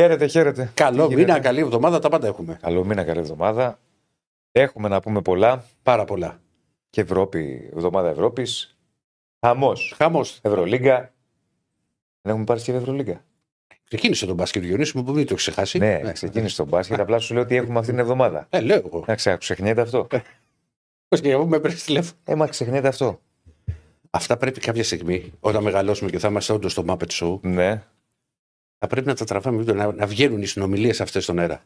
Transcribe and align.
Χαίρετε, 0.00 0.26
χαίρετε. 0.26 0.70
Καλό 0.74 1.02
Τι 1.08 1.14
μήνα, 1.14 1.26
γίνεται; 1.26 1.40
καλή 1.40 1.60
εβδομάδα, 1.60 1.98
τα 1.98 2.08
πάντα 2.08 2.26
έχουμε. 2.26 2.58
Καλό 2.62 2.84
μήνα, 2.84 3.04
καλή 3.04 3.18
εβδομάδα. 3.18 3.78
Έχουμε 4.52 4.88
να 4.88 5.00
πούμε 5.00 5.22
πολλά. 5.22 5.64
Πάρα 5.82 6.04
πολλά. 6.04 6.40
Και 6.90 7.00
Ευρώπη, 7.00 7.70
εβδομάδα 7.74 8.08
Ευρώπης. 8.08 8.78
Χαμός. 9.40 9.94
Χαμός. 9.96 10.38
Ευρωλίγκα. 10.42 10.98
Δεν 12.20 12.32
έχουμε 12.32 12.44
πάρει 12.44 12.60
και 12.60 12.72
Ευρωλίγκα. 12.72 13.24
Ξεκίνησε 13.84 14.26
τον 14.26 14.34
μπάσκετ 14.34 14.64
Γιονίση 14.64 14.96
μου 14.96 15.04
που 15.04 15.12
μην 15.12 15.26
το 15.26 15.34
έχει 15.34 15.50
ξεχάσει. 15.50 15.78
Ναι, 15.78 16.12
ξεκίνησε 16.12 16.56
τον 16.56 16.66
μπάσκετ. 16.66 17.00
Απλά 17.00 17.18
σου 17.18 17.34
λέω 17.34 17.42
ότι 17.42 17.56
έχουμε 17.56 17.78
αυτή 17.78 17.90
την 17.90 18.00
εβδομάδα. 18.00 18.46
Ε, 18.50 18.60
λέω 18.60 18.82
εγώ. 18.86 19.04
Να 19.06 19.14
ξέρω, 19.14 19.38
ξεχνιέται 19.38 19.80
αυτό. 19.80 20.06
Πώς 21.08 21.20
και 21.20 21.30
εγώ 21.30 21.46
με 21.46 21.60
παίρνεις 21.60 21.84
τηλέφωνο. 21.84 22.18
Ε, 22.24 22.34
μα 22.34 22.46
ξεχνιέται 22.46 22.88
αυτό. 22.88 23.20
Αυτά 24.10 24.36
πρέπει 24.36 24.60
κάποια 24.60 24.84
στιγμή, 24.84 25.32
όταν 25.40 25.62
μεγαλώσουμε 25.62 26.10
και 26.10 26.18
θα 26.18 26.28
είμαστε 26.28 26.52
όντως 26.52 26.72
στο 26.72 26.84
Muppet 26.86 27.10
Show, 27.10 27.40
Ναι. 27.40 27.82
Θα 28.82 28.86
πρέπει 28.86 29.06
να 29.06 29.14
τα 29.14 29.24
τραβάμε 29.24 29.56
βίντεο, 29.58 29.74
να, 29.74 29.92
να 29.92 30.06
βγαίνουν 30.06 30.42
οι 30.42 30.46
συνομιλίες 30.46 31.00
αυτές 31.00 31.22
στον 31.22 31.38
αέρα. 31.38 31.62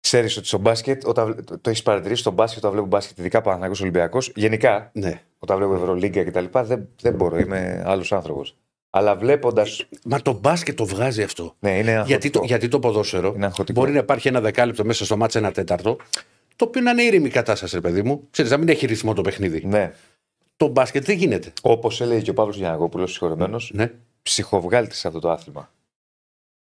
Ξέρεις 0.00 0.36
ότι 0.36 0.46
στο 0.46 0.58
μπάσκετ, 0.58 1.06
όταν 1.06 1.44
το, 1.44 1.58
το 1.58 1.70
έχεις 1.70 1.82
παρατηρήσει 1.82 2.20
στο 2.20 2.30
μπάσκετ, 2.30 2.58
όταν 2.58 2.70
βλέπω 2.72 2.86
μπάσκετ, 2.86 3.18
ειδικά 3.18 3.40
Παναγιώ 3.40 3.76
Ολυμπιακός, 3.80 4.32
γενικά 4.34 4.90
Ναι. 4.92 5.20
όταν 5.38 5.56
βλέπω 5.56 5.74
Ευρωλίγκα 5.74 6.24
κτλ. 6.24 6.44
Δεν, 6.62 6.88
δεν 7.00 7.14
μπορώ, 7.14 7.38
είμαι 7.38 7.82
άλλος 7.86 8.12
άνθρωπος. 8.12 8.56
Αλλά 8.90 9.16
βλέποντα. 9.16 9.66
Μα 10.04 10.22
το 10.22 10.32
μπάσκετ 10.32 10.76
το 10.76 10.86
βγάζει 10.86 11.22
αυτό. 11.22 11.54
Ναι, 11.58 11.70
είναι 11.78 11.90
Γιατί 11.92 12.02
αγχωτικό. 12.12 12.38
το, 12.38 12.44
γιατί 12.46 12.68
το 12.68 12.78
ποδόσφαιρο 12.78 13.32
Είναι 13.36 13.46
αγχωτικό. 13.46 13.80
μπορεί 13.80 13.92
να 13.92 13.98
υπάρχει 13.98 14.28
ένα 14.28 14.40
δεκάλεπτο 14.40 14.84
μέσα 14.84 15.04
στο 15.04 15.16
μάτς 15.16 15.34
ένα 15.34 15.52
τέταρτο, 15.52 15.96
το 16.56 16.64
οποίο 16.64 16.80
να 16.82 16.90
είναι 16.90 17.02
ήρεμη 17.02 17.28
κατάσταση, 17.28 17.74
ρε 17.74 17.80
παιδί 17.80 18.02
μου. 18.02 18.26
Ξέρεις, 18.30 18.50
να 18.50 18.56
μην 18.56 18.68
έχει 18.68 18.86
ρυθμό 18.86 19.12
το 19.14 19.22
παιχνίδι. 19.22 19.62
Ναι. 19.66 19.92
Το 20.56 20.66
μπάσκετ 20.68 21.04
δεν 21.04 21.16
γίνεται. 21.16 21.52
Όπως 21.62 22.00
έλεγε 22.00 22.20
και 22.20 22.30
ο 22.30 22.34
Παύλος 22.34 22.56
Γιανακόπουλος, 22.56 23.10
συγχωρεμένος, 23.10 23.70
Ναι, 23.74 23.92
ψυχοβγάλτη 24.22 24.94
σε 24.94 25.06
αυτό 25.08 25.20
το 25.20 25.30
άθλημα. 25.30 25.70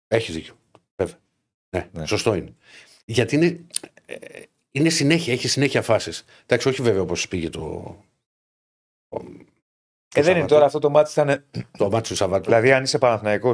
Έχεις 0.09 0.35
δίκιο. 0.35 0.55
Βέβαια. 0.97 1.15
Ναι, 1.71 1.89
Ναι. 1.93 2.07
σωστό 2.07 2.35
είναι. 2.35 2.55
Γιατί 3.05 3.35
είναι, 3.37 3.61
ε, 4.07 4.17
είναι 4.71 4.89
συνέχεια, 4.89 5.33
έχει 5.33 5.49
συνέχεια 5.49 5.83
φάσεις. 5.83 6.25
Εντάξει, 6.43 6.69
όχι 6.69 6.83
βέβαια 6.83 7.03
όπως 7.03 7.29
πήγε 7.29 7.51
το. 7.51 7.61
το- 9.09 9.23
Ε, 10.15 10.21
δεν 10.23 10.23
είναι 10.23 10.33
Σαββάτο. 10.33 10.47
τώρα 10.55 10.65
αυτό 10.67 10.79
το 10.79 10.91
μάτι 10.91 11.11
ήταν. 11.11 11.45
Το 11.79 11.91
μάτι 11.91 12.09
του 12.09 12.15
Σαββάτου. 12.17 12.45
Δηλαδή, 12.45 12.73
αν 12.73 12.83
είσαι 12.83 12.99
Παναθυναϊκό. 12.99 13.51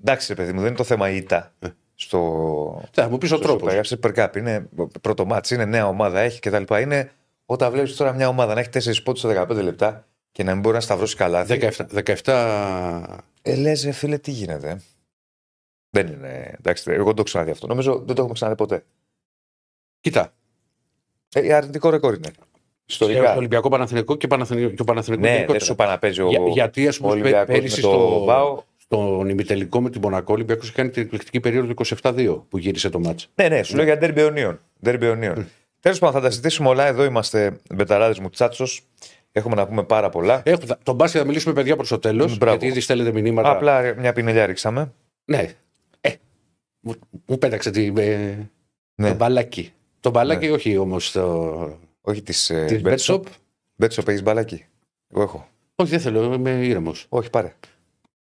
Εντάξει, 0.00 0.28
ρε 0.28 0.34
παιδί 0.34 0.52
μου, 0.52 0.58
δεν 0.58 0.68
είναι 0.68 0.76
το 0.76 0.84
θέμα 0.84 1.10
ήττα. 1.10 1.52
Ε. 1.58 1.68
Στο. 1.94 2.82
Θα 2.92 3.08
μου 3.08 3.18
πεις 3.18 3.32
ο 3.32 3.36
στο 3.36 3.44
τρόπος. 3.44 3.72
Super 3.72 3.76
Cup, 3.76 3.80
σε 3.86 3.98
Super 4.02 4.14
Cup. 4.24 4.36
Είναι 4.36 4.68
πρώτο 5.00 5.24
μάτι, 5.24 5.54
είναι 5.54 5.64
νέα 5.64 5.86
ομάδα, 5.86 6.20
έχει 6.20 6.40
κτλ. 6.40 6.74
Είναι 6.80 7.12
όταν 7.46 7.72
βλέπεις 7.72 7.96
τώρα 7.96 8.12
μια 8.12 8.28
ομάδα 8.28 8.54
να 8.54 8.60
έχει 8.60 8.68
4 8.68 9.02
πόντους 9.02 9.20
σε 9.20 9.28
15 9.28 9.62
λεπτά 9.62 10.06
και 10.32 10.42
να 10.44 10.52
μην 10.52 10.60
μπορεί 10.60 10.74
να 10.74 10.80
σταυρώσει 10.80 11.16
καλά. 11.16 11.44
17, 11.48 11.70
17 12.24 13.16
Ε, 13.42 13.54
λες, 13.56 13.84
ρε 13.84 13.92
φίλε, 13.92 14.18
τι 14.18 14.30
γίνεται. 14.30 14.80
Δεν 15.90 16.06
είναι. 16.06 16.54
Εντάξει, 16.58 16.90
εγώ 16.90 16.96
δεν 17.04 17.04
το 17.04 17.12
έχω 17.16 17.22
ξαναδεί 17.22 17.50
αυτό. 17.50 17.66
Νομίζω 17.66 17.92
δεν 17.96 18.06
το 18.06 18.12
έχουμε 18.16 18.32
ξαναδεί 18.32 18.56
ποτέ. 18.56 18.84
Κοίτα, 20.00 20.32
Ε, 21.34 21.52
αρνητικό 21.54 21.90
ρεκόρ 21.90 22.14
είναι. 22.14 22.30
στο 22.86 23.08
Ιστορικά. 23.08 23.36
Ολυμπιακό 23.36 23.68
Παναθηνικό 23.68 24.16
και 24.16 24.26
Παναθηνικό, 24.26 24.70
και 24.70 24.82
ο 24.82 24.84
Παναθηνικό 24.84 25.22
Ναι, 25.22 25.28
γενικότερα. 25.28 25.58
δεν 25.58 25.66
σου 25.68 25.74
πάει 25.74 25.88
να 25.88 25.98
παίζει 25.98 26.20
ο, 26.22 26.28
Για- 26.28 26.40
γιατί 26.48 26.88
ας 26.88 26.96
ο 26.96 27.00
πούμε 27.00 27.12
Ολυμπιακός 27.12 27.46
με 27.48 27.54
πέρυσι 27.54 27.80
το 27.80 27.88
στο, 27.88 28.24
ΒΑΟ. 28.24 28.62
στον 28.76 29.28
ημιτελικό 29.28 29.80
με 29.80 29.90
την 29.90 30.00
Μονακό, 30.00 30.26
ο 30.28 30.32
Ολυμπιακός 30.34 30.64
είχε 30.66 30.76
κάνει 30.76 30.90
την 30.90 31.02
εκπληκτική 31.02 31.40
περίοδο 31.40 31.66
του 31.66 31.74
27-2 32.02 32.44
που 32.48 32.58
γύρισε 32.58 32.88
το 32.90 32.98
μάτς. 33.00 33.28
Ναι, 33.34 33.48
ναι, 33.48 33.62
σου 33.62 33.76
λέω 33.76 33.84
για 33.84 33.98
ντέρμπι 33.98 34.20
αιωνίων. 34.20 34.58
Ντέρμπι 34.82 35.06
αιωνίων. 35.06 35.46
Τέλος 35.80 35.98
πάντων, 35.98 36.14
θα 36.14 36.20
τα 36.20 36.30
συζητήσουμε 36.30 36.68
όλα. 36.68 36.86
Εδώ 36.86 37.04
είμαστε 37.04 37.56
μπεταράδες 37.74 38.18
μου 38.18 38.28
τσάτσος. 38.30 38.82
Έχουμε 39.32 39.54
να 39.54 39.66
πούμε 39.66 39.82
πάρα 39.84 40.08
πολλά. 40.08 40.42
Έχω, 40.44 40.60
θα- 40.66 40.78
τον 40.82 40.94
μπάσκετ 40.94 41.20
θα 41.20 41.26
μιλήσουμε 41.26 41.54
παιδιά 41.54 41.76
προς 41.76 41.88
το 41.88 41.98
τέλος. 41.98 42.38
Μπράβο. 42.38 42.56
Γιατί 42.56 42.66
ήδη 42.72 42.80
στέλνετε 42.80 43.12
μηνύματα. 43.12 43.50
Απλά 43.50 43.94
μια 43.98 44.12
πινελιά 44.12 44.46
ρίξαμε. 44.46 44.92
Ναι. 45.24 45.54
Ε, 46.82 46.88
μου, 46.88 46.94
μου 47.26 47.38
πέταξε 47.38 47.70
τη, 47.70 47.92
ε, 47.96 48.36
Ναι. 48.94 49.08
το 49.08 49.14
μπαλάκι. 49.14 49.72
Το 50.00 50.10
μπαλάκι 50.10 50.48
όχι 50.48 50.76
όμως 50.76 51.12
το. 51.12 51.78
Όχι 52.00 52.22
της 52.22 52.46
Της 52.66 52.80
Betshop. 52.84 53.22
Μπέτσοπ, 53.74 54.08
έχεις 54.08 54.22
μπαλάκι. 54.22 54.64
Εγώ 55.08 55.22
έχω. 55.22 55.48
Όχι, 55.74 55.90
δεν 55.90 56.00
θέλω, 56.00 56.32
είμαι 56.32 56.50
ήρεμος. 56.50 57.06
Όχι, 57.08 57.30
πάρε. 57.30 57.54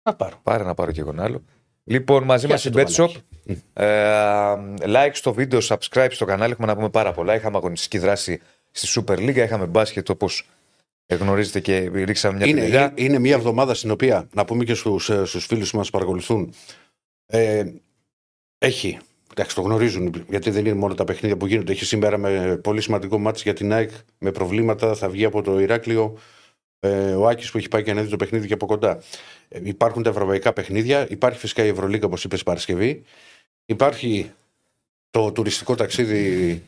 Να 0.04 0.16
πάρω. 0.16 0.40
Πάρε 0.44 0.64
να 0.64 0.74
πάρω 0.74 0.92
και 0.92 1.00
εγώ 1.00 1.10
ένα 1.10 1.24
άλλο. 1.24 1.44
Λοιπόν, 1.84 2.24
μαζί 2.24 2.48
μας 2.48 2.62
Πιάσε 2.62 2.82
η 2.82 2.84
το 2.86 2.92
Betshop. 3.04 3.08
μπαλάκι. 3.08 3.64
Ε, 3.74 5.06
like 5.08 5.12
στο 5.14 5.34
βίντεο, 5.34 5.60
subscribe 5.64 6.08
στο 6.12 6.26
κανάλι. 6.26 6.52
Έχουμε 6.52 6.68
να 6.68 6.76
πούμε 6.76 6.90
πάρα 6.90 7.12
πολλά. 7.14 7.36
Είχαμε 7.36 7.58
αγωνιστική 7.58 7.98
δράση 7.98 8.42
στη 8.72 9.02
Super 9.06 9.18
League. 9.18 9.36
Είχαμε 9.36 9.66
μπάσκετ 9.66 10.10
όπως 10.10 10.48
γνωρίζετε 11.10 11.60
και 11.60 11.90
ρίξαμε 11.94 12.38
μια 12.38 12.46
Είναι, 12.46 12.60
πινελιά. 12.60 12.82
είναι, 12.84 12.94
είναι 12.96 13.20
μια 13.20 13.36
εβδομάδα 13.36 13.74
στην 13.74 13.92
οποία, 13.92 14.28
να 14.34 14.46
πούμε 14.46 14.64
και 14.64 14.74
στους 14.74 15.04
στους 15.06 15.46
φίλους 15.46 15.72
που 15.72 15.78
μας 15.78 15.90
παρακολουθούν, 15.90 16.54
ε, 17.26 17.64
έχει. 18.60 18.98
Εντάξει, 19.32 19.56
το 19.56 19.62
γνωρίζουν 19.62 20.26
γιατί 20.30 20.50
δεν 20.50 20.66
είναι 20.66 20.76
μόνο 20.76 20.94
τα 20.94 21.04
παιχνίδια 21.04 21.38
που 21.38 21.46
γίνονται. 21.48 21.72
Έχει 21.72 21.86
σήμερα 21.86 22.18
με 22.18 22.60
πολύ 22.64 22.82
σημαντικό 22.82 23.18
μάτι 23.20 23.40
για 23.44 23.54
την 23.54 23.74
ΑΕΚ 23.74 23.90
με 24.18 24.32
προβλήματα. 24.32 24.96
Θα 24.96 25.10
βγει 25.10 25.26
από 25.26 25.42
το 25.42 25.60
Ηράκλειο 25.60 26.18
ε, 26.80 26.90
ο 27.14 27.28
Άκης 27.28 27.52
που 27.52 27.58
έχει 27.58 27.68
πάει 27.68 27.84
και 27.84 27.94
να 27.94 28.02
δει 28.02 28.10
το 28.10 28.16
παιχνίδι 28.16 28.48
και 28.48 28.54
από 28.54 28.66
κοντά. 28.66 29.00
Ε, 29.50 29.60
υπάρχουν 29.64 30.04
τα 30.04 30.10
ευρωπαϊκά 30.10 30.54
παιχνίδια. 30.54 31.08
Υπάρχει 31.10 31.40
φυσικά 31.40 31.64
η 31.64 31.68
Ευρωλίγκα, 31.68 32.06
όπως 32.06 32.24
είπες, 32.24 32.44
Παρασκευή. 32.44 33.02
Υπάρχει 33.66 34.32
το 35.10 35.32
τουριστικό 35.32 35.76
ταξίδι 35.76 36.64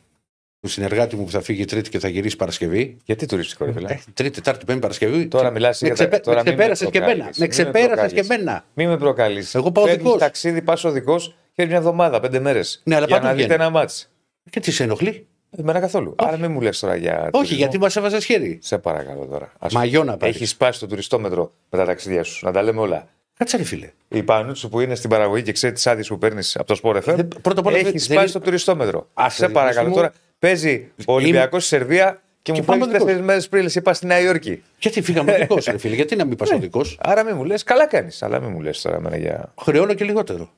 του 0.60 0.68
συνεργάτη 0.70 1.16
μου 1.16 1.24
που 1.26 1.32
θα 1.32 1.42
φύγει 1.42 1.66
Τρίτη 1.66 1.90
και 1.90 2.00
θα 2.00 2.08
γυρίσει 2.08 2.36
Παρασκευή. 2.36 2.98
Γιατί 3.06 3.26
τουριστικό, 3.26 3.66
ρε 3.66 3.72
φίλε; 3.72 3.92
Ε, 3.92 4.00
τρίτη, 4.14 4.36
Τετάρτη, 4.36 4.66
Πέμπτη 4.66 4.82
Παρασκευή. 4.82 5.28
Τώρα 5.28 5.50
μιλάς 5.50 5.82
με, 5.82 5.88
για 5.88 5.96
τα- 5.98 6.04
ξεπέ... 6.08 6.24
τώρα 6.24 6.44
με 6.44 6.50
μην 6.50 6.58
με 6.60 6.74
ξεπέρασες 6.74 6.90
και 6.90 7.00
προκάλεις. 7.00 7.14
εμένα. 7.20 7.26
Μην 7.26 7.36
Με 7.38 7.46
με 7.46 7.48
ξεπέρασες 7.48 8.14
και 8.14 8.20
προκάλεις. 8.22 8.30
εμένα. 8.46 8.66
Μην 8.74 8.88
με 8.90 8.98
προκαλείς. 8.98 9.56
Εγώ 9.56 9.72
πάω 9.72 9.86
δικός. 9.86 10.18
ταξίδι, 10.18 10.62
πας 10.62 10.84
οδικό 10.84 11.16
και 11.62 11.70
μια 11.70 11.78
εβδομάδα, 11.78 12.20
πέντε 12.20 12.40
μέρες. 12.40 12.82
Ναι, 12.84 12.96
αλλά 12.96 13.06
για 13.06 13.16
πάντα 13.16 13.28
να 13.30 13.34
δείτε 13.36 13.48
βγαίνει. 13.48 13.62
ένα 13.64 13.72
μάτς. 13.72 14.10
Και 14.50 14.60
τι 14.60 14.72
σε 14.72 14.84
ενοχλεί; 14.84 15.28
Εμένα 15.58 15.80
καθόλου. 15.80 16.16
Άρα 16.18 16.38
μην 16.38 16.52
μου 16.52 16.62
λες 16.62 16.80
τώρα 16.80 16.96
για. 16.96 17.18
Όχι, 17.20 17.30
τουρισμό. 17.32 17.58
γιατί 17.58 17.78
μας 17.78 17.96
έβαζες 17.96 18.26
χέρι. 18.26 18.60
Σε 18.62 18.78
παρακαλώ 18.78 19.26
τώρα. 19.26 19.52
Ας- 19.60 19.74
Μαγιό 19.74 20.04
να 20.04 20.18
πάρεις. 20.18 20.36
Έχεις 20.36 20.50
σπάσει 20.50 20.80
το 20.80 20.88
τουριστόμετρο 20.88 21.52
με 21.70 21.78
τα 21.78 21.86
ταξίδια 21.86 22.24
σου. 22.24 22.46
Να 22.46 22.52
τα 22.52 22.62
λέμε 22.62 22.80
όλα. 22.80 23.08
Κάτσε 23.38 23.58
ρε 23.58 23.64
φίλε. 23.64 23.90
Η 24.08 24.24
Πανούτσου 24.24 24.70
που 24.70 24.80
είναι 24.80 24.96
στην 24.96 25.10
παραγωγή 25.10 25.44
και 25.44 25.52
ξέρεις 25.52 25.76
τις 25.76 25.88
άδειες 25.88 26.08
που 26.08 26.18
παίρνεις 26.18 26.56
από 26.58 26.66
το 26.76 26.80
Sport 26.84 26.96
FM. 26.96 27.16
Δεν- 27.16 27.28
πρώτα 27.42 27.60
απ' 27.60 27.66
όλα 27.66 27.78
έχεις 27.78 27.92
δεν- 27.92 28.00
σπάσει 28.00 28.32
δεν- 28.32 28.32
το 28.32 28.40
τουριστόμετρο. 28.40 29.08
Άσε, 29.14 29.36
Σε 29.38 29.46
ρε, 29.46 29.52
παρακαλώ 29.52 29.90
μου. 29.90 29.96
τώρα. 29.96 30.14
Παίζει 30.40 30.92
ο 31.08 31.14
Ολυμπιακός 31.14 31.66
στη 31.66 31.76
Σερβία 31.76 32.22
και, 32.42 32.52
Και 32.52 32.60
μου 32.60 32.66
πάμε 32.66 32.80
φέρνει 32.80 32.92
δικός. 32.94 33.06
τέσσερις 33.08 33.28
μέρες 33.28 33.50
πριν. 33.50 33.64
λες, 33.64 33.76
Είπα 33.76 33.94
στη 33.94 34.06
Νέα 34.06 34.20
Υόρκη. 34.20 34.64
Γιατί 34.80 35.02
φύγαμε 35.02 35.32
οδικό, 35.36 35.58
ρε 35.72 35.78
φίλε. 35.78 35.96
Γιατί 35.96 36.16
να 36.16 36.26
μην 36.26 36.36
πας 36.38 36.52
οδικό. 36.52 36.82
Άρα 37.00 37.24
μην 37.24 37.36
μου 37.36 37.44
λες, 37.44 37.64
καλά 37.64 37.86
κάνεις. 37.88 38.24
Αλλά 38.24 38.40
μην 38.40 38.50
μου 38.52 38.62
λες 38.62 38.82
τώρα 38.82 38.96
εμένα 38.96 39.18
για. 39.18 39.54
Χρεώνω 39.62 39.94
και 39.94 40.04
λιγότερο. 40.04 40.50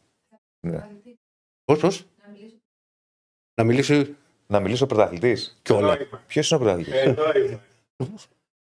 Ναι. 0.67 0.87
Πώς, 1.65 1.79
πώς; 1.79 2.05
Να 3.55 3.63
μιλήσει 3.63 4.15
Να 4.47 4.59
μιλήσω 4.59 4.85
πρωταθλητής. 4.85 5.59
κιόλα. 5.61 5.97
Ποιος 6.27 6.49
είναι 6.51 6.61
ο 6.61 6.63
πρωταθλητής; 6.63 7.13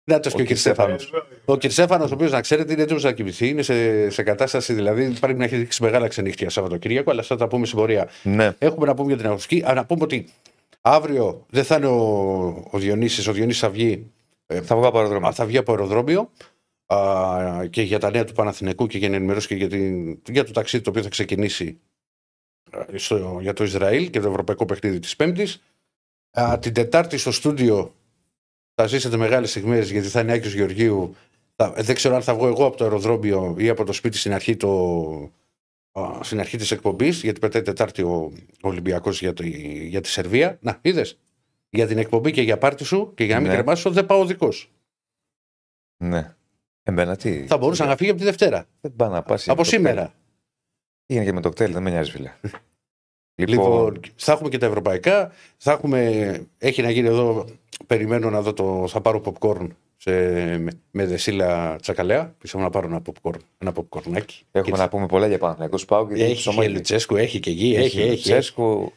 Να 0.04 0.20
το 0.20 0.30
και 0.30 0.42
ο 0.42 0.46
κ. 0.46 0.56
Στέφανο. 0.56 0.98
Στέφανος. 0.98 1.26
Ο 1.46 1.58
κ. 1.58 1.62
Στέφανο, 1.70 2.04
ο 2.04 2.10
οποίος 2.14 2.32
να 2.32 2.42
ξέρετε 2.42 2.74
είναι 2.74 2.82
έτοιμος 2.82 3.04
να 3.04 3.12
κοιμηθεί, 3.12 3.48
είναι 3.48 3.62
σε, 3.62 4.10
σε 4.10 4.24
κατάσταση 4.24 4.74
δηλαδή 4.74 5.20
πρέπει 5.20 5.40
να 5.40 5.46
έχει 5.46 5.56
δείξει 5.58 5.84
μεγάλα 5.84 6.08
ξενύχτια 6.08 6.50
Σαββατοκύριακο, 6.50 7.12
αλλά 7.12 7.22
θα 7.24 7.36
τα 7.36 7.48
πούμε 7.48 7.66
στην 7.66 7.78
πορεία. 7.78 8.10
Ναι. 8.24 8.56
Έχουμε 8.60 8.86
να 8.86 8.94
πούμε 8.94 9.08
για 9.08 9.18
την 9.18 9.26
αγωνιστική. 9.26 9.64
Α, 9.70 9.74
να 9.74 9.86
πούμε 9.86 10.04
ότι 10.04 10.28
αύριο 10.82 11.46
δεν 11.50 11.64
θα 11.64 11.76
είναι 11.76 11.86
ο, 11.88 12.68
ο 12.72 12.78
Διονύσης, 12.80 13.28
ο 13.28 13.32
Διονύσης 13.34 13.62
θα 13.62 13.70
βγει, 13.70 14.12
Θα 14.64 14.76
βγω 14.76 14.88
από 14.88 14.98
αεροδρόμιο. 14.98 15.28
α, 15.28 15.32
θα 15.32 15.46
βγει 15.46 15.58
από 15.58 15.72
αεροδρόμιο 15.72 16.30
α, 16.86 17.68
και 17.70 17.82
για 17.82 18.00
τα 18.00 18.10
νέα 18.12 18.24
του 18.24 18.34
Παναθηναϊκού 18.34 18.88
και 18.88 18.98
για 18.98 19.10
να 19.10 19.16
ενημερώσει 19.16 19.48
και 19.48 19.56
για, 19.56 19.70
την, 19.70 20.22
για 20.30 20.44
το 20.44 20.52
ταξίδι 20.52 20.84
το 20.84 20.90
οποίο 20.90 21.04
θα 21.04 21.10
ξεκινήσει 21.10 21.80
α, 22.72 22.86
στο, 22.96 23.38
για 23.42 23.54
το 23.54 23.64
Ισραήλ 23.64 24.10
και 24.10 24.20
το 24.20 24.30
ευρωπαϊκό 24.30 24.66
παιχνίδι 24.66 25.00
της 25.00 25.16
Πέμπτης. 25.16 25.64
Α, 26.32 26.60
την 26.60 26.74
Τετάρτη 26.74 27.18
στο 27.18 27.32
στούντιο 27.32 27.96
θα 28.76 28.88
ζήσετε 28.88 29.18
μεγάλες 29.18 29.50
στιγμές 29.50 29.92
γιατί 29.92 30.08
θα 30.08 30.20
είναι 30.20 30.34
Άκης 30.34 30.54
Γεωργίου. 30.54 31.16
Θα, 31.56 31.72
δεν 31.72 31.96
ξέρω 31.96 32.16
αν 32.16 32.22
θα 32.22 32.36
βγω 32.36 32.48
εγώ 32.48 32.66
από 32.66 32.78
το 32.78 32.84
αεροδρόμιο 32.84 33.56
ή 33.58 33.70
από 33.70 33.84
το 33.84 33.94
σπίτι 33.94 34.18
στην 34.18 34.34
αρχή, 34.34 34.56
το, 34.56 35.32
α, 35.92 36.24
στην 36.24 36.40
αρχή 36.40 36.58
της 36.58 36.72
εκπομπής 36.72 37.22
γιατί 37.22 37.40
πετάει 37.40 37.62
Τετάρτη 37.62 38.02
ο, 38.02 38.32
ο 38.62 38.68
Ολυμπιακός 38.68 39.20
για, 39.20 39.34
το, 39.34 39.44
για 39.44 40.02
τη 40.02 40.08
Σερβία. 40.08 40.58
Να, 40.62 40.80
είδες. 40.82 41.18
Για 41.70 41.88
την 41.88 41.98
εκπομπή 41.98 42.32
και 42.32 42.42
για 42.42 42.58
πάρτι 42.58 42.84
σου 42.84 43.12
και 43.16 43.24
για 43.24 43.36
να 43.36 43.42
μην 43.42 43.50
Ναι. 43.50 43.56
κρεμάσω 43.56 43.92
δεν 43.92 44.06
πάω 44.06 44.26
δικός. 44.26 44.72
Ναι. 45.98 46.36
Εμένα 46.84 47.16
τι; 47.16 47.46
Θα 47.48 47.58
μπορούσα 47.58 47.86
να 47.86 47.96
φύγει 47.96 48.10
από 48.10 48.20
τη 48.20 48.26
Δευτέρα. 48.26 48.66
Δεν 48.82 48.96
πάει 48.96 49.10
να 49.10 49.24
πας. 49.24 49.48
από 49.48 49.64
σήμερα. 49.64 50.14
Είναι 51.06 51.24
και 51.24 51.34
με 51.34 51.42
το 51.42 51.50
κτέλ, 51.50 51.74
δεν 51.74 51.82
με 51.82 51.90
νοιάζει, 51.90 52.12
φίλε. 52.12 52.32
Λοιπόν, 53.36 54.00
θα 54.16 54.32
έχουμε 54.32 54.50
και 54.50 54.58
τα 54.58 54.66
ευρωπαϊκά. 54.66 55.32
Θα 55.58 55.72
έχουμε, 55.72 56.48
έχει 56.58 56.82
να 56.82 56.90
γίνει 56.90 57.08
εδώ. 57.08 57.46
Περιμένω 57.88 58.30
να 58.30 58.42
δω 58.42 58.54
το. 58.54 58.86
Θα 58.88 59.02
πάρω 59.02 59.22
popcorn 59.26 59.68
σε, 59.98 60.12
με, 60.58 60.72
με 60.92 61.06
δεσίλα 61.06 61.76
τσακαλέα. 61.82 62.36
Πιστεύω 62.40 62.64
να 62.64 62.70
πάρω 62.70 62.88
ένα 62.88 63.02
popcorn. 63.06 63.40
Ένα 63.58 63.74
popcornάκι. 63.76 64.42
έχουμε 64.52 64.78
να 64.78 64.90
πούμε 64.90 65.06
πολλά 65.06 65.28
για 65.28 65.38
Παναθηναϊκό 65.38 65.78
Πάου 65.88 66.08
και 66.08 66.24
Έχει 66.24 66.56
και 66.56 66.70
Λουτσέσκου, 66.70 67.16
έχει 67.16 67.40
και 67.40 67.52
γη, 67.52 67.76
έχει. 67.76 68.00
έχει, 68.00 68.10
έχει. 68.10 68.22
Τσέσκου. 68.22 68.92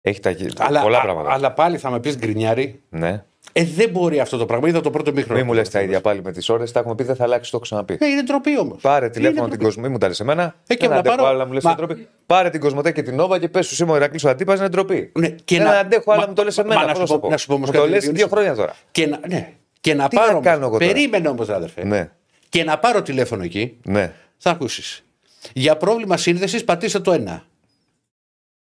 Έχει 0.00 0.20
τα... 0.20 0.34
Αλλά, 0.58 0.82
πολλά 0.82 0.98
α- 0.98 1.02
πράγματα. 1.02 1.32
αλλά 1.32 1.52
πάλι 1.52 1.78
θα 1.78 1.90
με 1.90 2.00
πεις 2.00 2.16
γκρινιάρι. 2.16 2.82
Ναι. 2.88 3.24
Ε, 3.52 3.64
δεν 3.64 3.90
μπορεί 3.90 4.20
αυτό 4.20 4.36
το 4.36 4.46
πράγμα. 4.46 4.68
Είδα 4.68 4.80
το 4.80 4.90
πρώτο 4.90 5.12
μήχρονο. 5.12 5.38
Μην 5.38 5.46
μου 5.46 5.52
λες 5.54 5.68
τα 5.70 5.80
ίδια 5.80 6.00
πάλι 6.00 6.20
με 6.24 6.32
τις 6.32 6.48
ώρες. 6.48 6.72
Τα 6.72 6.78
έχουμε 6.80 6.94
πει, 6.94 7.02
δεν 7.04 7.16
θα 7.16 7.24
αλλάξει, 7.24 7.50
το 7.50 7.56
έχω 7.56 7.64
ξαναπεί. 7.66 7.96
Ε, 8.00 8.06
είναι 8.06 8.22
ντροπή 8.22 8.58
όμως. 8.58 8.80
Πάρε 8.80 9.08
τηλέφωνο 9.10 9.48
την 9.48 9.58
Κοσμοτέ, 9.58 9.88
μου 9.88 9.98
τα 9.98 10.08
λες 10.08 10.20
εμένα. 10.20 10.54
Ε, 10.66 10.74
και 10.74 10.80
δεν 10.80 10.90
να 10.90 10.96
αντέχω 10.96 11.16
πάρω- 11.16 11.28
άλλα, 11.28 11.46
μου 11.46 11.52
λες 11.52 11.62
Μα- 11.64 11.74
ντροπή. 11.74 12.08
Πάρε 12.26 12.50
την 12.50 12.60
Κοσμοτέ 12.60 12.92
και 12.92 13.02
την 13.02 13.14
Νόβα 13.14 13.38
και 13.38 13.48
πες 13.48 13.68
του 13.68 13.74
Σίμω 13.74 13.96
Ηρακλής 13.96 14.24
ο 14.24 14.28
αντίπας 14.28 14.58
είναι 14.58 14.68
ντροπή. 14.68 15.12
Ναι, 15.18 15.28
και 15.28 15.56
δεν 15.56 15.66
να- 15.66 15.78
αντέχω 15.78 16.12
άλλα, 16.12 16.20
Μα- 16.20 16.26
μου 16.28 16.34
το 16.34 16.44
λες 16.44 16.56
μα- 16.56 16.62
εμένα. 16.64 16.80
μα 16.80 16.86
να 16.86 16.92
πώς 16.92 17.08
σου 17.08 17.14
πω- 17.14 17.22
πω. 17.22 17.28
να 17.28 17.36
σου 17.36 17.46
πω 17.46 17.54
όμως 17.54 17.66
Μου 17.68 17.72
το 17.74 17.78
κάτι, 17.80 17.90
λες 17.92 18.00
Διονύση. 18.02 18.22
δύο 18.24 18.32
χρόνια 18.36 18.54
τώρα. 18.54 18.74
Και 18.90 19.06
να, 19.06 19.20
ναι. 19.28 19.52
και 19.80 19.94
να 19.94 20.08
Τι 20.08 20.16
πάρω. 20.16 20.32
να 20.34 20.40
κάνω 20.40 20.66
εγώ 20.66 20.78
τώρα; 20.78 20.92
Περίμενε 20.92 21.28
όμως, 21.28 21.48
αδερφέ. 21.48 21.84
Ναι, 21.84 22.10
Και 22.48 22.64
να 22.64 22.78
πάρω 22.78 23.02
τηλέφωνο 23.02 23.42
εκεί, 23.42 23.76
ναι. 23.84 24.12
θα 24.38 24.50
ακούσεις. 24.50 25.04
Για 25.52 25.76
πρόβλημα 25.76 26.16
σύνδεσης, 26.16 26.64
πατήστε 26.64 27.00
το 27.00 27.12
ένα. 27.12 27.44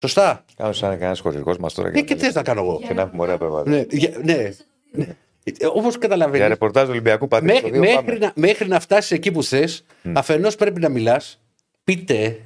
Σωστά. 0.07 0.45
Κάνω 0.55 0.71
σαν 0.73 0.89
κανένα 0.99 1.15
χορηγός 1.21 1.57
μας 1.57 1.73
τώρα. 1.73 1.89
Ε, 1.93 2.01
και 2.01 2.15
τι 2.15 2.21
θες 2.23 2.33
να 2.33 2.41
κάνω 2.43 2.61
εγώ. 2.61 2.81
Και 2.87 2.93
να 2.93 3.01
έχουμε 3.01 3.21
ωραία 3.21 3.37
παιδιά. 3.37 3.63
Ναι, 3.65 3.85
για- 3.89 4.19
ναι. 4.23 4.49
ναι. 4.91 5.05
Όπως 5.73 5.89
Για 5.91 5.99
καταλαβαίνει. 5.99 6.47
ρεπορτάζ 6.47 6.89
Ολυμπιακού 6.89 7.27
πατήσει 7.27 7.61
το 7.61 7.67
Μέχρι, 7.67 7.79
δύο 7.79 7.79
μέχρι, 7.91 8.05
πάμε. 8.05 8.17
να, 8.17 8.31
μέχρι 8.35 8.67
να 8.67 8.79
φτάσεις 8.79 9.11
εκεί 9.11 9.31
που 9.31 9.43
θες, 9.43 9.85
αφενός 10.13 10.55
πρέπει 10.55 10.79
να 10.79 10.89
μιλάς. 10.89 11.39
Πείτε. 11.83 12.39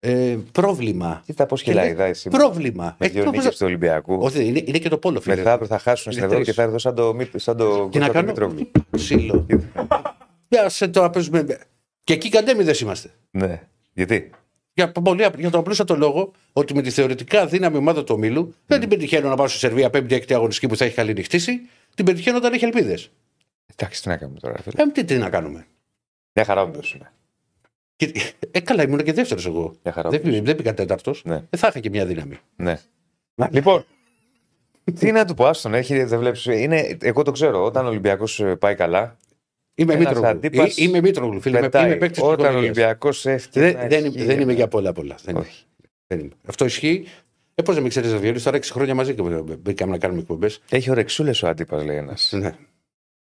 Ε, 0.00 0.36
πρόβλημα. 0.52 1.22
Κοίτα 1.26 1.46
πώς 1.46 1.62
κυλάει 1.62 1.94
Και- 1.94 2.02
η 2.02 2.06
εσύ. 2.06 2.28
Πρόβλημα. 2.28 2.96
Με 2.98 3.06
Ε, 3.06 3.08
δύο 3.08 3.24
το- 3.24 3.30
νίκε 3.30 3.48
του 3.48 3.56
Ολυμπιακού. 3.60 4.18
Όχι, 4.20 4.44
είναι, 4.44 4.62
είναι 4.64 4.78
και 4.78 4.88
το 4.88 4.98
πόλο, 4.98 5.20
φίλε. 5.20 5.36
Μετά 5.36 5.52
αύριο 5.52 5.66
θα 5.68 5.78
χάσουν 5.78 6.12
στην 6.12 6.24
Είναι 6.24 6.34
Ευρώπη 6.34 6.38
και 6.44 6.44
τρεις. 6.44 6.56
θα 6.56 6.62
έρθω 6.62 6.78
σαν 6.78 6.94
το, 6.94 7.14
Μι- 7.14 7.38
σαν 7.38 7.56
το 7.56 7.88
Τι 7.88 7.98
να 7.98 8.06
Κώστα 8.06 8.12
κάνω; 8.12 8.20
Δημητρόβλου. 8.20 8.70
Ξύλο. 8.90 9.46
Για 10.48 10.68
σε 10.68 10.88
το 10.88 11.00
να 11.02 11.10
παίζουμε. 11.10 11.46
Και 12.04 12.12
εκεί 12.12 12.28
καντέμιδε 12.28 12.74
είμαστε. 12.82 13.10
Ναι. 13.30 13.62
Γιατί; 13.92 14.30
Για, 14.78 14.92
πολύ, 14.92 15.24
απλ- 15.24 15.40
για 15.40 15.50
τον 15.50 15.60
απλούστατο 15.60 15.96
λόγο 15.96 16.32
ότι 16.52 16.74
με 16.74 16.82
τη 16.82 16.90
θεωρητικά 16.90 17.46
δύναμη 17.46 17.76
ομάδα 17.76 18.04
του 18.04 18.14
ομίλου 18.16 18.54
δεν 18.66 18.80
την 18.80 18.88
πετυχαίνω 18.88 19.28
να 19.28 19.36
πάω 19.36 19.48
στη 19.48 19.58
Σερβία 19.58 19.90
πέμπτη-έκτη 19.90 20.34
αγωνιστική 20.34 20.66
που 20.66 20.76
θα 20.76 20.84
έχει 20.84 20.94
καλή 20.94 21.12
νυχτήσει. 21.12 21.60
Την 21.94 22.04
πετυχαίνω 22.04 22.36
όταν 22.36 22.52
έχει 22.52 22.64
ελπίδες. 22.64 23.10
Εντάξει, 23.76 24.02
τι 24.02 24.08
να 24.08 24.16
κάνουμε 24.16 24.38
τώρα. 24.40 24.54
φίλε. 24.62 24.82
Ε, 24.82 24.86
τι, 24.92 25.04
τι 25.04 25.16
να 25.16 25.30
κάνουμε. 25.30 25.66
Μια 26.32 26.44
χαρά 26.44 26.62
όντως 26.62 26.94
είναι. 26.94 27.12
Και, 27.96 28.12
ε, 28.50 28.60
καλά, 28.60 28.82
ήμουν 28.82 29.02
και 29.02 29.12
δεύτερος 29.12 29.46
εγώ. 29.46 29.74
Μια 29.84 29.92
χαρά. 29.92 30.08
Δεν, 30.10 30.18
όντως. 30.18 30.30
πήγα- 30.32 30.44
δεν 30.44 30.56
πήγα 30.56 30.74
τέταρτος. 30.74 31.22
Ναι. 31.24 31.34
Δεν 31.50 31.60
θα 31.60 31.66
είχα 31.68 31.80
και 31.80 31.90
μια 31.90 32.06
δύναμη. 32.06 32.38
Ναι. 32.56 32.78
Να- 33.34 33.48
Λοιπόν, 33.52 33.84
τι 34.98 35.12
να 35.12 35.24
του 35.24 35.34
πω, 35.34 35.46
άστον, 35.46 35.74
έχει, 35.74 36.02
δεν 36.04 36.18
βλέπεις, 36.18 36.44
είναι, 36.44 36.96
εγώ 37.02 37.22
το 37.22 37.30
ξέρω, 37.32 37.64
όταν 37.64 37.84
ο 37.84 37.88
Ολυμπιακός 37.88 38.40
ε, 38.40 38.54
πάει 38.56 38.74
καλά, 38.74 39.16
Είμαι 39.80 39.92
Ένας 39.94 40.06
Μήτρογλου. 40.06 40.28
αντίπας 40.28 40.76
Ή- 40.76 40.82
Είμαι 40.84 41.00
Μήτρογλου, 41.00 41.40
φίλε. 41.40 41.58
Είμαι, 41.58 41.66
πετάει. 41.68 41.86
είμαι 41.86 41.96
παίκτης 41.96 42.18
της 42.18 42.28
όταν 42.28 42.38
ο 42.38 42.42
οικογένειας. 42.48 42.62
Ολυμπιακός 42.76 43.26
έχει... 43.26 43.48
Δεν, 43.52 43.64
ένα 43.76 43.86
δεν, 43.88 44.04
αρχή, 44.04 44.24
δεν 44.24 44.34
είμαι 44.34 44.42
ένα- 44.42 44.52
για 44.52 44.68
πολλά 44.68 44.92
πολλά. 44.92 45.14
Δεν, 45.22 45.34
είμαι. 45.34 45.44
Όχι. 45.44 45.64
δεν 46.06 46.20
είμαι. 46.20 46.30
Αυτό 46.46 46.64
ισχύει. 46.64 47.06
Ε, 47.54 47.62
πώς 47.62 47.74
δεν 47.74 47.82
με 47.82 47.88
ξέρεις, 47.88 48.10
Ζαβιέλη, 48.10 48.40
τώρα 48.42 48.56
6 48.56 48.62
χρόνια 48.72 48.94
μαζί 48.94 49.14
και 49.14 49.22
μπήκαμε 49.58 49.92
να 49.92 49.98
κάνουμε 49.98 50.20
εκπομπές. 50.20 50.60
Έχει 50.70 50.90
ορεξούλες 50.90 51.42
ο 51.42 51.48
αντίπας, 51.48 51.84
λέει 51.84 51.96
ένας. 51.96 52.32
Ναι. 52.32 52.56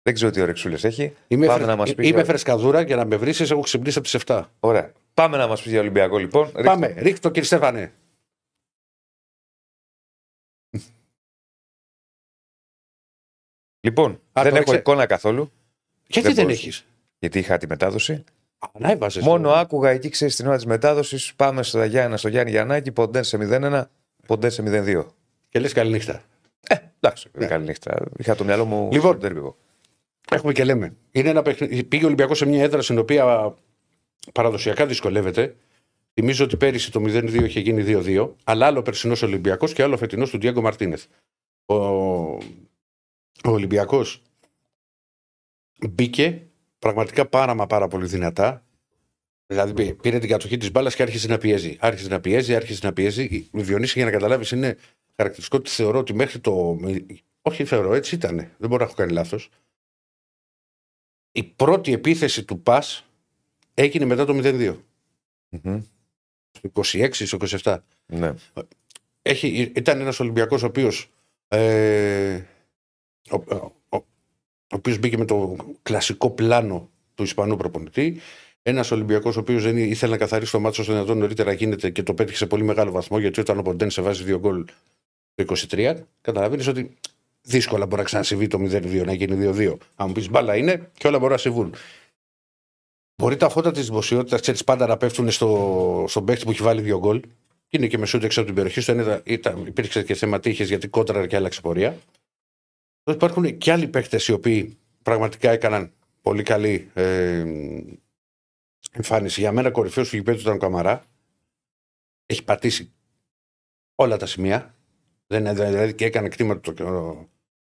Δεν 0.03 0.15
ξέρω 0.15 0.31
τι 0.31 0.41
ορεξούλες 0.41 0.85
έχει. 0.85 1.13
Είμαι, 1.29 1.47
Πάμε 1.47 1.59
φρε... 1.59 1.69
να 1.69 1.77
μας 1.77 1.95
πεις 1.95 2.07
είμαι 2.09 2.17
για- 2.17 2.25
φρεσκαδούρα 2.25 2.81
για 2.81 2.97
να 2.97 3.05
με 3.05 3.17
βρεις, 3.17 3.41
έχω 3.41 3.61
ξυπνήσει 3.61 3.99
από 3.99 4.07
τις 4.09 4.23
7. 4.27 4.43
Ωραία. 4.61 4.93
Πάμε 5.15 5.37
να 5.37 5.47
μας 5.47 5.63
πεις 5.63 5.71
για 5.71 5.81
Ολυμπιακό, 5.81 6.19
λοιπόν. 6.19 6.43
Ρίξτε. 6.45 6.63
Πάμε, 6.63 6.87
ρίχτε 6.87 7.19
το 7.21 7.29
κύριε 7.29 7.43
Στέφανε. 7.45 7.93
Λοιπόν, 13.81 14.13
Α, 14.13 14.19
δεν 14.33 14.43
το 14.43 14.49
έχω 14.49 14.59
έξε- 14.59 14.79
εικόνα 14.79 15.07
καθόλου, 15.07 15.51
Γιατί 16.21 16.29
Δεν 16.29 16.37
δεν, 16.37 16.45
μπορούσα. 16.45 16.63
έχεις. 16.63 16.85
γιατί 17.19 17.39
είχα 17.39 17.57
τη 17.59 17.67
μετάδοση. 17.67 18.25
Να 18.79 18.91
έβαζες. 18.91 19.23
Μόνο 19.25 19.51
άκουγα 19.51 19.91
εκεί, 19.91 20.09
ξέρεις, 20.09 20.35
στην 20.35 20.47
ώρα 20.47 20.57
της 20.57 20.67
μετάδοσης. 20.67 21.35
Πάμε 21.35 21.63
στο 21.63 21.85
Γιάννα, 21.85 22.17
στο 22.17 22.29
Γιάννη 22.29 22.51
Γιαννάκη, 22.51 22.93
ποντέν 22.93 23.25
σε 23.25 23.37
0-1, 23.37 23.85
ποντέν 24.27 24.51
σε 24.51 24.63
0-2. 24.63 25.07
Και 25.49 25.59
λες 25.59 25.73
καληνύχτα. 25.73 26.23
Εντάξει, 27.01 27.29
καλή 27.49 27.65
νύχτα. 27.65 28.03
Είχα 28.19 28.35
το 28.35 28.45
μυαλό 28.45 28.65
μου 28.65 28.83
Ναι. 28.89 28.95
Λοιπόν. 28.95 29.11
στο 29.11 29.21
τέρμι 29.21 29.39
εγώ. 29.39 29.57
Έχουμε 30.31 30.53
και 30.53 30.65
λέμε. 30.65 30.95
Είναι 31.11 31.29
ένα 31.29 31.43
παιχνίδι. 31.43 31.85
Πήγε 31.85 32.03
ο 32.03 32.07
Ολυμπιακός 32.07 32.39
σε 32.39 32.47
μια 32.47 32.63
έδρα 32.63 32.83
στην 32.83 32.99
οποία 32.99 33.55
παραδοσιακά 34.33 34.87
δυσκολεύεται. 34.87 35.57
Θυμίζω 36.15 36.45
ότι 36.45 36.57
πέρυσι 36.57 36.91
το 36.93 37.01
0-2 37.07 37.43
είχε 37.45 37.61
γίνει 37.61 37.85
2-2, 37.87 38.29
αλλά 38.45 38.67
άλλο 38.67 38.83
περσινός 38.83 39.23
Ολυμπιακός 39.23 39.73
και 39.73 39.83
άλλο 39.83 39.97
φετινός 39.97 40.31
του 40.31 40.39
Διέγκο 40.39 40.61
Μαρτίνεθ. 40.61 41.05
Ο, 41.67 41.75
ο 41.75 42.41
Ολυμπιακός 43.45 44.23
μπήκε 45.89 46.47
πραγματικά 46.79 47.27
πάρα 47.27 47.55
μα 47.55 47.67
πάρα 47.67 47.89
πολύ 47.89 48.07
δυνατά. 48.07 48.65
Δηλαδή 49.47 49.73
πή- 49.73 50.01
πήρε 50.01 50.19
την 50.19 50.29
κατοχή 50.29 50.57
της 50.57 50.71
μπάλας 50.71 50.95
και 50.95 51.03
άρχισε 51.03 51.29
να 51.29 51.39
πιέζει. 51.39 51.77
Άρχισε 51.81 52.09
να 52.09 52.21
πιέζει, 52.21 52.55
άρχισε 52.55 52.87
να 52.87 52.93
πιέζει. 52.93 53.25
Η 53.25 53.49
Διονύση, 53.53 53.93
για 53.97 54.05
να 54.05 54.11
καταλάβεις, 54.11 54.51
είναι 54.51 54.77
χαρακτηριστικό 55.17 55.57
ότι 55.57 55.71
θεωρώ 55.71 55.99
ότι 55.99 56.15
μέχρι 56.15 56.39
το. 56.39 56.79
Όχι, 57.43 57.65
θεωρώ, 57.65 57.95
έτσι 57.95 58.15
ήταν. 58.15 58.37
Δεν 58.37 58.69
μπορώ 58.69 58.77
να 58.77 58.85
έχω 58.85 58.95
κάνει 58.95 59.13
λάθος. 59.13 59.49
Η 61.33 61.45
πρώτη 61.45 61.93
επίθεση 61.93 62.45
του 62.45 62.63
ΠΑΣ 62.63 63.07
έγινε 63.75 64.05
μετά 64.05 64.25
το 64.25 64.33
0-2. 64.43 64.77
Μμμ. 65.49 65.81
Στο 66.51 66.71
26, 66.75 67.09
στο 67.13 67.39
27. 67.63 67.77
Ναι. 68.07 68.35
Έχει, 69.23 69.73
ήταν 69.75 70.01
ένας 70.01 70.21
Ολυμπιακός 70.21 70.63
ο 70.63 70.67
οποίος 70.67 71.11
ε, 71.49 72.43
ο, 73.31 73.73
ο, 74.71 74.77
ο, 74.77 74.77
ο 74.77 74.77
οποίος 74.77 74.99
μπήκε 74.99 75.19
με 75.19 75.25
το 75.25 75.57
κλασικό 75.83 76.31
πλάνο 76.31 76.89
του 77.15 77.23
Ισπανού 77.23 77.57
προπονητή. 77.57 78.21
Ένας 78.63 78.91
Ολυμπιακός 78.91 79.37
ο 79.37 79.41
οποίος 79.41 79.63
δεν 79.63 79.77
ήθελε 79.77 80.13
να 80.13 80.19
καθαρίσει 80.19 80.53
το 80.53 80.61
μάτσο 80.61 80.83
όσο 80.83 80.93
δυνατόν 80.93 81.19
νωρίτερα 81.19 81.53
γίνεται 81.53 81.91
και 81.91 82.03
το 82.03 82.15
πέτυχε 82.15 82.37
σε 82.37 82.47
πολύ 82.47 82.63
μεγάλο 82.63 82.91
βαθμό 82.91 83.19
γιατί 83.19 83.41
όταν 83.41 83.59
ο 83.59 83.63
Ποντέν 83.63 83.91
σε 83.91 84.03
βάζει 84.03 84.23
δύο 84.23 84.39
γκολ 84.39 84.65
το 85.35 85.55
23, 85.71 85.95
καταλαβαίνεις 86.21 86.67
ότι 86.67 86.97
δύσκολα 87.43 87.87
μπορεί 87.87 87.97
να 87.97 88.03
ξανασυμβεί 88.03 88.47
το 88.47 88.59
0-2, 88.59 89.05
να 89.05 89.13
γίνει 89.13 89.53
2-2. 89.57 89.77
Αν 89.97 90.07
μου 90.07 90.13
πεις 90.13 90.31
μπάλα 90.31 90.57
είναι 90.57 90.91
και 90.99 91.07
όλα 91.07 91.19
μπορούν 91.19 91.33
να 91.33 91.41
συμβούν. 91.41 91.75
Μπορεί 93.23 93.37
τα 93.37 93.49
φώτα 93.49 93.71
της 93.71 93.87
δημοσιότητας, 93.87 94.41
ξέρεις, 94.41 94.65
πάντα 94.65 94.87
να 94.87 94.97
πέφτουν 94.97 95.31
στο, 95.31 96.05
στον 96.09 96.25
παίχτη 96.25 96.45
που 96.45 96.51
έχει 96.51 96.63
βάλει 96.63 96.81
δύο 96.81 96.99
γκολ. 96.99 97.23
Είναι 97.69 97.87
και 97.87 97.99
μεσούτε 97.99 98.27
έξω 98.27 98.39
από 98.39 98.47
την 98.47 98.57
περιοχή. 98.57 98.81
Στο 98.81 98.93
ένα 98.93 99.21
ήταν, 99.25 99.67
υπήρξε 99.67 100.03
και 100.03 100.15
θέμα 100.15 100.41
τύχης 100.41 100.69
γιατί 100.69 100.89
κόντρα 100.89 101.27
και 101.27 101.37
άλλαξε 101.37 101.61
πορεία. 101.61 101.97
Τώρα 103.05 103.17
υπάρχουν 103.19 103.59
και 103.59 103.73
άλλοι 103.73 103.89
παίχτε 103.89 104.21
οι 104.29 104.33
οποίοι 104.33 104.79
πραγματικά 105.03 105.51
έκαναν 105.51 105.93
πολύ 106.21 106.43
καλή 106.43 106.91
ε, 106.95 107.45
εμφάνιση. 108.93 109.41
Για 109.41 109.53
μένα 109.53 109.71
κορυφαίος 109.71 110.09
του 110.09 110.17
γηπέδου 110.17 110.41
ήταν 110.41 110.55
ο 110.55 110.59
Καμαρά. 110.59 111.05
Έχει 112.27 112.45
πατήσει 112.45 112.93
όλα 113.95 114.17
τα 114.17 114.27
σημεία. 114.27 114.75
Δεν, 115.27 115.55
δηλαδή 115.55 115.95
και 115.95 116.05
έκανε 116.05 116.29
κτήμα 116.29 116.61
το, 116.61 116.73
το, 116.73 117.29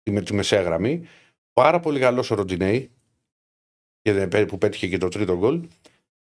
τη, 0.02 0.22
τη 0.22 0.34
μεσαία 0.34 0.62
γραμμή. 0.62 1.06
Πάρα 1.52 1.80
πολύ 1.80 2.00
καλός 2.00 2.30
ο 2.30 2.34
Ροντινέη 2.34 2.90
που 4.48 4.58
πέτυχε 4.58 4.88
και 4.88 4.98
το 4.98 5.08
τρίτο 5.08 5.36
γκολ. 5.36 5.68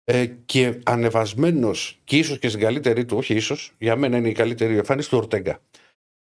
Ε, 0.04 0.26
και 0.26 0.80
ανεβασμένος 0.86 2.00
και 2.04 2.18
ίσως 2.18 2.40
και 2.40 2.48
στην 2.50 2.62
καλύτερη 2.62 3.06
του, 3.06 3.18
όχι 3.18 3.36
ίσως, 3.36 3.76
για 3.78 3.96
μένα 3.96 4.18
είναι 4.18 4.30
η 4.30 4.34
καλύτερη 4.34 4.78
εμφάνιση 4.78 5.10
του 5.10 5.18
Ορτέγκα. 5.18 5.62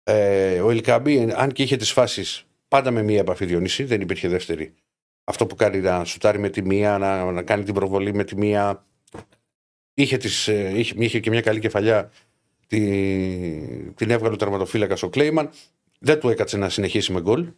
Ε, 0.04 0.62
ο 0.62 0.70
Ελκαμπή, 0.70 1.32
αν 1.36 1.52
και 1.52 1.64
είχε 1.64 1.76
τις 1.76 1.92
φάσεις, 1.92 2.47
πάντα 2.68 2.92
με 2.92 3.04
μία 3.04 3.20
επαφή 3.20 3.46
Διονύση, 3.46 3.84
δεν 3.84 4.02
υπήρχε 4.02 4.28
δεύτερη. 4.28 4.74
Αυτό 5.24 5.46
που 5.46 5.56
κάνει 5.56 5.80
να 5.80 6.06
σουτάρει 6.06 6.40
με 6.40 6.50
τη 6.50 6.62
μία, 6.62 6.98
να, 6.98 7.32
να 7.32 7.44
κάνει 7.44 7.64
την 7.64 7.74
προβολή 7.74 8.14
με 8.14 8.24
τη 8.24 8.36
μία. 8.36 8.86
Είχε, 9.94 10.18
τις, 10.18 10.48
ε, 10.48 10.80
είχε, 10.80 10.94
είχε 10.98 11.20
και 11.20 11.30
μια 11.30 11.42
καλή 11.42 11.60
κεφαλιά. 11.60 12.12
Τη, 12.68 12.80
την 13.94 14.10
έβγαλε 14.10 14.34
ο 14.34 14.38
τερματοφύλακας 14.38 15.04
ο 15.04 15.10
Κλέιμαν. 15.10 15.50
Δεν 16.00 16.20
του 16.20 16.30
έκατσε 16.30 16.58
να 16.58 16.70
συνεχίσει 16.70 17.12
με 17.12 17.22
γκολ. 17.22 17.52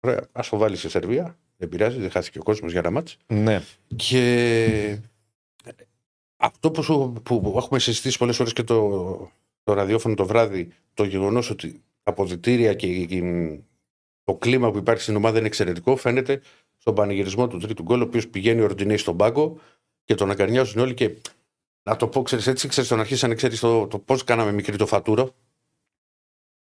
Ωραία, 0.00 0.28
ας 0.32 0.48
το 0.48 0.56
βάλει 0.56 0.76
σε 0.76 0.88
Σερβία. 0.88 1.38
Δεν 1.56 1.68
πειράζει, 1.68 2.00
δεν 2.00 2.10
χάθηκε 2.10 2.38
ο 2.38 2.42
κόσμος 2.42 2.70
για 2.70 2.80
ένα 2.80 2.90
μάτς. 2.90 3.16
ναι. 3.26 3.62
Και 3.96 4.98
αυτό 6.36 6.70
που, 6.70 6.82
σου, 6.82 7.20
που 7.22 7.54
έχουμε 7.56 7.78
συζητήσει 7.78 8.18
πολλές 8.18 8.40
ώρες 8.40 8.52
και 8.52 8.62
το, 8.62 9.30
το 9.62 9.72
ραδιόφωνο 9.72 10.14
το 10.14 10.26
βράδυ, 10.26 10.68
το 10.94 11.04
γεγονός 11.04 11.50
ότι 11.50 11.72
τα 11.72 11.80
αποδητήρια 12.10 12.74
και 12.74 12.86
η- 12.86 13.06
η- 13.10 13.64
το 14.24 14.34
κλίμα 14.34 14.70
που 14.70 14.78
υπάρχει 14.78 15.02
στην 15.02 15.16
ομάδα 15.16 15.38
είναι 15.38 15.46
εξαιρετικό, 15.46 15.96
φαίνεται 15.96 16.40
στον 16.76 16.94
πανηγυρισμό 16.94 17.46
του 17.48 17.58
τρίτου 17.58 17.82
γκολ, 17.82 18.00
ο 18.00 18.04
οποίος 18.04 18.28
πηγαίνει 18.28 18.60
ο 18.60 18.66
Ροντινέη 18.66 18.96
στον 18.96 19.16
πάγκο 19.16 19.58
και 20.04 20.14
τον 20.14 20.30
αγκαρνιάζουν 20.30 20.82
όλοι 20.82 20.94
και 20.94 21.10
να 21.82 21.96
το 21.96 22.08
πω, 22.08 22.22
ξέρεις 22.22 22.46
έτσι, 22.46 22.68
ξέρεις, 22.68 22.88
τον 22.88 23.00
αρχίσανε, 23.00 23.34
ξέρεις 23.34 23.60
το, 23.60 23.86
το 23.86 23.98
πώς 23.98 24.24
κάναμε 24.24 24.52
μικρή 24.52 24.76
το 24.76 24.86
φατούρο. 24.86 25.34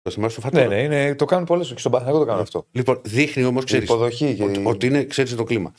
Το 0.01 0.11
θυμάσαι 0.11 0.35
το 0.35 0.41
φατούρο; 0.41 0.63
ναι, 0.67 0.75
ναι, 0.75 0.81
είναι, 0.81 1.15
το 1.15 1.25
κάνουν 1.25 1.45
πολλές 1.45 1.67
και 1.73 1.79
στον 1.79 1.91
Παναγιώτο 1.91 2.19
το 2.19 2.25
κάνουν 2.25 2.41
αυτό. 2.41 2.67
Λοιπόν, 2.71 3.01
δείχνει 3.03 3.43
όμως, 3.43 3.61
Η 3.61 3.65
ξέρεις, 3.65 3.85
υποδοχή 3.89 4.35
και. 4.35 4.43
ότι, 4.43 4.61
ότι 4.65 4.85
είναι, 4.87 5.03
ξέρεις 5.05 5.35
το 5.35 5.43
κλίμα. 5.43 5.73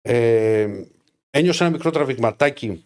Ε, 0.00 0.68
ένιωσε 1.30 1.62
ένα 1.64 1.72
μικρό 1.72 1.90
τραβηγματάκι, 1.90 2.84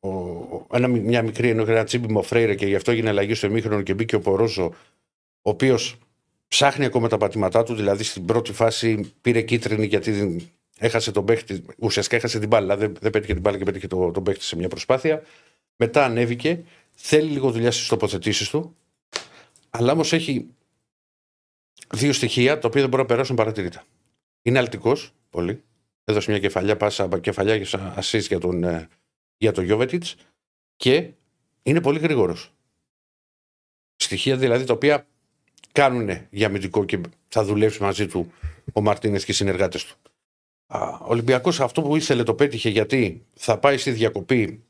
ο, 0.00 0.08
ο- 0.08 0.66
ένα, 0.72 0.88
μια 0.88 1.22
μικρή 1.22 1.48
ενώ 1.48 1.62
ένα 1.62 1.84
τσίμπημα 1.84 2.18
ο 2.20 2.22
Φρέιρε 2.22 2.54
και 2.54 2.66
γι' 2.66 2.74
αυτό 2.74 2.90
έγινε 2.90 3.08
αλλαγή 3.08 3.34
στο 3.34 3.46
εμίχρονο 3.46 3.82
και 3.82 3.94
μπήκε 3.94 4.14
ο 4.16 4.20
Πορόζο, 4.20 4.72
ο 5.42 5.50
οποίος 5.50 5.98
ψάχνει 6.48 6.84
ακόμα 6.84 7.08
τα 7.08 7.16
πατήματά 7.16 7.62
του. 7.62 7.74
Δηλαδή 7.74 8.04
στην 8.04 8.24
πρώτη 8.24 8.52
φάση 8.52 9.12
πήρε 9.20 9.42
κίτρινη 9.42 9.86
γιατί 9.86 10.40
έχασε 10.78 11.10
τον 11.10 11.24
παίχτη, 11.24 11.64
ουσιαστικά 11.78 12.16
έχασε 12.16 12.38
την 12.38 12.48
μπάλα, 12.48 12.76
δεν, 12.76 12.94
δεν 13.00 13.10
πέτυχε 13.10 13.32
την 13.32 13.42
μπάλα 13.42 13.58
και 13.58 13.64
πέτυχε 13.64 13.86
το, 13.86 14.10
τον 14.10 14.22
παίχτη 14.22 14.44
σε 14.44 14.56
μια 14.56 14.68
προσπάθεια. 14.68 15.22
Μετά 15.76 16.04
ανέβηκε, 16.04 16.64
θέλει 16.92 17.30
λίγο 17.30 17.50
δουλειά 17.50 17.70
στις 17.70 17.86
τοποθετήσεις 17.86 18.48
του, 18.48 18.76
αλλά 19.70 19.92
όμως 19.92 20.12
έχει 20.12 20.46
δύο 21.94 22.12
στοιχεία 22.12 22.58
τα 22.58 22.68
οποία 22.68 22.80
δεν 22.80 22.90
μπορούν 22.90 23.06
να 23.06 23.12
περάσουν 23.12 23.36
παρατηρητά. 23.36 23.84
Είναι 24.42 24.58
αλτικός 24.58 25.12
πολύ. 25.30 25.62
Έδωσε 26.04 26.30
μια 26.30 26.40
κεφαλιά 26.40 26.76
πάσα, 26.76 27.18
κεφαλιά 27.20 27.54
για 27.54 27.96
assist 28.00 28.26
για 28.28 28.38
τον, 28.38 28.64
ε, 28.64 28.88
για 29.36 29.52
τον 29.52 29.64
Γιώβετιτς 29.64 30.16
και 30.76 31.12
είναι 31.62 31.80
πολύ 31.80 31.98
γρήγορος. 31.98 32.52
Στοιχεία 33.96 34.36
δηλαδή 34.36 34.64
τα 34.64 34.72
οποία 34.72 35.06
κάνουν 35.72 36.26
για 36.30 36.46
αμυντικό 36.46 36.84
και 36.84 37.00
θα 37.28 37.44
δουλέψει 37.44 37.82
μαζί 37.82 38.06
του 38.06 38.32
ο 38.72 38.80
Μαρτίνες 38.80 39.24
και 39.24 39.30
οι 39.30 39.34
συνεργάτες 39.34 39.84
του. 39.84 39.96
Ο 40.66 41.04
Ολυμπιακός 41.06 41.60
αυτό 41.60 41.82
που 41.82 41.96
ήθελε 41.96 42.22
το 42.22 42.34
πέτυχε 42.34 42.68
γιατί 42.68 43.26
θα 43.34 43.58
πάει 43.58 43.76
στη 43.76 43.90
διακοπή 43.90 44.64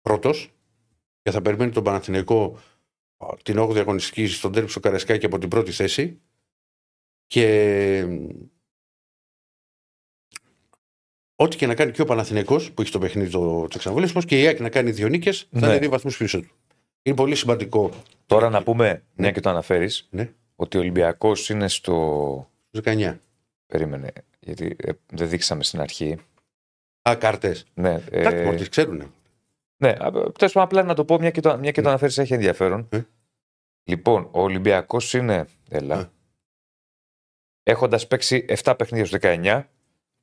πρώτος 0.00 0.52
και 1.22 1.30
θα 1.30 1.42
περιμένει 1.42 1.70
τον 1.70 1.84
Παναθηναϊκό 1.84 2.58
την 3.42 3.58
8η 3.58 3.76
αγωνιστική 3.76 4.26
στον 4.26 4.52
τέρμι 4.52 4.68
στο 4.68 4.80
Καρασκάκι 4.80 5.26
από 5.26 5.38
την 5.38 5.48
πρώτη 5.48 5.72
θέση 5.72 6.20
και 7.26 8.06
ό,τι 11.36 11.56
και 11.56 11.66
να 11.66 11.74
κάνει 11.74 11.92
και 11.92 12.02
ο 12.02 12.04
Παναθηναϊκός 12.04 12.72
που 12.72 12.82
έχει 12.82 12.90
το 12.90 12.98
παιχνίδι 12.98 13.30
το 13.30 13.68
εξαναβολισμό 13.74 14.22
και 14.22 14.40
η 14.40 14.46
ΑΕΚ 14.46 14.60
να 14.60 14.68
κάνει 14.68 14.90
δύο 14.90 15.08
νίκες 15.08 15.48
θα 15.52 15.60
ναι. 15.60 15.66
είναι 15.66 15.78
δύο 15.78 15.90
βαθμούς 15.90 16.16
πίσω 16.16 16.40
του. 16.40 16.50
Είναι 17.06 17.16
πολύ 17.16 17.34
σημαντικό. 17.34 17.90
Τώρα 18.26 18.50
να 18.50 18.62
πούμε, 18.62 18.88
ναι, 18.88 19.02
ναι 19.14 19.32
και 19.32 19.40
το 19.40 19.50
αναφέρεις, 19.50 20.08
ναι. 20.10 20.32
ότι 20.56 20.76
ο 20.76 20.80
Ολυμπιακός 20.80 21.48
είναι 21.48 21.68
στο. 21.68 22.50
19. 22.84 23.16
Περίμενε, 23.66 24.12
γιατί 24.40 24.76
ε, 24.78 24.92
δεν 25.12 25.28
δείξαμε 25.28 25.62
στην 25.62 25.80
αρχή. 25.80 26.18
Α, 27.08 27.16
κάρτε. 27.16 27.56
Ναι. 27.74 28.02
Ε... 28.10 28.68
ξέρουν. 28.68 29.12
Ναι, 29.76 29.92
τέλος 30.38 30.56
απλά 30.56 30.82
να 30.82 30.94
το 30.94 31.04
πω, 31.04 31.18
μια 31.18 31.30
και 31.30 31.40
το, 31.40 31.58
μια 31.58 31.70
και 31.70 31.80
το 31.80 31.86
ναι. 31.86 31.88
αναφέρεις, 31.88 32.18
έχει 32.18 32.34
ενδιαφέρον. 32.34 32.88
Ε. 32.90 33.00
Λοιπόν, 33.84 34.28
ο 34.32 34.40
Ολυμπιακός 34.42 35.14
είναι. 35.14 35.46
Έλα. 35.68 35.98
Ε. 36.00 36.10
Έχοντας 37.62 38.06
παίξει 38.06 38.44
7 38.62 38.74
παιχνίδια 38.78 39.06
στους 39.06 39.18
19, 39.22 39.62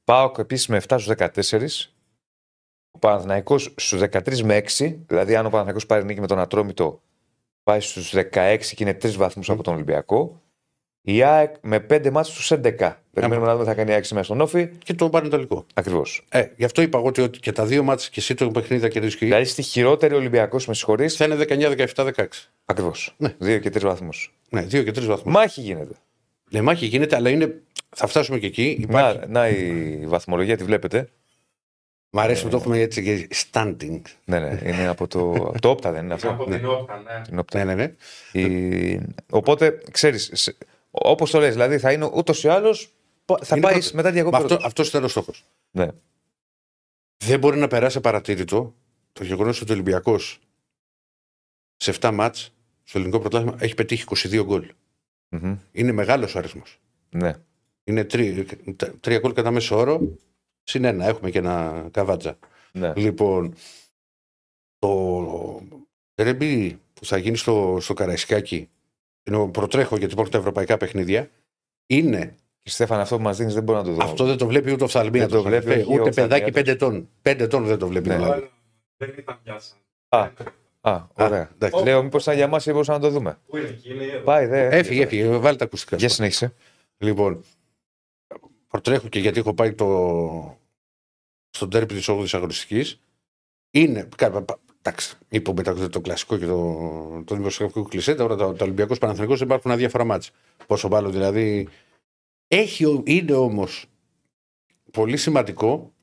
πάω 0.03 0.31
επίσης 0.37 0.67
με 0.67 0.81
7 0.87 0.97
στους 0.99 1.15
14. 1.17 1.67
Ο 2.91 2.97
Παναθυναϊκό 2.97 3.57
στους 3.57 4.01
13 4.01 4.41
με 4.41 4.63
6, 4.77 4.95
δηλαδή 5.07 5.35
αν 5.35 5.45
ο 5.45 5.49
Παναθυναϊκό 5.49 5.85
πάρει 5.85 6.05
νίκη 6.05 6.19
με 6.19 6.27
τον 6.27 6.39
Ατρόμητο, 6.39 7.01
πάει 7.63 7.79
στους 7.79 8.13
16 8.15 8.57
και 8.59 8.83
είναι 8.83 8.97
3 9.01 9.11
βαθμούς 9.11 9.49
από 9.49 9.63
τον 9.63 9.73
Ολυμπιακό. 9.73 10.41
Η 11.01 11.23
ΑΕΚ 11.23 11.55
με 11.61 11.85
5 11.89 12.09
μάτς 12.11 12.27
στους 12.27 12.51
11. 12.51 12.95
Περιμένουμε 13.13 13.47
να 13.47 13.53
δούμε 13.53 13.65
θα 13.65 13.73
κάνει 13.73 13.91
6 13.91 13.93
μέσα 13.93 14.23
στον 14.23 14.41
Όφη. 14.41 14.69
Και 14.83 14.93
το 14.93 15.09
Πανετολικό. 15.09 15.65
Ακριβώς. 15.73 16.25
Ε, 16.29 16.45
γι' 16.55 16.63
αυτό 16.63 16.81
είπα 16.81 16.97
εγώ 16.97 17.07
ότι 17.07 17.29
και 17.39 17.51
τα 17.51 17.65
δύο 17.65 17.83
μάτς 17.83 18.09
και 18.09 18.19
εσύ 18.19 18.33
το 18.33 18.49
παιχνίδι 18.49 18.81
θα 18.81 18.87
κερδίσεις 18.87 19.19
και 19.19 19.25
Δηλαδή 19.25 19.45
στη 19.45 19.61
χειρότερη 19.61 20.13
Ολυμπιακός, 20.13 20.67
με 20.67 20.73
συγχωρείς. 20.73 21.15
Θα 21.15 21.25
είναι 21.25 21.35
19-17-16. 21.95 22.25
Ακριβώς. 22.65 23.15
Ναι. 23.17 23.35
2 23.39 23.59
και 23.61 23.69
3 23.69 23.81
βαθμούς. 23.81 24.33
Ναι, 24.49 24.61
2 24.61 24.69
και 24.69 24.91
3 24.91 25.05
βαθμούς. 25.05 25.33
Μάχη 25.33 25.61
γίνεται. 25.61 25.93
Ναι, 26.51 26.61
μάχη 26.61 26.85
γίνεται, 26.85 27.15
αλλά 27.15 27.29
είναι... 27.29 27.61
θα 27.89 28.07
φτάσουμε 28.07 28.39
και 28.39 28.45
εκεί. 28.45 28.77
Υπάρχει... 28.81 29.17
Να, 29.17 29.27
να 29.27 29.47
η 29.47 30.05
βαθμολογία 30.05 30.57
τη 30.57 30.63
βλέπετε. 30.63 31.09
Μ' 32.13 32.19
αρέσει 32.19 32.43
που 32.43 32.49
το 32.49 32.57
έχουμε 32.57 32.79
έτσι 32.79 33.03
και 33.03 33.27
standing. 33.51 34.01
Ναι, 34.25 34.39
ναι, 34.39 34.59
είναι 34.63 34.87
από 34.87 35.07
το, 35.07 35.31
από 35.31 35.59
το 35.59 35.69
όπτα, 35.69 35.91
δεν 35.91 36.03
είναι 36.03 36.13
αυτό; 36.13 36.29
Από 36.29 36.45
την 36.45 36.65
όπτα, 36.65 37.63
ναι. 37.63 37.63
ναι, 37.63 37.73
ναι, 37.75 37.93
ναι. 38.33 38.41
Η... 38.41 39.01
Οπότε, 39.29 39.81
ξέρεις, 39.91 40.53
όπως 40.91 41.31
το 41.31 41.39
λες, 41.39 41.51
δηλαδή 41.51 41.77
θα 41.77 41.91
είναι 41.91 42.09
ούτως 42.13 42.43
ή 42.43 42.47
άλλως. 42.47 42.91
Θα 43.41 43.59
πάεις 43.59 43.77
πρώτη. 43.77 43.95
μετά 43.95 44.11
διακοπή. 44.11 44.35
Αυτό 44.35 44.59
αυτός 44.61 44.87
ήταν 44.87 45.03
ο 45.03 45.07
στόχος. 45.07 45.45
Ναι. 45.71 45.87
Δεν 47.17 47.39
μπορεί 47.39 47.57
να 47.57 47.67
περάσει 47.67 48.01
παρατήρητο 48.01 48.73
το 49.13 49.23
γεγονός 49.23 49.61
ότι 49.61 49.71
ο 49.71 49.73
Ολυμπιακός 49.73 50.39
σε 51.77 51.93
7 51.99 52.11
μάτς 52.13 52.53
στο 52.83 52.97
ελληνικό 52.97 53.19
πρωτάθλημα 53.19 53.57
έχει 53.59 53.73
πετύχει 53.73 54.03
22 54.07 54.43
γκολ. 54.43 54.71
Mm-hmm. 55.29 55.57
Είναι 55.71 55.91
μεγάλος 55.91 56.35
ο 56.35 56.37
αριθμός. 56.37 56.79
Ναι. 57.09 57.33
Είναι 57.83 58.03
τρία, 58.03 58.45
τρία 58.99 59.19
γκολ 59.19 59.33
κατά 59.33 59.51
μέσο 59.51 59.77
όρο. 59.77 60.17
Συν 60.63 60.83
ένα, 60.83 61.05
έχουμε 61.05 61.29
και 61.29 61.37
ένα 61.37 61.87
καβάτζα. 61.91 62.37
Ναι. 62.71 62.93
Λοιπόν, 62.95 63.53
το 64.79 65.61
ρεμπί 66.15 66.79
που 66.93 67.05
θα 67.05 67.17
γίνει 67.17 67.37
στο, 67.37 67.77
στο 67.81 67.93
Καραϊσκάκι, 67.93 68.69
ενώ 69.23 69.47
προτρέχω 69.47 69.97
γιατί 69.97 70.13
υπάρχουν 70.13 70.33
τα 70.33 70.39
ευρωπαϊκά 70.39 70.77
παιχνίδια, 70.77 71.29
είναι. 71.85 72.35
Και 72.59 72.69
Στέφαν, 72.69 72.99
αυτό 72.99 73.15
που 73.17 73.21
μας 73.21 73.37
δίνεις 73.37 73.53
δεν 73.53 73.63
μπορεί 73.63 73.77
να 73.77 73.83
το 73.83 73.91
δω. 73.91 74.03
Αυτό 74.03 74.25
δεν 74.25 74.37
το 74.37 74.47
βλέπει 74.47 74.71
ούτε 74.71 74.83
ο 74.83 74.87
Φθαλμία. 74.87 75.27
το 75.27 75.43
βλέπει. 75.43 75.85
Ούτε 75.89 76.09
παιδάκι 76.09 76.51
5 76.55 76.67
ετών. 76.67 77.09
5 77.21 77.39
ετών 77.39 77.65
δεν 77.65 77.77
το 77.77 77.87
βλέπει. 77.87 78.07
Ναι. 78.07 78.15
Δηλαδή. 78.15 78.49
Δεν 78.97 79.13
ήταν 79.17 79.39
πιάσα. 79.43 79.73
Α, 80.09 80.29
α, 80.81 81.07
ωραία. 81.13 81.49
Α, 81.59 81.83
Λέω, 81.83 82.03
μήπως 82.03 82.21
ήταν 82.21 82.35
για 82.35 82.47
μα 82.47 82.59
ή 82.65 82.71
μπορούσαμε 82.71 82.97
να 82.97 83.03
το 83.03 83.09
δούμε. 83.09 83.37
Πού 83.47 83.57
είναι 83.57 83.67
εκεί, 83.67 83.93
είναι 83.93 84.03
εδώ. 84.03 84.23
Πάει, 84.23 84.45
δε. 84.45 84.67
Έφυγε, 84.67 85.03
έφυγε. 85.03 85.27
Βάλει 85.37 85.57
τα 85.57 85.65
ακουστικά. 85.65 85.95
Για 85.95 86.09
συνέχισε. 86.09 86.53
Λοιπόν, 86.97 87.43
προτρέχω 88.71 89.07
και 89.07 89.19
γιατί 89.19 89.39
έχω 89.39 89.53
πάει 89.53 89.73
το... 89.73 90.57
στον 91.49 91.69
τέρπι 91.69 91.93
της 91.93 92.09
8η 92.09 92.25
αγωνιστικής. 92.31 92.99
Είναι. 93.71 94.09
Εντάξει, 94.83 95.17
είπαμε 95.29 95.63
το, 95.63 95.89
το 95.89 96.01
κλασικό 96.01 96.37
και 96.37 96.45
το, 96.45 97.23
το 97.25 97.35
δημοσιογραφικό 97.35 97.87
κλεισέ. 97.87 98.15
Τώρα 98.15 98.35
το, 98.35 98.53
το 98.53 98.63
Ολυμπιακός 98.63 98.97
Παναθηνικό 98.97 99.33
υπάρχουν 99.33 99.71
αδιάφορα 99.71 100.03
μάτια. 100.03 100.31
Πόσο 100.67 100.87
βάλω 100.87 101.09
δηλαδή. 101.09 101.67
Έχει, 102.47 103.01
είναι 103.05 103.33
όμως 103.33 103.85
πολύ 104.91 105.17
σημαντικό 105.17 105.93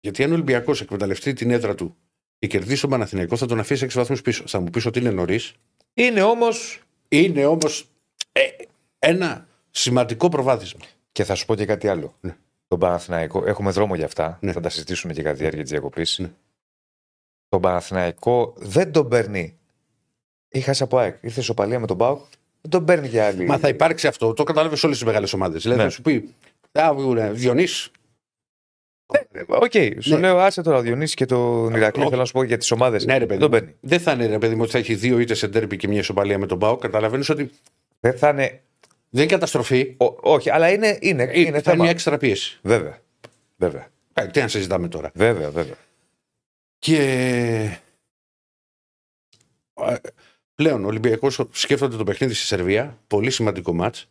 γιατί 0.00 0.22
αν 0.22 0.30
ο 0.30 0.34
Ολυμπιακός 0.34 0.80
εκμεταλλευτεί 0.80 1.32
την 1.32 1.50
έδρα 1.50 1.74
του 1.74 1.96
και 2.38 2.46
κερδίσει 2.46 2.80
τον 2.80 2.90
Παναθηναϊκό, 2.90 3.36
θα 3.36 3.46
τον 3.46 3.58
αφήσει 3.58 3.86
6 3.86 3.92
βαθμούς 3.92 4.22
πίσω. 4.22 4.44
Θα 4.46 4.60
μου 4.60 4.70
πεις 4.70 4.86
ότι 4.86 4.98
είναι 4.98 5.10
νωρίς. 5.10 5.52
Είναι 5.94 6.22
όμω. 6.22 6.46
Είναι 7.08 7.46
όμως 7.46 7.88
ε, 8.32 8.40
ένα 8.98 9.46
σημαντικό 9.70 10.28
προβάδισμα. 10.28 10.80
Και 11.12 11.24
θα 11.24 11.34
σου 11.34 11.46
πω 11.46 11.54
και 11.54 11.64
κάτι 11.66 11.88
άλλο. 11.88 12.14
Ναι. 12.20 12.36
Τον 12.68 12.78
Παναθηναϊκό, 12.78 13.46
έχουμε 13.46 13.70
δρόμο 13.70 13.94
για 13.94 14.04
αυτά. 14.04 14.38
Ναι. 14.40 14.52
Θα 14.52 14.60
τα 14.60 14.68
συζητήσουμε 14.68 15.12
και 15.12 15.22
κατά 15.22 15.34
τη 15.34 15.40
διάρκεια 15.40 15.62
της 15.62 15.70
διακοπής. 15.70 16.18
Ναι. 16.18 16.30
Τον 17.48 17.60
Παναθηναϊκό 17.60 18.54
δεν 18.56 18.92
τον 18.92 19.08
παίρνει. 19.08 19.56
Είχα 20.48 20.74
από 20.80 20.98
ΑΕΚ. 20.98 21.16
Ήρθε 21.20 21.40
σοπαλία 21.40 21.78
με 21.80 21.86
τον 21.86 21.96
Πάουκ. 21.98 22.18
Δεν 22.60 22.70
τον 22.70 22.84
παίρνει 22.84 23.08
για 23.08 23.26
άλλη. 23.26 23.44
Μα 23.44 23.58
θα 23.58 23.68
υπάρξει 23.68 24.06
αυτό. 24.06 24.32
Το 24.32 24.42
καταλάβει 24.42 24.76
όλες 24.84 24.96
τις 24.96 25.06
μεγάλες 25.06 25.32
ομάδες. 25.32 25.62
Δηλαδή 25.62 25.80
Ναι. 25.80 25.86
θα 25.86 25.92
σου 25.94 26.02
πει. 26.02 26.34
Α, 26.72 26.94
Διονύς. 27.32 27.90
Οκ, 29.46 29.72
σου 30.00 30.14
Ναι. 30.14 30.20
λέω 30.20 30.38
άσε 30.38 30.62
τώρα 30.62 30.76
ο 30.76 30.80
Διονύσης 30.80 31.14
και 31.14 31.26
τον 31.26 31.74
Ηρακλή. 31.74 32.00
όχι. 32.00 32.08
Θέλω 32.10 32.20
να 32.20 32.26
σου 32.26 32.32
πω 32.32 32.42
για 32.42 32.56
τις 32.58 32.70
ομάδες. 32.70 33.04
Ναι, 33.04 33.12
ρε 33.12 33.18
δεν 33.18 33.28
παιδί. 33.28 33.40
τον 33.40 33.50
μου. 33.52 33.58
παίρνει. 33.58 33.74
Δεν 33.80 34.00
θα 34.00 34.12
είναι 34.12 34.26
ρε 34.26 34.38
παιδί 34.38 34.54
μου 34.54 34.62
ότι 34.62 34.70
θα 34.70 34.78
έχει 34.78 34.94
δύο 34.94 35.18
είτε 35.18 35.34
σε 35.34 35.48
ντέρμπι 35.48 35.76
και 35.76 35.88
μια 35.88 35.98
ισοπαλία 35.98 36.38
με 36.38 36.46
τον 36.46 36.58
Πάο. 36.58 36.76
Καταλαβαίνεις 36.76 37.28
ότι 37.28 37.50
Δεν 38.00 38.18
θα 38.18 38.28
είναι. 38.28 38.60
Δεν 39.14 39.22
είναι 39.22 39.32
καταστροφή. 39.32 39.94
Ο- 39.98 40.30
όχι, 40.32 40.50
αλλά 40.50 40.70
είναι. 40.72 40.98
είναι, 41.00 41.22
Ε, 41.22 41.26
είναι 41.40 41.44
θα 41.44 41.48
είναι 41.48 41.60
θέμα. 41.60 41.82
μια 41.82 41.90
έξτρα 41.90 42.16
πίεση. 42.18 42.58
Βέβαια. 42.62 42.98
Βέβαια. 43.56 43.88
Ε, 44.12 44.26
τι 44.26 44.40
να 44.40 44.48
συζητάμε 44.48 44.88
τώρα. 44.88 45.10
Βέβαια, 45.14 45.50
βέβαια. 45.50 45.74
Και 46.78 46.98
ε, 49.74 49.94
πλέον 50.54 50.84
ο 50.84 50.86
Ολυμπιακός 50.86 51.40
σκέφτονται 51.50 51.96
το 51.96 52.04
παιχνίδι 52.04 52.34
στη 52.34 52.46
Σερβία. 52.46 52.98
Πολύ 53.06 53.30
σημαντικό 53.30 53.72
μάτς. 53.72 54.06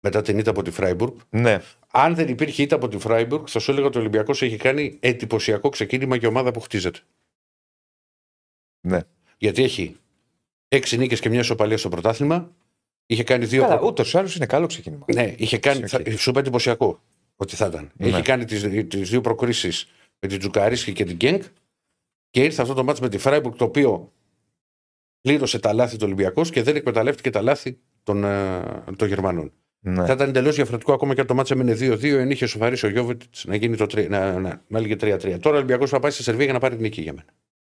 Μετά 0.00 0.22
την 0.22 0.38
ήττα 0.38 0.50
από 0.50 0.62
τη 0.62 0.70
Φράιμπουργκ. 0.70 1.14
Ναι. 1.30 1.62
Αν 1.90 2.14
δεν 2.14 2.28
υπήρχε 2.28 2.62
ήττα 2.62 2.76
από 2.76 2.88
τη 2.88 2.98
Φράιμπουργκ, 2.98 3.44
θα 3.48 3.58
σου 3.58 3.70
έλεγα 3.70 3.86
ότι 3.86 3.96
ο 3.96 4.00
Ολυμπιακός 4.00 4.42
έχει 4.42 4.56
κάνει 4.56 4.96
εντυπωσιακό 5.00 5.68
ξεκίνημα 5.68 6.16
για 6.16 6.28
ομάδα 6.28 6.50
που 6.50 6.60
χτίζεται. 6.60 6.98
Ναι. 8.80 9.00
Γιατί 9.38 9.62
έχει 9.62 9.96
έξι 10.68 10.96
νίκες 10.98 11.20
και 11.20 11.28
μια 11.28 11.40
ισοπαλία 11.40 11.78
στο 11.78 11.88
πρωτάθλημα. 11.88 12.54
Είχε 13.06 13.24
κάνει 13.24 13.44
δύο. 13.44 13.62
Καλά, 13.62 13.76
προ- 13.76 13.88
ούτως 13.88 14.12
ή 14.12 14.18
άλλως 14.18 14.36
είναι 14.36 14.46
καλό 14.46 14.66
ξεκίνημα. 14.66 15.04
Ναι, 15.14 15.34
είχε 15.36 15.58
κάνει. 15.58 15.82
Οκ. 15.82 15.88
Θα, 15.88 16.16
σου 16.16 16.30
είπα 16.30 16.40
εντυπωσιακό 16.40 17.00
ότι 17.36 17.56
θα 17.56 17.66
ήταν. 17.66 17.90
Ναι. 17.96 18.06
Έχει 18.08 18.22
κάνει 18.22 18.44
τι 18.44 18.84
τις 18.84 19.10
δύο 19.10 19.20
προκρίσεις 19.20 19.88
με 20.18 20.28
την 20.28 20.38
Τσουκαρίτσκι 20.38 20.92
και 20.92 21.04
την 21.04 21.16
Γκένκ 21.16 21.42
και 22.30 22.44
ήρθε 22.44 22.62
αυτό 22.62 22.74
το 22.74 22.84
ματς 22.84 23.02
με 23.02 23.08
τη 23.08 23.18
Φράιμπουργκ 23.18 23.54
το 23.56 23.64
οποίο 23.64 24.12
πλήρωσε 25.20 25.58
τα 25.58 25.72
λάθη 25.72 25.96
του 25.96 26.02
Ολυμπιακού 26.04 26.42
και 26.42 26.62
δεν 26.62 26.76
εκμεταλλεύτηκε 26.76 27.30
τα 27.30 27.42
λάθη 27.42 27.78
των, 28.02 28.24
ε, 28.24 28.62
των 28.96 29.08
Γερμανών. 29.08 29.52
Ναι. 29.80 30.06
Θα 30.06 30.12
ήταν 30.12 30.28
εντελώς 30.28 30.54
διαφορετικό 30.54 30.92
ακόμα 30.92 31.14
και 31.14 31.20
αν 31.20 31.26
το 31.26 31.34
μάτσα 31.34 31.54
έμενε 31.54 31.72
2-2, 31.72 32.04
εν 32.04 32.30
είχε 32.30 32.46
σοφαρίσει 32.46 32.86
ο 32.86 32.88
Γιώβετ 32.88 33.22
να 33.44 33.54
γίνει 33.56 33.76
το 33.76 33.84
3, 33.84 34.08
να, 34.08 34.32
να, 34.40 34.64
να 34.66 34.78
έλεγε 34.78 34.94
3-3. 35.00 35.38
Τώρα 35.40 35.54
ο 35.54 35.58
Ολυμπιακός 35.58 35.90
θα 35.90 35.98
πάει 36.00 36.10
στη 36.10 36.22
Σερβία 36.22 36.44
για 36.44 36.52
να 36.52 36.58
πάρει 36.58 36.74
την 36.74 36.82
νίκη 36.82 37.00
για 37.02 37.12
μένα. 37.12 37.28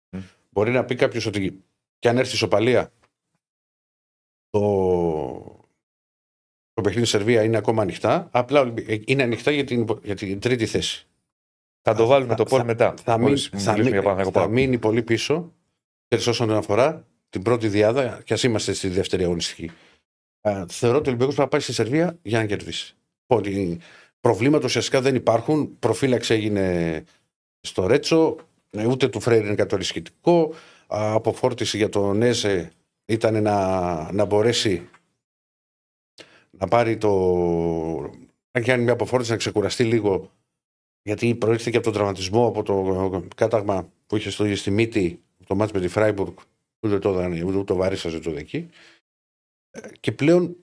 Μμ. 0.09 0.19
Μπορεί 0.49 0.71
να 0.71 0.85
πει 0.85 0.95
κάποιος 0.95 1.25
ότι 1.25 1.63
και 1.99 2.09
αν 2.09 2.17
έρθει 2.17 2.33
η 2.33 2.37
σοπαλία, 2.37 2.91
το, 4.49 4.59
το 4.59 4.88
παιχνίδι 6.89 7.07
στη 7.07 7.17
Σερβία 7.17 7.43
είναι 7.43 7.57
ακόμα 7.57 7.81
ανοιχτά. 7.81 8.27
Απλά 8.31 8.59
ο 8.59 8.61
Ολυμπι- 8.61 8.89
ε, 8.89 8.99
είναι 9.05 9.23
ανοιχτά 9.23 9.51
για 9.51 9.63
την, 9.63 9.85
για 10.03 10.15
την 10.15 10.39
τρίτη 10.39 10.65
θέση. 10.65 11.07
Θα 11.81 11.95
το 11.95 12.05
βάλουμε 12.05 12.35
το 12.35 12.43
θα- 12.43 12.49
πόλ 12.57 12.65
μετά. 12.65 12.93
Θα, 13.03 13.11
μείνει, 13.13 13.23
Μόλις 13.27 13.43
θα, 13.43 13.55
μιλήσουμε 13.55 13.73
μείνει- 13.77 13.91
για 13.91 14.01
Παναθηναϊκό 14.01 14.31
θα 14.31 14.39
Πάοκ. 14.39 14.51
μείνει 14.53 14.77
πολύ 14.77 15.03
πίσω 15.03 15.53
και 16.07 16.15
όσον 16.29 16.51
αφορά 16.51 17.05
την 17.29 17.41
πρώτη 17.41 17.67
διάδα, 17.67 18.21
και 18.23 18.33
ας 18.33 18.43
είμαστε 18.43 18.73
στη 18.73 18.87
δεύτερη 18.87 19.23
αγωνιστική. 19.23 19.71
Ε, 20.41 20.63
θεωρώ 20.69 20.97
ότι 20.97 21.05
ο 21.05 21.09
Ολυμπιακός 21.09 21.35
θα 21.35 21.47
πάει 21.47 21.61
στη 21.61 21.73
Σερβία 21.73 22.17
για 22.21 22.39
να 22.39 22.45
κερδίσει. 22.45 22.95
Ότι 23.27 23.77
προβλήματα 24.19 24.65
ουσιαστικά 24.65 25.01
δεν 25.01 25.15
υπάρχουν. 25.15 25.79
Προφύλαξη 25.79 26.33
έγινε 26.33 27.03
στο 27.61 27.87
Ρέτσο. 27.87 28.35
ε, 28.69 28.85
Ούτε 28.85 29.07
του 29.07 29.19
Φρέιρ 29.19 29.45
είναι 29.45 29.55
κάτι 29.55 29.69
το 29.69 29.75
ενισχυτικό. 29.75 30.53
Α, 30.87 31.13
Αποφόρτιση 31.13 31.77
για 31.77 31.89
τον 31.89 32.21
Έζε 32.21 32.71
ήταν 33.05 33.41
να, 33.43 34.11
να 34.11 34.25
μπορέσει 34.25 34.89
να 36.59 36.67
πάρει 36.67 36.97
το. 36.97 37.09
να 38.51 38.61
κάνει 38.61 38.83
μια 38.83 38.93
αποφόρτιση, 38.93 39.31
να 39.31 39.37
ξεκουραστεί 39.37 39.83
λίγο. 39.83 40.31
Γιατί 41.01 41.35
προήλθε 41.35 41.69
και 41.71 41.75
από 41.77 41.85
τον 41.85 41.93
τραυματισμό, 41.93 42.47
από 42.47 42.63
το 42.63 43.27
κάταγμα 43.35 43.91
που 44.07 44.15
είχε 44.15 44.29
στο, 44.29 44.55
στη 44.55 44.71
μύτη, 44.71 45.21
το 45.45 45.55
μάτς 45.55 45.71
με 45.71 45.79
τη 45.79 45.87
Φράιμπουργκ, 45.87 46.37
ούτε 46.79 46.99
το, 46.99 47.11
δανε- 47.11 47.43
ούτε 47.43 47.63
το 47.63 47.75
βαρύσαζε 47.75 48.19
το 48.19 48.31
δεκί. 48.31 48.69
Ε, 49.71 49.89
Και 49.99 50.11
πλέον 50.11 50.55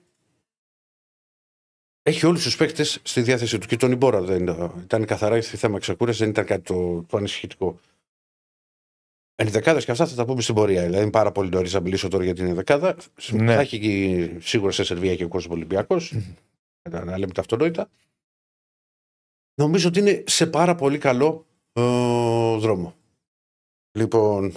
έχει 2.03 2.26
όλους 2.26 2.43
τους 2.43 2.57
παίκτες 2.57 3.00
στη 3.03 3.23
διάθεσή 3.23 3.59
τους. 3.59 3.67
Και 3.67 3.76
τον 3.76 3.93
Ιμπόρα 3.93 4.21
δεν 4.23 4.47
ήταν 4.83 5.05
καθαρά 5.05 5.43
στη 5.43 5.57
θέμα 5.57 5.79
ξεκούραση, 5.79 6.19
δεν 6.19 6.29
ήταν 6.29 6.45
κάτι 6.45 6.62
το, 6.62 7.03
το 7.03 7.17
ανησυχητικό. 7.17 7.79
Ενδεκάδε 9.38 9.81
και 9.81 9.90
αυτά 9.90 10.07
θα 10.07 10.14
τα 10.14 10.25
πούμε 10.25 10.40
στην 10.43 10.55
πορεία. 10.55 10.83
Δηλαδή 10.83 11.02
είναι 11.02 11.11
πάρα 11.11 11.33
πολύ 11.33 11.49
νωρίς 11.49 11.73
να 11.73 11.81
μιλήσω 11.81 12.09
τώρα 12.09 12.25
για 12.25 12.35
την 12.35 12.47
ενδεκάδα. 12.47 12.97
Ναι. 13.31 13.55
Θα 13.55 13.61
έχει 13.61 13.78
και 13.78 14.31
σίγουρα 14.40 14.73
σε 14.73 14.85
Σερβία 14.85 15.16
και 15.16 15.25
ο 15.25 15.28
κόσμος 15.28 15.55
Ολυμπιακός. 15.57 16.14
να, 16.90 17.05
να 17.05 17.19
λέμε 17.19 17.33
τα 17.33 17.40
αυτονόητα. 17.40 17.90
Νομίζω 19.55 19.88
ότι 19.88 19.99
είναι 19.99 20.25
σε 20.26 20.47
πάρα 20.47 20.75
πολύ 20.75 20.99
καλό 20.99 21.47
ε, 21.73 21.83
δρόμο. 22.59 22.95
Λοιπόν, 23.99 24.52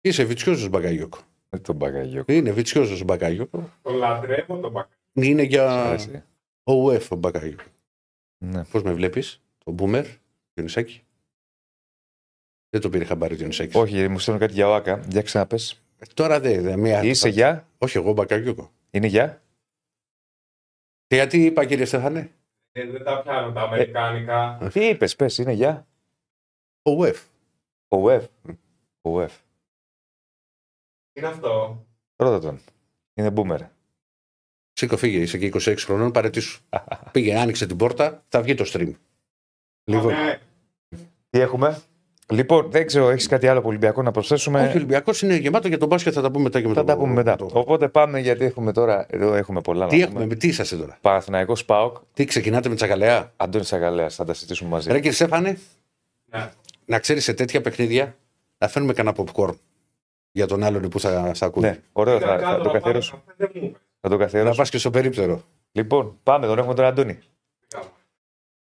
είσαι 0.00 0.24
βιτσιόζο 0.24 0.68
Μπαγκαγιόκο. 0.68 1.18
Με 1.50 1.58
τον 1.58 1.76
Μπαγκαγιό. 1.76 2.24
Είναι 2.28 2.50
βιτσιόζο 2.50 3.04
Μπαγκαγιόκο. 3.04 3.70
Το 3.82 3.90
λατρεύω 3.90 4.58
τον 4.58 4.70
μπακ. 4.70 4.88
Είναι 5.12 5.42
Σ' 5.42 5.46
για 5.46 5.84
αρέσει. 5.84 6.22
ο 6.62 6.72
UF 6.86 7.08
ο 7.10 7.16
Μπαγκαγιόκο. 7.16 7.62
Ναι. 8.44 8.64
Πώς 8.64 8.82
με 8.82 8.92
βλέπεις, 8.92 9.40
το 9.64 9.70
Μπούμερ, 9.70 10.06
Διονυσάκη. 10.54 11.02
Δεν 12.70 12.80
το 12.80 12.88
πήρε 12.88 13.04
χαμπάρι 13.04 13.34
ο 13.34 13.36
Διονυσάκη. 13.36 13.76
Όχι, 13.76 14.08
μου 14.08 14.18
στέλνουν 14.18 14.42
κάτι 14.42 14.54
για 14.54 14.68
ΟΑΚΑ. 14.68 15.04
Για 15.08 15.22
ξαναπες. 15.22 15.82
Τώρα 16.14 16.40
δεν. 16.40 16.62
Δε, 16.62 16.76
μία... 16.76 17.02
Είσαι 17.02 17.28
για; 17.28 17.68
Όχι, 17.78 17.96
εγώ 17.96 18.12
Μπαγκαγιόκο. 18.12 18.70
Είναι 18.90 19.06
για; 19.06 19.42
Και 21.06 21.14
γιατί 21.14 21.44
είπα, 21.44 21.64
κύριε 21.64 21.84
Στέφανε, 21.84 22.32
Ε, 22.72 22.86
δεν 22.86 23.04
τα 23.04 23.22
πιάνω 23.22 23.52
τα 23.52 23.60
αμερικάνικα. 23.60 24.70
Τι 24.72 24.88
είπες, 24.88 25.16
πες, 25.16 25.38
είναι 25.38 25.52
για; 25.52 25.86
ο 26.82 26.90
UF. 27.02 27.14
Ο 27.88 27.96
ΟΕΦ. 27.96 28.26
Ο 29.00 29.18
ΟΕΦ. 29.18 29.36
Τι 31.12 31.20
είναι 31.20 31.28
αυτό. 31.28 31.84
Ρώτα 32.16 32.38
τον. 32.40 32.60
Είναι 33.14 33.32
boomer. 33.36 33.66
Σήκω, 34.72 34.96
φύγε, 34.96 35.18
είσαι 35.18 35.38
και 35.38 35.50
26 35.54 35.76
χρονών, 35.78 36.10
παρετήσου. 36.10 36.62
Πήγε, 37.12 37.38
άνοιξε 37.38 37.66
την 37.66 37.76
πόρτα, 37.76 38.24
θα 38.28 38.42
βγει 38.42 38.54
το 38.54 38.64
stream. 38.66 38.92
Λοιπόν, 39.84 40.14
Αμέ. 40.14 40.40
Τι 41.30 41.40
έχουμε; 41.40 41.82
Λοιπόν, 42.30 42.70
δεν 42.70 42.86
ξέρω, 42.86 43.08
έχεις 43.10 43.26
κάτι 43.26 43.46
άλλο 43.46 43.58
από 43.58 43.68
Ολυμπιακό 43.68 44.02
να 44.02 44.10
προσθέσουμε; 44.10 44.60
όχι, 44.60 44.68
ο 44.68 44.74
Ολυμπιακός 44.74 45.22
είναι 45.22 45.34
γεμάτο 45.36 45.68
για 45.68 45.78
τον 45.78 45.88
μπάσκετ, 45.88 46.12
θα 46.14 46.22
τα 46.22 46.30
πούμε 46.30 46.42
μετά 46.42 46.60
και 46.60 46.68
με 46.68 46.74
Θα 46.74 46.80
το- 46.80 46.86
τα 46.86 46.96
πούμε 46.96 47.12
μετά. 47.12 47.36
το- 47.36 47.50
Οπότε 47.52 47.88
πάμε 47.88 48.20
γιατί 48.20 48.44
έχουμε 48.44 48.72
τώρα. 48.72 49.06
Εδώ 49.10 49.34
έχουμε 49.34 49.60
πολλά 49.60 49.86
Τι 49.86 49.96
να 49.96 50.02
έχουμε, 50.02 50.14
πούμε. 50.14 50.26
με 50.26 50.34
τι 50.34 50.48
είσαστε 50.48 50.76
τώρα; 50.76 50.98
Παναθηναϊκός 51.00 51.64
Πάοκ. 51.64 51.96
Τι 52.14 52.24
ξεκινάτε 52.24 52.68
με 52.68 52.74
τσακαλέα; 52.74 53.32
Αντώνη 53.36 53.64
Αγαλέα. 53.70 54.08
Θα 54.08 54.24
τα 54.24 54.34
συζητήσουμε 54.34 54.70
μαζί. 54.70 54.88
Ρε 54.90 54.96
κύριε 54.96 55.12
Στέφανε, 55.12 55.58
Ναι. 56.24 56.50
να 56.84 56.98
ξέρεις 56.98 57.24
σε 57.24 57.34
τέτοια 57.34 57.60
παιχνίδια 57.60 58.16
να 58.58 58.68
φέρνουμε 58.68 58.92
κανένα 58.94 59.16
popcorn 59.18 59.54
για 60.32 60.46
τον 60.46 60.62
άλλον 60.62 60.88
που 60.88 61.00
θα, 61.00 61.30
θα 61.34 61.46
ακούει. 61.46 61.62
Ναι, 61.62 61.78
ωραίο. 61.92 62.16
Ήταν 62.16 62.28
Θα, 62.28 62.36
κάτω 62.36 62.46
θα 62.46 62.52
το 62.52 62.58
να 62.58 62.64
πάρω 62.64 62.78
καθιερώσω. 62.78 63.22
καφέ, 63.26 63.34
δεν 63.36 63.50
μου 63.54 63.64
είπε. 63.66 63.78
Θα 64.00 64.08
το 64.08 64.16
Να 64.16 64.24
καθιερώσω. 64.24 64.56
πας 64.56 64.70
και 64.70 64.78
στο 64.78 64.90
περίπτερο. 64.90 65.42
Λοιπόν, 65.72 66.18
πάμε. 66.22 66.46
Τον 66.46 66.58
έχουμε 66.58 66.74
τον 66.74 66.84
Αντώνη. 66.84 67.18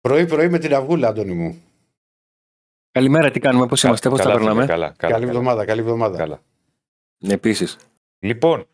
Πρωί-πρωί 0.01 0.49
με 0.49 0.59
την 0.59 0.75
αυγούλα, 0.75 1.09
Αντώνη 1.09 1.33
μου. 1.33 1.63
Καλημέρα, 2.93 3.31
τι 3.31 3.41
κάνουμε, 3.41 3.67
πώς 3.67 3.83
είμαστε, 3.83 4.09
πώς 4.09 4.19
τα 4.19 4.25
Καλά, 4.25 4.35
περνάμε; 4.37 4.67
Καλά, 4.67 4.87
καλά, 4.87 4.95
καλή 4.97 5.13
καλά. 5.13 5.27
εβδομάδα, 5.27 5.65
καλή 5.65 5.81
εβδομάδα. 5.81 6.17
Καλά. 6.17 6.41
Επίσης. 7.29 7.77
Λοιπόν, 8.19 8.67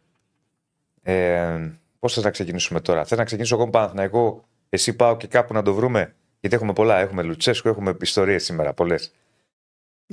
ε, 1.03 1.71
πώς 1.99 2.15
θα 2.15 2.31
ξεκινήσουμε 2.31 2.81
τώρα; 2.81 3.05
Θέλω 3.05 3.21
να 3.21 3.27
ξεκινήσω 3.27 3.55
εγώ 3.55 3.65
με 3.65 3.71
Παναθηναϊκό. 3.71 4.45
Εσύ 4.69 4.97
πάω 4.97 5.17
και 5.17 5.27
κάπου 5.27 5.55
να 5.55 5.63
το 5.63 5.75
βρούμε; 5.75 6.15
Γιατί 6.41 6.57
έχουμε 6.57 6.73
πολλά. 6.73 6.99
Έχουμε 6.99 7.23
Λουτσέσκο, 7.23 7.69
έχουμε 7.69 7.97
ιστορίες 8.01 8.45
σήμερα. 8.45 8.73
Πολλές. 8.75 9.13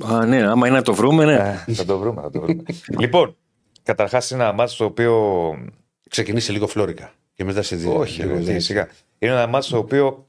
Α, 0.04 0.24
ναι, 0.26 0.46
άμα 0.46 0.66
είναι 0.66 0.76
να 0.76 0.82
το 0.82 0.94
βρούμε, 0.94 1.24
ναι. 1.24 1.64
θα 1.74 1.84
το 1.84 1.98
βρούμε, 1.98 2.20
θα 2.22 2.30
το 2.30 2.40
βρούμε. 2.40 2.62
λοιπόν, 3.00 3.36
καταρχάς 3.82 4.30
είναι 4.30 4.42
ένα 4.42 4.52
μάτσο 4.52 4.76
το 4.78 4.84
οποίο. 4.84 5.54
Ξεκινήσει 6.10 6.52
λίγο 6.52 6.66
φλόρικα. 6.66 7.12
Και 7.34 7.44
μετά 7.44 7.62
σε 7.62 7.76
δύο. 7.76 7.98
Όχι, 7.98 8.20
λίγο 8.22 8.32
ρε, 8.32 8.38
τι, 8.38 8.44
δεν- 8.44 8.60
σιγά. 8.60 8.88
Είναι 9.18 9.32
ένα 9.32 9.46
μάτσο 9.46 9.70
το 9.70 9.78
οποίο. 9.78 10.26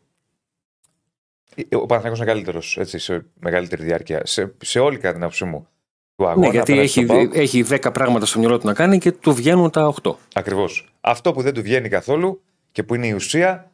Ο 1.71 1.85
Παναθηναϊκός 1.85 2.17
είναι 2.17 2.25
καλύτερος 2.27 2.77
σε 2.81 3.25
μεγαλύτερη 3.39 3.83
διάρκεια. 3.83 4.21
Σε, 4.25 4.53
σε 4.61 4.79
όλη 4.79 4.97
κατά 4.97 5.13
την 5.13 5.21
άποψή 5.21 5.45
μου. 5.45 5.67
Του 6.15 6.27
αγώνα, 6.27 6.45
ναι, 6.47 6.51
γιατί 6.51 6.71
απέναντι 6.71 6.83
έχει, 6.87 7.03
στον 7.03 7.15
ΠΑΟΚ. 7.17 7.35
έχει 7.35 7.63
10 7.69 7.93
πράγματα 7.93 8.25
στο 8.25 8.39
μυαλό 8.39 8.57
του 8.59 8.65
να 8.67 8.73
κάνει 8.73 8.97
και 8.97 9.11
του 9.11 9.33
βγαίνουν 9.33 9.69
τα 9.71 9.93
8. 10.03 10.11
Ακριβώς. 10.33 10.89
Αυτό 11.01 11.31
που 11.31 11.41
δεν 11.41 11.53
του 11.53 11.61
βγαίνει 11.61 11.89
καθόλου 11.89 12.41
και 12.71 12.83
που 12.83 12.95
είναι 12.95 13.07
η 13.07 13.11
ουσία 13.11 13.71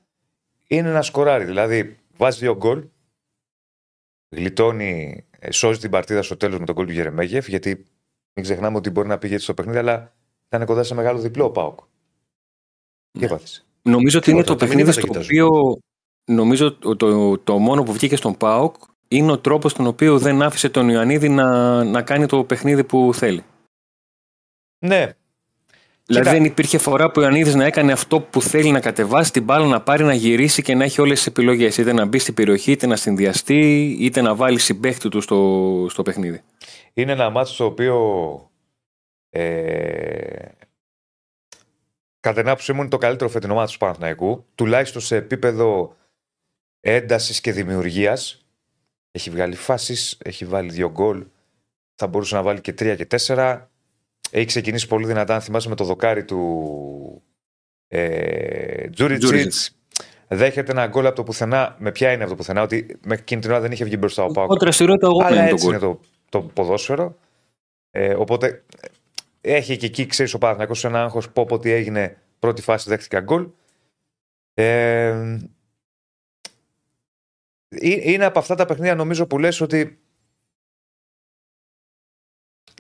είναι 0.68 0.92
να 0.92 1.02
σκοράρει. 1.02 1.46
Δηλαδή, 1.46 1.98
βάζει 2.18 2.40
δύο 2.40 2.56
γκολ, 2.56 2.84
γλιτώνει, 4.36 5.26
ε, 5.40 5.52
σώζει 5.52 5.80
την 5.80 5.90
παρτίδα 5.90 6.22
στο 6.24 6.38
τέλος 6.38 6.60
με 6.60 6.66
τον 6.66 6.76
γκολ 6.76 6.86
του 6.86 6.92
Γερεμέγεφ, 6.92 7.48
γιατί 7.48 7.86
μην 8.34 8.44
ξεχνάμε 8.46 8.78
ότι 8.78 8.90
μπορεί 8.90 9.08
να 9.08 9.18
πήγε 9.18 9.34
έτσι 9.34 9.44
στο 9.46 9.54
παιχνίδι, 9.54 9.78
αλλά 9.78 10.14
ήταν 10.48 10.66
κοντά 10.66 10.84
σε 10.84 10.94
μεγάλο 10.96 11.20
διπλό 11.20 11.46
ο 11.46 11.52
Πάοκ. 11.52 11.80
Τι 13.12 13.20
Ναι. 13.20 13.26
έπαθες. 13.26 13.66
Νομίζω 13.82 14.18
ότι 14.18 14.32
Τίποτα, 14.32 14.32
είναι 14.32 14.44
το 14.44 14.66
τα 14.66 14.66
παιχνίδι 14.66 14.76
μηνύματα 14.90 15.00
στο 15.00 15.08
κοιτάζω. 15.08 15.46
οποίο. 15.46 15.78
Νομίζω 16.26 16.74
το, 16.74 16.96
το, 16.96 17.38
το 17.38 17.58
μόνο 17.58 17.84
που 17.84 17.94
βγήκε 17.94 18.16
στον 18.16 18.38
ΠΑΟΚ 18.38 18.76
είναι 19.08 19.32
ο 19.32 19.38
τρόπος 19.38 19.72
στον 19.72 19.88
οποίο 19.88 20.20
δεν 20.20 20.42
άφησε 20.42 20.70
τον 20.70 20.90
Ιωαννίδη 20.90 21.30
να, 21.30 21.84
να 21.84 22.02
κάνει 22.02 22.26
το 22.26 22.44
παιχνίδι 22.44 22.84
που 22.84 23.12
θέλει. 23.14 23.44
Ναι, 24.80 25.14
Δηλαδή 26.06 26.26
Κοίτα. 26.26 26.32
δεν 26.32 26.46
υπήρχε 26.46 26.78
φορά 26.78 27.06
που 27.06 27.14
ο 27.18 27.22
Ιωαννίδης 27.22 27.56
να 27.56 27.66
έκανε 27.66 27.92
αυτό 27.92 28.20
που 28.20 28.42
θέλει 28.42 28.72
να 28.72 28.80
κατεβάσει 28.80 29.32
την 29.32 29.44
μπάλα, 29.44 29.66
να 29.66 29.82
πάρει, 29.82 30.04
να 30.04 30.14
γυρίσει 30.14 30.62
και 30.62 30.76
να 30.76 30.84
έχει 30.84 31.02
όλες 31.02 31.18
τις 31.18 31.28
επιλογές. 31.28 31.78
Είτε 31.78 31.94
να 31.94 32.06
μπει 32.06 32.20
στην 32.20 32.34
περιοχή, 32.34 32.72
είτε 32.72 32.88
να 32.88 32.96
συνδυαστεί, 32.96 33.96
είτε 34.00 34.22
να 34.22 34.36
βάλει 34.36 34.60
συμπέχτη 34.60 35.10
του 35.10 35.22
στο, 35.22 35.88
στο 35.90 36.02
παιχνίδι. 36.02 36.42
είναι 36.94 37.12
ένα 37.12 37.30
μάτσο 37.30 37.56
το 37.58 37.66
οποίο. 37.66 37.98
Ε, 39.30 40.48
κατά 42.20 42.40
την 42.40 42.50
άποψή 42.50 42.74
μου 42.74 42.80
είναι 42.80 42.90
το 42.90 42.98
καλύτερο 42.98 43.30
φετινό 43.30 43.54
μάτσο 43.54 43.74
του 43.74 43.80
Παναθηναϊκού, 43.80 44.46
τουλάχιστον 44.56 45.02
σε 45.02 45.16
επίπεδο 45.16 45.96
έντασης 46.84 47.42
και 47.42 47.52
δημιουργίας. 47.52 48.46
Έχει 49.12 49.30
βγάλει 49.30 49.56
φάσεις, 49.56 50.18
έχει 50.24 50.46
βάλει 50.46 50.72
δύο 50.72 50.92
γκολ. 50.92 51.26
Θα 51.96 52.08
μπορούσε 52.08 52.36
να 52.36 52.42
βάλει 52.42 52.62
και 52.62 52.74
τρία 52.74 52.96
και 52.96 53.06
τέσσερα. 53.06 53.72
Έχει 54.32 54.46
ξεκινήσει 54.46 54.88
πολύ 54.88 55.06
δυνατά, 55.06 55.34
αν 55.34 55.42
θυμάσαι, 55.42 55.70
με 55.70 55.76
το 55.76 55.84
δοκάρι 55.84 56.26
του 56.26 57.24
ε, 57.88 58.90
Τζούριτσιτς. 58.90 59.26
Τζούριτσιτς. 59.26 59.78
Δέχεται 60.28 60.72
ένα 60.72 60.88
γκολ 60.88 61.06
από 61.06 61.16
το 61.16 61.24
πουθενά. 61.24 61.76
Με 61.80 61.92
ποια 61.92 62.12
είναι 62.12 62.22
από 62.22 62.32
το 62.32 62.38
πουθενά, 62.38 62.62
ότι 62.62 62.98
με 63.06 63.14
εκείνη 63.14 63.42
την 63.42 63.52
ώρα 63.52 63.60
δεν 63.60 63.72
είχε 63.72 63.84
βγει 63.84 63.96
μπροστά 64.00 64.24
ο 64.24 64.32
Πάοκ. 64.32 64.52
Ο 64.52 64.56
δραστηριότητα 64.56 65.08
εγώ 65.08 65.24
Αλλά 65.24 65.36
είναι 65.36 65.46
τον 65.46 65.54
έτσι 65.54 65.68
είναι 65.68 65.78
γκολ. 65.78 65.90
το, 65.90 66.00
το 66.30 66.42
ποδόσφαιρο. 66.42 67.18
Ε, 67.92 68.14
οπότε 68.14 68.64
ε, 69.42 69.54
έχει 69.56 69.78
και 69.78 69.86
εκεί, 69.86 70.06
ξέρεις 70.06 70.34
ο 70.34 70.38
Παναθηναϊκός 70.38 70.86
ένα 70.86 71.04
άγχος. 71.04 71.32
Πω 71.32 71.46
πω 71.46 71.60
τι 71.60 71.72
έγινε. 71.72 72.18
Πρώτη 72.40 72.62
φάση 72.62 72.90
δέχτηκα 72.90 73.20
γκολ. 73.20 73.48
Ε, 74.54 75.08
ε, 75.08 75.40
είναι 77.82 78.26
από 78.26 78.40
αυτά 78.40 78.56
τα 78.56 78.66
παιχνίδια 78.66 78.96
νομίζω 78.96 79.26
που 79.26 79.40
λες 79.40 79.62
ότι 79.62 80.00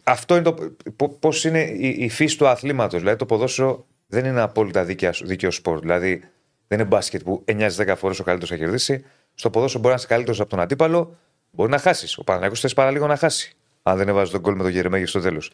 αυτό 0.03 0.35
είναι 0.35 0.43
το 0.43 1.07
πώς 1.19 1.43
είναι 1.43 1.61
η, 1.61 1.87
η 1.87 2.09
φύση 2.09 2.37
του 2.37 2.47
αθλήματος. 2.47 2.99
Δηλαδή 2.99 3.17
το 3.17 3.25
ποδόσφαιρο 3.25 3.85
δεν 4.07 4.25
είναι 4.25 4.41
απόλυτα 4.41 4.83
δίκαια, 4.83 5.13
δίκαιο 5.23 5.51
σπορ. 5.51 5.79
Δηλαδή 5.79 6.23
δεν 6.67 6.79
είναι 6.79 6.87
μπάσκετ 6.87 7.23
που 7.23 7.43
9-10 7.47 7.93
φορές 7.97 8.19
ο 8.19 8.23
καλύτερος 8.23 8.49
θα 8.49 8.55
κερδίσει. 8.55 9.05
Στο 9.33 9.49
ποδόσφαιρο 9.49 9.81
μπορεί 9.81 9.93
να 9.93 9.99
είσαι 9.99 10.09
καλύτερος 10.09 10.39
από 10.39 10.49
τον 10.49 10.59
αντίπαλο, 10.59 11.17
μπορεί 11.51 11.69
να 11.69 11.77
χάσεις. 11.77 12.17
Ο 12.17 12.23
Παναγιώτο 12.23 12.55
θες 12.55 12.73
παρά 12.73 12.91
λίγο 12.91 13.07
να 13.07 13.15
χάσει. 13.15 13.55
Αν 13.81 13.97
δεν 13.97 14.07
έβαζε 14.07 14.31
τον 14.31 14.41
γκολ 14.41 14.55
με 14.55 14.63
τον 14.63 14.71
Γερεμέγη 14.71 15.05
στο 15.05 15.19
τέλος. 15.19 15.51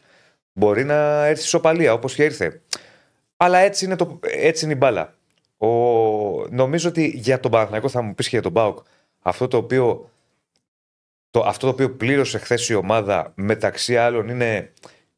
Μπορεί 0.52 0.84
να 0.84 1.26
έρθει 1.26 1.42
σοπαλία 1.42 1.92
όπως 1.92 2.14
και 2.14 2.24
ήρθε. 2.24 2.60
Αλλά 3.36 3.58
έτσι 3.58 3.84
είναι, 3.84 3.96
το, 3.96 4.20
έτσι 4.22 4.64
είναι 4.64 4.74
η 4.74 4.76
μπάλα. 4.78 5.14
Ο, 5.56 5.68
νομίζω 6.48 6.88
ότι 6.88 7.06
για 7.06 7.40
τον 7.40 7.50
Παναθηναϊκό 7.50 7.88
θα 7.88 8.02
μου 8.02 8.14
πεις 8.14 8.28
και 8.28 8.34
για 8.34 8.42
τον 8.42 8.52
Μπάουκ 8.52 8.78
αυτό 9.22 9.48
το 9.48 9.56
οποίο 9.56 10.10
το, 11.30 11.40
αυτό 11.40 11.66
το 11.66 11.72
οποίο 11.72 11.90
πλήρωσε 11.90 12.38
χθες 12.38 12.68
η 12.68 12.74
ομάδα 12.74 13.32
μεταξύ 13.34 13.96
άλλων 13.96 14.28
είναι 14.28 14.72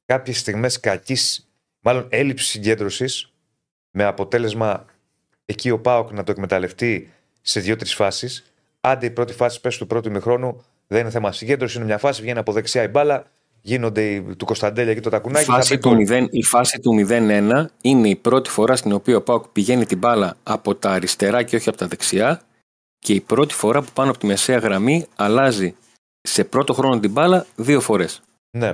κάποιες 0.07 0.39
στιγμές 0.39 0.81
κακής 0.81 1.49
μάλλον 1.81 2.07
έλλειψης 2.09 2.49
συγκέντρωσης 2.49 3.33
με 3.91 4.05
αποτέλεσμα 4.05 4.85
εκεί 5.45 5.71
ο 5.71 5.79
Πάοκ 5.81 6.11
να 6.13 6.25
το 6.25 6.33
εκμεταλλευτεί 6.33 7.13
σε 7.43 7.61
δύο-τρεις 7.61 7.95
φάσεις. 7.95 8.53
Άντε 8.81 9.07
η 9.07 9.11
πρώτη 9.11 9.33
φάση 9.33 9.61
πέσει 9.61 9.79
του 9.79 9.87
πρώτου 9.87 10.09
ημιχρόνου, 10.09 10.65
δεν 10.87 11.01
είναι 11.01 11.11
θέμα 11.11 11.33
συγκέντρωσης, 11.33 11.77
είναι 11.77 11.85
μια 11.85 11.99
φάση, 11.99 12.23
βγαίνει 12.23 12.39
από 12.39 12.53
δεξιά 12.53 12.83
η 12.83 12.89
μπάλα, 12.89 13.25
γίνονται 13.61 14.11
οι- 14.11 14.21
του 14.37 14.45
Κωνσταντέλια 14.45 14.93
εκεί 14.93 15.01
το 15.01 15.09
Η 15.09 15.13
τακουνάκι. 15.13 15.45
θα 15.45 15.53
φάση, 15.55 15.75
μπει 15.75 15.81
του 15.81 15.89
γκολ. 15.89 16.07
0, 16.09 16.27
η 16.31 16.43
φάση 16.43 16.81
του 16.81 16.93
0-1 16.95 17.69
είναι 17.81 18.09
η 18.09 18.17
πρώτη 18.17 18.51
φορά 18.51 18.77
στην 18.77 18.93
οποία 18.93 19.17
ο 19.17 19.21
Πάουκ 19.23 19.47
πηγαίνει 19.49 19.87
την 19.87 19.99
μπάλα 19.99 20.37
από 20.43 20.75
τα 20.75 20.91
αριστερά 20.91 21.43
και 21.43 21.57
όχι 21.57 21.69
από 21.69 21.79
τα 21.79 21.87
δεξιά 21.87 22.43
και 23.05 23.13
η 23.13 23.21
πρώτη 23.21 23.55
φορά 23.55 23.83
που 23.83 23.91
πάνω 23.95 24.11
από 24.11 24.19
τη 24.19 24.27
μεσαία 24.27 24.59
γραμμή 24.59 25.07
αλλάζει 25.17 25.75
σε 26.21 26.45
πρώτο 26.45 26.73
χρόνο 26.73 26.99
την 27.01 27.11
μπάλα 27.11 27.47
δύο 27.57 27.81
φορές. 27.81 28.21
Ναι. 28.51 28.69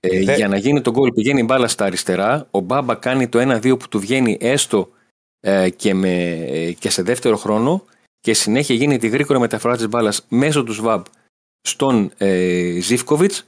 Ε, 0.00 0.24
Δε- 0.24 0.34
Για 0.36 0.48
να 0.48 0.56
γίνει 0.56 0.80
το 0.80 0.90
γκολ 0.90 1.12
πηγαίνει 1.12 1.40
η 1.40 1.44
μπάλα 1.46 1.68
στα 1.68 1.84
αριστερά, 1.84 2.46
ο 2.50 2.60
Μπάμπα 2.60 2.94
κάνει 2.94 3.28
το 3.28 3.38
1-2 3.38 3.76
που 3.78 3.88
του 3.88 4.00
βγαίνει 4.00 4.36
έστω 4.40 4.88
ε, 5.40 5.70
και, 5.70 5.94
με, 5.94 6.22
ε, 6.32 6.72
και 6.72 6.90
σε 6.90 7.02
δεύτερο 7.02 7.36
χρόνο 7.36 7.84
και 8.20 8.34
συνέχεια 8.34 8.74
γίνεται 8.74 9.06
η 9.06 9.10
γρήγορη 9.10 9.38
μεταφορά 9.40 9.76
της 9.76 9.88
μπάλας 9.88 10.24
μέσω 10.28 10.64
του 10.64 10.72
ΣΒΑΜ 10.72 11.02
στον 11.68 12.12
ε, 12.16 12.78
Ζήφκοβιτς 12.80 13.44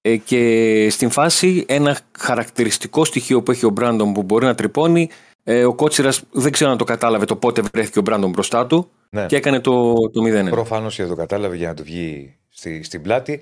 ε, 0.00 0.16
και 0.16 0.86
στην 0.90 1.10
φάση 1.10 1.64
ένα 1.68 1.98
χαρακτηριστικό 2.18 3.04
στοιχείο 3.04 3.42
που 3.42 3.50
έχει 3.50 3.66
ο 3.66 3.70
Μπράντον 3.70 4.12
που 4.12 4.22
μπορεί 4.22 4.44
να 4.44 4.54
τρυπώνει 4.54 5.08
ε, 5.50 5.64
ο 5.64 5.74
Κότσιρας 5.74 6.22
δεν 6.30 6.52
ξέρω 6.52 6.70
αν 6.70 6.76
το 6.78 6.84
κατάλαβε 6.84 7.24
το 7.24 7.36
πότε 7.36 7.62
βρέθηκε 7.72 7.98
ο 7.98 8.02
Μπράντον 8.02 8.30
μπροστά 8.30 8.66
του 8.66 8.90
Ναι. 9.10 9.26
και 9.26 9.36
έκανε 9.36 9.60
το, 9.60 9.92
το 9.94 10.22
0 10.46 10.50
Προφανώς 10.50 10.94
και 10.94 11.02
δεν 11.02 11.10
το 11.10 11.16
κατάλαβε 11.16 11.56
για 11.56 11.68
να 11.68 11.74
του 11.74 11.82
βγει 11.82 12.36
στη, 12.48 12.82
στην 12.82 13.02
πλάτη. 13.02 13.40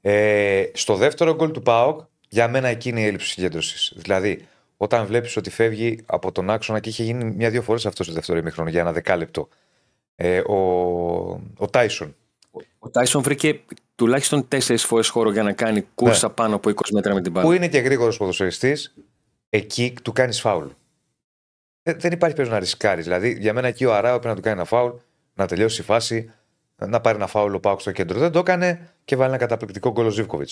Ε, 0.00 0.64
στο 0.72 0.94
δεύτερο 0.94 1.34
γκολ 1.34 1.50
του 1.50 1.62
ΠΑΟΚ, 1.62 2.00
για 2.28 2.48
μένα 2.48 2.68
εκείνη 2.68 3.00
η 3.02 3.04
έλλειψη 3.04 3.28
συγκέντρωσης. 3.28 3.92
Δηλαδή, 3.96 4.44
όταν 4.76 5.06
βλέπεις 5.06 5.36
ότι 5.36 5.50
φεύγει 5.50 5.98
από 6.06 6.32
τον 6.32 6.50
άξονα 6.50 6.80
και 6.80 6.88
είχε 6.88 7.02
γίνει 7.02 7.24
μια-δύο 7.36 7.62
φορές 7.62 7.86
αυτός 7.86 8.06
στο 8.06 8.14
δεύτερο 8.14 8.38
ημίχρονο 8.38 8.70
για 8.70 8.80
ένα 8.80 8.92
δεκάλεπτο. 8.92 9.48
Ε, 10.14 10.38
ο, 10.38 10.54
ο 11.56 11.66
Τάισον. 11.70 12.14
Ο 12.78 12.90
Τάισον 12.90 13.22
βρήκε 13.22 13.60
τουλάχιστον 13.94 14.48
τέσσερις 14.48 14.84
φορές 14.84 15.08
χώρο 15.08 15.30
για 15.32 15.42
να 15.42 15.52
κάνει 15.52 15.86
κούρσα 15.94 16.30
πάνω 16.30 16.54
από 16.54 16.70
20 16.70 16.74
μέτρα 16.92 17.14
με 17.14 17.20
την 17.20 17.32
μπάλα. 17.32 17.46
που 17.46 17.52
είναι 17.52 17.68
και 17.68 17.78
γρήγορος 17.78 18.16
ποδοσφαιριστής, 18.16 18.94
εκεί 19.48 19.94
του 20.02 20.12
κάνεις 20.12 20.40
φάουλ. 20.40 20.66
Ε, 21.82 21.92
δεν 21.92 22.12
υπάρχει 22.12 22.36
περίπτωση 22.36 22.50
να 22.50 22.58
ρισκάρεις. 22.58 23.04
Δηλαδή, 23.04 23.36
για 23.40 23.52
μένα 23.52 23.68
εκεί 23.68 23.84
ο 23.84 23.94
Αράο 23.94 24.12
πρέπει 24.18 24.26
να 24.28 24.34
του 24.34 24.40
κάνει 24.40 24.56
ένα 24.56 24.64
φάουλ, 24.64 24.90
να 25.34 25.46
τελειώσει 25.46 25.80
η 25.80 25.84
φάση, 25.84 26.32
να 26.76 27.00
πάρει 27.00 27.16
ένα 27.16 27.26
φάουλ 27.26 27.54
ο 27.54 27.60
Πάουκ 27.60 27.80
στο 27.80 27.92
κέντρο. 27.92 28.18
Δεν 28.18 28.30
το 28.32 28.38
έκανε 28.38 28.90
και 29.04 29.16
βάλει 29.16 29.28
ένα 29.28 29.38
καταπληκτικό 29.38 29.90
γκολ 29.90 30.06
ο 30.06 30.10
Ζήβκοβιτ. 30.10 30.50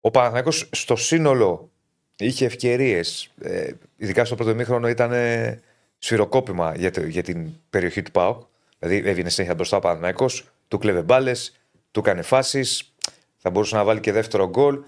Ο 0.00 0.10
Παναθηναϊκός 0.10 0.68
στο 0.72 0.96
σύνολο 0.96 1.70
είχε 2.16 2.44
ευκαιρίες. 2.44 3.30
Ε, 3.42 3.70
ειδικά 3.96 4.24
στο 4.24 4.34
πρώτο 4.34 4.54
μήχρονο 4.54 4.88
ήταν 4.88 5.12
ε, 5.12 5.60
σφυροκόπημα 5.98 6.74
για, 6.76 6.90
το- 6.90 7.00
για 7.06 7.22
την 7.22 7.50
περιοχή 7.70 8.02
του 8.02 8.10
Πάουκ. 8.10 8.42
Δηλαδή 8.78 9.08
έβγαινε 9.08 9.28
συνέχεια 9.28 9.54
μπροστά 9.54 9.76
ο 9.76 9.80
Παναθηναϊκός, 9.80 10.44
του 10.68 10.78
κλέβε 10.78 11.02
μπάλες, 11.02 11.56
του 11.90 12.00
έκανε 12.00 12.22
φάσεις. 12.22 12.92
Θα 13.36 13.50
μπορούσε 13.50 13.76
να 13.76 13.84
βάλει 13.84 14.00
και 14.00 14.12
δεύτερο 14.12 14.48
γκολ. 14.48 14.80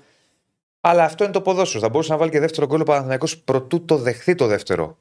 Αλλά 0.81 1.05
αυτό 1.05 1.25
είναι 1.25 1.33
το 1.33 1.41
ποδόσφαιρο. 1.41 1.83
Θα 1.83 1.89
μπορούσε 1.89 2.13
να 2.13 2.19
βάλει 2.19 2.31
και 2.31 2.41
δεύτερο 2.41 2.67
γκολ 2.67 2.81
ο 2.81 2.85
Παναθηναϊκός 2.85 3.39
προτού 3.39 3.85
το 3.85 3.97
δεχθεί 3.97 4.35
το 4.35 4.47
δεύτερο. 4.47 4.99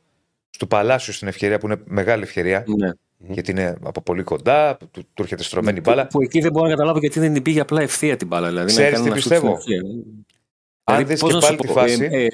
Του 0.57 0.67
Παλάσιου 0.67 1.13
στην 1.13 1.27
ευκαιρία 1.27 1.57
που 1.57 1.65
είναι 1.65 1.81
μεγάλη 1.85 2.23
ευκαιρία. 2.23 2.63
Ναι. 2.77 2.91
Γιατί 3.17 3.51
είναι 3.51 3.77
από 3.83 4.01
πολύ 4.01 4.23
κοντά, 4.23 4.77
του, 4.77 4.89
του 5.13 5.21
έρχεται 5.21 5.43
στρωμένη 5.43 5.79
μπάλα. 5.81 6.01
Που, 6.07 6.17
που 6.17 6.21
εκεί 6.21 6.39
δεν 6.39 6.51
μπορώ 6.51 6.65
να 6.65 6.71
καταλάβω 6.71 6.99
γιατί 6.99 7.19
δεν 7.19 7.33
την 7.33 7.41
πήγε 7.43 7.59
απλά 7.59 7.81
ευθεία 7.81 8.17
την 8.17 8.27
μπάλα. 8.27 8.47
Δηλαδή, 8.47 8.67
Ξέρεις 8.67 8.91
να 8.91 8.97
κάνει 8.97 9.03
τι 9.05 9.11
ένα 9.11 9.21
σουτ 9.21 9.31
πιστεύω; 9.31 9.59
στην 9.61 9.73
ευθεία. 9.73 9.89
Αν 10.83 10.95
Δηλαδή, 10.95 11.03
δεις 11.13 11.19
πώς 11.21 11.29
και 11.29 11.35
να 11.35 11.41
σου 11.41 11.47
πάλι 11.47 11.57
τη 11.59 11.67
πω, 11.67 11.73
φάση, 11.73 12.07
ε, 12.11 12.23
ε, 12.23 12.27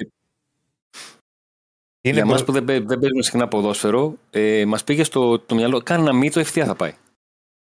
Είναι 2.00 2.14
για 2.14 2.22
εμάς 2.22 2.32
μπρο- 2.34 2.44
που 2.44 2.52
δεν, 2.52 2.64
παί- 2.64 2.86
δεν 2.86 2.98
παίζουμε 2.98 3.22
συχνά 3.22 3.48
ποδόσφαιρο, 3.48 4.14
ε, 4.30 4.64
μας 4.66 4.84
πήγε 4.84 5.04
στο 5.04 5.38
το 5.38 5.54
μυαλό. 5.54 5.82
Κάνει 5.82 6.02
ένα 6.02 6.12
μυτο, 6.12 6.40
ευθεία 6.40 6.64
θα 6.64 6.74
πάει. 6.76 6.92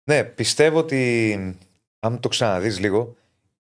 Ναι, 0.04 0.24
πιστεύω 0.24 0.78
ότι 0.78 1.56
αν 2.00 2.20
το 2.20 2.28
ξαναδείς 2.28 2.78
λίγο, 2.78 3.16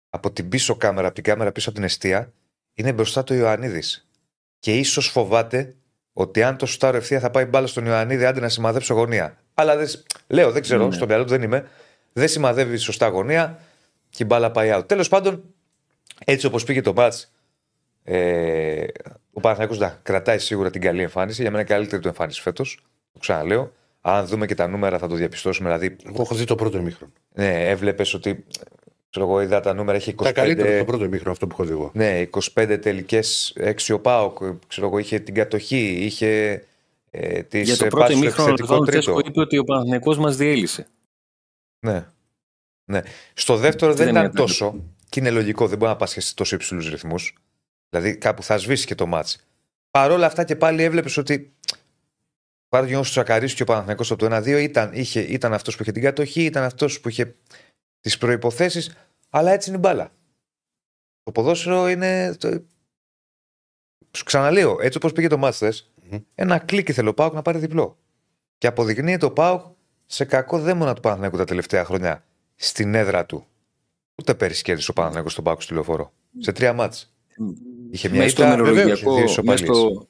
από 0.09 0.31
την 0.31 0.49
πίσω 0.49 0.75
κάμερα, 0.75 1.05
από 1.05 1.15
την 1.15 1.23
κάμερα 1.23 1.51
πίσω 1.51 1.69
από 1.69 1.77
την 1.77 1.87
εστία, 1.87 2.33
είναι 2.73 2.93
μπροστά 2.93 3.23
του 3.23 3.33
Ιωαννίδης. 3.33 4.07
Και 4.59 4.77
ίσως 4.77 5.07
φοβάται 5.07 5.75
ότι 6.13 6.43
αν 6.43 6.57
το 6.57 6.65
σουτάρω 6.65 6.97
ευθεία 6.97 7.19
θα 7.19 7.29
πάει 7.31 7.45
μπάλα 7.45 7.67
στον 7.67 7.85
Ιωαννίδη, 7.85 8.25
άντε 8.25 8.39
να 8.39 8.49
σημαδέψω 8.49 8.93
γωνία. 8.93 9.37
Αλλά 9.53 9.77
δεν, 9.77 9.87
σ- 9.87 10.05
λέω, 10.27 10.51
δεν 10.51 10.61
ξέρω, 10.61 10.85
Ναι. 10.87 10.93
στο 10.93 11.05
μυαλό 11.05 11.23
του 11.23 11.29
δεν 11.29 11.41
είμαι. 11.41 11.67
Δεν 12.13 12.27
σημαδεύει 12.27 12.77
σωστά 12.77 13.07
γωνία 13.07 13.59
και 14.09 14.23
η 14.23 14.25
μπάλα 14.29 14.51
πάει 14.51 14.69
out. 14.73 14.87
Τέλος 14.87 15.07
πάντων, 15.09 15.43
έτσι 16.25 16.45
όπως 16.45 16.63
πήγε 16.63 16.81
το 16.81 16.91
μπάτ, 16.91 17.13
ε, 18.03 18.83
ο 19.33 19.39
Παναθηναϊκός 19.39 19.77
να 19.79 19.99
κρατάει 20.03 20.39
σίγουρα 20.39 20.69
την 20.69 20.81
καλή 20.81 21.01
εμφάνιση. 21.01 21.41
Για 21.41 21.51
μένα 21.51 21.63
η 21.63 21.67
καλύτερη 21.67 22.01
του 22.01 22.07
εμφάνιση 22.07 22.41
φέτος. 22.41 22.83
Το 23.13 23.19
ξαναλέω. 23.19 23.71
Αν 24.01 24.25
δούμε 24.27 24.45
και 24.45 24.55
τα 24.55 24.67
νούμερα 24.67 24.97
θα 24.97 25.07
το 25.07 25.15
διαπιστώσουμε. 25.15 25.67
Δηλαδή, 25.69 25.95
Εγώ 26.07 26.21
έχω 26.21 26.35
δει 26.35 26.43
το 26.45 26.55
πρώτο 26.55 26.77
ημίχρονο. 26.77 27.11
ναι, 27.33 27.69
έβλεπες 27.69 28.13
ότι. 28.13 28.45
Ξέρω 29.11 29.25
εγώ, 29.25 29.41
είδα 29.41 29.59
τα 29.59 29.73
νούμερα, 29.73 29.97
έχει 29.97 30.15
25. 30.17 30.23
Τα 30.23 30.31
καλύτερα 30.31 30.75
στο 30.75 30.85
πρώτο 30.85 31.03
ημίχρονο 31.03 31.31
αυτό 31.31 31.47
που 31.47 31.53
έχω 31.53 31.63
δει 31.63 31.71
εγώ. 31.71 31.91
Ναι, 31.93 32.23
25 32.55 32.77
τελικές, 32.81 33.53
6 33.87 33.93
ο 33.93 33.99
Πάοκ. 33.99 34.37
Ξέρω 34.67 34.87
εγώ, 34.87 34.97
είχε 34.97 35.19
την 35.19 35.33
κατοχή, 35.33 35.87
είχε 36.05 36.63
ε, 37.11 37.43
τις 37.43 37.67
Για 37.67 37.77
το 37.77 37.87
πρώτο 37.87 38.11
ημίχρονο, 38.11 38.49
ο 38.49 38.53
επιθετικό 38.53 38.85
Τσέσκο 38.85 39.13
τρίτο. 39.13 39.29
είπε 39.29 39.39
ότι 39.39 39.57
ο 39.57 39.63
Παναθηναϊκός 39.63 40.17
μας 40.17 40.35
διέλυσε. 40.35 40.87
Ναι. 41.85 42.05
ναι. 42.85 43.01
Στο 43.33 43.55
δεύτερο 43.57 43.93
δεν 43.93 44.05
Δεν 44.05 44.15
ήταν 44.15 44.25
ήταν. 44.25 44.35
τόσο. 44.35 44.83
Και 45.09 45.19
είναι 45.19 45.29
λογικό, 45.31 45.67
δεν 45.67 45.77
μπορεί 45.77 45.91
να 45.91 45.97
πας 45.97 46.11
σε 46.17 46.33
τόσο 46.35 46.55
υψηλούς 46.55 46.89
ρυθμούς. 46.89 47.37
Δηλαδή 47.89 48.17
κάπου 48.17 48.43
θα 48.43 48.57
σβήσει 48.57 48.85
και 48.85 48.95
το 48.95 49.05
μάτς. 49.05 49.37
Παρ' 49.91 50.11
όλα 50.11 50.25
αυτά 50.25 50.43
και 50.43 50.55
πάλι 50.55 50.83
έβλεπες 50.83 51.17
ότι. 51.17 51.53
Παρά 52.69 52.83
το 52.83 52.89
γεγονό 52.89 53.05
του 53.05 53.11
Τσακαρίσου 53.11 53.55
και 53.55 53.61
ο 53.61 53.65
Παναθηναϊκός 53.65 54.11
από 54.11 54.29
το 54.29 54.35
1-2 54.35 54.45
ήταν, 54.61 54.89
είχε, 54.93 55.19
ήταν 55.19 55.53
αυτός 55.53 55.75
που 55.75 55.81
είχε 55.81 55.91
την 55.91 56.01
κατοχή, 56.01 56.43
ήταν 56.43 56.63
αυτός 56.63 56.99
που 56.99 57.09
είχε 57.09 57.35
τις 58.01 58.17
προποθέσει, 58.17 58.91
αλλά 59.29 59.51
έτσι 59.51 59.69
είναι 59.69 59.77
η 59.77 59.81
μπάλα. 59.83 60.11
Το 61.23 61.31
ποδόσφαιρο 61.31 61.89
είναι. 61.89 62.35
Το... 62.35 62.63
Σου 64.11 64.23
ξαναλέω, 64.23 64.77
έτσι 64.81 64.97
όπως 64.97 65.11
πήγε 65.11 65.27
το 65.27 65.37
μάτς 65.37 65.57
θες, 65.57 65.91
Μμμ. 66.09 66.17
ένα 66.35 66.57
κλικ 66.59 66.87
ήθελε 66.89 67.09
ο 67.09 67.13
Πάουκ 67.13 67.33
να 67.33 67.41
πάρει 67.41 67.57
διπλό. 67.57 67.97
Και 68.57 68.67
αποδεικνύεται 68.67 69.25
ο 69.25 69.31
Πάουκ 69.31 69.61
σε 70.05 70.25
κακό 70.25 70.59
δαίμονα 70.59 70.93
του 70.93 71.01
Παναθηναϊκού 71.01 71.37
τα 71.37 71.45
τελευταία 71.45 71.85
χρόνια 71.85 72.23
στην 72.55 72.95
έδρα 72.95 73.25
του. 73.25 73.45
Ούτε 74.15 74.35
πέρυσι 74.35 74.63
κέρδισε 74.63 74.91
ο 74.91 74.93
Παναθηναϊκός 74.93 75.31
στον 75.31 75.43
Πάουκ 75.43 75.61
στο 75.61 75.73
λεωφόρο. 75.73 76.13
Σε 76.39 76.51
τρία 76.51 76.73
μάτς. 76.73 77.13
Είχε 77.91 78.09
μια 78.09 78.17
Μέσα 78.17 78.29
στο 78.29 78.43
ήττα, 78.43 78.53
ημερολογιακό, 78.53 78.85
βεβαίως, 78.87 79.01
δύο 79.01 79.11
μέσα 79.13 79.23
ισοπαλίες. 79.31 79.77
στο, 79.77 80.07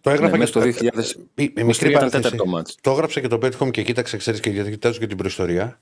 Το 0.00 0.10
έγραφα 0.10 0.26
ναι, 0.26 0.32
και 0.32 0.38
μέσα 0.38 0.50
στο 0.50 0.60
2000. 0.60 1.26
Η, 1.34 1.42
η 1.44 1.52
το 1.52 1.64
μικρή 1.64 1.88
ήταν 1.88 1.92
παρένθεση. 1.92 2.22
τέταρτο 2.22 2.46
μάτς. 2.46 2.76
Το 2.80 2.90
έγραψα 2.90 3.20
και 3.20 3.28
το 3.28 3.38
πέτυχα 3.38 3.70
και 3.70 3.82
κοίταξα, 3.82 4.16
ξέρεις 4.16 4.40
και 4.40 4.50
γιατί 4.50 4.70
κοιτάζω 4.70 4.98
και 4.98 5.06
την 5.06 5.16
προϊστορία. 5.16 5.80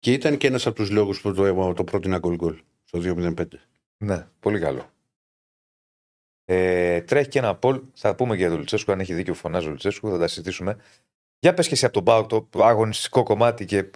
Και 0.00 0.12
ήταν 0.12 0.36
και 0.36 0.46
ένας 0.46 0.66
από 0.66 0.76
τους 0.76 0.90
λόγους 0.90 1.20
που 1.20 1.34
το, 1.34 1.72
το 1.72 1.84
πρότεινα 1.84 2.18
γκολ 2.18 2.36
γκολ 2.36 2.60
στο 2.84 2.98
2-0-5. 3.02 3.44
Ναι, 3.98 4.26
πολύ 4.40 4.58
καλό. 4.58 4.90
Ε, 6.44 7.00
τρέχει 7.00 7.28
και 7.28 7.38
ένα 7.38 7.54
πολ. 7.54 7.82
Θα 7.94 8.14
πούμε 8.14 8.34
και 8.34 8.40
για 8.40 8.48
τον 8.48 8.58
Λουτσέσκου, 8.58 8.92
αν 8.92 9.00
έχει 9.00 9.14
δίκιο 9.14 9.32
που 9.32 9.38
φωνάζει 9.38 9.66
ο 9.66 9.70
Λουτσέσκου, 9.70 10.10
θα 10.10 10.18
τα 10.18 10.28
συζητήσουμε. 10.28 10.76
Για 11.38 11.54
πες 11.54 11.66
και 11.68 11.74
εσύ 11.74 11.84
από 11.84 11.94
τον 11.94 12.04
Πάουκ 12.04 12.28
το 12.28 12.64
αγωνιστικό 12.64 13.22
κομμάτι 13.22 13.64
και. 13.64 13.90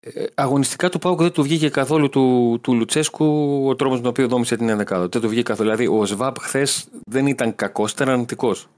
Ε, 0.00 0.24
αγωνιστικά 0.34 0.88
του 0.88 0.98
Πάουκ 0.98 1.20
δεν 1.20 1.32
του 1.32 1.42
βγήκε 1.42 1.68
καθόλου 1.68 2.08
του, 2.08 2.58
του 2.62 2.74
Λουτσέσκου 2.74 3.26
ο 3.66 3.76
τρόπος 3.76 3.96
με 3.96 4.02
τον 4.02 4.10
οποίο 4.10 4.28
δόμησε 4.28 4.56
την 4.56 4.68
ενδεκάδα. 4.68 5.08
Δεν 5.08 5.20
του 5.20 5.28
βγήκε 5.28 5.42
καθόλου. 5.42 5.70
Δηλαδή, 5.70 5.96
ο 5.96 6.04
Σβάμπ 6.04 6.36
χθες 6.38 6.88
δεν 7.06 7.26
ήταν 7.26 7.54
κακός, 7.54 7.92
ήταν 7.92 8.08
αρνητικός. 8.08 8.68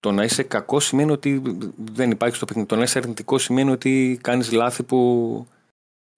Το 0.00 0.12
να 0.12 0.24
είσαι 0.24 0.42
κακός 0.42 0.84
σημαίνει 0.84 1.10
ότι 1.10 1.42
δεν 1.76 2.10
υπάρχει 2.10 2.36
στο 2.36 2.44
παιχνίδι. 2.44 2.68
Το 2.68 2.76
να 2.76 2.82
είσαι 2.82 2.98
αρνητικός 2.98 3.42
σημαίνει 3.42 3.70
ότι 3.70 4.18
κάνεις 4.22 4.52
λάθη 4.52 4.82
που, 4.82 5.46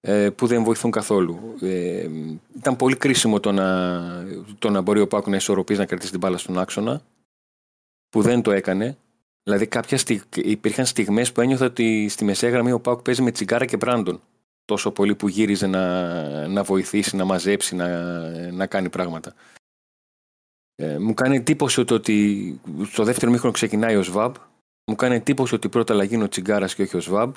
ε, 0.01 0.31
που 0.31 0.47
δεν 0.47 0.65
βοηθούν 0.65 0.91
καθόλου. 0.91 1.55
Ε, 1.61 2.09
ήταν 2.57 2.77
πολύ 2.77 2.97
κρίσιμο 2.97 3.41
το 3.41 3.53
να, 3.53 4.01
το 4.59 4.71
να 4.71 4.81
μπορεί 4.81 5.01
ο 5.01 5.09
Πάουκ 5.09 5.27
να 5.27 5.37
ισορροπήσει 5.37 5.81
να 5.81 5.87
κρατήσει 5.87 6.11
την 6.11 6.21
μπάλα 6.21 6.37
στον 6.37 6.59
άξονα, 6.59 7.03
που 8.09 8.23
δεν 8.23 8.43
το 8.43 8.51
έκανε. 8.51 8.97
Δηλαδή, 9.43 9.67
κάποια 9.67 9.99
στιγ... 9.99 10.23
υπήρχαν 10.37 10.87
στιγμές 10.87 11.33
που 11.33 11.41
ένιωθα 11.41 11.65
ότι 11.65 12.09
στη 12.09 12.25
μεσαία 12.25 12.51
γραμμή 12.51 12.73
ο 12.73 12.81
Πάουκ 12.81 13.03
παίζει 13.03 13.23
με 13.23 13.31
τσιγκάρα 13.31 13.65
και 13.65 13.77
μπράντον. 13.77 14.21
Τόσο 14.65 14.91
πολύ 14.91 15.15
που 15.15 15.29
γύριζε 15.29 15.67
να, 15.67 16.49
να 16.49 16.63
βοηθήσει, 16.63 17.17
να 17.17 17.25
μαζέψει, 17.25 17.75
να, 17.75 17.89
να 18.51 18.67
κάνει 18.67 18.89
πράγματα. 18.89 19.35
Ε, 20.81 20.99
μου 20.99 21.15
κάνει 21.15 21.37
εντύπωση 21.37 21.85
το 21.85 21.95
ότι 21.95 22.61
στο 22.85 23.05
δεύτερο 23.05 23.31
μήχρονο 23.31 23.53
ξεκινάει 23.53 23.97
ο 23.97 24.03
Σβάμπ. 24.03 24.35
Μου 24.87 24.95
κάνει 24.95 25.15
εντύπωση 25.15 25.55
ότι 25.55 25.69
πρώτα 25.69 25.93
αλλαγή 25.93 26.15
είναι 26.15 26.25
ο 26.25 26.29
Τσιγκάρας 26.29 26.75
και 26.75 26.83
όχι 26.83 26.97
ο 26.97 27.01
Σβάμπ. 27.01 27.35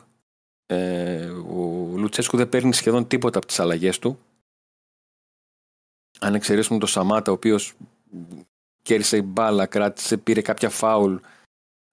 Ε, 0.65 1.25
ο 1.25 1.91
Λουτσέσκου 1.95 2.37
δεν 2.37 2.49
παίρνει 2.49 2.73
σχεδόν 2.73 3.07
τίποτα 3.07 3.37
από 3.37 3.47
τις 3.47 3.59
αλλαγές 3.59 3.99
του. 3.99 4.19
Αν 6.19 6.35
εξαιρέσουμε 6.35 6.79
τον 6.79 6.87
Σαμάτα, 6.87 7.31
ο 7.31 7.33
οποίος 7.33 7.73
κέρδισε 8.81 9.21
μπάλα, 9.21 9.65
κράτησε, 9.65 10.17
πήρε 10.17 10.41
κάποια 10.41 10.69
φάουλ. 10.69 11.15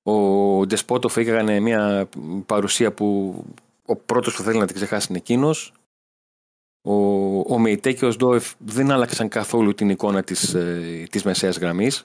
Ο 0.02 0.66
Ντεσπότοφ 0.66 1.16
έκανε 1.16 1.61
μια 1.61 2.08
παρουσία 2.46 2.92
που 2.92 3.37
ο 3.87 3.96
πρώτος 3.96 4.37
που 4.37 4.42
θέλει 4.42 4.58
να 4.58 4.66
την 4.66 4.74
ξεχάσει 4.74 5.06
είναι 5.11 5.18
εκείνος. 5.18 5.72
Ο, 6.90 7.38
ο 7.55 7.59
Μεϊτέ 7.59 7.92
και 7.92 8.05
ο 8.07 8.11
Σντόεφ 8.11 8.55
δεν 8.59 8.90
άλλαξαν 8.90 9.29
καθόλου 9.29 9.74
την 9.74 9.90
εικόνα 9.90 10.22
της, 10.22 10.55
ε, 10.55 11.07
της 11.11 11.22
μεσαίας 11.22 11.59
γραμμής. 11.59 12.05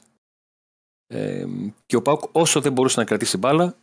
Ε, 1.07 1.45
και 1.85 1.95
ο 1.95 2.01
Πάουκ 2.01 2.21
όσο 2.31 2.61
δεν 2.61 2.71
μπορούσε 2.71 2.99
να 2.99 3.05
κρατήσει 3.05 3.37
μπάλα, 3.37 3.75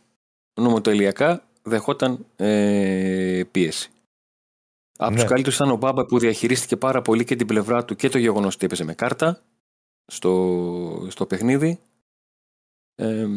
νομοτελειακά 0.53 1.43
δεχόταν 1.61 2.25
ε, 2.35 3.43
πίεση. 3.51 3.89
Από 4.97 5.11
Ναι. 5.11 5.15
τους 5.15 5.25
καλύτερους 5.25 5.55
ήταν 5.55 5.71
ο 5.71 5.75
Μπάμπα 5.75 6.05
που 6.05 6.19
διαχειρίστηκε 6.19 6.77
πάρα 6.77 7.01
πολύ 7.01 7.23
και 7.23 7.35
την 7.35 7.47
πλευρά 7.47 7.85
του 7.85 7.95
και 7.95 8.09
το 8.09 8.17
γεγονός 8.17 8.55
ότι 8.55 8.65
έπαιζε 8.65 8.83
με 8.83 8.93
κάρτα 8.93 9.41
στο, 10.05 11.07
στο 11.09 11.25
παιχνίδι. 11.25 11.79
Ε, 12.95 13.27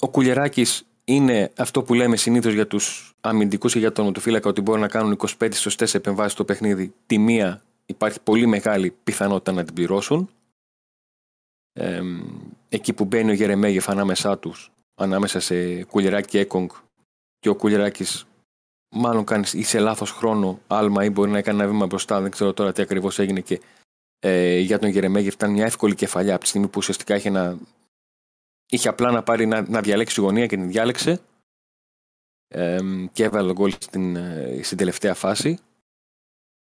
ο 0.00 0.08
Κουλιεράκης 0.10 0.86
είναι 1.08 1.52
αυτό 1.56 1.82
που 1.82 1.94
λέμε 1.94 2.16
συνήθως 2.16 2.52
για 2.52 2.66
τους 2.66 3.14
αμυντικούς 3.20 3.72
και 3.72 3.78
για 3.78 3.92
τον 3.92 4.06
οτοφύλακα 4.06 4.48
ότι 4.48 4.60
μπορούν 4.60 4.80
να 4.80 4.88
κάνουν 4.88 5.18
25 5.38 5.48
σωστές 5.52 5.94
επεμβάσεις 5.94 6.32
στο 6.32 6.44
παιχνίδι. 6.44 6.94
Τη 7.06 7.18
μία 7.18 7.62
υπάρχει 7.86 8.20
πολύ 8.20 8.46
μεγάλη 8.46 8.96
πιθανότητα 9.04 9.52
να 9.52 9.64
την 9.64 9.74
πληρώσουν. 9.74 10.30
Ε, 11.72 12.02
εκεί 12.68 12.92
που 12.92 13.04
μπαίνει 13.04 13.30
ο 13.30 13.34
Γερεμέγεφ 13.34 13.88
ανάμεσά 13.88 14.38
τους, 14.38 14.72
ανάμεσα 14.94 15.40
σε 15.40 15.84
Κουλιεράκη 15.84 16.28
και 16.28 16.38
Έκογκ, 16.38 16.70
και 17.38 17.48
ο 17.48 17.54
Κουλιεράκης 17.54 18.26
μάλλον 18.88 19.24
κάνει 19.24 19.46
ή 19.52 19.62
σε 19.62 19.78
λάθος 19.78 20.10
χρόνο 20.10 20.60
άλμα 20.66 21.04
ή 21.04 21.10
μπορεί 21.10 21.30
να 21.30 21.38
έκανε 21.38 21.62
ένα 21.62 21.70
βήμα 21.70 21.86
μπροστά. 21.86 22.20
Δεν 22.20 22.30
ξέρω 22.30 22.52
τώρα 22.52 22.72
τι 22.72 22.82
ακριβώς 22.82 23.18
έγινε 23.18 23.40
και 23.40 23.60
ε, 24.18 24.58
για 24.58 24.78
τον 24.78 24.88
Γερεμέγεφ 24.88 25.34
ήταν 25.34 25.50
μια 25.50 25.64
εύκολη 25.64 25.94
κεφαλιά 25.94 26.34
από 26.34 26.42
τη 26.42 26.48
στιγμή 26.48 26.66
που 26.66 26.78
ουσιαστικά 26.78 27.16
είχε, 27.16 27.30
να, 27.30 27.58
είχε 28.70 28.88
απλά 28.88 29.10
να, 29.10 29.22
πάρει, 29.22 29.46
να, 29.46 29.68
να 29.68 29.80
διαλέξει 29.80 30.20
γωνία 30.20 30.46
και 30.46 30.56
την 30.56 30.68
διάλεξε 30.68 31.20
ε, 32.48 32.78
και 33.12 33.24
έβαλε 33.24 33.46
τον 33.46 33.56
γκολ 33.56 33.72
στην, 33.78 34.16
ε, 34.16 34.60
στην 34.62 34.76
τελευταία 34.76 35.14
φάση. 35.14 35.58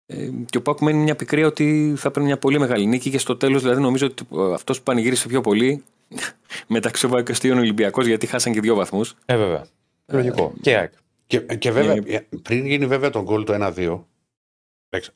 Ε, 0.07 0.31
και 0.47 0.59
ο 0.59 0.63
Πάκου 0.63 0.85
μένει 0.85 0.99
μια 0.99 1.17
πικρία 1.17 1.47
ότι 1.47 1.95
θα 1.97 2.11
παίρνει 2.11 2.29
μια 2.29 2.39
πολύ 2.39 2.59
μεγάλη 2.59 2.87
νίκη 2.87 3.11
και 3.11 3.19
στο 3.19 3.37
τέλος 3.37 3.63
δηλαδή 3.63 3.81
νομίζω 3.81 4.07
ότι 4.07 4.27
αυτός 4.55 4.79
που 4.79 4.83
πανηγύρισε 4.83 5.29
πιο 5.29 5.41
πολύ 5.41 5.85
μεταξύ 6.67 7.07
ο 7.07 7.23
και 7.23 7.51
ο 7.51 7.57
Ολυμπιακός 7.57 8.07
γιατί 8.07 8.27
χάσαν 8.27 8.53
και 8.53 8.61
δύο 8.61 8.75
βαθμούς. 8.75 9.17
Ε, 9.27 9.37
βέβαια. 9.37 9.67
Λογικό. 10.07 10.53
Και 10.61 10.77
ΑΕΚ. 10.77 10.93
Και, 11.27 11.41
και 11.41 11.71
βέβαια, 11.71 11.95
ε, 12.07 12.27
πριν 12.43 12.67
γίνει 12.67 12.87
βέβαια 12.87 13.11
τον 13.11 13.23
γκολ 13.23 13.45
το 13.45 13.73
1-2, 13.77 14.05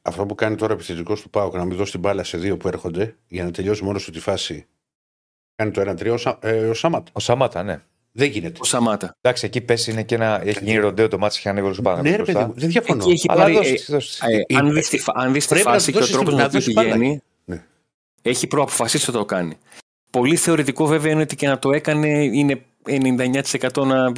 αυτό 0.03 0.27
που 0.27 0.35
κάνει 0.35 0.57
τώρα 0.57 0.73
ο 0.73 0.75
επιθετικός 0.75 1.23
του 1.23 1.31
Πάουκ 1.31 1.55
να 1.55 1.65
μην 1.65 1.77
δώσει 1.77 1.91
την 1.91 2.01
μπάλα 2.01 2.25
σε 2.25 2.39
δύο 2.39 2.57
που 2.57 2.69
έρχονται 2.69 3.17
για 3.27 3.45
να 3.45 3.51
τελειώσει 3.51 3.85
μόνος 3.85 4.03
σου 4.03 4.11
τη 4.11 4.21
φάση. 4.21 4.67
Κάνει 5.57 5.71
το 5.71 5.81
1-3 5.81 6.11
ο, 6.13 6.17
Σα, 6.17 6.39
ε, 6.41 6.69
ο 6.69 6.75
Σαμάτα. 6.75 7.11
Ο 7.13 7.21
Σαμάτα, 7.21 7.63
ναι. 7.63 7.81
Δεν 8.13 8.29
γίνεται. 8.29 8.59
Ο 8.61 8.65
Σαμάτα. 8.65 9.17
Εντάξει, 9.21 9.47
εκεί 9.47 9.61
πέσει 9.61 9.91
είναι 9.91 10.03
και 10.03 10.15
ένα. 10.15 10.41
Έχει 10.45 10.65
γίνει 10.65 10.79
ροντέο 10.79 11.09
το 11.09 11.19
μάτι, 11.19 11.35
έχει 11.39 11.49
ανέβει 11.49 11.83
πάνω. 11.83 12.03
Ναι, 12.03 12.17
ρε 12.17 12.23
παιδί 12.23 12.39
μου, 12.45 12.53
δεν 12.57 12.69
διαφωνώ. 12.69 13.03
Εκεί 13.03 13.13
έχει 13.13 13.27
Αλλά 13.31 13.41
πάρει, 13.43 13.55
δώσει, 13.55 13.73
ε, 13.89 13.93
δώσει. 13.93 14.19
ε, 14.49 14.57
αν 14.57 14.73
δεις 14.73 14.89
τη, 14.89 14.99
φα- 14.99 15.13
αν 15.17 15.33
δεις 15.33 15.43
τη 15.47 15.49
Πρέπει 15.55 15.67
να 15.67 15.73
φάση 15.73 15.87
του 15.87 15.93
και 15.93 15.97
ο 15.99 16.01
δώσεις 16.01 16.15
τρόπος 16.15 16.29
την- 16.35 16.39
με 16.39 16.43
να 16.45 16.51
τον 16.51 16.61
δώσεις 16.61 16.77
οποίο 16.77 16.83
μπάλα. 16.91 17.01
πηγαίνει, 17.01 17.23
Ναι. 17.45 17.65
έχει 18.23 18.47
προαποφασίσει 18.47 19.03
ότι 19.05 19.13
θα 19.13 19.19
το 19.19 19.25
κάνει. 19.25 19.57
Πολύ 20.11 20.37
θεωρητικό 20.37 20.87
βέβαια 20.87 21.13
είναι 21.13 21.23
ότι 21.23 21.37
και 21.37 21.47
να 21.49 21.59
το 21.59 21.73
έκανε 21.73 22.09
είναι 22.25 22.63
99% 22.87 23.85
να 23.85 24.13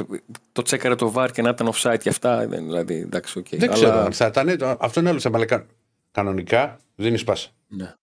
το 0.51 0.61
τσέκαρε 0.61 0.95
το 0.95 1.13
VAR 1.15 1.27
και 1.33 1.41
να 1.41 1.49
ήταν 1.49 1.71
offside 1.73 1.97
και 1.99 2.09
αυτά. 2.09 2.47
δεν- 2.47 2.65
Δηλαδή, 2.65 2.95
εντάξει, 2.95 3.39
οκ. 3.39 3.47
Δεν 3.49 3.63
Αλλά- 3.63 3.73
ξέρω 3.73 3.91
αν 3.99 4.13
θα 4.13 4.25
ήταν. 4.25 4.77
Αυτό 4.79 4.99
είναι 4.99 5.09
άλλο 5.09 5.19
θέμα. 5.19 5.37
αλλά 5.37 5.45
κα- 5.45 5.65
Κανονικά 6.11 6.77
δίνεις 6.95 7.23
πάσα. 7.23 7.49
Ναι. 7.67 7.93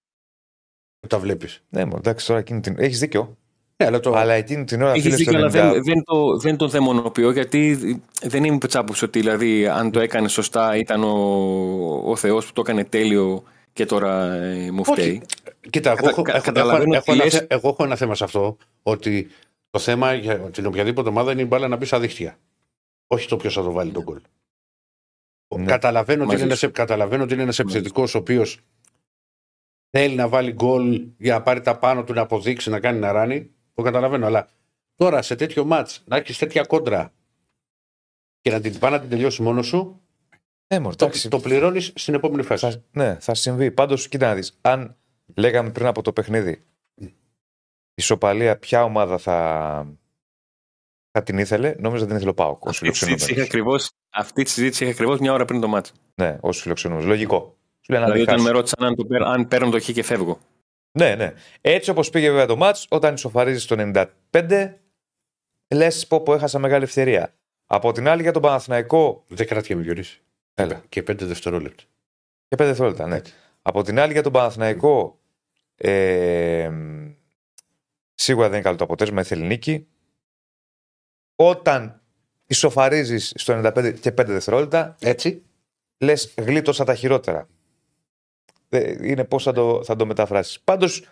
Τα 1.09 1.19
βλέπεις. 1.19 1.62
Ναι, 1.69 1.85
μόνο 1.85 1.97
εντάξει, 1.99 2.27
τώρα 2.27 2.38
εκείνη 2.40 2.61
την. 2.61 2.75
Έχεις 2.79 2.99
δίκιο. 2.99 3.37
Ναι, 3.77 3.87
αλλά 3.87 4.01
το. 4.01 4.14
Αλλά 4.14 4.33
εκείνη 4.33 4.64
την 4.64 4.83
ώρα 4.83 4.90
Έχεις 4.90 5.03
φίλε 5.03 5.18
δίκιο, 5.19 5.33
στο 5.51 5.59
αλλά 5.59 5.71
90. 5.71 5.73
δεν, 5.73 5.83
δεν, 5.85 6.03
το, 6.05 6.37
δεν 6.37 6.57
τον 6.57 6.69
δαιμονοποιώ 6.69 7.31
γιατί 7.31 7.79
δεν 8.23 8.45
είμαι 8.45 8.59
πετσάποψη 8.59 9.05
ότι 9.05 9.21
δηλαδή, 9.21 9.67
αν 9.67 9.90
το 9.90 10.01
έκανε 10.01 10.29
σωστά 10.29 10.77
ήταν 10.77 11.05
ο, 11.05 11.12
ο 12.05 12.17
Θεός 12.17 12.47
που 12.47 12.53
το 12.53 12.61
έκανε 12.61 12.85
τέλειο 12.85 13.43
και 13.73 13.87
τώρα 13.87 14.33
ε, 14.35 14.71
μου 14.71 14.85
φταίει. 14.85 15.09
Όχι. 15.09 15.23
Κοίτα, 15.71 15.90
εγώ, 15.90 15.97
Κατα- 15.97 16.11
έχω, 16.11 16.23
κα- 16.23 16.35
έχω, 16.35 16.45
καταλαβαίνω 16.45 16.95
έχω, 16.95 17.03
τι 17.05 17.11
έχω 17.11 17.12
ένα, 17.12 17.25
λες. 17.25 17.33
θε- 17.35 17.53
εγώ 17.53 17.69
έχω 17.69 17.85
ένα 17.85 17.97
θέμα 17.97 18.14
σε 18.14 18.25
αυτό. 18.25 18.57
Ότι 18.83 19.29
το 19.71 19.79
θέμα 19.79 20.14
για 20.14 20.37
την 20.38 20.67
οποιαδήποτε 20.67 21.09
ομάδα 21.09 21.33
είναι 21.33 21.43
η 21.43 21.47
μπάλα 21.49 21.69
να 21.69 21.77
μπει 21.77 21.85
στα 21.85 22.01
δίχτυα. 22.01 22.38
Όχι 23.07 23.29
το 23.29 23.37
ποιος 23.37 23.55
θα 23.55 23.62
το 23.62 23.73
βάλει 23.73 23.90
τον 23.90 24.03
γκολ. 24.03 24.19
Ναι. 25.57 25.64
Καταλαβαίνω, 25.64 26.23
ότι 26.23 26.33
Μαζί 26.33 26.45
είναι 26.45 26.55
σου. 26.55 26.64
ένας, 26.64 26.77
καταλαβαίνω 26.77 27.23
ότι 27.23 27.33
είναι 27.33 27.43
ένας 27.43 27.59
επιθετικός 27.59 28.14
ο 28.14 28.19
οποίος 28.19 28.59
θέλει 29.96 30.14
να 30.14 30.28
βάλει 30.28 30.52
γκολ 30.52 31.09
για 31.18 31.33
να 31.35 31.42
πάρει 31.42 31.61
τα 31.61 31.78
πάνω 31.78 32.04
του, 32.04 32.12
να 32.12 32.20
αποδείξει, 32.20 32.70
να 32.70 32.80
κάνει 32.80 32.98
να 32.98 33.12
ράνει. 33.12 33.50
Το 33.74 33.83
καταλαβαίνω. 33.83 34.26
Αλλά 34.26 34.48
τώρα 34.94 35.22
σε 35.22 35.35
τέτοιο 35.37 35.64
μάτς 35.64 36.02
να 36.07 36.16
έχεις 36.16 36.38
τέτοια 36.38 36.62
κόντρα 36.64 37.12
και 38.40 38.50
να 38.50 38.61
την 38.61 38.78
πάει 38.78 38.90
να 38.90 39.00
την 39.00 39.09
τελειώσει 39.11 39.42
μόνος 39.42 39.66
σου, 39.66 40.00
Ναι, 40.74 40.78
μόνο, 40.80 40.94
το, 40.94 41.04
εντάξει. 41.04 41.28
το 41.28 41.40
πληρώνεις 41.40 41.92
στην 41.94 42.14
επόμενη 42.14 42.42
φάση. 42.42 42.70
Θα, 42.70 42.83
ναι, 42.92 43.16
θα 43.20 43.35
συμβεί. 43.35 43.70
Πάντως, 43.70 44.09
κοίτα 44.09 44.26
να 44.28 44.35
δεις. 44.35 44.59
Αν 44.61 44.96
λέγαμε 45.35 45.70
πριν 45.70 45.87
από 45.87 46.02
το 46.02 46.12
παιχνίδι 46.12 46.64
ισοπαλία, 47.94 48.59
ποια 48.59 48.85
ομάδα 48.85 49.18
θα, 49.18 49.96
θα 51.11 51.22
την 51.22 51.38
ήθελε, 51.38 51.74
νόμιζα 51.78 52.07
την 52.07 52.14
ήθελε 52.16 52.30
ο 52.30 52.35
Πάοκ. 52.35 52.68
Αυτή 52.68 52.90
τη 52.90 52.96
συζήτηση 52.96 53.33
είχα 53.33 53.42
ακριβώς- 53.42 53.90
αυτή 54.12 54.42
τη 54.42 54.50
συζήτηση 54.50 54.83
είχα 54.83 54.92
ακριβώς 54.92 55.18
μια 55.18 55.33
ώρα 55.33 55.44
πριν 55.44 55.61
το 55.61 55.68
μάτσο. 55.68 55.92
Ναι, 56.14 56.38
ω 56.40 56.52
φιλοξενούμενος. 56.52 57.09
Λογικό. 57.09 57.57
Σου 57.87 57.92
λέει 57.92 58.01
να 58.01 58.05
Δηλαδή, 58.07 58.23
όταν 58.23 58.35
διχάσει. 58.37 58.44
με 58.44 58.51
ρώτησαν 58.59 58.85
αν, 58.85 58.94
το, 58.94 59.05
παίρ- 59.05 59.23
αν 59.23 59.49
παίρνω 59.49 59.70
το 59.70 59.81
χ 59.81 59.85
και 59.92 60.03
φεύγω. 60.03 60.38
Ναι, 60.92 61.14
ναι. 61.14 61.33
Έτσι 61.61 61.90
όπως 61.90 62.11
πήγε 62.11 62.31
βέβαια 62.31 62.47
το 62.47 62.57
μάτς, 62.57 62.87
όταν 62.90 63.14
ισοφαρίζεις 63.14 63.66
το 63.66 63.77
95, 64.31 64.75
λες 65.75 66.07
πω 66.07 66.20
πω 66.23 66.35
έχασα 66.35 66.59
μεγάλη 66.59 66.85
ευκαιρία. 66.85 67.35
Από 67.66 67.92
την 67.92 68.09
άλλη 68.09 68.23
για 68.23 68.33
τον 68.33 68.42
Παναθηναϊκό. 68.42 69.25
Δεν 69.29 69.47
κρατιέμαι 69.47 69.83
Γιώργη. 69.83 70.11
Έλα. 70.55 70.83
Και 70.88 71.03
πέντε 71.03 71.25
δευτερόλεπτα. 71.25 71.83
Και 72.49 72.57
πέντε 72.57 72.68
δευτερόλεπτα, 72.68 73.07
ναι. 73.07 73.20
Από 73.62 73.83
την 73.83 73.99
άλλη 73.99 74.12
για 74.12 74.23
τον 74.23 74.33
Παναθηναϊκό. 74.33 75.18
Ε, 75.77 76.70
σίγουρα 78.14 78.44
δεν 78.47 78.55
είναι 78.55 78.64
καλό 78.64 78.77
το 78.77 78.85
αποτέλεσμα, 78.85 79.20
ήθελε 79.20 79.44
νίκη. 79.47 79.87
Όταν 81.37 82.03
ισοφαρίζεις 82.47 83.33
στο 83.37 83.61
95 83.64 83.92
και 84.01 84.11
5 84.11 84.25
δευτερόλεπτα, 84.27 84.97
Έτσι. 85.01 85.42
λες 85.99 86.35
γλίτωσα 86.38 86.85
τα 86.85 86.94
χειρότερα. 86.94 87.49
Ε, 88.78 89.08
Είναι 89.08 89.24
πώς 89.24 89.42
θα 89.42 89.52
το, 89.52 89.84
θα 89.84 89.96
το 89.96 90.06
μεταφράσεις. 90.06 90.60
Πάντως 90.60 91.06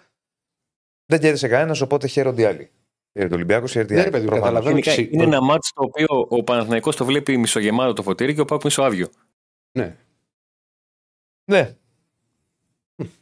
δεν 1.06 1.20
κέρδισε 1.20 1.48
κανένας, 1.48 1.80
οπότε 1.80 2.06
χαίρονται 2.06 2.42
οι 2.42 2.44
άλλοι. 2.44 2.70
Χαίρεται 3.12 3.32
ο 3.32 3.36
Ολυμπιακός, 3.36 3.70
χαίρεται 3.72 3.92
οι 3.92 3.96
Ναι, 3.96 4.02
ρε 4.02 4.08
άλλοι. 4.08 4.16
παιδί, 4.16 4.26
Προφανώς. 4.26 4.48
καταλαβαίνω. 4.48 4.78
Γενικά, 4.78 4.90
ξύ- 5.02 5.12
είναι 5.14 5.22
το- 5.22 5.28
ένα 5.28 5.40
μάτσο 5.42 5.70
το 5.74 5.82
οποίο 5.84 6.26
ο 6.28 6.42
Παναθηναϊκός 6.44 6.96
το 6.96 7.04
βλέπει 7.04 7.36
μισογεμάτο 7.36 7.92
το 7.92 8.02
φωτήρι 8.02 8.34
και 8.34 8.40
ο 8.40 8.44
Πάκου 8.44 8.60
μισοάδιο. 8.64 9.08
Ναι. 9.78 9.96
Ναι, 11.44 11.76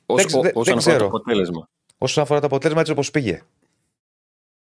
Ως, 0.07 0.24
ξε- 0.24 0.38
ο- 0.38 0.42
δεν- 0.42 0.53
όσον 0.55 0.64
δεν 0.64 0.76
αφορά 0.79 0.96
ξέρω. 0.96 0.98
το 0.98 1.16
αποτέλεσμα. 1.16 1.68
όσον 1.98 2.22
αφορά 2.22 2.40
το 2.40 2.46
αποτέλεσμα, 2.46 2.81
έτσι 2.81 2.92
όπως 2.92 3.11
πήγε. 3.11 3.42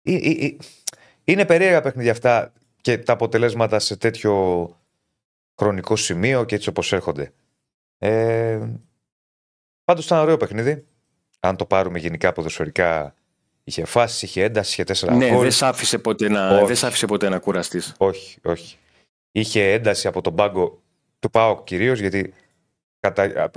Ε, 0.02 0.14
ε, 0.16 0.46
ε, 0.46 0.56
Είναι 1.24 1.46
περίεργα 1.46 1.82
παιχνίδια 1.82 2.12
αυτά 2.12 2.54
και 2.82 2.98
τα 2.98 3.14
αποτελέσματα 3.14 3.80
σε 3.80 3.98
τέτοιο 3.98 4.34
χρονικό 5.60 5.96
σημείο 5.96 6.44
και 6.44 6.56
έτσι 6.56 6.70
όπως 6.70 6.94
έρχονται. 6.94 7.34
Ε, 7.98 8.68
Πάντως 9.86 10.06
ήταν 10.06 10.20
ωραίο 10.20 10.38
παιχνίδι. 10.38 10.86
Αν 11.40 11.56
το 11.56 11.66
πάρουμε 11.66 12.00
γενικά 12.00 12.32
ποδοσφαιρικά, 12.34 13.14
είχε 13.64 13.86
φάση, 13.86 14.26
είχε 14.26 14.44
ένταση, 14.44 14.72
είχε 14.72 14.84
τέσσερα 14.84 15.16
Ναι, 15.16 15.30
γκολ. 15.30 15.42
δεν 15.42 15.52
σ' 15.52 15.64
άφησε 15.64 15.98
ποτέ 15.98 16.30
να, 16.30 16.56
Όχι. 16.56 16.66
δεν 16.66 16.76
σ' 16.76 16.84
άφησε 16.84 17.06
ποτέ 17.06 17.30
να 17.30 17.40
κουραστείς. 17.40 17.94
Όχι, 17.98 18.40
όχι. 18.44 18.78
Είχε 19.32 19.72
ένταση 19.72 20.08
από 20.08 20.22
τον 20.22 20.36
πάγκο 20.36 20.82
του 21.20 21.30
ΠΑΟΚ 21.30 21.64
κυρίως, 21.64 22.00
γιατί 22.00 22.34
κατά, 23.00 23.52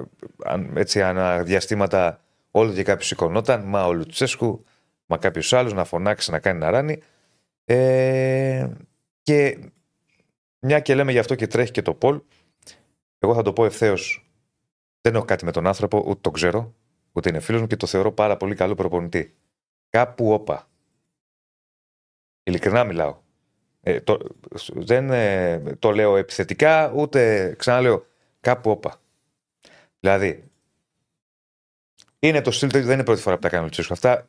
αν- 0.44 0.76
έτσι 0.76 1.02
αναδιαστήματα 1.02 2.20
όλο 2.50 2.72
και 2.72 2.82
κάποιος 2.82 3.06
σηκωνόταν. 3.06 3.62
Μα 3.66 3.86
ο 3.86 3.92
Λουτσέσκου, 3.92 4.64
μα 5.06 5.16
κάποιος 5.16 5.52
άλλος 5.52 5.72
να 5.72 5.84
φωνάξει, 5.84 6.30
να 6.30 6.38
κάνει 6.38 6.58
να 6.58 6.70
ράνει. 6.70 7.02
Ε, 7.64 8.68
και 9.22 9.58
μια 10.60 10.80
και 10.80 10.94
λέμε 10.94 11.12
γι' 11.12 11.18
αυτό 11.18 11.34
και 11.34 11.46
τρέχει 11.46 11.70
και 11.70 11.82
το 11.82 11.94
Πολ, 11.94 12.20
εγώ 13.18 13.34
θα 13.34 13.42
το 13.42 13.52
πω 13.52 13.64
ευθέως. 13.64 14.27
Δεν 15.08 15.16
έχω 15.16 15.26
κάτι 15.26 15.44
με 15.44 15.50
τον 15.50 15.66
άνθρωπο, 15.66 16.04
ούτε 16.06 16.20
τον 16.20 16.32
ξέρω, 16.32 16.74
ούτε 17.12 17.28
είναι 17.28 17.40
φίλος 17.40 17.60
μου 17.60 17.66
και 17.66 17.76
το 17.76 17.86
θεωρώ 17.86 18.12
πάρα 18.12 18.36
πολύ 18.36 18.54
καλό 18.54 18.74
προπονητή. 18.74 19.36
Κάπου 19.88 20.32
όπα. 20.32 20.68
Ειλικρινά 22.42 22.84
μιλάω. 22.84 23.18
Ε, 23.80 24.00
το, 24.00 24.18
δεν 24.74 25.10
ε, 25.10 25.58
το 25.78 25.90
λέω 25.90 26.16
επιθετικά, 26.16 26.92
ούτε 26.94 27.54
ξαναλέω 27.58 28.06
κάπου 28.40 28.70
όπα. 28.70 29.00
Δηλαδή, 30.00 30.44
είναι 32.18 32.40
το 32.40 32.50
στυλ, 32.50 32.68
του, 32.68 32.80
δεν 32.80 32.92
είναι 32.92 33.00
η 33.00 33.04
πρώτη 33.04 33.20
φορά 33.20 33.36
που 33.36 33.42
τα 33.42 33.48
κάνει 33.48 33.62
ο 33.62 33.64
Λουτσέσκου. 33.64 33.92
Αυτά 33.92 34.28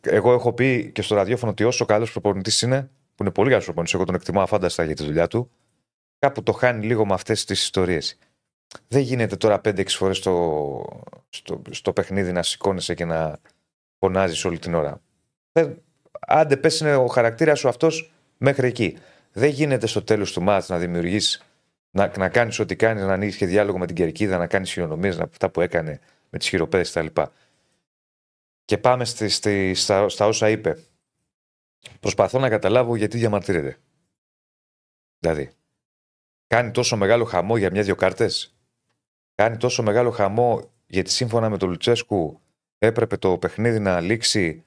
εγώ 0.00 0.32
έχω 0.32 0.52
πει 0.52 0.90
και 0.92 1.02
στο 1.02 1.14
ραδιόφωνο 1.14 1.50
ότι 1.50 1.64
όσο 1.64 1.84
καλός 1.84 2.12
προπονητής 2.12 2.62
είναι, 2.62 2.90
που 3.14 3.22
είναι 3.22 3.30
πολύ 3.30 3.48
καλός 3.48 3.64
προπονητής, 3.64 3.94
εγώ 3.94 4.04
τον 4.04 4.14
εκτιμώ 4.14 4.40
αφάνταστα 4.40 4.84
για 4.84 4.94
τη 4.94 5.04
δουλειά 5.04 5.26
του, 5.26 5.50
κάπου 6.18 6.42
το 6.42 6.52
χάνει 6.52 6.86
λίγο 6.86 7.06
με 7.06 7.14
αυτές 7.14 7.44
τις 7.44 7.62
ιστορίες. 7.62 8.18
Δεν 8.88 9.00
γίνεται 9.00 9.36
τώρα 9.36 9.60
5-6 9.64 9.86
φορές 9.88 10.16
στο, 10.16 11.04
στο, 11.28 11.62
στο 11.70 11.92
παιχνίδι 11.92 12.32
να 12.32 12.42
σηκώνεσαι 12.42 12.94
και 12.94 13.04
να 13.04 13.38
φωνάζεις 13.98 14.44
όλη 14.44 14.58
την 14.58 14.74
ώρα. 14.74 15.00
Δεν, 15.52 15.82
άντε, 16.20 16.56
πες 16.56 16.80
είναι 16.80 16.96
ο 16.96 17.06
χαρακτήρας 17.06 17.58
σου 17.58 17.68
αυτός 17.68 18.12
μέχρι 18.36 18.66
εκεί. 18.66 18.98
Δεν 19.32 19.50
γίνεται 19.50 19.86
στο 19.86 20.02
τέλος 20.02 20.32
του 20.32 20.42
μάτς 20.42 20.68
να 20.68 20.78
δημιουργείς, 20.78 21.42
να, 21.90 22.12
να 22.16 22.28
κάνεις 22.28 22.58
ό,τι 22.58 22.76
κάνεις, 22.76 23.02
να 23.02 23.12
ανοίξει 23.12 23.38
και 23.38 23.46
διάλογο 23.46 23.78
με 23.78 23.86
την 23.86 23.96
κερκίδα, 23.96 24.38
να 24.38 24.46
κάνεις 24.46 24.72
χειρονομίες, 24.72 25.18
αυτά 25.18 25.50
που 25.50 25.60
έκανε 25.60 26.00
με 26.30 26.38
τις 26.38 26.48
χειροπέδες 26.48 26.90
κτλ. 26.92 27.06
Και 28.64 28.78
πάμε 28.78 29.04
στη, 29.04 29.28
στη, 29.28 29.74
στα, 29.74 30.08
στα 30.08 30.26
όσα 30.26 30.48
είπε. 30.48 30.78
Προσπαθώ 32.00 32.38
να 32.38 32.48
καταλάβω 32.48 32.96
γιατί 32.96 33.18
διαμαρτύρεται. 33.18 33.76
Δηλαδή, 35.18 35.50
κάνει 36.46 36.70
τόσο 36.70 36.96
μεγάλο 36.96 37.24
χαμό 37.24 37.56
για 37.56 37.70
μια-δυο 37.70 37.94
κάρτες; 37.94 38.56
Κάνει 39.34 39.56
τόσο 39.56 39.82
μεγάλο 39.82 40.10
χαμό 40.10 40.70
γιατί 40.86 41.10
σύμφωνα 41.10 41.50
με 41.50 41.58
τον 41.58 41.68
Λουτσέσκου 41.68 42.40
έπρεπε 42.78 43.16
το 43.16 43.38
παιχνίδι 43.38 43.78
να 43.78 44.00
λήξει 44.00 44.64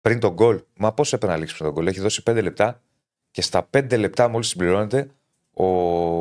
πριν 0.00 0.20
τον 0.20 0.32
γκολ. 0.32 0.62
Μα 0.76 0.94
πώς 0.94 1.12
έπρεπε 1.12 1.32
να 1.32 1.38
λήξει 1.38 1.54
πριν 1.54 1.66
τον 1.66 1.76
γκολ. 1.76 1.86
Έχει 1.86 2.00
δώσει 2.00 2.22
5 2.26 2.42
λεπτά 2.42 2.82
και 3.30 3.42
στα 3.42 3.68
5 3.70 3.98
λεπτά 3.98 4.28
μόλις 4.28 4.48
συμπληρώνεται 4.48 5.10
ο 5.54 5.64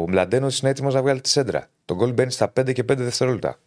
Μλαντένος 0.10 0.60
είναι 0.60 0.70
έτοιμος 0.70 0.94
να 0.94 1.02
βγάλει 1.02 1.22
τη 1.22 1.30
σέντρα. 1.30 1.70
Το 1.86 1.96
γκολ 1.96 2.14
μπαίνει 2.14 2.32
στα 2.32 2.54
5 2.60 2.74
και 2.74 2.84
5 2.84 2.96
δευτερόλεπτα. 2.98 3.60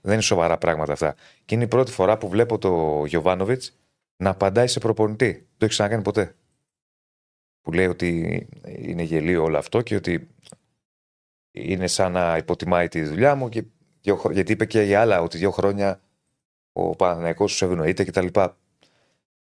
Δεν 0.00 0.12
είναι 0.12 0.22
σοβαρά 0.22 0.58
πράγματα 0.58 0.92
αυτά. 0.92 1.14
Και 1.44 1.54
είναι 1.54 1.64
η 1.64 1.68
πρώτη 1.68 1.90
φορά 1.92 2.18
που 2.18 2.28
βλέπω 2.28 2.58
το 2.58 3.04
Γιωβάνοβιτς 3.06 3.76
να 4.16 4.30
απαντάει 4.30 4.66
σε 4.66 4.78
προπονητή. 4.78 5.30
Δεν 5.30 5.46
το 5.56 5.64
έχει 5.64 5.68
ξανακάνει 5.68 6.02
ποτέ. 6.02 6.34
Που 7.60 7.72
λέει 7.72 7.86
ότι 7.86 8.48
είναι 8.64 9.02
γελίο 9.02 9.42
όλο 9.42 9.58
αυτό 9.58 9.82
και 9.82 9.94
ότι 9.94 10.28
είναι 11.52 11.86
σαν 11.86 12.12
να 12.12 12.36
υποτιμάει 12.36 12.88
τη 12.88 13.02
δουλειά 13.02 13.34
μου. 13.34 13.48
Και 13.48 13.64
δύο, 14.00 14.16
χρο- 14.16 14.32
γιατί 14.32 14.52
είπε 14.52 14.64
και 14.66 14.82
για 14.82 15.00
άλλα 15.00 15.20
ότι 15.22 15.38
δύο 15.38 15.50
χρόνια 15.50 16.00
ο 16.72 16.96
Παναθηναϊκός 16.96 17.50
τους 17.50 17.62
ευνοείται 17.62 18.04
κτλ. 18.04 18.26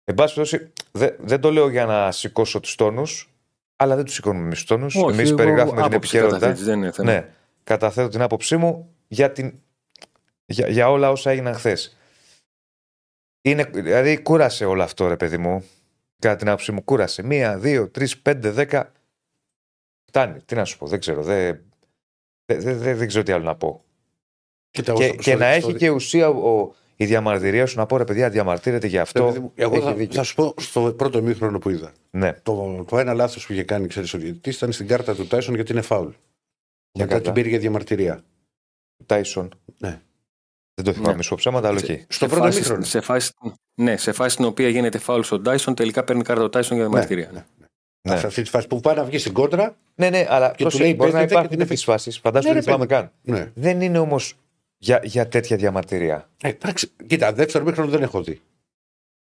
Εν 0.04 0.14
πάση 0.14 0.34
περιπτώσει, 0.34 0.72
δε- 0.92 1.14
δεν 1.18 1.40
το 1.40 1.50
λέω 1.52 1.68
για 1.68 1.86
να 1.86 2.12
σηκώσω 2.12 2.60
τους 2.60 2.74
τόνους, 2.74 3.32
αλλά 3.76 3.96
δεν 3.96 4.04
τους 4.04 4.14
σηκώνουμε 4.14 4.44
εμείς 4.44 4.58
τους 4.58 4.66
τόνους. 4.66 4.94
Όχι, 4.96 5.14
Εμείς 5.18 5.26
εγώ 5.28 5.36
περιγράφουμε 5.36 5.76
την 5.76 5.84
άποψη 5.84 5.96
επικαιρότητα. 6.16 6.38
καταθέτεις, 6.38 6.64
δεν 6.64 6.78
είναι 6.78 6.92
θέμα. 6.92 7.12
Ναι, 7.12 7.28
καταθέτω 7.64 8.08
την 8.08 8.22
άποψή 8.22 8.56
μου 8.56 8.94
για, 9.08 9.32
την, 9.32 9.58
για, 10.44 10.68
για 10.68 10.90
όλα 10.90 11.10
όσα 11.10 11.30
έγιναν 11.30 11.54
χθες. 11.54 11.96
Είναι, 13.42 13.64
δηλαδή, 13.64 14.22
κούρασε 14.22 14.64
όλο 14.64 14.82
αυτό, 14.82 15.08
ρε 15.08 15.16
παιδί 15.16 15.38
μου. 15.38 15.64
Κατά 16.18 16.36
την 16.36 16.48
άποψή 16.48 16.72
μου, 16.72 16.82
κούρασε. 16.84 17.22
Μία, 17.22 17.58
δύο, 17.58 17.88
τρεις, 17.88 18.18
πέντε, 18.18 18.50
δέκα. 18.50 18.92
Φτάνει. 20.04 20.40
Τι 20.42 20.54
να 20.54 20.64
σου 20.64 20.78
πω, 20.78 20.86
δεν 20.86 20.98
ξέρω. 21.00 21.22
Δεν, 21.22 21.60
δεν, 22.54 22.60
δεν, 22.62 22.78
δεν, 22.78 22.96
δεν 22.96 23.08
ξέρω 23.08 23.24
τι 23.24 23.32
άλλο 23.32 23.44
να 23.44 23.54
πω. 23.56 23.84
Κοίτα, 24.70 24.92
Και, 24.92 25.04
στο- 25.06 25.14
και 25.16 25.22
στο- 25.30 25.38
να 25.38 25.54
στο- 25.54 25.68
έχει 25.68 25.74
και 25.78 25.90
ουσία 25.90 26.28
ο, 26.28 26.74
η 26.96 27.04
διαμαρτυρία 27.06 27.66
σου 27.66 27.78
να 27.78 27.86
πω 27.86 27.96
ρε 27.96 28.04
παιδιά, 28.04 28.30
διαμαρτύρεται 28.30 28.86
για 28.86 28.96
Ρε 28.96 29.02
αυτό. 29.02 29.24
παιδί 29.24 29.38
μου, 29.38 29.52
Εγώ 29.54 29.74
έχει 29.76 29.84
θα, 29.84 29.94
δίκιο. 29.94 30.14
θα 30.14 30.22
σου 30.22 30.34
πω 30.34 30.54
στο 30.56 30.92
πρώτο 30.96 31.18
ημίχρονο 31.18 31.58
που 31.58 31.70
είδα. 31.70 31.92
Ναι, 32.10 32.32
Το, 32.42 32.84
το 32.88 32.98
ένα 32.98 33.14
λάθος 33.14 33.46
που 33.46 33.52
είχε 33.52 33.62
κάνει, 33.64 33.86
ξέρεις, 33.86 34.14
ο 34.14 34.18
διαιτητής 34.18 34.56
ήταν 34.56 34.72
στην 34.72 34.86
κάρτα 34.86 35.14
του 35.14 35.26
Τάισον 35.26 35.54
γιατί 35.54 35.72
είναι 35.72 35.80
φάουλ. 35.80 36.08
Για 36.92 37.04
Μετά 37.04 37.06
κάρτα. 37.06 37.24
την 37.24 37.32
πήρε 37.32 37.48
για 37.48 37.58
διαμαρτυρία. 37.58 38.24
Τάισον. 39.06 39.48
Ναι. 39.78 40.00
Δεν 40.74 40.84
το 40.84 40.92
θυμάμαι, 40.92 41.10
Ναι. 41.10 41.16
μισό 41.16 41.34
ψέματα, 41.34 41.68
αλλά 41.68 41.78
οκ. 41.78 41.84
Στο 41.84 41.94
σε 42.08 42.26
πρώτο 42.26 42.42
φάση, 42.44 42.56
ημίχρονο. 42.58 42.84
σε, 42.84 43.00
φάση, 43.00 43.32
ναι, 43.74 43.96
σε 43.96 44.12
φάση 44.12 44.32
στην 44.32 44.44
οποία 44.44 44.68
γίνεται 44.68 44.98
φάουλ 44.98 45.20
στον 45.22 45.42
Τάισον, 45.42 45.74
τελικά 45.74 46.04
παίρνει 46.04 46.22
κάρτα 46.22 46.42
ο 46.44 46.48
Τάισον 46.48 46.76
για 46.76 46.86
διαμαρτυρία. 46.86 47.26
Ναι, 47.26 47.32
ναι. 47.32 47.44
Ναι. 47.58 47.66
Σε 48.02 48.26
αυτή 48.26 48.42
τη 48.42 48.50
φάση 48.50 48.66
που 48.66 48.80
πάει 48.80 48.94
να 48.96 49.04
βγει 49.04 49.18
στην 49.18 49.32
κόντρα. 49.32 49.76
Ναι, 49.94 50.10
ναι, 50.10 50.26
αλλά 50.28 50.48
Και 50.50 50.54
πρόσεχε, 50.62 50.82
του 50.82 50.88
λέει, 50.88 50.94
μπορεί 50.98 51.10
να 51.12 51.16
παίζεται 51.16 51.32
υπάρχουν 51.32 51.50
και 51.50 51.56
την 51.56 51.66
τέτοιες 51.66 51.84
φάσεις. 51.84 52.18
Φαντάζομαι 52.18 52.54
Ναι, 52.54 52.60
δεν 52.60 52.64
ρε, 52.74 52.86
θυμάμαι 52.86 52.86
καν. 53.00 53.10
Ναι. 53.22 53.50
Δεν 53.54 53.80
είναι 53.80 53.98
όμως 53.98 54.34
για, 54.78 55.00
για 55.04 55.28
τέτοια 55.28 55.56
διαμαρτυρία. 55.56 56.28
Ε, 56.42 56.48
εντάξει, 56.48 56.90
κοίτα, 57.06 57.32
δεύτερο 57.32 57.64
ημίχρονο 57.64 57.90
δεν 57.90 58.02
έχω 58.02 58.22
δει. 58.22 58.40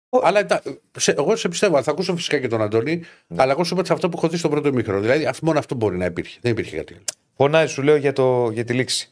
Ο- 0.09 0.21
Αλλά 0.23 0.39
εντά- 0.39 0.63
σε, 0.99 1.11
εγώ 1.13 1.37
σε 1.37 1.49
πιστεύω, 1.49 1.83
θα 1.83 1.91
ακούσω 1.91 2.17
φυσικά 2.17 2.39
και 2.39 2.49
τον 2.49 2.63
Αντώνη, 2.63 3.01
Ναι. 3.27 3.43
αλλά 3.43 3.53
εγώ 3.53 3.65
σου 3.65 3.79
είπα 3.79 3.93
αυτό 3.95 4.09
που 4.09 4.17
έχω 4.17 4.29
δει 4.29 4.37
στο 4.37 4.49
πρώτο 4.49 4.69
ημίχρονο. 4.69 5.01
Δηλαδή 5.01 5.27
αυτό- 5.27 5.47
μόνο 5.47 5.59
αυτό 5.59 5.75
μπορεί 5.75 5.97
να 5.97 6.05
υπήρχε. 6.05 6.39
Δεν 6.43 6.53
υπήρχε 6.53 6.77
κάτι 6.77 6.93
άλλο. 6.93 7.03
Φωνάζει, 7.37 7.73
σου 7.73 7.83
λέω 7.83 7.97
για, 7.97 8.13
το, 8.13 8.51
για 8.53 8.65
τη 8.65 8.73
λήξη. 8.73 9.09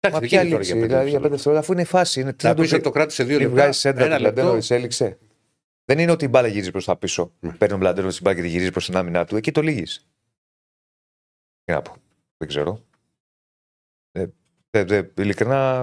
Μα 0.00 0.08
Εντάξει, 0.10 0.28
ποια 0.28 0.38
δεν 0.38 0.46
γίνεται 0.48 0.64
λήξη, 0.64 0.74
τώρα 0.74 0.86
δηλαδή 0.86 1.10
για 1.10 1.18
πέντε 1.20 1.22
πέντε 1.22 1.34
δευτερόλεπτα, 1.34 1.64
αφού 1.66 1.72
είναι 1.72 1.82
η 1.82 1.84
φάση. 1.84 2.20
Είναι, 2.20 2.32
τι 2.32 2.44
Να 2.44 2.50
να 2.50 2.56
το 2.56 2.62
πεις 2.62 2.70
ότι 2.72 2.80
πει. 2.80 2.86
το 2.86 2.94
κράτησε 2.94 3.24
δύο 3.24 3.38
Μην 3.38 3.46
λεπτά. 3.46 3.62
βγάζει 3.62 3.78
σέντρα 3.78 4.04
ένα 4.04 4.14
του 4.16 4.20
Μπλαντένο, 4.22 4.52
λεπτό. 4.54 4.74
έληξε. 4.74 5.18
Δεν 5.84 5.98
είναι 5.98 6.10
ότι 6.12 6.24
η 6.24 6.28
μπάλα 6.30 6.48
γυρίζει 6.48 6.70
προς 6.70 6.84
τα 6.84 6.96
πίσω. 6.96 7.32
Ναι. 7.40 7.52
Παίρνει 7.56 7.74
ο 7.74 7.78
Μπλαντένο 7.78 8.08
την 8.08 8.18
μπάλα 8.22 8.36
και 8.36 8.42
τη 8.42 8.48
γυρίζει 8.48 8.70
προς 8.70 8.84
την 8.86 8.96
άμυνά 8.96 9.24
του. 9.24 9.36
Εκεί 9.36 9.52
το 9.52 9.60
λύγεις. 9.62 10.08
Τι 11.64 11.72
να 11.72 11.82
πω. 11.82 11.96
Δεν 12.36 12.48
ξέρω. 12.48 12.84
Ε, 14.12 14.26
δε, 14.70 14.84
δε, 14.84 15.22
ειλικρινά. 15.22 15.82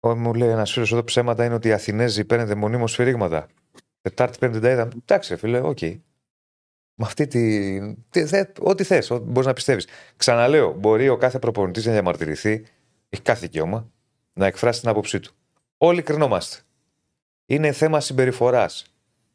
Ό, 0.00 0.14
μου 0.16 0.34
λέει 0.34 0.48
ένας 0.48 0.72
φίλος 0.72 0.92
εδώ 0.92 1.04
ψέματα 1.04 1.44
είναι 1.44 1.54
ότι 1.54 1.68
οι 1.68 1.72
Αθηνέζοι 1.72 2.24
παίρνετε 2.24 2.54
μονίμως 2.54 2.92
σφυρίγματα. 2.92 3.48
Τετάρτη, 4.00 4.38
πέμπτη, 4.38 4.60
τα 4.60 4.70
είδαμε. 4.70 4.92
Εντάξει, 5.02 5.32
ρε 5.32 5.38
φίλε, 5.38 5.60
οκ. 5.60 5.80
Με 6.98 7.04
αυτή 7.06 7.26
τη. 7.26 7.94
τι- 8.10 8.26
θε, 8.26 8.52
ό,τι 8.60 8.84
θες, 8.84 9.10
μπορείς 9.22 9.46
να 9.46 9.52
πιστεύεις. 9.52 9.86
Ξαναλέω, 10.16 10.72
μπορεί 10.72 11.08
ο 11.08 11.16
κάθε 11.16 11.38
προπονητής 11.38 11.86
να 11.86 11.92
διαμαρτυρηθεί, 11.92 12.66
έχει 13.08 13.22
κάθε 13.22 13.40
δικαίωμα 13.40 13.90
να 14.32 14.46
εκφράσει 14.46 14.80
την 14.80 14.88
άποψή 14.88 15.20
του. 15.20 15.34
Όλοι 15.76 16.02
κρινόμαστε. 16.02 16.65
Είναι 17.46 17.72
θέμα 17.72 18.00
συμπεριφοράς. 18.00 18.86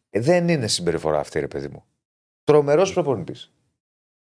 δεν 0.10 0.48
είναι 0.48 0.68
συμπεριφορά 0.68 1.20
αυτή, 1.20 1.40
ρε 1.40 1.48
παιδί 1.48 1.68
μου. 1.68 1.84
Τρομερός 2.44 2.94
προπονητής. 2.94 3.52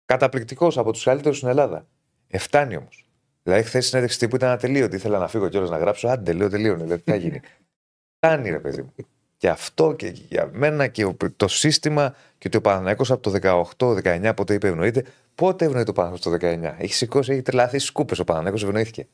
Καταπληκτικός 0.05 0.77
από 0.77 0.91
τους 0.91 1.03
καλύτερους 1.03 1.37
στην 1.37 1.49
Ελλάδα. 1.49 1.87
Ε 2.27 2.33
φτάνει 2.33 2.75
όμως. 2.75 3.05
Δηλαδή, 3.43 3.63
χθες 3.63 3.85
η 3.85 3.87
συνέντευξη 3.87 4.19
τύπου 4.19 4.35
ήταν 4.35 4.49
ατελείωτη. 4.49 4.95
Ήθελα 4.95 5.19
να 5.19 5.27
φύγω 5.27 5.49
κιόλας 5.49 5.69
να 5.69 5.77
γράψω. 5.77 6.07
Άντε, 6.07 6.33
λέω 6.33 6.49
τελείωνε. 6.49 6.85
Λέω, 6.85 6.97
τι 6.97 7.11
θα 7.11 7.15
γίνει. 7.15 7.41
Φτάνει, 8.17 8.49
ρε 8.49 8.59
παιδί 8.59 8.81
μου. 8.81 8.93
Και 9.37 9.49
αυτό 9.49 9.93
και 9.93 10.07
για 10.07 10.49
μένα 10.53 10.87
και 10.87 11.05
ο- 11.05 11.17
το 11.35 11.47
σύστημα 11.47 12.15
και 12.37 12.47
ότι 12.47 12.57
ο 12.57 12.61
Παναναναϊκός 12.61 13.11
από 13.11 13.21
το 13.21 13.29
18-19 13.31 14.33
πότε 14.33 14.53
είπε 14.53 14.67
ευνοείται. 14.67 15.05
Πότε 15.35 15.65
ευνοείται 15.65 15.89
ο 15.89 15.93
Παναναναϊκός 15.93 16.31
το 16.31 16.31
19. 16.31 16.75
Έχει 16.79 16.93
σηκώσει, 16.93 17.31
έχει 17.31 17.41
τρελαθεί 17.41 17.79
σκούπες 17.79 18.19
ο 18.19 18.23
Παναναναϊκός 18.23 18.63
ευνοήθηκε. 18.63 19.07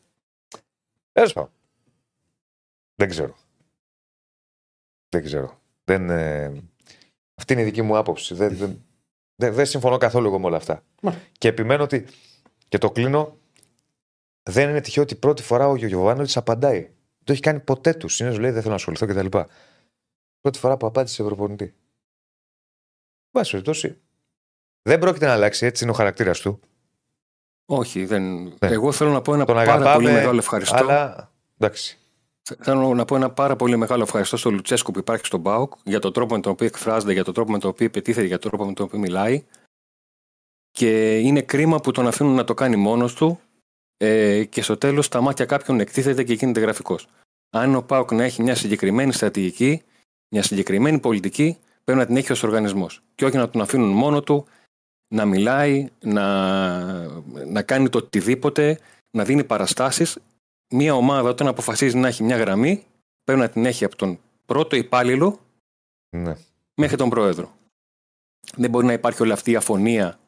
Τέλος 1.12 1.34
πάντων. 1.34 1.52
Δεν 2.96 3.10
ξέρω. 3.10 3.36
Δεν 5.15 5.24
ξέρω. 5.24 5.62
Δεν, 5.84 6.10
ε, 6.10 6.45
αυτή 7.36 7.54
είναι 7.54 7.62
η 7.62 7.65
δική 7.65 7.82
μου 7.82 7.97
άποψη. 7.97 8.34
Δεν, 8.36 8.58
δεν, 8.58 8.86
δεν, 9.36 9.54
δεν 9.54 9.65
συμφωνώ 9.65 9.97
καθόλου 9.97 10.28
εγώ 10.28 10.39
με 10.39 10.45
όλα 10.45 10.58
αυτά. 10.58 10.84
Μα. 11.02 11.15
Και 11.38 11.47
επιμένω 11.47 11.84
ότι. 11.84 12.06
Και 12.67 12.78
το 12.78 12.91
κλείνω. 12.91 13.38
Δεν 14.43 14.69
είναι 14.69 14.82
τυχαίο 14.82 15.04
ότι 15.04 15.15
πρώτη 15.15 15.41
φορά 15.41 15.67
ο 15.67 15.76
Γιωβάνοβιτς 15.76 16.38
απαντάει. 16.38 16.89
Το 17.24 17.32
έχει 17.32 17.41
κάνει 17.41 17.60
ποτέ 17.60 17.93
του. 17.93 18.08
Συνήθω 18.08 18.39
λέει 18.39 18.52
δεν 18.52 18.60
θέλω 18.60 18.69
να 18.69 18.76
ασχοληθώ 18.76 19.06
κτλ. 19.06 19.38
Πρώτη 20.41 20.60
φορά 20.60 20.78
που 20.78 20.86
απάντησε 20.86 21.15
σε 21.15 21.21
Ευρωπονητή. 21.21 21.74
Βάση 23.32 23.52
περιπτώσει. 23.52 23.97
Δεν 24.82 25.00
πρόκειται 25.00 25.26
να 25.26 25.34
αλλάξει, 25.34 25.65
έτσι 25.65 25.84
είναι 25.84 25.91
ο 25.91 25.95
χαρακτήρας 25.95 26.39
του. 26.39 26.60
Όχι, 27.65 28.06
δεν. 28.06 28.54
Εγώ 28.60 28.91
θέλω 28.91 29.12
να 29.12 29.21
πω 29.21 29.34
ένα 29.34 29.45
Τον 29.45 29.56
πάρα 29.56 29.71
αγαπάμε, 29.71 29.93
πολύ 29.93 30.12
μεγάλο 30.12 30.38
ευχαριστώ. 30.38 30.76
Αλλά. 30.76 31.32
Εντάξει. 31.58 32.01
Θέλω 32.60 32.94
να 32.94 33.06
πω 33.06 33.16
ένα 33.16 33.30
πάρα 33.30 33.56
πολύ 33.56 33.78
μεγάλο 33.78 34.04
ευχαριστώ 34.04 34.38
στον 34.38 34.54
Λουτσέσκου 34.54 34.92
που 34.92 35.00
υπάρχει 35.00 35.26
στον 35.26 35.40
Μπάουκ 35.40 35.74
για 35.84 36.00
τον 36.00 36.14
τρόπο 36.14 36.36
με 36.36 36.42
τον 36.42 36.52
οποίο 36.52 36.66
εκφράζεται, 36.66 37.14
για 37.14 37.24
τον 37.24 37.34
τρόπο 37.34 37.52
με 37.52 37.60
τον 37.60 37.70
οποίο 37.70 37.90
πετίθεται, 37.90 38.28
για 38.28 38.40
τον 38.40 38.50
τρόπο 38.50 38.66
με 38.66 38.74
τον 38.74 38.86
οποίο 38.86 39.00
μιλάει. 39.00 39.44
Και 40.72 41.20
είναι 41.20 41.42
κρίμα 41.42 41.80
που 41.80 41.92
τον 41.92 42.08
αφήνουν 42.08 42.36
να 42.36 42.44
το 42.44 42.54
κάνει 42.54 42.76
μόνος 42.76 43.14
του 43.14 43.40
ε, 43.98 44.44
και 44.44 44.62
στο 44.62 44.78
τέλος 44.78 45.06
στα 45.06 45.22
μάτια 45.22 45.46
κάποιων 45.46 45.80
εκτίθεται 45.80 46.24
και 46.24 46.34
γίνεται 46.34 46.60
γραφικός. 46.60 47.08
Αν 47.50 47.76
ο 47.76 47.82
Πάουκ 47.82 48.12
να 48.12 48.24
έχει 48.24 48.44
μια 48.44 48.56
συγκεκριμένη 48.56 49.14
στρατηγική, 49.14 49.82
μια 50.30 50.44
συγκεκριμένη 50.44 51.00
πολιτική, 51.00 51.58
πρέπει 51.84 52.00
να 52.00 52.06
την 52.06 52.18
έχει 52.18 52.32
ως 52.32 52.44
οργανισμός. 52.44 53.02
Και 53.16 53.26
όχι 53.26 53.38
να 53.38 53.50
τον 53.50 53.62
αφήνουν 53.62 53.90
μόνο 53.90 54.22
του 54.22 54.46
να 55.14 55.26
μιλάει, 55.26 55.90
να, 56.00 56.26
να 57.46 57.62
κάνει 57.62 57.90
το 57.90 57.98
οτιδήποτε, 57.98 58.80
να 59.12 59.24
δίνει 59.24 59.44
παραστάσεις 59.44 60.18
μία 60.72 60.94
ομάδα 60.96 61.30
όταν 61.30 61.48
αποφασίζει 61.48 61.98
να 61.98 62.08
έχει 62.08 62.24
μια 62.24 62.38
γραμμή, 62.38 62.84
πρέπει 63.24 63.40
να 63.40 63.50
την 63.50 63.66
έχει 63.66 63.86
από 63.86 63.96
τον 63.96 64.20
πρώτο 64.46 64.76
υπάλληλο 64.76 65.40
Ναι. 66.18 66.36
μέχρι 66.76 66.98
τον 66.98 67.10
πρόεδρο. 67.10 67.52
Δεν 68.56 68.70
μπορεί 68.70 68.86
να 68.86 68.94
υπάρχει 68.94 69.22
όλη 69.22 69.32
αυτή 69.32 69.52
η 69.52 69.56
αφωνία. 69.56 70.20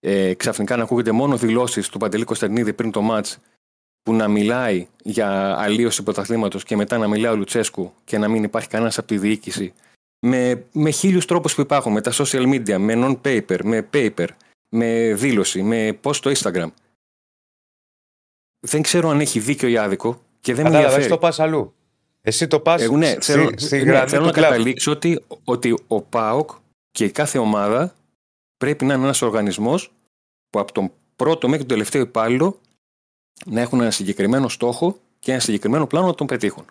Ε, 0.00 0.34
ξαφνικά 0.34 0.76
να 0.76 0.82
ακούγεται 0.82 1.12
μόνο 1.12 1.36
δηλώσεις 1.36 1.88
του 1.88 1.98
Παντελή 1.98 2.24
Κωνστερνίδη 2.24 2.72
πριν 2.72 2.90
το 2.90 3.00
μάτς 3.02 3.38
που 4.02 4.12
να 4.12 4.28
μιλάει 4.28 4.86
για 5.02 5.56
αλλίωση 5.58 6.02
πρωταθλήματος 6.02 6.64
και 6.64 6.76
μετά 6.76 6.98
να 6.98 7.08
μιλάει 7.08 7.32
ο 7.32 7.36
Λουτσέσκου 7.36 7.92
και 8.04 8.18
να 8.18 8.28
μην 8.28 8.42
υπάρχει 8.42 8.68
κανένας 8.68 8.98
από 8.98 9.06
τη 9.06 9.18
διοίκηση. 9.18 9.72
Με, 10.26 10.64
με 10.72 10.90
χίλιους 10.90 11.24
τρόπους 11.24 11.54
που 11.54 11.60
υπάρχουν, 11.60 11.92
με 11.92 12.00
τα 12.00 12.12
social 12.14 12.42
media, 12.54 12.76
με 12.78 12.94
non-paper, 12.96 13.60
με 13.64 13.88
paper, 13.92 14.26
με 14.68 15.14
δήλωση, 15.14 15.62
με 15.62 15.98
post 16.02 16.14
στο 16.14 16.30
Instagram. 16.30 16.68
Δεν 18.66 18.82
ξέρω 18.82 19.08
αν 19.08 19.20
έχει 19.20 19.38
δίκιο 19.40 19.68
ή 19.68 19.76
άδικο 19.78 20.22
και 20.40 20.54
δεν 20.54 20.64
με 20.64 20.70
Κατάλαβα, 20.70 20.96
εσύ 20.96 21.02
ενδιαφέρει. 21.02 21.20
το 21.20 21.26
πας 21.26 21.40
αλλού. 21.40 21.74
Εσύ 22.22 22.46
το 22.46 22.60
πας 22.60 22.82
Εγώ, 22.82 22.96
ναι, 22.96 23.10
στη, 23.10 23.20
θέλω, 23.20 23.50
στη 23.56 23.76
ναι, 23.76 23.82
γραμμή 23.92 24.08
θέλω 24.08 24.20
του 24.20 24.26
να 24.26 24.32
κλαμπ. 24.32 24.50
καταλήξω 24.50 24.90
ότι, 24.90 25.24
ότι 25.44 25.78
ο 25.86 26.02
ΠΑΟΚ 26.02 26.50
και 26.90 27.04
η 27.04 27.10
κάθε 27.10 27.38
ομάδα 27.38 27.94
πρέπει 28.56 28.84
να 28.84 28.94
είναι 28.94 29.02
ένας 29.04 29.22
οργανισμός 29.22 29.92
που 30.50 30.58
από 30.60 30.72
τον 30.72 30.92
πρώτο 31.16 31.46
μέχρι 31.48 31.64
τον 31.64 31.68
τελευταίο 31.68 32.02
υπάλληλο 32.02 32.60
να 33.46 33.60
έχουν 33.60 33.80
ένα 33.80 33.90
συγκεκριμένο 33.90 34.48
στόχο 34.48 34.98
και 35.18 35.30
ένα 35.32 35.40
συγκεκριμένο 35.40 35.86
πλάνο 35.86 36.06
να 36.06 36.14
τον 36.14 36.26
πετύχουν. 36.26 36.64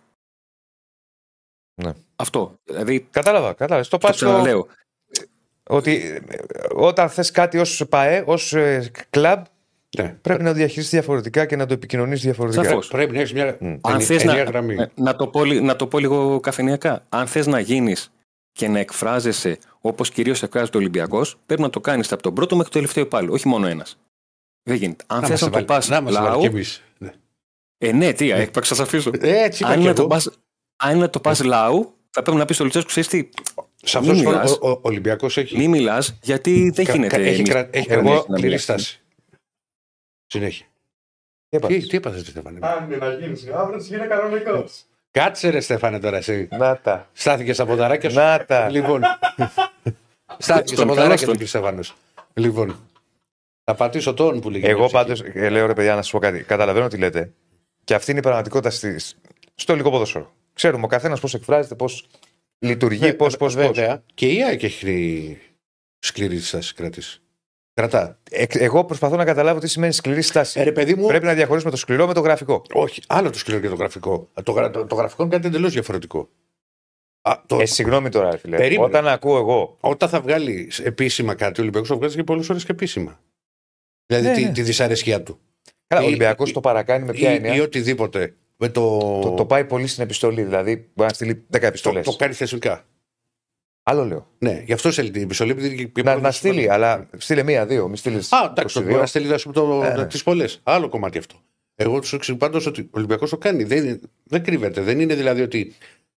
Ναι. 1.82 1.92
Αυτό. 2.16 2.56
Δηλαδή, 2.64 3.08
Κατάλαβα, 3.12 3.54
κατάλαβα. 3.54 3.84
Το 3.84 3.90
το 3.90 3.98
πας 3.98 4.16
στο... 4.16 4.26
ξαναλέω. 4.26 4.68
Ότι 5.70 6.22
ε, 6.28 6.44
όταν 6.76 7.10
θες 7.10 7.32
κάτι 7.32 7.58
ως 7.58 7.84
ΠαΕ, 7.90 8.24
ως 8.28 8.56
κλαμπ, 9.10 9.46
Ναι. 10.02 10.16
πρέπει 10.22 10.44
να 10.44 10.50
το 10.50 10.56
διαχειριστείς 10.56 10.90
διαφορετικά 10.90 11.46
και 11.46 11.56
να 11.56 11.66
το 11.66 11.74
επικοινωνήσει 11.74 12.26
διαφορετικά. 12.26 12.64
Σαφώς. 12.64 12.88
Πρέπει 12.88 13.14
να 13.14 13.20
έχεις 13.20 13.34
μια 13.34 13.58
Μμ. 13.60 13.68
Αν 13.82 13.94
ενι- 13.94 14.04
θες 14.04 14.24
ενιαία 14.24 14.44
να, 14.44 14.50
γραμμή. 14.50 14.76
ε, 14.76 14.86
να, 14.96 15.16
το 15.16 15.28
πω, 15.28 15.44
λι- 15.44 15.62
να 15.62 15.76
το 15.76 15.88
πω 15.88 16.00
λίγο 16.00 16.40
καφενειακά. 16.40 17.06
Αν 17.10 17.28
θες 17.28 17.48
να 17.48 17.60
γίνεις 17.60 18.12
και 18.52 18.68
να 18.68 18.80
εκφράζεσαι 18.80 19.58
όπως 19.82 20.10
κυρίως 20.10 20.44
εκφράζεται 20.44 20.78
ο 20.78 20.80
Ολυμπιακός, 20.80 21.38
πρέπει 21.46 21.62
να 21.62 21.70
το 21.70 21.80
κάνεις 21.82 22.12
από 22.12 22.22
τον 22.24 22.34
πρώτο 22.34 22.56
μέχρι 22.56 22.72
τον 22.72 22.82
τελευταίο 22.82 23.04
υπάλληλο, 23.04 23.34
όχι 23.34 23.48
μόνο 23.48 23.68
ένας. 23.68 23.98
Δεν 24.64 24.76
γίνεται. 24.78 25.04
Αν 25.08 25.20
θες 25.20 25.28
είμαστε 25.28 25.46
να 25.46 25.52
το 25.52 25.56
βάλει- 25.58 25.68
πας 25.68 25.90
να 25.90 25.98
είμαστε 25.98 26.20
βάλει 26.22 26.32
λαού, 26.32 26.40
κι 26.42 26.46
εμείς. 26.48 26.84
Ναι. 26.98 27.12
ε, 27.78 27.92
ναι, 27.92 28.14
τι, 28.14 28.32
έκπαξα, 28.32 28.76
σας 28.76 28.86
αφήσω. 28.86 29.12
Ε, 29.20 29.44
Έτσι 29.44 29.64
είπα 29.64 29.72
αν, 29.72 29.76
κι 29.76 29.82
είναι 29.82 29.90
να 29.90 29.96
το 29.96 30.02
εγώ. 30.02 30.10
πας, 30.10 30.30
αν 30.76 30.92
είναι 30.92 31.00
να 31.00 31.10
το 31.10 31.20
πας 31.20 31.44
λαού, 31.44 31.94
θα 32.10 32.22
πρέπει 32.22 32.38
να 32.38 32.46
πεις 32.46 32.56
στο 32.56 32.64
Λουτσέσκου, 32.64 32.90
ξέρεις 32.90 33.10
τι, 33.10 33.30
Σαφώς 33.84 34.08
μην 34.18 34.26
ο, 34.28 34.30
μιλάς. 34.30 34.52
ο, 34.62 34.70
ο 34.70 34.80
Ολυμπιακός 34.82 35.38
έχει, 35.38 35.58
μη 35.58 35.68
μιλάς, 35.68 36.18
γιατί 36.22 36.72
δεν 36.76 36.86
κα- 36.86 36.94
γίνεται. 36.94 37.16
κα- 37.16 37.22
έχει, 37.24 37.36
εμείς- 37.36 37.50
κρα- 37.50 37.68
έχει 37.72 37.92
εγώ 37.92 38.02
κρατήσει 38.02 38.26
να 38.30 38.36
κληρή 38.36 38.48
μιλάς. 38.48 38.62
στάση. 38.64 39.00
Συνέχεια. 40.28 40.66
Τι 41.50 41.58
έπαθες; 41.58 41.82
Τι, 41.84 41.88
τι 41.88 41.98
έπαθες, 41.98 42.28
Στέφανε; 42.28 42.60
Αν 42.62 42.86
είναι 42.86 42.96
να 42.96 43.14
γίνει 43.14 43.40
αύριο, 43.54 43.86
είναι 43.92 44.06
κανονικός. 44.08 44.84
Κάτσε 45.12 45.50
ρε 45.50 45.60
Στέφανε 45.60 46.00
τώρα 46.00 46.18
εσύ. 46.18 46.48
Να 46.52 46.78
τα. 46.78 47.10
Στάθηκες 47.14 47.56
στα 47.56 47.66
ποδαράκια 47.66 48.10
σου. 48.10 48.16
Να 48.16 48.46
τα. 48.46 48.70
Λοιπόν. 48.70 49.02
Στάθηκες 50.38 50.70
στα 50.70 50.76
Στον 50.76 50.88
ποδαράκια 50.88 51.26
Κάραστον. 51.26 51.38
του 51.38 51.44
κ. 51.44 51.48
Στέφανος. 51.48 51.96
Λοιπόν. 52.34 52.80
Θα 53.64 53.76
πατήσω 53.76 54.14
τον 54.14 54.40
που 54.40 54.50
λέγει. 54.50 54.66
Εγώ 54.66 54.88
πάντως 54.90 55.24
λέω 55.36 55.66
ρε 55.66 55.74
παιδιά 55.74 55.96
να 55.96 56.02
σας 56.02 56.12
πω 56.12 56.20
κάτι. 56.20 56.44
Καταλαβαίνω 56.44 56.88
τι 56.88 56.98
λέτε. 56.98 57.34
Και 57.84 57.94
αυτή 57.94 58.12
είναι 58.12 58.20
η 58.20 58.24
πραγματικότητα 58.24 58.70
στη, 58.70 59.00
στο 59.56 59.72
ελληνικό 59.72 59.92
ποδόσφαιρο. 59.92 60.34
Ξέρουμε 60.54 60.84
ο 60.86 60.88
καθένας 60.88 61.20
πώς 61.20 61.34
εκφράζεται, 61.34 61.76
πώς 61.76 62.08
λειτουργεί, 62.60 63.14
πώς. 63.14 63.38
Πώς, 63.38 63.38
πώς. 63.38 63.56
Βέβαια. 63.56 64.04
Και 64.14 64.32
η 64.32 64.44
ΑΕΚ 64.44 64.64
έχει 64.64 65.38
σκληρή 66.00 66.40
στάση 66.40 66.74
κρατήσει. 66.74 67.22
Κρατά. 67.80 68.20
Ε, 68.32 68.46
εγώ 68.50 68.86
προσπαθώ 68.86 69.16
να 69.16 69.26
καταλάβω 69.26 69.60
τι 69.60 69.68
σημαίνει 69.68 69.94
σκληρή 69.94 70.22
στάση. 70.22 70.60
Ε, 70.60 70.64
ρε 70.64 70.72
παιδί 70.72 70.96
μου. 70.96 71.08
Πρέπει 71.08 71.26
να 71.26 71.34
διαχωρίσουμε 71.34 71.72
το 71.72 71.78
σκληρό 71.78 72.08
με 72.08 72.14
το 72.14 72.20
γραφικό. 72.20 72.62
Όχι, 72.74 73.02
άλλο 73.08 73.30
το 73.30 73.38
σκληρό 73.38 73.60
και 73.60 73.70
το 73.70 73.76
γραφικό. 73.76 74.30
Το, 74.44 74.52
γρα- 74.52 74.72
το, 74.72 74.86
το 74.86 74.96
γραφικό 74.96 75.24
είναι 75.24 75.32
κάτι 75.36 75.48
εντελώς 75.48 75.74
διαφορετικό. 75.74 76.30
Α, 77.22 77.42
το, 77.46 77.60
Ε, 77.60 77.66
συγγνώμη 77.66 78.10
τώρα, 78.10 78.32
ρε 78.32 78.38
φίλε. 78.38 78.58
Περίμενε. 78.58 78.86
Όταν 78.88 79.08
ακούω 79.08 79.38
εγώ. 79.38 79.78
Όταν 79.80 80.10
θα 80.10 80.22
βγάλει 80.22 80.72
επίσημα 80.84 81.36
κάτι, 81.36 81.60
ο 81.60 81.62
Ολυμπιακός 81.62 81.90
θα 81.90 81.96
βγάζει 81.96 82.16
και 82.16 82.24
πολλές 82.24 82.50
ορέ 82.50 82.60
και 82.60 82.66
επίσημα. 82.70 83.20
Δηλαδή 84.06 84.28
Ναι, 84.28 84.34
τη, 84.34 84.44
ναι. 84.44 84.52
τη 84.52 84.62
δυσαρέσκειά 84.62 85.24
του. 85.24 85.40
Καλά, 85.88 86.02
ο 86.02 86.04
Ή- 86.04 86.08
Ολυμπιακός 86.08 86.50
ή- 86.50 86.54
το 86.54 86.60
παρακάνει 86.60 87.06
με 87.06 87.12
ποια 87.12 87.32
Ή, 87.32 87.36
έννοια; 87.36 87.56
ή 87.56 87.60
οτιδήποτε. 87.60 88.36
Με 88.58 88.70
το, 88.70 89.00
Το, 89.22 89.30
το 89.32 89.46
πάει 89.46 89.66
πολύ 89.66 89.88
στην 89.88 90.04
επιστολή. 90.04 90.44
Δηλαδή 90.44 90.90
μπορεί 90.94 91.08
να 91.10 91.14
στείλει 91.16 91.46
10 91.52 91.60
το, 91.60 91.66
επιστολές. 91.68 92.06
το 92.06 92.16
κάνει 92.16 92.34
θεσμικά. 92.34 92.86
Άλλο 93.88 94.04
λέω. 94.06 94.28
Ναι, 94.38 94.64
γι' 94.66 94.74
αυτό 94.74 94.92
στέλνει 94.92 95.12
την 95.12 95.22
επιστολή. 95.22 95.52
επειδή 95.52 95.76
και- 95.76 95.86
και 95.86 96.02
Να, 96.04 96.12
πρώτα 96.12 96.20
να 96.28 96.32
σου 96.32 96.38
στείλει, 96.38 96.62
είπα- 96.64 96.74
αλλά 96.74 97.10
στείλε 97.18 97.44
μία-δύο. 97.44 97.88
Μην 97.88 97.96
στείλεις. 97.96 98.32
Α, 98.32 98.46
εντάξει, 98.50 98.80
μπορεί 98.82 98.94
να 98.96 99.06
στείλει 99.06 99.34
ας 99.34 99.42
πούμε, 99.44 99.54
το, 99.54 99.84
Ε, 99.84 99.94
ναι. 99.96 100.06
τις 100.08 100.24
πολλές. 100.24 100.60
Άλλο 100.64 100.90
κομμάτι 100.90 101.18
αυτό. 101.18 101.36
Εγώ 101.76 102.00
τους 102.00 102.14
εξηγώ 102.14 102.38
πάντως 102.38 102.66
ότι 102.66 102.82
ο 102.82 102.88
Ολυμπιακός 102.92 103.30
το 103.30 103.38
κάνει. 103.38 103.64
Δεν, 103.64 104.02
δεν 104.24 104.44
κρύβεται. 104.44 104.82
Δεν 104.82 105.00
είναι 105.00 105.16
δηλαδή 105.16 105.42
ότι 105.42 105.74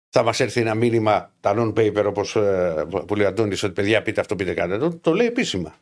θα 0.08 0.22
μας 0.22 0.40
έρθει 0.40 0.60
ένα 0.60 0.74
μήνυμα, 0.74 1.34
τα 1.40 1.54
non-paper 1.56 2.04
όπως 2.06 2.36
ε, 2.36 2.84
που 3.06 3.14
λέει 3.16 3.26
ο 3.26 3.28
Αντώνης, 3.28 3.62
ότι 3.62 3.72
παιδιά 3.72 4.02
πείτε 4.02 4.20
αυτό, 4.20 4.36
πείτε 4.36 4.54
κάτι. 4.54 4.78
Το, 4.78 4.96
το 4.96 5.12
λέει 5.14 5.26
επίσημα. 5.26 5.74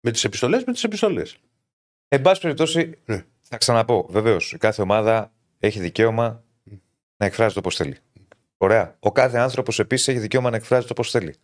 Με 0.00 0.10
τις 0.10 0.24
επιστολές, 0.24 0.64
με 0.64 0.72
τις 0.72 0.84
επιστολές. 0.84 1.36
Εν 2.08 2.20
πάση 2.22 2.40
περιπτώσει, 2.40 2.98
Ναι. 3.04 3.24
θα 3.40 3.56
ξαναπώ. 3.56 4.06
Βεβαίως, 4.10 4.54
κάθε 4.58 4.82
ομάδα 4.82 5.32
έχει 5.58 5.80
δικαίωμα 5.80 6.44
να 7.16 7.26
εκφράζεται 7.26 7.58
όπως 7.58 7.70
θέλει. 7.70 7.96
Ωραία. 8.56 8.96
Ο 9.00 9.12
κάθε 9.12 9.38
άνθρωπος 9.38 9.78
επίσης 9.78 10.08
έχει 10.08 10.18
δικαίωμα 10.18 10.50
να 10.50 10.56
εκφράζεται 10.56 10.92
όπως 10.92 11.10
θέλει. 11.10 11.34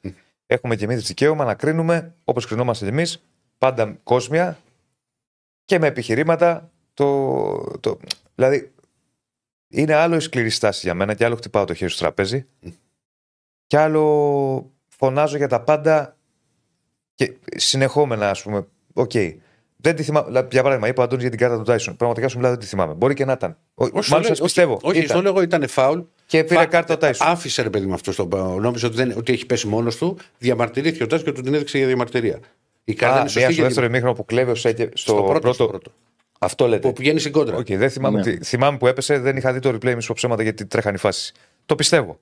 Έχουμε 0.46 0.76
και 0.76 0.84
εμείς 0.84 1.06
δικαίωμα 1.06 1.44
να 1.44 1.54
κρίνουμε 1.54 2.14
όπως 2.24 2.46
κρινόμαστε 2.46 2.86
εμείς, 2.86 3.22
πάντα 3.58 3.98
κόσμια 4.02 4.58
και 5.64 5.78
με 5.78 5.86
επιχειρήματα. 5.86 6.70
Το, 6.94 7.56
το, 7.80 7.98
δηλαδή, 8.34 8.72
είναι 9.68 9.94
άλλο 9.94 10.16
η 10.16 10.20
σκληρή 10.20 10.50
στάση 10.50 10.80
για 10.84 10.94
μένα 10.94 11.14
και 11.14 11.24
άλλο 11.24 11.36
χτυπάω 11.36 11.64
το 11.64 11.74
χέρι 11.74 11.90
στο 11.90 12.00
τραπέζι 12.00 12.46
και 13.66 13.78
άλλο 13.78 14.70
φωνάζω 14.88 15.36
για 15.36 15.48
τα 15.48 15.60
πάντα 15.60 16.16
και 17.14 17.32
συνεχόμενα, 17.56 18.30
ας 18.30 18.42
πούμε. 18.42 18.66
Οκ. 18.92 19.12
Δεν 19.76 19.96
τη 19.96 20.02
θυμάμαι. 20.02 20.26
Δηλαδή, 20.26 20.48
Για 20.50 20.62
παράδειγμα, 20.62 20.88
είπα 20.88 21.00
ο 21.00 21.04
Αντώνης 21.04 21.22
για 21.22 21.30
την 21.30 21.40
κάρτα 21.40 21.56
του 21.56 21.62
Τάισον. 21.62 21.96
Πραγματικά 21.96 22.28
σου 22.28 22.36
μιλάω, 22.36 22.50
δεν 22.52 22.60
τη 22.60 22.66
θυμάμαι. 22.66 22.94
Μπορεί 22.94 23.14
και 23.14 23.24
να 23.24 23.32
ήταν. 23.32 23.56
Ο- 23.74 23.84
Μάλλον 24.08 24.24
σας 24.24 24.40
πιστεύω. 24.40 24.78
Όχι, 24.82 24.96
Ήταν. 24.98 25.08
στο 25.08 25.22
λέγω 25.22 25.42
ήταν 25.42 25.68
φάουλ. 25.68 26.00
Και 26.26 26.44
πήρε 26.44 26.60
Φα- 26.60 26.66
κάρτα 26.66 26.94
ο 26.94 26.96
Τάισον. 26.98 27.26
Άφησε 27.26 27.62
ρε 27.62 27.70
παιδί 27.70 27.86
με 27.86 27.94
αυτό 27.94 28.12
στο 28.12 28.28
Νόμιζε 28.60 28.86
ότι, 28.86 28.96
δεν, 28.96 29.14
ότι 29.16 29.32
έχει 29.32 29.46
πέσει 29.46 29.66
μόνος 29.66 29.96
του. 29.96 30.18
Διαμαρτυρήθηκε 30.38 31.02
ο 31.02 31.06
Τάισον 31.06 31.26
και 31.26 31.32
του 31.32 31.40
την 31.42 31.54
έδειξε 31.54 31.78
για 31.78 31.86
διαμαρτυρία. 31.86 32.38
Η 32.84 32.94
κάρτα 32.94 33.16
Α, 33.16 33.20
είναι 33.20 33.28
σωστή. 33.28 33.38
μία 33.38 33.46
στο 33.50 33.54
γιατί- 33.54 33.62
δεύτερο 33.74 33.86
ημίχρονο 33.86 34.14
που 34.14 34.24
κλέβει 34.24 34.50
ο 34.50 34.54
Σέκε. 34.54 34.82
Στο, 34.82 34.96
στο 34.96 35.14
πρώτο, 35.14 35.30
πρώτο. 35.38 35.52
στο 35.52 35.66
πρώτο. 35.66 35.92
Αυτό 36.38 36.66
λέτε. 36.66 36.86
Που 36.88 36.92
πηγαίνει 36.92 37.20
στην 37.20 37.32
κόντρα. 37.32 37.56
Οκ, 37.56 37.66
δεν 37.66 37.90
θυμάμαι, 37.90 38.18
Ναι. 38.18 38.22
τι- 38.36 38.44
θυμάμαι 38.44 38.78
που 38.78 38.86
έπεσε, 38.86 39.18
δεν 39.18 39.36
είχα 39.36 39.52
δει 39.52 39.58
το 39.58 39.68
replay 39.68 39.94
μισό 39.94 40.12
ψέματα 40.12 40.42
γιατί 40.42 40.66
τρέχαν 40.66 40.94
οι 40.94 40.98
φάσεις. 40.98 41.32
Το 41.66 41.74
πιστεύω. 41.74 42.18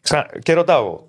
Ξα... 0.00 0.28
Και 0.42 0.52
ρωτάω, 0.52 1.00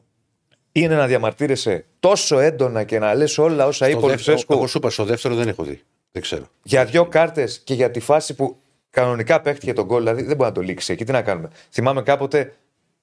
είναι 0.72 0.96
να 0.96 1.08
διαμαρτύρεσαι 1.08 1.86
τόσο 2.00 2.40
έντονα 2.40 2.84
και 2.84 3.00
να 3.00 3.14
λες 3.14 3.38
όλα 3.38 3.66
όσα 3.66 3.86
Στο 3.86 3.98
είπε 3.98 4.06
ο 4.06 4.08
δεύτερο- 4.10 4.32
Λουτσέσκου; 4.32 4.54
Εγώ 4.54 4.68
σου 4.68 4.78
είπα, 4.78 4.90
στο 4.90 5.04
δεύτερο 5.04 5.36
δεν 5.36 5.48
έχω 5.48 5.64
δει. 5.64 5.82
Δεν 6.12 6.22
ξέρω. 6.22 6.44
για 6.64 6.86
δύο 6.86 7.06
κάρτες 7.06 7.62
και 7.64 7.74
για 7.74 7.92
τη 7.92 8.00
φάση 8.00 8.34
που 8.36 8.58
κανονικά 8.98 9.42
παίχτηκε 9.42 9.74
τον 9.74 9.86
γκολ, 9.86 10.00
δηλαδή 10.00 10.22
δεν 10.22 10.36
μπορεί 10.36 10.50
να 10.50 10.56
το 10.56 10.62
λήξει 10.62 10.94
εκεί. 10.94 11.06
Τι 11.06 11.12
να 11.12 11.22
κάνουμε. 11.22 11.50
Θυμάμαι 11.72 12.02
κάποτε, 12.02 12.56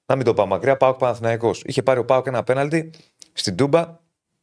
να 0.05 0.15
μην 0.15 0.25
το 0.25 0.33
πάω 0.33 0.45
μακριά, 0.45 0.77
Πάοκ 0.77 0.97
Παναθυναϊκό. 0.97 1.51
Είχε 1.63 1.83
πάρει 1.83 1.99
ο 1.99 2.05
Πάοκ 2.05 2.27
ένα 2.27 2.43
πέναλτι 2.43 2.89
στην 3.33 3.55
Τούμπα 3.55 3.99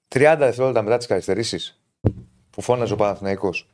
30 0.09 0.34
δευτερόλεπτα 0.38 0.82
μετά 0.82 0.96
τις 0.96 1.07
καθυστερήσεις 1.07 1.80
που 2.50 2.62
φώναζε 2.62 2.92
ο 2.92 2.96
Παναθηναϊκός. 2.96 3.68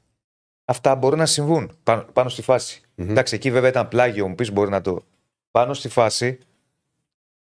Αυτά 0.64 0.94
μπορεί 0.94 1.16
να 1.16 1.26
συμβούν 1.26 1.70
πάνω, 1.82 2.06
πάνω 2.12 2.28
στη 2.28 2.42
φαση 2.42 2.80
Εντάξει, 2.96 3.34
εκεί 3.34 3.50
βέβαια 3.50 3.68
ήταν 3.68 3.88
πλάγιο, 3.88 4.28
μου 4.28 4.34
πεις 4.34 4.52
μπορεί 4.52 4.70
να 4.70 4.80
το. 4.80 5.02
Πάνω 5.50 5.74
στη 5.74 5.88
φάση 5.88 6.38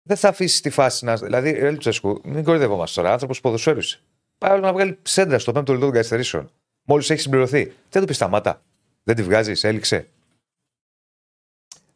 δεν 0.01 0.17
θα 0.17 0.29
αφήσει 0.29 0.61
τη 0.61 0.69
φάση 0.69 1.05
να. 1.05 1.15
Δηλαδή, 1.15 1.51
ρε 1.51 1.71
Λουτσέσκου, 1.71 2.21
μην 2.23 2.43
κορυδευόμαστε 2.43 3.01
τώρα. 3.01 3.13
Άνθρωπος 3.13 3.41
ποδοσφαίρους. 3.41 3.85
είσαι. 3.85 4.01
Πάει 4.37 4.59
να 4.59 4.73
βγάλει 4.73 4.97
σέντρα 5.01 5.39
στο 5.39 5.51
πέμπτο 5.51 5.71
λεπτό 5.71 5.85
των 5.85 5.95
καθυστερήσεων. 5.95 6.49
Μόλις 6.83 7.09
έχει 7.09 7.21
συμπληρωθεί. 7.21 7.73
Δεν 7.89 8.01
του 8.01 8.07
πεις 8.07 8.15
σταμάτα. 8.15 8.61
Δεν 9.03 9.15
τη 9.15 9.23
βγάζεις, 9.23 9.63
έληξε. 9.63 10.07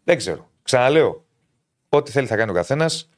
Δεν 0.04 0.18
ξέρω. 0.18 0.49
Ξαναλέω. 0.64 1.26
Ό,τι 1.89 2.12
θέλει 2.12 2.28
θα 2.28 2.36
κάνει 2.36 2.52
ο 2.52 2.54
καθένας. 2.54 3.10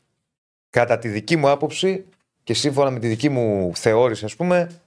Κατά 0.69 0.97
τη 0.97 1.07
δική 1.09 1.35
μου 1.35 1.49
άποψη 1.49 2.05
και 2.43 2.53
σύμφωνα 2.53 2.89
με 2.89 2.99
τη 2.99 3.07
δική 3.07 3.29
μου 3.29 3.71
θεώρηση, 3.75 4.25
ας 4.25 4.35
πούμε, 4.35 4.81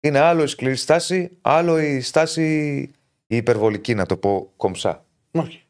είναι 0.00 0.18
άλλο 0.18 0.42
η 0.42 0.46
σκληρή 0.46 0.76
στάση, 0.76 1.38
άλλο 1.40 1.78
η 1.78 2.00
στάση 2.00 2.76
η 3.26 3.36
υπερβολική, 3.36 3.94
να 3.94 4.06
το 4.06 4.16
πω 4.16 4.52
κομψά. 4.56 5.04
Όχι. 5.30 5.64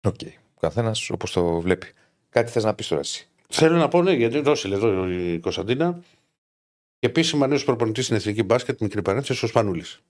Οκ. 0.00 0.20
Ο 0.54 0.60
καθένας 0.60 1.10
όπως 1.10 1.32
το 1.32 1.60
βλέπει. 1.60 1.86
Κάτι 2.28 2.50
θες 2.50 2.64
να 2.64 2.74
πεις 2.74 2.88
τώρα 2.88 3.00
εσύ. 3.00 3.28
Θέλω 3.48 3.76
να 3.76 3.88
πω, 3.88 4.02
ναι, 4.02 4.12
γιατί 4.12 4.42
το 4.42 4.50
έστειλε 4.50 4.74
εδώ 4.74 5.08
η 5.08 5.38
Κωνσταντίνα. 5.40 6.02
Και 6.98 7.06
επίσημα 7.06 7.46
νέος 7.46 7.64
προπονητής 7.64 8.04
στην 8.04 8.16
εθνική 8.16 8.42
μπάσκετ, 8.42 8.80
μικρή 8.80 9.02
παρένθεση, 9.02 9.44
ο 9.44 9.48
Σπανούλης. 9.48 10.00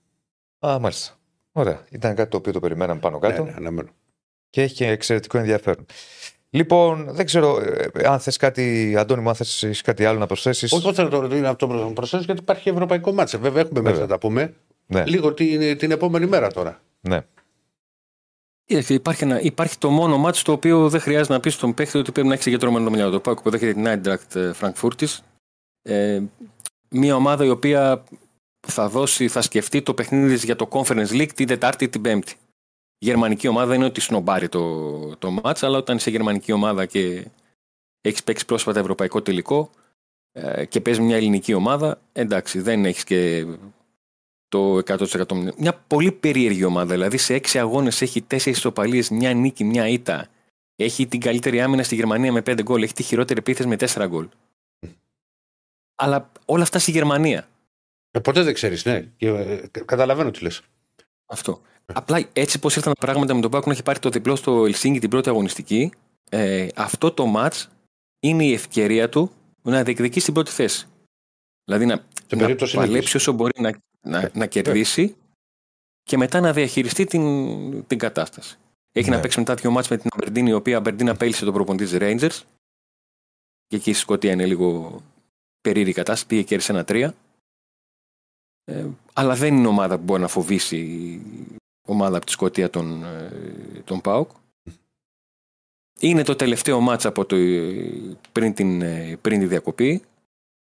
Α, 0.65 0.79
μάλιστα. 0.79 1.18
Ωραία. 1.51 1.85
Ήταν 1.89 2.15
κάτι 2.15 2.29
το 2.29 2.37
οποίο 2.37 2.51
το 2.51 2.59
περιμέναμε 2.59 2.99
πάνω 2.99 3.19
κάτω 3.19 3.43
Ναι, 3.43 3.49
ναι, 3.49 3.55
αναμένω. 3.57 3.89
και 4.49 4.61
έχει 4.61 4.73
και 4.75 4.87
εξαιρετικό 4.87 5.37
ενδιαφέρον. 5.37 5.85
Λοιπόν, 6.49 7.07
δεν 7.13 7.25
ξέρω 7.25 7.61
ε, 7.93 8.07
αν 8.07 8.19
θες 8.19 8.37
κάτι, 8.37 8.95
Αντώνη 8.97 9.21
μου, 9.21 9.29
αν 9.29 9.35
θες 9.35 9.81
κάτι 9.81 10.05
άλλο 10.05 10.19
να 10.19 10.25
προσθέσεις. 10.25 10.71
Όχι, 10.71 10.93
θέλω 10.93 11.09
τώρα 11.09 11.35
είναι 11.35 11.47
αυτό 11.47 11.67
που 11.67 11.93
προσθέσω, 11.93 12.23
γιατί 12.23 12.41
υπάρχει 12.41 12.69
ευρωπαϊκό 12.69 13.13
μάτσε. 13.13 13.37
Βέβαια, 13.37 13.61
έχουμε 13.61 13.73
Βέβαια. 13.79 13.91
μέσα 13.91 14.03
να 14.03 14.09
τα 14.11 14.17
πούμε. 14.17 14.53
Ναι, 14.85 15.05
Λίγο 15.05 15.33
την, 15.33 15.77
την 15.77 15.91
επόμενη 15.91 16.25
μέρα 16.25 16.51
τώρα. 16.51 16.81
ναι. 17.01 17.21
Κοίταξε, 18.65 18.93
Υπάρχει, 18.93 19.23
ένα, 19.23 19.41
υπάρχει 19.41 19.77
το 19.77 19.89
μόνο 19.89 20.17
μάτι 20.17 20.41
το 20.41 20.51
οποίο 20.51 20.89
δεν 20.89 20.99
χρειάζεται 21.01 21.33
να 21.33 21.39
πεις 21.39 21.53
στον 21.53 21.73
παίχτη 21.73 21.97
ότι 21.97 22.11
πρέπει 22.11 22.27
να 22.27 22.33
έχει 22.33 22.43
συγκεντρωμένο 22.43 22.85
το 22.85 22.91
μυαλό. 22.91 23.11
Το 23.11 23.19
Πάκο 23.19 23.41
που 23.41 23.49
δέχεται 23.49 23.73
την 23.73 23.85
Eintracht 23.87 24.51
Frankfurt. 24.61 25.17
Ε, 25.81 26.21
μια 26.89 27.15
ομάδα 27.15 27.45
η 27.45 27.49
οποία 27.49 28.03
θα, 28.67 28.89
δώσει, 28.89 29.27
θα 29.27 29.41
σκεφτεί 29.41 29.81
το 29.81 29.93
παιχνίδι 29.93 30.33
της 30.33 30.43
για 30.43 30.55
το 30.55 30.67
Conference 30.71 31.09
League 31.09 31.33
την 31.35 31.47
Τετάρτη 31.47 31.83
ή 31.83 31.89
την 31.89 32.01
Πέμπτη. 32.01 32.35
Η 32.97 33.05
γερμανική 33.05 33.47
ομάδα 33.47 33.67
δεν 33.67 33.75
είναι 33.75 33.85
ότι 33.85 34.01
σνομπάρει 34.01 34.49
το, 34.49 35.15
το 35.15 35.31
μάτς, 35.31 35.63
αλλά 35.63 35.77
όταν 35.77 35.95
είσαι 35.95 36.09
γερμανική 36.09 36.51
ομάδα 36.51 36.85
και 36.85 37.27
έχεις 38.01 38.23
παίξει 38.23 38.45
πρόσφατα 38.45 38.79
ευρωπαϊκό 38.79 39.21
τελικό 39.21 39.69
ε, 40.31 40.65
και 40.65 40.81
παίζεις 40.81 41.03
μια 41.03 41.15
ελληνική 41.15 41.53
ομάδα, 41.53 42.01
εντάξει, 42.11 42.59
δεν 42.59 42.85
έχεις 42.85 43.03
και 43.03 43.45
το 44.47 44.77
100%. 44.77 45.53
Μια 45.57 45.73
πολύ 45.87 46.11
περίεργη 46.11 46.63
ομάδα. 46.63 46.93
Δηλαδή 46.93 47.17
σε 47.17 47.33
έξι 47.33 47.59
αγώνες 47.59 48.01
έχει 48.01 48.21
τέσσερις 48.21 48.57
ισοπαλίες, 48.57 49.09
μια 49.09 49.33
νίκη, 49.33 49.63
μια 49.63 49.87
ήττα. 49.87 50.27
Έχει 50.75 51.07
την 51.07 51.19
καλύτερη 51.19 51.61
άμυνα 51.61 51.83
στη 51.83 51.95
Γερμανία 51.95 52.31
με 52.31 52.41
πέντε 52.41 52.61
γκολ. 52.61 52.83
Έχει 52.83 52.93
τη 52.93 53.03
χειρότερη 53.03 53.39
επίθεση 53.39 53.67
με 53.67 53.75
τέσσερα 53.75 54.07
γκολ. 54.07 54.27
Αλλά 55.95 56.31
όλα 56.45 56.63
αυτά 56.63 56.79
στη 56.79 56.91
Γερμανία. 56.91 57.47
Ε, 58.11 58.19
ποτέ 58.19 58.43
δεν 58.43 58.53
ξέρεις, 58.53 58.85
ναι. 58.85 59.01
Και, 59.17 59.27
ε, 59.27 59.67
κα- 59.71 59.83
καταλαβαίνω 59.83 60.31
τι 60.31 60.43
λες. 60.43 60.61
Αυτό. 61.25 61.61
Απλά 61.93 62.27
έτσι 62.33 62.59
πώς 62.59 62.75
ήρθαν 62.75 62.93
τα 62.93 63.05
πράγματα 63.05 63.33
με 63.33 63.41
τον 63.41 63.51
Πάκου 63.51 63.67
να 63.67 63.73
έχει 63.73 63.83
πάρει 63.83 63.99
το 63.99 64.09
διπλό 64.09 64.35
στο 64.35 64.65
Ελσίνγκη 64.65 64.99
την 64.99 65.09
πρώτη 65.09 65.29
αγωνιστική, 65.29 65.91
ε, 66.29 66.67
αυτό 66.75 67.11
το 67.11 67.25
ματ 67.25 67.53
είναι 68.19 68.43
η 68.45 68.53
ευκαιρία 68.53 69.09
του 69.09 69.31
να 69.61 69.83
διεκδικήσει 69.83 70.25
την 70.25 70.33
πρώτη 70.33 70.51
θέση. 70.51 70.87
Δηλαδή 71.63 71.85
να, 71.85 71.95
να 72.29 72.37
περίπτωση 72.37 72.75
παλέψει 72.75 72.97
νίκης. 72.97 73.15
όσο 73.15 73.31
μπορεί 73.31 73.51
να, 73.61 73.71
να, 74.01 74.31
να 74.33 74.45
κερδίσει 74.45 75.15
και 76.03 76.17
μετά 76.17 76.39
να 76.39 76.53
διαχειριστεί 76.53 77.05
την, 77.05 77.87
την 77.87 77.97
κατάσταση. 77.97 78.57
Έχει 78.91 79.09
Ναι. 79.09 79.15
να 79.15 79.21
παίξει 79.21 79.39
μετά 79.39 79.53
δύο 79.55 79.71
μάτς 79.71 79.87
με 79.89 79.97
την 79.97 80.09
Αμπερντίνη, 80.13 80.49
η 80.49 80.53
οποία 80.53 80.77
Αμπερντίνα 80.77 81.11
απέλησε 81.11 81.45
τον 81.45 81.53
προπονητή 81.53 81.85
της 81.85 81.97
Rangers. 82.01 82.41
Και 83.67 83.75
εκεί 83.75 83.91
στη 83.93 84.01
Σκωτία 84.01 84.31
είναι 84.31 84.45
λίγο 84.45 85.01
περίεργη 85.61 85.91
η 85.91 85.93
κατάσταση. 85.93 86.27
Πήγε 86.27 86.43
και 86.57 86.61
ένα 86.71 86.83
τρία. 86.83 87.15
Ε, 88.69 88.85
αλλά 89.13 89.35
δεν 89.35 89.57
είναι 89.57 89.67
ομάδα 89.67 89.97
που 89.97 90.03
μπορεί 90.03 90.21
να 90.21 90.27
φοβήσει 90.27 90.77
η 90.77 91.21
ομάδα 91.85 92.17
από 92.17 92.25
τη 92.25 92.31
Σκωτία 92.31 92.69
τον, 92.69 93.03
ε, 93.03 93.31
τον 93.83 94.01
ΠΑΟΚ. 94.01 94.29
Είναι 95.99 96.23
το 96.23 96.35
τελευταίο 96.35 96.79
μάτς 96.79 97.05
από 97.05 97.25
το, 97.25 97.35
πριν, 98.31 98.53
την, 98.53 98.81
ε, 98.81 99.17
πριν 99.21 99.39
τη 99.39 99.45
διακοπή. 99.45 100.01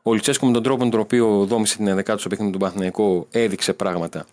Ο 0.03 0.12
Λουτσέσκο 0.12 0.46
με 0.46 0.53
τον 0.53 0.62
τρόπο 0.62 0.84
με 0.84 0.90
τον 0.90 1.01
οποίο 1.01 1.44
δόμησε 1.46 1.76
την 1.76 1.88
11 1.88 2.14
στο 2.18 2.28
παιχνίδι 2.28 2.53
του 2.53 2.59
Παναθηναϊκό 2.59 3.26
έδειξε 3.30 3.72
πράγματα 3.72 4.26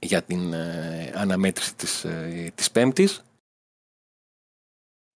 για 0.00 0.22
την 0.22 0.52
ε, 0.52 1.12
αναμέτρηση 1.14 1.74
της, 1.74 2.04
ε, 2.04 2.52
της 2.54 2.70
Πέμπτης. 2.70 3.24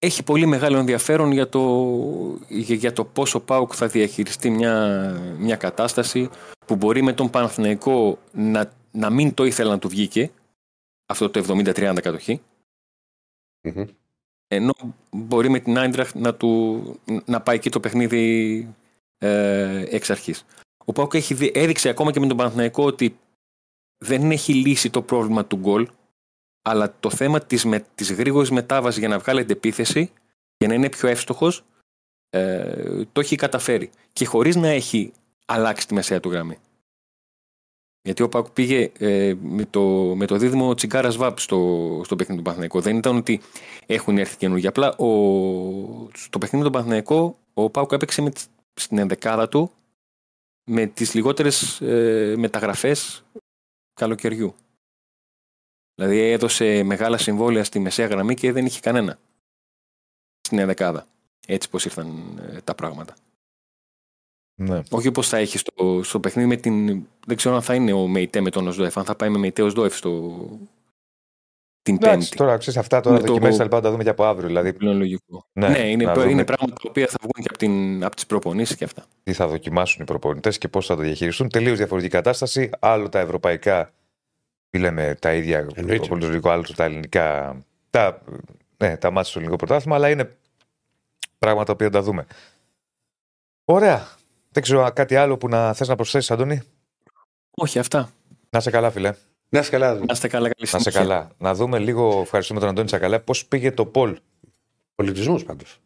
Έχει 0.03 0.23
πολύ 0.23 0.45
μεγάλο 0.45 0.77
ενδιαφέρον 0.77 1.31
για 1.31 1.49
το, 1.49 1.61
για, 2.47 2.75
για 2.75 2.93
το 2.93 3.05
πόσο 3.05 3.37
ο 3.37 3.41
ΠΑΟΚ 3.41 3.71
θα 3.75 3.87
διαχειριστεί 3.87 4.49
μια, 4.49 5.11
μια 5.37 5.55
κατάσταση 5.55 6.29
που 6.65 6.75
μπορεί 6.75 7.01
με 7.01 7.13
τον 7.13 7.29
Παναθηναϊκό 7.29 8.17
να, 8.31 8.73
να 8.91 9.09
μην 9.09 9.33
το 9.33 9.43
ήθελε 9.45 9.69
να 9.69 9.79
του 9.79 9.89
βγήκε 9.89 10.31
αυτό 11.05 11.29
το 11.29 11.45
70-30 11.47 11.97
κατοχή 12.01 12.41
Μμμ. 13.67 13.85
ενώ 14.47 14.73
μπορεί 15.11 15.49
με 15.49 15.59
την 15.59 15.77
Άιντραχτ 15.77 16.15
να, 16.15 16.35
του, 16.35 16.81
να 17.25 17.41
πάει 17.41 17.55
εκεί 17.55 17.69
το 17.69 17.79
παιχνίδι 17.79 18.67
ε, 19.17 19.85
εξ 19.89 20.09
αρχής. 20.09 20.45
Ο 20.85 20.91
Πάουκ 20.91 21.13
έχει 21.13 21.33
δει- 21.33 21.57
έδειξε 21.57 21.89
ακόμα 21.89 22.11
και 22.11 22.19
με 22.19 22.27
τον 22.27 22.37
Παναθηναϊκό 22.37 22.83
ότι 22.83 23.17
δεν 23.97 24.31
έχει 24.31 24.53
λύσει 24.53 24.89
το 24.89 25.01
πρόβλημα 25.01 25.45
του 25.45 25.55
γκολ 25.57 25.87
αλλά 26.61 26.95
το 26.99 27.09
θέμα 27.09 27.39
της, 27.39 27.65
με, 27.65 27.85
της 27.95 28.11
γρήγορης 28.11 28.49
μετάβασης 28.51 28.99
για 28.99 29.07
να 29.07 29.19
βγάλει 29.19 29.45
την 29.45 29.55
επίθεση 29.55 30.11
για 30.57 30.67
να 30.67 30.73
είναι 30.73 30.89
πιο 30.89 31.09
εύστοχος 31.09 31.63
ε, 32.29 33.03
το 33.11 33.19
έχει 33.19 33.35
καταφέρει 33.35 33.89
και 34.13 34.25
χωρίς 34.25 34.55
να 34.55 34.67
έχει 34.67 35.13
αλλάξει 35.45 35.87
τη 35.87 35.93
μεσαία 35.93 36.19
του 36.19 36.29
γραμμή. 36.29 36.57
Γιατί 38.03 38.23
ο 38.23 38.29
Πάκ 38.29 38.49
πήγε 38.49 38.91
ε, 38.97 39.35
με, 39.41 39.65
το, 39.65 39.81
με 40.15 40.25
το 40.25 40.37
δίδυμο 40.37 40.73
Τσιγκάρας 40.73 41.15
Βάπ 41.17 41.39
στο, 41.39 42.01
στο 42.05 42.15
παιχνίδι 42.15 42.37
του 42.37 42.43
Παναθηναϊκού. 42.43 42.81
Δεν 42.81 42.97
ήταν 42.97 43.15
ότι 43.15 43.41
έχουν 43.85 44.17
έρθει 44.17 44.37
καινούργια. 44.37 44.69
Απλά 44.69 44.95
ο, 44.95 46.09
στο 46.13 46.37
παιχνίδι 46.37 46.65
του 46.65 46.71
Παναθηναϊκού 46.71 47.35
ο 47.53 47.69
Πάουκ 47.69 47.91
έπαιξε 47.91 48.21
με, 48.21 48.29
τις- 48.29 48.47
στην 48.73 48.97
ενδεκάδα 48.97 49.49
του 49.49 49.71
με 50.69 50.85
τις 50.85 51.13
λιγότερες 51.13 51.81
ε, 51.81 52.35
μεταγραφές 52.37 53.23
καλοκαιριού. 53.93 54.55
Δηλαδή 55.95 56.19
έδωσε 56.19 56.83
μεγάλα 56.83 57.17
συμβόλαια 57.17 57.63
στη 57.63 57.79
μεσαία 57.79 58.07
γραμμή 58.07 58.33
και 58.35 58.51
δεν 58.51 58.65
είχε 58.65 58.79
κανένα 58.79 59.19
στην 60.41 60.59
ενδεκάδα. 60.59 61.07
Έτσι 61.47 61.69
πως 61.69 61.85
ήρθαν 61.85 62.39
ε, 62.51 62.61
τα 62.63 62.75
πράγματα. 62.75 63.13
Ναι. 64.61 64.81
Όχι 64.89 65.07
όπως 65.07 65.27
θα 65.27 65.37
έχει 65.37 65.57
στο, 65.57 66.01
στο 66.03 66.19
παιχνίδι 66.19 66.47
με 66.47 66.55
την. 66.55 67.05
Δεν 67.27 67.37
ξέρω 67.37 67.55
αν 67.55 67.61
θα 67.61 67.75
είναι 67.75 67.93
ο 67.93 68.07
Μεϊτέ 68.07 68.41
με 68.41 68.49
τον 68.49 68.67
Οσδόεφ, 68.67 68.97
αν 68.97 69.05
θα 69.05 69.15
πάει 69.15 69.29
με 69.29 69.37
Μεϊτέ 69.37 69.61
Οσδόεφ 69.61 69.95
στο. 69.97 70.39
την 71.81 71.95
Εντάξει, 71.95 72.17
Πέμπτη. 72.17 72.35
τώρα 72.37 72.57
ξέρεις 72.57 72.79
αυτά 72.79 72.99
τώρα 73.01 73.15
Με 73.15 73.21
το- 73.21 73.27
δοκιμές 73.33 73.57
τα 73.57 73.63
λοιπά 73.63 73.75
θα 73.75 73.81
τα 73.81 73.91
δούμε 73.91 74.03
και 74.03 74.09
από 74.09 74.23
αύριο. 74.25 74.47
Δηλαδή, 74.47 74.73
Πλέον 74.73 74.97
λογικό. 74.97 75.45
ναι, 75.53 75.67
Ναι, 75.69 75.77
είναι, 75.89 76.03
να 76.05 76.11
είναι 76.13 76.23
δούμε 76.29 76.43
πράγματα 76.43 76.73
τα 76.81 76.89
οποία 76.89 77.07
θα 77.07 77.17
βγουν 77.21 77.33
και 77.43 77.47
από, 77.49 77.57
την, 77.57 78.03
από 78.03 78.15
τις 78.15 78.25
προπονήσεις 78.25 78.75
και 78.75 78.83
αυτά. 78.83 79.05
τι 79.23 79.33
θα 79.33 79.47
δοκιμάσουν 79.47 80.01
οι 80.01 80.05
προπονητές 80.05 80.57
και 80.57 80.67
πώς 80.67 80.85
θα 80.85 80.95
το 80.95 81.01
διαχειριστούν. 81.01 81.49
Τελείως 81.49 81.77
διαφορετική 81.77 82.13
κατάσταση. 82.13 82.69
Άλλο 82.79 83.09
τα 83.09 83.19
ευρωπαϊκά, 83.19 83.85
που 83.85 83.91
λέμε 84.79 85.15
τα 85.21 85.33
ίδια, 85.33 85.67
Εννοείται. 85.73 86.07
το 86.07 86.07
πολιτικό, 86.07 86.49
άλλο 86.49 86.63
τα 86.75 86.83
ελληνικά. 86.83 87.57
Τα, 87.89 88.21
ναι, 88.77 88.97
τα 88.97 89.11
μάτια 89.11 89.29
στο 89.29 89.39
ελληνικό 89.39 89.57
πρωτάθλημα, 89.57 89.95
αλλά 89.95 90.09
είναι 90.09 90.35
πράγματα 91.37 91.65
τα 91.65 91.71
οποία 91.73 91.89
τα 91.89 92.01
δούμε. 92.01 92.25
Ωραία. 93.65 94.07
Δεν 94.51 94.63
ξέρω 94.63 94.91
κάτι 94.93 95.15
άλλο 95.15 95.37
που 95.37 95.47
να 95.47 95.73
θες 95.73 95.87
να 95.87 95.95
προσθέσεις, 95.95 96.31
Αντώνη; 96.31 96.61
Όχι, 97.51 97.79
αυτά. 97.79 98.11
Να 98.49 98.59
σε 98.59 98.69
καλά, 98.69 98.91
φίλε. 98.91 99.13
Να 99.49 99.59
είσαι 99.59 99.69
καλά. 99.69 99.93
Να 99.93 100.05
είστε 100.09 100.27
καλά, 100.27 100.43
καλή 100.49 100.69
Να 100.71 100.79
σε 100.79 100.89
συνέχεια. 100.89 101.01
καλά. 101.01 101.31
Να 101.37 101.53
δούμε 101.53 101.79
λίγο, 101.79 102.19
ευχαριστούμε 102.21 102.59
τον 102.59 102.69
Αντώνη 102.69 102.87
Τσακαλά, 102.87 103.19
πώς 103.19 103.45
πήγε 103.45 103.71
το 103.71 103.85
Πολ. 103.85 104.19
Πολιτισμός 104.95 105.43
πάντως. 105.43 105.79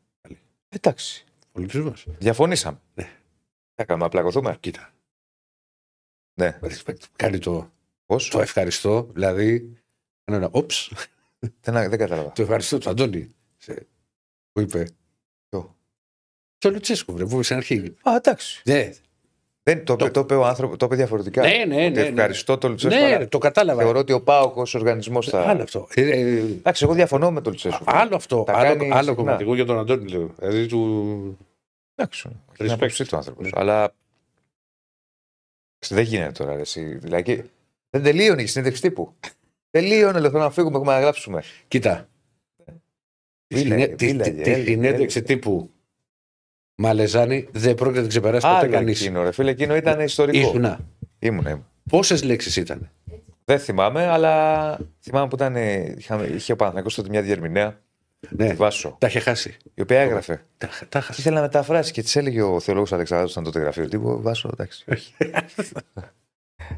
Εντάξει. 0.69 1.25
Πολιτισμός. 1.51 2.05
Διαφωνήσαμε. 2.17 2.77
Ναι. 2.93 3.09
Θα 3.75 3.83
κάνουμε 3.85 4.05
να 4.05 4.11
πλακωθούμε. 4.11 4.57
Κοίτα. 4.59 4.89
Ναι. 6.33 6.59
respect. 6.61 6.97
Κάνει 7.15 7.37
το, 7.39 7.69
Πώ. 8.05 8.17
το 8.29 8.39
ευχαριστώ. 8.41 9.09
Δηλαδή. 9.13 9.77
Κάνω 10.23 10.37
ένα 10.43 10.49
όψ. 10.51 10.91
Δεν, 11.61 11.89
δεν 11.89 11.97
κατάλαβα. 11.99 12.31
Το 12.31 12.41
ευχαριστώ 12.41 12.77
του 12.77 12.89
Αντώνη. 12.89 13.29
Σε, 13.57 13.87
που 14.51 14.61
είπε. 14.61 14.87
Ποιο; 15.49 15.75
Το 16.57 16.69
Λουτσέσκου, 16.71 17.13
βρε, 17.13 17.25
που 17.25 17.43
στην 17.43 17.55
αρχή. 17.55 17.95
Α, 18.01 18.15
εντάξει. 18.15 18.61
Ναι, 18.65 18.91
Δεν, 19.63 19.85
το, 19.85 19.95
Το- 19.95 20.11
το... 20.11 20.19
είπε 20.19 20.35
ο 20.35 20.45
άνθρωπο, 20.45 20.77
το 20.77 20.85
είπε 20.85 20.95
διαφορετικά. 20.95 21.41
ναι, 21.41 21.63
ναι. 21.67 21.85
Ότι 21.85 21.93
ναι, 21.95 22.01
ναι. 22.01 22.07
ευχαριστώ 22.07 22.57
τον 22.57 22.69
Λουτσέσκο. 22.69 22.99
Ναι, 22.99 23.05
αλλά 23.05 23.17
ρε, 23.17 23.25
το 23.27 23.37
κατάλαβα. 23.37 23.81
Θεωρώ 23.81 23.99
ότι 23.99 24.13
ο 24.13 24.21
Πάοκ 24.23 24.57
ω 24.57 24.63
οργανισμός 24.73 25.29
θα. 25.29 25.41
Άλλο 25.49 25.61
αυτό. 25.63 25.87
Ε, 25.93 26.01
ε, 26.09 26.37
Εντάξει, 26.37 26.83
εγώ 26.83 26.93
διαφωνώ 26.93 27.31
με 27.31 27.41
τον 27.41 27.51
Λουτσέσκο. 27.51 27.83
άλλο 27.87 28.15
αυτό. 28.15 28.43
Τα 28.43 28.53
Άλλο, 28.53 28.67
κάνει 28.79 28.91
άλλο 28.91 28.97
συχνά. 28.99 29.15
κομματικό 29.15 29.55
για 29.55 29.65
τον 29.65 29.77
Αντώνη, 29.79 30.07
λέω. 30.11 30.33
Δηλαδή 30.39 30.67
του. 30.67 31.37
Εντάξει. 31.95 32.29
Respect. 32.51 32.59
Είναι 32.63 32.73
άποψή 32.73 33.05
του 33.07 33.15
άνθρωπος. 33.17 33.43
Ναι. 33.43 33.49
Αλλά. 33.53 33.93
Δεν 35.87 36.03
γίνεται 36.03 36.31
τώρα. 36.31 36.55
Ρε, 36.55 36.61
εσύ. 36.61 36.83
Δηλαδή, 36.97 37.49
δεν 37.99 38.03
τελείωνε 38.03 38.41
η 38.41 38.45
συνέντευξη 38.45 38.81
τύπου. 38.81 39.13
τελείωνε, 39.69 40.19
λέω, 40.19 40.29
θέλω 40.31 40.43
να 40.43 40.51
φύγουμε, 40.51 40.75
έχουμε 40.77 40.93
να 40.93 40.99
γράψουμε. 40.99 41.43
Κοίτα. 41.67 42.07
Τη 43.47 43.55
Μίλαγε, 43.55 43.81
συνέ- 43.83 43.95
τη- 43.97 44.05
μίλαγε, 44.05 44.31
τη- 44.31 44.41
τη 44.41 44.51
έλεγε, 44.51 44.69
συνέντευξη 44.71 45.17
έλεγε. 45.17 45.33
τύπου 45.33 45.69
Μαλεζάνη 46.75 47.47
δεν 47.51 47.75
πρόκειται 47.75 47.95
να 47.95 48.01
την 48.01 48.09
ξεπεράσει 48.09 48.45
ποτέ 48.47 48.57
Άλλο 48.59 48.71
κανείς. 48.71 49.01
εκείνο, 49.01 49.23
ρε 49.23 49.31
φίλε, 49.31 49.51
εκείνο 49.51 49.75
ήταν 49.75 49.99
ιστορικό. 49.99 50.37
Ήσουνα. 50.47 50.79
Ήμουν, 51.19 51.45
ήμουν. 51.45 51.65
Πόσες 51.89 52.23
λέξεις 52.23 52.55
ήταν; 52.55 52.89
Δεν 53.45 53.59
θυμάμαι, 53.59 54.07
αλλά 54.07 54.77
θυμάμαι 55.01 55.27
που 55.27 55.35
ήταν, 55.35 55.55
ε, 55.55 55.93
είχαμε, 55.97 56.25
είχε 56.25 56.51
ο 56.51 56.55
Παναθηναϊκός 56.55 56.95
τότε 56.95 57.09
μια 57.09 57.21
διερμηνέα, 57.21 57.81
Ναι, 58.29 58.49
τη 58.49 58.55
Βάσο, 58.55 58.95
τα 58.99 59.07
είχε 59.07 59.19
χάσει. 59.19 59.57
η 59.73 59.81
οποία 59.81 59.99
έγραφε. 59.99 60.45
Τα, 60.57 60.67
τα 60.89 60.99
Και 60.99 61.05
χάσει. 61.05 61.21
ήθελε 61.21 61.35
να 61.35 61.41
μεταφράσει 61.41 61.91
και 61.91 62.01
της 62.01 62.15
έλεγε 62.15 62.41
ο 62.41 62.59
Θεολόγος 62.59 62.93
Αλεξανδράτο, 62.93 63.31
ήταν 63.31 63.43
τότε 63.43 63.59
γραφείο 63.59 63.87
τύπου. 63.87 64.21
Βάσο, 64.21 64.49
εντάξει. 64.53 64.85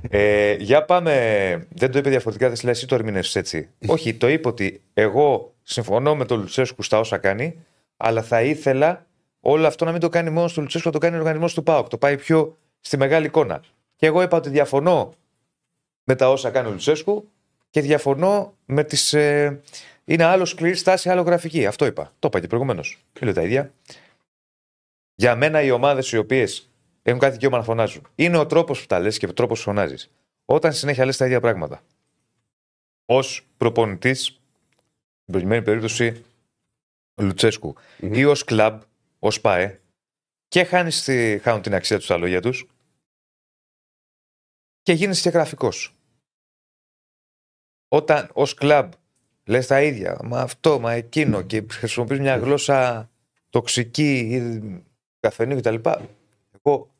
Ε, 0.09 0.53
για 0.53 0.86
πάμε. 0.86 1.67
Δεν 1.69 1.91
το 1.91 1.97
είπε 1.97 2.09
διαφορετικά, 2.09 2.49
δεν 2.49 2.69
εσύ 2.69 2.88
το 2.88 2.95
ερμηνεύσεις 2.95 3.36
έτσι. 3.36 3.69
Όχι, 3.88 4.13
το 4.13 4.28
είπε 4.28 4.47
ότι 4.47 4.82
εγώ 4.93 5.53
συμφωνώ 5.63 6.15
με 6.15 6.25
τον 6.25 6.39
Λουτσέσκου 6.39 6.84
στα 6.84 6.99
όσα 6.99 7.17
κάνει, 7.17 7.65
αλλά 7.97 8.21
θα 8.21 8.41
ήθελα 8.41 9.05
όλο 9.39 9.67
αυτό 9.67 9.86
να 9.86 9.91
μην 9.91 9.99
το 9.99 10.09
κάνει 10.09 10.30
μόνος 10.30 10.53
του 10.53 10.61
Λουτσέσκου, 10.61 10.88
να 10.88 10.93
το 10.93 10.99
κάνει 10.99 11.15
ο 11.15 11.19
οργανισμός 11.19 11.53
του 11.53 11.63
ΠΑΟΚ. 11.63 11.88
Το 11.88 11.97
πάει 11.97 12.17
πιο 12.17 12.57
στη 12.80 12.97
μεγάλη 12.97 13.25
εικόνα. 13.25 13.63
Και 13.95 14.05
εγώ 14.05 14.21
είπα 14.21 14.38
ότι 14.38 14.49
διαφωνώ 14.49 15.13
με 16.03 16.15
τα 16.15 16.30
όσα 16.30 16.49
κάνει 16.49 16.67
ο 16.67 16.71
Λουτσέσκου 16.71 17.30
και 17.69 17.82
διαφωνώ 17.82 18.53
με 18.65 18.84
τις. 18.84 19.13
Ε, 19.13 19.61
είναι 20.05 20.23
άλλο 20.23 20.45
σκληρή 20.45 20.75
στάση, 20.75 21.09
άλλο 21.09 21.21
γραφική. 21.21 21.65
Αυτό 21.65 21.86
είπα. 21.86 22.13
Το 22.19 22.28
είπα 22.28 22.39
και 22.39 22.47
προηγουμένως. 22.47 22.97
Και 23.13 23.25
λέω 23.25 23.34
τα 23.34 23.41
ίδια. 23.41 23.71
Για 25.15 25.36
μένα 25.36 25.61
οι 25.61 25.71
ομάδες 25.71 26.11
οι 26.11 26.17
οποίες 26.17 26.69
έχουν 27.09 27.19
κάτι 27.19 27.33
δικαίωμα 27.33 27.57
να 27.57 27.63
φωνάζουν 27.63 28.07
είναι 28.15 28.37
ο 28.37 28.45
τρόπος 28.45 28.81
που 28.81 28.85
τα 28.85 28.99
λες 28.99 29.17
και 29.17 29.25
ο 29.25 29.33
τρόπος 29.33 29.57
που 29.57 29.63
φωνάζεις. 29.63 30.11
Όταν 30.45 30.73
συνέχεια 30.73 31.05
λες 31.05 31.17
τα 31.17 31.25
ίδια 31.25 31.39
πράγματα. 31.39 31.83
Ω 33.05 33.19
προπονητής, 33.57 34.25
στην 34.25 35.31
προκειμένη 35.31 35.63
περίπτωση 35.63 36.25
Λουτσέσκου, 37.21 37.75
Μμμ. 37.99 38.13
ή 38.13 38.25
ως 38.25 38.43
κλαμπ, 38.43 38.81
ως 39.19 39.41
ΠΑΕ, 39.41 39.81
και 40.47 40.63
χάνεις 40.63 41.03
τη, 41.03 41.39
χάνουν 41.39 41.61
την 41.61 41.73
αξία 41.73 41.95
τους 41.95 42.05
στα 42.05 42.17
λόγια 42.17 42.41
τους 42.41 42.67
και 44.81 44.93
γίνεσαι 44.93 45.21
και 45.21 45.29
γραφικός. 45.29 45.95
Όταν 47.87 48.29
ως 48.33 48.53
κλαμπ 48.53 48.91
λες 49.45 49.67
τα 49.67 49.81
ίδια, 49.81 50.19
μα 50.23 50.41
αυτό, 50.41 50.79
μα 50.79 50.93
εκείνο 50.93 51.41
και 51.41 51.65
χρησιμοποιείς 51.71 52.19
μια 52.19 52.37
γλώσσα 52.37 53.09
τοξική 53.49 54.17
ή 54.17 54.61
καφενείου 55.19 55.57
κτλ. 55.57 55.75
Εγώ. 56.63 56.95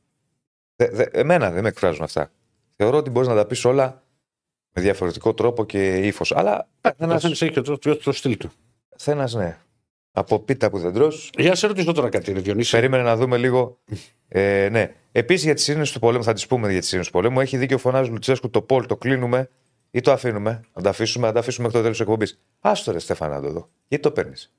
Δε, 0.78 0.90
δε, 0.92 1.04
εμένα 1.12 1.52
δεν 1.52 1.64
με 1.64 1.70
εκφράζουν 1.70 2.04
αυτά. 2.04 2.32
Θεωρώ 2.76 2.98
ότι 2.98 3.10
μπορείς 3.10 3.28
να 3.28 3.36
τα 3.36 3.46
πεις 3.46 3.66
όλα 3.66 4.04
με 4.74 4.82
διαφορετικό 4.82 5.34
τρόπο 5.34 5.66
και 5.66 5.98
ύφος. 5.98 6.32
Αλλά 6.32 6.70
Ένα 6.98 7.16
έχει 7.16 7.52
και 7.52 7.62
το, 7.62 7.78
το, 7.78 7.96
το 7.96 8.12
στυλ 8.12 8.38
του. 8.38 8.52
Θένας 8.98 9.34
ναι. 9.34 9.58
Από 10.12 10.40
πίτα 10.40 10.70
που 10.70 10.80
δεν 10.80 10.94
τρως, 10.94 11.30
Για 11.38 11.50
να 11.50 11.56
σε 11.56 11.68
ρωτήσω 11.68 11.92
τώρα 11.92 12.10
κάτι, 12.10 12.34
ρε 12.34 12.40
Διονύση. 12.40 12.72
Περίμενε 12.72 13.04
να 13.04 13.16
δούμε 13.16 13.38
λίγο. 13.38 13.78
Ε, 14.28 14.70
ναι. 14.72 14.94
Επίσης 15.12 15.44
για 15.44 15.54
τη 15.54 15.72
ειρήνη 15.72 15.88
του 15.88 16.00
πολέμου, 16.00 16.24
θα 16.24 16.34
τη 16.34 16.46
πούμε 16.48 16.72
για 16.72 16.82
τη 16.82 16.88
ειρήνη 16.88 17.06
του 17.06 17.12
πολέμου. 17.12 17.40
Έχει 17.40 17.58
δίκιο 17.58 17.78
φωνάζει 17.78 18.10
Λουτσέσκου 18.10 18.50
το 18.50 18.62
Πολ, 18.62 18.86
το 18.86 18.98
κλείνουμε 18.98 19.50
ή 19.92 20.02
το 20.02 20.12
αφήνουμε. 20.12 20.64
Να 20.74 20.82
τα 20.82 20.90
αφήσουμε, 20.90 21.28
να 21.28 21.34
τα 21.34 21.40
αφήσουμε 21.40 21.68
μέχρι 21.68 21.82
το 21.82 21.84
τέλος 21.84 21.98
της 21.98 22.08
εκπομπής. 22.08 22.40
Άστο 22.60 22.92
ρε 22.92 23.00
Στέφανα 23.00 23.36
να 23.36 23.42
το 23.42 23.52
δω. 23.52 23.70
Γιατί 23.88 24.04
το 24.04 24.12
παίρνεις. 24.12 24.54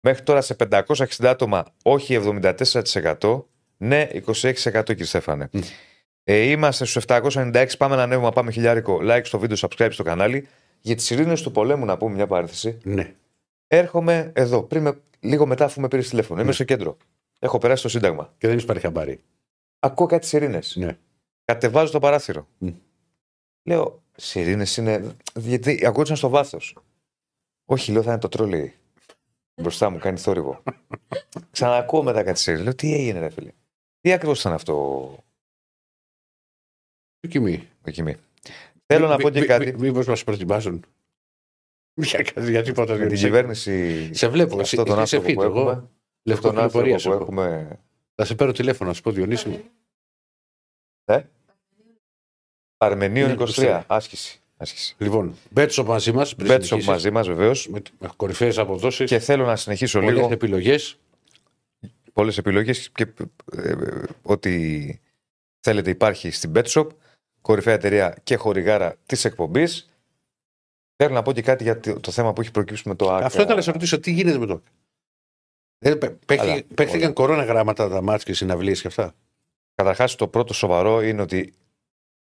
Μέχρι 0.00 0.22
τώρα 0.22 0.40
σε 0.40 0.56
560 0.70 1.04
άτομα, 1.20 1.64
όχι 1.82 2.14
74%. 2.14 3.44
Ναι, 3.76 4.08
26% 4.26 4.82
κύριε 4.86 5.04
Στέφανε. 5.04 5.48
Μμ. 5.52 5.60
Ε, 6.24 6.36
είμαστε 6.36 6.84
στους 6.84 7.04
796. 7.06 7.66
Πάμε 7.78 7.96
να 7.96 8.02
ανέβουμε, 8.02 8.26
να 8.26 8.32
πάμε 8.32 8.50
χιλιάρικο. 8.50 8.98
Like 9.02 9.20
στο 9.24 9.38
βίντεο, 9.38 9.56
subscribe 9.60 9.88
στο 9.90 10.02
κανάλι. 10.02 10.48
Για 10.80 10.96
τις 10.96 11.10
ειρήνες 11.10 11.42
του 11.42 11.50
πολέμου, 11.50 11.84
να 11.84 11.96
πούμε 11.96 12.14
μια 12.14 12.26
παρένθεση. 12.26 12.78
Ναι. 12.82 13.14
Έρχομαι 13.66 14.32
εδώ, 14.34 14.62
πριν 14.62 14.82
με, 14.82 15.00
λίγο 15.20 15.46
μετά 15.46 15.64
αφού 15.64 15.80
με 15.80 15.88
πήρες 15.88 16.08
τηλέφωνο. 16.08 16.40
Είμαι 16.40 16.52
στο 16.52 16.64
κέντρο. 16.64 16.96
Έχω 17.38 17.58
περάσει 17.58 17.82
το 17.82 17.88
Σύνταγμα. 17.88 18.24
Και 18.38 18.46
δεν 18.46 18.50
έχεις 18.50 18.66
πάρει 18.66 18.80
χαμπάρι. 18.80 19.20
Ακούω 19.78 20.06
κάτι 20.06 20.26
σιρήνε. 20.26 20.58
Ναι. 20.74 20.98
Κατεβάζω 21.44 21.92
το 21.92 21.98
παράθυρο. 21.98 22.48
Μμ. 22.58 22.68
Λέω, 23.62 24.02
σιρήνε 24.16 24.64
είναι. 24.78 25.16
Γιατί 25.34 25.86
ακούγονταν 25.86 26.16
στο 26.16 26.28
βάθος. 26.28 26.76
Όχι, 27.64 27.92
λέω, 27.92 28.02
θα 28.02 28.10
είναι 28.10 28.20
το 28.20 28.28
τρόλι. 28.28 28.74
Μπροστά 29.54 29.90
μου 29.90 29.98
κάνει 29.98 30.18
θόρυβο. 30.18 30.62
Ξανακούω 31.50 32.02
μετά 32.02 32.22
κάτι 32.22 32.38
σιρήνε. 32.38 32.62
Λέω, 32.62 32.74
τι 32.74 32.94
έγινε, 32.94 33.18
ρε 33.18 33.28
φίλε. 33.30 33.50
Τι 34.06 34.12
ακριβώς 34.12 34.40
ήταν 34.40 34.52
αυτό; 34.52 34.74
Δοκιμή. 37.20 37.68
δοκιμή. 37.82 38.16
Θέλω 38.86 39.08
να 39.08 39.16
πω 39.16 39.30
και 39.30 39.44
κάτι. 39.44 39.74
Μήπως 39.78 40.06
μας 40.06 40.24
προετοιμάζουν. 40.24 40.84
Για 42.10 42.22
κάτι, 42.22 42.50
για 42.50 42.62
τίποτα. 42.62 42.92
Με 42.92 42.98
την 42.98 43.06
Διονύση. 43.08 43.24
κυβέρνηση. 43.24 44.14
Σε 44.14 44.28
βλέπω. 44.28 44.56
με 44.56 44.62
Εσύ, 44.62 44.76
αυτόν 44.78 44.94
τον 44.94 45.02
εσύ 45.02 45.16
είσαι 45.16 45.26
άνθρωπο 45.26 45.42
fit. 45.42 45.50
που 45.52 45.58
Εγώ 45.58 45.70
έχουμε. 45.70 45.88
λευκό 46.22 46.48
Τον 46.48 46.58
άνθρωπο 46.58 46.84
πληροφορία 46.84 46.94
που 46.94 47.00
σου 47.00 47.10
έχω. 47.12 47.22
έχουμε. 47.22 47.78
Θα 48.14 48.24
σε 48.24 48.34
πάρω 48.34 48.52
τηλέφωνο, 48.52 48.88
να 48.88 48.94
σου 48.96 49.02
πω 49.02 49.10
Διονύση. 49.10 49.48
μου. 49.48 49.64
Παρμενίων 52.76 53.28
Ναι, 53.28 53.34
23. 53.56 53.82
Άσκηση. 53.86 54.40
Άσκηση. 54.56 54.94
Λοιπόν, 54.98 55.34
Μπέτσο 55.50 55.84
μαζί 55.84 56.12
μας. 56.12 56.34
Μπέτσοπ 56.34 56.82
μαζί 56.82 57.10
μας 57.10 57.26
βεβαίως. 57.26 57.68
Με, 57.68 57.82
με 57.98 58.08
κορυφαίες 58.16 58.58
αποδόσεις. 58.58 59.10
Και 59.10 59.18
θέλω 59.18 59.44
να 59.46 59.56
συνεχίσω 59.56 60.00
Πολλές 60.00 60.14
λίγο. 60.16 60.32
επιλογές. 60.32 60.98
Πολλές 62.16 62.38
επιλογές 62.38 62.90
και 62.90 63.06
ε, 63.56 63.70
ε, 63.70 64.02
ό,τι 64.22 64.86
θέλετε 65.60 65.90
υπάρχει 65.90 66.30
στην 66.30 66.52
BetShop. 66.54 66.86
Κορυφαία 67.40 67.74
εταιρεία 67.74 68.16
και 68.22 68.36
χορηγάρα 68.36 68.96
της 69.06 69.24
εκπομπής. 69.24 69.90
Θέλω 70.96 71.14
να 71.14 71.22
πω 71.22 71.32
και 71.32 71.42
κάτι 71.42 71.62
για 71.62 71.80
το 71.80 72.00
το 72.00 72.10
θέμα 72.10 72.32
που 72.32 72.40
έχει 72.40 72.50
προκύψει 72.50 72.88
με 72.88 72.94
το 72.94 73.12
ΑΚΑ. 73.14 73.26
Αυτό 73.26 73.40
ήθελα 73.40 73.54
να 73.56 73.62
σε 73.62 73.70
ρωτήσω, 73.70 74.00
τι 74.00 74.10
γίνεται 74.10 74.38
με 74.38 74.46
το. 74.46 74.62
Δεν 75.78 75.98
πέ- 75.98 76.24
παίχτηκε- 76.26 76.50
Καλά, 76.52 76.62
Παίχτηκαν 76.74 77.02
όλα. 77.02 77.12
κορώνα 77.12 77.44
γράμματα 77.44 77.88
τα 77.88 78.02
μάτια 78.02 78.24
και 78.24 78.32
συναυλίες 78.34 78.80
και 78.80 78.86
αυτά; 78.88 79.14
Καταρχάς, 79.74 80.14
το 80.14 80.28
πρώτο 80.28 80.52
σοβαρό 80.54 81.02
είναι 81.02 81.22
ότι 81.22 81.54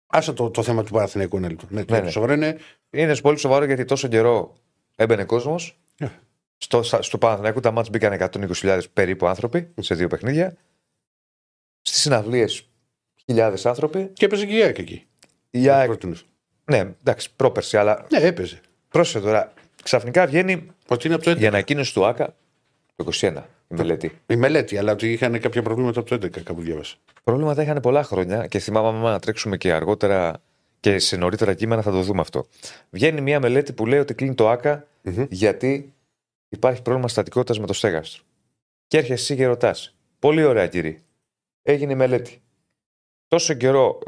Άσε 0.07 0.33
το, 0.33 0.49
το 0.51 0.63
θέμα 0.63 0.83
του 0.83 0.91
Παναθηναϊκού 0.91 1.37
ένα 1.37 1.47
λεπτό. 1.47 1.65
Ναι, 1.69 1.79
Ναι, 1.79 1.85
το 1.85 2.01
ναι. 2.01 2.09
σοβαρό 2.09 2.33
είναι. 2.33 2.57
είναι 2.89 3.15
πολύ 3.15 3.37
σοβαρό 3.37 3.65
γιατί 3.65 3.85
τόσο 3.85 4.07
καιρό 4.07 4.55
έμπαινε 4.95 5.23
κόσμος. 5.25 5.79
Ναι. 5.99 6.19
Στο, 6.57 6.83
στα- 6.83 7.01
στο 7.01 7.17
Παναθηναϊκό 7.17 7.59
τα 7.59 7.71
μάτια 7.71 7.89
μπήκαν 7.91 8.29
120.000 8.53 8.79
περίπου 8.93 9.27
άνθρωποι 9.27 9.67
σε 9.79 9.95
δύο 9.95 10.07
παιχνίδια. 10.07 10.55
Στις 11.81 12.01
συναυλίες 12.01 12.67
χιλιάδες 13.25 13.65
άνθρωποι. 13.65 14.09
Και 14.13 14.25
έπαιζε 14.25 14.45
και 14.45 14.57
η 14.57 14.61
ΑΕΚ 14.61 14.77
εκεί. 14.77 15.05
Η 15.49 15.69
ΑΕΚ, 15.69 15.85
Πρότεινες. 15.87 16.25
ναι, 16.65 16.77
εντάξει, 16.99 17.29
πρόπερση, 17.35 17.77
αλλά 17.77 18.05
Ναι, 18.11 18.17
έπαιζε. 18.19 18.59
πρόσεχε 18.89 19.19
τώρα. 19.19 19.53
Ξαφνικά 19.83 20.25
βγαίνει 20.27 20.67
Ότι 20.87 21.05
είναι 21.07 21.15
από 21.15 21.23
το 21.23 21.31
11. 21.31 21.39
η 21.41 21.45
ανακοίνωση 21.47 21.93
του 21.93 22.05
ΑΚΑ 22.05 22.35
το 22.95 23.03
21, 23.03 23.43
η 23.67 23.75
μελέτη. 23.75 24.11
Η 24.27 24.35
μελέτη, 24.35 24.77
αλλά 24.77 24.91
ότι 24.91 25.11
είχαν 25.11 25.39
κάποια 25.39 25.61
προβλήματα 25.61 25.99
από 25.99 26.09
το 26.09 26.15
11, 26.15 26.41
κάπου 26.43 26.61
διάβασα. 26.61 26.95
Προβλήματα 27.23 27.61
είχαν 27.61 27.79
πολλά 27.79 28.03
χρόνια 28.03 28.47
και 28.47 28.59
θυμάμαι 28.59 28.87
άμα 28.87 29.11
να 29.11 29.19
τρέξουμε 29.19 29.57
και 29.57 29.73
αργότερα 29.73 30.41
και 30.79 30.99
σε 30.99 31.17
νωρίτερα 31.17 31.53
κείμενα 31.53 31.81
θα 31.81 31.91
το 31.91 32.01
δούμε 32.01 32.21
αυτό. 32.21 32.45
Βγαίνει 32.89 33.21
μια 33.21 33.39
μελέτη 33.39 33.73
που 33.73 33.85
λέει 33.85 33.99
ότι 33.99 34.13
κλείνει 34.13 34.35
το 34.35 34.49
ΑΚΑ 34.49 34.87
Μμμ. 35.01 35.25
γιατί 35.29 35.93
υπάρχει 36.55 36.81
πρόβλημα 36.81 37.07
στατικότητας 37.07 37.59
με 37.59 37.65
το 37.65 37.73
στέγαστρο. 37.73 38.23
Και 38.87 38.97
έρχεσαι 38.97 39.13
εσύ 39.21 39.35
και 39.35 39.45
ρωτάς. 39.45 39.95
Πολύ 40.19 40.43
ωραία, 40.43 40.67
κύριε. 40.67 40.97
Έγινε 41.61 41.91
η 41.91 41.95
μελέτη. 41.95 42.41
Τόσο 43.27 43.53
καιρό. 43.53 43.99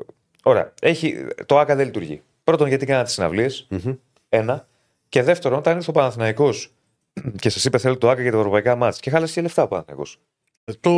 Ωραία. 0.43 0.73
Έχει... 0.81 1.25
Το 1.45 1.59
ΑΚΑ 1.59 1.75
δεν 1.75 1.85
λειτουργεί. 1.85 2.21
Πρώτον, 2.43 2.67
γιατί 2.67 2.85
κάνατε 2.85 3.09
συναυλίες. 3.09 3.67
Μμμ. 3.69 3.93
Ένα. 4.29 4.67
Και 5.09 5.23
δεύτερον, 5.23 5.57
όταν 5.57 5.75
ήρθε 5.77 5.89
ο 5.89 5.93
Παναθηναϊκός 5.93 6.73
και 7.41 7.49
σας 7.49 7.65
είπε 7.65 7.77
θέλω 7.77 7.97
το 7.97 8.09
ΑΚΑ 8.09 8.21
για 8.21 8.31
τα 8.31 8.37
ευρωπαϊκά 8.37 8.75
μάτια 8.75 8.99
και 9.01 9.09
χάλασε 9.09 9.33
και 9.33 9.41
λεφτά 9.41 9.63
ο 9.63 9.67
Παναθηναϊκός. 9.67 10.19
Ε, 10.65 10.73
Το. 10.79 10.91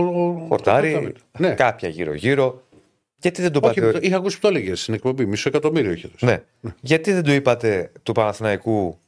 Χορτάρι, 0.47 0.93
το- 1.13 1.39
Ναι. 1.39 1.53
κάποια 1.53 1.89
γύρω-γύρω. 1.89 2.63
Γιατί 3.21 3.41
δεν 3.41 3.51
το 3.51 3.59
Όχι, 3.63 3.79
είπατε. 3.79 3.99
είχα 4.01 4.15
ακούσει 4.17 4.35
που 4.35 4.41
το 4.41 4.47
έλεγες 4.47 4.81
στην 4.81 4.93
εκπομπή. 4.93 5.25
Μισό 5.25 5.49
εκατομμύριο 5.49 5.91
είχε 5.91 6.07
δώσει. 6.07 6.25
Ναι. 6.25 6.43
Γιατί 6.81 7.13
δεν 7.13 7.23
του 7.23 7.31
είπατε 7.31 7.91
του 8.03 8.11
Παναθηναϊκού 8.11 8.99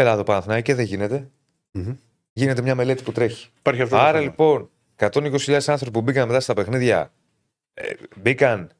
Έλα 0.00 0.12
εδώ 0.12 0.22
Παναθηναϊκέ 0.22 0.74
δεν 0.74 0.84
γίνεται. 0.84 1.30
Μμμ. 1.70 1.96
Γίνεται 2.32 2.62
μια 2.62 2.74
μελέτη 2.74 3.02
που 3.02 3.12
τρέχει. 3.12 3.48
Υπάρχει 3.58 3.82
αυτό. 3.82 3.96
το 3.96 4.02
Άρα 4.02 4.12
θέμα. 4.12 4.22
λοιπόν 4.22 4.70
120.000 4.96 5.60
άνθρωποι 5.66 5.90
που 5.90 6.00
μπήκαν 6.00 6.26
μετά 6.26 6.40
στα 6.40 6.54
παιχνίδια 6.54 7.12
ε, 7.74 7.92
μπήκαν 8.16 8.70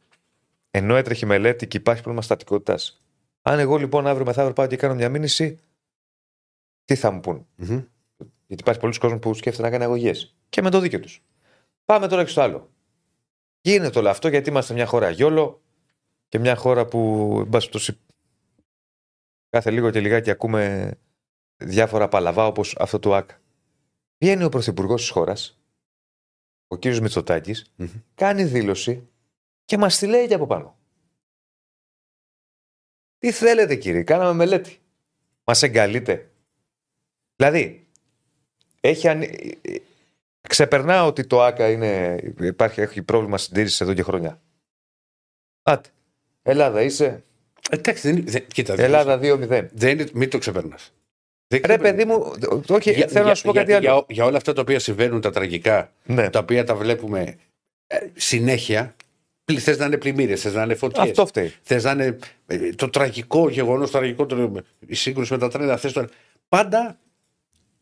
ενώ 0.71 0.97
έτρεχε 0.97 1.25
η 1.25 1.29
μελέτη 1.29 1.67
και 1.67 1.77
υπάρχει 1.77 2.01
πρόβλημα 2.01 2.25
στατικότητας. 2.25 3.03
Αν 3.43 3.59
εγώ 3.59 3.77
λοιπόν 3.77 4.07
αύριο 4.07 4.27
μεθαύριο 4.27 4.55
πάω 4.55 4.67
και 4.67 4.77
κάνω 4.77 4.95
μια 4.95 5.09
μήνυση, 5.09 5.59
τι 6.85 6.95
θα 6.95 7.11
μου 7.11 7.21
πούν. 7.21 7.47
Μμμ. 7.57 7.83
Γιατί 8.47 8.63
υπάρχει 8.63 8.81
πολλοί 8.81 8.99
κόσμοι 8.99 9.19
που 9.19 9.35
σκέφτεται 9.35 9.63
να 9.65 9.71
κάνει 9.71 9.85
αγωγές. 9.85 10.37
Και 10.49 10.63
με 10.63 10.71
το 10.71 10.81
δίκιο 10.81 11.01
τους. 11.01 11.23
Πάμε 11.85 12.09
τώρα 12.09 12.25
και 12.25 12.31
στο 12.31 12.41
άλλο. 12.41 12.71
Γίνεται 13.61 13.99
όλο 13.99 14.09
αυτό 14.09 14.29
γιατί 14.29 14.51
είμαστε 14.51 14.75
μια 14.75 14.87
χώρα 14.87 15.11
γιόλο 15.11 15.61
και 16.29 16.39
μια 16.39 16.57
χώρα 16.57 16.87
που, 16.87 16.99
εν 17.39 17.49
πάση 17.49 17.69
περιπτώσει, 17.69 17.99
κάθε 19.49 19.71
λίγο 19.71 19.91
και 19.91 20.01
λιγάκι 20.01 20.31
ακούμε 20.31 20.93
διάφορα 21.61 22.09
παλαβά 22.09 22.47
όπως 22.47 22.77
αυτό 22.79 22.99
του 22.99 23.15
ΑΚ. 23.15 23.31
Βγαίνει 24.19 24.45
ο 24.45 24.49
πρωθυπουργός 24.49 25.01
της 25.01 25.11
χώρας, 25.11 25.61
ο 26.69 26.77
κύριος 26.77 27.01
Μητσοτάκης, 27.01 27.73
Μμμ. 27.77 27.89
κάνει 28.15 28.45
δήλωση 28.45 29.09
και 29.65 29.79
μας 29.79 29.99
τη 29.99 30.07
λέει 30.07 30.27
και 30.27 30.35
από 30.35 30.47
πάνω. 30.47 30.79
Τι 33.19 33.33
θέλετε 33.33 33.77
κύριε, 33.77 34.03
κάναμε 34.03 34.33
μελέτη. 34.33 34.79
Μας 35.45 35.63
εγκαλείτε. 35.63 36.31
Δηλαδή, 37.37 37.87
έχει 38.81 39.09
ανοι... 39.09 39.59
ξεπερνά 40.41 41.05
ότι 41.05 41.27
το 41.27 41.43
ΆΚΑ 41.43 41.71
είναι... 41.71 42.21
υπάρχει, 42.41 42.81
έχει 42.81 43.03
πρόβλημα 43.03 43.39
συντήρησης 43.39 43.81
εδώ 43.81 43.95
και 43.95 44.03
χρόνια. 44.03 44.41
Άτε. 45.63 45.89
Ελλάδα 46.43 46.83
είσαι. 46.83 47.25
Εντάξει, 47.71 48.13
δεν, 48.13 48.27
δεν, 48.27 48.47
κοίτα, 48.47 48.75
δεν- 48.75 48.85
Ελλάδα 48.85 49.19
2-0. 49.23 49.69
Δεν 49.73 49.99
είναι, 49.99 50.11
μην 50.15 50.31
το 50.31 50.39
ξεπερνά. 51.59 51.77
Ρε 51.77 51.93
παιδί 51.93 52.05
μου, 52.05 52.33
όχι, 52.69 52.93
θέλω 52.93 53.27
να 53.29 53.35
σου 53.35 53.43
πω 53.47 53.53
κάτι 53.53 53.73
άλλο. 53.73 53.81
Για, 53.83 54.05
για 54.09 54.25
όλα 54.25 54.37
αυτά 54.37 54.53
τα 54.53 54.61
οποία 54.61 54.79
συμβαίνουν, 54.79 55.21
τα 55.21 55.31
τραγικά, 55.31 55.93
ναι. 56.05 56.31
τα 56.31 56.39
οποία 56.39 56.65
τα 56.65 56.75
βλέπουμε 56.75 57.37
ε, 57.87 57.97
συνέχεια, 58.15 58.95
θες 59.59 59.79
να 59.79 59.85
είναι 59.85 59.97
πλημμύρες, 59.97 60.41
θες 60.41 60.55
να 60.55 60.63
είναι 60.63 60.75
φωτιές. 60.75 61.09
Αυτό 61.09 61.27
φταίει. 61.27 61.55
Θες 61.63 61.85
να 61.85 61.91
είναι 61.91 62.19
ε, 62.47 62.71
το 62.73 62.91
τραγικό 62.91 63.49
γεγονός, 63.49 63.91
το 63.91 63.99
τραγικό, 63.99 64.27
το, 64.27 64.53
η 64.87 64.95
σύγκρουση 64.95 65.33
με 65.33 65.39
τα 65.39 65.49
τρένα. 65.49 65.77
Θες 65.77 65.93
το, 65.93 66.05
πάντα 66.49 66.99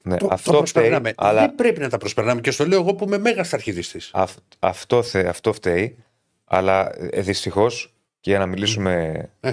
Ναι. 0.03 0.17
το, 0.17 0.27
το 0.27 0.35
αυτό 0.35 0.51
φταίει. 0.51 0.59
προσπερνάμε. 0.61 1.13
Αλλά 1.17 1.41
Δεν 1.41 1.55
πρέπει 1.55 1.81
να 1.81 1.89
τα 1.89 1.99
προσπερνάμε. 1.99 2.41
Και 2.41 2.51
στο 2.51 2.67
λέω 2.67 2.81
εγώ 2.81 2.95
που 2.95 3.05
είμαι 3.05 3.19
μέγας 3.19 3.53
αρχιδιστή. 3.53 4.01
αυ- 4.13 4.39
αυτό, 4.59 5.03
θε, 5.03 5.29
αυτό 5.29 5.53
φταίει. 5.53 5.97
Αλλά 6.45 6.93
ε, 7.11 7.21
δυστυχώς, 7.21 7.95
και 8.21 8.31
για 8.31 8.39
να 8.39 8.47
μιλήσουμε 8.47 9.23
Ε. 9.41 9.53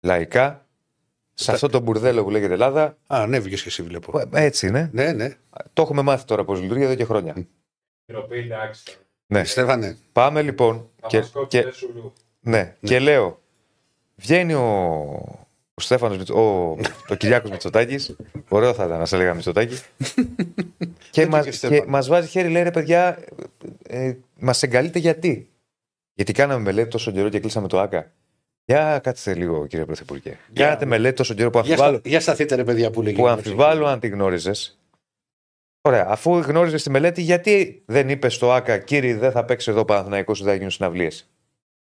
λαϊκά, 0.00 0.66
σε 1.40 1.52
αυτό 1.52 1.68
το 1.68 1.80
μπουρδέλο 1.80 2.22
που 2.24 2.30
λέγεται 2.30 2.52
Ελλάδα, 2.52 2.82
Α, 2.86 2.94
ανέβηκε 3.06 3.56
και 3.56 3.62
εσύ, 3.66 3.82
βλέπω. 3.82 4.18
ε, 4.18 4.44
έτσι 4.44 4.66
είναι. 4.66 4.90
Ναι, 4.92 5.12
ναι. 5.12 5.34
Το 5.72 5.82
έχουμε 5.82 6.02
μάθει 6.02 6.24
τώρα 6.24 6.44
πώς 6.44 6.60
λειτουργεί 6.60 6.84
εδώ 6.84 6.94
και 6.94 7.04
χρόνια. 7.04 7.34
Χειροποίητη 8.06 8.44
εντάξει. 8.46 8.84
τώρα. 8.84 8.98
Ναι. 9.26 9.44
Στέφανε. 9.44 9.96
Πάμε 10.12 10.42
λοιπόν. 10.42 10.88
Θα 11.00 11.06
Και, 11.06 11.18
μας 11.18 11.30
κόψει 11.30 11.48
και, 11.58 11.62
δεν 11.62 11.72
σου 11.72 11.90
λέω. 11.94 12.12
ναι, 12.40 12.76
και 12.80 12.98
λέω, 12.98 13.40
βγαίνει 14.16 14.54
ο, 14.54 14.62
ο 15.74 15.80
Στέφανος, 15.80 16.16
Μητσο- 16.18 16.36
ο, 16.36 16.76
ο 17.08 17.14
Κυριάκος 17.14 17.50
Μητσοτάκης, 17.50 18.16
ωραίο 18.48 18.74
θα 18.74 18.84
ήταν 18.84 18.98
να 18.98 19.06
σε 19.06 19.16
λέγαμε 19.16 19.34
Μητσοτάκη, 19.34 19.74
και, 21.10 21.20
Δεν 21.20 21.28
μας, 21.28 21.44
το 21.44 21.50
και 21.50 21.56
Στέφανος. 21.56 21.84
μας 21.86 22.08
βάζει 22.08 22.28
χέρι, 22.28 22.48
λέει 22.48 22.62
ρε 22.62 22.70
παιδιά, 22.70 23.18
ε, 23.88 24.06
ε, 24.06 24.16
μας 24.38 24.62
εγκαλείτε 24.62 24.98
γιατί. 24.98 25.50
Γιατί 26.14 26.32
κάναμε 26.32 26.62
μελέτη 26.62 26.88
τόσο 26.88 27.10
καιρό 27.10 27.28
και 27.28 27.40
κλείσαμε 27.40 27.68
το 27.68 27.80
ΆΚΑ. 27.80 28.12
Για 28.70 28.98
κάτσε 29.02 29.34
λίγο, 29.34 29.66
κύριε 29.66 29.84
Πρωθυπουργέ. 29.84 30.38
Για- 30.52 30.64
Κάνατε 30.64 30.84
μελέτη 30.86 31.16
τόσο 31.16 31.34
καιρό 31.34 31.50
που 31.50 31.58
Για, 31.58 31.70
αμφιβάλλω, 31.70 31.98
στα, 31.98 32.08
για 32.08 32.20
σταθείτε 32.20 32.54
ρε 32.54 32.64
παιδιά 32.64 32.90
που 32.90 33.02
λέγει. 33.02 33.16
που 33.16 33.28
αμφιβάλλω 33.28 33.86
αν 33.86 34.00
τη 34.00 34.08
γνώριζες. 34.08 34.78
Ωραία, 35.82 36.06
αφού 36.08 36.38
γνώριζες 36.38 36.82
τη 36.82 36.90
μελέτη, 36.90 37.22
γιατί 37.22 37.82
δεν 37.86 38.08
είπες 38.08 38.34
στο 38.34 38.52
ΑΚΑ, 38.52 38.78
κύριε, 38.78 39.16
δεν 39.16 39.30
θα 39.32 39.44
παίξει 39.44 39.70
εδώ 39.70 39.84
Παναθηναϊκός, 39.84 40.38
δεν 40.38 40.48
θα 40.48 40.54
γίνουν 40.54 40.70
συναυλίες. 40.70 41.30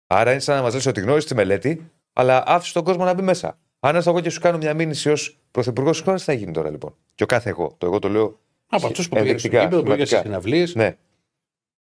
Άρα 0.06 0.30
είναι 0.30 0.40
σαν 0.40 0.56
να 0.56 0.62
μας 0.62 0.74
λες 0.74 0.86
ότι 0.86 1.00
γνώριζες 1.00 1.28
τη 1.28 1.34
μελέτη, 1.34 1.90
αλλά 2.12 2.42
άφησες 2.46 2.72
τον 2.72 2.84
κόσμο 2.84 3.04
να 3.04 3.14
μπει 3.14 3.22
μέσα. 3.22 3.58
Αν 3.80 3.96
έρθω 3.96 4.10
εγώ 4.10 4.20
και 4.20 4.30
σου 4.30 4.40
κάνω 4.40 4.56
μια 4.56 4.74
μήνυση 4.74 5.10
ως 5.10 5.38
πρωθυπουργός 5.50 5.98
τη 5.98 6.04
χώρα, 6.04 6.16
τι 6.16 6.22
θα 6.22 6.32
γίνει 6.32 6.52
τώρα 6.52 6.70
λοιπόν; 6.70 6.94
Και 7.14 7.22
ο 7.22 7.26
κάθε 7.26 7.48
εγώ. 7.50 7.74
Το 7.78 7.86
εγώ 7.86 7.98
το 7.98 8.08
λέω. 8.08 8.38
Από 8.68 8.86
αυτούς 8.86 9.08
που 9.08 9.14
πήγαν 9.16 9.26
στο 9.38 9.48
ενδεικτικά, 9.48 9.62
γήπεδο, 9.62 9.82
που 9.82 9.90
πήγαν 9.90 10.06
στι 10.06 10.16
σημαντικά. 10.16 10.40
συναυλίες. 10.40 10.74
Ναι. 10.74 10.96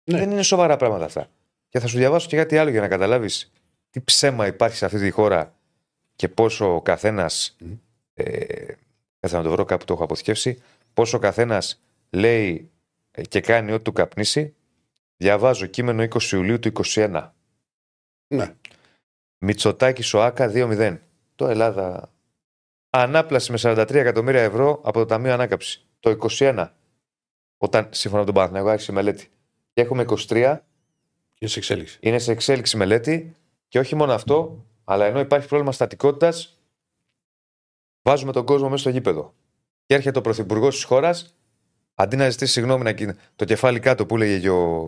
Ναι. 0.04 0.18
Δεν 0.18 0.30
είναι 0.30 0.42
σοβαρά 0.42 0.76
πράγματα 0.76 1.04
αυτά. 1.04 1.28
Και 1.68 1.78
θα 1.78 1.86
σου 1.86 1.96
διαβάσω 1.96 2.28
και 2.28 2.36
κάτι 2.36 2.58
άλλο 2.58 2.70
για 2.70 2.80
να 2.80 2.88
καταλάβεις 2.88 3.52
τι 3.90 4.00
ψέμα 4.00 4.46
υπάρχει 4.46 4.76
σε 4.76 4.84
αυτή 4.84 4.98
τη 4.98 5.10
χώρα 5.10 5.54
και 6.16 6.28
πόσο 6.28 6.74
ο 6.74 6.82
καθένας. 6.82 7.56
Μμ. 7.60 7.72
Ε, 8.14 8.74
θα 9.20 9.36
να 9.36 9.42
το 9.42 9.50
βρω 9.50 9.64
κάπου 9.64 9.84
το 9.84 9.92
έχω 9.92 10.04
αποθηκεύσει. 10.04 10.62
Πόσο 10.94 11.16
ο 11.16 11.20
καθένας 11.20 11.82
λέει 12.10 12.70
ε, 13.10 13.22
και 13.22 13.40
κάνει 13.40 13.72
ό,τι 13.72 13.82
του 13.84 13.92
καπνίσει. 13.92 14.54
Διαβάζω 15.16 15.66
κείμενο 15.66 16.02
20 16.02 16.22
Ιουλίου 16.32 16.58
του 16.58 16.72
21. 16.84 17.30
Ναι. 18.26 18.54
Μητσοτάκης 19.38 20.06
ΣΟΑΚΑ 20.06 20.50
2-0. 20.54 20.98
Το 21.34 21.48
Ελλάδα. 21.48 22.12
Ανάπλαση 22.90 23.52
με 23.52 23.58
43 23.60 23.94
εκατομμύρια 23.94 24.42
ευρώ 24.42 24.80
από 24.84 24.98
το 24.98 25.06
Ταμείο 25.06 25.32
Ανάκαψη. 25.32 25.86
Το 26.00 26.16
21. 26.38 26.68
Όταν 27.56 27.88
σύμφωνα 27.90 28.20
με 28.20 28.26
τον 28.26 28.34
Παναθηναϊκό 28.34 28.68
άρχισε 28.68 28.92
η 28.92 28.94
μελέτη. 28.94 29.30
Και 29.72 29.82
έχουμε 29.82 30.04
23. 30.08 30.58
Και 31.34 31.46
σε 31.46 31.58
εξέλιξη. 31.58 31.98
Είναι 32.00 32.18
σε 32.18 32.32
εξέλιξη 32.32 32.76
μελέτη. 32.76 33.36
Και 33.70 33.78
όχι 33.78 33.94
μόνο 33.96 34.12
αυτό, 34.12 34.64
αλλά 34.84 35.06
ενώ 35.06 35.20
υπάρχει 35.20 35.48
πρόβλημα 35.48 35.72
στατικότητας, 35.72 36.58
βάζουμε 38.02 38.32
τον 38.32 38.44
κόσμο 38.44 38.68
μέσα 38.68 38.80
στο 38.80 38.90
γήπεδο. 38.90 39.34
Και 39.86 39.94
έρχεται 39.94 40.18
ο 40.18 40.22
πρωθυπουργός 40.22 40.74
της 40.74 40.84
χώρας, 40.84 41.36
αντί 41.94 42.16
να 42.16 42.30
ζητήσει 42.30 42.52
συγγνώμη 42.52 42.82
να 42.82 42.92
κοι- 42.92 43.16
το 43.36 43.44
κεφάλι 43.44 43.80
κάτω 43.80 44.06
που 44.06 44.14
έλεγε 44.14 44.38
και 44.38 44.50
ο, 44.50 44.86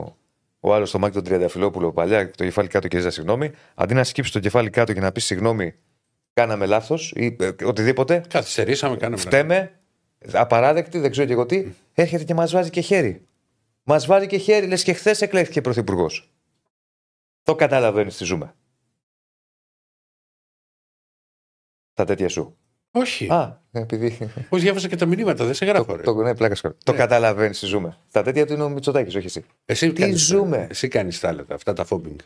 ο 0.61 0.75
άλλος 0.75 0.91
το 0.91 0.99
μάκι 0.99 1.15
τον 1.15 1.25
Τριανταφυλόπουλο 1.25 1.93
παλιά, 1.93 2.31
το 2.31 2.45
κεφάλι 2.45 2.69
κάτω 2.69 2.89
και 2.89 2.99
ζητά 2.99 3.11
συγγνώμη, 3.11 3.51
αντί 3.75 3.95
να 3.95 4.05
σκύψει 4.05 4.33
το 4.33 4.39
κεφάλι 4.41 4.71
κάτω 4.71 4.93
και 4.93 5.01
να 5.01 5.13
πει 5.13 5.21
συγγνώμη, 5.21 5.75
κάναμε 6.33 6.67
λάθος 6.67 7.13
ή 7.17 7.37
ε, 7.41 7.51
οτιδήποτε, 7.65 8.23
Καθυστερήσαμε, 8.29 8.97
κάναμε. 8.97 9.17
φταίμε, 9.17 9.79
απαράδεκτη, 10.33 10.99
δεν 10.99 11.11
ξέρω 11.11 11.27
και 11.27 11.33
εγώ 11.33 11.47
τι, 11.47 11.67
έρχεται 11.95 12.25
και 12.25 12.35
μας 12.35 12.53
βάζει 12.53 12.71
και 12.71 12.81
χέρι. 12.81 13.27
Μας 13.83 14.07
βάζει 14.07 14.27
και 14.27 14.37
χέρι, 14.37 14.67
λες 14.67 14.83
και 14.83 14.93
χθες 14.93 15.21
εκλέχθηκε 15.21 15.61
πρωθυπουργός. 15.61 16.33
Το 17.43 17.55
καταλαβαίνεις 17.55 18.17
τι 18.17 18.25
ζούμε. 18.25 18.55
Τα 21.95 22.05
τέτοια 22.05 22.29
σου. 22.29 22.57
Όχι. 22.91 23.33
Α, 23.33 23.61
επειδή. 23.73 24.31
Πώς 24.49 24.63
διάβασα 24.63 24.89
και 24.89 24.97
τα 24.97 25.07
μηνύματα, 25.07 25.45
δεν 25.45 25.55
σε 25.55 25.65
γράφω. 25.65 25.97
ρε. 25.97 26.03
το, 26.03 26.15
ναι, 26.15 26.35
πλάκα 26.35 26.55
σου 26.55 26.63
κάνω. 26.63 26.75
Το 26.85 26.95
καταλαβαίνεις 26.95 27.59
τι 27.59 27.67
ζούμε. 27.67 27.97
Τα 28.11 28.23
τέτοια 28.23 28.47
του 28.47 28.53
είναι 28.53 28.63
ο 28.63 28.69
Μητσοτάκης, 28.69 29.15
όχι 29.15 29.27
εσύ. 29.27 29.45
Εσύ 29.65 29.93
Τι 29.93 30.01
κάνεις- 30.01 30.21
ζούμε. 30.21 30.67
Εσύ 30.71 30.89
κάνεις 30.89 31.21
τα 31.21 31.29
άλλα, 31.29 31.45
αυτά 31.51 31.73
τα 31.73 31.85
φόμπινγκ. 31.85 32.19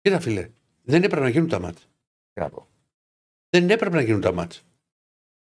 Κοίτα, 0.00 0.20
φίλε, 0.20 0.48
δεν 0.82 1.02
έπρεπε 1.02 1.22
να 1.24 1.28
γίνουν 1.30 1.48
τα 1.48 1.60
μάτς. 1.60 1.88
Τι 2.32 2.40
να 2.40 2.48
πω. 2.48 2.66
Δεν 3.50 3.70
έπρεπε 3.70 3.96
να 3.96 4.02
γίνουν 4.02 4.20
τα 4.20 4.32
μάτς. 4.32 4.64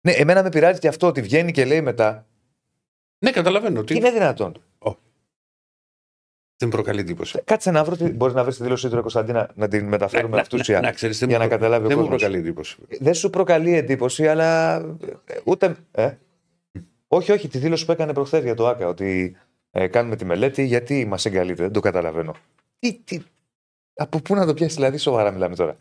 Ναι, 0.02 0.12
εμένα 0.12 0.44
με 0.44 0.50
πειράζει 0.50 0.80
και 0.80 0.88
αυτό 0.88 1.08
ότι 1.08 1.22
βγαίνει 1.22 1.52
και 1.52 1.66
λέει 1.66 1.82
μετά. 1.82 2.28
Ναι, 3.20 3.32
καταλαβαίνω. 3.32 3.74
Τι 3.84 3.94
ότι 3.94 3.96
είναι 3.96 4.12
δυνατόν. 4.12 4.62
Δεν 6.60 6.70
προκαλεί 6.70 7.00
εντύπωση. 7.00 7.42
Κάτσε 7.46 7.72
να 7.72 7.84
βρω. 7.84 8.10
Μπορείς 8.12 8.36
να 8.36 8.44
βρεις 8.44 8.58
τη 8.58 8.64
δήλωσή 8.64 8.90
του 8.90 8.96
ρε 8.96 9.02
Κωνσταντίνα 9.02 9.50
να 9.56 9.68
την 9.68 9.86
μεταφέρουμε 9.88 10.36
να, 10.36 10.42
αυτούσια. 10.42 10.80
να, 10.82 10.92
ξέρεις, 10.92 11.20
δεν 11.20 11.30
για 11.30 11.38
μου 11.38 11.44
να 11.44 11.50
προ- 11.50 11.60
καταλάβει 11.60 11.86
ο 11.86 11.88
Δεν 11.88 11.98
μου 11.98 12.04
κόσμος. 12.04 12.20
προκαλεί 12.22 12.42
εντύπωση. 12.42 12.78
Δεν 13.00 13.14
σου 13.14 13.30
προκαλεί 13.30 13.74
εντύπωση, 13.76 14.28
αλλά 14.28 14.76
ε, 15.26 15.38
ούτε. 15.44 15.76
Ε; 15.92 16.12
Όχι, 17.08 17.32
όχι, 17.32 17.48
τη 17.48 17.58
δήλωση 17.58 17.86
που 17.86 17.92
έκανε 17.92 18.14
προχθές 18.14 18.44
για 18.44 18.54
το 18.56 18.68
ΑΚΑ. 18.68 18.88
Ότι 18.88 19.38
ε, 19.72 19.88
κάνουμε 19.88 20.16
τη 20.16 20.26
μελέτη, 20.26 20.64
γιατί 20.64 21.06
μας 21.06 21.26
εγκαλείτε. 21.26 21.64
Δεν 21.64 21.72
το 21.72 21.80
καταλαβαίνω. 21.80 22.36
Τι, 22.80 22.94
τι, 23.04 23.20
από 23.94 24.20
πού 24.22 24.36
να 24.36 24.46
το 24.46 24.54
πιάσεις, 24.54 24.76
δηλαδή, 24.76 24.98
σοβαρά 24.98 25.32
μιλάμε 25.32 25.56
τώρα. 25.56 25.78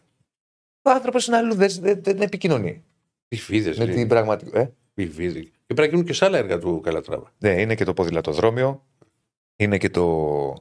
Ο 0.82 0.90
άνθρωπος 0.90 1.26
είναι 1.26 1.36
αλλού, 1.36 1.54
δεν, 1.54 1.70
δεν, 1.80 1.98
δεν 2.02 2.20
επικοινωνεί 2.20 2.84
Τι 3.28 3.36
βίδε. 3.36 3.74
με 3.86 3.86
την 3.92 4.08
πραγματικότητα. 4.08 4.60
Ε; 4.60 4.70
Και 4.94 5.74
πρέπει 5.74 5.80
να 5.80 5.86
γίνουν 5.86 6.04
και 6.04 6.12
σε 6.12 6.24
άλλα 6.24 6.38
έργα 6.38 6.58
του 6.58 6.80
Καλατράβα. 6.80 7.32
Ναι, 7.38 7.60
είναι 7.60 7.74
και 7.74 7.84
το 7.84 7.94
ποδηλατοδρόμιο. 7.94 8.84
Είναι 9.56 9.78
και 9.78 9.90
το. 9.90 10.54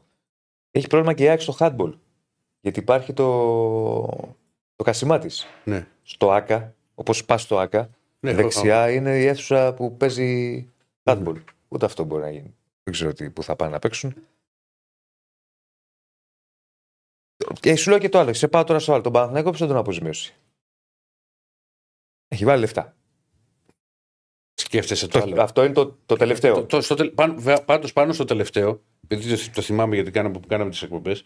Έχει 0.78 0.88
πρόβλημα 0.88 1.14
και 1.14 1.24
η 1.24 1.28
ΑΕΚ 1.28 1.42
στο 1.42 1.56
handball. 1.60 1.94
Γιατί 2.62 2.80
υπάρχει 2.80 3.14
το, 3.14 3.26
το 4.76 4.84
κασιμά 4.84 5.18
της. 5.20 5.46
Ναι. 5.66 5.88
Στο 6.04 6.32
ΑΚΑ, 6.32 6.76
όπως 6.96 7.26
πας 7.26 7.42
στο 7.42 7.58
ΑΚΑ, 7.58 7.90
Ναι, 8.20 8.34
δεξιά 8.34 8.92
είναι 8.92 9.20
η 9.20 9.26
αίθουσα 9.26 9.74
που 9.74 9.98
παίζει 9.98 10.70
handball. 11.04 11.44
Ούτε 11.68 11.86
αυτό 11.86 12.04
μπορεί 12.04 12.22
να 12.22 12.32
γίνει. 12.32 12.56
Δεν 12.84 12.94
ξέρω 12.94 13.14
τι, 13.14 13.30
που 13.30 13.44
θα 13.44 13.56
πάνε 13.56 13.72
να 13.72 13.80
παίξουν. 13.80 14.16
Και 17.60 17.76
σου 17.76 17.90
λέω 17.90 18.00
και 18.00 18.10
το 18.10 18.20
άλλο. 18.20 18.34
Σε 18.34 18.48
πάω 18.48 18.64
τώρα 18.64 18.80
στο 18.80 18.94
άλλο. 18.94 19.02
Τον 19.02 19.12
Παναθηναϊκό 19.12 19.50
ποιο 19.50 19.60
θα 19.60 19.68
τον 19.68 19.78
αποζημιώσει. 19.78 20.36
Έχει 22.28 22.46
βάλει 22.46 22.60
λεφτά. 22.60 22.96
Σκέφτεσαι 24.54 25.08
το, 25.08 25.20
Το- 25.20 25.26
άλλο. 25.26 25.42
αυτό 25.42 25.64
είναι 25.64 25.74
το, 25.74 25.98
το 26.06 26.16
τελευταίο. 26.16 26.54
Το, 26.54 26.66
το, 26.66 26.82
στο, 26.82 26.96
τελ- 26.96 27.14
πάνω, 27.14 27.34
βε- 27.38 27.64
πάντως 27.66 27.94
πάνω 27.94 28.14
στο 28.14 28.26
τελευταίο, 28.26 28.82
επειδή 29.08 29.46
το, 29.46 29.52
το 29.52 29.62
θυμάμαι 29.62 29.96
γιατί 29.96 30.12
κάναμε, 30.12 30.40
που 30.40 30.48
κάναμε 30.48 30.70
τις 30.70 30.82
εκπομπές, 30.82 31.24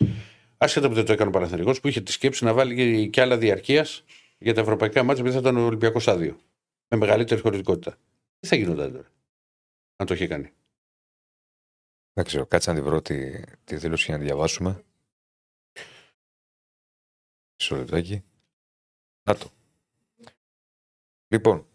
άσχετα 0.58 0.88
που 0.88 0.94
δεν 0.94 1.06
το 1.06 1.14
έκανε 1.14 1.30
ο 1.30 1.34
Παναθηναϊκός, 1.34 1.80
που 1.80 1.88
είχε 1.88 2.02
τη 2.02 2.12
σκέψη 2.12 2.44
να 2.44 2.54
βάλει 2.54 2.76
και, 2.76 3.08
και 3.08 3.22
άλλα 3.22 3.38
διαρκείας 3.38 4.04
για 4.38 4.54
τα 4.54 4.62
ευρωπαϊκά 4.62 5.04
μάτια, 5.04 5.22
επειδή 5.22 5.36
θα 5.36 5.42
ήταν 5.50 5.58
ο 5.58 5.66
Ολυμπιακός 5.66 6.08
άδειο. 6.08 6.40
Με 6.88 6.98
μεγαλύτερη 6.98 7.42
χωρητικότητα. 7.42 7.98
Τι 8.40 8.48
θα 8.48 8.56
γινόταν 8.56 8.92
τώρα, 8.92 9.12
αν 9.96 10.08
το 10.08 10.14
είχε 10.14 10.28
κάνει; 10.28 10.52
Δεν 12.14 12.26
ξέρω, 12.26 12.46
κάτσε 12.46 12.72
να 12.72 12.78
τη 12.78 12.84
βρω 12.84 13.02
τη, 13.02 13.44
τη 13.64 13.76
δήλωση 13.76 14.06
για 14.06 14.14
να 14.14 14.20
τη 14.20 14.26
διαβάσουμε. 14.26 14.84
Μισό 17.58 17.76
λεπτάκι. 17.76 18.24
Να 19.24 19.36
το. 19.36 19.52
Λοιπόν. 21.28 21.66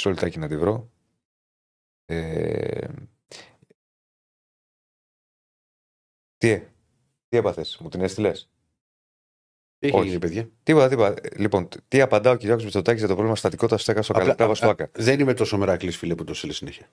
Μισό 0.00 0.10
λεπτάκι 0.10 0.38
να 0.38 0.48
τη 0.48 0.56
βρω. 0.56 0.90
Ε, 2.04 2.88
τι, 6.36 6.48
ε, 6.48 6.58
τι 7.28 7.36
έπαθες, 7.36 7.78
μου 7.80 7.88
την 7.88 8.00
έστειλες; 8.00 8.50
Τι 9.78 9.86
έχει 9.86 9.96
Όχι. 9.96 10.06
γίνει, 10.06 10.18
παιδιά. 10.18 10.50
Τίποτα, 10.62 10.88
τίποτα. 10.88 11.14
Λοιπόν, 11.36 11.68
τι 11.88 12.00
απαντά 12.00 12.30
ο 12.30 12.36
Κυριάκος 12.36 12.64
Μητσοτάκης 12.64 12.98
για 12.98 13.08
το 13.08 13.14
πρόβλημα 13.14 13.36
στατικότητα 13.36 13.78
στέκας 13.78 14.04
στο 14.04 14.12
Απλά- 14.12 14.24
Καλατράβα 14.24 14.54
στο 14.54 14.66
α- 14.66 14.70
ΑΚΑ. 14.70 14.90
Δεν 14.92 15.20
είμαι 15.20 15.34
τόσο 15.34 15.58
μεράκλης, 15.58 15.96
φίλε, 15.96 16.14
που 16.14 16.24
το 16.24 16.34
στείλει 16.34 16.52
συνέχεια. 16.52 16.90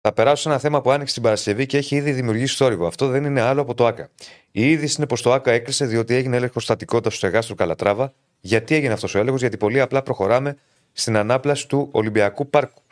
Θα 0.00 0.12
περάσω 0.12 0.42
σε 0.42 0.48
ένα 0.48 0.58
θέμα 0.58 0.80
που 0.80 0.90
άνοιξε 0.90 1.14
την 1.14 1.22
Παρασκευή 1.22 1.66
και 1.66 1.76
έχει 1.76 1.96
ήδη 1.96 2.12
δημιουργήσει 2.12 2.56
θόρυβο. 2.56 2.86
Αυτό 2.86 3.08
δεν 3.08 3.24
είναι 3.24 3.40
άλλο 3.40 3.60
από 3.60 3.74
το 3.74 3.86
ΑΚΑ. 3.86 4.10
Η 4.50 4.70
είδηση 4.70 4.94
είναι 4.98 5.06
πως 5.06 5.22
το 5.22 5.32
ΑΚΑ 5.32 5.50
έκλεισε 5.50 5.86
διότι 5.86 6.14
έγινε 6.14 6.36
έλεγχο 6.36 6.60
στατικότητα 6.60 7.10
στο 7.10 7.26
εργάστρο 7.26 7.54
Καλατράβα. 7.54 8.12
Γιατί 8.40 8.74
έγινε 8.74 8.92
αυτός 8.92 9.14
ο 9.14 9.18
έλεγχος, 9.18 9.40
Γιατί 9.40 9.56
πολύ 9.56 9.80
απλά 9.80 10.02
προχωράμε 10.02 10.56
στην 10.92 11.16
ανάπλαση 11.16 11.68
του 11.68 11.88
Ολυμπιακού 11.92 12.50
Πάρκου. 12.50 12.82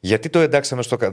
Γιατί 0.00 0.28
το 0.28 0.38
εντάξαμε 0.38 0.82
στο, 0.82 0.96
κα- 0.96 1.12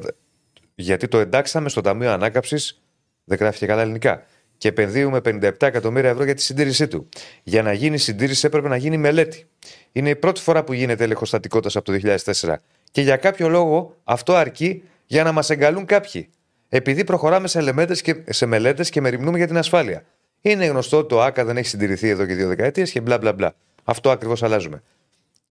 γιατί 0.75 1.07
το 1.07 1.17
εντάξαμε 1.17 1.69
στο 1.69 1.81
Ταμείο 1.81 2.11
Ανάκαψη, 2.11 2.75
δεν 3.23 3.37
γράφει 3.37 3.57
και 3.57 3.65
καλά 3.65 3.81
ελληνικά, 3.81 4.23
και 4.57 4.67
επενδύουμε 4.67 5.21
57 5.23 5.51
εκατομμύρια 5.59 6.09
ευρώ 6.09 6.23
για 6.23 6.33
τη 6.33 6.41
συντήρησή 6.41 6.87
του. 6.87 7.09
Για 7.43 7.61
να 7.61 7.73
γίνει 7.73 7.97
συντήρηση 7.97 8.45
έπρεπε 8.45 8.67
να 8.67 8.75
γίνει 8.75 8.97
μελέτη. 8.97 9.47
Είναι 9.91 10.09
η 10.09 10.15
πρώτη 10.15 10.41
φορά 10.41 10.63
που 10.63 10.73
γίνεται 10.73 11.03
έλεγχος 11.03 11.27
στατικότητας 11.27 11.75
από 11.75 11.85
το 11.85 12.17
2004. 12.41 12.55
Και 12.91 13.01
για 13.01 13.15
κάποιο 13.17 13.49
λόγο 13.49 13.95
αυτό 14.03 14.35
αρκεί 14.35 14.83
για 15.05 15.23
να 15.23 15.31
μας 15.31 15.49
εγκαλούν 15.49 15.85
κάποιοι. 15.85 16.29
Επειδή 16.69 17.03
προχωράμε 17.03 17.47
σε, 17.47 17.59
ελεμέτες 17.59 18.01
και, 18.01 18.15
σε 18.29 18.45
μελέτες 18.45 18.89
και 18.89 19.01
μεριμνούμε 19.01 19.37
για 19.37 19.47
την 19.47 19.57
ασφάλεια. 19.57 20.03
Είναι 20.41 20.65
γνωστό 20.65 20.97
ότι 20.97 21.07
το 21.07 21.21
ΑΚΑ 21.21 21.45
δεν 21.45 21.57
έχει 21.57 21.67
συντηρηθεί 21.67 22.09
εδώ 22.09 22.25
και 22.25 22.33
δύο 22.33 22.47
δεκαετίες 22.47 22.91
και 22.91 23.01
μπλα 23.01 23.17
μπλα 23.17 23.33
μπλα. 23.33 23.55
Αυτό 23.83 24.09
ακριβώς 24.09 24.43
αλλάζουμε. 24.43 24.83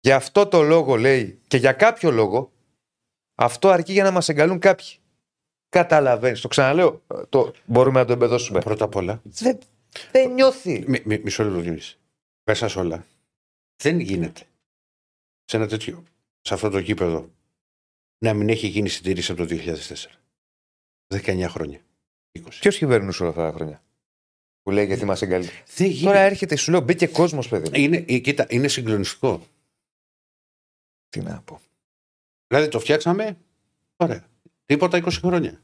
Γι' 0.06 0.12
αυτό 0.12 0.46
το 0.46 0.62
λόγο 0.62 0.96
λέει 0.96 1.40
και 1.46 1.56
για 1.56 1.72
κάποιο 1.72 2.10
λόγο 2.10 2.52
αυτό 3.34 3.68
αρκεί 3.68 3.92
για 3.92 4.02
να 4.04 4.10
μας 4.10 4.28
εγκαλούν 4.28 4.58
κάποιοι. 4.58 4.86
Καταλαβαίνεις. 5.68 6.40
Το 6.40 6.48
ξαναλέω. 6.48 7.02
Το 7.28 7.52
μπορούμε 7.64 7.98
να 8.00 8.06
το 8.06 8.12
εμπεδώσουμε. 8.12 8.60
Πρώτα 8.60 8.84
απ' 8.84 8.94
όλα, 8.94 9.20
Δεν, 9.24 9.58
δεν 10.12 10.32
νιώθει. 10.32 10.84
μι, 10.86 11.02
μι, 11.04 11.18
μισό 11.18 11.44
λεπτό 11.44 11.60
Διονύση. 11.60 11.98
Μέσα 12.44 12.68
σε 12.68 12.78
όλα, 12.78 13.06
δεν 13.82 14.00
γίνεται 14.00 14.40
σε 15.44 15.56
ένα 15.56 15.66
τέτοιο, 15.66 16.04
σε 16.40 16.54
αυτό 16.54 16.70
το 16.70 16.78
γήπεδο, 16.78 17.30
να 18.18 18.34
μην 18.34 18.48
έχει 18.48 18.66
γίνει 18.66 18.88
συντήρηση 18.88 19.32
από 19.32 19.46
το 19.46 19.56
2004. 21.08 21.20
19 21.24 21.46
χρόνια. 21.48 21.80
20. 22.38 22.42
Ποιος 22.60 22.76
κυβερνούσε 22.78 23.22
όλα 23.22 23.30
αυτά 23.30 23.50
τα 23.50 23.56
χρόνια. 23.56 23.82
Που 24.62 24.70
λέει 24.70 24.86
γιατί 24.86 25.04
μας 25.04 25.22
εγκαλεί; 25.22 25.48
Δεν 25.76 25.86
γίνεται. 25.86 26.04
Τώρα 26.06 26.18
έρχεται, 26.18 26.56
σου 26.56 26.70
λέω, 26.70 26.80
μπήκε 26.80 27.06
κόσμος, 27.06 27.48
παιδί. 27.48 27.68
μου. 27.68 27.84
Είναι, 27.84 28.04
ε, 28.08 28.18
κοίτα, 28.18 28.46
είναι 28.48 28.68
συγκλονιστικό. 28.68 29.46
Τι 31.16 31.22
να 31.22 31.40
πω. 31.44 31.60
Δηλαδή 32.46 32.68
το 32.68 32.80
φτιάξαμε, 32.80 33.36
ωραία. 33.96 34.24
Τίποτα 34.66 34.98
20 34.98 35.08
χρόνια. 35.12 35.60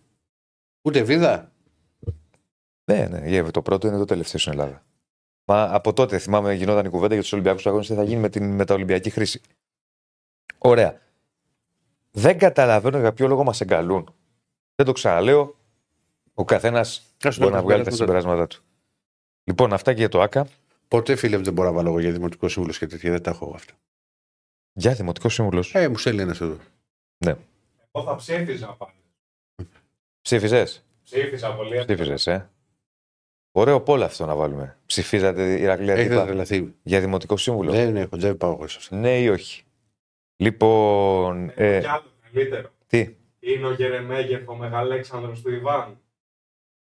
Ούτε 0.82 1.02
βίδα. 1.02 1.52
Ναι, 2.84 3.06
ναι, 3.06 3.28
γεύε, 3.28 3.50
το 3.50 3.62
πρώτο 3.62 3.86
είναι 3.86 3.96
το 3.98 4.04
τελευταίο 4.04 4.40
στην 4.40 4.52
Ελλάδα. 4.52 4.82
Μα 5.44 5.74
από 5.74 5.92
τότε 5.92 6.18
θυμάμαι 6.18 6.54
γινόταν 6.54 6.84
η 6.86 6.88
κουβέντα 6.88 7.12
για 7.14 7.22
τους 7.22 7.32
Ολυμπιακούς 7.32 7.66
Αγώνες 7.66 7.86
τι 7.86 7.94
θα 7.94 8.02
γίνει 8.02 8.20
με 8.20 8.28
την 8.28 8.54
μεταολυμπιακή 8.54 9.10
χρήση. 9.10 9.40
Ωραία. 10.58 11.00
Δεν 12.10 12.38
καταλαβαίνω 12.38 12.98
για 12.98 13.12
ποιο 13.12 13.26
λόγο 13.28 13.44
μας 13.44 13.60
εγκαλούν. 13.60 14.14
Δεν 14.74 14.86
το 14.86 14.92
ξαναλέω. 14.92 15.56
Ο 16.34 16.44
καθένας 16.44 17.02
Ας 17.22 17.34
το 17.34 17.40
μπορεί 17.40 17.52
να 17.52 17.58
λέω, 17.58 17.66
βγάλει 17.66 17.84
τα 17.84 17.90
το- 17.90 17.96
συμπεράσματά 17.96 18.46
του. 18.46 18.62
Λοιπόν, 19.44 19.72
αυτά 19.72 19.92
και 19.92 19.98
για 19.98 20.08
το 20.08 20.20
ΑΚΑ. 20.22 20.46
Ποτέ 20.88 21.16
φίλε 21.16 21.36
μου 21.36 21.44
δεν 21.44 21.52
μπορώ 21.52 21.68
να 21.68 21.74
βάλω 21.74 21.88
εγώ 21.88 21.98
για 22.00 22.12
δημοτικό 22.12 22.48
σύμβουλο 22.48 22.74
και 22.74 22.86
τέτοια. 22.86 23.10
Δεν 23.10 23.22
τα 23.22 23.30
έχω 23.30 23.44
εγώ 23.44 23.54
αυτά. 23.54 23.74
Για 24.72 24.92
δημοτικός 24.94 25.34
σύμβουλος. 25.34 25.74
Ε, 25.74 25.88
μου 25.88 25.96
στέλνει 25.98 26.22
ένας 26.22 26.40
εδώ. 26.40 26.56
Εγώ 27.94 28.04
θα 28.04 28.14
ψήφιζα 28.16 28.66
πάλι. 28.66 28.92
Ψήφιζες; 30.22 30.84
Ψήφιζα 31.04 31.54
πολύ. 31.54 31.84
Ψήφιζες, 31.84 32.26
ε. 32.26 32.50
Ωραίο 33.54 33.80
πόλο 33.80 34.04
αυτό 34.04 34.26
να 34.26 34.34
βάλουμε. 34.34 34.76
Ψηφίζατε 34.86 35.56
η 35.58 35.62
Ηρακλία 35.62 35.94
Έχετε 35.94 36.08
Τύπα 36.08 36.24
τρελαθεί. 36.24 36.74
για 36.82 37.00
δημοτικό 37.00 37.36
σύμβουλο. 37.36 37.70
Δεν 37.70 37.96
έχω, 37.96 38.16
δεν 38.16 38.36
πάω 38.36 38.52
εγώ 38.52 38.66
σε 38.68 38.76
αυτά. 38.80 38.96
Ναι 38.96 39.18
ή 39.20 39.28
όχι; 39.28 39.62
Λοιπόν. 40.36 41.52
Ε, 41.54 41.80
Κι 41.80 41.86
άλλο 41.86 42.04
καλύτερο. 42.32 42.68
τι; 42.86 43.14
Είναι 43.40 43.66
ο 43.66 43.72
Γερεμέγεφ, 43.72 44.48
ο 44.48 44.54
Μεγαλέξανδρος 44.56 45.42
του 45.42 45.50
Ιβάν. 45.50 45.98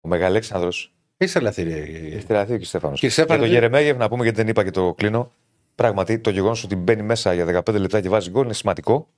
Ο 0.01 0.07
Μεγαλέξανδρος. 0.07 0.93
Έχει 1.17 1.33
τρελαθεί, 1.33 1.63
ρε. 1.63 1.75
Έχει 2.15 2.25
τεραθεί 2.25 2.53
ο 2.53 2.59
κ. 2.59 2.63
Στέφανος. 2.63 2.99
Κύριε 2.99 3.15
Για 3.15 3.23
Στέφανε, 3.25 3.39
τον 3.39 3.49
δεν- 3.49 3.59
Γερεμέγεφ, 3.59 3.97
να 3.97 4.09
πούμε 4.09 4.23
γιατί 4.23 4.37
δεν 4.37 4.47
είπα 4.47 4.63
και 4.63 4.71
το 4.71 4.93
κλείνω. 4.93 5.31
Πράγματι, 5.79 6.19
το 6.19 6.29
γεγονός 6.29 6.63
ότι 6.63 6.75
μπαίνει 6.75 7.01
μέσα 7.01 7.33
για 7.33 7.63
15 7.65 7.79
λεπτά 7.79 8.01
και 8.01 8.09
βάζει 8.09 8.29
γκολ 8.29 8.43
είναι 8.43 8.53
σημαντικό. 8.53 9.09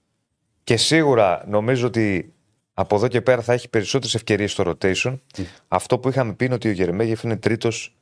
Και 0.64 0.78
σίγουρα 0.78 1.43
νομίζω 1.47 1.88
ότι 1.88 2.34
από 2.74 2.95
εδώ 2.95 3.07
και 3.07 3.22
πέρα 3.22 3.41
θα 3.41 3.53
έχει 3.53 3.70
περισσότερες 3.70 4.16
ευκαιρίες 4.16 4.51
στο 4.51 4.64
rotation. 4.68 5.20
Αυτό 5.68 5.99
που 5.99 6.09
είχαμε 6.09 6.34
πει 6.34 6.45
είναι 6.45 6.53
ότι 6.53 6.68
ο 6.68 6.72
Γερεμέγεφ 6.72 7.24
είναι 7.24 7.38
τρίτος 7.38 7.95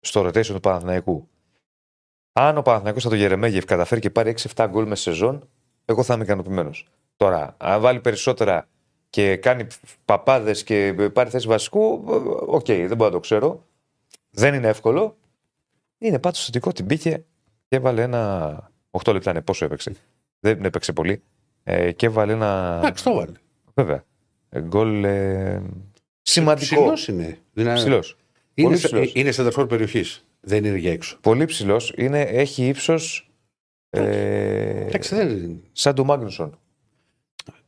στο 0.00 0.26
rotation 0.26 0.46
του 0.46 0.60
Παναθηναϊκού. 0.60 1.28
Αν 2.32 2.58
ο 2.58 2.62
Παναθηναϊκός 2.62 3.02
από 3.02 3.10
τον 3.10 3.22
Γερεμέγεφ 3.22 3.64
καταφέρει 3.64 4.00
και 4.00 4.10
πάρει 4.10 4.34
6-7 4.54 4.66
γκολ 4.70 4.86
με 4.86 4.94
σεζόν, 4.94 5.48
εγώ 5.84 6.02
θα 6.02 6.14
είμαι 6.14 6.24
ικανοποιημένος. 6.24 6.88
Τώρα, 7.16 7.56
αν 7.58 7.80
βάλει 7.80 8.00
περισσότερα 8.00 8.68
και 9.10 9.36
κάνει 9.36 9.66
παπάδες 10.04 10.62
και 10.64 10.94
πάρει 11.12 11.30
θέση 11.30 11.46
βασικού, 11.46 12.04
ε, 12.08 12.14
οκ, 12.46 12.66
δεν 12.66 12.96
μπορώ 12.96 13.04
να 13.04 13.14
το 13.14 13.20
ξέρω. 13.20 13.64
Δεν 14.30 14.54
είναι 14.54 14.68
εύκολο. 14.68 15.16
Είναι 15.98 16.18
πάντως 16.18 16.44
θετικό 16.44 16.68
ότι 16.68 16.82
μπήκε 16.82 17.24
και 17.68 17.76
έβαλε 17.76 18.02
ένα. 18.02 18.70
8 18.90 19.12
λεπτά 19.12 19.30
είναι 19.30 19.40
πόσο 19.42 19.64
έπαιξε. 19.64 19.92
Δεν 20.40 20.64
έπαιξε 20.64 20.92
πολύ. 20.92 21.22
Ε, 21.64 21.92
και 21.92 22.06
έβαλε 22.06 22.32
ένα. 22.32 22.76
Εντάξει, 22.78 23.04
το 23.04 23.14
έβαλε. 23.14 23.32
Βέβαια. 23.74 24.04
Ε, 24.48 24.60
Γκολ 24.60 25.04
ε, 25.04 25.62
σημαντικό. 26.22 26.74
Ψηλός 26.76 27.08
είναι. 27.08 27.38
Δηλαδή, 27.52 27.76
Ψηλός. 27.76 28.16
είναι, 28.54 28.66
Πολύ 28.68 28.80
σε- 28.80 28.86
ψηλός. 28.86 29.12
είναι 29.14 29.30
σε 29.30 29.42
περιοχής. 29.66 30.24
Δεν 30.40 30.64
είναι 30.64 30.76
για 30.76 30.92
έξω. 30.92 31.18
Πολύ 31.20 31.44
ψηλός. 31.44 31.92
Έχει 31.96 32.66
ύψος. 32.66 33.30
Ε, 33.90 34.00
Εντάξει, 34.86 35.14
δεν... 35.14 35.60
σαν 35.72 35.94
του 35.94 36.04
Μάγνουσον. 36.04 36.58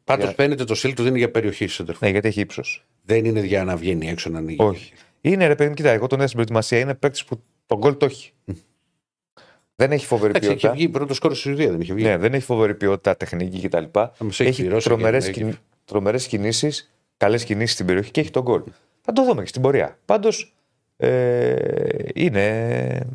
Πάντως 0.05 0.25
Για- 0.25 0.35
φαίνεται 0.35 0.65
το 0.65 0.75
στυλ 0.75 0.95
του 0.95 1.03
δεν 1.03 1.11
είναι 1.11 1.19
για 1.19 1.31
περιοχή 1.31 1.67
Ναι, 2.01 2.09
γιατί 2.09 2.29
έχει 2.29 2.41
ύψος. 2.41 2.87
Δεν 3.03 3.25
είναι 3.25 3.41
για 3.41 3.65
να 3.65 3.77
βγαίνει 3.77 4.09
έξω 4.09 4.31
να 4.31 4.39
ανοίγει. 4.39 4.63
Όχι. 4.63 4.93
Είναι 5.21 5.47
ρε 5.47 5.55
παιδί 5.55 5.69
μου, 5.69 5.75
κοίτα, 5.75 5.91
εγώ 5.91 6.07
τον 6.07 6.19
είδα 6.19 6.27
στην 6.27 6.35
προετοιμασία. 6.39 6.79
Είναι 6.79 6.95
παίκτης 6.95 7.25
που 7.25 7.43
τον 7.67 7.79
γκολ 7.79 7.97
το 7.97 8.05
έχει. 8.05 8.33
Δεν 9.81 9.93
έχει 9.93 10.07
φοβερή 10.07 10.29
Εντάξει, 10.31 10.49
είχε 10.49 10.57
ποιότητα. 10.57 10.73
βγει 10.73 10.89
πρώτος 10.89 11.17
σκόρ 11.17 11.31
στη 11.33 11.41
Σουηδία, 11.41 11.71
δεν 11.71 11.81
είχε 11.81 11.95
βγει. 11.95 12.03
Ναι, 12.05 12.17
δεν 12.17 12.35
έχει 12.35 12.45
φοβερή 12.45 12.75
ποιότητα, 12.75 13.17
τεχνική 13.17 13.69
κτλ. 13.69 13.85
Θα 13.93 14.15
μας 14.19 14.41
έχει 14.41 14.49
Έχει 14.49 14.61
πληρώσει 14.63 14.87
τρομερές 14.89 15.27
και 15.31 15.33
δεν 15.41 15.49
έχει. 15.49 15.59
τρομερές 15.85 16.27
κινήσεις, 16.27 16.93
καλές 17.17 17.45
κινήσεις 17.45 17.75
στην 17.75 17.87
περιοχή 17.87 18.11
και 18.11 18.21
έχει 18.21 18.31
τον 18.31 18.43
γκολ. 18.43 18.63
Θα 19.01 19.13
το 19.13 19.25
δούμε 19.25 19.43
και 19.43 19.49
στην 19.49 19.63
πορεία. 19.63 19.99
Πάντως 20.05 20.55
ε, 20.97 21.55
είναι. 22.15 23.07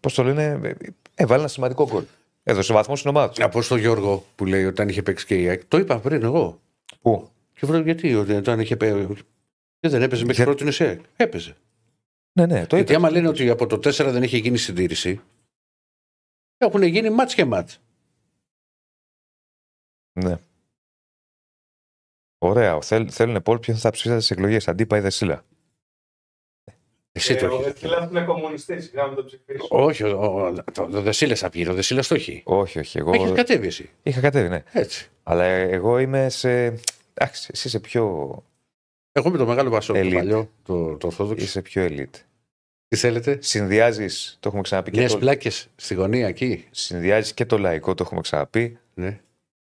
Πώς 0.00 0.14
το 0.14 0.22
λένε, 0.24 0.60
ε, 0.62 0.72
έβαλε 1.14 1.40
ένα 1.40 1.48
σημαντικό 1.48 1.88
γκολ. 1.92 2.02
Έδωσε 2.42 2.72
βαθμό 2.72 2.96
στην 2.96 3.10
ομάδα 3.10 3.28
του. 3.30 3.40
Να 3.40 3.48
πω 3.48 3.62
στον 3.62 3.78
Γιώργο 3.78 4.24
που 4.36 4.46
λέει 4.46 4.64
όταν 4.64 4.88
είχε 4.88 5.02
παίξει 5.02 5.26
και 5.26 5.34
η 5.42 5.48
ΑΕΚ. 5.48 5.64
Το 5.68 5.78
είπα 5.78 5.98
πριν 5.98 6.22
εγώ. 6.22 6.60
Πού; 7.02 7.28
Και 7.54 7.66
βρω 7.66 7.78
γιατί 7.78 8.14
ότι 8.14 8.32
όταν 8.32 8.60
είχε 8.60 8.76
παίξει. 8.76 9.06
Και 9.80 9.88
δεν 9.88 10.02
έπαιζε 10.02 10.24
μέχρι 10.24 10.42
Για- 10.44 10.54
πρώτη 10.54 10.82
η 10.82 10.86
ΑΕΚ. 10.86 11.00
Έπαιζε. 11.16 11.56
Ναι, 12.32 12.46
ναι, 12.46 12.66
το 12.66 12.76
Γιατί 12.76 12.92
είπε. 12.92 12.94
άμα 12.94 13.10
λένε 13.10 13.28
ότι 13.28 13.48
από 13.50 13.66
το 13.66 13.76
4 13.76 14.10
δεν 14.12 14.22
έχει 14.22 14.38
γίνει 14.38 14.58
συντήρηση. 14.58 15.20
Έχουν 16.58 16.82
γίνει 16.82 17.10
μάτς 17.10 17.34
και 17.34 17.44
μάτς. 17.44 17.80
Ναι. 20.12 20.36
Ωραία. 22.38 22.80
Θέλ, 22.80 23.08
θέλουν 23.10 23.42
Πολ 23.42 23.58
ποιον 23.58 23.76
θα 23.76 23.90
ψηφίσατε 23.90 24.20
στι 24.20 24.34
εκλογές. 24.34 24.68
Αντίπα 24.68 24.96
ή 24.96 25.00
Δεσίλα. 25.00 25.44
Εσύ 27.12 27.36
το 27.36 27.46
Ε, 27.46 27.48
Ο 27.48 27.54
έχεις. 27.54 27.64
Δεσίλας 27.72 28.10
είναι 28.10 28.24
κομμουνιστής, 28.24 28.84
σιγά 28.84 29.06
μην 29.06 29.16
το 29.16 29.24
ψηφίσω. 29.24 29.66
Όχι, 29.68 30.02
ο, 30.02 30.20
ο, 30.24 30.52
το, 30.72 30.86
το 30.86 31.00
Δεσίλα 31.02 31.34
θα 31.34 31.48
βγει. 31.48 31.68
Ο 31.68 31.74
Δεσίλα 31.74 32.02
το 32.02 32.14
έχει. 32.14 32.42
Όχι, 32.44 32.78
όχι. 32.78 32.98
Εγώ 32.98 33.12
Έχεις 33.12 33.32
κατέβει 33.32 33.66
εσύ. 33.66 33.90
είχα 34.02 34.20
κατέβει, 34.20 34.48
ναι. 34.48 34.62
Έτσι. 34.72 35.10
Αλλά 35.22 35.44
εγώ 35.44 35.98
είμαι 35.98 36.28
σε. 36.28 36.64
Εντάξει, 37.14 37.50
εσύ 37.52 37.66
είσαι 37.68 37.80
πιο, 37.80 38.04
Εγώ 39.12 39.30
με 39.30 39.36
το 39.38 39.46
μεγάλο 39.46 39.70
Βασό, 39.70 39.92
το 39.92 39.98
Elite. 39.98 40.12
παλιό, 40.14 40.50
το, 40.62 40.96
το 40.96 41.06
Ορθόδοξο. 41.06 41.44
είσαι 41.44 41.62
πιο 41.62 41.86
elite. 41.90 42.22
Τι 42.88 42.96
θέλετε. 42.96 43.38
Συνδυάζεις, 43.42 44.36
το 44.40 44.48
έχουμε 44.48 44.62
ξαναπεί 44.62 44.90
και 44.90 44.98
Νέε 44.98 45.08
το, 45.08 45.18
πλάκες 45.18 45.68
στη 45.76 45.94
γωνία 45.94 46.26
εκεί. 46.28 46.66
συνδυάζεις 46.70 47.34
και 47.34 47.46
το 47.46 47.58
λαϊκό, 47.58 47.94
το 47.94 48.02
έχουμε 48.06 48.20
ξαναπεί, 48.20 48.78
Ναι. 48.94 49.20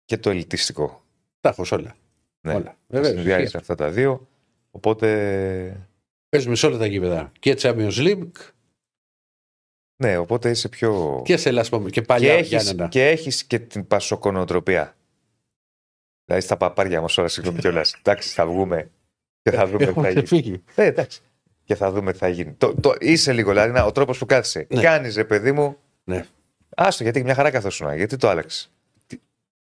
και 0.06 0.18
το 0.18 0.30
ελιτιστικό. 0.30 1.04
Τα 1.42 1.50
έχω 1.50 1.64
σε 1.66 1.76
όλα. 1.76 1.96
Ναι. 2.42 2.54
όλα. 2.54 2.78
Βέβαια. 2.88 3.12
Συνδυάζεις 3.12 3.56
αυτά 3.56 3.76
τα 3.76 3.90
δύο. 3.90 4.28
Οπότε. 4.72 5.88
Παίζουμε 6.30 6.56
σε 6.56 6.66
όλα 6.66 6.78
τα 6.78 6.86
γήπεδα. 6.86 7.32
Και 7.40 7.56
Champions 7.60 7.92
League 7.98 8.32
Ναι, 10.04 10.18
οπότε 10.18 10.50
είσαι 10.50 10.70
πιο. 10.70 11.22
και 11.26 11.38
σε 11.38 11.50
Ελλάς 11.50 11.70
πούμε. 11.70 11.84
Και 11.90 12.00
και 12.00 12.02
παλιά 12.02 12.34
έχεις, 12.34 12.48
Γιάννενα. 12.50 12.88
και 12.88 13.08
έχεις 13.10 13.44
και 13.44 13.60
την 13.60 13.88
πασοκονοτροπία. 13.88 14.96
Δηλαδή 16.26 16.46
στα 16.46 16.58
παπάρια 16.58 17.02
μας 17.02 17.14
τώρα, 17.14 17.28
συγγνώμη 17.28 17.60
κιόλας. 17.60 17.94
εντάξει, 18.00 18.30
θα 18.34 18.46
βγούμε 18.46 18.92
και 19.42 19.52
θα 19.52 19.66
δούμε 19.68 19.78
τι 19.78 19.84
θα 19.84 19.90
Έχουμε 19.90 20.10
γίνει. 20.12 20.26
φύγει. 20.26 20.64
Ε, 20.76 20.86
εντάξει. 20.86 21.22
Και 21.66 21.76
θα 21.76 21.92
δούμε 21.92 22.12
τι 22.12 22.18
θα 22.18 22.28
γίνει. 22.28 22.52
Το, 22.58 22.74
το, 22.82 22.94
είσαι 23.00 23.34
λίγο, 23.34 23.50
δηλαδή, 23.50 23.72
να, 23.72 23.84
ο 23.84 23.92
τρόπος 23.92 24.18
που 24.18 24.26
κάθεσαι. 24.26 24.68
Ναι. 24.70 24.82
Κάνεις, 24.82 25.16
ρε 25.16 25.24
παιδί 25.24 25.52
μου. 25.52 25.78
Ναι. 26.04 26.26
Άστο, 26.76 27.04
γιατί 27.04 27.24
μια 27.24 27.34
χαρά 27.36 27.50
καθόσουν. 27.52 27.96
Γιατί 27.96 28.18
το 28.18 28.30
άλλαξες. 28.30 28.72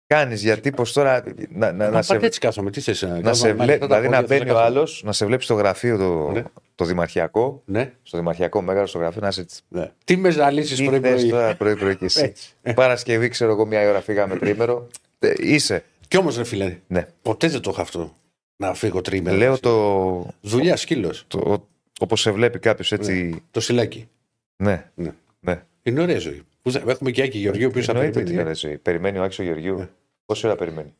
Κάνεις, 0.08 0.42
γιατί 0.44 0.72
πω 0.72 0.84
τώρα. 0.94 1.24
Να, 1.50 1.72
να, 1.72 1.86
να 1.86 1.90
Να 1.90 2.02
σε, 2.02 2.16
έτσι 2.22 2.40
κάθομαι. 2.40 2.72
Τι 2.72 2.82
θες 2.82 3.02
να 3.02 3.20
να 3.20 3.34
σε 3.34 3.48
κάνω, 3.48 3.64
βλέ- 3.64 3.74
αυτά 3.74 3.88
τα 3.88 3.96
δηλαδή 4.00 4.08
να 4.16 4.22
πόδια, 4.22 4.38
μπαίνει 4.38 4.50
θα 4.50 4.56
ο 4.56 4.60
κάθομαι. 4.60 4.78
άλλος, 4.78 5.02
να 5.06 5.12
σε 5.12 5.26
βλέπει 5.26 5.44
στο 5.44 5.54
γραφείο 5.54 5.98
το, 5.98 6.32
Ναι. 6.32 6.44
το 6.76 6.86
δημαρχιακό. 6.86 7.62
Ναι, 7.66 7.94
Στο 8.04 8.18
δημαρχιακό 8.18 8.62
μέγαρο 8.62 8.88
στο 8.88 8.98
γραφείο 8.98 9.22
να 9.22 9.28
είσαι 9.28 9.42
έτσι. 9.42 9.62
ναι. 9.68 9.92
Τι 10.04 10.18
με 10.18 10.30
ζαλίσει 10.30 10.76
Τι 10.76 10.84
πρωί 10.86 11.00
θες 11.00 11.12
πρωί. 11.20 11.30
τώρα 11.30 11.56
πρωί-πρωί 11.56 11.96
και 11.96 12.06
εσύ; 12.06 12.22
Έτσι. 12.24 12.54
Παρασκευή, 12.76 13.28
ξέρω 13.30 13.52
εγώ, 13.52 13.66
μια 13.66 13.90
ώρα 13.90 14.02
φύγαμε 14.02 14.36
τρίμερο. 14.36 14.88
Ε, 15.20 15.34
είσαι. 15.38 15.84
Κι 16.08 16.18
όμως, 16.18 16.38
ρε 16.38 16.44
φίλε, 16.44 16.78
Ναι. 16.88 17.08
ποτέ 17.22 17.48
δεν 17.48 17.62
το 17.62 17.70
έχω 17.70 17.82
αυτό. 17.82 18.16
Να 18.58 18.74
φύγω 18.74 19.02
τρίμερα. 19.02 19.38
Λέω 19.38 19.60
το. 19.60 20.28
Δουλειά, 20.42 20.76
σκύλος. 20.76 21.24
το 21.28 21.68
Όπως 22.00 22.22
σε 22.22 22.32
βλέπει 22.32 22.60
κάποιος 22.60 22.92
έτσι. 22.92 23.44
Το 23.52 23.60
σιλάκι. 23.60 24.10
Ναι. 24.56 24.92
Ναι. 24.96 25.14
ναι. 25.40 25.64
Είναι 25.84 26.02
ωραία 26.02 26.20
ζωή. 26.20 26.44
Που 26.62 26.72
θα- 26.72 26.84
Έχουμε 26.88 27.12
και 27.12 27.22
Άκη 27.22 27.38
Γεωργίου 27.38 27.70
που 27.72 27.82
θα 27.82 27.92
Εννοείται 27.92 28.08
ότι 28.08 28.14
περιμένει. 28.18 28.34
είναι 28.34 28.42
ωραία 28.42 28.54
ζωή. 28.54 28.78
Περιμένει 28.78 29.18
ο 29.18 29.24
Άξιο 29.24 29.44
Γεωργίου. 29.44 29.78
Ναι. 29.78 29.90
Πόση 30.26 30.48
ώρα 30.48 30.56
περιμένει. 30.56 30.96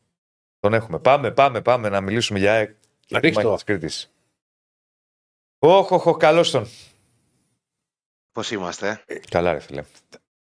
Τον 0.60 0.74
έχουμε. 0.74 1.00
Πάμε, 1.00 1.32
πάμε, 1.32 1.62
πάμε 1.62 1.90
να 1.90 2.02
μιλήσουμε 2.02 2.40
για 2.40 2.54
ΑΕΚ. 2.54 2.72
Να 3.10 3.20
ρίξει 3.20 3.42
το. 3.42 3.56
τη 3.56 3.64
Κρήτης. 3.64 4.12
Όχι, 5.60 5.94
όχι, 5.94 6.18
καλώ 6.20 6.50
τον. 6.50 6.68
Πώς 8.32 8.52
είμαστε. 8.52 9.04
Καλά, 9.30 9.54
ρε 9.54 9.60
φίλε. 9.60 9.84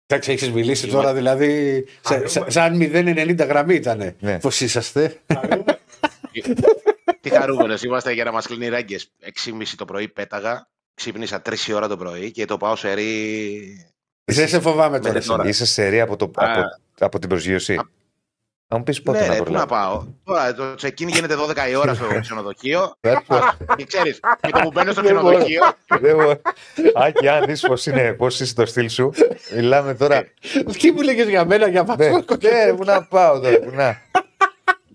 Εντάξει, 0.06 0.32
έχεις 0.32 0.52
μιλήσει 0.52 0.88
Είμα- 0.88 0.96
τώρα 1.02 1.14
δηλαδή. 1.14 1.84
σε- 1.88 2.00
Χαρούμε. 2.04 2.28
σε- 2.28 2.50
Σαν 2.50 2.78
0,90 2.78 3.46
γραμμή 3.46 3.76
ήταν. 3.76 4.16
Ναι. 4.20 4.40
Πώς 4.40 4.62
είσαστε; 4.62 5.20
Τι 7.30 7.36
χαρούμενος 7.36 7.82
είμαστε 7.84 8.12
για 8.14 8.24
να 8.24 8.32
μας 8.32 8.48
κλείνει 8.48 8.68
ράγκες. 8.70 9.12
6.30 9.46 9.52
το 9.78 9.86
πρωί 9.86 10.08
πέταγα. 10.08 10.68
Ξύπνησα 10.94 11.42
3 11.50 11.54
η 11.68 11.74
ώρα 11.74 11.88
το 11.88 11.98
πρωί 11.98 12.32
και 12.32 12.46
το 12.46 12.58
πάω 12.58 12.76
σε 12.76 12.94
ρί. 12.94 13.92
Δεν 14.26 14.48
σε 14.48 14.60
φοβάμαι 14.60 15.00
τώρα. 15.00 15.12
Ναι, 15.12 15.18
εσύ. 15.18 15.28
τώρα. 15.28 15.48
Είσαι 15.48 15.66
σε 15.66 15.88
ρί 15.88 16.02
από, 16.02 16.16
το, 16.16 16.26
Α. 16.36 16.52
από, 16.52 16.62
από 17.00 17.20
την 17.20 17.30
προσγείωση. 17.30 17.80
Να 18.68 18.78
μου 18.78 18.84
πεις 18.84 19.02
πότε 19.02 19.20
ναι, 19.20 19.28
να 19.28 19.34
ρε, 19.34 19.42
πού 19.44 19.52
να 19.52 19.66
προλάβει. 19.66 19.70
πάω. 19.70 20.06
Τώρα 20.24 20.54
το 20.54 20.64
check-in 20.82 21.08
γίνεται 21.08 21.36
12 21.50 21.70
η 21.70 21.76
ώρα 21.76 21.94
στο 21.94 22.06
ξενοδοχείο. 22.22 22.96
και 23.76 23.84
ξέρεις, 23.86 24.20
με 24.44 24.50
το 24.52 24.60
που 24.60 24.72
μπαίνω 24.72 24.92
στο 24.92 25.02
Δεν 25.02 25.14
μπορώ. 25.14 25.26
ξενοδοχείο. 25.44 25.62
Δεν 26.00 26.16
μπορώ. 26.16 26.42
Άκη, 26.96 27.28
αν 27.28 27.46
δεις 27.46 27.62
πώς 27.62 27.86
είναι, 27.86 28.14
πώς 28.14 28.40
είσαι 28.40 28.54
το 28.54 28.66
στυλ 28.66 28.90
σου. 28.90 29.12
Μιλάμε 29.56 29.94
τώρα. 29.94 30.24
Τι 30.80 30.92
μου 30.92 31.02
λέγες 31.02 31.28
για 31.28 31.46
μένα 31.46 31.68
για 31.68 31.84
Ναι, 31.84 31.96
Πασόκο. 31.96 32.36
ναι, 32.42 32.74
πού 32.74 32.84
να 32.84 33.04
πάω 33.04 33.40
τώρα, 33.40 33.60
πού 33.60 33.70
να. 33.74 34.02
γιατί 34.12 34.35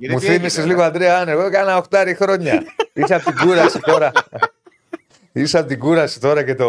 Μου 0.08 0.18
τι 0.18 0.26
θύμισες 0.26 0.56
έγινε, 0.58 0.72
λίγο 0.72 0.82
Αντρέα 0.84 1.18
Άνερ. 1.18 1.34
Εγώ 1.34 1.46
έκανα 1.46 1.76
οχτάρι 1.76 2.14
χρόνια. 2.14 2.62
Είσαι 2.92 3.14
από 3.14 3.24
την 3.24 3.46
κούραση 3.46 3.80
τώρα. 3.80 4.12
Είσαι 5.32 5.58
από 5.58 5.68
την 5.68 5.78
κούραση 5.78 6.20
τώρα 6.20 6.42
και 6.44 6.54
το. 6.54 6.68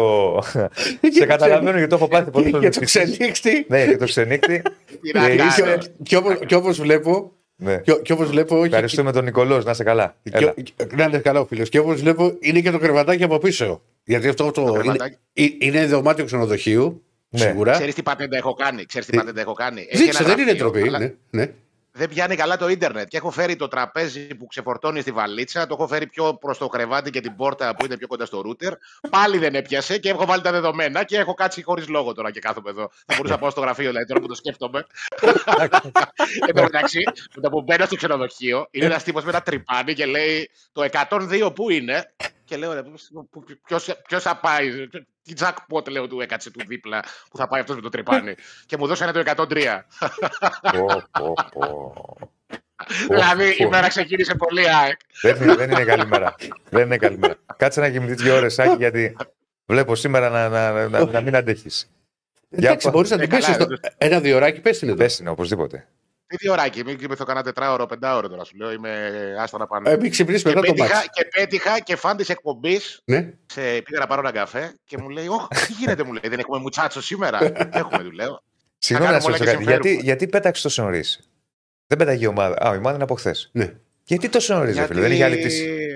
Σε 1.18 1.26
καταλαβαίνω 1.26 1.70
γιατί 1.76 1.86
το 1.88 1.94
έχω 1.96 2.08
πάθει 2.08 2.30
πολύ 2.30 2.50
Και 2.58 2.68
το 2.68 2.80
ξενύχτη. 2.80 3.64
Ναι, 3.68 3.86
και 3.86 3.96
το 3.96 4.04
ξενύχτη. 4.04 4.62
Τι 5.02 5.12
να 5.12 5.26
Ε, 5.26 5.36
κάνω. 5.36 5.48
είσαι- 5.50 5.92
Και 6.02 6.16
όπως- 6.16 6.38
Και 6.46 6.54
όπως 6.54 6.80
βλέπω. 6.80 7.32
Ναι. 7.56 7.76
και- 7.76 7.92
Και 8.02 8.12
όπως 8.12 8.28
βλέπω. 8.28 8.56
όχι- 8.56 8.66
Ευχαριστούμε 8.66 9.12
τον 9.12 9.24
Νικολός, 9.24 9.64
να 9.64 9.70
είσαι 9.70 9.84
καλά. 9.84 10.16
Έλα. 10.30 10.52
Και- 10.52 10.62
και- 10.62 10.72
Να 10.96 11.04
είναι 11.04 11.18
καλά 11.18 11.40
ο 11.40 11.46
φίλος. 11.46 11.68
Και 11.68 11.78
όπως 11.78 12.00
βλέπω 12.00 12.36
είναι 12.40 12.60
και 12.60 12.70
το 12.70 12.78
κρεβατάκι 12.78 13.22
από 13.22 13.38
πίσω. 13.38 13.82
Γιατί 14.04 14.28
αυτό 14.28 14.50
το. 14.50 14.60
είναι, 14.62 14.78
κρεβατάκι. 14.78 15.16
ε- 15.32 15.46
είναι 15.66 15.86
δωμάτιο 15.86 16.24
ξενοδοχείου. 16.24 17.02
Ναι. 17.28 17.40
Σίγουρα. 17.40 17.72
Ξέρεις 17.72 17.94
τι 17.94 18.02
πατέντα 18.02 18.36
έχω 18.36 18.54
κάνει. 18.54 18.84
Ξέρεις 18.86 19.06
τι 19.06 19.12
Τι- 19.12 19.18
πατέντα 19.18 19.40
έχω 19.40 19.52
κάνει. 19.52 19.86
Έχει 19.90 20.02
Δείξε, 20.02 20.22
ένα 20.22 20.28
δεν 20.34 20.38
είναι 20.42 20.52
γραφείο, 20.52 20.70
ντροπή. 20.70 20.88
αλλά 20.88 20.98
Ναι, 20.98 21.12
ναι. 21.30 21.50
Δεν 21.94 22.08
πιάνει 22.08 22.36
καλά 22.36 22.56
το 22.56 22.68
ίντερνετ. 22.68 23.08
Και 23.08 23.16
έχω 23.16 23.30
φέρει 23.30 23.56
το 23.56 23.68
τραπέζι 23.68 24.34
που 24.34 24.46
ξεφορτώνει 24.46 25.00
στη 25.00 25.12
βαλίτσα, 25.12 25.66
το 25.66 25.74
έχω 25.78 25.86
φέρει 25.86 26.06
πιο 26.06 26.34
προς 26.34 26.58
το 26.58 26.68
κρεβάτι 26.68 27.10
και 27.10 27.20
την 27.20 27.36
πόρτα 27.36 27.74
που 27.76 27.84
είναι 27.84 27.96
πιο 27.96 28.06
κοντά 28.06 28.26
στο 28.26 28.40
ρούτερ. 28.40 28.72
Πάλι 29.10 29.38
δεν 29.38 29.54
έπιασε 29.54 29.98
και 29.98 30.08
έχω 30.08 30.26
βάλει 30.26 30.42
τα 30.42 30.50
δεδομένα 30.50 31.04
και 31.04 31.16
έχω 31.16 31.34
κάτσει 31.34 31.62
χωρίς 31.62 31.88
λόγο 31.88 32.12
τώρα 32.12 32.30
και 32.30 32.40
κάθομαι 32.40 32.70
εδώ. 32.70 32.90
Θα 33.06 33.14
μπορούσα 33.16 33.34
να 33.34 33.40
πάω 33.40 33.50
στο 33.50 33.60
γραφείο, 33.60 33.88
δηλαδή 33.88 34.06
τώρα 34.06 34.20
που 34.20 34.26
το 34.26 34.34
σκέφτομαι. 34.34 34.86
Εν 36.46 36.54
τω 36.54 36.62
μεταξύ, 36.62 37.02
με 37.34 37.42
το 37.42 37.48
που 37.48 37.62
μπαίνω 37.62 37.84
στο 37.84 37.96
ξενοδοχείο, 37.96 38.66
είναι 38.70 38.84
ένας 38.84 39.02
τύπος 39.02 39.24
με 39.24 39.30
ένα 39.30 39.40
τρυπάνι 39.40 39.94
και 39.94 40.06
λέει 40.06 40.50
το 40.72 40.88
102 41.08 41.52
πού 41.54 41.70
είναι; 41.70 42.12
Και 42.52 42.58
λέω, 42.58 42.72
ρε, 42.72 42.82
ποιος 44.06 44.22
θα 44.22 44.36
πάει, 44.36 44.88
τι 45.22 45.32
jackpot 45.38 45.88
λέω 45.90 46.08
του 46.08 46.20
έκατσε 46.20 46.50
του 46.50 46.60
δίπλα 46.66 47.04
που 47.30 47.36
θα 47.36 47.48
πάει 47.48 47.60
αυτός 47.60 47.76
με 47.76 47.82
το 47.82 47.88
τρυπάνι. 47.88 48.34
και 48.66 48.76
μου 48.76 48.86
δώσανε 48.86 49.12
το 49.12 49.22
103. 49.36 49.80
Πω, 50.72 51.02
πω, 51.10 51.34
πω. 51.52 51.94
δηλαδή 53.08 53.56
πω. 53.56 53.64
η 53.64 53.68
μέρα 53.68 53.88
ξεκίνησε 53.88 54.34
πολύ 54.34 54.68
ΑΕΚ. 54.68 55.00
Δεν 55.22 55.42
είναι, 55.42 55.54
δεν 55.54 55.70
είναι 55.70 55.84
καλή 55.84 56.06
μέρα. 56.06 56.34
Δεν 56.68 56.84
είναι 56.84 56.96
καλή 56.96 57.18
μέρα. 57.18 57.36
Κάτσε 57.56 57.80
να 57.80 57.90
κοιμηθεί 57.90 58.14
δύο 58.14 58.36
ώρες, 58.36 58.58
Άκη, 58.58 58.76
γιατί 58.78 59.16
βλέπω 59.66 59.94
σήμερα 59.94 60.28
να, 60.28 60.48
να, 60.48 60.88
να, 60.88 61.04
να 61.04 61.20
μην 61.20 61.36
αντέχεις. 61.36 61.90
Εντάξει, 62.50 62.90
μπορείς 62.90 63.10
να 63.10 63.16
Ε, 63.16 63.18
την 63.18 63.28
καλά, 63.28 63.46
πέσεις. 63.46 63.66
δεν 63.66 63.78
Ένα 63.98 64.20
διωράκι, 64.20 64.60
πες 64.60 64.78
την 64.78 64.88
εδώ. 64.88 64.96
Πες 64.96 65.18
είναι 65.18 65.30
οπωσδήποτε. 65.30 65.88
Τι 66.32 66.38
δύο 66.38 66.52
ωράκι, 66.52 66.84
μην 66.84 66.98
κοιμηθώ 66.98 67.24
κανένα 67.24 67.44
τετράωρο, 67.44 67.86
πεντάωρο 67.86 68.28
τώρα 68.28 68.44
σου 68.44 68.56
λέω. 68.56 68.72
Είμαι 68.72 69.10
άστα 69.38 69.58
να 69.58 69.66
πάνε. 69.66 69.90
Ε, 69.90 69.96
Μην 69.96 70.10
ξυπνήσεις 70.10 70.42
και, 70.42 70.48
μετά 70.48 70.60
το 70.60 70.72
πέτυχα, 70.72 70.94
μάτι. 70.94 71.08
και 71.12 71.28
πέτυχα 71.36 71.80
και 71.80 71.96
φαν 71.96 72.16
της 72.16 72.28
εκπομπής. 72.28 73.00
Ναι. 73.04 73.32
Πήγα 73.54 73.98
να 73.98 74.06
πάρω 74.06 74.20
ένα 74.20 74.32
καφέ 74.32 74.74
και 74.84 74.98
μου 74.98 75.08
λέει: 75.08 75.26
Όχι, 75.26 75.66
τι 75.66 75.72
γίνεται, 75.72 76.02
μου 76.02 76.12
λέει, 76.12 76.22
Δεν 76.28 76.38
έχουμε 76.38 76.58
μουτσάτσο 76.58 77.02
σήμερα. 77.02 77.38
Έχουμε, 77.80 78.02
του 78.02 78.10
λέω. 78.10 78.42
Συγγνώμη 78.78 79.12
να 79.12 79.18
κάνουμε 79.18 79.36
σε 79.36 79.42
όλα 79.42 79.52
ρωτήσω 79.52 79.56
και 79.58 79.64
κάτι. 79.64 79.64
Γιατί, 79.64 79.88
συμφέρουμε. 79.88 80.02
γιατί 80.02 80.26
πέταξε 80.26 80.62
τόσο 80.62 80.82
νωρίς; 80.82 81.20
Δεν 81.86 81.98
πέταγε 81.98 82.24
η 82.24 82.26
ομάδα. 82.26 82.66
Α, 82.68 82.74
η 82.74 82.76
ομάδα 82.76 82.94
είναι 82.94 83.04
από 83.04 83.14
χθες. 83.14 83.50
Ναι. 83.52 83.72
Γιατί 84.04 84.28
τόσο 84.28 84.54
νωρίς, 84.54 84.74
Γιατί- 84.74 84.88
φίλε, 84.88 85.00
δεν 85.00 85.12
είχε 85.12 85.24
άλλη 85.24 85.36
πτήση. 85.36 85.86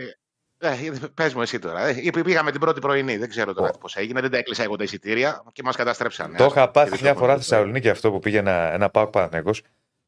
Ε, 0.59 0.74
πες 1.14 1.34
μου 1.34 1.43
εσύ 1.43 1.59
τώρα. 1.59 1.87
Ε, 1.87 2.11
πήγαμε 2.24 2.51
την 2.51 2.61
πρώτη 2.61 2.80
πρωινή. 2.80 3.16
Δεν 3.16 3.28
ξέρω 3.28 3.53
τώρα 3.55 3.70
Ω. 3.74 3.78
πώς 3.78 3.97
έγινε. 3.97 4.20
Δεν 4.20 4.30
τα 4.30 4.37
έκλεισα 4.37 4.62
εγώ 4.62 4.76
τα 4.76 4.84
εισιτήρια 4.84 5.43
και 5.53 5.62
μας 5.62 5.76
καταστρέψανε. 5.76 6.37
Το 6.37 6.45
είχα 6.45 6.70
πάθει 6.70 6.91
Και 6.91 6.99
μια 7.03 7.11
δεν 7.12 7.20
φορά 7.20 7.34
το 7.37 7.41
στη 7.43 7.51
Θεσσαλονίκη 7.51 7.89
αυτό 7.89 8.11
που 8.11 8.18
πήγε 8.18 8.39
ένα, 8.39 8.72
ένα 8.72 8.91
Πάοκ 8.91 9.11
Παναθυναϊκό. 9.11 9.51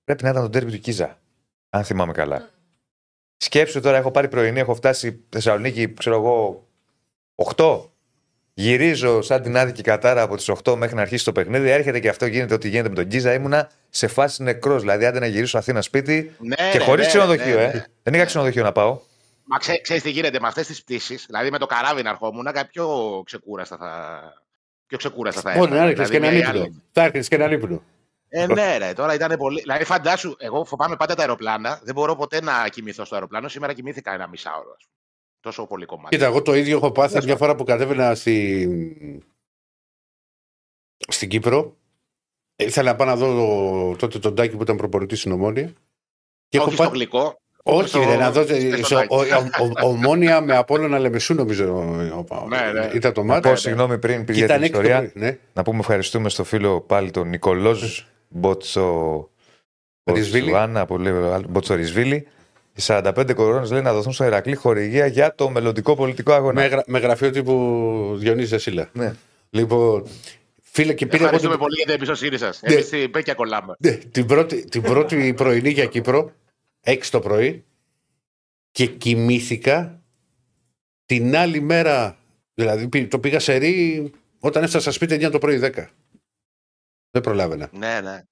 Πρέπει 0.08 0.24
να 0.24 0.30
ήταν 0.30 0.42
το 0.42 0.48
τέρμι 0.50 0.70
του 0.70 0.78
Κίζα. 0.78 1.18
Αν 1.70 1.84
θυμάμαι 1.84 2.12
καλά. 2.12 2.48
Σκέψου 3.36 3.80
τώρα, 3.80 3.96
έχω 3.96 4.10
πάρει 4.10 4.28
πρωινή, 4.28 4.60
έχω 4.60 4.74
φτάσει 4.74 5.24
Θεσσαλονίκη, 5.28 5.94
ξέρω 5.94 6.16
εγώ, 6.16 6.66
8. 7.56 7.80
Γυρίζω 8.54 9.22
σαν 9.22 9.42
την 9.42 9.56
άδικη 9.56 9.82
κατάρα 9.82 10.22
από 10.22 10.36
τις 10.36 10.50
8 10.64 10.74
μέχρι 10.76 10.94
να 10.94 11.02
αρχίσει 11.02 11.24
το 11.24 11.32
παιχνίδι. 11.32 11.70
Έρχεται 11.70 12.00
και 12.00 12.08
αυτό 12.08 12.26
γίνεται 12.26 12.54
ό,τι 12.54 12.68
γίνεται 12.68 12.88
με 12.88 12.94
τον 12.94 13.08
Κίζα. 13.08 13.32
Ήμουνα 13.32 13.70
σε 13.88 14.06
φάση 14.06 14.42
νεκρός. 14.42 14.80
Δηλαδή, 14.80 15.04
άντε 15.04 15.18
να 15.18 15.26
γυρίσω 15.26 15.58
Αθήνα 15.58 15.82
σπίτι 15.82 16.32
Ναι, 16.38 16.54
και 16.72 16.78
ναι, 16.78 16.84
χωρίς 16.84 17.04
ναι, 17.04 17.08
ξενοδοχείο, 17.10 17.56
ναι, 17.56 17.62
ε. 17.62 17.72
ναι. 17.72 17.84
Δεν 18.02 18.14
είχα 18.14 18.24
ξενοδοχείο 18.24 18.62
να 18.62 18.72
πάω. 18.72 19.00
Μα 19.44 19.58
ξέ, 19.58 19.80
ξέρεις 19.82 20.02
τι 20.02 20.10
γίνεται 20.10 20.40
με 20.40 20.46
αυτές 20.48 20.66
τις 20.66 20.82
πτήσεις. 20.82 21.24
Δηλαδή 21.26 21.50
με 21.50 21.58
το 21.58 21.66
καράβι 21.66 22.02
να 22.02 22.10
ερχόμουν, 22.10 22.44
κάτι 22.44 22.68
πιο 22.72 23.22
ξεκούραστα 23.24 23.76
θα. 23.76 24.20
Πιο 24.86 24.98
ξεκούραστα 24.98 25.40
θα 25.40 25.50
Μόνο 25.50 25.74
να 25.74 25.74
έφτανα. 25.74 25.90
έρχεσαι 25.90 26.10
και 26.12 26.18
Δηλαδή, 26.18 26.36
έναν 26.36 26.52
μια 26.54 26.64
ύπνο. 26.64 26.82
Θα 26.92 27.02
έρχεσαι 27.02 27.28
και 27.28 27.34
έναν 27.34 27.52
ύπνο. 27.52 27.82
Ε, 28.28 28.46
ναι, 28.46 28.76
ρε, 28.78 28.92
τώρα 28.92 29.14
ήταν 29.14 29.36
πολύ. 29.38 29.60
Δηλαδή, 29.60 29.84
φαντάσου, 29.84 30.34
εγώ 30.38 30.64
φοβάμαι 30.64 30.96
πάντα 30.96 31.14
τα 31.14 31.20
αεροπλάνα. 31.20 31.80
Δεν 31.82 31.94
μπορώ 31.94 32.16
ποτέ 32.16 32.40
να 32.42 32.68
κοιμηθώ 32.68 33.04
στο 33.04 33.14
αεροπλάνο. 33.14 33.48
Σήμερα 33.48 33.72
κοιμήθηκα 33.72 34.12
ένα 34.12 34.28
μισάωρο. 34.28 34.70
ας 34.78 34.84
πούμε. 34.84 34.94
Τόσο 35.40 35.66
πολύ 35.66 35.84
κομμάτι. 35.84 36.16
Κοίτα, 36.16 36.26
εγώ 36.28 36.42
το 36.42 36.54
ίδιο 36.54 36.76
έχω 36.76 36.90
πάθει 36.92 37.24
μια 37.24 37.36
φορά 37.36 37.54
που 37.54 37.64
κατέβαινα 37.64 38.14
στη... 38.14 38.68
στην 41.08 41.28
Κύπρο. 41.28 41.76
Ήθελα 42.56 42.90
να 42.90 42.96
πάω 42.96 43.06
να 43.06 43.16
δω 43.16 43.34
το- 43.90 43.96
τότε 43.96 44.18
τον 44.18 44.34
Τάκη 44.34 44.56
που 44.56 44.62
ήταν 44.62 44.76
προπονητής 44.76 45.18
στην 45.20 45.32
Ομόνια. 45.32 45.72
Και 46.48 46.58
Όχι 46.58 46.66
έχω 46.66 46.70
στο 46.70 46.82
πάει... 46.82 46.92
γλυκό. 46.92 47.40
Όχι, 47.62 47.88
στο- 47.88 47.98
ρε, 48.04 48.16
να 48.16 48.30
δω. 48.32 48.42
στο 48.42 48.54
στο- 48.84 48.94
Τάκη. 48.96 49.14
ο- 49.14 49.18
ο- 49.18 49.86
ο- 49.86 49.88
Ομόνια 49.88 50.40
με 50.40 50.56
Απόλλωνα 50.56 50.98
Λεμεσού, 50.98 51.34
νομίζω. 51.34 51.74
ο- 51.74 52.26
ο- 52.30 52.46
Ναι, 52.48 52.72
ναι. 52.72 52.90
Ήταν 52.94 53.12
το 53.12 53.20
Να 53.22 53.26
μάτι. 53.34 53.48
πω 53.48 53.56
συγγνώμη 53.56 53.98
πριν 53.98 54.18
Και 54.18 54.24
πήγε 54.24 54.44
ήταν 54.44 54.56
την 54.56 54.64
έξι 54.64 54.72
το 54.72 54.80
ιστορία. 54.80 55.10
πρωί, 55.10 55.24
ναι. 55.24 55.38
Να 55.52 55.62
πούμε 55.62 55.78
ευχαριστούμε 55.78 56.28
στο 56.28 56.44
φίλο 56.44 56.80
πάλι 56.80 57.10
τον 57.10 57.28
Νικολόζ 57.28 58.00
Μποτσο. 58.28 59.28
Ρισβίλη. 60.04 60.42
Μποτσουάνα, 60.42 60.86
που 60.86 60.98
λέει 60.98 61.12
Μποτsoρισβίλη. 61.48 62.26
Οι 62.74 62.80
45 62.86 63.32
κορώνες 63.34 63.70
λέει 63.70 63.82
να 63.82 63.92
δοθούν 63.92 64.12
στο 64.12 64.24
Ηρακλή 64.24 64.54
χορηγία 64.54 65.06
για 65.06 65.34
το 65.34 65.50
μελλοντικό 65.50 65.94
πολιτικό 65.96 66.32
αγώνα. 66.32 66.60
Με, 66.60 66.66
γρα- 66.66 66.84
με 66.86 66.98
γραφείο 66.98 67.30
τύπου 67.30 68.14
Διονύσης 68.18 68.50
Δεσίλα. 68.50 68.88
Ναι. 68.92 69.14
Λοιπόν, 69.50 70.06
φίλε, 70.62 70.92
και 70.94 71.06
πήρα 71.06 71.16
εγώ 71.16 71.24
Ευχαριστούμε 71.24 71.54
την, 71.54 71.62
πολύ 71.62 71.74
για 71.76 71.84
την 71.84 71.94
εμπιστοσύνη 71.94 72.38
σα. 72.38 72.46
Ναι. 72.46 72.74
Εμείς 72.74 72.88
την 72.88 73.10
πέκια 73.10 73.34
κολλάμε. 73.34 73.74
ναι, 73.78 73.90
την, 73.92 74.26
πρώτη, 74.26 74.64
την 74.64 74.82
πρώτη 74.82 75.32
πρωινή 75.34 75.68
για 75.70 75.84
Κύπρο, 75.86 76.32
6 76.84 76.98
το 77.10 77.20
πρωί, 77.20 77.64
και 78.70 78.86
κοιμήθηκα 78.86 80.02
την 81.06 81.36
άλλη 81.36 81.60
μέρα. 81.60 82.16
Δηλαδή, 82.54 82.88
πή- 82.88 83.10
το 83.10 83.18
πήγα 83.18 83.38
σε 83.38 83.56
ρί 83.56 84.10
όταν 84.38 84.62
έφτασα 84.62 84.92
σπίτι 84.92 85.14
9 85.26 85.30
το 85.30 85.38
πρωί 85.38 85.60
10. 85.62 85.84
Δεν 87.20 87.32
προλάβαινα. 87.32 87.68
Ναι, 87.72 88.00
ναι. 88.00 88.22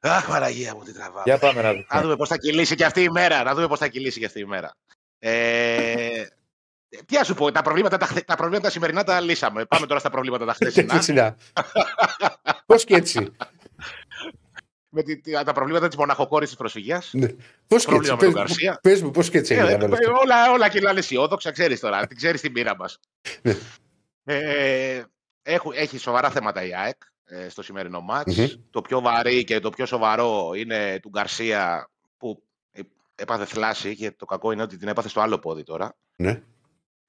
Αχ, 0.00 0.26
Παναγία 0.28 0.74
μου, 0.74 0.82
τι 0.82 0.92
τραβάμε. 0.92 1.22
Για 1.24 1.38
πάμε 1.38 1.62
να 1.62 1.70
δούμε. 1.72 1.86
Να 1.90 2.00
δούμε 2.00 2.16
πώς 2.16 2.28
θα 2.28 2.36
κυλήσει 2.38 2.74
και 2.74 2.84
αυτή 2.84 3.02
η 3.02 3.10
μέρα. 3.10 3.42
Να 3.42 3.54
δούμε 3.54 3.66
πώς 3.68 3.78
θα 3.78 3.88
κυλήσει 3.88 4.18
και 4.18 4.26
αυτή 4.26 4.40
η 4.40 4.44
μέρα. 4.44 4.76
Ε, 5.18 6.24
τι 7.06 7.16
να 7.16 7.24
σου 7.24 7.34
πω, 7.34 7.52
τα 7.52 7.62
προβλήματα 7.62 7.96
τα, 7.96 8.06
χθε- 8.06 8.24
τα 8.26 8.36
προβλήματα 8.36 8.64
τα 8.66 8.72
σημερινά 8.72 9.04
τα 9.04 9.20
λύσαμε. 9.20 9.64
Πάμε 9.64 9.86
τώρα 9.86 10.00
στα 10.00 10.10
προβλήματα 10.10 10.44
τα 10.44 10.52
χθεσινά. 10.52 11.36
Πώς 12.66 12.84
και 12.84 12.94
έτσι. 12.94 13.32
με 14.94 15.02
τη, 15.02 15.20
τη- 15.20 15.32
τα 15.44 15.52
προβλήματα 15.52 15.88
της 15.88 15.96
μοναχοκόρη 15.96 16.46
τη 16.48 16.54
προσφυγιά. 16.56 17.02
Ναι. 17.12 17.26
Πώς 17.66 17.84
και 17.84 17.90
Πρόβλημα 17.90 18.14
έτσι. 18.14 18.26
με 18.26 18.32
τον 18.32 18.32
Πες, 18.32 18.32
Γκαρσία. 18.34 18.78
πες 18.82 19.02
μου, 19.02 19.10
πώς 19.10 19.30
και 19.30 19.38
έτσι 19.38 19.54
έγιναν 19.54 19.82
όλα 19.82 19.94
αυτά. 19.96 20.12
όλα, 20.12 20.50
όλα 20.52 20.68
κυλάνε 20.68 20.98
αισιόδοξα, 20.98 21.50
ξέρεις 21.50 21.80
τώρα. 21.80 22.06
Την 22.06 22.16
ξέρεις 22.16 22.40
την 22.40 22.52
πείρα 22.52 22.76
μας. 22.76 22.98
Ναι. 23.42 23.56
ε, 24.24 25.04
έχουν- 25.42 25.72
έχει 25.76 25.98
σοβαρά 25.98 26.30
θέματα 26.30 26.64
η 26.64 26.74
ΑΕΚ 26.74 26.96
ε, 27.24 27.48
στο 27.48 27.62
σημερινό 27.62 28.00
μάτς. 28.00 28.36
Μμμ. 28.36 28.46
Το 28.70 28.80
πιο 28.80 29.00
βαρύ 29.00 29.44
και 29.44 29.60
το 29.60 29.70
πιο 29.70 29.86
σοβαρό 29.86 30.52
είναι 30.56 30.98
του 31.02 31.08
Γκαρσία 31.08 31.90
που 32.16 32.42
ε, 32.72 32.80
έπαθε 33.14 33.44
θλάση 33.44 33.96
και 33.96 34.10
το 34.12 34.24
κακό 34.24 34.52
είναι 34.52 34.62
ότι 34.62 34.76
την 34.76 34.88
έπαθε 34.88 35.08
στο 35.08 35.20
άλλο 35.20 35.38
πόδι 35.38 35.62
τώρα. 35.62 35.96
Ναι. 36.16 36.42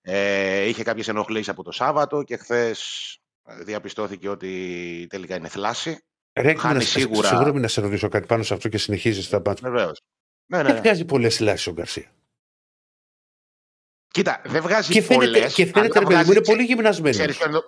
Ε, 0.02 0.62
είχε 0.68 0.84
κάποιες 0.84 1.08
ενοχλήσεις 1.08 1.50
από 1.50 1.64
το 1.64 1.72
Σάββατο 1.72 2.24
και 2.24 2.38
χθες 2.38 3.18
διαπιστώθηκε 3.64 4.30
ότι 4.30 5.08
τελικά 5.10 5.36
είναι 5.36 5.48
θλάση. 5.48 6.04
Ρε, 6.40 6.56
Χάνει 6.56 6.74
να- 6.78 6.82
σίγουρα. 6.82 7.28
Συγγνώμη 7.28 7.60
να 7.60 7.68
σε 7.68 7.82
ρωτήσω 7.82 8.08
κάτι 8.10 8.26
πάνω 8.26 8.44
σε 8.44 8.54
αυτό 8.54 8.70
και 8.70 8.78
συνεχίζεις 8.78 9.30
τα 9.30 9.42
πάντα. 9.42 9.70
Βεβαίως. 9.70 10.02
Ναι, 10.46 10.58
ναι, 10.58 10.64
Δεν 10.64 10.74
ναι. 10.74 10.80
βγάζει 10.80 11.06
πολλές 11.06 11.34
συλλάσει 11.36 11.70
ο 11.70 11.74
Γκαρσία. 11.74 12.12
Κοίτα, 14.08 14.42
δεν 14.46 14.62
βγάζει 14.62 14.92
Και 14.94 15.02
φαίνεται, 15.02 15.26
πολλές, 15.32 15.54
και 15.54 15.66
φαίνεται 15.66 15.80
αλλά 15.80 15.88
ρε 16.00 16.06
παιδί 16.06 16.06
μου, 16.06 16.12
βγάζει- 16.24 16.30
είναι 16.38 16.46
πολύ 16.46 16.64
γυμνασμένος. 16.64 17.16
Ξέρεις 17.18 17.38
ποιο 17.38 17.50
είναι 17.50 17.62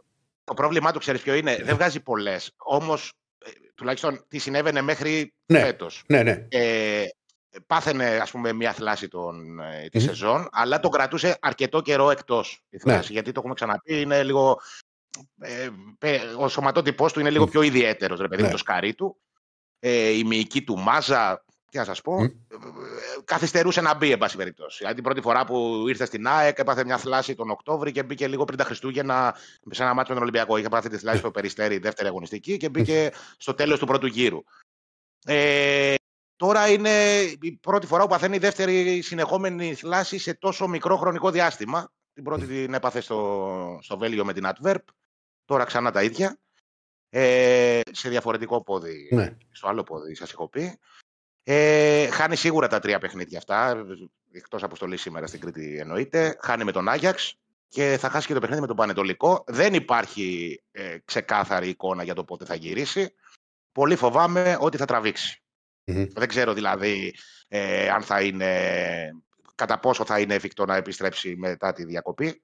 το, 0.45 0.53
το 0.53 0.53
πρόβλημά 0.53 0.91
του, 0.91 0.99
ξέρεις 0.99 1.21
ποιο 1.21 1.33
είναι. 1.33 1.55
Δεν 1.63 1.75
βγάζει 1.75 1.99
πολλές. 1.99 2.51
Όμως, 2.57 3.13
τουλάχιστον 3.75 4.25
τι 4.27 4.37
συνέβαινε 4.37 4.81
μέχρι 4.81 5.33
Ναι. 5.45 5.59
φέτος. 5.59 6.03
Ναι, 6.07 6.23
ναι. 6.23 6.45
Ε, 6.49 7.05
πάθαινε, 7.67 8.05
ας 8.05 8.31
πούμε, 8.31 8.53
μια 8.53 8.73
θλάση 8.73 9.07
τον, 9.07 9.59
ε, 9.59 9.87
τη 9.91 9.97
Μμμ. 9.99 10.05
σεζόν, 10.05 10.47
αλλά 10.51 10.79
τον 10.79 10.91
κρατούσε 10.91 11.37
αρκετό 11.41 11.81
καιρό 11.81 12.09
εκτός 12.11 12.51
η 12.69 12.75
Ναι. 12.75 12.79
θλάση. 12.79 13.11
Γιατί 13.11 13.31
το 13.31 13.39
έχουμε 13.39 13.53
ξαναπεί, 13.53 14.01
είναι 14.01 14.23
λίγο... 14.23 14.59
Ε, 15.39 15.69
πε- 15.97 16.21
ο 16.37 16.47
σωματότυπός 16.47 17.13
του 17.13 17.19
είναι 17.19 17.29
λίγο 17.29 17.43
Μμ. 17.45 17.49
πιο 17.49 17.61
ιδιαίτερος, 17.61 18.19
ρε 18.19 18.27
παιδί 18.27 18.41
μου, 18.41 18.47
Ναι. 18.47 18.53
το 18.53 18.59
σκαρί 18.59 18.93
του. 18.93 19.17
Ε, 19.79 20.09
η 20.09 20.23
μυϊκή 20.23 20.63
του 20.63 20.77
μάζα, 20.77 21.45
τι 21.75 21.81
να 21.81 21.87
σας 21.87 22.01
πω, 22.01 22.19
Μμ. 22.19 22.23
ε, 22.23 22.29
καθυστερούσε 23.23 23.81
να 23.81 23.95
μπει, 23.95 24.11
εν 24.11 24.17
πάση 24.17 24.37
περιπτώσει. 24.37 24.77
Δηλαδή, 24.77 24.95
την 24.95 25.03
πρώτη 25.03 25.21
φορά 25.21 25.45
που 25.45 25.85
ήρθε 25.87 26.05
στην 26.05 26.27
ΑΕΚ, 26.27 26.59
έπαθε 26.59 26.85
μια 26.85 26.97
θλάση 26.97 27.35
τον 27.35 27.49
Οκτώβρη 27.49 27.91
και 27.91 28.03
μπήκε 28.03 28.27
λίγο 28.27 28.43
πριν 28.43 28.57
τα 28.57 28.63
Χριστούγεννα 28.63 29.35
σε 29.69 29.83
ένα 29.83 29.93
μάτσο 29.93 30.13
με 30.13 30.19
τον 30.19 30.27
Ολυμπιακό. 30.27 30.57
Είχε 30.57 30.69
πάθει 30.69 30.89
τη 30.89 30.97
θλάση 30.97 31.17
στο 31.17 31.31
Περιστέρι, 31.31 31.77
δεύτερη 31.77 32.07
αγωνιστική 32.07 32.57
και 32.57 32.69
μπήκε 32.69 33.11
στο 33.37 33.53
τέλος 33.53 33.79
του 33.79 33.85
πρώτου 33.85 34.05
γύρου. 34.05 34.43
Ε, 35.25 35.95
τώρα 36.35 36.69
είναι 36.69 37.21
η 37.41 37.51
πρώτη 37.61 37.87
φορά 37.87 38.03
που 38.03 38.09
παθαίνει 38.09 38.35
η 38.35 38.39
δεύτερη 38.39 39.01
συνεχόμενη 39.01 39.73
θλάση 39.73 40.17
σε 40.17 40.33
τόσο 40.33 40.67
μικρό 40.67 40.97
χρονικό 40.97 41.31
διάστημα. 41.31 41.91
Την 42.13 42.23
πρώτη 42.23 42.45
την 42.45 42.73
έπαθε 42.73 43.01
στο, 43.01 43.79
στο 43.81 43.97
Βέλγιο 43.97 44.25
με 44.25 44.33
την 44.33 44.43
Adverb. 44.45 44.83
Τώρα 45.45 45.63
ξανά 45.63 45.91
τα 45.91 46.03
ίδια. 46.03 46.39
Ε, 47.09 47.81
σε 47.91 48.09
διαφορετικό 48.09 48.63
πόδι 48.63 49.09
ναι. 49.11 49.37
στο 49.51 49.67
άλλο 49.67 49.83
πόδι, 49.83 50.15
σας 50.15 50.31
έχω 50.31 50.49
πει. 50.49 50.79
Ε, 51.47 52.07
χάνει 52.07 52.35
σίγουρα 52.35 52.67
τα 52.67 52.79
τρία 52.79 52.99
παιχνίδια 52.99 53.37
αυτά, 53.37 53.85
εκτός 54.31 54.63
αποστολής 54.63 55.01
σήμερα 55.01 55.27
στην 55.27 55.39
Κρήτη 55.39 55.77
εννοείται. 55.77 56.37
Χάνει 56.41 56.63
με 56.63 56.71
τον 56.71 56.89
Άγιαξ 56.89 57.37
και 57.67 57.97
θα 57.99 58.09
χάσει 58.09 58.27
και 58.27 58.33
το 58.33 58.39
παιχνίδι 58.39 58.61
με 58.61 58.67
τον 58.67 58.75
Πανετολικό. 58.75 59.43
Δεν 59.47 59.73
υπάρχει 59.73 60.61
ε, 60.71 60.97
ξεκάθαρη 61.05 61.69
εικόνα 61.69 62.03
για 62.03 62.13
το 62.13 62.23
πότε 62.23 62.45
θα 62.45 62.55
γυρίσει. 62.55 63.13
Πολύ 63.71 63.95
φοβάμαι 63.95 64.57
ότι 64.59 64.77
θα 64.77 64.85
τραβήξει. 64.85 65.43
Μμμ. 65.83 66.05
Δεν 66.13 66.27
ξέρω 66.27 66.53
δηλαδή 66.53 67.15
ε, 67.47 67.89
αν 67.89 68.01
θα 68.01 68.21
είναι, 68.21 69.11
κατά 69.55 69.79
πόσο 69.79 70.05
θα 70.05 70.19
είναι 70.19 70.33
εφικτό 70.33 70.65
να 70.65 70.75
επιστρέψει 70.75 71.35
μετά 71.35 71.73
τη 71.73 71.85
διακοπή 71.85 72.43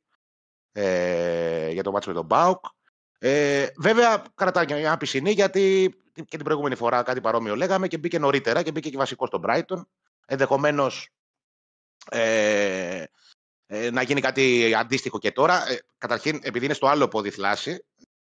ε, 0.71 1.69
για 1.69 1.83
το 1.83 1.91
μάτσο 1.91 2.09
με 2.09 2.15
τον 2.15 2.25
Μπάουκ. 2.25 2.65
Ε, 3.19 3.67
βέβαια, 3.77 4.23
κρατάει 4.35 4.65
και 4.65 4.75
μια 4.75 4.97
πισινή 4.97 5.31
γιατί 5.31 5.95
και 6.13 6.37
την 6.37 6.43
προηγούμενη 6.43 6.75
φορά 6.75 7.03
κάτι 7.03 7.21
παρόμοιο 7.21 7.55
λέγαμε 7.55 7.87
και 7.87 7.97
μπήκε 7.97 8.19
νωρίτερα 8.19 8.61
και 8.61 8.71
μπήκε 8.71 8.89
και 8.89 8.97
βασικός 8.97 9.27
στον 9.27 9.41
Brighton. 9.45 9.85
Ενδεχομένως 10.25 11.09
ε, 12.09 13.03
ε, 13.65 13.91
να 13.91 14.01
γίνει 14.01 14.21
κάτι 14.21 14.73
αντίστοιχο 14.73 15.19
και 15.19 15.31
τώρα. 15.31 15.69
Ε, 15.69 15.79
καταρχήν, 15.97 16.39
επειδή 16.43 16.65
είναι 16.65 16.73
στο 16.73 16.87
άλλο 16.87 17.07
πόδι 17.07 17.29
θλάση, 17.29 17.85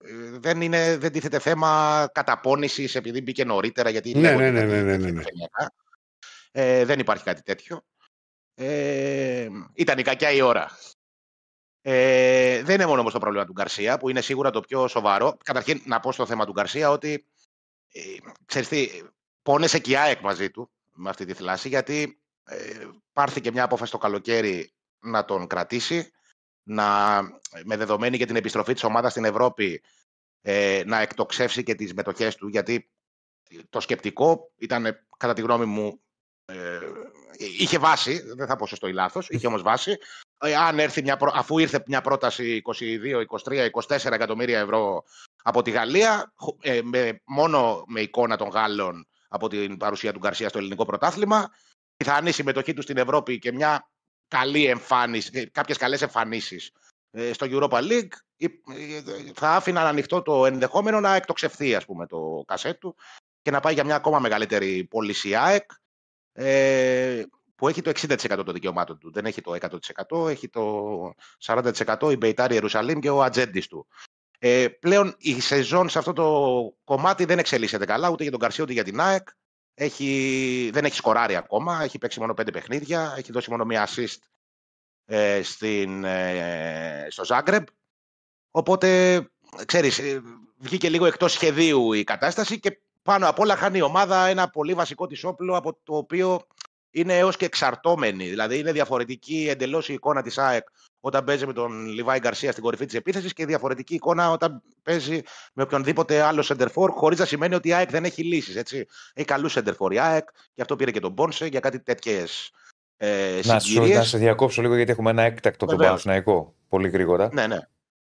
ε, 0.04 0.38
δεν, 0.38 0.60
είναι, 0.60 0.96
δεν 0.96 1.12
τίθεται 1.12 1.38
θέμα 1.38 2.08
καταπώνησης 2.14 2.94
επειδή 2.94 3.20
μπήκε 3.20 3.44
νωρίτερα. 3.44 3.90
Γιατί 3.90 4.14
Ναι, 4.14 4.20
λέγονται 4.20 4.50
ναι, 4.50 4.60
ναι, 4.60 4.60
κάτι 4.60 4.72
ναι, 4.72 4.82
ναι, 4.82 4.96
ναι. 4.96 5.08
επιφανειακά. 5.08 5.72
Ε, 6.52 6.84
δεν 6.84 6.98
υπάρχει 6.98 7.24
κάτι 7.24 7.42
τέτοιο. 7.42 7.84
Ε, 8.54 9.48
ήταν 9.74 9.98
η 9.98 10.02
κακιά 10.02 10.30
η 10.30 10.40
ώρα. 10.40 10.70
Ε, 11.82 12.62
δεν 12.62 12.74
είναι 12.74 12.86
μόνο 12.86 13.00
όμως 13.00 13.12
το 13.12 13.18
πρόβλημα 13.18 13.44
του 13.44 13.52
Γκαρσία, 13.52 13.98
που 13.98 14.08
είναι 14.08 14.20
σίγουρα 14.20 14.50
το 14.50 14.60
πιο 14.60 14.88
σοβαρό. 14.88 15.36
Καταρχήν, 15.44 15.82
να 15.84 16.00
πω 16.00 16.12
στο 16.12 16.26
θέμα 16.26 16.46
του 16.46 16.52
Γκαρσία 16.52 16.90
ότι 16.90 17.12
ε, 17.12 17.22
ξέρεις 18.46 18.68
τι, 18.68 18.88
πόνεσε 19.42 19.78
και 19.78 19.90
η 19.90 19.96
ΑΕΚ 19.96 20.20
μαζί 20.20 20.50
του 20.50 20.70
με 20.94 21.10
αυτή 21.10 21.24
τη 21.24 21.32
θλάση, 21.32 21.68
γιατί 21.68 22.20
ε, 22.44 22.86
πάρθηκε 23.12 23.52
μια 23.52 23.64
απόφαση 23.64 23.92
το 23.92 23.98
καλοκαίρι 23.98 24.72
να 25.00 25.24
τον 25.24 25.46
κρατήσει, 25.46 26.10
να, 26.62 27.20
με 27.64 27.76
δεδομένη 27.76 28.18
και 28.18 28.26
την 28.26 28.36
επιστροφή 28.36 28.72
της 28.72 28.84
ομάδας 28.84 29.10
στην 29.10 29.24
Ευρώπη, 29.24 29.82
ε, 30.42 30.82
να 30.86 31.00
εκτοξεύσει 31.00 31.62
και 31.62 31.74
τις 31.74 31.94
μετοχές 31.94 32.36
του, 32.36 32.48
γιατί 32.48 32.90
το 33.68 33.80
σκεπτικό 33.80 34.50
ήταν, 34.56 35.06
κατά 35.16 35.32
τη 35.32 35.40
γνώμη 35.40 35.64
μου, 35.64 36.00
ε, 36.44 36.78
είχε 37.36 37.78
βάση, 37.78 38.22
δεν 38.34 38.46
θα 38.46 38.56
πω 38.56 38.66
σωστό 38.66 38.86
ή 38.86 38.92
λάθος, 38.92 39.28
είχε 39.28 39.46
όμως 39.46 39.62
βάση. 39.62 39.96
Ε, 40.38 40.56
αν 40.56 40.78
έρθει 40.78 41.02
μια, 41.02 41.16
πρό- 41.16 41.32
αφού 41.34 41.58
ήρθε 41.58 41.82
μια 41.86 42.00
πρόταση 42.00 42.62
22, 42.64 43.24
23, 43.44 43.70
24 43.70 44.12
εκατομμύρια 44.12 44.58
ευρώ 44.58 45.04
από 45.42 45.62
τη 45.62 45.70
Γαλλία, 45.70 46.32
χω- 46.36 46.56
ε, 46.60 46.82
με, 46.82 47.20
μόνο 47.24 47.84
με 47.86 48.00
εικόνα 48.00 48.36
των 48.36 48.48
Γάλλων, 48.48 49.08
από 49.28 49.48
την 49.48 49.76
παρουσία 49.76 50.12
του 50.12 50.18
Γκαρσία 50.18 50.48
στο 50.48 50.58
ελληνικό 50.58 50.84
πρωτάθλημα. 50.84 51.48
Πιθανή 51.96 52.32
συμμετοχή 52.32 52.74
του 52.74 52.82
στην 52.82 52.96
Ευρώπη 52.96 53.38
και 53.38 53.52
μια 53.52 53.90
καλή 54.28 54.66
εμφάνιση, 54.66 55.50
κάποιες 55.50 55.76
καλές 55.76 56.02
εμφανίσεις 56.02 56.72
ε, 57.10 57.32
στο 57.32 57.46
Europa 57.50 57.80
League 57.82 58.12
ε, 58.36 58.46
θα 59.34 59.50
άφηναν 59.50 59.86
ανοιχτό 59.86 60.22
το 60.22 60.46
ενδεχόμενο 60.46 61.00
να 61.00 61.14
εκτοξευθεί 61.14 61.74
ας 61.74 61.84
πούμε, 61.84 62.06
το 62.06 62.44
κασέτ 62.46 62.80
του 62.80 62.96
και 63.42 63.50
να 63.50 63.60
πάει 63.60 63.74
για 63.74 63.84
μια 63.84 63.94
ακόμα 63.94 64.18
μεγαλύτερη 64.18 64.84
πώληση 64.84 65.34
ΑΕΚ 65.34 65.70
ε, 66.32 67.22
που 67.54 67.68
έχει 67.68 67.82
το 67.82 67.90
60% 67.90 68.42
των 68.44 68.54
δικαιωμάτων 68.54 68.98
του. 68.98 69.12
Δεν 69.12 69.26
έχει 69.26 69.40
το 69.40 69.56
100%, 70.10 70.28
έχει 70.28 70.48
το 70.48 71.12
40% 71.44 72.10
η 72.10 72.16
Μπεϊτάρη 72.16 72.54
Ιερουσαλήμ 72.54 72.98
και 72.98 73.10
ο 73.10 73.22
ατζέντης 73.22 73.66
του. 73.66 73.86
Ε, 74.42 74.68
πλέον 74.68 75.14
η 75.18 75.40
σεζόν 75.40 75.88
σε 75.88 75.98
αυτό 75.98 76.12
το 76.12 76.26
κομμάτι 76.84 77.24
δεν 77.24 77.38
εξελίσσεται 77.38 77.84
καλά 77.84 78.10
ούτε 78.10 78.22
για 78.22 78.32
τον 78.32 78.40
Καρσία 78.40 78.64
ούτε 78.64 78.72
για 78.72 78.84
την 78.84 79.00
ΑΕΚ. 79.00 79.28
Έχει, 79.74 80.70
δεν 80.72 80.84
έχει 80.84 80.94
σκοράρει 80.94 81.36
ακόμα, 81.36 81.82
έχει 81.82 81.98
παίξει 81.98 82.20
μόνο 82.20 82.34
πέντε 82.34 82.50
παιχνίδια, 82.50 83.14
έχει 83.16 83.32
δώσει 83.32 83.50
μόνο 83.50 83.64
μία 83.64 83.88
assist 83.88 84.18
ε, 85.04 85.42
στην, 85.42 86.04
ε, 86.04 87.06
στο 87.10 87.24
Ζάγκρεμπ. 87.24 87.66
Οπότε, 88.50 89.20
ξέρεις, 89.66 89.98
ε, 89.98 90.22
βγήκε 90.56 90.88
λίγο 90.88 91.06
εκτός 91.06 91.32
σχεδίου 91.32 91.92
η 91.92 92.04
κατάσταση 92.04 92.60
και 92.60 92.80
πάνω 93.02 93.28
απ' 93.28 93.38
όλα 93.38 93.56
χάνει 93.56 93.78
η 93.78 93.82
ομάδα 93.82 94.26
ένα 94.26 94.50
πολύ 94.50 94.74
βασικό 94.74 95.06
της 95.06 95.24
όπλο 95.24 95.56
από 95.56 95.78
το 95.82 95.96
οποίο 95.96 96.46
είναι 96.90 97.18
έως 97.18 97.36
και 97.36 97.44
εξαρτώμενη. 97.44 98.28
Δηλαδή 98.28 98.58
είναι 98.58 98.72
διαφορετική 98.72 99.46
εντελώς 99.48 99.88
η 99.88 99.92
εικόνα 99.92 100.22
της 100.22 100.38
ΑΕΚ 100.38 100.68
όταν 101.00 101.24
παίζει 101.24 101.46
με 101.46 101.52
τον 101.52 101.86
Λιβάη 101.86 102.18
Γκαρσία 102.18 102.50
στην 102.50 102.62
κορυφή 102.62 102.86
της 102.86 102.94
επίθεσης 102.94 103.32
και 103.32 103.46
διαφορετική 103.46 103.94
εικόνα 103.94 104.30
όταν 104.30 104.62
παίζει 104.82 105.20
με 105.52 105.62
οποιονδήποτε 105.62 106.22
άλλο 106.22 106.42
σεντερφόρ 106.42 106.90
χωρίς 106.90 107.18
να 107.18 107.24
σημαίνει 107.24 107.54
ότι 107.54 107.68
η 107.68 107.72
ΑΕΚ 107.72 107.90
δεν 107.90 108.04
έχει 108.04 108.22
λύσεις. 108.22 108.56
Έτσι. 108.56 108.86
Έχει 109.14 109.26
καλούς 109.26 109.52
σεντερφόρ 109.52 109.92
η 109.92 109.98
ΑΕΚ 109.98 110.28
και 110.54 110.62
αυτό 110.62 110.76
πήρε 110.76 110.90
και 110.90 111.00
τον 111.00 111.12
Μπόνσε 111.12 111.46
για 111.46 111.60
κάτι 111.60 111.80
τέτοιες 111.80 112.50
ε, 112.96 113.40
να, 113.44 113.58
σου, 113.58 113.86
να 113.86 114.04
σε 114.04 114.18
διακόψω 114.18 114.62
λίγο 114.62 114.76
γιατί 114.76 114.90
έχουμε 114.90 115.10
ένα 115.10 115.22
έκτακτο 115.22 115.64
από 115.64 115.74
τον 115.74 115.84
Παναθηναϊκό 115.84 116.54
πολύ 116.68 116.88
γρήγορα. 116.88 117.28
Ναι, 117.32 117.46
ναι. 117.46 117.58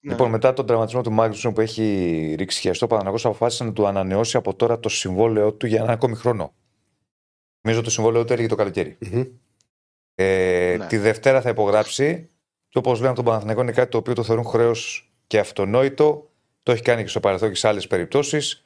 Λοιπόν, 0.00 0.26
ναι. 0.26 0.32
μετά 0.32 0.52
τον 0.52 0.66
τραυματισμό 0.66 1.00
του 1.00 1.12
Μάγνουσον 1.12 1.52
που 1.52 1.60
έχει 1.60 2.34
ρίξει 2.38 2.60
χιαστό, 2.60 2.84
ο 2.84 2.88
Παναγό 2.88 3.16
αποφάσισε 3.16 3.64
να 3.64 3.72
του 3.72 3.86
ανανεώσει 3.86 4.36
από 4.36 4.54
τώρα 4.54 4.78
το 4.78 4.88
συμβόλαιό 4.88 5.52
του 5.52 5.66
για 5.66 5.82
ένα 5.82 5.92
ακόμη 5.92 6.14
χρόνο. 6.14 6.54
Νομίζω 7.60 7.82
το 7.82 7.90
συμβόλαιό 7.90 8.24
του 8.24 8.32
έρχεται 8.32 8.50
το 8.50 8.56
καλοκαιρι 8.56 8.98
Ε, 10.14 10.76
ναι. 10.78 10.86
Τη 10.86 10.96
Δευτέρα 10.96 11.40
θα 11.40 11.48
υπογράψει 11.48 12.30
και 12.72 12.78
όπως 12.78 13.00
λέμε 13.00 13.14
τον 13.14 13.24
Παναθηναϊκό 13.24 13.60
είναι 13.60 13.72
κάτι 13.72 13.90
το 13.90 13.98
οποίο 13.98 14.14
το 14.14 14.22
θεωρούν 14.22 14.44
χρέος 14.44 15.10
και 15.26 15.38
αυτονόητο. 15.38 16.30
Το 16.62 16.72
έχει 16.72 16.82
κάνει 16.82 17.02
και 17.02 17.08
στο 17.08 17.20
παρελθόν 17.20 17.48
και 17.48 17.54
σε 17.54 17.68
άλλες 17.68 17.86
περιπτώσεις 17.86 18.64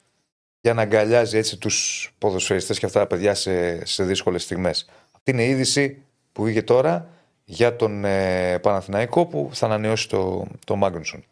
για 0.61 0.73
να 0.73 0.81
αγκαλιάζει 0.81 1.37
έτσι 1.37 1.57
τους 1.57 2.09
ποδοσφαιριστές 2.17 2.79
και 2.79 2.85
αυτά 2.85 2.99
τα 2.99 3.07
παιδιά 3.07 3.33
σε, 3.33 3.85
σε 3.85 4.03
δύσκολες 4.03 4.43
στιγμές. 4.43 4.89
Αυτή 5.11 5.31
είναι 5.31 5.43
η 5.43 5.49
είδηση 5.49 6.01
που 6.31 6.43
βγήκε 6.43 6.63
τώρα 6.63 7.09
για 7.43 7.75
τον 7.75 8.05
ε, 8.05 8.59
Παναθηναϊκό 8.59 9.25
που 9.25 9.49
θα 9.53 9.65
ανανεώσει 9.65 10.09
το, 10.09 10.47
το 10.65 10.75
Μάγκνουσον. 10.75 11.23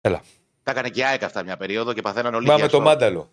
Έλα. 0.00 0.22
Τα 0.62 0.70
έκανε 0.70 0.88
και 0.88 1.00
η 1.00 1.04
ΑΕΚ 1.04 1.22
αυτά 1.22 1.42
μια 1.42 1.56
περίοδο 1.56 1.92
και 1.92 2.02
παθαίναν 2.02 2.34
όλοι. 2.34 2.46
Μα 2.46 2.56
με 2.56 2.68
το 2.68 2.80
Μάνταλο. 2.80 3.30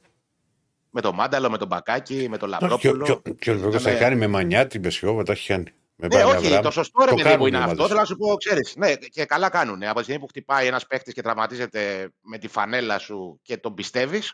Με 0.90 1.02
το 1.02 1.14
Μάνταλο, 1.14 1.50
με 1.50 1.58
τον 1.58 1.68
Μπακάκι, 1.68 2.28
με 2.30 2.38
τον 2.38 2.50
Λαμπρόπουλο. 2.50 3.22
Και 3.40 3.52
ο 3.52 3.80
θα 3.80 3.94
κάνει 3.94 4.16
με 4.16 4.28
μανιά 4.28 4.68
την 4.68 4.82
Πεσιόβα, 4.82 5.24
τα 5.24 5.32
έχει 5.32 5.48
κάνει. 5.48 5.74
Με 6.00 6.08
ναι, 6.08 6.24
όχι, 6.24 6.60
το 6.60 6.72
σωστό 6.72 7.06
ρε 7.06 7.14
παιδί 7.14 7.38
που 7.38 7.48
είναι 7.48 7.58
αυτό. 7.58 7.88
Θέλω 7.88 8.00
να 8.00 8.06
σου 8.06 8.18
πω, 8.18 8.36
ξέρεις. 8.36 8.76
Ναι, 8.76 8.96
και 8.96 9.26
καλά 9.26 9.50
κάνουν. 9.50 9.84
Από 9.84 9.98
τη 9.98 10.04
στιγμή 10.04 10.22
που 10.22 10.28
χτυπάει 10.28 10.68
ένας 10.68 10.88
παίχτης 10.88 11.14
και 11.14 11.22
τραυματίζεται 11.22 12.10
με 12.22 12.38
τη 12.38 12.48
φανέλα 12.48 13.00
σου 13.00 13.40
και 13.42 13.58
τον 13.58 13.74
πιστεύεις. 13.74 14.34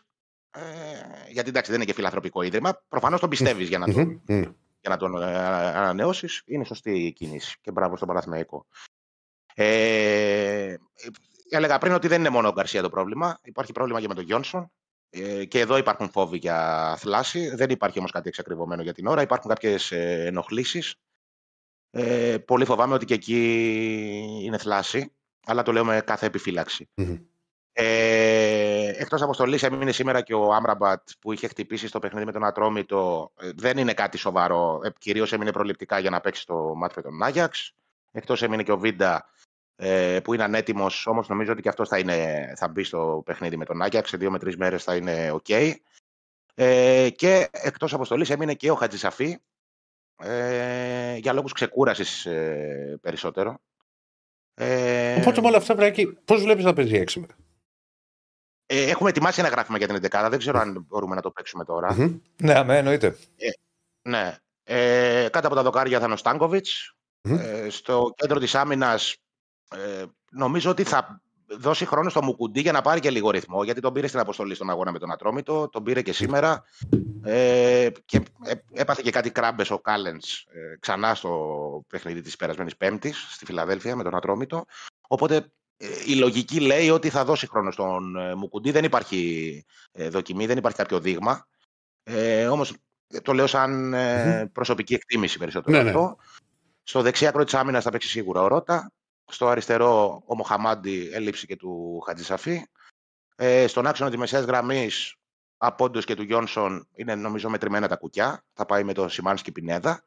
Ε, 0.50 0.60
γιατί 1.28 1.48
εντάξει 1.48 1.70
δεν 1.70 1.80
είναι 1.80 1.90
και 1.90 1.94
φιλανθρωπικό 1.96 2.42
ίδρυμα. 2.42 2.82
Προφανώς 2.88 3.20
τον 3.20 3.28
πιστεύεις 3.28 3.68
για 3.68 3.78
να 3.78 3.92
τον 3.92 4.22
για 4.80 4.90
να 4.90 4.96
τον 4.96 5.22
ε, 5.22 5.36
ανανεώσεις, 5.68 6.42
είναι 6.46 6.64
σωστή 6.64 7.06
η 7.06 7.12
κίνηση. 7.12 7.58
Και 7.60 7.70
μπράβο 7.70 7.96
στον 7.96 8.08
Παναθηναϊκό. 8.08 8.66
Ε, 9.54 10.74
έλεγα 11.48 11.78
πριν 11.78 11.92
ότι 11.92 12.08
δεν 12.08 12.20
είναι 12.20 12.28
μόνο 12.28 12.48
ο 12.48 12.52
Γκαρσία 12.52 12.82
το 12.82 12.90
πρόβλημα. 12.90 13.38
Υπάρχει 13.42 13.72
πρόβλημα 13.72 14.00
και 14.00 14.08
με 14.08 14.14
τον 14.14 14.24
Γιόνσον. 14.24 14.72
Ε, 15.10 15.44
και 15.44 15.60
εδώ 15.60 15.76
υπάρχουν 15.76 16.10
φόβοι 16.10 16.36
για 16.36 16.96
θλάση. 16.98 17.54
Δεν 17.54 17.70
υπάρχει 17.70 17.98
όμως 17.98 18.10
κάτι 18.10 18.28
εξακριβωμένο 18.28 18.82
για 18.82 18.92
την 18.92 19.06
ώρα. 19.06 19.22
Υπάρχουν 19.22 19.50
κάποιες 19.50 19.92
ενοχλήσεις. 19.92 20.94
Ε, 21.96 22.38
πολύ 22.38 22.64
φοβάμαι 22.64 22.94
ότι 22.94 23.04
και 23.04 23.14
εκεί 23.14 24.40
είναι 24.42 24.58
θλάση. 24.58 25.12
Αλλά 25.46 25.62
το 25.62 25.72
λέω 25.72 25.84
με 25.84 26.00
κάθε 26.00 26.30
ε, 27.72 28.88
Εκτός 28.96 29.22
αποστολή 29.22 29.58
έμεινε 29.62 29.92
σήμερα 29.92 30.20
και 30.20 30.34
ο 30.34 30.52
Άμραμπατ 30.52 31.08
που 31.20 31.32
είχε 31.32 31.48
χτυπήσει 31.48 31.88
στο 31.88 31.98
παιχνίδι 31.98 32.26
με 32.26 32.32
τον 32.32 32.44
Ατρόμητο. 32.44 33.32
Ε, 33.40 33.50
δεν 33.56 33.78
είναι 33.78 33.94
κάτι 33.94 34.16
σοβαρό. 34.16 34.80
Ε, 34.84 34.88
Κυρίως 34.98 35.32
έμεινε 35.32 35.52
προληπτικά 35.52 35.98
για 35.98 36.10
να 36.10 36.20
παίξει 36.20 36.46
το 36.46 36.74
μάτι 36.74 36.92
με 36.96 37.02
τον 37.02 37.22
Άγιαξ. 37.22 37.74
Εκτός 38.12 38.42
έμεινε 38.42 38.62
και 38.62 38.72
ο 38.72 38.78
Βίντα 38.78 39.30
ε, 39.76 40.20
που 40.24 40.34
είναι 40.34 40.42
ανέτοιμος, 40.42 41.06
όμως 41.06 41.28
νομίζω 41.28 41.52
ότι 41.52 41.62
και 41.62 41.68
αυτός 41.68 41.88
θα, 41.88 41.98
θα 42.56 42.68
μπει 42.68 42.84
στο 42.84 43.22
παιχνίδι 43.24 43.56
με 43.56 43.64
τον 43.64 43.82
Άγιαξ. 43.82 44.08
Σε 44.08 44.16
δύο 44.16 44.30
με 44.30 44.38
τρεις 44.38 44.56
μέρες 44.56 44.84
θα 44.84 44.96
είναι 44.96 45.32
OK. 45.32 45.72
Ε, 46.54 47.10
και 47.10 47.48
εκτός 47.52 47.94
αποστολή 47.94 48.26
έμεινε 48.28 48.54
και 48.54 48.70
ο 48.70 48.74
Χατζησαφή 48.74 49.38
ε, 50.16 51.16
για 51.16 51.32
λόγους 51.32 51.52
ξεκούρασης 51.52 52.26
ε, 52.26 52.98
περισσότερο. 53.00 53.58
Ε, 54.54 55.20
Οπότε 55.20 55.40
με 55.40 55.46
όλα 55.46 55.56
αυτά, 55.56 55.74
Βράκη, 55.74 56.06
πώς 56.24 56.42
βλέπεις 56.42 56.64
να 56.64 56.72
παίζει 56.72 56.94
έξι 56.94 57.26
ε, 58.66 58.90
έχουμε 58.90 59.08
ετοιμάσει 59.10 59.40
ένα 59.40 59.48
γράφημα 59.48 59.78
για 59.78 59.86
την 59.86 59.96
11 60.10 60.26
Δεν 60.30 60.38
ξέρω 60.38 60.58
αν 60.58 60.84
μπορούμε 60.88 61.14
να 61.14 61.20
το 61.20 61.30
παίξουμε 61.30 61.64
Ναι, 62.36 62.54
αμέ, 62.54 62.78
εννοείται. 62.78 63.16
Ε, 63.36 63.48
ναι. 64.08 64.36
Ε, 64.62 65.28
κάτω 65.30 65.46
από 65.46 65.56
τα 65.56 65.62
δοκάρια 65.62 65.98
θα 65.98 66.04
είναι 66.04 66.14
ο 66.14 66.16
στανκοβιτ 66.16 66.66
Ε, 67.20 67.68
στο 67.70 68.12
κέντρο 68.16 68.38
της 68.38 68.54
άμυνας 68.54 69.16
ε, 69.70 70.04
νομίζω 70.30 70.70
ότι 70.70 70.84
θα 70.84 71.22
δώσει 71.46 71.86
χρόνο 71.86 72.08
στο 72.10 72.22
Μουκουντή 72.22 72.60
για 72.60 72.72
να 72.72 72.80
πάρει 72.80 73.00
και 73.00 73.10
λίγο 73.10 73.30
ρυθμό. 73.30 73.64
Γιατί 73.64 73.80
τον 73.80 73.92
πήρε 73.92 74.06
στην 74.06 74.20
αποστολή 74.20 74.54
στον 74.54 74.70
αγώνα 74.70 74.92
με 74.92 74.98
τον 74.98 75.12
Ατρόμητο, 75.12 75.68
τον 75.68 75.82
πήρε 75.82 76.02
και 76.02 76.12
σήμερα. 76.12 76.64
Ε, 77.22 77.88
και 78.04 78.22
ε, 78.44 78.52
έπαθε 78.72 79.02
και 79.04 79.10
κάτι 79.10 79.30
κράμπες 79.30 79.70
ο 79.70 79.78
Κάλεν 79.78 80.16
ε, 80.16 80.76
ξανά 80.80 81.14
στο 81.14 81.84
παιχνίδι 81.88 82.20
της 82.20 82.36
περασμένης 82.36 82.76
Πέμπτης 82.76 83.26
στη 83.30 83.44
Φιλαδέλφια 83.44 83.96
με 83.96 84.02
τον 84.02 84.16
Ατρόμητο. 84.16 84.64
Οπότε 85.08 85.52
ε, 85.76 85.86
η 86.06 86.14
λογική 86.14 86.60
λέει 86.60 86.90
ότι 86.90 87.10
θα 87.10 87.24
δώσει 87.24 87.46
χρόνο 87.46 87.70
στον 87.70 88.16
ε, 88.16 88.34
Μουκουντή. 88.34 88.70
Δεν 88.70 88.84
υπάρχει 88.84 89.64
ε, 89.92 90.08
δοκιμή, 90.08 90.46
δεν 90.46 90.56
υπάρχει 90.56 90.78
κάποιο 90.78 91.00
δείγμα. 91.00 91.46
Ε, 92.02 92.46
όμως 92.46 92.74
το 93.22 93.32
λέω 93.32 93.46
σαν 93.46 93.94
προσωπική 94.52 94.94
εκτίμηση 94.94 95.38
περισσότερο 95.38 95.76
ναι, 95.76 95.82
ναι. 95.82 95.88
αυτό. 95.88 96.16
Στο 96.82 97.02
δεξιά 97.02 97.28
άκρο 97.28 97.44
τη 97.44 97.56
άμυνα 97.56 97.80
θα 97.80 97.90
παίξει 97.90 98.08
σίγουρα 98.08 98.42
ο 98.42 98.46
Ρότα. 98.46 98.92
Στο 99.26 99.48
αριστερό 99.48 100.22
ο 100.26 100.36
Μοχαμάντι 100.36 101.10
έλλειψη 101.12 101.46
και 101.46 101.56
του 101.56 102.00
Χατζησαφή. 102.06 102.66
Ε, 103.36 103.66
στον 103.66 103.86
άξονα 103.86 104.10
της 104.10 104.18
μεσαίας 104.18 104.44
γραμμής 104.44 105.16
από 105.56 105.88
και 105.88 106.14
του 106.14 106.22
Γιόνσον 106.22 106.88
είναι 106.94 107.14
νομίζω 107.14 107.48
μετρημένα 107.48 107.88
τα 107.88 107.96
κουκιά. 107.96 108.44
Θα 108.52 108.66
πάει 108.66 108.84
με 108.84 108.92
το 108.92 109.08
Σιμάνσκι 109.08 109.52
Πινέδα. 109.52 110.04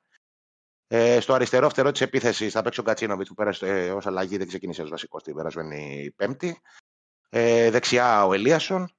Ε, 0.87 1.19
στο 1.19 1.33
αριστερό 1.33 1.69
φτερό 1.69 1.91
της 1.91 2.01
επίθεσης 2.01 2.51
θα 2.51 2.61
παίξει 2.61 2.79
ο 2.79 2.83
Γκατσίνοβιτς 2.83 3.29
που 3.29 3.35
πέρασε 3.35 3.67
ε, 3.67 3.91
ως 3.91 4.07
αλλαγή, 4.07 4.37
δεν 4.37 4.47
ξεκίνησε 4.47 4.81
ως 4.81 4.89
βασικός 4.89 5.23
την 5.23 5.35
περασμένη 5.35 6.13
Πέμπτη. 6.15 6.61
Ε, 7.29 7.69
δεξιά 7.69 8.25
ο 8.25 8.33
Ελίασον. 8.33 8.91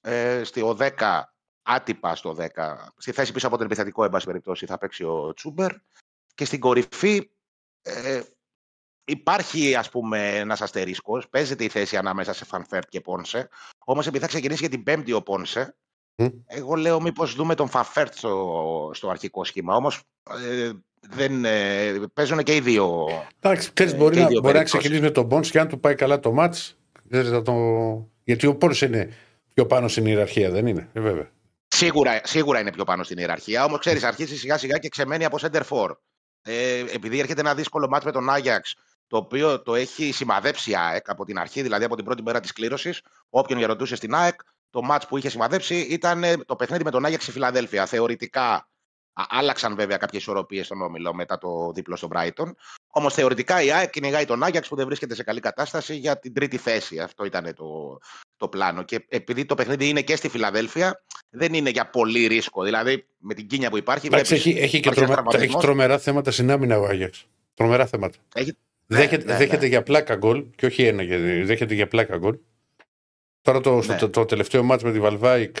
Ε, 0.00 0.44
στο 0.44 0.76
10, 0.78 1.22
άτυπα 1.62 2.14
στο 2.14 2.36
10, 2.38 2.46
στη 2.96 3.12
θέση 3.12 3.32
πίσω 3.32 3.46
από 3.46 3.56
τον 3.56 3.66
επιθετικό, 3.66 4.04
εν 4.04 4.06
πάση 4.06 4.10
περιπτώσει, 4.24 4.66
θα 4.66 4.78
παίξει 4.78 5.04
ο 5.04 5.32
Τσούμπερ. 5.34 5.72
Και 6.34 6.44
στην 6.44 6.60
κορυφή 6.60 7.30
ε, 7.82 8.22
υπάρχει 9.10 9.74
ας 9.74 9.90
πούμε 9.90 10.36
ένας 10.36 10.60
αστερίσκος. 10.62 11.28
Παίζεται 11.28 11.64
η 11.64 11.68
θέση 11.68 11.96
ανάμεσα 11.96 12.32
σε 12.32 12.44
Φαν 12.44 12.64
Βέερτ 12.64 12.88
και 12.88 13.00
Πόνσε. 13.00 13.48
Όμως 13.84 14.06
επειδή 14.06 14.22
θα 14.22 14.28
ξεκινήσει 14.28 14.60
για 14.60 14.68
την 14.68 14.82
Πέμπτη 14.82 15.12
ο 15.12 15.22
Πόνσε, 15.22 15.76
εγώ 16.46 16.74
λέω 16.74 17.00
μήπως 17.00 17.34
δούμε 17.34 17.54
τον 17.54 17.68
Φαν 17.68 17.88
Βέερτ 17.88 18.14
στο, 18.14 18.90
στο 18.94 19.08
αρχικό 19.08 19.44
σχήμα. 19.44 19.74
Όμως 19.74 20.00
ε, 20.50 20.70
δεν, 21.00 21.44
ε, 21.44 21.92
παίζουν 22.14 22.42
και 22.42 22.54
οι 22.54 22.60
δύο. 22.60 23.08
Εντάξει, 23.40 23.70
ξέρεις, 23.72 23.96
μπορεί, 23.96 24.18
να, 24.18 24.40
μπορεί 24.40 24.56
να 24.56 24.64
ξεκινήσει 24.64 25.00
με 25.00 25.10
τον 25.10 25.24
Πόνσε 25.24 25.50
και 25.50 25.60
αν 25.60 25.68
του 25.68 25.80
πάει 25.80 25.94
καλά 25.94 26.20
το 26.20 26.32
ματς, 26.32 26.78
το... 27.44 27.54
γιατί 28.24 28.46
ο 28.46 28.56
Πόνσε 28.56 28.80
είναι 28.80 29.12
πιο 29.54 29.66
πάνω 29.66 29.88
στην 29.88 30.06
ιεραρχία, 30.06 30.50
δεν 30.50 30.66
είναι, 30.66 30.88
ε, 30.92 31.00
βέβαια. 31.00 31.30
Σίγουρα, 31.68 32.20
σίγουρα 32.24 32.60
είναι 32.60 32.72
πιο 32.72 32.84
πάνω 32.84 33.02
στην 33.02 33.18
ιεραρχία, 33.18 33.64
όμως 33.64 33.78
ξέρεις, 33.78 34.04
αρχίζει 34.04 34.36
σιγά 34.36 34.58
σιγά 34.58 34.78
και 34.78 34.88
ξεμένει 34.88 35.24
από 35.24 35.38
σέντερ 35.40 35.62
φορ. 35.68 35.90
Ε, 36.42 36.78
επειδή 36.78 37.18
έρχεται 37.18 37.40
ένα 37.40 37.54
δύσκολο 37.54 37.88
ματς 37.88 38.04
με 38.04 38.12
τον 38.12 38.30
Άγιαξ, 38.30 38.74
το 39.10 39.16
οποίο 39.16 39.62
το 39.62 39.74
έχει 39.74 40.12
σημαδέψει 40.12 40.70
η 40.70 40.76
ΑΕΚ 40.76 41.08
από 41.08 41.24
την 41.24 41.38
αρχή, 41.38 41.62
δηλαδή 41.62 41.84
από 41.84 41.96
την 41.96 42.04
πρώτη 42.04 42.22
μέρα 42.22 42.40
της 42.40 42.52
κλήρωσης. 42.52 43.02
Όποιον 43.30 43.58
για 43.58 43.76
στην 43.96 44.14
ΑΕΚ, 44.14 44.40
το 44.70 44.82
μάτς 44.82 45.06
που 45.06 45.16
είχε 45.16 45.28
σημαδέψει 45.28 45.74
ήταν 45.74 46.44
το 46.46 46.56
παιχνίδι 46.56 46.84
με 46.84 46.90
τον 46.90 47.04
Άγιαξ 47.04 47.22
στη 47.22 47.32
Φιλαδέλφια. 47.32 47.86
Θεωρητικά 47.86 48.68
Άλλαξαν 49.12 49.76
βέβαια 49.76 49.96
κάποιες 49.96 50.22
ισορροπίες 50.22 50.66
στον 50.66 50.82
Όμιλο 50.82 51.14
μετά 51.14 51.38
το 51.38 51.72
δίπλο 51.74 51.96
στο 51.96 52.08
Brighton. 52.12 52.52
Όμως 52.90 53.14
θεωρητικά 53.14 53.62
η 53.62 53.72
ΑΕΚ 53.72 53.90
κυνηγάει 53.90 54.24
τον 54.24 54.42
Άγιαξ 54.42 54.68
που 54.68 54.76
δεν 54.76 54.86
βρίσκεται 54.86 55.14
σε 55.14 55.22
καλή 55.22 55.40
κατάσταση 55.40 55.96
για 55.96 56.18
την 56.18 56.32
τρίτη 56.32 56.56
θέση. 56.56 56.98
Αυτό 56.98 57.24
ήταν 57.24 57.54
το, 57.54 57.98
το 58.36 58.48
πλάνο. 58.48 58.82
Και 58.82 59.04
επειδή 59.08 59.44
το 59.44 59.54
παιχνίδι 59.54 59.88
είναι 59.88 60.02
και 60.02 60.16
στη 60.16 60.28
Φιλαδέλφια, 60.28 61.02
δεν 61.30 61.54
είναι 61.54 61.70
για 61.70 61.90
πολύ 61.90 62.26
ρίσκο. 62.26 62.62
Δηλαδή 62.62 63.06
με 63.18 63.34
την 63.34 63.46
κίνια 63.46 63.70
που 63.70 63.76
υπάρχει. 63.76 64.06
Εντάξει, 64.06 64.34
βλέπεις, 64.34 64.46
έχει, 64.46 64.58
έχει, 64.58 64.70
και 64.70 64.76
υπάρχει 64.76 65.00
τρομε- 65.00 65.18
ένας 65.18 65.24
τραυματισμός. 65.24 65.54
έχει 65.62 65.66
τρομερά 65.66 65.98
θέματα 65.98 66.30
στην 66.30 66.50
άμυνα 66.50 66.78
ο 66.78 66.84
Άγιαξ. 66.84 67.26
Τρομερά 67.54 67.86
θέματα. 67.86 68.18
Έχει- 68.34 68.56
δέχεται 68.96 69.24
ναι, 69.24 69.32
ναι, 69.32 69.38
δέχεται 69.38 69.60
ναι. 69.62 69.66
για 69.66 69.82
πλάκα 69.82 70.14
γκολ 70.16 70.44
και 70.56 70.66
όχι 70.66 70.84
ένα, 70.84 71.02
γιατί 71.02 71.42
δέχεται 71.42 71.74
για 71.74 71.88
πλάκα 71.88 72.16
γκολ. 72.16 72.38
Τώρα 73.42 73.60
το, 73.60 73.82
στο- 73.82 73.92
Ναι. 73.92 73.98
το, 73.98 74.10
το 74.10 74.24
τελευταίο 74.24 74.62
μάτς 74.62 74.82
με 74.82 74.92
τη 74.92 75.00
Βαλβάικ 75.00 75.56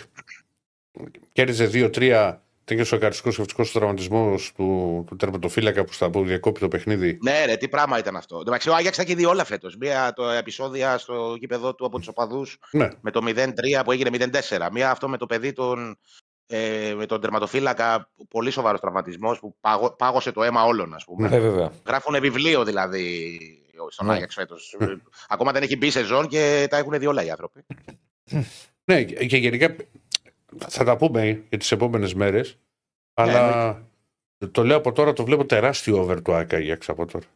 κέρδιζε 1.32 1.70
2-3. 1.72 2.34
Ήταν 2.62 2.76
και 2.76 2.80
ο 2.80 2.84
σοκαριστικό 2.84 3.30
και 3.30 3.40
ευτυχώ 3.40 3.62
τραυματισμός 3.72 4.52
του, 4.56 5.04
του 5.06 5.16
τερματοφύλακα 5.16 5.84
που, 5.84 5.92
στα, 5.92 6.10
που 6.10 6.24
διακόπη 6.24 6.60
το 6.60 6.68
παιχνίδι. 6.68 7.18
Ναι, 7.22 7.44
ρε, 7.44 7.56
τι 7.56 7.68
πράγμα 7.68 7.98
ήταν 7.98 8.16
αυτό. 8.16 8.34
Εν 8.36 8.40
τω 8.44 8.50
μεταξύ, 8.50 8.68
ο 8.68 8.74
Άγιαξ 8.74 8.96
τα 8.96 9.02
έχει 9.02 9.14
δει 9.14 9.24
όλα 9.24 9.44
φέτος. 9.44 9.76
Μία 9.76 10.12
το 10.12 10.28
επεισόδια 10.28 10.98
στο 10.98 11.36
γήπεδο 11.38 11.74
του 11.74 11.86
από 11.86 11.98
τους 11.98 12.08
οπαδούς 12.08 12.58
Ναι. 12.70 12.88
με 13.00 13.10
το 13.10 13.20
0-3 13.26 13.82
που 13.84 13.92
έγινε 13.92 14.10
0-4. 14.48 14.68
Μία 14.72 14.90
αυτό 14.90 15.08
με 15.08 15.16
το 15.16 15.26
παιδί 15.26 15.52
τον, 15.52 15.98
ε, 16.52 16.94
με 16.96 17.06
τον 17.06 17.20
τερματοφύλακα, 17.20 18.10
πολύ 18.28 18.50
σοβαρός 18.50 18.80
τραυματισμός 18.80 19.38
που 19.38 19.56
πάγω- 19.60 19.90
πάγωσε 19.96 20.32
το 20.32 20.42
αίμα 20.42 20.64
όλων, 20.64 20.94
ας 20.94 21.04
πούμε. 21.04 21.28
Ε, 21.32 21.40
βέβαια. 21.40 21.72
Γράφουν 21.86 22.20
βιβλίο 22.20 22.64
δηλαδή 22.64 23.38
στον 23.90 24.06
Ναι. 24.06 24.12
Άγιαξ 24.12 24.34
φέτος. 24.34 24.76
Ακόμα 25.28 25.52
δεν 25.52 25.62
έχει 25.62 25.76
μπει 25.76 25.90
σεζόν 25.90 26.28
και 26.28 26.66
τα 26.70 26.76
έχουν 26.76 26.98
δει 26.98 27.06
όλα 27.06 27.24
οι 27.24 27.30
άνθρωποι. 27.30 27.64
Ναι, 28.84 29.04
και 29.04 29.36
γενικά 29.36 29.76
θα 30.68 30.84
τα 30.84 30.96
πούμε 30.96 31.44
για 31.48 31.58
τις 31.58 31.72
επόμενες 31.72 32.14
μέρες. 32.14 32.58
Αλλά 33.14 33.82
το 34.50 34.64
λέω 34.64 34.76
από 34.76 34.92
τώρα, 34.92 35.12
το 35.12 35.24
βλέπω 35.24 35.46
τεράστιο 35.46 36.00
over 36.00 36.22
του 36.22 36.32
Άγιαξ 36.34 36.88
από 36.88 37.06
τώρα. 37.06 37.26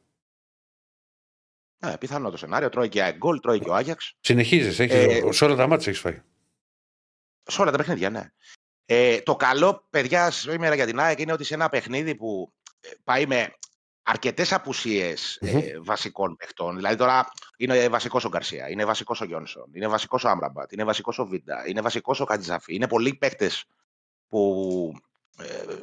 Ναι, 1.85 1.99
πιθανό 1.99 2.31
το 2.31 2.37
σενάριο. 2.37 2.69
Τρώει 2.69 2.89
και 2.89 3.15
γκολ, 3.17 3.41
τρώει 3.41 3.59
και 3.59 3.69
ο 3.69 3.75
Άγιαξ. 3.75 4.15
Συνεχίζεις, 4.21 4.79
Ε, 4.79 5.33
σε 5.33 5.45
όλα 5.45 5.55
τα 5.55 5.67
μάτια 5.67 5.87
έχεις 5.89 6.01
φάει. 6.01 6.23
Σε 7.43 7.61
όλα 7.61 7.71
τα 7.71 7.77
παιχνίδια, 7.77 8.11
ναι. 8.11 8.33
Ε, 8.87 9.21
το 9.21 9.37
καλό, 9.37 9.87
παιδιά, 9.91 10.31
σήμερα 10.31 10.75
για 10.75 10.87
την 10.87 11.01
ΑΕΚ 11.01 11.19
είναι 11.19 11.33
ότι 11.33 11.45
σε 11.45 11.55
ένα 11.55 11.69
παιχνίδι 11.69 12.15
που 12.15 12.53
ε, 12.81 12.89
πάει 13.05 13.27
με 13.27 13.55
αρκετές 14.03 14.53
απουσίες 14.53 15.39
Μμμ. 15.41 15.57
ε, 15.57 15.79
βασικών 15.81 16.37
παιχτών. 16.37 16.77
Δηλαδή 16.77 16.97
τώρα 16.97 17.29
είναι 17.57 17.89
βασικός 17.89 18.25
ο 18.25 18.29
Γκαρσία, 18.29 18.71
είναι 18.71 18.85
βασικός 18.85 19.21
ο 19.21 19.25
Γιόνσον, 19.25 19.71
είναι 19.73 19.89
βασικός 19.89 20.25
ο 20.25 20.29
Άμπραμπατ, 20.29 20.73
είναι 20.73 20.85
βασικός 20.85 21.19
ο 21.19 21.27
Βίντα, 21.27 21.69
είναι 21.69 21.81
βασικός 21.81 22.21
ο 22.21 22.25
Κατζαφή. 22.25 22.75
Είναι 22.75 22.89
πολλοί 22.89 23.15
παίκτε 23.15 23.51
που 24.29 24.93
ε, 25.39 25.77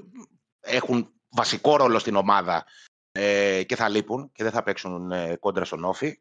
έχουν 0.59 1.13
βασικό 1.29 1.75
ρόλο 1.75 1.99
στην 1.99 2.15
ομάδα 2.15 2.65
ε, 3.11 3.63
και 3.63 3.75
θα 3.75 3.89
λείπουν 3.89 4.31
και 4.33 4.43
δεν 4.43 4.51
θα 4.51 4.63
παίξουν 4.63 5.11
ε, 5.11 5.35
κόντρα 5.35 5.65
στον 5.65 5.83
Όφη. 5.83 6.19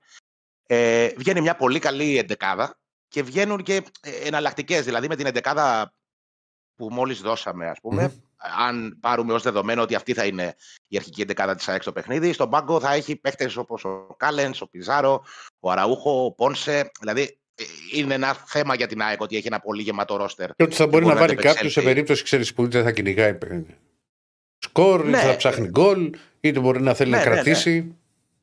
Ε, 0.66 1.08
βγαίνει 1.16 1.40
μια 1.40 1.56
πολύ 1.56 1.78
καλή 1.78 2.18
εντεκάδα 2.18 2.78
και 3.08 3.22
βγαίνουν 3.22 3.62
και 3.62 3.82
ε, 4.00 4.10
εναλλακτικές. 4.10 4.84
Δηλαδή 4.84 5.08
με 5.08 5.16
την 5.16 5.26
εντεκάδα 5.26 5.94
που 6.80 6.88
μόλις 6.92 7.20
δώσαμε, 7.20 7.68
ας 7.68 7.78
πούμε, 7.80 8.12
αν 8.66 8.96
πάρουμε 9.00 9.32
ως 9.32 9.42
δεδομένο 9.42 9.82
ότι 9.82 9.94
αυτή 9.94 10.14
θα 10.14 10.24
είναι 10.26 10.54
η 10.88 10.96
αρχική 10.96 11.20
εντεκάδα 11.20 11.54
της 11.54 11.68
ΑΕΚ 11.68 11.82
στο 11.82 11.92
παιχνίδι, 11.92 12.32
στον 12.32 12.50
πάγκο 12.50 12.80
θα 12.80 12.92
έχει 12.92 13.16
παίχτε 13.16 13.50
όπως 13.56 13.84
ο 13.84 14.14
Κάλεν, 14.16 14.52
ο 14.60 14.66
Πιζάρο, 14.66 15.24
ο 15.60 15.70
Αραούχο, 15.70 16.24
ο 16.24 16.32
Πόνσε. 16.32 16.90
Δηλαδή 17.00 17.38
ε, 17.54 17.64
είναι 17.94 18.14
ένα 18.14 18.34
θέμα 18.46 18.74
για 18.74 18.86
την 18.86 19.02
ΑΕΚ 19.02 19.20
ότι 19.20 19.36
έχει 19.36 19.46
ένα 19.46 19.60
πολύ 19.60 19.82
γεμάτο 19.82 20.16
ρόστερ. 20.16 20.50
Και 20.54 20.62
ότι 20.62 20.74
θα 20.74 20.86
μπορεί 20.86 20.92
μπορεί 20.92 21.06
να 21.06 21.12
να 21.14 21.20
βάλει 21.20 21.32
αντεπεξέλθει. 21.32 21.56
κάποιος 21.56 21.72
σε 21.72 21.82
περίπτωση 21.82 22.22
ξέρεις, 22.22 22.54
που 22.54 22.64
είτε 22.64 22.82
θα 22.82 22.92
κυνηγάει 22.92 23.38
σκορ, 24.58 25.00
είτε 25.00 25.10
Ναι. 25.10 25.22
θα 25.22 25.36
ψάχνει 25.36 25.68
γκολ, 25.68 26.10
είτε 26.40 26.60
μπορεί 26.60 26.82
να 26.82 26.94
θέλει 26.94 27.10
Ναι, 27.10 27.24
να 27.24 27.42
ναι, 27.42 27.42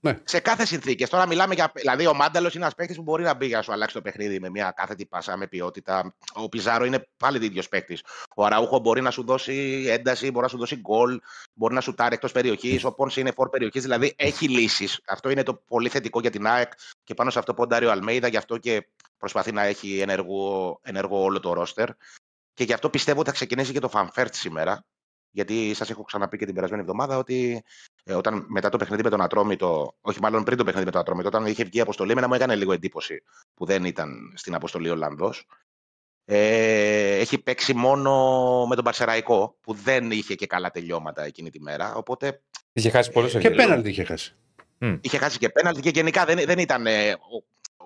ναι. 0.08 0.14
κρατήσει. 0.14 0.38
Σε 0.38 0.40
κάθε 0.40 0.66
συνθήκες. 0.66 1.10
Τώρα 1.10 1.28
μιλάμε 1.28 1.54
για. 1.54 1.72
Δηλαδή, 1.76 2.08
ο 2.08 2.14
Μάνταλος 2.14 2.54
είναι 2.54 2.64
ένας 2.64 2.76
παίκτης 2.76 2.96
που 2.96 3.02
μπορεί 3.02 3.24
να 3.24 3.34
μπει 3.34 3.46
για 3.46 3.58
να 3.58 3.64
σου 3.64 3.72
αλλάξει 3.72 3.96
το 3.96 4.02
παιχνίδι 4.02 4.40
με 4.40 4.50
μια 4.50 4.74
κάθετη 4.76 5.06
πάσα, 5.06 5.38
με 5.38 5.48
ποιότητα. 5.48 6.16
Ο 6.34 6.50
Πιζάρο 6.50 6.86
είναι 6.86 7.08
πάλι 7.18 7.46
ίδιο 7.46 7.64
παίκτης. 7.70 8.04
Ο 8.36 8.46
Αραούχο 8.46 8.80
μπορεί 8.80 9.02
να 9.02 9.12
σου 9.12 9.24
δώσει 9.24 9.86
ένταση, 9.88 10.32
μπορεί 10.32 10.44
να 10.44 10.48
σου 10.48 10.58
δώσει 10.58 10.76
γκολ, 10.76 11.20
μπορεί 11.54 11.74
να 11.74 11.82
σουτάρει 11.82 12.14
εκτός 12.14 12.32
περιοχής. 12.32 12.84
Ο 12.84 12.94
Πόνσε 12.94 13.20
είναι 13.20 13.32
φορ 13.32 13.50
περιοχής. 13.50 13.82
Δηλαδή, 13.82 14.14
έχει 14.18 14.48
λύσεις. 14.48 15.02
Αυτό 15.08 15.30
είναι 15.30 15.44
το 15.44 15.54
πολύ 15.54 15.90
θετικό 15.90 16.20
για 16.20 16.30
την 16.30 16.48
ΑΕΚ 16.48 16.72
και 17.04 17.14
πάνω 17.14 17.30
σε 17.30 17.40
αυτό 17.40 17.54
ποντάρει 17.54 17.86
ο 17.86 17.92
Αλμέιδα. 17.92 18.28
Γι' 18.28 18.38
αυτό 18.38 18.58
και 18.58 18.88
προσπαθεί 19.18 19.52
να 19.52 19.64
έχει 19.64 20.00
ενεργό, 20.00 20.80
ενεργό 20.84 21.22
όλο 21.24 21.40
το 21.40 21.54
ρόστερ. 21.54 21.90
Και 22.54 22.64
γι' 22.64 22.74
αυτό 22.74 22.90
πιστεύω 22.90 23.20
ότι 23.20 23.30
θα 23.30 23.36
ξεκινήσει 23.36 23.72
και 23.74 23.80
το 23.80 23.90
Φαν 23.90 24.09
Βέερτ 24.09 24.34
σήμερα. 24.34 24.86
Γιατί 25.38 25.74
σας 25.74 25.90
έχω 25.90 26.04
ξαναπεί 26.04 26.38
και 26.38 26.46
την 26.46 26.54
περασμένη 26.54 26.82
εβδομάδα 26.82 27.18
ότι 27.18 27.64
ε, 28.04 28.14
όταν 28.14 28.46
μετά 28.48 28.70
το 28.70 28.78
παιχνίδι 28.78 29.04
με 29.04 29.10
τον 29.10 29.22
Ατρόμητο, 29.22 29.96
όχι 30.02 30.20
μάλλον 30.22 30.44
πριν 30.44 30.58
το 30.58 30.64
παιχνίδι 30.64 30.86
με 30.86 30.92
τον 30.92 31.02
Ατρόμητο, 31.02 31.28
όταν 31.28 31.46
είχε 31.46 31.64
βγει 31.64 31.78
η 31.78 31.82
αποστολή, 31.82 32.12
εμένα 32.12 32.28
μου 32.28 32.34
έκανε 32.34 32.56
λίγο 32.56 32.74
εντύπωση 32.74 33.24
που 33.54 33.66
δεν 33.66 33.84
ήταν 33.86 34.34
στην 34.36 34.56
αποστολή 34.56 34.90
Ολλανδός. 34.90 35.46
Ε, 36.26 37.16
έχει 37.18 37.38
παίξει 37.38 37.74
μόνο 37.74 38.12
με 38.68 38.76
τον 38.76 38.84
Πανσερραϊκό, 38.84 39.58
που 39.62 39.74
δεν 39.74 40.12
είχε 40.12 40.36
και 40.36 40.48
καλά 40.48 40.72
τελειώματα 40.72 41.24
εκείνη 41.24 41.50
τη 41.50 41.62
μέρα. 41.62 41.96
Οπότε 41.96 42.42
Είχε 42.74 42.90
χάσει 42.90 43.12
πολλές 43.12 43.28
Και 43.28 43.52
πέναλτι 43.52 43.90
είχε 43.90 44.04
χάσει. 44.04 44.36
είχε 45.02 45.18
χάσει 45.18 45.38
και 45.38 45.50
πέναλτι 45.50 45.82
και 45.82 45.90
γενικά 45.90 46.26
δεν, 46.26 46.46
δεν 46.46 46.60
ήταν 46.60 46.88
ε, 46.88 47.12
ο, 47.12 47.44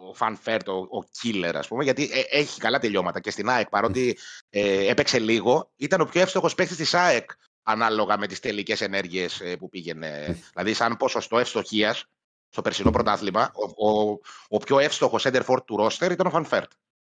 ο 0.10 0.14
Φαν 0.14 0.35
Βέερτ, 0.35 0.68
ο, 0.68 0.74
ο 0.74 1.10
killer, 1.22 1.52
ας 1.56 1.68
πούμε, 1.68 1.84
γιατί 1.84 2.10
ε, 2.14 2.40
έχει 2.40 2.60
καλά 2.60 2.80
τελειώματα. 2.80 3.20
Και 3.20 3.32
στην 3.32 3.50
ΑΕΚ, 3.50 3.70
παρότι 3.70 4.18
ε, 4.50 4.90
έπαιξε 4.90 5.20
λίγο, 5.20 5.72
ήταν 5.76 6.02
ο 6.02 6.06
πιο 6.06 6.22
εύστοχος 6.22 6.56
παίκτης 6.56 6.78
της 6.78 6.94
ΑΕΚ 6.94 7.32
ανάλογα 7.64 8.18
με 8.18 8.28
τις 8.28 8.40
τελικές 8.40 8.82
ενέργειες 8.82 9.42
που 9.60 9.70
πήγαινε. 9.70 10.40
δηλαδή, 10.54 10.74
σαν 10.74 10.98
ποσοστό 10.98 11.40
ευστοχίας 11.40 12.06
στο 12.50 12.62
περσινό 12.62 12.92
πρωτάθλημα, 12.92 13.52
ο, 13.76 13.90
ο, 13.90 14.20
ο 14.48 14.58
πιο 14.58 14.80
εύστοχος 14.80 15.26
σέντερ 15.28 15.58
του 15.66 15.78
ρόστερ 15.78 16.12
ήταν 16.12 16.28
ο 16.28 16.30
Φαν 16.30 16.47
Βέερτ. 16.47 16.72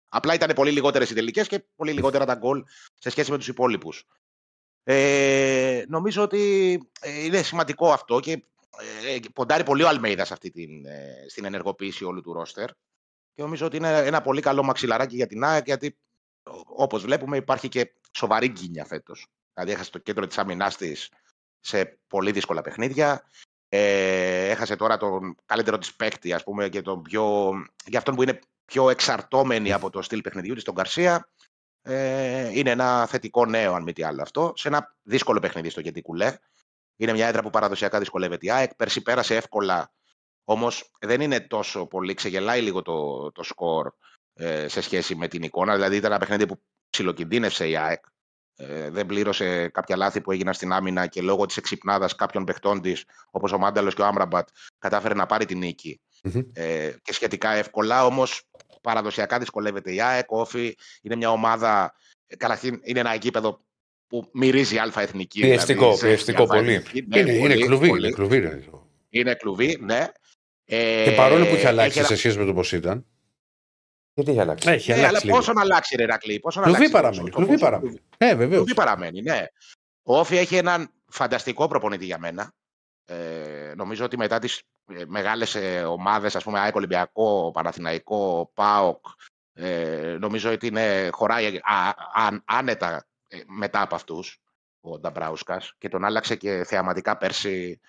Απλά 0.09 0.35
ήταν 0.35 0.52
πολύ 0.55 0.70
λιγότερες 0.70 1.11
οι 1.11 1.15
τελικές 1.15 1.48
και 1.48 1.65
πολύ 1.77 1.93
λιγότερα 1.93 2.24
τα 2.24 2.35
γκολ 2.35 2.65
σε 2.98 3.11
σχέση 3.11 3.31
με 3.31 3.39
τους 3.39 3.48
υπόλοιπους. 3.48 4.05
Ε, 4.85 5.82
νομίζω 5.89 6.23
ότι 6.23 6.73
ε, 7.01 7.24
είναι 7.24 7.43
σημαντικό 7.43 7.93
αυτό 7.93 8.20
και 8.20 8.44
ε, 9.07 9.19
ποντάρει 9.35 9.65
πολύ 9.65 9.83
ο 9.83 9.89
Αλμέιδα 9.89 10.23
σ' 10.23 10.32
αυτή 10.33 10.51
την, 10.51 10.87
ε, 10.87 11.25
στην 11.29 11.45
ενεργοποίηση 11.45 12.05
όλου 12.05 12.21
του 12.21 12.33
ρόστερ. 12.33 12.71
Και 13.35 13.43
νομίζω 13.43 13.67
ότι 13.67 13.77
είναι 13.77 13.99
ένα 13.99 14.21
πολύ 14.21 14.41
καλό 14.41 14.63
μαξιλαράκι 14.63 15.17
για 15.17 15.27
την 15.27 15.45
ΑΕΚ, 15.45 15.67
γιατί 15.67 15.99
όπως 16.65 17.03
βλέπουμε 17.03 17.37
υπάρχει 17.37 17.69
και 17.69 17.93
σοβαρή 18.13 18.49
γκίνια 18.49 18.85
φέτος. 18.85 19.27
Δηλαδή 19.55 19.73
έχασε 19.73 19.91
το 19.91 19.99
κέντρο 19.99 20.27
της 20.27 20.39
άμυνάς 20.39 20.77
της 20.77 21.11
σε 21.61 21.99
πολύ 22.07 22.33
δύσκολα 22.33 22.63
παιχνίδια. 22.63 23.23
Ε, 23.69 24.49
έχασε 24.51 24.77
τώρα 24.77 24.97
τον 24.97 25.37
καλύτερο 25.47 25.79
της 25.79 25.95
παίκτη, 25.95 26.33
ας 26.33 26.43
πούμε, 26.43 26.69
και 26.69 26.83
τον 26.83 27.03
πιο, 27.03 27.53
για 27.87 27.99
αυτόν 27.99 28.15
που 28.15 28.23
είναι 28.23 28.39
πιο 28.65 28.91
εξαρτώμενη 28.91 29.73
από 29.73 29.91
το 29.91 30.03
στυλ 30.03 30.21
παιχνιδιού 30.21 30.55
της, 30.55 30.65
τον 30.65 30.75
Καρσία. 30.75 31.29
Ε, 31.83 32.59
είναι 32.59 32.71
ένα 32.71 33.07
θετικό 33.07 33.47
νέο, 33.47 33.75
αν 33.75 33.83
μη 33.83 33.93
τι 33.93 34.03
άλλο 34.03 34.23
αυτό, 34.23 34.53
σε 34.57 34.69
ένα 34.69 34.97
δύσκολο 35.03 35.41
παιχνίδι 35.41 35.71
στο 35.71 35.81
Γετή 35.81 36.03
Κουλέ. 36.03 36.37
Είναι 36.97 37.12
μια 37.12 37.27
έδρα 37.27 37.43
που 37.43 37.51
παραδοσιακά 37.51 37.99
δυσκολεύεται 37.99 38.47
η 38.47 38.51
ΑΕΚ. 38.51 38.75
Πέρσι 38.75 39.03
πέρασε 39.03 39.37
εύκολα, 39.37 39.93
όμως 40.45 40.91
δεν 41.01 41.21
είναι 41.21 41.41
τόσο 41.41 41.87
πολύ. 41.87 42.15
Ξεγελάει 42.15 42.61
λίγο 42.61 42.83
το, 42.83 43.31
το 43.33 43.43
σκορ 43.43 43.93
ε, 44.35 44.69
σε 44.69 44.81
σχέση 44.81 45.15
με 45.15 45.29
την 45.29 45.43
εικόνα. 45.43 45.75
Δηλαδή 45.75 45.97
ήταν 45.97 46.11
ένα 46.11 46.21
παιχνίδι 46.21 46.47
που 46.47 46.62
ψιλοκινδύνευσε 46.91 47.69
η 47.69 47.77
ΑΕΚ. 47.77 48.05
Ε, 48.57 48.91
δεν 48.91 49.07
πλήρωσε 49.07 49.69
κάποια 49.69 49.97
λάθη 49.97 50.21
που 50.21 50.33
έγιναν 50.33 50.55
στην 50.55 50.73
άμυνα 50.73 51.07
και 51.07 51.23
λόγω 51.23 51.47
της 51.47 51.57
εξυπνάδας 51.57 52.15
κάποιων 52.15 52.45
παιχτών 52.45 52.81
της, 52.81 53.05
όπως 53.31 53.53
ο 53.53 53.59
Μάνταλος 53.59 53.95
και 53.95 54.03
ο 54.03 54.07
Άμραμπατ, 54.07 54.49
κατάφερε 54.79 55.15
να 55.15 55.27
πάρει 55.27 55.45
την 55.45 55.59
νικη 55.59 56.01
Μμμ. 56.23 56.41
Ε, 56.53 56.95
και 57.03 57.12
σχετικά 57.12 57.51
εύκολα. 57.51 58.07
Όμως 58.07 58.43
παραδοσιακά 58.83 59.39
δυσκολεύεται 59.39 59.93
η 59.95 60.01
ΑΕΚ. 60.01 60.31
Ο 60.31 60.41
Όφη 60.41 60.77
είναι 61.03 61.16
μια 61.16 61.31
ομάδα. 61.31 61.95
ε, 62.27 62.37
Καταρχήν 62.37 62.81
είναι 62.83 63.01
ένα 63.01 63.15
γήπεδο 63.15 63.65
που 64.06 64.28
μυρίζει 64.32 64.78
αλφα 64.78 65.01
εθνική. 65.01 65.40
Πιεστικό, 65.40 65.97
σε 65.97 66.06
πιεστικό 66.06 66.43
αλφα 66.43 66.55
πολύ. 66.55 66.72
εθνική. 66.72 67.06
Ναι, 67.09 67.18
είναι, 67.18 67.32
είναι 67.32 67.48
πολύ, 67.48 67.64
κλουβί. 67.66 67.89
πολύ. 67.89 68.06
Είναι 68.06 68.14
κλουβί, 68.14 68.39
ρε. 68.39 68.60
Είναι 69.09 69.35
κλουβί, 69.35 69.78
ναι. 69.81 70.06
Ε, 70.64 71.05
Και 71.05 71.14
παρόλο 71.16 71.47
που 71.47 71.55
έχει 71.55 71.66
αλλάξει 71.66 71.98
ένα- 71.98 72.09
σε 72.09 72.16
σχέση 72.16 72.39
με 72.39 72.44
το 72.44 72.55
πώς 72.55 72.72
ήταν. 72.72 73.06
Γιατί 74.14 74.31
έχει 74.31 74.40
αλλάξει; 74.40 74.68
Έχει 74.70 74.89
Ναι, 74.90 74.94
αλλάξει 74.97 75.14
αλλά 75.16 75.24
λίγο. 75.24 75.36
πόσο 75.36 75.52
να 75.52 75.60
αλλάξει, 75.60 75.97
ρε 75.97 76.05
Ρακλή. 76.05 76.40
Πόσο 76.40 76.60
να 76.60 76.66
Κλουβί 76.66 76.78
αλλάξει. 76.85 77.02
παραμένει. 77.02 77.31
το- 77.31 77.36
το- 77.36 77.36
Κλουβί 77.44 77.59
το- 77.60 77.64
παραμένει. 77.64 77.98
Ε, 78.18 78.35
βεβαίως. 78.35 78.55
Κλουβί 78.56 78.74
παραμένει, 78.74 79.22
ναι. 79.22 79.47
Ο 80.02 80.18
Όφη 80.18 80.36
έχει 80.36 80.56
έναν 80.56 80.90
φανταστικό 81.09 81.66
προπονητή 81.68 82.05
για 82.05 82.18
μένα. 82.18 82.52
Ε, 83.06 83.72
νομίζω 83.76 84.05
ότι 84.05 84.16
μετά 84.16 84.39
τις 84.39 84.62
ε, 84.94 85.02
μεγάλες 85.06 85.55
ε, 85.55 85.82
ομάδες, 85.85 86.36
ας 86.36 86.44
πούμε, 86.44 86.59
ΑΕΚ 86.60 86.74
Ολυμπιακό, 86.74 87.51
Παναθηναϊκό, 87.55 88.51
ΠΑΟΚ, 88.55 89.05
ε, 89.55 90.16
νομίζω 90.20 90.52
ότι 90.52 90.66
είναι, 90.66 91.09
χωράει 91.12 91.56
α, 91.62 91.89
α- 92.14 92.43
άνετα 92.44 92.97
ε, 92.97 93.01
μετά 93.47 93.82
από 93.82 93.94
αυτούς 93.94 94.40
ο 94.81 94.98
Νταμπράουσκας 94.98 95.74
και 95.78 95.89
τον 95.89 96.05
άλλαξε 96.05 96.36
και 96.36 96.65
θεαματικά 96.66 97.16
πέρσι. 97.16 97.81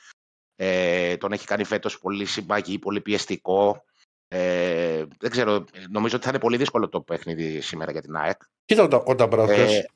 Ε, 0.56 1.18
τον 1.18 1.32
έχει 1.32 1.46
κάνει 1.46 1.64
φέτος 1.64 2.00
πολύ 2.00 2.26
συμπαγή, 2.26 2.80
πολύ 2.80 3.02
πιεστικό. 3.02 3.84
Ε, 4.28 5.04
δεν 5.20 5.32
ξέρω, 5.32 5.54
ε, 5.56 5.64
νομίζω 5.90 6.16
ότι 6.16 6.24
θα 6.26 6.30
είναι 6.30 6.40
πολύ 6.40 6.58
δύσκολο 6.58 6.90
το 6.90 7.02
παιχνίδι 7.02 7.62
σήμερα 7.62 7.92
για 7.92 8.02
την 8.02 8.16
ΑΕΚ. 8.16 8.42
Κοίτα, 8.66 8.84
ο, 8.84 9.04
ο 9.06 9.16
Νταμπράουσκας 9.16 9.74
Ε, 9.74 9.88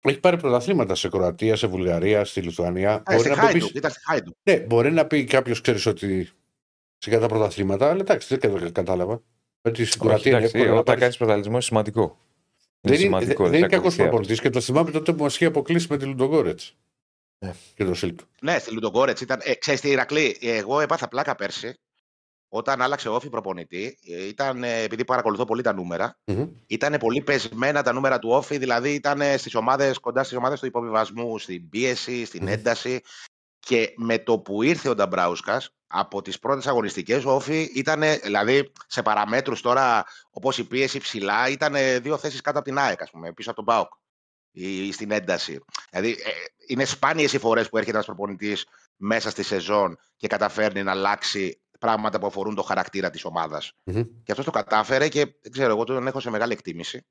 έχει 0.00 0.20
πάρει 0.20 0.36
πρωταθλήματα 0.36 0.94
σε 0.94 1.08
Κροατία, 1.08 1.56
σε 1.56 1.66
Βουλγαρία, 1.66 2.24
στη 2.24 2.40
Λιθουανία. 2.40 3.02
Ε, 3.06 3.14
Μπορεί 3.14 3.18
στη 3.18 3.28
να, 3.28 3.34
πει, 3.34 3.40
Χάιντουκ, 3.40 3.74
ήταν 3.74 3.90
στη 3.90 4.00
Χάιντουκ. 4.04 4.34
ναι, 4.42 4.58
μπορεί 4.60 4.92
να 4.92 5.06
πει 5.06 5.24
κάποιος, 5.24 5.60
ξέρεις 5.60 5.86
ότι 5.86 6.28
σε 6.98 7.18
τα 7.18 7.26
πρωταθλήματα, 7.28 7.90
αλλά 7.90 8.00
εντάξει, 8.00 8.36
δεν 8.36 8.52
κατα- 8.52 8.70
κατάλαβα. 8.70 9.22
Ότι 9.62 9.84
στην 9.84 10.00
Όχι, 10.00 10.08
Κροατία 10.08 10.30
είναι 10.30 10.38
εντάξει, 10.38 10.56
εύκολο 10.56 10.64
να 10.74 10.80
όταν 10.80 10.84
πάρεις- 10.84 11.00
κάνεις 11.02 11.16
πρωταθλητισμό 11.16 11.54
είναι 11.54 11.62
σημαντικό. 11.64 12.18
Δεν 12.84 12.94
είναι, 12.94 13.02
σημαντικό, 13.02 13.44
δεν 13.48 13.54
είναι 13.58 13.60
κακός 13.60 13.76
ακολουθεί 13.76 13.88
αυτό. 13.88 14.02
προπονητής 14.02 14.40
και 14.40 14.50
το 14.50 14.60
θυμάμαι 14.60 14.90
τότε 14.90 15.12
που 15.12 15.22
μας 15.22 15.34
είχε 15.34 15.44
αποκλείσει 15.44 15.86
με 15.90 15.96
τη 15.96 16.04
Λουντογκόρετς. 16.04 16.76
Ναι. 17.38 17.54
Και 17.74 17.84
το 17.84 17.94
Σίλκ. 17.94 18.20
Ναι, 18.40 18.58
στη 18.58 18.72
Λουντογκόρετς 18.72 19.20
ήταν. 19.20 19.40
Ε, 19.42 19.54
ξέρεις 19.54 19.80
τι, 19.80 19.90
Ηρακλή, 19.90 20.36
εγώ 20.40 20.80
έπαθα 20.80 21.08
πλάκα 21.08 21.34
πέρσι 21.34 21.74
όταν 22.48 22.82
άλλαξε 22.82 23.08
όφη 23.08 23.28
προπονητή. 23.28 23.98
ε, 24.08 24.26
Ήταν, 24.26 24.64
ε, 24.64 24.82
επειδή 24.82 25.04
παρακολουθώ 25.04 25.44
πολύ 25.44 25.62
τα 25.62 25.72
νούμερα, 25.72 26.18
ήταν 26.66 26.96
πολύ 26.98 27.20
πεσμένα 27.20 27.82
τα 27.82 27.92
νούμερα 27.92 28.18
του 28.18 28.28
όφη, 28.30 28.58
δηλαδή 28.58 28.94
ήταν 28.94 29.20
στις 29.38 29.54
ομάδες, 29.54 29.98
κοντά 29.98 30.24
στις 30.24 30.36
ομάδες 30.36 30.60
του 30.60 30.66
υποβιβασμού, 30.66 31.38
στην 31.38 31.68
πίεση, 31.68 32.24
στην 32.24 32.42
Μμμ. 32.42 32.48
ένταση. 32.48 33.00
Και 33.58 33.94
με 33.96 34.18
το 34.18 34.38
που 34.38 34.62
ήρθε 34.62 34.88
ο 34.88 34.94
Νταμπράουσκα, 34.94 35.62
από 35.92 36.22
τις 36.22 36.38
πρώτες 36.38 36.66
αγωνιστικές, 36.66 37.24
ο 37.24 37.30
Όφη 37.30 37.70
ήταν, 37.74 38.02
δηλαδή 38.22 38.72
σε 38.86 39.02
παραμέτρους 39.02 39.60
τώρα, 39.60 40.04
όπως 40.30 40.58
η 40.58 40.64
πίεση 40.64 40.98
ψηλά, 40.98 41.48
ήταν 41.48 41.74
δύο 42.02 42.16
θέσεις 42.16 42.40
κάτω 42.40 42.58
από 42.58 42.68
την 42.68 42.78
ΑΕΚ, 42.78 43.02
ας 43.02 43.10
πούμε, 43.10 43.32
πίσω 43.32 43.50
από 43.50 43.64
τον 43.64 43.74
Μπάουκ. 43.74 43.92
Ή 44.54 44.92
στην 44.92 45.10
ένταση. 45.10 45.64
Δηλαδή, 45.90 46.10
ε, 46.10 46.30
είναι 46.66 46.84
σπάνιες 46.84 47.32
οι 47.32 47.38
φορές 47.38 47.68
που 47.68 47.76
έρχεται 47.76 47.94
ένας 47.94 48.06
προπονητής 48.06 48.66
μέσα 48.96 49.30
στη 49.30 49.42
σεζόν 49.42 49.98
και 50.16 50.26
καταφέρνει 50.26 50.82
να 50.82 50.90
αλλάξει 50.90 51.60
πράγματα 51.78 52.18
που 52.18 52.26
αφορούν 52.26 52.54
το 52.54 52.62
χαρακτήρα 52.62 53.10
της 53.10 53.24
ομάδας. 53.24 53.72
Μμμ. 53.84 54.02
Και 54.22 54.30
αυτός 54.30 54.44
το 54.44 54.50
κατάφερε 54.50 55.08
και 55.08 55.24
δεν 55.42 55.52
ξέρω, 55.52 55.70
εγώ 55.70 55.84
τον 55.84 56.06
έχω 56.06 56.20
σε 56.20 56.30
μεγάλη 56.30 56.52
εκτίμηση. 56.52 57.06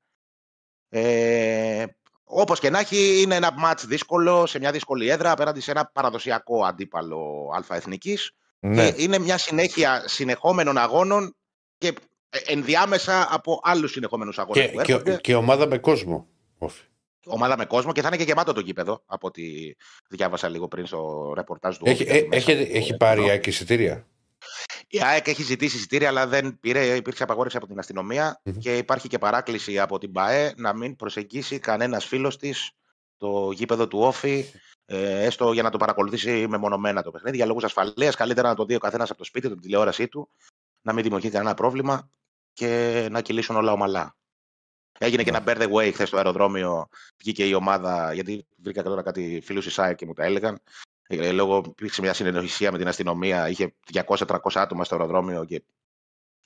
Ε, 0.88 1.84
Όπως 2.24 2.60
και 2.60 2.70
να 2.70 2.78
έχει, 2.78 3.22
είναι 3.22 3.34
ένα 3.34 3.52
μάτς 3.52 3.86
δύσκολο 3.86 4.46
σε 4.46 4.58
μια 4.58 4.72
δύσκολη 4.72 5.08
έδρα 5.08 5.30
απέναντι 5.30 5.60
σε 5.60 5.70
ένα 5.70 5.86
παραδοσιακό 5.86 6.64
αντίπαλο 6.64 7.50
αλφαεθνικής. 7.54 8.32
Ναι, 8.64 8.90
Και 8.90 9.02
είναι 9.02 9.18
μια 9.18 9.38
συνέχεια 9.38 10.02
συνεχόμενων 10.06 10.78
αγώνων 10.78 11.36
και 11.78 11.86
ε, 12.30 12.38
ενδιάμεσα 12.52 13.28
από 13.34 13.60
άλλους 13.62 13.90
συνεχόμενους 13.90 14.38
αγώνες 14.38 14.64
Και, 14.66 14.72
που 14.72 14.82
και, 14.82 14.92
έρχονται. 14.92 15.18
και 15.20 15.34
ομάδα 15.34 15.66
με 15.66 15.78
κόσμο. 15.78 16.26
Όφη. 16.58 16.82
Ομάδα 17.26 17.56
με 17.56 17.64
κόσμο 17.64 17.92
και 17.92 18.00
θα 18.00 18.06
είναι 18.08 18.16
και 18.16 18.22
γεμάτο 18.22 18.52
το 18.52 18.60
γήπεδο 18.60 19.02
από 19.06 19.26
ό,τι 19.26 19.42
διάβασα 20.08 20.48
λίγο 20.48 20.68
πριν 20.68 20.86
στο 20.86 21.32
ρεπορτάζ 21.36 21.76
του. 21.76 21.84
Έχει, 21.88 22.02
Όφη, 22.02 22.12
ε, 22.16 22.26
μέσα 22.28 22.52
έχει, 22.52 22.64
στο 22.64 22.76
έχει 22.76 22.96
πάρει 22.96 23.12
η 23.12 23.20
κέντρο. 23.20 23.32
ΑΕΚ 23.32 23.46
εισιτήρια; 23.46 24.06
Η 24.88 25.02
ΑΕΚ 25.02 25.28
έχει 25.28 25.42
ζητήσει 25.42 25.76
εισιτήρια, 25.76 26.08
αλλά 26.08 26.26
δεν 26.26 26.58
πήρε. 26.60 26.94
Υπήρξε 26.96 27.22
απαγόρευση 27.22 27.56
από 27.56 27.66
την 27.66 27.78
αστυνομία 27.78 28.40
Μμμ. 28.44 28.58
και 28.58 28.76
υπάρχει 28.76 29.08
και 29.08 29.18
παράκληση 29.18 29.78
από 29.78 29.98
την 29.98 30.12
ΠαΕ 30.12 30.52
να 30.56 30.74
μην 30.74 30.96
προσεγγίσει 30.96 31.58
κανένας 31.58 32.04
φίλος 32.04 32.36
της 32.36 32.70
το 33.22 33.50
γήπεδο 33.50 33.88
του 33.88 33.98
Όφη, 33.98 34.44
ε, 34.84 35.24
έστω 35.24 35.52
για 35.52 35.62
να 35.62 35.70
το 35.70 35.78
παρακολουθήσει 35.78 36.46
μεμονωμένα 36.48 37.02
το 37.02 37.10
παιχνίδι. 37.10 37.36
Για 37.36 37.46
λόγους 37.46 37.64
ασφαλείας, 37.64 38.14
καλύτερα 38.14 38.48
να 38.48 38.54
το 38.54 38.64
δει 38.64 38.74
ο 38.74 38.78
καθένας 38.78 39.08
από 39.10 39.18
το 39.18 39.24
σπίτι 39.24 39.48
του, 39.48 39.52
την 39.54 39.62
τηλεόρασή 39.62 40.08
του, 40.08 40.28
να 40.82 40.92
μην 40.92 41.02
δημιουργεί 41.02 41.30
κανένα 41.30 41.54
πρόβλημα 41.54 42.10
και 42.52 43.08
να 43.10 43.20
κυλήσουν 43.20 43.56
όλα 43.56 43.72
ομαλά. 43.72 44.16
Έγινε 44.98 45.22
και 45.22 45.30
Ναι. 45.30 45.36
ένα 45.36 45.46
bear 45.46 45.62
the 45.62 45.72
way 45.72 45.90
χθες 45.92 46.08
στο 46.08 46.16
αεροδρόμιο. 46.16 46.88
Βγήκε 47.18 47.44
η 47.46 47.54
ομάδα, 47.54 48.12
γιατί 48.12 48.46
βρήκα 48.56 48.82
τώρα 48.82 49.02
κάτι 49.02 49.40
φίλους 49.44 49.64
της 49.64 49.78
ΑΕΚ 49.78 49.96
και 49.96 50.06
μου 50.06 50.12
τα 50.12 50.24
έλεγαν. 50.24 50.60
Ε, 51.06 51.32
Λόγω 51.32 51.62
υπήρξε 51.66 52.00
μια 52.02 52.12
συνεννοησία 52.12 52.72
με 52.72 52.78
την 52.78 52.88
αστυνομία, 52.88 53.48
είχε 53.48 53.74
200-300 53.92 54.36
άτομα 54.54 54.84
στο 54.84 54.94
αεροδρόμιο 54.94 55.44
και 55.44 55.62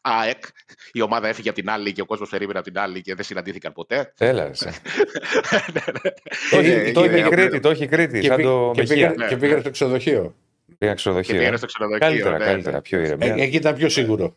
ΑΕΚ. 0.06 0.44
Η 0.92 1.00
ομάδα 1.00 1.28
έφυγε 1.28 1.48
από 1.48 1.58
την 1.60 1.70
άλλη 1.70 1.92
και 1.92 2.00
ο 2.00 2.04
κόσμος 2.04 2.28
περίμενε 2.30 2.58
από 2.58 2.68
την 2.68 2.78
άλλη 2.78 3.00
και 3.00 3.14
δεν 3.14 3.24
συναντήθηκαν 3.24 3.72
ποτέ. 3.72 4.12
έλα. 4.18 4.44
ρε, 4.46 4.54
σε. 4.54 4.68
Ναι, 5.72 5.80
ναι. 6.02 6.10
Το 6.50 6.56
Ε, 6.56 6.58
έχει- 6.58 6.92
Το 6.92 7.00
έγινε 7.00 7.16
έχει 7.16 7.26
ένα- 7.26 7.28
Κρήτη, 7.36 7.60
το 7.60 7.70
έχει 7.70 7.86
Κρήτη. 7.86 8.20
Και, 8.20 8.26
Σαν 8.26 8.36
πή- 8.36 8.44
το 8.44 8.70
και, 8.74 8.80
Μεχεία. 8.80 8.94
πήγα, 8.96 9.08
Ναι, 9.16 9.28
και 9.28 9.34
ναι. 9.34 9.40
πήγα 9.40 9.60
στο 9.60 9.70
ξενοδοχείο. 9.70 10.34
Πήγα 10.78 10.90
Και 10.90 10.96
ξενοδοχείο. 10.96 11.34
πήγαινε 11.36 11.54
ε. 11.54 11.56
στο 11.56 11.66
ξενοδοχείο. 11.66 12.06
Καλύτερα, 12.06 12.38
ναι, 12.38 12.44
καλύτερα. 12.44 12.76
ναι. 12.76 12.82
Πιο 12.82 12.98
Ε, 12.98 13.02
ηρεμία. 13.02 13.34
εκεί 13.34 13.56
ήταν 13.56 13.74
πιο 13.74 13.88
σίγουρο. 13.88 14.36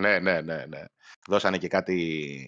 Ναι, 0.00 0.18
ναι, 0.18 0.40
ναι, 0.40 0.64
ναι. 0.68 0.84
Δώσανε 1.28 1.58
και 1.58 1.68
κάτι 1.68 2.38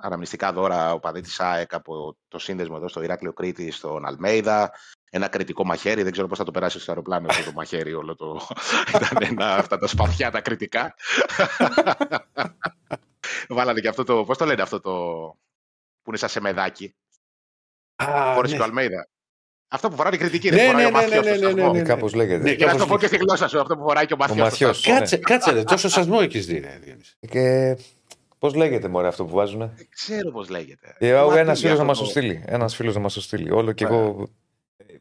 αναμνηστικά 0.00 0.52
δώρα 0.52 0.92
ο 0.92 1.00
παδί 1.00 1.20
της 1.20 1.40
ΑΕΚ 1.40 1.74
από 1.74 2.16
το 2.28 2.38
σύνδεσμο 2.38 2.74
εδώ 2.78 2.88
στο 2.88 3.02
Ηράκλειο 3.02 3.32
Κρήτη 3.32 3.70
στον 3.70 4.06
Αλμέιδα. 4.06 4.72
Ένα 5.14 5.28
κριτικό 5.28 5.64
μαχαίρι, 5.64 6.02
δεν 6.02 6.12
ξέρω 6.12 6.26
πώς 6.28 6.38
θα 6.38 6.44
το 6.44 6.50
περάσει 6.50 6.80
στο 6.80 6.90
αεροπλάνο 6.90 7.26
αυτό 7.30 7.44
το 7.44 7.52
μαχαίρι 7.52 7.94
όλο 7.94 8.14
το... 8.16 8.40
Ήταν 8.96 9.28
ένα, 9.30 9.54
αυτά 9.54 9.78
τα 9.78 9.86
σπαθιά 9.86 10.30
τα 10.30 10.40
κριτικά. 10.40 10.94
Βάλανε 13.48 13.80
και 13.80 13.88
αυτό 13.88 14.04
το, 14.04 14.24
πώς 14.24 14.38
το 14.38 14.44
λένε 14.44 14.62
αυτό 14.62 14.80
το 14.80 14.90
που 16.02 16.08
είναι 16.08 16.16
σαν 16.16 16.28
σεμεδάκι, 16.28 16.94
Α, 17.96 18.32
χωρίς 18.34 18.52
ναι. 18.52 18.58
το 18.58 18.64
Αλμέιδα. 18.64 19.08
Αυτό 19.68 19.88
που 19.88 19.96
φοράει 19.96 20.14
η 20.14 20.16
κριτική, 20.18 20.50
Ναι, 20.50 20.56
δεν 20.56 20.66
φοράει 20.70 20.82
ναι, 20.82 20.88
ο 20.88 20.90
ναι, 20.90 20.96
Μαθιός 21.06 21.24
ναι, 21.26 21.32
στο 21.34 21.40
ναι, 21.46 21.52
ναι, 21.52 21.52
σταθμό. 21.60 21.72
ναι. 21.72 21.78
Ε, 21.78 21.82
Κάπως 21.82 22.14
λέγεται. 22.14 22.42
Ναι, 22.42 22.50
Για 22.52 22.66
να 22.66 22.72
το 22.72 22.78
κάπως 22.78 22.92
πω 22.92 22.98
και 23.00 23.06
στη 23.06 23.16
γλώσσα 23.16 23.48
σου, 23.48 23.60
αυτό 23.60 23.76
που 23.76 23.82
φοράει 23.82 24.06
και 24.06 24.12
ο 24.14 24.16
Μαθιός. 24.16 24.36
στο 24.36 24.44
Μαθιός. 24.44 24.78
σταθμό. 24.78 24.98
Κάτσε, 24.98 25.16
κάτσε 25.16 25.50
ρε, 25.52 25.62
τόσο 25.62 25.88
σασμό 25.88 26.18
έχεις 26.22 26.46
δει. 26.46 26.58
ρε, 26.58 26.78
Διονύση. 26.82 27.16
Και 27.28 27.76
πώς 28.38 28.54
λέγεται 28.54 28.88
μωρέ 28.88 29.08
αυτό 29.08 29.24
που 29.24 29.34
βάζουνε; 29.34 29.72
Δεν 29.76 29.86
ξέρω 29.90 30.30
πώς 30.30 30.48
λέγεται. 30.48 30.96
Ε, 30.98 31.12
Μα 31.12 31.38
Ένας 31.38 31.58
τι, 31.60 31.64
φίλος 31.66 31.78
να 31.78 31.82
αυτό 31.82 31.84
μας 31.84 31.98
το- 31.98 32.04
το 32.04 32.10
στείλει. 32.10 32.42
Ένας 32.46 32.74
φίλος 32.76 32.94
να 32.94 33.00
μας 33.00 33.14
το 33.14 33.20
στείλει. 33.20 33.50
Όλο 33.50 33.72
και 33.72 33.84
Ωραία. 33.86 33.98
εγώ. 33.98 34.28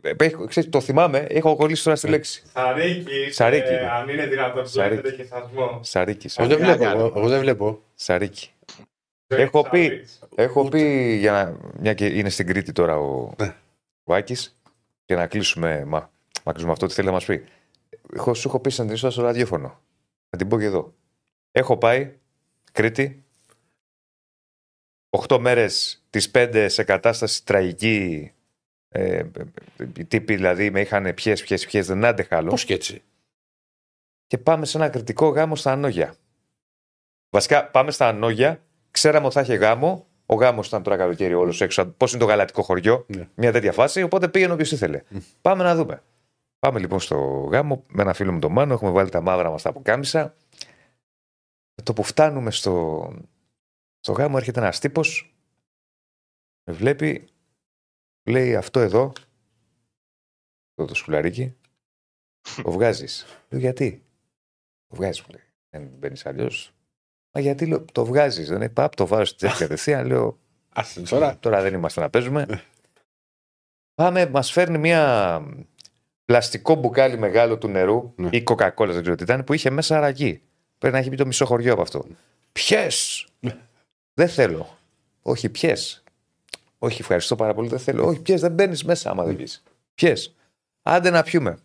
Ε, 0.02 0.12
έχω- 0.18 0.46
ξέρεις, 0.48 0.70
το 0.70 0.82
θυμάμαι, 0.82 1.18
έχω 1.20 1.56
κολλήσει 1.56 1.84
τώρα 1.84 1.96
στη 1.96 2.08
λέξη. 2.08 2.44
Σαρίκι. 2.54 3.32
Σαρίκι. 3.32 3.68
Ε, 3.74 3.88
αν 3.90 4.10
είναι 4.10 4.26
δυνατόν, 4.28 4.68
Σαρίκι. 4.68 5.02
βλέπετε 5.02 5.24
και 5.24 5.28
σασμό. 5.30 5.80
Σαρίκι. 5.84 6.30
Εγώ 6.38 6.48
δεν 6.48 6.60
Σαρίκι. 6.60 6.78
βλέπω. 6.84 6.98
εγώ- 7.00 7.14
Εγώ 7.16 7.28
δεν 7.30 7.40
βλέπω. 7.40 7.82
Σαρίκι. 7.96 8.52
Το 9.28 9.36
Έχω 9.36 9.60
έχεις 9.60 9.70
πει. 9.72 9.84
σαρίκι. 10.06 10.36
Έχω 10.36 10.70
πει, 10.70 11.14
για 11.20 11.32
να, 11.32 11.58
μια 11.80 11.94
και 11.94 12.06
είναι 12.06 12.30
στην 12.30 12.48
Κρήτη 12.48 12.72
τώρα 12.72 12.98
ο 12.98 13.34
Ναι. 13.40 13.56
Βάκης, 14.04 14.56
και 15.06 15.16
να 15.16 15.28
κλείσουμε, 15.28 15.86
μα, 15.86 16.12
να 16.44 16.52
κλείσουμε 16.52 16.72
αυτό, 16.74 16.88
τι 16.88 16.94
θέλει 16.94 17.08
να 17.08 17.14
μας 17.14 17.26
πει. 17.26 17.44
Έχω, 18.14 18.34
σου 18.34 18.48
έχω 18.48 18.60
πει 18.60 18.70
σαν 18.70 18.86
την 18.86 18.96
ιστορία 18.96 19.16
στο 19.16 19.26
ραδιόφωνο. 19.26 19.80
Να 20.30 20.38
την 20.38 20.48
πω 20.48 20.60
και 20.60 20.66
εδώ. 20.66 20.94
Έχω 21.52 21.78
πάει 21.78 22.14
Κρήτη, 22.72 23.24
8 25.10 25.38
μέρες 25.40 26.04
τις 26.10 26.32
5 26.32 26.66
σε 26.70 26.84
κατάσταση 26.84 27.46
τραγική, 27.46 28.32
ε, 28.94 29.18
ε, 29.18 29.26
οι 29.98 30.06
τύποι 30.06 30.36
δηλαδή 30.36 30.72
με 30.72 30.82
είχαν 30.82 31.14
πιέσει, 31.14 31.44
πιέσει, 31.44 31.68
πιέσει, 31.68 31.88
δεν 31.88 32.06
άντεχα 32.06 32.38
άλλο. 32.38 32.50
Πώς 32.50 32.66
και 32.66 32.74
έτσι. 32.74 33.04
Και 34.28 34.38
πάμε 34.38 34.66
σε 34.66 34.78
ένα 34.78 34.90
κριτικό 34.90 35.28
γάμο 35.28 35.56
στα 35.56 35.72
Ανόγια. 35.72 36.16
Βασικά 37.30 37.68
πάμε 37.68 37.92
στα 37.92 38.08
Ανόγια, 38.08 38.62
ξέραμε 38.92 39.26
ότι 39.26 39.36
θα 39.36 39.42
είχε 39.42 39.56
γάμο. 39.56 40.06
Ο 40.26 40.36
γάμος 40.36 40.68
ήταν 40.68 40.84
τώρα 40.84 40.98
καλοκαίρι 40.98 41.34
όλος 41.34 41.62
έξω. 41.62 41.86
Πώς 41.86 42.12
είναι 42.12 42.22
το 42.22 42.28
γαλατικό 42.28 42.62
χωριό, 42.62 43.06
Ναι. 43.08 43.28
μια 43.36 43.52
τέτοια 43.52 43.72
φάση. 43.72 44.02
Οπότε 44.02 44.28
πήγαινε 44.28 44.54
όποιος 44.54 44.72
ήθελε. 44.72 45.02
Πάμε 45.42 45.64
να 45.64 45.76
δούμε. 45.76 46.04
Πάμε 46.60 46.80
λοιπόν 46.80 47.00
στο 47.00 47.18
γάμο 47.52 47.84
με 47.88 48.02
ένα 48.02 48.14
φίλο 48.14 48.32
μου 48.32 48.40
τον 48.40 48.52
Μάνο. 48.52 48.74
Έχουμε 48.74 48.92
βάλει 48.92 49.10
τα 49.10 49.22
μαύρα 49.22 49.50
μας 49.50 49.62
τα 49.62 49.70
αποκάμισα. 49.70 50.36
Με 51.76 51.84
το 51.84 51.94
που 51.94 52.04
φτάνουμε 52.04 52.52
στο, 52.52 53.08
στο 54.00 54.12
γάμο 54.12 54.36
έρχεται 54.38 54.60
ένας 54.60 54.80
τύπος. 54.80 55.36
Με 56.64 56.74
βλέπει. 56.74 57.28
Λέει 58.24 58.56
αυτό 58.56 58.80
εδώ. 58.80 59.12
Το, 60.74 60.86
το 60.86 60.94
σκουλαρίκι. 60.96 61.56
Το 62.64 62.72
βγάζεις. 62.72 63.26
Λέω 63.50 63.60
γιατί; 63.60 64.04
Το 64.88 64.96
βγάζεις, 64.96 65.22
μου 65.22 65.28
λέει. 65.32 65.44
Δεν 65.70 65.90
μπαίνεις 65.98 66.26
αλλιώς. 66.26 66.74
Μα 67.32 67.42
γιατί 67.42 67.66
λέω, 67.66 67.86
το 67.92 68.06
βγάζεις. 68.06 68.48
Δεν 68.48 68.62
είπα, 68.62 68.90
το 68.90 69.08
βάζω 69.08 69.26
στην 69.26 69.38
τσέπη 69.38 69.58
κατευθείαν. 69.58 70.08
Λέω, 70.08 70.40
Άσε 70.70 71.02
τώρα. 71.02 71.38
τώρα 71.40 71.62
δεν 71.62 71.74
είμαστε 71.74 72.02
να 72.02 72.10
παίζουμε. 72.10 72.64
Πάμε, 73.94 74.30
μας 74.30 74.52
φέρνει 74.52 74.78
μια 74.78 75.42
πλαστικό 76.26 76.76
μπουκάλι 76.76 77.18
μεγάλο 77.18 77.58
του 77.58 77.68
νερού 77.68 78.14
Ναι. 78.16 78.30
ή 78.32 78.44
κοκακόλας, 78.44 78.94
δεν 78.94 79.02
ξέρω 79.04 79.18
τι 79.18 79.24
ήταν, 79.24 79.44
που 79.44 79.54
είχε 79.54 79.70
μέσα 79.70 79.98
αραγί. 79.98 80.42
Πρέπει 80.78 80.94
να 80.96 81.00
έχει 81.02 81.10
πει 81.10 81.16
το 81.16 81.26
μισό 81.26 81.46
χωριό 81.46 81.74
από 81.74 81.82
αυτό. 81.82 82.06
Πιες! 82.52 83.28
δεν 84.14 84.30
θέλω. 84.30 84.78
Όχι, 85.22 85.50
πιες. 85.50 86.01
Όχι, 86.84 87.02
ευχαριστώ 87.02 87.36
πάρα 87.36 87.54
πολύ, 87.54 87.68
δεν 87.68 87.80
θέλω. 87.80 88.06
Όχι, 88.06 88.22
πιες, 88.22 88.42
δεν 88.42 88.52
μπαίνεις 88.52 88.84
μέσα 88.84 89.10
άμα 89.10 89.24
δεν 89.24 89.36
πεις. 89.36 89.64
Πιες. 89.96 90.36
Άντε 90.82 91.10
να 91.10 91.24
πιούμε. 91.24 91.58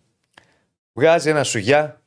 Βγάζει 0.92 1.28
ένα 1.28 1.44
σουγιά. 1.44 2.00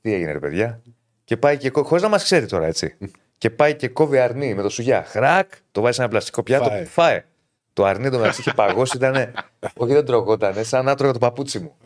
Τι 0.00 0.12
έγινε, 0.12 0.32
ρε 0.32 0.38
παιδιά. 0.38 0.82
Και 1.24 1.36
πάει 1.36 1.56
και 1.56 1.70
κόβει. 1.70 1.88
Χωρίς 1.88 2.02
να 2.02 2.08
μας 2.08 2.22
ξέρει 2.22 2.46
τώρα, 2.46 2.66
έτσι. 2.66 2.96
και 3.38 3.50
πάει 3.50 3.74
και 3.74 3.88
κόβει 3.88 4.18
αρνί 4.18 4.54
με 4.54 4.62
το 4.62 4.68
σουγιά. 4.68 5.04
Χρακ, 5.04 5.52
το 5.70 5.80
βάζει 5.80 5.94
σε 5.94 6.00
ένα 6.00 6.10
πλαστικό 6.10 6.42
πιάτο. 6.42 6.64
Φάε. 6.64 6.84
Φάε. 6.84 7.24
Το 7.72 7.84
αρνί 7.84 8.10
το 8.10 8.18
μεταξύ 8.18 8.40
είχε 8.40 8.52
παγώσει, 8.52 8.96
ήταν. 8.96 9.32
Όχι, 9.76 9.92
δεν 9.92 10.04
τρογότανε, 10.04 10.62
σαν 10.62 10.84
να 10.84 10.94
τρώγα 10.94 11.12
το 11.12 11.18
παπούτσι 11.18 11.58
μου. 11.58 11.76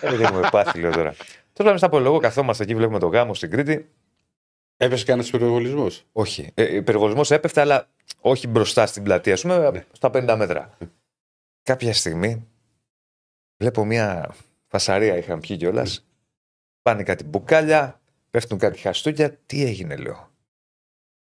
Ε, 0.00 0.10
δεν 0.10 0.20
έχουμε 0.20 0.48
πάθει, 0.50 0.80
λέω 0.80 0.90
τώρα. 0.90 1.14
Τώρα 1.52 1.68
πάμε 1.68 1.76
στα 1.76 1.86
απολογώ, 1.86 2.18
καθόμαστε 2.18 2.62
εκεί, 2.62 2.74
βλέπουμε 2.74 2.98
το 2.98 3.06
γάμο 3.06 3.34
στην 3.34 3.50
Κρήτη. 3.50 3.88
Έπεσε 4.76 5.04
κανένας 5.04 5.30
πυροβολισμό. 5.30 5.86
Όχι. 6.12 6.50
Ε, 6.54 6.74
υπερβολισμός 6.74 7.30
έπεφτε, 7.30 7.60
αλλά 7.60 7.88
όχι 8.20 8.46
μπροστά 8.48 8.86
στην 8.86 9.02
πλατεία, 9.02 9.32
ας 9.32 9.40
πούμε, 9.40 9.70
Ναι. 9.70 9.84
στα 9.92 10.10
50 10.10 10.36
μέτρα. 10.36 10.76
Κάποια 11.62 11.94
στιγμή 11.94 12.48
βλέπω 13.56 13.84
μια 13.84 14.34
φασαρία, 14.66 15.16
είχαν 15.16 15.40
πιει 15.40 15.56
κιόλας. 15.56 16.06
Πάνε 16.82 17.02
κάτι 17.02 17.24
μπουκάλια, 17.24 18.00
πέφτουν 18.30 18.58
κάτι 18.58 18.78
χαστούκια. 18.78 19.36
Τι 19.46 19.64
έγινε, 19.64 19.96
λέω. 19.96 20.30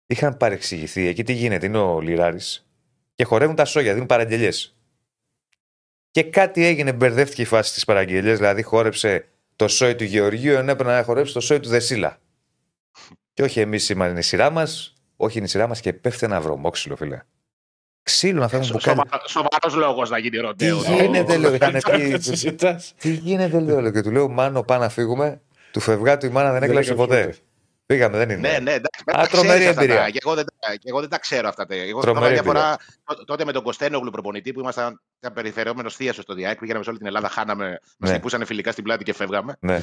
Είχαν 0.05 0.37
παρεξηγηθεί. 0.37 1.07
Εκεί 1.07 1.23
τι 1.23 1.33
γίνεται, 1.33 1.65
είναι 1.65 1.77
ο 1.77 2.01
Λιράρης 2.01 2.69
και 3.15 3.23
χορεύουν 3.23 3.55
τα 3.55 3.65
σόγια, 3.65 3.93
δίνουν 3.93 4.07
παραγγελίες. 4.07 4.75
Και 6.11 6.23
κάτι 6.23 6.65
έγινε, 6.65 6.93
μπερδεύτηκε 6.93 7.41
η 7.41 7.45
φάση 7.45 7.73
της 7.73 7.85
παραγγελίας, 7.85 8.37
δηλαδή 8.37 8.61
χόρεψε 8.61 9.29
το 9.55 9.67
σόι 9.67 9.95
του 9.95 10.03
Γεωργίου, 10.03 10.53
ενώ 10.53 10.71
έπρεπε 10.71 10.91
να 10.91 11.03
χορέψει 11.03 11.33
το 11.33 11.39
σόι 11.39 11.59
του 11.59 11.69
Δεσίλα. 11.69 12.19
Και 13.33 13.43
όχι 13.43 13.59
εμείς 13.59 13.89
είμαστε 13.89 14.19
η 14.19 14.21
σειρά 14.21 14.49
μας, 14.49 14.94
όχι 15.17 15.37
είναι 15.37 15.45
η 15.47 15.49
σειρά 15.49 15.67
μας 15.67 15.79
και 15.79 15.93
πέφτει 15.93 16.25
ένα 16.25 16.41
βρωμόξυλο, 16.41 16.95
φίλε. 16.95 17.19
Ξύλο 18.03 18.39
να 18.39 18.47
φέρουν 18.47 18.67
μπουκάλι. 18.71 18.99
Σοβαρός 19.27 19.75
λόγος 19.75 20.09
να 20.09 20.17
γίνει 20.17 20.29
Τι 20.37 20.41
ροντέο. 20.41 20.77
γίνεται, 20.81 21.37
λέω. 21.37 21.53
Είχαν 21.53 21.71
πει. 21.91 22.01
Δεν 22.09 22.21
συζητάς. 22.21 22.93
Τι 22.97 23.09
γίνεται, 23.13 23.59
λέω. 23.59 23.81
λέω. 23.81 23.91
Και 23.91 24.01
του 24.01 24.11
λέω, 24.11 24.27
Μάνο, 24.29 24.63
πάμε 24.63 24.83
να 24.83 24.89
φύγουμε. 24.89 25.41
Του 25.71 25.79
φευγάτου 25.79 26.25
η 26.25 26.29
μάνα 26.29 26.51
δεν 26.51 26.59
Δεν 26.59 26.69
έκλαψε 26.69 26.91
έκλαψε 26.91 27.13
ποτέ. 27.13 27.25
ποτέ. 27.25 27.39
Πήγαμε, 27.85 28.17
δεν 28.17 28.29
είναι. 28.29 28.49
Ναι, 28.49 28.57
ναι, 28.59 28.71
εντάξει. 28.71 29.03
Α, 29.05 29.13
τα 29.13 29.27
τρομερή 29.27 29.49
ξέρεις 29.59 29.67
αυτά 29.67 29.81
εμπειρία. 29.81 30.01
τα- 30.03 30.09
Και 30.09 30.17
εγώ, 30.23 30.35
δεν, 30.35 30.45
τα- 30.59 30.75
και 30.75 30.89
εγώ 30.89 30.99
δεν 30.99 31.09
τα 31.09 31.19
ξέρω 31.19 31.47
αυτά. 31.47 31.65
τα- 31.65 31.75
Εγώ 31.75 32.01
Τρομερή 32.01 32.35
θυμάμαι 32.35 32.51
μια 32.59 32.61
φορά 32.61 32.77
τό- 33.03 33.25
τότε 33.25 33.45
με 33.45 33.51
τον 33.51 33.63
Κωστένογλου 33.63 34.11
προπονητή 34.11 34.51
που 34.53 34.59
ήμασταν 34.59 35.01
ήταν 35.19 35.33
περιφερειόμενο 35.33 35.89
θίασο 35.89 36.21
στο 36.21 36.33
Διάκ. 36.33 36.59
Πήγαμε 36.59 36.83
σε 36.83 36.89
όλη 36.89 36.97
την 36.97 37.07
Ελλάδα, 37.07 37.29
χάναμε, 37.29 37.67
μας 37.69 37.79
Ναι. 37.97 38.09
χτυπούσαν 38.09 38.45
φιλικά 38.45 38.71
στην 38.71 38.83
πλάτη 38.83 39.03
και 39.03 39.13
φεύγαμε. 39.13 39.55
Ναι. 39.59 39.79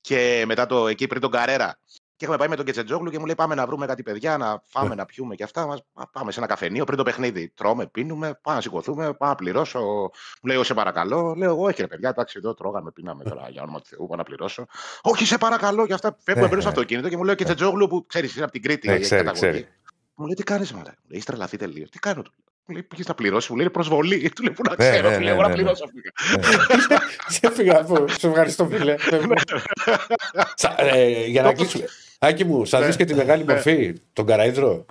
Και 0.00 0.44
μετά 0.46 0.66
το 0.66 0.88
εκεί 0.88 1.06
πριν 1.06 1.20
τον 1.20 1.30
Καρέρα. 1.30 1.78
Και 2.18 2.24
έχουμε 2.24 2.38
πάει 2.38 2.48
με 2.48 2.56
τον 2.56 2.64
Κετσετζόγλου 2.64 3.10
και 3.10 3.18
μου 3.18 3.24
λέει: 3.26 3.34
Πάμε 3.34 3.54
να 3.54 3.66
βρούμε 3.66 3.86
κάτι 3.86 4.02
παιδιά, 4.02 4.36
να 4.36 4.62
φάμε, 4.66 4.88
Ναι. 4.88 4.94
να 4.94 5.04
πιούμε 5.04 5.34
και 5.34 5.42
αυτά. 5.42 5.66
Μας, 5.66 5.82
«Α, 5.94 6.06
πάμε 6.08 6.32
σε 6.32 6.38
ένα 6.38 6.48
καφενείο 6.48 6.84
πριν 6.84 6.98
το 6.98 7.02
παιχνίδι. 7.04 7.48
Τρώμε, 7.56 7.86
πίνουμε, 7.86 8.38
πάμε 8.42 8.56
να 8.56 8.62
σηκωθούμε, 8.62 9.04
πάμε 9.12 9.30
να 9.30 9.34
πληρώσω. 9.34 9.80
Μου 9.80 10.10
λέει: 10.42 10.56
«Ω, 10.56 10.62
Σε 10.64 10.74
παρακαλώ. 10.74 11.34
Λέω: 11.36 11.50
Εγώ, 11.50 11.64
όχι 11.64 11.80
ρε 11.80 11.86
παιδιά, 11.86 12.08
εντάξει, 12.08 12.34
εδώ 12.38 12.54
τρώγαμε, 12.54 12.90
πίναμε 12.90 13.24
τώρα 13.24 13.48
για 13.50 13.62
όνομα 13.62 13.78
του 13.80 13.86
Θεού, 13.86 14.06
πάω 14.06 14.16
να 14.16 14.22
πληρώσω. 14.22 14.66
Όχι, 15.02 15.26
σε 15.26 15.38
παρακαλώ 15.38 15.86
και 15.86 15.92
αυτά. 15.92 16.16
Φεύγουμε 16.24 16.46
Ναι, 16.46 16.50
πριν 16.50 16.60
στο 16.62 16.70
ναι. 16.70 16.76
αυτοκίνητο 16.76 17.08
και 17.08 17.16
μου 17.16 17.24
λέει: 17.24 17.32
Ο 17.34 17.36
Κετσετζόγλου 17.36 17.86
που 17.88 18.06
ξέρεις, 18.06 18.34
είναι 18.34 18.44
από 18.44 18.52
την 18.52 18.62
Κρήτη. 18.62 18.86
Ναι, 18.86 18.92
έχει 18.94 19.02
ξέρει, 19.02 19.24
καταγωγή». 19.24 19.50
ξέρει. 19.50 19.68
Μου 20.14 20.26
λέει: 20.26 20.34
Τι 20.34 20.42
κάνεις, 20.42 20.72
μαλάκα. 20.72 20.90
Μου 20.90 21.06
λέει: 21.08 21.18
Είσαι 21.18 21.26
τρελαθεί 21.26 21.56
τελείως. 21.56 21.90
Τι 21.90 21.98
κάνω, 21.98 22.22
του 22.22 22.30
λέω. 22.36 22.44
Μου 22.66 22.74
λέει: 22.74 22.82
Πήγες 22.82 23.06
να 23.06 23.14
πληρώσεις, 23.14 23.48
μου 23.50 23.56
λέει: 23.56 23.64
«Είναι 23.64 23.72
προσβολή. 23.74 24.28
Του 24.34 24.42
λέει: 24.42 24.54
Πού 24.54 24.62
να 24.68 24.70
Ναι, 24.70 24.90
ξέρω, 24.90 25.08
ναι, 25.08 25.14
του 25.14 25.18
ναι, 25.20 25.24
λέω: 25.24 25.34
«Εγώ 25.34 25.42
να 25.42 25.48
ναι, 25.48 25.54
ναι. 25.54 25.60
πληρώσω. 25.60 25.84
πήγα». 25.84 27.00
Σε 27.28 27.50
φύγα 27.50 27.80
από. 27.80 28.08
Σε 28.08 28.26
ευχαριστώ, 28.28 28.66
φίλε. 28.66 28.94
Σα- 30.54 30.74
ε, 30.80 31.26
Για 31.26 31.42
να 31.42 31.52
κλείσουμε. 31.52 31.84
Άκη 32.18 32.44
μου, 32.44 32.66
θα 32.66 32.82
δεις 32.82 32.96
και 32.96 33.04
τη 33.04 33.14
μεγάλη 33.14 33.44
μορφή, 33.44 34.00
τον 34.12 34.26
Καραίδρο. 34.26 34.84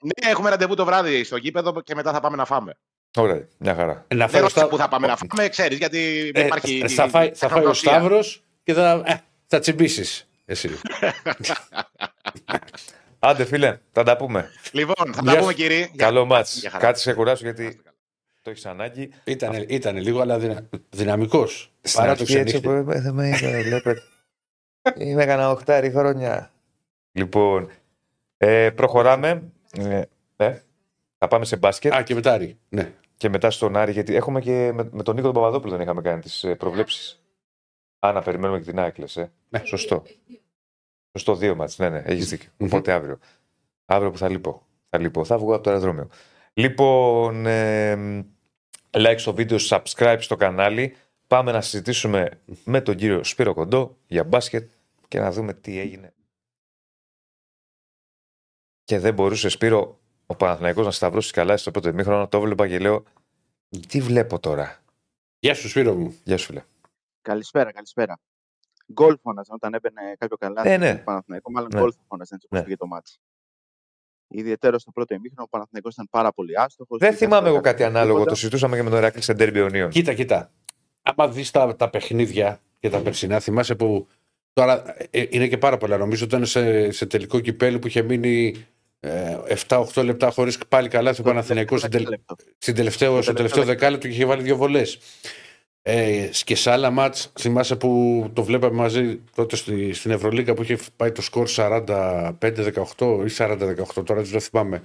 Ναι, 0.00 0.30
έχουμε 0.30 0.50
ραντεβού 0.50 0.74
το 0.74 0.84
βράδυ 0.84 1.24
στο 1.24 1.36
γήπεδο 1.36 1.80
και 1.80 1.94
μετά 1.94 2.12
θα 2.12 2.20
πάμε 2.20 2.36
να 2.36 2.44
φάμε. 2.44 2.74
Ωραία, 3.16 3.46
μια 3.58 3.74
χαρά. 3.74 4.04
Να 4.14 4.26
Δεν 4.26 4.28
φάει 4.28 4.40
ο 4.40 4.42
ρώτησα 4.42 4.48
Σταύ- 4.48 4.70
που 4.70 4.76
θα 4.76 4.88
πάμε 4.88 5.06
να 5.06 5.16
φάμε, 5.16 5.48
ξέρεις, 5.48 5.78
γιατί 5.78 6.30
δεν 6.34 6.42
Ε, 6.42 6.46
υπάρχει. 6.46 6.88
θα 6.88 7.08
φάει, 7.08 7.30
θα 7.34 7.48
φάει 7.48 7.58
ο 7.58 7.70
τεχνογνωσία. 7.70 7.90
Σταύρος 7.92 8.42
και 8.62 8.72
θα, 8.72 9.02
ε, 9.06 9.14
θα 9.46 9.58
τσιμπήσεις. 9.58 10.28
Εσύ. 10.44 10.70
Άντε, 13.18 13.44
φίλε, 13.44 13.78
θα 13.92 14.02
τα 14.02 14.16
πούμε. 14.16 14.50
Λοιπόν, 14.72 14.94
θα 15.14 15.20
Γεια 15.22 15.22
τα 15.24 15.30
σου. 15.32 15.38
πούμε, 15.38 15.52
κύριε. 15.54 15.88
Καλό 15.96 16.24
μάτς. 16.24 16.58
για 16.60 16.70
χαρά. 16.70 16.84
Κάτσε 16.84 17.02
σε 17.02 17.12
κουράσου 17.14 17.44
γιατί 17.44 17.80
το 18.42 18.50
έχεις 18.50 18.66
ανάγκη. 18.66 19.10
Ήτανε, 19.24 19.64
ήτανε 19.68 20.00
λίγο, 20.00 20.20
αλλά 20.20 20.38
δυνα, 20.38 20.68
δυναμικός. 20.90 21.72
Στην 21.82 22.00
Παρά 22.00 22.14
το 22.16 22.22
αρχή 22.22 22.36
έτσι 22.36 22.60
ξενύχτη. 22.60 22.84
που 22.84 22.90
ε, 22.92 23.00
δεν 23.00 23.14
με 23.14 23.28
είδα, 23.28 23.62
βλέπετε. 23.62 24.02
Είμαι 24.98 25.24
κανένα 25.24 25.50
οχτάρι 25.50 25.90
χρόνια. 25.90 26.50
Λοιπόν, 27.18 27.70
ε, 28.36 28.70
προχωράμε. 28.70 29.42
Ε, 29.78 30.02
ε, 30.36 30.60
θα 31.18 31.28
πάμε 31.28 31.44
σε 31.44 31.56
μπάσκετ 31.56 31.92
Α, 31.92 32.02
και 32.02 32.14
μετά 32.14 32.32
Άρη. 32.32 32.58
Ναι. 32.68 32.92
και 33.16 33.28
μετά 33.28 33.50
στον 33.50 33.76
Άρη, 33.76 33.92
γιατί 33.92 34.14
έχουμε 34.14 34.40
και 34.40 34.72
με, 34.74 34.88
με 34.92 35.02
τον 35.02 35.14
Νίκο 35.14 35.26
τον 35.26 35.34
Παπαδόπουλο 35.34 35.72
δεν 35.72 35.80
είχαμε 35.80 36.00
κάνει 36.00 36.20
τις 36.20 36.44
ε, 36.44 36.54
προβλέψεις. 36.54 37.22
Α, 37.98 38.12
να 38.12 38.22
περιμένουμε 38.22 38.58
και 38.58 38.64
την 38.64 38.80
Άκλες, 38.80 39.16
ε. 39.16 39.32
Ναι. 39.48 39.62
Σωστό. 39.64 40.02
Σωστό, 41.12 41.34
δύο 41.34 41.54
μάτς. 41.54 41.78
Ναι, 41.78 41.88
ναι, 41.88 42.02
έχεις 42.04 42.28
δίκιο. 42.28 42.50
Οπότε 42.58 42.92
αύριο. 42.92 43.18
Αύριο 43.84 44.10
που 44.10 44.18
θα 44.18 44.28
λείπω. 44.28 44.62
Θα 44.88 44.98
λείπω. 44.98 45.24
Θα 45.24 45.38
βγω 45.38 45.54
από 45.54 45.62
το 45.62 45.70
αεροδρόμιο. 45.70 46.08
Λοιπόν, 46.52 47.46
ε, 47.46 48.24
like 48.90 49.14
στο 49.16 49.34
βίντεο, 49.34 49.58
subscribe 49.68 50.16
στο 50.18 50.36
κανάλι. 50.36 50.96
Πάμε 51.26 51.52
να 51.52 51.60
συζητήσουμε 51.60 52.30
με 52.64 52.80
τον 52.80 52.94
κύριο 52.94 53.24
Σπύρο 53.24 53.54
Κοντό 53.54 53.96
για 54.06 54.24
μπάσκετ 54.24 54.70
και 55.08 55.20
να 55.20 55.30
δούμε 55.30 55.52
τι 55.54 55.78
έγινε. 55.78 56.12
Και 58.88 58.98
δεν 58.98 59.14
μπορούσε 59.14 59.48
Σπύρο 59.48 59.98
ο 60.26 60.34
Παναθηναϊκός 60.34 60.84
να 60.84 60.90
σταυρώσει 60.90 61.32
καλά 61.32 61.56
στο 61.56 61.70
πρώτο 61.70 61.88
ημίχρονο. 61.88 62.28
Το 62.28 62.36
έβλεπα 62.38 62.68
και 62.68 62.78
λέω, 62.78 63.04
τι 63.88 64.00
βλέπω 64.00 64.38
τώρα; 64.38 64.78
Γεια 65.38 65.54
σου, 65.54 65.68
Σπύρο 65.68 65.94
μου. 65.94 66.16
Γεια 66.24 66.36
σου 66.38 66.46
φίλε. 66.46 66.62
Καλησπέρα, 67.22 67.72
καλησπέρα. 67.72 68.18
Γκολ 68.92 69.18
φώναζαν 69.22 69.54
όταν 69.54 69.74
έμπαινε 69.74 70.00
κάποιο 70.18 70.36
καλάθι 70.36 70.68
Ναι, 70.68 70.76
ναι. 70.76 70.94
του 70.96 71.04
Παναθηναϊκού. 71.04 71.50
Μάλλον 71.52 71.68
Ναι. 71.72 71.80
γκολ 71.80 71.92
θα 71.96 72.02
φώναζαν 72.08 72.36
έτσι 72.36 72.46
όπως 72.50 72.58
Ναι. 72.58 72.64
πήγε 72.64 72.76
το 72.76 72.86
μάτς. 72.86 73.20
Ιδιαίτερα 74.28 74.78
στο 74.78 74.90
πρώτο 74.90 75.14
ημίχρονο 75.14 75.42
ο 75.42 75.48
Παναθηναϊκός 75.48 75.92
ήταν 75.92 76.08
πάρα 76.10 76.32
πολύ 76.32 76.58
άστοχος. 76.58 76.98
Δεν 76.98 77.08
είχε 77.08 77.18
θυμάμαι 77.18 77.48
εγώ 77.48 77.56
αυτό 77.56 77.68
κάτι 77.70 77.82
ανάλογο. 77.84 78.12
τίποτα. 78.12 78.30
Το 78.30 78.36
συζητούσαμε 78.36 78.76
και 78.76 78.82
με 78.82 78.90
τον 78.90 78.98
Εράκλη 78.98 79.22
σε 79.22 79.32
Ντέρμπι 79.32 79.60
Ονίων. 79.60 79.90
Κοίτα, 79.90 80.14
κοίτα. 80.14 80.50
Άμα 81.02 81.28
δεις 81.28 81.50
τα, 81.50 81.76
τα 81.76 81.90
παιχνίδια 81.90 82.60
και 82.78 82.88
τα 82.90 82.98
περσινά, 83.00 83.40
θυμάσαι 83.40 83.74
που. 83.74 84.06
Τώρα 84.52 84.94
ε, 85.10 85.26
είναι 85.30 85.48
και 85.48 85.58
πάρα 85.58 85.76
πολλά. 85.76 85.96
Νομίζω 85.96 86.24
ότι 86.24 86.34
ήταν 86.34 86.46
σε, 86.46 86.90
σε 86.90 87.06
τελικό 87.06 87.40
κυπέλι 87.40 87.78
που 87.78 87.86
είχε 87.86 88.02
μείνει 88.02 88.46
ε, 88.46 88.77
7-8 89.68 90.04
λεπτά 90.04 90.30
χωρίς 90.30 90.58
πάλι 90.68 90.88
καλά 90.88 91.12
στο 91.12 91.22
Το 91.22 91.28
Παναθηναϊκό 91.28 91.78
στην, 91.78 91.90
τελ- 91.90 92.08
λεπτό. 92.08 92.36
στην 92.58 92.74
τελευταίο, 92.74 93.22
στο 93.22 93.32
τελευταίο 93.32 93.34
τελευταίο 93.34 93.64
δεκάλεπτο 93.64 94.06
και 94.08 94.12
είχε 94.14 94.24
βάλει 94.24 94.42
δύο 94.42 94.56
βολές. 94.56 94.98
Ε, 95.82 96.28
και 96.44 96.54
σε 96.54 96.70
άλλα 96.70 96.90
μάτς 96.90 97.32
θυμάσαι 97.38 97.76
που 97.76 98.30
το 98.32 98.42
βλέπαμε 98.42 98.74
μαζί 98.76 99.20
τότε 99.34 99.56
στη, 99.56 99.92
στην 99.92 100.10
Ευρωλίγα 100.10 100.54
που 100.54 100.62
είχε 100.62 100.78
πάει 100.96 101.12
το 101.12 101.22
σκορ 101.22 101.48
45-18 101.56 102.32
ή 103.26 103.32
40-18 103.36 104.04
τώρα 104.04 104.22
δεν 104.22 104.32
το 104.32 104.40
θυμάμαι 104.40 104.78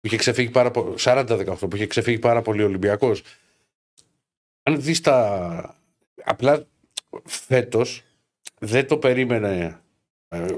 που 0.00 0.06
είχε 0.06 0.16
ξεφύγει 0.16 0.50
πάρα 0.50 0.70
πο- 0.70 0.94
40-18 0.98 1.44
που 1.58 1.76
είχε 1.76 1.86
ξεφύγει 1.86 2.18
πάρα 2.18 2.42
πολύ 2.42 2.62
ο 2.62 2.66
Ολυμπιακός 2.66 3.22
αν 4.62 4.82
δεις 4.82 5.00
τα 5.00 5.76
απλά 6.24 6.66
φέτος 7.24 8.02
δεν 8.58 8.86
το 8.86 8.96
περίμενε 8.96 9.48
ε, 9.64 9.76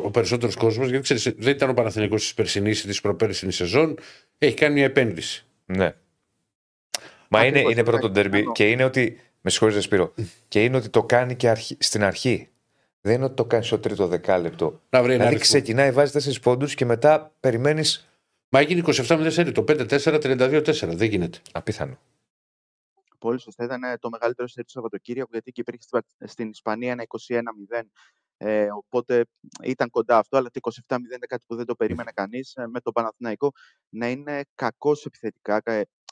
ο 0.02 0.10
περισσότερος 0.10 0.54
κόσμος 0.56 0.88
γιατί 0.88 1.02
ξέρεις, 1.02 1.22
δεν 1.38 1.54
ήταν 1.54 1.70
ο 1.70 1.74
Παναθηναϊκός 1.74 2.20
της 2.22 2.34
περσινής 2.34 2.84
ή 2.84 2.86
της 2.86 3.00
προπέρσινης 3.00 3.56
σεζόν 3.56 3.98
έχει 4.38 4.54
κάνει 4.54 4.74
μια 4.74 4.84
επένδυση 4.84 5.46
Ναι. 5.64 5.94
Μα 7.28 7.38
είναι, 7.40 7.48
Ακριβώς, 7.48 7.72
είναι 7.72 7.84
πρώτο 7.84 8.06
εντάξει, 8.06 8.22
ντέρμπι 8.22 8.38
κάνω. 8.40 8.52
και 8.52 8.70
είναι 8.70 8.84
ότι. 8.84 9.20
Με 9.40 9.50
συγχωρείτε, 9.50 9.80
Σπύρο. 9.80 10.14
και 10.48 10.64
είναι 10.64 10.76
ότι 10.76 10.88
το 10.88 11.04
κάνει 11.04 11.34
και 11.36 11.48
αρχι- 11.48 11.82
στην 11.82 12.02
αρχή. 12.04 12.48
Δεν 13.00 13.14
είναι 13.14 13.24
ότι 13.24 13.34
το 13.34 13.44
κάνει 13.44 13.64
στο 13.64 13.78
τρίτο 13.78 14.06
δεκάλεπτο. 14.06 14.66
να 14.90 15.02
βρει 15.02 15.12
ένα 15.14 15.24
Δηλαδή 15.24 15.24
αριθμό. 15.26 15.38
ξεκινάει, 15.58 15.90
βάζει 15.90 16.12
4 16.12 16.40
πόντους 16.42 16.74
και 16.74 16.84
μετά 16.84 17.34
περιμένει. 17.40 17.82
Μα 18.48 18.60
έγινε 18.60 18.80
27-0 18.80 19.52
το 19.52 19.62
5-4-32-4. 19.62 20.94
Δεν 20.96 21.08
γίνεται. 21.08 21.38
Απίθανο. 21.52 21.98
Πολύ 23.18 23.40
σωστά. 23.40 23.64
Ήταν 23.64 23.82
ε, 23.82 23.98
το 23.98 24.10
μεγαλύτερο 24.10 24.48
σερί 24.48 24.64
του 24.66 24.70
Σαββατοκύριακου 24.72 25.28
γιατί 25.32 25.52
και 25.52 25.60
υπήρχε 25.60 25.82
στην 25.82 25.98
Πα- 26.00 26.26
στην 26.26 26.48
Ισπανία 26.48 26.92
ένα 26.92 27.02
21-0. 27.02 27.90
Ε, 28.36 28.68
οπότε 28.70 29.24
ήταν 29.64 29.90
κοντά 29.90 30.18
αυτό, 30.18 30.36
αλλά 30.36 30.50
το 30.50 30.70
27-0 30.86 30.96
είναι 30.98 31.26
κάτι 31.28 31.44
που 31.48 31.56
δεν 31.56 31.66
το 31.66 31.74
περίμενε 31.74 32.10
κανείς. 32.14 32.52
με 32.68 32.80
τον 32.80 32.92
Παναθηναϊκό 32.92 33.50
να 33.88 34.08
είναι 34.08 34.42
κακός 34.54 35.04
επιθετικά. 35.04 35.62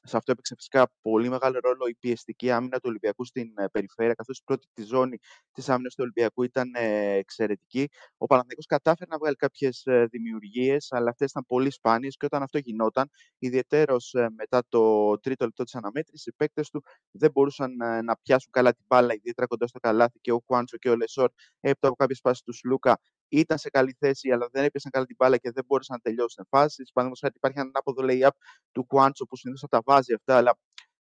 Κα- 0.02 0.08
Σε 0.08 0.16
αυτό 0.16 0.32
έπαιξε 0.32 0.54
φυσικά 0.54 0.92
πολύ 1.02 1.28
μεγάλο 1.28 1.58
ρόλο 1.62 1.86
η 1.88 1.94
πιεστική 1.94 2.50
άμυνα 2.50 2.76
του 2.76 2.84
Ολυμπιακού 2.88 3.24
στην 3.24 3.52
ε, 3.56 3.68
περιφέρεια, 3.72 4.14
καθώς 4.14 4.38
η 4.38 4.42
πρώτη 4.44 4.66
της 4.72 4.86
ζώνη 4.86 5.18
της 5.52 5.68
άμυνας 5.68 5.94
του 5.94 6.00
Ολυμπιακού 6.02 6.42
ήταν 6.42 6.70
ε, 6.74 7.12
εξαιρετική. 7.14 7.88
Ο 8.16 8.26
Παναθηναϊκός 8.26 8.66
κατάφερε 8.66 9.10
να 9.10 9.18
βγάλει 9.18 9.36
κάποιες 9.36 9.84
δημιουργίες, 10.10 10.88
αλλά 10.92 11.10
αυτές 11.10 11.30
ήταν 11.30 11.44
πολύ 11.46 11.70
σπάνιες 11.70 12.16
και 12.16 12.24
όταν 12.26 12.42
αυτό 12.42 12.58
γινόταν, 12.58 13.10
ιδιαίτερω 13.38 13.96
μετά 14.36 14.62
το 14.68 15.18
τρίτο 15.20 15.44
λεπτό 15.44 15.64
της 15.64 15.74
αναμέτρησης, 15.74 16.26
οι 16.26 16.32
παίκτες 16.36 16.70
του 16.70 16.82
δεν 17.10 17.30
μπορούσαν 17.30 17.80
ε, 17.80 18.02
να 18.02 18.16
πιάσουν 18.16 18.50
καλά 18.52 18.72
την 18.72 18.84
μπάλα, 18.88 19.14
ιδιαίτερα 19.14 19.46
κοντά 19.46 19.66
στο 19.66 19.78
καλάθι 19.78 20.18
και 20.20 20.32
ο 20.32 20.40
Κουάντσο 20.40 20.76
και 20.76 20.90
ο 20.90 20.96
Λεσόρ 20.96 21.30
έπειτα 21.60 21.86
από 21.88 21.96
κάποιες 21.96 22.20
πάσει 22.20 22.42
του 22.44 22.52
Σλούκα 22.52 23.00
ήταν 23.32 23.58
σε 23.58 23.70
καλή 23.70 23.96
θέση, 23.98 24.30
αλλά 24.30 24.48
δεν 24.52 24.64
έπιασαν 24.64 24.90
καλά 24.90 25.04
την 25.06 25.16
μπάλα 25.18 25.36
και 25.36 25.50
δεν 25.50 25.64
μπόρεσαν 25.66 25.96
να 25.96 26.10
τελειώσουν 26.10 26.46
φάσεις. 26.48 26.92
Παραδείγματος 26.92 27.20
χάρη, 27.20 27.34
υπάρχει 27.36 27.58
ένα 27.58 27.70
ανάποδο 27.74 28.02
lay-up 28.08 28.36
του 28.72 28.84
Κουάντσο 28.86 29.24
που 29.24 29.36
συνήθως 29.36 29.68
τα 29.70 29.80
βάζει 29.84 30.14
αυτά, 30.14 30.36
αλλά 30.36 30.58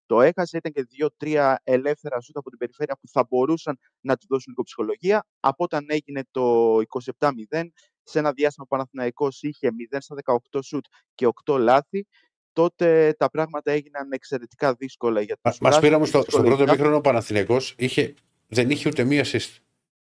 το 0.06 0.20
έχασε. 0.20 0.56
Ήταν 0.56 0.72
και 0.72 0.82
δύο-τρία 0.82 1.60
ελεύθερα 1.64 2.20
σούτ 2.20 2.36
από 2.36 2.48
την 2.50 2.58
περιφέρεια 2.58 2.94
που 3.00 3.08
θα 3.08 3.26
μπορούσαν 3.28 3.78
να 4.00 4.16
του 4.16 4.26
δώσουν 4.28 4.44
λίγο 4.48 4.62
ψυχολογία. 4.62 5.26
Από 5.40 5.64
όταν 5.64 5.84
έγινε 5.88 6.22
το 6.30 6.76
27-0, 7.18 7.30
σε 8.02 8.18
ένα 8.18 8.32
διάστημα 8.32 8.66
που 8.66 8.70
ο 8.72 8.76
Παναθηναϊκός 8.76 9.42
είχε 9.42 9.68
0 9.92 9.96
στα 10.00 10.16
18 10.52 10.60
σούτ 10.64 10.84
και 11.14 11.28
8 11.44 11.58
λάθη, 11.58 12.06
τότε 12.52 13.14
τα 13.18 13.30
πράγματα 13.30 13.70
έγιναν 13.72 14.12
εξαιρετικά 14.12 14.74
δύσκολα 14.74 15.20
για 15.20 15.34
τους 15.34 15.42
Μας 15.44 15.58
πράσινους, 15.58 15.84
πήραμε 15.86 16.06
στο, 16.06 16.18
στο 16.18 16.24
δύσκολα 16.26 16.46
πρώτο 16.48 16.62
για- 16.64 16.72
μήχρονο 16.72 16.96
ο 16.96 17.00
Παναθηναϊκός 17.00 17.74
είχε, 17.78 18.14
δεν 18.46 18.70
είχε 18.70 18.88
ούτε 18.88 19.04
μία 19.04 19.24
assist. 19.24 19.56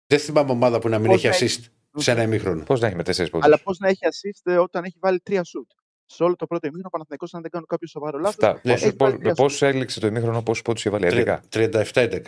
Δεν 0.07 0.19
θυμάμαι 0.19 0.51
ομάδα 0.51 0.78
που 0.78 0.89
να 0.89 0.99
μην 0.99 1.11
Πώς 1.11 1.24
έχει 1.24 1.45
να 1.45 1.51
assist 1.51 1.65
σε 1.97 2.11
ένα 2.11 2.23
ημίχρονο. 2.23 2.65
Πώς 2.65 2.81
να 2.81 2.87
έχει 2.87 2.97
με 2.97 3.03
4 3.03 3.07
πόντους; 3.31 3.47
Αλλά 3.47 3.61
πώς 3.62 3.79
να 3.79 3.89
έχει 3.89 4.01
assist 4.03 4.53
ε, 4.53 4.59
όταν 4.59 4.85
έχει 4.85 4.97
βάλει 5.01 5.21
τρία 5.21 5.45
σουτ. 5.45 5.71
Σε 6.07 6.23
όλο 6.23 6.37
το 6.37 6.47
πρώτο 6.47 6.66
ημίχρονο 6.66 6.87
ο 6.89 6.91
Παναθηναϊκός, 6.91 7.35
αν 7.35 7.43
δεν 7.43 7.51
κάνω 7.51 7.65
κάποιο 7.66 7.89
σοβαρό 7.89 8.19
λάθος, 8.19 8.45
Αυτά. 8.45 8.61
Ναι, 8.65 8.73
έχει 8.73 8.91
βάλει 8.91 9.19
τρία 9.19 9.35
Πώ 9.35 9.49
σουτ. 9.49 9.62
έληξε 9.62 10.01
το 10.01 10.07
ημίχρονο, 10.07 10.43
πόσους 10.43 10.62
πόντους 10.62 10.85
είχε 10.85 10.91
βάλει, 10.91 11.07
11. 11.27 11.41
37-11. 11.49 12.21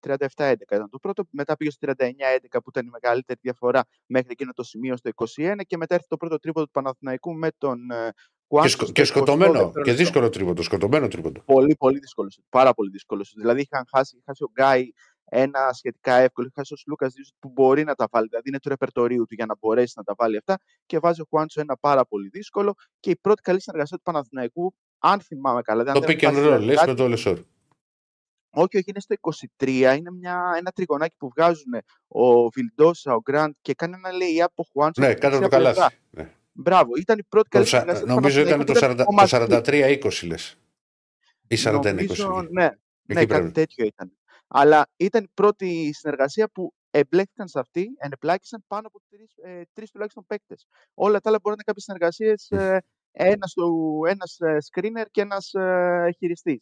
37-11 0.00 0.54
ήταν 0.72 0.88
το 0.90 0.98
πρώτο. 0.98 1.24
Μετά 1.30 1.56
πήγε 1.56 1.70
στο 1.70 1.86
39-11 1.92 1.96
που 2.50 2.68
ήταν 2.68 2.86
η 2.86 2.90
μεγαλύτερη 2.92 3.38
διαφορά 3.42 3.84
μέχρι 4.06 4.28
εκείνο 4.30 4.52
το 4.52 4.62
σημείο 4.62 4.96
στο 4.96 5.10
21 5.14 5.54
και 5.66 5.76
μετά 5.76 5.94
έρθει 5.94 6.06
το 6.08 6.16
πρώτο 6.16 6.38
τρίποδο 6.38 6.64
του 6.66 6.70
Παναθηναϊκού 6.72 7.34
με 7.34 7.48
τον 7.58 7.90
ε, 7.90 8.10
Και, 8.14 8.54
Κουάντσο 8.54 8.70
σκο, 8.76 8.84
στο 8.84 8.92
και 8.92 9.02
22 9.02 9.06
σκοτωμένο. 9.06 9.52
δεύτερο 9.52 9.70
Και 9.70 9.78
λεπτό. 9.90 9.92
δύσκολο 10.02 10.28
τρίποντο. 10.28 10.62
Σκοτωμένο 10.62 11.08
τρίποντο. 11.08 11.40
Πολύ, 11.40 11.76
πολύ 11.76 11.98
δύσκολο. 11.98 12.30
σουτ, 12.30 12.44
Πάρα 12.48 12.74
πολύ 12.74 12.90
δύσκολο. 12.90 13.24
σουτ. 13.24 13.38
Δηλαδή 13.40 13.60
είχαν 13.60 13.84
χάσει, 13.96 14.14
είχε 14.14 14.24
χάσει 14.26 14.42
ο 14.42 14.50
Γκάι 14.52 14.90
ένα 15.30 15.72
σχετικά 15.72 16.14
εύκολο. 16.14 16.46
Είχε 16.46 16.54
χάσει 16.58 16.74
ο 16.74 16.76
Λούκας 16.86 17.12
δύο 17.12 17.24
σουτ 17.24 17.34
που 17.38 17.48
μπορεί 17.48 17.84
να 17.84 17.94
τα 17.94 18.06
βάλει. 18.10 18.26
Δηλαδή 18.28 18.48
είναι 18.48 18.58
του 18.58 18.68
ρεπερτορίου 18.68 19.26
του 19.26 19.34
για 19.34 19.46
να 19.46 19.54
μπορέσει 19.60 19.92
να 19.96 20.02
τα 20.02 20.14
βάλει 20.16 20.36
αυτά. 20.36 20.58
Και 20.86 20.98
βάζει 20.98 21.20
ο 21.20 21.24
Χουάντσο 21.28 21.60
ένα 21.60 21.76
πάρα 21.76 22.06
πολύ 22.06 22.28
δύσκολο. 22.28 22.74
Και 23.00 23.10
η 23.10 23.16
πρώτη 23.16 23.42
καλή 23.42 23.60
συνεργασία 23.60 23.96
του 23.96 24.02
Παναθηναϊκού 24.02 24.74
αν 24.98 25.20
θυμάμαι 25.20 25.62
καλά. 25.62 25.84
δεν 25.84 25.92
Το 25.92 25.98
αν 26.00 26.06
δεν 26.06 26.16
pick 26.16 26.28
and 26.28 26.32
με 26.32 26.46
roll, 26.46 26.50
πάσει 26.50 26.64
λες 26.64 26.76
κάτι, 26.76 26.88
με 26.88 26.94
το 26.94 27.08
Λεσόρ. 27.08 27.38
όχι, 28.50 28.76
όχι, 28.76 28.84
είναι 28.86 29.00
στο 29.00 29.14
23. 29.58 29.94
Είναι 29.98 30.10
μια, 30.10 30.54
ένα 30.58 30.70
τριγωνάκι 30.70 31.14
που 31.18 31.28
βγάζουν 31.36 31.72
ο 32.08 32.48
Βιλντόσα, 32.48 33.14
ο 33.14 33.20
Γκραντ 33.20 33.52
και 33.60 33.74
κάνει 33.74 33.94
ένα 33.94 34.12
λέει 34.12 34.42
από 34.42 34.66
Χουάντσο. 34.72 35.00
Ναι, 35.02 35.08
από 35.10 35.20
κάτω 35.20 35.36
από 35.36 35.44
το 35.44 35.50
δεξιά 35.50 35.58
πλευρά. 35.72 35.74
καλάθι. 35.80 35.96
Ναι. 36.10 36.32
Μπράβο, 36.52 36.90
ήταν 36.96 37.18
η 37.18 37.22
πρώτη 37.24 37.48
Το 37.48 37.56
καλή 37.56 37.66
σα- 37.68 37.78
συνεργασία 37.78 38.06
του 38.06 38.14
Νομίζω 38.14 38.40
ήταν 38.40 38.64
το, 38.64 38.72
Παναθηναϊκού 38.72 39.02
40 39.02 39.28
ήταν 39.28 39.46
το 39.46 39.70
κομματική. 39.70 40.22
43-20 40.24 40.26
λες. 40.26 40.56
Ή 41.48 41.56
41-20. 41.56 41.82
Νομίζω, 41.94 42.38
εκεί. 42.42 42.52
ναι, 42.52 42.62
ναι, 42.62 42.70
Εκεί 43.06 43.14
κάτι 43.14 43.26
πρέπει. 43.26 43.50
τέτοιο 43.50 43.84
ήταν. 43.84 44.12
Αλλά 44.48 44.86
ήταν 44.96 45.24
η 45.24 45.28
πρώτη 45.34 45.90
συνεργασία 45.92 46.48
που 46.48 46.72
εμπλέκθηκαν 46.90 47.48
σε 47.48 47.58
αυτή, 47.58 47.88
ενεπλάκησαν 47.98 48.64
πάνω 48.66 48.86
από 48.86 49.00
τρεις, 49.08 49.34
ε, 49.36 49.62
τρεις 49.72 49.90
τουλάχιστον 49.90 50.24
παίκτες. 50.26 50.66
Όλα 50.94 51.20
τα 51.20 51.28
άλλα 51.28 51.38
μπορεί 51.42 51.56
να 51.56 51.62
είναι 51.62 51.62
κάποιες 51.64 51.84
συνεργασίες, 51.84 52.50
ε, 52.50 52.82
ένας, 53.12 53.52
του- 53.52 54.02
ένας 54.08 54.36
ε, 54.40 54.56
screener 54.70 55.04
και 55.10 55.20
ένας 55.20 55.52
ε, 55.54 56.08
χειριστής. 56.18 56.60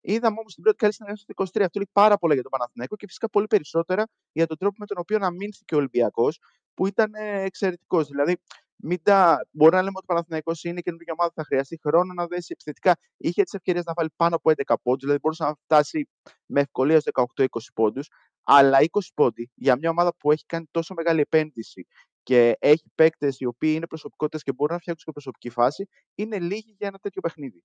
Είδαμε 0.00 0.36
όμως 0.38 0.54
την 0.54 0.62
πρώτη 0.62 0.76
καλή 0.76 0.92
συνεργασία 0.92 1.24
στο 1.24 1.44
23. 1.60 1.64
Αυτό 1.64 1.78
λέει 1.78 1.88
πάρα 1.92 2.16
πολλά 2.18 2.34
για 2.34 2.42
τον 2.42 2.50
Παναθηναϊκό 2.52 2.96
και 2.96 3.06
φυσικά 3.06 3.28
πολύ 3.30 3.46
περισσότερα 3.46 4.04
για 4.32 4.46
τον 4.46 4.56
τρόπο 4.56 4.74
με 4.78 4.86
τον 4.86 4.96
οποίο 5.00 5.18
αμήνθηκε 5.20 5.74
ο 5.74 5.78
Ολυμπιακός, 5.78 6.38
που 6.74 6.86
ήταν 6.86 7.14
ε, 7.14 7.42
εξαιρετικός. 7.42 8.08
Δηλαδή, 8.08 8.36
μην 8.82 9.02
τα... 9.02 9.46
μπορεί 9.50 9.74
να 9.74 9.78
λέμε 9.82 9.92
ότι 9.96 10.04
ο 10.08 10.12
Παναθηναϊκός 10.12 10.64
είναι 10.64 10.80
καινούργια 10.80 11.14
ομάδα, 11.18 11.32
θα 11.34 11.44
χρειαστεί 11.44 11.78
χρόνο 11.82 12.12
να 12.14 12.26
δέσει 12.26 12.46
επιθετικά. 12.52 12.96
Είχε 13.16 13.42
τις 13.42 13.52
ευκαιρίες 13.52 13.84
να 13.84 13.92
βάλει 13.96 14.08
πάνω 14.16 14.36
από 14.36 14.50
11 14.66 14.74
πόντους, 14.82 15.00
δηλαδή 15.00 15.18
μπορούσε 15.22 15.44
να 15.44 15.54
φτάσει 15.64 16.08
με 16.46 16.60
ευκολία 16.60 17.00
στους 17.00 17.12
18-20 17.36 17.46
πόντους. 17.74 18.08
Αλλά 18.42 18.78
20 18.80 19.00
πόντοι 19.14 19.50
για 19.54 19.76
μια 19.76 19.90
ομάδα 19.90 20.14
που 20.16 20.32
έχει 20.32 20.44
κάνει 20.46 20.66
τόσο 20.70 20.94
μεγάλη 20.94 21.20
επένδυση 21.20 21.86
και 22.22 22.56
έχει 22.58 22.90
παίκτες 22.94 23.40
οι 23.40 23.44
οποίοι 23.44 23.72
είναι 23.76 23.86
προσωπικότητες 23.86 24.42
και 24.42 24.52
μπορούν 24.52 24.74
να 24.74 24.80
φτιάξουν 24.80 25.04
και 25.06 25.12
προσωπική 25.12 25.50
φάση, 25.50 25.88
είναι 26.14 26.38
λίγοι 26.38 26.74
για 26.78 26.88
ένα 26.88 26.98
τέτοιο 26.98 27.20
παιχνίδι. 27.20 27.64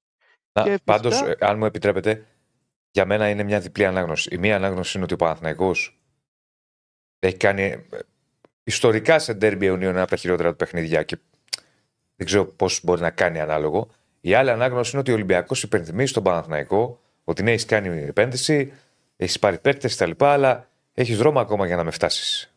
Να, 0.54 0.64
Και 0.64 0.80
πάντως, 0.84 1.14
φυσικά- 1.14 1.46
ε, 1.46 1.50
αν 1.52 1.58
μου 1.58 1.66
επιτρέπετε, 1.66 2.28
για 2.92 3.06
μένα 3.06 3.30
είναι 3.30 3.44
μια 3.44 3.60
διπλή 3.60 3.86
ανάγνωση. 3.86 4.30
Η 4.34 4.38
μία 4.38 4.56
ανάγνωση 4.56 4.92
είναι 4.96 5.04
ότι 5.04 5.14
ο 5.14 5.18
Παναθηναϊκός 5.18 6.02
έχει 7.20 7.38
κάνει 7.38 7.64
ε, 7.64 8.00
ιστορικά 8.72 9.19
σε 9.19 9.34
ντέρμπι 9.34 9.65
Ιουνίου 9.65 9.89
ένα 9.89 10.02
από 10.02 10.10
τα 10.10 10.15
χειρότερα 10.15 10.49
του 10.49 10.56
παιχνίδια 10.56 11.03
και 11.03 11.18
δεν 12.15 12.26
ξέρω 12.26 12.45
πώς 12.45 12.81
μπορεί 12.84 13.02
να 13.02 13.10
κάνει 13.10 13.39
ανάλογο. 13.39 13.89
Η 14.22 14.34
άλλη 14.34 14.49
ανάγνωση 14.49 14.89
είναι 14.91 14.99
ότι 14.99 15.11
ο 15.11 15.14
Ολυμπιακός 15.14 15.64
υπενθυμίζει 15.64 16.10
στον 16.10 16.23
Παναθηναϊκό 16.23 16.99
ότι 17.23 17.43
ναι, 17.43 17.52
έχεις 17.52 17.65
κάνει 17.65 18.02
επένδυση, 18.02 18.73
έχεις 19.15 19.39
πάρει 19.39 19.60
παίκτες 19.60 19.95
κτλ. 19.95 20.11
Αλλά 20.18 20.69
έχεις 20.93 21.18
δρόμο 21.18 21.39
ακόμα 21.39 21.65
για 21.65 21.76
να 21.76 21.84
με 21.84 21.91
φτάσεις. 21.91 22.53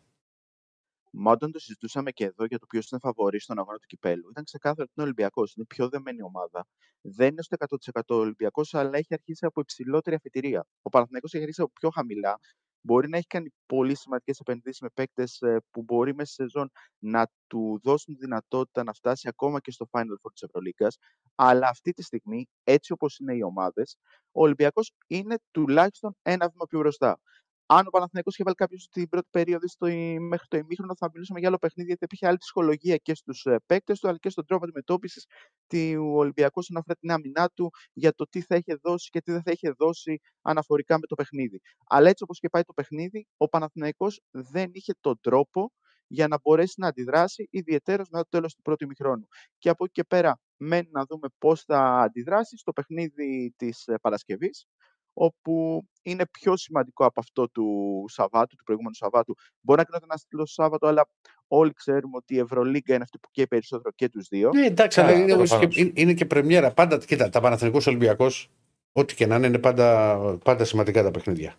Μα 1.11 1.31
όταν 1.33 1.53
το 1.53 1.59
συζητούσαμε 1.59 2.11
και 2.11 2.25
εδώ 2.25 2.45
για 2.45 2.59
το 2.59 2.67
ποιος 2.67 2.91
είναι 2.91 3.01
φαβορής 3.01 3.43
στον 3.43 3.59
αγώνα 3.59 3.79
του 3.79 3.87
κυπέλου, 3.87 4.29
ήταν 4.31 4.45
ξεκάθαρο 4.45 4.83
ότι 4.83 4.93
είναι 4.95 5.03
ο 5.03 5.05
Ολυμπιακός. 5.05 5.55
Είναι 5.55 5.67
η 5.71 5.75
πιο 5.75 5.89
δεμένη 5.89 6.23
ομάδα. 6.23 6.67
Δεν 7.01 7.29
είναι 7.29 7.43
στο 7.43 7.57
100% 7.59 8.01
Ολυμπιακός, 8.07 8.75
αλλά 8.75 8.97
έχει 8.99 9.15
αρχίσει 9.15 9.47
από 9.47 9.61
υψηλότερη 9.61 10.17
αφετηρία. 10.17 10.67
Ο 10.83 10.89
Παναθηναϊκός 10.89 11.33
έχει 11.35 11.43
αρχίσει 11.43 11.61
από 11.61 11.73
πιο 11.81 11.91
χαμηλά. 11.91 12.39
Μπορεί 12.87 13.09
να 13.09 13.17
έχει 13.17 13.27
κάνει 13.27 13.53
πολύ 13.67 13.97
σημαντικές 13.97 14.39
επενδύσεις 14.39 14.81
με 14.81 14.89
παίκτες 14.95 15.39
που 15.71 15.83
μπορεί 15.83 16.15
μέσα 16.15 16.33
στη 16.33 16.43
σεζόν 16.43 16.71
να 16.99 17.27
του 17.47 17.81
δώσουν 17.83 18.17
δυνατότητα 18.19 18.83
να 18.83 18.93
φτάσει 18.93 19.29
ακόμα 19.29 19.61
και 19.61 19.71
στο 19.71 19.89
Final 19.91 20.01
Four 20.23 20.31
της 20.33 20.43
Ευρωλίγκας. 20.43 20.97
Αλλά 21.35 21.69
αυτή 21.69 21.93
τη 21.93 22.03
στιγμή, 22.03 22.47
έτσι 22.65 22.93
όπως 22.93 23.19
είναι 23.19 23.35
οι 23.35 23.43
ομάδες, 23.43 23.97
ο 24.33 24.43
Ολυμπιακός 24.43 24.93
είναι 25.07 25.37
τουλάχιστον 25.51 26.17
ένα 26.23 26.49
βήμα 26.49 26.67
πιο 26.67 26.79
μπροστά. 26.79 27.19
Αν 27.67 27.87
ο 27.87 27.91
Παναθηναϊκός 27.91 28.35
είχε 28.35 28.43
βάλει 28.43 28.57
κάποιος 28.57 28.83
στην 28.83 29.09
πρώτη 29.09 29.29
περίοδο 29.31 29.69
στο, 29.69 29.87
ι- 29.87 30.19
μέχρι 30.21 30.47
το 30.49 30.57
ημίχρονο, 30.57 30.95
θα 30.97 31.11
μιλούσαμε 31.13 31.39
για 31.39 31.49
άλλο 31.49 31.59
παιχνίδι, 31.59 31.89
γιατί 31.89 32.05
υπήρχε 32.05 32.27
άλλη 32.27 32.37
ψυχολογία 32.37 32.97
και 32.97 33.15
στους 33.15 33.47
παίκτες 33.67 34.01
του, 34.01 34.09
αλλά 34.09 34.19
και 34.19 34.29
στον 34.31 34.47
τρόπο 34.47 34.65
αντιμετώπισης 34.65 35.27
του 35.67 36.13
Ολυμπιακού 36.15 36.59
όσον 36.59 36.77
αφορά 36.77 36.95
την 36.95 37.11
άμυνά 37.11 37.49
του, 37.55 37.71
για 37.93 38.13
το 38.15 38.25
τι 38.29 38.41
θα 38.41 38.57
είχε 38.57 38.75
δώσει 38.83 39.11
και 39.11 39.21
τι 39.21 39.33
δεν 39.33 39.43
θα 39.43 39.51
είχε 39.51 39.71
δώσει 39.71 40.21
αναφορικά 40.43 40.99
με 40.99 41.07
το 41.07 41.15
παιχνίδι. 41.15 41.61
Αλλά 41.87 42.09
έτσι 42.09 42.23
όπως 42.23 42.39
και 42.39 42.49
πάει 42.49 42.63
το 42.63 42.73
παιχνίδι, 42.73 43.27
ο 43.37 43.49
Παναθηναϊκός 43.49 44.21
δεν 44.31 44.71
είχε 44.73 44.93
τον 45.01 45.19
τρόπο 45.21 45.73
για 46.07 46.29
να 46.29 46.39
μπορέσει 46.43 46.75
να 46.81 46.87
αντιδράσει, 46.89 47.47
ιδιαίτερα 47.51 48.03
μετά 48.11 48.23
το 48.23 48.29
τέλος 48.29 48.55
του 48.55 48.63
πρώτου 48.63 48.85
ημιχρόνου. 48.85 49.27
Και 49.59 49.69
από 49.69 49.85
εκεί 49.85 49.93
και 49.93 50.05
πέρα, 50.05 50.39
μένει 50.57 50.89
να 50.91 51.05
δούμε 51.05 51.29
πώς 51.39 51.63
θα 51.65 52.01
αντιδράσει 52.01 52.57
στο 52.57 52.73
παιχνίδι 52.73 53.55
της 53.57 53.85
Παρασκευής, 54.01 54.67
όπου 55.13 55.83
είναι 56.05 56.27
πιο 56.27 56.57
σημαντικό 56.57 57.05
από 57.05 57.21
αυτό 57.21 57.49
του 57.49 58.05
Σαββάτου, 58.09 58.57
του 58.57 58.65
προηγούμενου 58.65 58.95
Σαββάτου. 58.95 59.35
Μπορεί 59.61 59.79
να 59.79 59.85
κρίνεται 59.85 60.05
ένα 60.09 60.17
στήλος 60.17 60.53
Σάββατο, 60.53 60.87
αλλά 60.87 61.09
όλοι 61.49 61.73
ξέρουμε 61.73 62.17
ότι 62.17 62.35
η 62.35 62.39
Ευρωλίγκα 62.39 62.95
είναι 62.95 63.03
αυτή 63.03 63.19
που 63.19 63.29
καίει 63.31 63.47
περισσότερο 63.47 63.91
και 63.95 64.09
τους 64.09 64.29
δύο. 64.29 64.51
Ναι, 64.55 64.67
εντάξει, 64.67 65.01
Α, 65.01 65.03
αλλά 65.05 65.13
είναι, 65.13 65.33
όμως 65.33 65.49
προφανώς. 65.49 65.75
και, 65.75 65.81
είναι, 65.81 65.93
είναι 65.95 66.15
και 66.15 66.25
πρεμιέρα. 66.27 66.73
Πάντα, 66.73 66.99
κοίτα, 66.99 67.29
τα 67.29 67.41
Παναθηναϊκός 67.41 67.87
Ολυμπιακός, 67.87 68.51
ό,τι 68.93 69.15
και 69.15 69.27
να 69.27 69.37
είναι, 69.37 69.47
είναι 69.47 69.59
πάντα, 69.59 70.19
πάντα 70.45 70.65
σημαντικά 70.65 71.03
τα 71.03 71.11
παιχνίδια. 71.11 71.55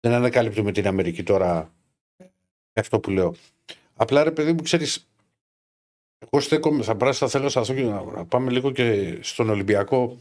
Δεν 0.00 0.12
ανακαλύπτουμε 0.12 0.72
την 0.72 0.86
Αμερική 0.86 1.22
τώρα 1.22 1.72
αυτό 2.74 3.00
που 3.00 3.10
λέω. 3.10 3.34
Απλά 3.96 4.24
ρε 4.24 4.30
παιδί 4.30 4.52
μου, 4.52 4.62
ξέρεις, 4.62 5.08
εγώ 6.18 6.42
στέκομαι 6.42 6.82
στα 6.82 6.96
πράσινα, 6.96 7.30
θέλω 7.30 7.44
να 7.44 7.50
σταθώ 7.50 7.74
και 7.74 7.82
να, 7.82 8.02
να 8.04 8.24
πάμε 8.24 8.50
λίγο 8.50 8.70
και 8.70 9.18
στον 9.22 9.48
Ολυμπιακό. 9.50 10.16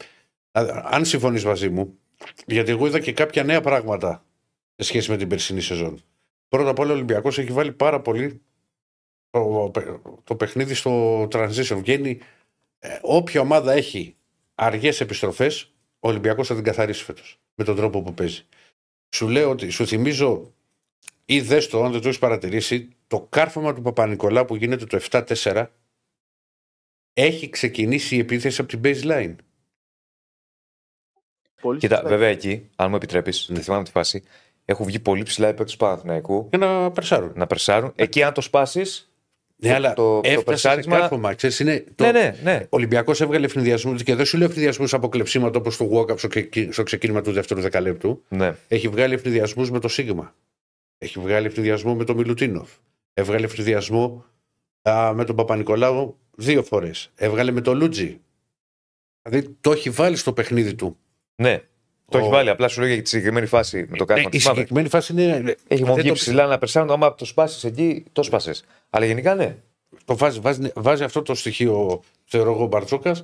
Α- 0.51 0.83
Αν 0.85 1.05
συμφωνείς 1.05 1.45
μαζί 1.45 1.69
μου, 1.69 1.99
γιατί 2.45 2.71
εγώ 2.71 2.87
είδα 2.87 2.99
και 2.99 3.13
κάποια 3.13 3.43
νέα 3.43 3.61
πράγματα 3.61 4.25
σε 4.75 4.87
σχέση 4.87 5.11
με 5.11 5.17
την 5.17 5.27
περσινή 5.27 5.61
σεζόν. 5.61 6.03
Πρώτα 6.47 6.69
απ' 6.69 6.79
όλα 6.79 6.91
ο 6.91 6.93
Ολυμπιακός 6.93 7.37
έχει 7.37 7.51
βάλει 7.51 7.71
πάρα 7.71 8.01
πολύ 8.01 8.41
το, 9.29 9.71
το 10.23 10.35
παιχνίδι 10.35 10.73
στο 10.73 11.23
transition. 11.23 11.77
Βγαίνει 11.77 12.19
ε, 12.79 12.97
όποια 13.01 13.41
ομάδα 13.41 13.73
έχει 13.73 14.15
αργές 14.55 15.01
επιστροφές, 15.01 15.73
ο 15.99 16.07
Ολυμπιακός 16.07 16.47
θα 16.47 16.55
την 16.55 16.63
καθαρίσει 16.63 17.03
φέτος 17.03 17.39
με 17.55 17.63
τον 17.63 17.75
τρόπο 17.75 18.01
που 18.01 18.13
παίζει. 18.13 18.45
Σου 19.15 19.27
λέω 19.27 19.49
ότι 19.49 19.69
σου 19.69 19.87
θυμίζω 19.87 20.53
ή 21.25 21.41
δες 21.41 21.67
το, 21.67 21.83
αν 21.83 21.91
δεν 21.91 22.01
το 22.01 22.07
έχεις 22.07 22.19
παρατηρήσει, 22.19 22.89
το 23.07 23.27
κάρφωμα 23.29 23.73
του 23.73 23.81
Παπα-Νικολά 23.81 24.45
που 24.45 24.55
γίνεται 24.55 24.85
το 24.85 24.99
7-4 25.09 25.65
έχει 27.13 27.49
ξεκινήσει 27.49 28.15
η 28.15 28.19
επίθεση 28.19 28.61
από 28.61 28.77
την 28.77 28.81
baseline. 28.83 29.35
Πολύ 31.61 31.79
Κοίτα, 31.79 31.95
σωστά. 31.95 32.09
βέβαια 32.09 32.27
εκεί, 32.27 32.69
αν 32.75 32.89
μου 32.89 32.95
επιτρέπεις, 32.95 33.45
Ναι. 33.49 33.55
δεν 33.55 33.63
θυμάμαι 33.63 33.83
τη 33.83 33.91
φάση, 33.91 34.23
έχουν 34.65 34.85
βγει 34.85 34.99
πολύ 34.99 35.23
ψηλά 35.23 35.47
οι 35.47 35.53
παίκτες 35.53 35.71
του 35.71 35.77
Παναθηναϊκού 35.77 36.47
Για 36.49 36.57
να 36.57 36.91
περσάρουν. 36.91 37.31
να 37.35 37.47
περσάρουν. 37.47 37.91
Εκεί, 37.95 38.23
αν 38.23 38.33
το 38.33 38.41
σπάσεις. 38.41 39.03
Ναι, 39.61 39.73
αλλά 39.73 39.93
το, 39.93 40.03
το 40.21 40.21
έφτασε 40.29 40.43
περσάρισμα. 40.45 40.93
σε 40.95 40.99
κάρφωμα. 40.99 41.33
Ξέρεις, 41.33 41.59
είναι 41.59 41.83
το... 41.95 42.03
Ναι, 42.03 42.11
ναι, 42.11 42.35
ναι. 42.43 42.59
Ο 42.63 42.67
Ολυμπιακός 42.69 43.21
έβγαλε 43.21 43.45
ευνηδιασμού 43.45 43.95
και 43.95 44.15
δεν 44.15 44.25
σου 44.25 44.37
λέω 44.37 44.47
ευνηδιασμούς 44.47 44.93
από 44.93 45.09
κλεψίματα 45.09 45.59
όπως 45.59 45.77
το 45.77 45.89
walk-up 45.93 46.17
στο, 46.19 46.27
ξεκι- 46.27 46.73
στο 46.73 46.83
ξεκίνημα 46.83 47.21
του 47.21 47.31
δεύτερου 47.31 47.61
δεκαλέπτου. 47.61 48.23
ναι. 48.29 48.55
Έχει 48.67 48.87
βγάλει 48.87 49.13
ευνηδιασμούς 49.13 49.71
με 49.71 49.79
το 49.79 49.87
Σίγμα. 49.87 50.35
Έχει 50.97 51.19
βγάλει 51.19 51.45
ευνηδιασμό 51.47 51.95
με 51.95 52.03
τον 52.03 52.15
Μιλουτίνοφ. 52.15 52.69
Έβγαλε 53.13 53.45
ευνηδιασμό 53.45 54.25
α, 54.81 55.13
με 55.13 55.25
τον 55.25 55.35
Παπα-Νικολάου 55.35 56.17
δύο 56.35 56.63
φορές. 56.63 57.11
Έβγαλε 57.15 57.51
με 57.51 57.61
τον 57.61 57.77
Λούτζι. 57.77 58.19
Δηλαδή 59.21 59.57
το 59.61 59.71
έχει 59.71 59.89
βάλει 59.89 60.15
στο 60.15 60.33
παιχνίδι 60.33 60.73
του. 60.75 60.97
Ναι. 61.39 61.61
Το 62.09 62.17
Ο- 62.17 62.21
έχει 62.21 62.29
βάλει. 62.29 62.49
Απλά 62.49 62.67
σου 62.67 62.79
λέω 62.81 62.89
για 62.93 63.01
τη 63.01 63.09
συγκεκριμένη 63.09 63.45
φάση 63.45 63.77
με 63.89 63.97
το 63.97 64.05
Ναι, 64.07 64.13
κάρμα. 64.13 64.29
η 64.33 64.39
συγκεκριμένη 64.39 64.89
φάση 64.89 65.11
είναι. 65.13 65.55
Έχει 65.67 65.83
δεν 65.83 65.93
βγει 65.95 66.07
το- 66.07 66.13
ψηλά 66.13 66.45
να 66.45 66.57
περσάρουν. 66.57 66.91
Άμα 66.91 67.15
το 67.15 67.25
σπάσεις 67.25 67.63
εκεί, 67.63 68.03
το 68.11 68.23
σπάσες. 68.23 68.63
Αλλά 68.89 69.05
γενικά 69.05 69.35
ναι. 69.35 69.55
το 70.05 70.17
βάζει, 70.17 70.39
βάζει, 70.39 70.71
βάζει 70.75 71.03
αυτό 71.03 71.21
το 71.21 71.35
στοιχείο, 71.35 72.01
θεωρώ 72.25 72.51
εγώ, 72.51 72.63
ο 72.63 72.67
Μπαρτσόκας, 72.67 73.21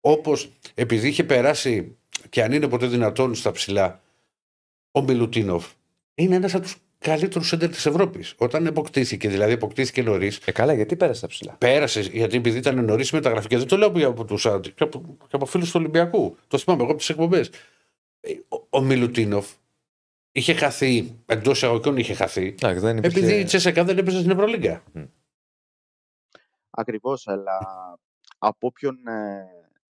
όπως 0.00 0.50
επειδή 0.74 1.08
είχε 1.08 1.24
περάσει 1.24 1.96
και 2.28 2.42
αν 2.42 2.52
είναι 2.52 2.68
ποτέ 2.68 2.86
δυνατόν 2.86 3.34
στα 3.34 3.50
ψηλά, 3.52 4.00
ο 4.92 5.02
Μιλουτίνοφ 5.02 5.66
είναι 6.14 6.34
ένας 6.34 6.54
από 6.54 6.62
τους 6.62 6.76
καλύτερου 7.10 7.44
σέντερ 7.44 7.68
της 7.68 7.86
Ευρώπης. 7.86 8.34
Όταν 8.38 8.66
αποκτήθηκε, 8.66 9.28
δηλαδή 9.28 9.52
αποκτήθηκε 9.52 10.02
νωρί, 10.02 10.32
Ε, 10.44 10.52
καλά, 10.52 10.72
γιατί 10.72 10.96
πέρασε 10.96 11.20
τα 11.20 11.26
ψηλά; 11.26 11.54
πέρασε 11.58 12.00
γιατί 12.00 12.36
επειδή 12.36 12.58
ήταν 12.58 12.84
νωρίς 12.84 13.12
μεταγραφή 13.12 13.48
και 13.48 13.58
δεν 13.58 13.66
το 13.66 13.76
λέω 13.76 13.88
από, 13.88 14.06
από 14.06 14.24
του 14.24 14.36
και 14.74 14.82
από, 14.84 15.16
και 15.18 15.36
από 15.36 15.46
φίλους 15.46 15.70
του 15.70 15.76
Ολυμπιακού. 15.80 16.36
Το 16.48 16.58
θυμάμαι 16.58 16.82
εγώ 16.82 16.90
από 16.90 17.00
τις 17.00 17.08
εκπομπές. 17.08 17.50
Ο, 18.48 18.56
ο 18.70 18.80
Μιλουτίνοφ 18.80 19.52
είχε 20.32 20.54
χαθεί, 20.54 21.22
εντός 21.26 21.56
εισαγωγικών 21.56 21.96
είχε 21.96 22.14
χαθεί, 22.14 22.54
Α, 22.66 22.74
δεν 22.74 22.96
υπήρχε... 22.96 23.18
επειδή 23.18 23.40
η 23.40 23.44
Τσέσσεκα 23.44 23.84
δεν 23.84 23.98
έπαιζε 23.98 24.18
στην 24.18 24.30
Ευρωλίγκα. 24.30 24.82
Ακριβώς, 26.70 27.28
αλλά 27.28 27.58
από 28.38 28.66
όποιον 28.66 29.06
ε, 29.06 29.44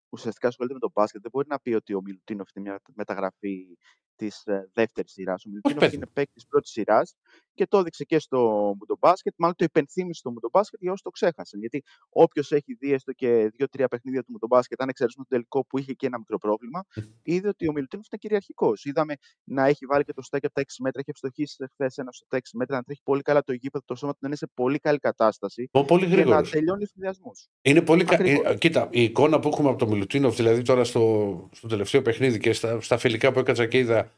ουσιαστικά 0.10 0.48
ασχολείται 0.48 0.74
με 0.74 0.80
τον 0.80 0.92
μπάσκετ 0.94 1.22
δεν 1.22 1.32
μπορεί 1.32 1.48
να 1.48 1.60
πει 1.60 1.74
ότι 1.74 1.94
ο 1.94 2.02
Μιλουτίνοφ 2.02 2.50
είναι 2.54 2.70
μια 2.70 2.82
μεταγραφή 2.94 3.78
της 4.16 4.46
ε, 4.46 4.70
δεύτερης 4.74 5.12
σειράς. 5.12 5.46
Ο 5.46 5.50
Μιλουτίνοφ 5.50 5.80
παιδί 5.80 5.96
είναι 5.96 6.06
παίκτης 6.14 6.46
πρώτης 6.46 6.72
σειράς 6.72 7.16
και 7.56 7.68
το 7.68 7.78
έδειξε 7.78 8.04
και 8.04 8.20
στο 8.20 8.40
Μουντομπάσκετ. 8.80 9.34
Μάλλον 9.38 9.56
το 9.56 9.64
υπενθύμησε 9.64 10.20
στο 10.20 10.32
Μουντομπάσκετ 10.32 10.82
για 10.82 10.92
όσοι 10.92 11.04
το 11.04 11.10
ξέχασαν. 11.10 11.60
Γιατί 11.60 11.84
όποιος 12.10 12.52
έχει 12.52 12.74
δει 12.80 12.94
έστω 12.94 13.12
και 13.14 13.50
δύο-τρία 13.56 13.88
παιχνίδια 13.88 14.24
του 14.24 14.32
Μουντομπάσκετ, 14.32 14.82
αν 14.82 14.90
εξαιρέσουμε 14.90 15.24
το 15.24 15.30
τελικό 15.36 15.66
που 15.66 15.78
είχε 15.78 15.94
και 15.94 16.06
ένα 16.06 16.18
μικρό 16.18 16.38
πρόβλημα, 16.38 16.84
είδε 17.24 17.48
ότι 17.48 17.68
ο 17.68 17.72
Μιλουτίνοφ 17.72 18.06
ήταν 18.06 18.20
κυριαρχικός. 18.20 18.86
Είδαμε 18.86 19.14
να 19.44 19.66
έχει 19.66 19.86
βάλει 19.86 20.04
και 20.04 20.14
το 20.14 20.22
στέκι 20.22 20.46
από 20.46 20.56
τα 20.56 20.62
6 20.62 20.66
μέτρα, 20.80 21.00
έχει 21.00 21.10
ευστοχήσει 21.10 21.66
χθες 21.72 21.98
ένα 21.98 22.12
στο 22.12 22.26
6 22.30 22.40
μέτρα, 22.54 22.76
να 22.76 22.84
τρέχει 22.84 23.02
πολύ 23.04 23.22
καλά 23.22 23.44
το 23.44 23.54
γήπεδο, 23.54 23.84
το 23.88 23.96
σώμα 23.96 24.12
του 24.12 24.18
να 24.22 24.28
είναι 24.28 24.38
σε 24.38 24.48
πολύ 24.54 24.80
καλή 24.80 24.98
κατάσταση. 25.00 25.70
Ω, 25.72 25.86
Πολύ 25.86 26.04
Και 26.04 26.10
να 26.10 26.16
γρήγορος. 26.16 26.50
τελειώνει 26.50 26.86
συνδυασμού. 26.86 27.32
Είναι 27.62 27.82
πολύ 27.82 28.04
κα... 28.04 28.16
Ακριβώς. 28.16 28.46
ε, 28.54 28.56
Κοίτα, 28.58 28.88
η 28.92 29.04
εικόνα 29.04 29.40
που 29.40 29.48
έχουμε 29.48 29.70
από 29.70 29.78
τον 29.78 29.90
Μιλουτίνοφ, 29.90 30.36
δηλαδή 30.36 30.62
τώρα 30.62 30.84
στο, 30.84 31.50
στο 31.54 31.68
τελευταίο 31.68 32.02
παιχνίδι 32.02 32.40
και 32.40 32.54
στα, 32.54 32.82
στα 32.82 32.98
φιλικά 32.98 33.32
που 33.32 33.40
έκατσα 33.40 33.66
και 33.66 33.78
είδα, 33.78 34.12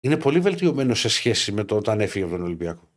είναι 0.00 0.16
πολύ 0.16 0.40
βελτιωμένο 0.40 0.94
σε 0.94 1.08
σχέση 1.08 1.52
με 1.52 1.64
το 1.64 1.76
όταν 1.76 2.00
έφυγε 2.00 2.24
από 2.24 2.34
τον 2.34 2.44
Ολυμπιακό. 2.44 2.88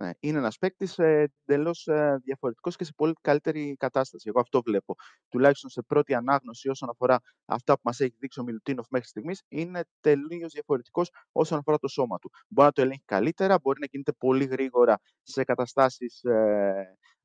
Ναι, 0.00 0.10
είναι 0.20 0.38
ένας 0.38 0.58
παίκτης 0.58 0.98
εντελώς 0.98 1.88
διαφορετικός 2.22 2.76
και 2.76 2.84
σε 2.84 2.92
πολύ 2.96 3.12
καλύτερη 3.20 3.76
κατάσταση. 3.78 4.28
Εγώ 4.28 4.40
αυτό 4.40 4.62
βλέπω. 4.62 4.94
Τουλάχιστον 5.28 5.70
σε 5.70 5.82
πρώτη 5.82 6.14
ανάγνωση, 6.14 6.68
όσον 6.68 6.88
αφορά 6.90 7.20
αυτά 7.44 7.74
που 7.74 7.80
μας 7.84 8.00
έχει 8.00 8.14
δείξει 8.18 8.40
ο 8.40 8.42
Μιλουτίνοφ 8.42 8.86
μέχρι 8.90 9.08
στιγμής, 9.08 9.42
είναι 9.48 9.84
τελείως 10.00 10.52
διαφορετικός 10.52 11.10
όσον 11.32 11.58
αφορά 11.58 11.78
το 11.78 11.88
σώμα 11.88 12.18
του. 12.18 12.30
Μπορεί 12.48 12.66
να 12.66 12.72
το 12.72 12.82
ελέγχει 12.82 13.02
καλύτερα, 13.04 13.58
μπορεί 13.62 13.80
να 13.80 13.86
κινείται 13.86 14.12
πολύ 14.12 14.44
γρήγορα 14.44 14.98
σε 15.22 15.44
καταστάσεις 15.44 16.22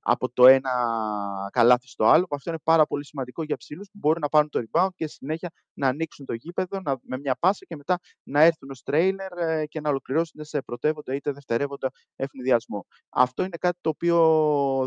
από 0.04 0.30
το 0.30 0.48
ένα 0.48 0.72
καλάθι 1.52 1.88
στο 1.88 2.06
άλλο. 2.06 2.26
Αυτό 2.30 2.50
είναι 2.50 2.60
πάρα 2.64 2.86
πολύ 2.86 3.06
σημαντικό 3.06 3.44
για 3.44 3.58
ψηλούς 3.58 3.88
που 3.92 3.98
μπορούν 3.98 4.22
να 4.22 4.30
πάρουν 4.30 4.50
το 4.50 4.64
rebound 4.72 4.90
και 4.96 5.08
συνέχεια 5.08 5.52
να 5.74 5.88
ανοίξουν 5.88 6.26
το 6.26 6.34
γήπεδο 6.34 6.82
να, 6.82 6.98
με 7.02 7.18
μια 7.18 7.36
πάσα 7.40 7.66
και 7.66 7.76
μετά 7.76 8.00
να 8.24 8.42
έρθουν 8.42 8.70
ως 8.70 8.84
τρέιλερ 8.84 9.32
ε, 9.38 9.66
και 9.66 9.82
να 9.82 9.90
ολοκληρώσουν 9.90 10.44
σε 10.44 10.62
πρωτεύοντα 10.62 11.16
είτε 11.16 11.32
δευτερεύοντα 11.32 11.92
ευνηδιασμό. 12.16 12.86
Αυτό 13.10 13.44
είναι 13.44 13.58
κάτι 13.58 13.78
το 13.82 13.90
οποίο 13.90 14.18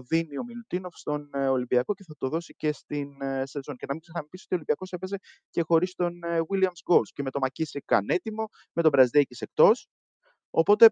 δίνει 0.09 0.39
ο 0.39 0.45
Μιλουτίνοφ 0.45 0.97
στον 0.97 1.31
ε, 1.33 1.49
Ολυμπιακό 1.49 1.95
και 1.95 2.05
θα 2.07 2.15
το 2.19 2.29
δώσει 2.29 2.55
και 2.55 2.73
στην 2.73 3.23
ε, 3.23 3.47
σεζόν. 3.47 3.77
Και 3.77 3.87
να 3.87 3.93
μην 3.93 4.01
ξεχνάμε 4.03 4.27
επίσης 4.27 4.45
ότι 4.45 4.55
ο 4.55 4.57
Ολυμπιακός 4.57 4.93
έπαιζε 4.93 5.17
και 5.51 5.63
χωρίς 5.63 5.95
τον 5.95 6.23
ε, 6.25 6.41
Williams 6.49 6.93
Goals 6.93 7.09
και 7.13 7.23
με 7.23 7.31
τον 7.31 7.41
Μακίσικ 7.41 7.93
ανέτοιμο, 7.93 8.49
με 8.73 8.83
τον 8.83 8.91
Μπραζδέκη 8.91 9.37
εκτός. 9.45 9.89
Οπότε 10.51 10.91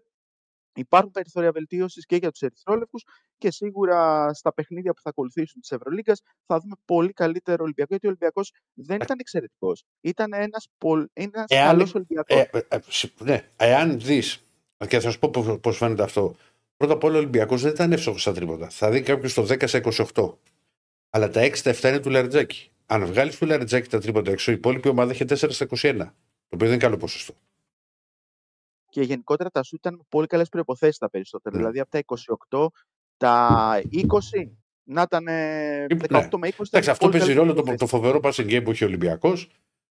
υπάρχουν 0.75 1.11
περιθώρια 1.11 1.51
βελτίωσης 1.51 2.05
και 2.05 2.15
για 2.15 2.31
τους 2.31 2.41
Ερυθρόλευκους 2.41 3.03
και 3.37 3.51
σίγουρα 3.51 4.33
στα 4.33 4.53
παιχνίδια 4.53 4.93
που 4.93 5.01
θα 5.01 5.09
ακολουθήσουν 5.09 5.61
της 5.61 5.71
Ευρωλίγκας 5.71 6.21
θα 6.45 6.59
δούμε 6.59 6.75
πολύ 6.85 7.11
καλύτερο 7.13 7.63
Ολυμπιακό. 7.63 7.87
Γιατί 7.89 8.05
ο 8.05 8.09
Ολυμπιακός 8.09 8.51
δεν 8.73 8.95
ήταν 9.01 9.17
εξαιρετικός. 9.19 9.83
Ήταν 10.01 10.33
ένας 10.33 10.67
ένας 11.13 11.45
Εάν- 11.47 11.67
καλός 11.67 11.95
Ολυμπιακός. 11.95 12.37
Ε, 12.37 12.49
ε, 12.53 12.59
ε, 12.67 12.79
σ- 12.87 13.21
ναι, 13.21 13.49
εάν 13.57 13.99
δεις, 13.99 14.43
και 14.87 14.99
θα 14.99 15.09
σου 15.11 15.19
πω 15.19 15.57
πώς 15.61 15.77
φαίνεται 15.77 16.03
αυτό. 16.03 16.35
Πρώτα 16.77 16.93
απ' 16.93 17.03
όλα 17.03 17.15
ο 17.15 17.17
Ολυμπιακός 17.17 17.61
δεν 17.61 17.71
ήταν 17.71 17.91
εύστοχος 17.91 18.21
στα 18.21 18.33
τρίποτα. 18.33 18.69
Θα 18.69 18.89
δει 18.89 19.01
κάποιος 19.01 19.33
το 19.33 19.43
10 19.43 19.67
σε 19.67 19.77
28. 19.77 20.37
Αλλά 21.09 21.29
τα 21.29 21.41
6 21.41 21.55
στα 21.55 21.69
7 21.69 21.89
είναι 21.89 21.99
του 21.99 22.09
Λαριτζάκη. 22.09 22.69
Αν 22.85 23.05
βγάλεις 23.05 23.37
του 23.37 23.45
Λαριτζάκη 23.45 23.89
τα 23.89 23.99
τρίποτα 23.99 24.31
έξω, 24.31 24.51
η 24.51 24.53
υπόλοιπη 24.53 24.87
ομάδα 24.89 25.11
είχε 25.11 25.25
4 25.25 25.51
στα 25.51 25.65
21. 25.65 25.95
Το 26.47 26.55
οποίο 26.55 26.67
δεν 26.67 26.67
είναι 26.67 26.77
καλό 26.77 26.97
ποσοστό. 26.97 27.33
Και 28.95 29.01
γενικότερα 29.01 29.49
τα 29.49 29.63
σου 29.63 29.75
ήταν 29.75 29.93
με 29.95 30.03
πολύ 30.09 30.27
καλές 30.27 30.49
προποθέσει 30.49 30.99
τα 30.99 31.09
περισσότερα. 31.09 31.55
Ναι. 31.55 31.61
Δηλαδή 31.61 31.79
από 31.79 31.89
τα 31.89 31.99
28, 32.47 32.67
τα 33.17 33.81
20 33.91 34.51
να 34.83 35.01
ήταν 35.01 35.27
ε, 35.27 35.85
18 35.89 36.09
Ναι. 36.09 36.17
με 36.37 36.47
20. 36.47 36.51
ήταν 36.53 36.67
Εντάξει, 36.71 36.89
αυτό 36.89 37.05
πολύ 37.05 37.17
παίζει 37.17 37.33
καλές 37.33 37.35
ρόλο 37.35 37.53
το, 37.53 37.61
προϋποθέσεις. 37.63 37.79
το 37.79 37.87
φοβερό 37.87 38.19
passing 38.23 38.57
game 38.57 38.63
που 38.63 38.71
έχει 38.71 38.83
ο 38.83 38.87
Ολυμπιακός. 38.87 39.49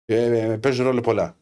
Ε, 0.06 0.57
παίζει 0.61 0.84
ρόλο 0.84 1.02
πολλά. 1.02 1.38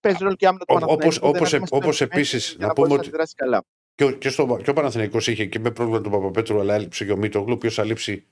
Παίζει 0.00 0.18
ρόλο 0.22 0.34
και 0.34 0.46
άμυνα 0.46 0.64
του 0.64 0.74
Ω- 0.76 0.80
Παναθηναϊκού. 0.80 1.06
όπως- 1.08 1.18
δεν 1.20 1.28
όπως- 1.40 1.52
ήμασταν 1.52 1.78
όπως 1.82 2.00
έτοιμοι 2.00 2.20
επίσης, 2.20 2.48
για 2.48 2.56
να 2.60 2.66
να 2.66 2.72
πούμε 2.72 2.86
μπορέσει 2.88 3.08
ότι- 3.08 3.16
να 3.16 3.22
αντιδράσει 3.22 3.34
καλά. 3.34 3.64
Και 3.94 4.04
ο, 4.04 4.10
και, 4.10 4.28
στο, 4.28 4.60
και 4.62 4.70
ο 4.70 4.72
Παναθηναϊκός 4.72 5.26
είχε 5.26 5.46
και 5.46 5.58
με 5.58 5.70
πρόβλημα 5.70 6.00
του 6.00 6.10
Παπαπέτρου, 6.10 6.60
αλλά 6.60 6.74
έλειψε 6.74 7.04
και 7.04 7.12
ο 7.12 7.16
Μίτογλου, 7.16 7.50
ο 7.52 7.54
οποίος 7.54 7.74
θα 7.74 7.84
λείψει 7.84 8.26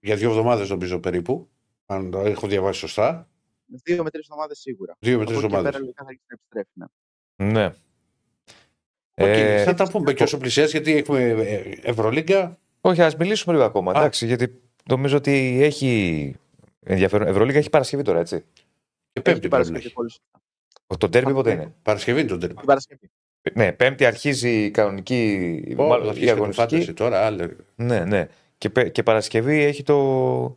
για 0.00 0.16
δύο 0.16 0.28
εβδομάδες 0.28 0.70
νομίζω 0.70 0.98
περίπου. 1.00 1.48
Αν 1.86 2.10
το 2.10 2.18
έχω 2.18 2.46
διαβάσει 2.46 2.78
σωστά. 2.78 3.28
Δύο 3.66 4.02
με 4.02 4.10
τρεις 4.10 4.24
εβδομάδες 4.28 4.58
σίγουρα. 4.58 4.96
Δύο 4.98 5.16
με 5.16 5.22
Από 5.22 5.30
τρεις 5.32 5.42
εκεί 5.42 5.50
και 5.50 5.56
εβδομάδες. 5.56 5.90
Πέρα 7.36 7.52
λογικά 7.52 7.74
θα 7.76 7.76
αρχίσει 7.76 7.76
να 7.76 7.76
επιστρέφει. 7.76 7.76
Ναι. 9.16 9.24
Ναι. 9.24 9.24
Οκ, 9.24 9.36
Ε, 9.36 9.62
θα 9.64 9.74
τα 9.74 9.88
πούμε 9.90 10.12
και 10.12 10.22
όσο 10.22 10.38
πλησιάζει, 10.38 10.70
γιατί 10.70 10.96
έχουμε 10.96 11.20
ε, 11.28 11.62
Ευρωλίγκα. 11.82 12.58
όχι, 12.80 13.02
ας 13.02 13.16
μιλήσουμε 13.16 13.54
λίγο 13.54 13.66
ακόμα. 13.66 13.92
Α. 13.92 13.98
Εντάξει, 13.98 14.26
γιατί 14.26 14.60
νομίζω 14.88 15.16
ότι 15.16 15.58
έχει 15.62 16.34
ενδιαφέρον. 16.86 17.28
Ευρωλίγκα 17.28 17.58
έχει 17.58 17.70
Παρασκευή 17.70 18.02
τώρα, 18.02 18.18
έτσι. 18.20 18.36
Και 18.40 18.42
Έχει 19.12 19.22
Πέμπτη 19.22 19.22
την 19.22 19.32
πρέπει 19.32 19.42
να 19.44 19.48
Παρασκευή 19.50 19.84
έχει. 19.84 19.92
πολύ 19.94 20.10
σωστά. 20.10 20.40
Το 20.98 21.08
ντέρμπι 21.08 21.32
πότε 21.32 21.54
Ναι. 21.54 21.62
είναι; 21.62 21.74
Παρασκευή 21.82 22.20
είναι 22.20 22.28
το 22.28 22.38
ντέρμπι. 22.38 22.56
Την 22.56 22.66
Παρασκευή. 22.66 23.10
Ναι, 23.54 23.72
Πέμπτη 23.72 24.04
αρχίζει 24.04 24.64
η 24.64 24.70
κανονική. 24.70 25.74
μάλλον 25.76 26.16
η 26.16 26.30
αγωνιστική. 26.30 26.68
Φαντάσου 26.74 26.92
τώρα, 26.92 27.26
άλλο. 27.26 27.50
Ναι, 27.74 28.04
ναι. 28.04 28.28
Και, 28.58 28.70
πε- 28.70 28.90
και 28.92 29.02
Παρασκευή 29.02 29.62
έχει 29.62 29.82
το. 29.82 30.56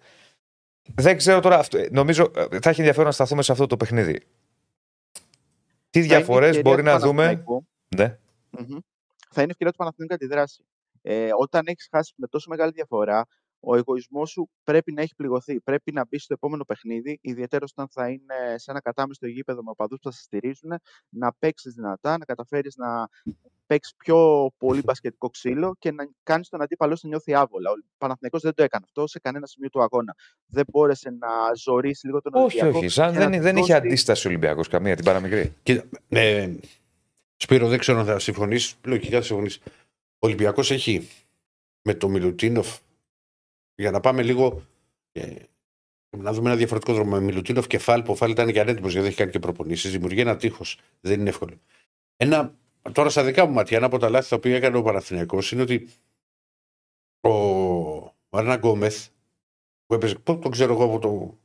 Δεν 0.96 1.18
ξέρω 1.18 1.40
τώρα. 1.40 1.58
Αυτό, 1.60 1.80
νομίζω 1.92 2.32
ε, 2.52 2.60
θα 2.62 2.70
έχει 2.70 2.80
ενδιαφέρον 2.80 3.06
να 3.08 3.12
σταθούμε 3.12 3.42
σε 3.42 3.52
αυτό 3.52 3.68
το 3.68 3.78
παιχνίδι. 3.78 4.20
Τι 5.90 5.99
Θα 5.99 6.06
είναι 6.06 6.16
διαφορές 6.16 6.48
ευκαιρία 6.56 6.72
μπορεί 6.72 6.84
του 6.84 6.88
να 6.90 6.99
δούμε; 6.99 7.24
Παναθηναϊκού. 7.24 7.68
Ναι. 7.95 8.18
Μμμ. 8.49 8.78
Θα 9.32 9.41
είναι 9.41 9.52
ευκαιρία 9.52 9.72
του 9.72 9.78
Παναθηναϊκού 9.78 10.06
να 10.10 10.16
αντιδράσει. 10.16 10.66
Ε, 11.02 11.30
όταν 11.40 11.64
έχεις 11.66 11.88
χάσει 11.91 12.14
με 12.18 12.28
τόσο 12.28 12.49
μεγάλη 12.49 12.72
διαφορά, 12.72 13.26
ο 13.60 13.76
εγωισμός 13.76 14.30
σου 14.30 14.49
πρέπει 14.64 14.91
να 14.91 15.02
έχει 15.02 15.16
πληγωθεί. 15.16 15.60
Πρέπει 15.61 15.91
να 15.91 16.06
μπει 16.06 16.20
στο 16.20 16.34
επόμενο 16.34 16.66
παιχνίδι, 16.66 17.20
ιδιαίτερα 17.22 17.66
όταν 17.72 17.88
θα 17.91 18.10
είναι 18.10 18.57
σε 18.57 18.72
ένα 18.72 18.82
κατάμεστο 18.82 19.28
γήπεδο 19.28 19.64
με 19.64 19.70
οπαδούς 19.70 19.99
που 20.02 20.10
θα 20.10 20.16
σε 20.16 20.22
στηρίζουν, 20.22 20.72
να 21.10 21.34
παίξεις 21.40 21.74
δυνατά, 21.74 22.18
να 22.18 22.26
καταφέρεις 22.26 22.76
να 22.76 23.07
παίξεις 23.70 23.94
πιο 23.98 24.50
πολύ 24.58 24.82
μπασκετικό 24.86 25.30
ξύλο 25.30 25.76
και 25.80 25.91
να 25.91 26.08
κάνεις 26.24 26.50
τον 26.50 26.62
αντίπαλό 26.62 26.96
σου 26.96 27.02
να 27.04 27.10
νιώθει 27.10 27.34
άβολα. 27.34 27.70
Ο 27.72 27.74
Παναθηναϊκός 27.98 28.41
δεν 28.41 28.54
το 28.54 28.64
έκανε 28.64 28.84
αυτό 28.88 29.08
σε 29.08 29.20
κανένα 29.20 29.46
σημείο 29.48 29.70
του 29.70 29.82
αγώνα. 29.82 30.16
Δεν 30.46 30.66
μπόρεσε 30.72 31.10
να 31.10 31.28
ζωρίσει 31.56 32.06
λίγο 32.06 32.22
τον 32.22 32.32
Όχι, 32.36 32.44
Ολυμπιακό. 32.62 32.78
όχι. 32.78 32.88
Σαν 32.88 33.12
και 33.12 33.18
να 33.20 33.28
δεν, 33.28 33.38
του 33.38 33.44
δεν 33.44 33.56
είχε 33.58 33.74
δώσει- 33.74 33.88
αντίσταση 33.88 34.28
ο 34.28 34.30
Ολυμπιακός 34.30 34.68
καμία, 34.68 34.96
την 34.96 35.06
παραμικρή. 35.06 35.54
Κοίτα, 35.64 35.84
ε, 36.10 36.50
Σπύρο, 37.36 37.68
δεν 37.68 37.80
ξέρω 37.80 38.00
αν 38.00 38.06
θα 38.06 38.20
συμφωνήσει. 38.20 38.76
Λογικά 38.84 39.18
θα 39.18 39.24
συμφωνήσει. 39.24 39.60
Ο 40.20 40.28
Ολυμπιακός 40.28 40.72
έχει 40.72 41.08
με 41.82 41.94
το 41.94 42.10
Μιλουτίνοφ. 42.10 42.78
Για 43.76 43.91
να 43.91 44.00
πάμε 44.00 44.22
λίγο. 44.24 44.62
Ε, 45.12 45.34
να 46.18 46.34
δούμε 46.34 46.50
ένα 46.50 46.58
διαφορετικό 46.58 46.94
δρόμο. 46.94 47.10
Με 47.12 47.20
Μιλουτίνοφ 47.20 47.68
και 47.68 47.78
Φάλ, 47.78 48.02
που 48.04 48.12
ο 48.12 48.16
Φάλ 48.16 48.32
ήταν 48.32 48.52
και 48.52 48.60
ανέτοιμος 48.60 48.91
γιατί 48.94 49.08
έχει 49.08 49.16
κάνει 49.18 49.32
και 49.32 49.40
προπονήσεις. 49.40 49.91
Δημιουργεί 49.91 50.20
ένα 50.22 50.36
τείχος. 50.38 50.80
Δεν 51.02 51.20
είναι 51.20 51.30
εύκολο. 51.30 51.54
Ένα, 52.18 52.56
τώρα 52.92 53.10
στα 53.10 53.24
δικά 53.24 53.46
μου 53.46 53.54
μάτια, 53.54 53.78
ένα 53.78 53.86
από 53.86 53.98
τα 53.98 54.10
λάθη 54.10 54.30
τα 54.30 54.36
οποία 54.36 54.56
έκανε 54.56 54.78
ο 54.78 54.82
Παναθηναϊκός 54.82 55.52
είναι 55.52 55.62
ότι 55.62 55.90
ο 57.22 58.38
Αρνά 58.38 58.56
Γκόμεθ, 58.56 59.08
που 59.86 59.94
έπαιζε, 59.94 60.16
πώς 60.16 60.38
το 60.42 60.50
ξέρω 60.50 60.74
εγώ 60.74 60.84
από 60.84 61.00
το. 61.00 61.38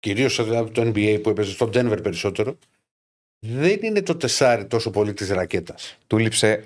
Κυρίως 0.00 0.38
από 0.38 0.70
το 0.70 0.82
NBA 0.82 1.20
που 1.22 1.30
έπαιζε 1.30 1.50
στο 1.52 1.66
Denver 1.66 1.98
περισσότερο, 2.02 2.58
δεν 3.38 3.78
είναι 3.82 4.02
το 4.02 4.16
τεσάρι 4.16 4.66
τόσο 4.66 4.90
πολύ 4.90 5.12
της 5.12 5.28
ρακέτας. 5.30 5.98
Του 6.06 6.18
λείψε 6.18 6.56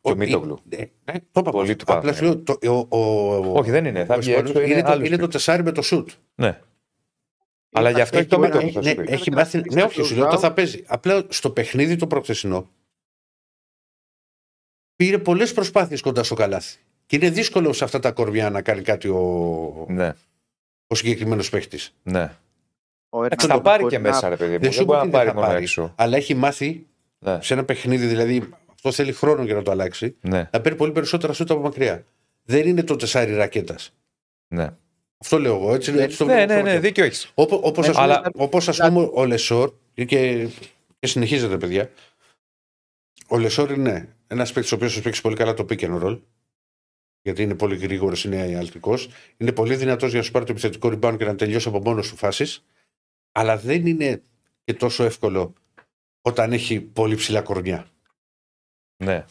και 0.00 0.10
ο 0.10 0.16
Μίτογλου. 0.16 0.58
Ναι, 0.68 0.76
ναι, 0.78 1.18
το 1.30 1.40
είπα 1.40 1.42
Πολύ 1.42 1.52
πολύ 1.52 1.76
του 1.76 1.84
Απλά 1.88 2.12
σου 2.12 2.24
λέω, 2.24 2.38
το, 2.38 2.58
ο, 2.68 2.98
ο, 2.98 3.58
Όχι, 3.58 3.70
δεν 3.70 3.84
είναι. 3.84 4.04
Θα 4.04 4.14
ο 4.14 4.18
βγει 4.18 4.30
Ισπανός 4.30 4.50
έξω, 4.50 4.62
είναι 4.62 4.72
είναι, 4.72 4.82
το, 4.82 4.90
άλλος 4.90 5.06
είναι 5.08 5.16
το 5.16 5.22
παίκτης. 5.22 5.44
τεσάρι 5.44 5.62
με 5.62 5.72
το 5.72 5.82
σουτ. 5.82 6.10
Ναι. 6.34 6.60
Αλλά 7.72 7.90
γι' 7.90 8.00
αυτό 8.00 8.18
έχει 8.18 8.26
το 8.26 8.42
έχει 8.44 8.64
Μίτογλου. 8.64 8.72
μάθει- 8.72 8.74
θα 8.74 8.80
Ναι, 8.80 8.88
σου 8.90 9.06
πει. 9.06 9.12
έχει 9.12 9.30
να 9.30 9.36
μάθει. 9.36 9.58
χτυπήσει 9.58 9.74
Ναι, 9.76 9.80
το 9.82 9.86
όχι, 9.86 10.02
σου 10.02 10.14
λέω 10.14 10.26
ότι 10.26 10.34
close 10.36 10.40
θα 10.40 10.52
παίζει. 10.52 10.84
Απλά 10.86 11.26
στο 11.28 11.50
παιχνίδι 11.50 11.96
το 11.96 12.06
προχθεσινό 12.06 12.68
πήρε 15.04 15.18
πολλές 15.18 15.52
προσπάθειες 15.52 16.00
κοντά 16.00 16.22
στο 16.22 16.34
καλάθι. 16.34 16.78
Και 17.06 17.16
είναι 17.16 17.30
δύσκολο 17.30 17.72
σε 17.72 17.84
αυτά 17.84 17.98
τα 17.98 18.10
κορμιά 18.12 18.50
να 18.50 18.62
κάνει 18.62 18.82
κάτι 18.82 19.08
ο, 19.08 19.86
Ναι, 19.88 20.12
ο 20.86 20.94
συγκεκριμένος 20.94 21.50
παίχτης. 21.50 21.94
ναι. 22.02 22.32
Ο 23.08 23.24
Εντάξει, 23.24 23.46
Ερνάντο 23.46 23.62
θα 23.62 23.70
πάρει 23.70 23.82
μπορεί 23.82 23.94
και 23.94 24.00
να- 24.02 24.08
μέσα, 24.08 24.28
ρε 24.28 24.36
παιδί 24.36 24.52
μου. 24.52 24.58
Δεν 24.58 24.60
Δεν 24.70 24.72
σου 24.72 24.84
μπορεί 24.84 24.98
είπα 24.98 24.98
να 24.98 25.02
ότι 25.02 25.10
δεν 25.10 25.18
πάρει 25.18 25.28
θα 25.28 25.34
μόνο 25.34 25.46
πάρει. 25.46 25.62
έξω. 25.62 25.92
Αλλά 25.96 26.16
έχει 26.16 26.34
μάθει 26.34 26.86
Ναι, 27.18 27.38
σε 27.42 27.54
ένα 27.54 27.64
παιχνίδι, 27.64 28.06
δηλαδή 28.06 28.48
αυτό 28.72 28.92
θέλει 28.92 29.12
χρόνο 29.12 29.42
για 29.42 29.54
να 29.54 29.62
το 29.62 29.70
αλλάξει, 29.70 30.16
ναι, 30.20 30.48
να 30.52 30.60
παίρνει 30.60 30.78
πολύ 30.78 30.92
περισσότερα 30.92 31.32
σούτα 31.32 31.52
από 31.54 31.62
μακριά. 31.62 32.04
Δεν 32.42 32.66
είναι 32.66 32.82
το 32.82 32.96
τεσάρι 32.96 33.34
ρακέτας. 33.34 33.92
ναι. 34.48 34.68
Αυτό 35.18 35.38
λέω 35.38 35.54
εγώ. 35.56 35.74
Έτσι, 35.74 35.92
έτσι 35.98 36.18
το 36.18 36.24
Ναι, 36.24 36.32
βλέπω 36.34 36.52
ναι, 36.52 36.58
στο 36.58 36.66
ναι, 36.66 36.74
μάτι. 36.74 36.86
δίκιο 36.86 37.04
έχεις. 37.04 37.30
Όπως 37.34 37.58
όπως, 37.62 37.88
ας 37.88 37.94
πούμε, 37.94 38.04
Αλλά- 38.06 38.30
όπως 38.34 38.68
ας 38.68 38.76
πούμε 38.78 39.10
ο 39.12 39.24
Λεσόρ 39.24 39.72
και, 39.94 40.04
και 40.98 41.06
συνεχίζεται 41.06 41.56
παιδιά 41.56 41.90
ο 43.28 43.38
Λεσόρ 43.38 43.70
είναι 43.70 44.08
ένας 44.32 44.52
παίκτης 44.52 44.72
ο 44.72 44.74
οποίος 44.74 45.00
παίξει 45.00 45.20
πολύ 45.20 45.36
καλά 45.36 45.54
το 45.54 45.66
pick 45.68 45.80
and 45.80 46.02
roll 46.02 46.20
γιατί 47.22 47.42
είναι 47.42 47.54
πολύ 47.54 47.76
γρήγορος, 47.76 48.24
είναι 48.24 48.56
αλτικός. 48.56 48.94
Είναι 49.36 49.52
πολύ 49.52 49.76
δυνατός 49.76 50.10
για 50.10 50.18
να 50.18 50.24
σου 50.24 50.30
πάρει 50.30 50.44
το 50.44 50.52
επιθετικό 50.52 50.88
ριμπάουντ 50.88 51.14
και 51.18 51.24
να 51.24 51.34
τελειώσει 51.34 51.68
από 51.68 51.80
μόνος 51.80 52.08
του 52.08 52.16
φάσεις. 52.16 52.64
Αλλά 53.32 53.58
δεν 53.58 53.86
είναι 53.86 54.22
και 54.64 54.74
τόσο 54.74 55.04
εύκολο 55.04 55.54
όταν 56.20 56.52
έχει 56.52 56.80
πολύ 56.80 57.14
ψηλά 57.14 57.42
κορμιά. 57.42 57.90
Ναι. 58.96 59.24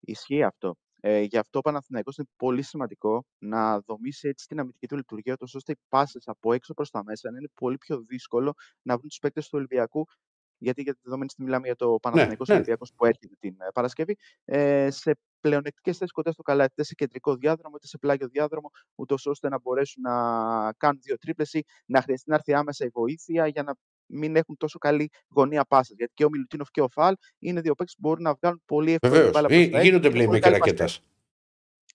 Ισχύει 0.00 0.42
αυτό. 0.42 0.76
Ε, 1.00 1.20
γι' 1.20 1.38
αυτό 1.38 1.58
ο 1.58 1.62
Παναθηναϊκός 1.62 2.16
είναι 2.16 2.28
πολύ 2.36 2.62
σημαντικό 2.62 3.24
να 3.38 3.80
δομήσει 3.80 4.28
έτσι 4.28 4.46
την 4.46 4.60
αμυντική 4.60 4.86
του 4.86 4.96
λειτουργία, 4.96 5.36
τόσο 5.36 5.58
ώστε 5.58 5.72
οι 5.72 5.78
πάσες 5.88 6.22
από 6.28 6.52
έξω 6.52 6.74
προς 6.74 6.90
τα 6.90 7.04
μέσα 7.04 7.30
να 7.30 7.38
είναι 7.38 7.48
πολύ 7.54 7.78
πιο 7.78 8.00
δύσκολο 8.00 8.54
να 8.82 8.96
βρουν 8.96 9.08
τους 9.08 9.18
παίκτες 9.18 9.44
του 9.44 9.52
Ολυμπιακού 9.54 10.06
γιατί 10.58 10.82
για 10.82 10.92
τη 10.92 11.00
δεδομένη 11.02 11.30
στιγμή 11.30 11.50
μιλάμε 11.50 11.66
για 11.66 11.76
το 11.76 11.98
Παναθηναϊκός 12.02 12.48
ναι. 12.48 12.54
Ολυμπιακός 12.54 12.92
που 12.96 13.04
έρχεται 13.04 13.34
την 13.38 13.56
ε, 13.58 13.66
Παρασκευή, 13.74 14.16
ε, 14.44 14.90
σε 14.90 15.18
πλεονεκτικές 15.40 15.96
θέσεις 15.96 16.12
κοντά 16.12 16.32
στο 16.32 16.42
καλάθι, 16.42 16.70
είτε 16.72 16.84
σε 16.84 16.94
κεντρικό 16.94 17.36
διάδρομο, 17.36 17.74
είτε 17.76 17.86
σε 17.86 17.98
πλάγιο 17.98 18.28
διάδρομο, 18.28 18.70
ούτως 18.94 19.26
ώστε 19.26 19.48
να 19.48 19.60
μπορέσουν 19.60 20.02
να 20.02 20.12
κάνουν 20.72 21.00
δύο 21.02 21.18
τρίπλες 21.18 21.52
ή 21.52 21.64
να 21.86 22.02
χρειαστεί 22.02 22.30
να 22.30 22.34
έρθει 22.34 22.54
άμεσα 22.54 22.84
η 22.84 22.88
βοήθεια 22.88 23.46
για 23.46 23.62
να 23.62 23.74
μην 24.06 24.36
έχουν 24.36 24.56
τόσο 24.56 24.78
καλή 24.78 25.10
γωνία 25.28 25.64
πάσα. 25.64 25.94
Γιατί 25.96 26.12
και 26.14 26.24
ο 26.24 26.28
Μιλουτίνοφ 26.30 26.70
και 26.70 26.80
ο 26.80 26.88
Φαλ 26.88 27.14
είναι 27.38 27.60
δύο 27.60 27.74
παίκτες 27.74 27.94
που 27.94 28.08
μπορούν 28.08 28.22
να 28.22 28.34
βγάλουν 28.34 28.62
πολύ 28.66 28.92
εύκολα 28.92 29.12
την 29.12 29.22
Βεβαίως. 29.22 29.32
μπάλα 29.32 29.48
προς 29.48 29.68
τα 29.68 29.78
έξω 29.78 29.88
Γίνονται 29.88 30.08
και 30.08 30.16
είναι 30.16 30.24
πολύ 30.24 30.38
playmaker 30.38 30.40
καλοί 30.40 30.56
ρακέτα. 30.56 30.88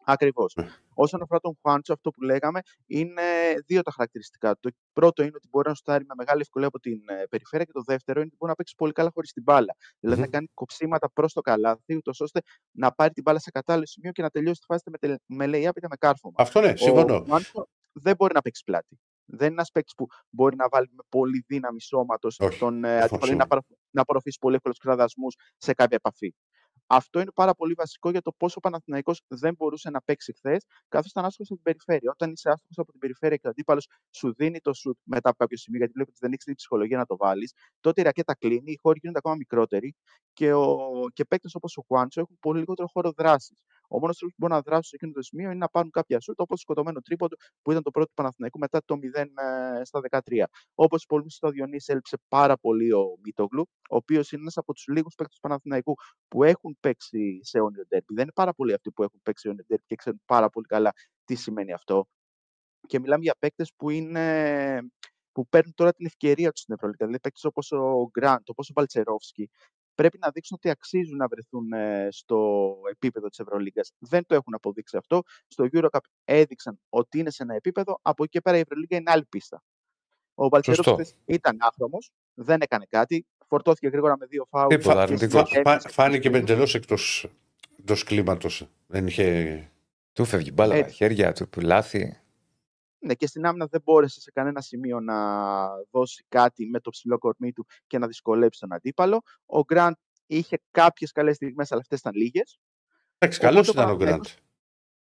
Παστές. 0.09 0.27
Ακριβώς. 0.29 0.53
Ναι. 0.55 0.67
Όσον 0.93 1.21
αφορά 1.21 1.39
τον 1.39 1.57
Χουάντσο, 1.61 1.93
αυτό 1.93 2.09
που 2.11 2.21
λέγαμε 2.21 2.59
είναι 2.85 3.21
δύο 3.65 3.81
τα 3.81 3.91
χαρακτηριστικά. 3.91 4.53
του. 4.53 4.59
Το 4.69 4.75
πρώτο 4.93 5.23
είναι 5.23 5.31
ότι 5.35 5.47
μπορεί 5.51 5.69
να 5.69 5.75
σουτάρει 5.75 6.05
με 6.05 6.13
μεγάλη 6.17 6.41
ευκολία 6.41 6.67
από 6.67 6.79
την 6.79 6.99
ε, 7.07 7.23
περιφέρεια 7.29 7.65
και 7.65 7.71
το 7.71 7.81
δεύτερο 7.85 8.19
είναι 8.19 8.27
ότι 8.27 8.37
μπορεί 8.37 8.51
να 8.51 8.55
παίξει 8.57 8.73
πολύ 8.77 8.91
καλά 8.91 9.11
χωρίς 9.13 9.31
την 9.31 9.43
μπάλα. 9.43 9.75
Δηλαδή 9.99 10.19
Μμμ. 10.21 10.25
να 10.29 10.31
κάνει 10.35 10.47
κοψίματα 10.53 11.09
προς 11.11 11.33
το 11.33 11.41
καλάθι, 11.41 11.95
ούτως 11.95 12.19
ώστε 12.19 12.39
να 12.71 12.91
πάρει 12.91 13.13
την 13.13 13.23
μπάλα 13.23 13.39
σε 13.39 13.51
κατάλληλο 13.51 13.85
σημείο 13.85 14.11
και 14.11 14.21
να 14.21 14.29
τελειώσει 14.29 14.59
τη 14.59 14.65
φάση 14.65 14.83
είτε 14.87 14.91
με, 14.91 14.97
τελε- 14.97 15.21
με 15.25 15.45
lay-up 15.45 15.75
είτε 15.77 15.87
με 15.89 15.95
κάρφωμα. 15.99 16.35
Αυτό 16.37 16.61
ναι, 16.61 16.69
Ο 16.69 16.75
συμφωνώ. 16.75 17.23
Χουάντσο 17.27 17.67
δεν 17.91 18.15
μπορεί 18.15 18.33
να 18.33 18.41
παίξει 18.41 18.63
πλάτη. 18.63 18.99
Δεν 19.31 19.45
είναι 19.45 19.53
ένας 19.55 19.71
παίκτης 19.71 19.93
που 19.93 20.07
μπορεί 20.29 20.55
να 20.55 20.67
βάλει 20.69 20.87
με 20.91 21.03
πολύ 21.09 21.43
δύναμη 21.47 21.81
σώματος 21.81 22.39
Όχι, 22.39 22.59
τον 22.59 22.83
ε, 22.83 22.87
συμφωνώ. 22.87 23.03
αντίπαλο 23.05 23.31
ή 23.31 23.35
να, 23.35 23.47
παρα- 23.47 23.63
να 23.89 24.01
απορροφήσει 24.01 24.37
πολύ 24.39 24.55
εύκολα 24.55 24.73
του 24.73 24.79
κραδασμού 24.81 25.27
σε 25.57 25.73
κάποια 25.73 25.97
επαφή. 25.97 26.33
Αυτό 26.91 27.19
είναι 27.19 27.31
πάρα 27.31 27.53
πολύ 27.53 27.73
βασικό 27.73 28.09
για 28.09 28.21
το 28.21 28.31
πόσο 28.37 28.55
ο 28.57 28.61
Παναθηναϊκός 28.61 29.21
δεν 29.27 29.53
μπορούσε 29.57 29.89
να 29.89 30.01
παίξει 30.01 30.33
χθες, 30.33 30.65
καθώς 30.87 31.11
ήταν 31.11 31.25
άστοχο 31.25 31.53
από 31.53 31.63
την 31.63 31.63
περιφέρεια. 31.63 32.11
Όταν 32.11 32.31
είσαι 32.31 32.49
άστοχο 32.49 32.81
από 32.81 32.91
την 32.91 32.99
περιφέρεια 32.99 33.37
και 33.37 33.47
ο 33.47 33.49
αντίπαλος 33.49 33.87
σου 34.11 34.33
δίνει 34.33 34.59
το 34.59 34.73
σουτ 34.73 34.97
μετά 35.03 35.29
από 35.29 35.37
κάποιο 35.37 35.57
σημείο, 35.57 35.79
γιατί 35.79 35.93
βλέπεις 35.93 36.13
ότι 36.13 36.21
δεν 36.21 36.31
έχεις 36.33 36.45
την 36.45 36.55
ψυχολογία 36.55 36.97
να 36.97 37.05
το 37.05 37.17
βάλεις, 37.17 37.53
τότε 37.79 38.01
η 38.01 38.03
ρακέτα 38.03 38.35
κλείνει, 38.35 38.71
οι 38.71 38.79
χώροι 38.81 38.99
γίνονται 39.01 39.19
ακόμα 39.19 39.35
μικρότεροι 39.35 39.95
και, 40.33 40.53
ο... 40.53 40.77
και 41.13 41.25
παίκτες 41.25 41.55
όπως 41.55 41.77
ο 41.77 41.81
Χουάντσο 41.87 42.21
έχουν 42.21 42.37
πολύ 42.39 42.59
λιγότερο 42.59 42.87
χώρο 42.87 43.11
δράσης. 43.17 43.63
Ο 43.89 43.99
μόνος 43.99 44.17
τρόπος 44.17 44.35
που 44.37 44.45
μπορούν 44.45 44.55
να 44.55 44.61
δράσουν 44.61 44.83
σε 44.83 44.95
εκείνο 44.95 45.11
το 45.11 45.21
σημείο 45.21 45.49
είναι 45.49 45.59
να 45.59 45.69
πάρουν 45.69 45.91
κάποια 45.91 46.19
σουτ, 46.19 46.39
όπως 46.39 46.55
το 46.55 46.61
σκοτωμένο 46.61 47.01
τρίποντο 47.01 47.35
που 47.61 47.71
ήταν 47.71 47.83
το 47.83 47.91
πρώτο 47.91 48.07
του 48.07 48.13
Παναθηναϊκού 48.13 48.59
μετά 48.59 48.81
το 48.85 48.95
0 48.95 49.25
ε, 49.79 49.83
στα 49.83 50.01
13. 50.27 50.43
Όπως 50.75 51.05
πολύ 51.05 51.31
στο 51.31 51.49
Διονύσης 51.49 51.87
έλειψε 51.87 52.17
πάρα 52.27 52.57
πολύ 52.57 52.91
ο 52.93 53.17
Μίτογλου, 53.23 53.61
ο 53.89 53.95
οποίος 53.95 54.31
είναι 54.31 54.41
ένας 54.41 54.57
από 54.57 54.73
τους 54.73 54.87
λίγους 54.87 55.15
παίκτες 55.15 55.35
του 55.35 55.47
Παναθηναϊκού 55.47 55.95
που 56.27 56.43
έχουν 56.43 56.77
παίξει 56.79 57.39
σε 57.43 57.59
όνειρο 57.59 57.83
ντέρμπι. 57.87 58.13
Δεν 58.13 58.23
είναι 58.23 58.31
πάρα 58.35 58.53
πολλοί 58.53 58.73
αυτοί 58.73 58.91
που 58.91 59.03
έχουν 59.03 59.19
παίξει 59.23 59.41
σε 59.41 59.47
όνειρο 59.47 59.65
ντέρμπι 59.67 59.83
και 59.85 59.95
ξέρουν 59.95 60.21
πάρα 60.25 60.49
πολύ 60.49 60.65
καλά 60.65 60.91
τι 61.23 61.35
σημαίνει 61.35 61.73
αυτό. 61.73 62.07
Και 62.87 62.99
μιλάμε 62.99 63.23
για 63.23 63.35
παίκτες 63.39 63.71
που 63.75 63.89
είναι 63.89 64.79
που 65.31 65.47
παίρνουν 65.47 65.73
τώρα 65.75 65.93
την 65.93 66.05
ευκαιρία 66.05 66.51
τους 66.51 66.61
στην 66.61 66.73
Ευρωλίγα. 66.73 67.05
Δηλαδή 67.05 67.19
παίκτες 67.21 67.43
όπως 67.43 67.71
ο 67.71 68.09
Γκραντ, 68.11 68.49
όπως 68.49 68.69
ο 68.69 68.71
Μπαλτσερόφσκι, 68.75 69.49
πρέπει 70.01 70.17
να 70.21 70.29
δείξουν 70.29 70.57
ότι 70.59 70.69
αξίζουν 70.69 71.17
να 71.17 71.27
βρεθούν 71.27 71.71
ε, 71.73 72.07
στο 72.11 72.73
επίπεδο 72.91 73.27
της 73.27 73.39
Ευρωλίγα. 73.39 73.81
Δεν 73.99 74.25
το 74.25 74.35
έχουν 74.35 74.53
αποδείξει 74.53 74.97
αυτό. 74.97 75.21
Στο 75.47 75.67
Eurocup 75.73 75.99
έδειξαν 76.23 76.79
ότι 76.89 77.19
είναι 77.19 77.29
σε 77.29 77.43
ένα 77.43 77.55
επίπεδο. 77.55 77.99
Από 78.01 78.23
εκεί 78.23 78.31
και 78.31 78.41
πέρα 78.41 78.57
η 78.57 78.59
Ευρωλίγα 78.59 78.97
είναι 78.97 79.11
άλλη 79.11 79.25
πίστα. 79.25 79.63
Ο 80.33 80.47
Μπαλτσερόφσκι 80.47 80.89
Σωστό. 80.89 81.03
χθες 81.03 81.15
ήταν 81.25 81.57
άχρωμο, 81.59 81.97
δεν 82.33 82.61
έκανε 82.61 82.85
κάτι. 82.89 83.25
Φορτώθηκε 83.47 83.87
γρήγορα 83.87 84.17
με 84.17 84.25
δύο 84.25 84.45
φάουλ. 84.49 84.67
Τίποτα, 84.75 84.93
και 84.93 84.99
αρνητικός. 85.01 85.49
συνέχισε 85.49 85.61
Φα- 85.61 85.77
τους 85.77 85.93
Φάνηκε 85.93 86.19
κινδύνους. 86.19 86.49
εντελώς 86.49 86.75
εκτός 86.75 87.27
εκτός 87.79 88.03
κλίματο. 88.03 88.49
Δεν 88.87 89.07
είχε. 89.07 89.69
Του 90.13 90.25
φεύγει 90.25 90.51
μπάλα 90.53 90.73
τα 90.73 90.79
Έτσι. 90.79 90.93
χέρια 90.95 91.33
του, 91.33 91.49
του 91.49 91.61
λάθη. 91.61 92.17
Ναι, 92.99 93.13
και 93.13 93.27
στην 93.27 93.45
άμυνα 93.45 93.65
δεν 93.65 93.81
μπόρεσε 93.83 94.21
σε 94.21 94.31
κανένα 94.31 94.61
σημείο 94.61 94.99
να 94.99 95.15
δώσει 95.91 96.25
κάτι 96.29 96.65
με 96.65 96.79
το 96.79 96.89
ψηλό 96.89 97.17
κορμί 97.17 97.51
του 97.51 97.65
και 97.87 97.97
να 97.97 98.07
δυσκολέψει 98.07 98.59
τον 98.59 98.73
αντίπαλο. 98.73 99.21
Ο 99.45 99.61
Γκραντ 99.63 99.93
είχε 100.25 100.59
κάποιες 100.71 101.11
καλές 101.11 101.35
στιγμές, 101.35 101.71
αλλά 101.71 101.81
αυτές 101.81 101.99
ήταν 101.99 102.13
λίγες. 102.15 102.59
Εντάξει, 103.17 103.39
Οπότε 103.39 103.53
καλός 103.53 103.67
ο 103.67 103.71
ήταν 103.71 103.89
ο 103.89 103.95
Γκραντ. 103.95 104.09
Παναθηναϊκός- 104.09 104.37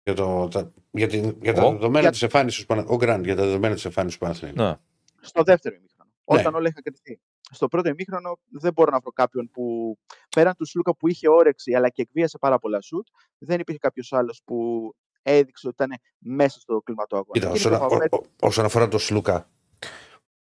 Για, 0.03 0.15
το, 0.15 0.49
τα, 0.49 0.73
για, 0.91 1.09
την, 1.09 1.37
για 1.43 1.55
τα 1.55 1.63
Ο; 1.63 1.71
δεδομένα 1.71 2.01
Για- 2.01 2.11
της 2.11 2.23
εμφάνισης 2.23 2.61
του 2.61 2.67
Πανα- 2.67 2.85
Ο 2.89 2.97
Γκραντ 2.97 3.25
για 3.25 3.37
τα 3.37 3.45
δεδομένα 3.45 3.75
της 3.75 3.85
εμφάνισης 3.85 4.19
του 4.19 4.25
Παναθηναϊκού. 4.25 4.61
Να. 4.61 4.81
Στο 5.21 5.43
δεύτερο 5.43 5.75
ημίχρονο. 5.75 6.11
Ναι. 6.33 6.39
Όταν 6.41 6.55
όλα 6.55 6.69
είχαν 6.69 6.83
κρυφθεί. 6.83 7.21
Στο 7.51 7.69
πρώτο 7.69 7.89
ημίχρονο 7.89 8.39
δεν 8.49 8.73
μπορώ 8.73 8.91
να 8.91 8.99
βρω 9.01 9.11
κάποιον 9.13 9.51
που 9.51 9.97
πέραν 10.37 10.55
του 10.55 10.65
Σλούκα 10.67 10.95
που 10.97 11.09
είχε 11.09 11.29
όρεξη 11.29 11.75
αλλά 11.75 11.89
και 11.89 12.03
εκβίασε 12.03 12.39
πάρα 12.39 12.59
πολλά 12.59 12.81
σουτ, 12.81 13.07
δεν 13.39 13.61
υπήρχε 13.61 13.79
κάποιος 13.81 14.13
άλλος 14.13 14.43
που 14.45 14.95
έδειξε 15.23 15.67
ότι 15.69 15.77
ήταν 15.85 15.99
μέσα 16.19 16.61
στο 16.61 16.81
κλίμα 16.85 17.07
του 17.07 17.17
αγώνα. 17.17 17.33
Κοίτα, 17.33 17.47
Και 17.47 17.53
όσον, 17.53 17.73
είναι 17.73 17.85
α- 17.85 17.89
το 17.89 17.95
ο- 17.95 17.99
φαβορ- 17.99 18.15
ο- 18.15 18.47
όσον 18.47 18.65
αφορά 18.65 18.89
τον 18.89 19.01
Σλούκα. 19.01 19.51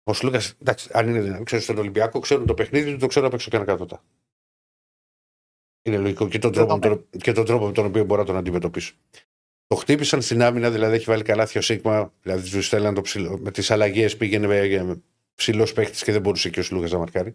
Ο 0.04 0.12
Σλούκας, 0.12 0.54
εντάξει, 0.60 0.90
αν 0.92 1.08
είναι 1.08 1.20
δυνατό, 1.20 1.42
ξέρεις 1.42 1.64
στον 1.64 1.78
Ολυμπιακό, 1.78 2.18
ξέρουν 2.18 2.46
το 2.46 2.54
παιχνίδι 2.54 2.92
του, 2.92 2.98
το 2.98 3.06
ξέρω 3.06 3.26
απ' 3.26 3.34
έξω 3.34 3.50
και 3.50 3.56
ανακάτωτα. 3.56 4.04
Είναι 5.82 5.98
λογικό 5.98 6.28
και 6.28 6.38
τον, 6.38 6.52
τρόπο, 6.52 6.74
με 6.74 6.80
τον, 6.80 7.06
και 7.20 7.32
τον 7.32 7.44
τρόπο 7.44 7.66
με 7.66 7.72
τον 7.72 7.86
οποίο 7.86 8.04
μπορώ 8.04 8.20
να 8.20 8.26
τον 8.26 8.36
αντιμετωπίσω. 8.36 8.94
Το 9.66 9.76
χτύπησαν 9.76 10.22
στην 10.22 10.42
άμυνα, 10.42 10.70
δηλαδή 10.70 10.94
έχει 10.94 11.04
βάλει 11.04 11.22
καλάθια 11.22 11.60
ο 11.60 11.62
Σίγμα, 11.62 12.12
δηλαδή 12.22 12.50
τους 12.50 12.66
στέλναν 12.66 12.94
το 12.94 13.00
ψηλό. 13.00 13.38
Με 13.38 13.50
τις 13.50 13.70
αλλαγές 13.70 14.16
πήγαινε 14.16 14.46
με, 14.46 14.82
με 14.84 15.02
ψηλός 15.34 15.72
παίχτης 15.72 16.02
και 16.04 16.12
δεν 16.12 16.20
μπορούσε 16.20 16.50
και 16.50 16.60
ο 16.60 16.62
Σλούκας 16.62 16.90
να 16.90 16.98
μαρκάρει. 16.98 17.30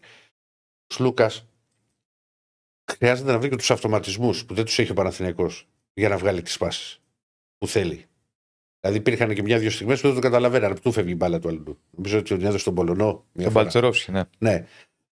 Ο 0.90 0.94
Σλούκας 0.94 1.46
χρειάζεται 2.92 3.32
να 3.32 3.40
βρει 3.40 3.50
και 3.50 3.56
τους 3.56 3.72
αυτοματισμούς 3.72 4.46
που 4.46 4.54
δεν 4.54 4.66
τους 4.66 4.80
έχει 4.80 4.92
ο 4.92 4.94
Παναθηναϊκός 4.94 5.68
για 5.94 6.10
να 6.10 6.18
βγάλει 6.18 6.42
τις 6.42 6.58
πάσει 6.58 7.01
που 7.62 7.68
θέλει. 7.68 8.06
Δηλαδή 8.80 9.00
υπήρχαν 9.00 9.34
και 9.34 9.42
μια-δύο 9.42 9.70
στιγμές 9.70 10.02
που 10.02 10.08
δεν 10.08 10.16
το 10.16 10.22
καταλαβαίνανε. 10.22 10.76
Πού 10.80 10.92
φεύγει 10.92 11.12
η 11.12 11.16
μπάλα 11.16 11.40
του 11.40 11.48
άλλου. 11.48 11.80
Νομίζω 11.92 12.18
ότι 12.20 12.30
τον 12.30 12.46
έδωσε 12.46 12.64
τον 12.64 12.76
Πολωνό. 12.76 13.26
Μια 13.34 13.44
Τον 13.44 13.52
φορά. 13.52 13.52
Μπαλτσερόφσκι, 13.64 14.12
ναι. 14.12 14.24
Ναι, 14.38 14.66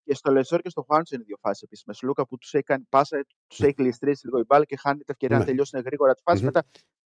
Και 0.03 0.13
στο 0.13 0.31
Λεσόρ 0.31 0.61
και 0.61 0.69
στο 0.69 0.81
Χουάντσο 0.81 1.15
είναι 1.15 1.23
δύο 1.23 1.37
φάσεις 1.41 1.61
επίση. 1.61 1.83
Με 1.85 1.93
Σλούκα 1.93 2.25
που 2.27 2.37
τους 2.37 2.53
έχει 2.53 2.63
κάνει 2.63 2.83
πάσα, 2.89 3.25
τους 3.47 3.59
έχει 3.59 3.73
κλειστρήσει 3.73 4.25
λίγο 4.25 4.39
η 4.39 4.43
μπάλα 4.47 4.65
και 4.65 4.75
χάνει 4.77 4.97
την 4.97 5.05
ευκαιρία 5.09 5.35
Ναι. 5.35 5.41
να 5.41 5.47
τελειώσουν 5.49 5.79
γρήγορα 5.81 6.13
τη 6.13 6.21
φάση. 6.21 6.37
Μμμ. 6.39 6.45
Μετά 6.45 6.63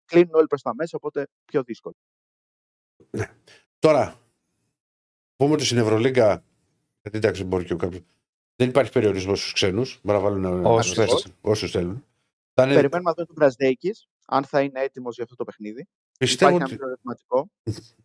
κλείνουν 0.06 0.34
όλοι 0.34 0.48
προς 0.48 0.62
τα 0.62 0.76
μέσα, 0.76 0.98
οπότε 0.98 1.28
πιο 1.46 1.64
δύσκολο. 1.64 1.96
Τώρα, 3.80 4.20
πούμε 5.36 5.54
ότι 5.54 5.66
στην 5.66 5.78
Ευρωλίγκα. 5.78 6.44
Γιατί 7.02 7.18
εντάξει, 7.18 7.44
μπορεί 7.44 7.66
και 7.66 7.76
κάποιο. 7.76 8.00
Δεν 8.56 8.70
υπάρχει 8.70 8.92
περιορισμός 8.92 9.40
στους 9.40 9.54
ξένους. 9.54 10.00
Μπορεί 10.04 10.18
να 10.18 10.24
βάλουν 10.24 10.66
Όσους 10.66 10.98
όσους 10.98 11.22
θέλουν. 11.22 11.38
όσους 11.42 11.72
θέλουν. 11.72 12.06
Θα 12.54 12.64
είναι, 12.64 12.74
Περιμένουμε 12.76 13.10
να 13.10 13.14
δούμε 13.16 13.26
τον 13.26 13.36
Μπραζδέκη, 13.36 13.92
αν 14.32 14.44
θα 14.46 14.62
είναι 14.62 14.80
έτοιμος 14.82 15.16
για 15.16 15.24
αυτό 15.24 15.36
το 15.36 15.44
παιχνίδι. 15.44 15.88
πιστεύω 16.20 16.56
Υπάρχει 16.56 16.56
ένα 16.56 16.64
ότι. 16.66 16.72
μικρό 16.74 16.88
ερωτηματικό 16.88 17.50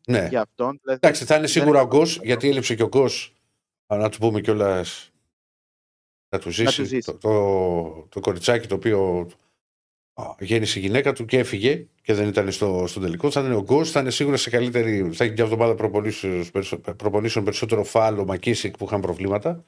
Ναι. 0.22 0.28
για 0.30 0.40
αυτόν. 0.40 0.78
Δηλαδή, 0.82 0.98
Εντάξει, 1.02 1.24
θα 1.24 1.34
είναι 1.34 1.42
δεν 1.46 1.52
σίγουρα 1.52 1.78
ο 1.78 1.82
είναι 1.82 1.96
Γκος, 1.96 2.10
αυτό. 2.10 2.24
γιατί 2.24 2.48
έλειψε 2.48 2.74
και 2.74 2.82
ο 2.82 2.88
Γκος. 2.88 3.34
Να 3.86 4.08
του 4.08 4.18
πούμε 4.18 4.40
κιόλας. 4.40 5.10
Να 6.28 6.38
του 6.38 6.50
ζήσει, 6.50 6.76
του 6.76 6.84
ζήσει. 6.84 7.10
Το, 7.12 7.18
το, 7.18 8.06
το 8.08 8.20
κοριτσάκι 8.20 8.66
το 8.66 8.74
οποίο 8.74 9.28
α, 10.14 10.34
γέννησε 10.38 10.78
η 10.78 10.82
γυναίκα 10.82 11.12
του 11.12 11.24
και 11.24 11.38
έφυγε 11.38 11.86
και 12.02 12.14
δεν 12.14 12.28
ήταν 12.28 12.52
στο, 12.52 12.84
στο 12.86 13.00
τελικό. 13.00 13.30
Θα 13.30 13.40
είναι 13.40 13.54
ο 13.54 13.62
Γκος, 13.62 13.90
θα 13.90 14.00
είναι 14.00 14.10
σίγουρα 14.10 14.36
σε 14.36 14.50
καλύτερη. 14.50 15.10
Θα 15.12 15.24
έχει 15.24 15.32
μια 15.32 15.44
εβδομάδα 15.44 15.74
προπονήσεων, 15.74 16.50
περισσο- 16.52 16.78
προπονήσεων 16.78 17.44
περισσότερο 17.44 17.84
φάλο 17.84 18.24
Μακίσικ 18.24 18.76
που 18.76 18.84
είχαν 18.84 19.00
προβλήματα. 19.00 19.64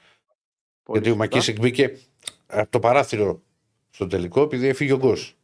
πολύ 0.83 1.01
γιατί 1.01 1.09
ο 1.09 1.13
σωστά. 1.13 1.17
Μακίσικ 1.17 1.59
μπήκε 1.61 1.99
από 2.47 2.71
το 2.71 2.79
παράθυρο 2.79 3.43
στο 3.91 4.07
τελικό 4.07 4.43
επειδή 4.43 4.67
έφυγε 4.67 4.93
ο 4.93 4.97
Γκος. 4.97 5.38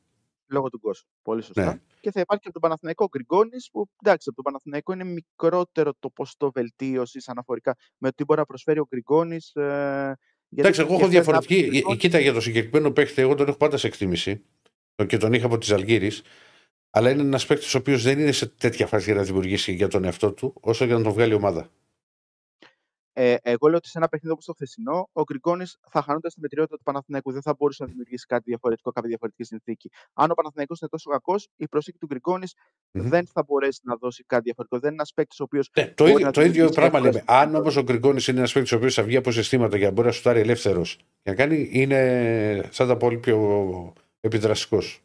Λόγω 0.55 0.68
του 0.68 0.78
Γκος. 0.78 1.05
Πολύ 1.22 1.43
σωστά. 1.43 1.64
Ναι. 1.64 1.81
Και 2.01 2.10
θα 2.10 2.20
υπάρχει 2.20 2.43
και 2.43 2.48
από 2.48 2.52
τον 2.52 2.60
Παναθηναϊκό 2.60 3.09
Γκριγκόνης, 3.10 3.68
που 3.72 3.89
εντάξει, 4.02 4.28
από 4.28 4.43
τον 4.43 4.44
Παναθηναϊκό 4.44 4.93
είναι 4.93 5.05
μικρότερο 5.05 5.93
το 5.98 6.10
ποσοστό 6.10 6.51
βελτίωσης 6.51 7.28
αναφορικά 7.28 7.76
με 7.98 8.09
το 8.09 8.14
τι 8.14 8.24
μπορεί 8.24 8.40
να 8.40 8.47
προσφέρει 8.47 8.78
ο 8.78 8.86
Γκριγκόνης. 8.89 9.55
Ε, 9.55 10.16
γιατί 10.48 10.68
Εντάξει, 10.68 10.81
εγώ 10.81 10.89
και 10.89 10.94
έχω 10.94 11.06
χθες 11.06 11.26
να 11.26 11.40
διαφορετική. 11.40 11.68
πει 11.68 11.82
ο 11.86 11.90
ε, 11.90 11.94
ε, 11.94 11.97
Κοίτα 11.97 12.18
για 12.18 12.32
το 12.32 12.40
συγκεκριμένο 12.40 12.90
παίχτη, 12.90 13.22
εγώ 13.22 13.35
τον 13.35 13.48
έχω 13.48 13.56
πάντα 13.56 13.76
σε 13.76 13.86
εκτίμηση 13.86 14.44
και 15.06 15.16
τον 15.16 15.32
είχα 15.32 15.47
από 15.47 15.59
τη 15.59 15.72
Αλγύρη. 15.72 16.10
Αλλά 16.90 17.10
είναι 17.10 17.22
ένας 17.22 17.47
παίκτης 17.47 17.74
ο 17.74 17.78
οποίος 17.78 18.02
δεν 18.02 18.18
είναι 18.18 18.32
σε 18.32 18.47
τέτοια 18.47 18.86
φάση 18.86 19.05
για 19.05 19.14
να 19.14 19.22
δημιουργήσει 19.22 19.72
για 19.72 19.89
τον 19.89 20.05
εαυτό 20.05 20.32
του, 20.32 20.55
όσο 20.60 20.85
για 20.85 20.97
να 20.97 21.02
τον 21.02 21.12
βγάλει 21.12 21.32
η 21.32 21.36
ομάδα. 21.36 21.70
Ε, 23.16 23.36
εγώ 23.43 23.69
λέω 23.69 23.77
ότι 23.77 23.89
σε 23.89 23.99
ένα 23.99 24.09
παιχνίδι 24.09 24.32
όπως 24.32 24.45
το 24.45 24.53
χθεσινό, 24.53 25.09
ο 25.12 25.23
Γκριγκόνης 25.23 25.78
θα 25.91 26.03
χανόταν 26.03 26.31
στη 26.31 26.41
μετριότητα 26.41 26.77
του 26.77 26.82
Παναθηναϊκού. 26.82 27.32
Δεν 27.32 27.43
θα 27.43 27.55
μπορούσε 27.59 27.82
να 27.82 27.89
δημιουργήσει 27.89 28.27
κάτι 28.27 28.43
διαφορετικό, 28.47 28.91
κάποια 28.93 29.09
διαφορετική 29.09 29.45
συνθήκη. 29.45 29.91
Αν 30.12 30.31
ο 30.31 30.35
Παναθηναϊκός 30.35 30.81
είναι 30.81 30.91
τόσο 30.91 31.11
κακός, 31.11 31.49
η 31.57 31.69
προσήκη 31.69 31.99
του 31.99 32.07
γκριγκονη 32.07 32.47
Μμμ. 32.93 33.09
δεν 33.09 33.27
θα 33.27 33.43
μπορέσει 33.47 33.81
να 33.82 33.97
δώσει 33.97 34.24
κάτι 34.27 34.43
διαφορετικό. 34.43 34.81
Δεν 34.81 34.91
είναι 34.91 34.99
ένας 34.99 35.12
παίκτης 35.15 35.41
ο 35.41 35.43
οποίος. 35.43 35.70
Ναι, 35.77 35.86
το, 35.86 36.05
Μπορεί 36.05 36.12
ίδιο, 36.12 36.27
να 36.27 36.32
το 36.32 36.41
ίδιο 36.41 36.53
δημιουργήσει 36.53 36.81
πράγμα 36.81 36.99
εύκολα 36.99 37.12
λέμε. 37.12 37.24
Αν 37.27 37.39
συνθήκες. 37.39 37.61
όμως 37.61 37.77
ο 37.77 37.82
Γκριγκόνης 37.82 38.27
είναι 38.28 38.39
ένας 38.39 38.53
παίκτης 38.53 38.73
ο 38.73 38.77
οποίος 38.77 38.95
θα 38.95 39.03
βγει 39.03 39.16
από 39.16 39.31
συστήματα 39.31 39.77
για 39.77 39.86
να 39.86 39.93
μπορεί 39.93 40.07
να 40.07 40.12
σουτάρει 40.12 40.41
ελεύθερος 40.41 40.97
και 40.97 41.31
να 41.31 41.35
κάνει, 41.35 41.69
είναι 41.73 42.69
θα 42.73 42.85
ήταν 42.85 42.97
πολύ 42.97 43.19
πιο 43.19 43.93
επιδραστικός. 44.20 45.03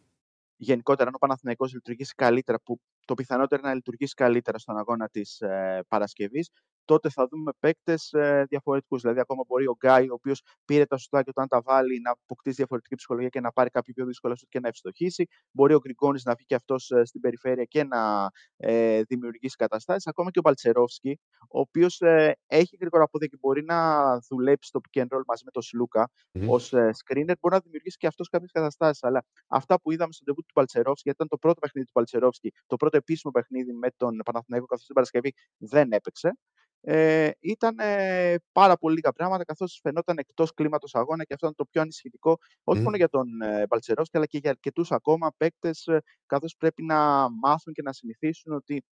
Γενικότερα, 0.55 1.07
αν 1.09 1.15
ο 1.15 1.17
Παναθηναϊκός 1.17 1.73
λειτουργήσει 1.73 2.13
καλύτερα, 2.15 2.59
που 2.59 2.79
το 3.09 3.15
πιθανότερο 3.15 3.61
είναι 3.61 3.69
να 3.69 3.75
λειτουργήσει 3.75 4.13
καλύτερα 4.13 4.57
στον 4.57 4.77
αγώνα 4.77 5.07
της 5.09 5.39
ε, 5.41 5.83
Παρασκευής, 5.87 6.49
τότε 6.85 7.09
θα 7.09 7.27
δούμε 7.27 7.51
παίκτες 7.59 8.11
ε, 8.11 8.45
διαφορετικούς. 8.49 9.01
Δηλαδή, 9.01 9.19
ακόμα 9.19 9.43
μπορεί 9.47 9.67
ο 9.67 9.75
Γκάι, 9.77 10.09
ο 10.09 10.13
οποίος 10.13 10.41
πήρε 10.65 10.85
τα 10.85 10.97
σουτά 10.97 11.23
και 11.23 11.29
όταν 11.29 11.47
τα 11.47 11.61
βάλει, 11.61 11.99
να 12.01 12.11
αποκτήσει 12.11 12.55
διαφορετική 12.55 12.95
ψυχολογία 12.95 13.29
και 13.29 13.39
να 13.39 13.51
πάρει 13.51 13.69
κάποιο 13.69 13.93
πιο 13.93 14.05
δύσκολο 14.05 14.35
σουτ 14.35 14.49
και 14.49 14.59
να 14.59 14.67
ευστοχήσει. 14.67 15.27
Μπορεί 15.51 15.73
ο 15.73 15.79
Γκριγκόνη 15.79 16.21
να 16.23 16.33
βγει 16.33 16.45
και 16.45 16.55
αυτός 16.55 16.91
ε, 16.91 17.05
στην 17.05 17.21
περιφέρεια 17.21 17.63
και 17.63 17.83
να 17.83 18.29
ε, 18.57 19.01
δημιουργήσει 19.01 19.55
καταστάσεις. 19.55 20.07
Ακόμα 20.07 20.31
και 20.31 20.39
ο 20.39 20.41
Μπαλτσερόφσκι, 20.41 21.19
ο 21.49 21.59
οποίος 21.59 22.01
ε, 22.01 22.37
έχει 22.47 22.77
γρήγορα 22.79 23.07
πόδια 23.07 23.27
και 23.27 23.37
μπορεί 23.39 23.63
να 23.63 23.79
δουλέψει 24.29 24.69
στο 24.69 24.79
pick 24.83 25.01
and 25.01 25.07
roll 25.17 25.23
μαζί 25.27 25.43
με 25.45 25.51
τον 25.51 25.61
Σλούκα 25.61 26.11
Μμμ. 26.33 26.49
ως 26.49 26.73
screener, 26.73 27.35
μπορεί 27.39 27.53
να 27.55 27.59
δημιουργήσει 27.59 27.97
και 27.97 28.07
αυτός 28.07 28.29
κάποιες 28.29 28.51
καταστάσεις. 28.51 29.03
Αλλά 29.03 29.25
αυτά 29.47 29.81
που 29.81 29.91
είδαμε 29.91 30.13
στο 30.13 30.23
debut 30.31 30.43
του 30.47 30.53
Παλτσερόφσκι, 30.53 31.01
γιατί 31.03 31.23
ήταν 31.23 31.27
το 31.27 31.37
πρώτο 31.37 31.59
παιχνίδι 31.59 31.87
του 31.87 31.93
Παλτσερόφσκι, 31.93 32.51
το 32.67 32.75
πρώτο 32.75 32.97
επίσημο 32.99 33.31
παιχνίδι 33.33 33.73
με 33.73 33.89
τον 33.97 34.17
Παναθηναϊκό 34.25 34.65
καθώς 34.65 34.85
την 34.85 34.95
Παρασκευή 34.95 35.33
δεν 35.57 35.91
έπαιξε. 35.91 36.31
Ε, 36.81 37.29
ήταν 37.39 37.79
ε, 37.79 38.35
πάρα 38.51 38.77
πολύ 38.77 38.95
λίγα 38.95 39.11
πράγματα 39.11 39.43
καθώς 39.43 39.79
φαινόταν 39.83 40.17
εκτός 40.17 40.53
κλίματος 40.53 40.95
αγώνα 40.95 41.23
και 41.23 41.33
αυτό 41.33 41.45
ήταν 41.45 41.57
το 41.57 41.65
πιο 41.71 41.81
ανησυχητικό 41.81 42.37
όχι 42.63 42.79
Μμ. 42.79 42.83
μόνο 42.83 42.95
για 42.95 43.09
τον 43.09 43.41
ε, 43.41 43.65
Παλτσερόφσκι 43.67 44.17
αλλά 44.17 44.25
και 44.25 44.37
για 44.37 44.49
αρκετούς 44.49 44.91
ακόμα 44.91 45.31
παίκτες, 45.37 45.89
καθώς 46.25 46.55
πρέπει 46.57 46.83
να 46.83 47.29
μάθουν 47.29 47.73
και 47.73 47.81
να 47.81 47.93
συνηθίσουν 47.93 48.53
ότι 48.53 48.83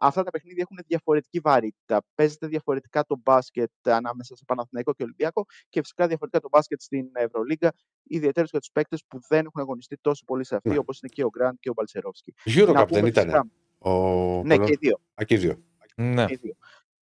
αυτά 0.00 0.22
τα 0.22 0.30
παιχνίδια 0.30 0.64
έχουν 0.70 0.84
διαφορετική 0.86 1.38
βαρύτητα. 1.40 2.02
Παίζεται 2.14 2.46
διαφορετικά 2.46 3.04
το 3.04 3.20
μπάσκετ 3.24 3.70
ανάμεσα 3.82 4.36
σε 4.36 4.44
Παναθηναϊκό 4.46 4.92
και 4.92 5.02
Ολυμπιακό 5.02 5.44
και 5.68 5.80
φυσικά 5.80 6.06
διαφορετικά 6.06 6.42
το 6.42 6.48
μπάσκετ 6.52 6.80
στην 6.80 7.10
Ευρωλίγκα, 7.12 7.72
ιδιαίτερα 8.02 8.46
για 8.50 8.58
τους 8.60 8.70
παίκτες 8.72 9.04
που 9.08 9.18
δεν 9.28 9.44
έχουν 9.46 9.60
αγωνιστεί 9.60 9.96
τόσο 10.00 10.24
πολύ 10.26 10.44
σε 10.44 10.56
αυτή, 10.56 10.68
Ναι. 10.68 10.78
όπως 10.78 11.00
είναι 11.00 11.10
και 11.14 11.24
ο 11.24 11.28
Γκραντ 11.28 11.56
και 11.60 11.70
ο 11.70 11.72
Μπαλτσερόφσκι. 11.76 12.34
Eurocup 12.44 12.66
Να 12.66 12.72
δεν 12.72 12.86
πούμε 12.86 13.08
ήταν. 13.08 13.24
φυσικά- 13.24 13.46
Ο... 13.78 13.90
Ναι, 14.44 14.54
Πολο- 14.54 14.66
και 14.66 14.72
οι 14.72 14.76
δύο. 14.80 15.00
Α, 15.20 15.24
και 15.24 15.34
οι 15.34 15.38
δύο. 15.38 15.62
Ναι. 15.96 16.26
και 16.26 16.32
οι 16.32 16.38
δύο. 16.42 16.54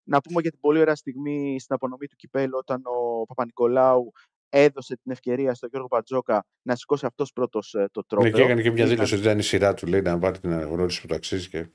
Να 0.07 0.21
πούμε 0.21 0.41
για 0.41 0.51
την 0.51 0.61
πολύ 0.61 0.79
ωραία 0.81 0.95
στιγμή 0.95 1.61
στην 1.61 1.75
απονομή 1.75 2.07
του 2.07 2.16
κυπέλου 2.16 2.57
όταν 2.59 2.83
ο 2.85 3.25
Παπα-Νικολάου 3.25 4.12
έδωσε 4.49 4.97
την 5.03 5.12
ευκαιρία 5.12 5.55
στον 5.55 5.69
Γιώργο 5.69 5.89
Μπατζόκα 5.91 6.45
να 6.62 6.77
σηκώσει 6.77 7.07
αυτός 7.07 7.33
πρώτος 7.33 7.75
ε, 7.75 7.89
το 7.93 8.01
Ναι, 8.01 8.05
τρόπαιο. 8.07 8.31
και 8.31 8.43
έκανε 8.43 8.62
και 8.62 8.71
μια 8.71 8.85
Ήταν- 8.85 8.95
δήλωση 8.95 9.15
ότι 9.15 9.23
ήταν 9.23 9.39
η 9.39 9.43
σειρά 9.43 9.75
του, 9.75 9.87
λέει, 9.87 10.01
να 10.01 10.19
πάρει 10.19 10.39
την 10.39 10.53
αναγνώριση 10.53 11.01
που 11.01 11.07
του 11.07 11.15
αξίζει. 11.15 11.49
Και... 11.49 11.69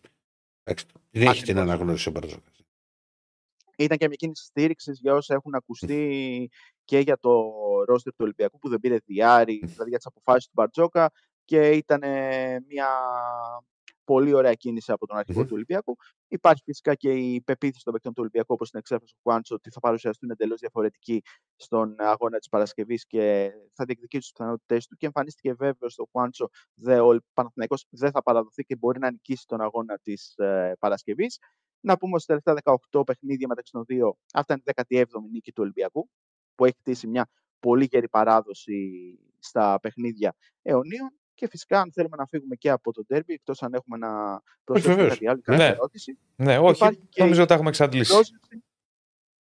Εντάξει, 0.70 0.86
Δεν 1.12 1.22
έχει 1.28 1.44
την 1.44 1.58
Ακριβώς. 1.58 1.62
αναγνώριση 1.74 2.10
ο 2.10 2.12
Μπαρτζόκα. 2.12 2.52
ήταν 3.78 3.98
και 3.98 4.08
μια 4.08 4.16
κίνηση 4.16 4.44
στήριξης 4.44 5.00
για 5.00 5.14
όσα 5.14 5.34
έχουν 5.34 5.56
ακουστεί 5.56 6.50
και 6.84 7.00
για 7.00 7.18
το 7.18 7.32
ρόστερ 7.88 8.12
του 8.14 8.20
Ολυμπιακού 8.24 8.60
που 8.60 8.70
δεν 8.70 8.80
πήρε 8.80 8.98
διάρρη, 9.06 9.60
δηλαδή 9.66 9.90
για 9.90 9.98
τις 9.98 10.06
αποφάσεις 10.08 10.46
του 10.46 10.52
Μπαρτζόκα 10.56 11.12
και 11.46 11.70
ήταν 11.70 12.04
ε, 12.04 12.60
μια 12.68 12.88
πολύ 14.14 14.34
ωραία 14.34 14.53
κίνηση 14.53 14.91
από 14.91 15.07
τον 15.07 15.18
αρχηγό 15.18 15.40
Μμμ. 15.40 15.48
του 15.48 15.53
Ολυμπιακού. 15.56 15.95
Υπάρχει 16.27 16.61
φυσικά 16.65 16.95
και 16.95 17.11
η 17.11 17.41
πεποίθηση 17.41 17.84
των 17.84 17.94
παικτών 17.94 18.14
του 18.14 18.19
Ολυμπιακού, 18.22 18.53
όπως 18.53 18.69
την 18.69 18.80
εξέφρασε 18.80 19.14
ο 19.18 19.19
Χουάντσο, 19.23 19.56
ότι 19.56 19.69
θα 19.69 19.80
παρουσιαστούν 19.80 20.30
εντελώς 20.30 20.60
διαφορετικοί 20.60 21.22
στον 21.56 21.95
αγώνα 21.98 22.38
της 22.38 22.49
Παρασκευής 22.49 23.06
και 23.06 23.52
θα 23.73 23.86
διεκδικήσουν 23.86 24.22
τις 24.22 24.31
πιθανότητές 24.31 24.88
του. 24.88 24.95
Και 24.95 25.06
εμφανίστηκε 25.06 25.53
βέβαιος 25.53 25.94
στο 25.94 26.07
Χουάντσο 26.11 26.49
δε, 26.73 26.99
ο 26.99 27.19
Παναθηναϊκός 27.34 27.86
δεν 27.90 28.11
θα 28.11 28.22
παραδοθεί 28.23 28.64
και 28.64 28.76
μπορεί 28.76 28.99
να 28.99 29.11
νικήσει 29.11 29.45
τον 29.48 29.61
αγώνα 29.61 29.98
της 29.98 30.34
ε, 30.38 30.76
Παρασκευής. 30.80 31.38
Να 31.80 31.98
πούμε 31.98 32.14
ότι 32.14 32.23
στα 32.23 32.40
τελευταία 32.41 32.77
18 32.91 33.06
παιχνίδια 33.06 33.48
μεταξύ 33.48 33.72
των 33.72 33.84
δύο, 33.86 34.18
αυτά 34.34 34.53
είναι 34.53 34.64
η 34.65 35.03
17η 35.06 35.22
νίκη 35.31 35.52
του 35.52 35.61
Ολυμπιακού, 35.64 36.10
που 36.56 36.65
έχει 36.65 36.76
χτίσει 36.80 37.07
μια 37.07 37.30
πολύ 37.60 37.88
γερή 37.91 38.10
παράδοση 38.10 38.80
στα 39.40 39.80
παιχνίδια 39.81 40.36
αιωνίων. 40.61 41.19
Και 41.40 41.48
φυσικά, 41.48 41.80
αν 41.82 41.91
θέλουμε 41.94 42.16
να 42.18 42.26
φύγουμε 42.26 42.56
και 42.56 42.70
από 42.70 42.94
το 42.94 43.03
ντέρμπι, 43.07 43.34
εκτός 43.34 43.64
αν 43.64 43.74
έχουμε 43.74 43.98
να 43.98 44.41
προσθέσουμε 44.64 44.95
βεβαίως. 44.95 45.14
κάτι 45.14 45.28
άλλο, 45.28 45.41
Ναι. 45.45 45.45
κάποια 45.56 45.66
ερώτηση, 45.66 46.18
Ναι, 46.36 46.57
όχι. 46.57 46.76
Υπάρχει 46.76 46.99
και 47.10 47.22
Νομίζω 47.22 47.38
η- 47.40 47.41
ότι 47.41 47.48
τα 47.49 47.53
έχουμε 47.53 47.70
εξαντλήσει. 47.70 48.11
πρόσληψη 48.14 48.64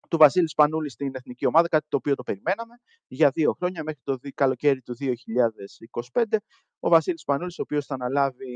του 0.08 0.16
Βασίλη 0.16 0.48
Σπανούλη 0.48 0.90
στην 0.90 1.14
εθνική 1.14 1.46
ομάδα, 1.46 1.68
κάτι 1.68 1.86
το 1.88 1.96
οποίο 1.96 2.14
το 2.14 2.22
περιμέναμε 2.22 2.74
για 3.06 3.30
δύο 3.30 3.52
χρόνια 3.52 3.82
μέχρι 3.82 4.00
το 4.04 4.16
δι- 4.16 4.34
καλοκαίρι 4.34 4.80
του 4.82 4.94
2025. 4.94 6.38
Ο 6.80 6.88
Βασίλης 6.88 7.20
Σπανούλης, 7.20 7.58
ο 7.58 7.62
οποίος 7.62 7.86
θα 7.86 7.94
αναλάβει 7.94 8.46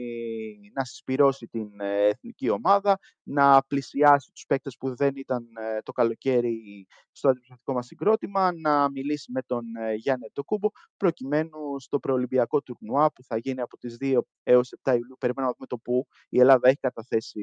να 0.75 0.85
συσπυρώσει 0.85 1.47
την 1.47 1.81
ε, 1.81 2.07
εθνική 2.07 2.51
ομάδα, 2.51 2.99
να 3.23 3.63
πλησιάσει 3.67 4.31
τους 4.33 4.45
παίκτες 4.47 4.77
που 4.77 4.95
δεν 4.97 5.13
ήταν 5.17 5.47
ε, 5.57 5.83
το 5.83 5.93
καλοκαίρι 5.93 6.87
στο 7.13 7.29
αντιπροσωπευτικό 7.29 7.73
μας 7.73 7.87
συγκρότημα, 7.87 8.53
να 8.53 8.91
μιλήσει 8.91 9.33
με 9.33 9.43
τον 9.43 9.65
ε, 9.77 9.95
Γιάννη 9.95 10.27
Τοκούμπο, 10.33 10.69
προκειμένου 10.97 11.81
στο 11.81 11.99
προολυμπιακό 11.99 12.63
τουρνουά 12.63 13.13
που 13.13 13.23
θα 13.25 13.37
γίνει 13.37 13.61
από 13.61 13.77
τις 13.79 13.97
2 14.01 14.19
έως 14.43 14.73
7 14.83 14.91
Ιουλίου. 14.91 15.17
Περιμένουμε 15.19 15.53
να 15.53 15.57
δούμε 15.59 15.67
το 15.67 15.79
που 15.79 16.07
η 16.29 16.41
Ελλάδα 16.41 16.69
έχει 16.69 16.79
καταθέσει 16.81 17.43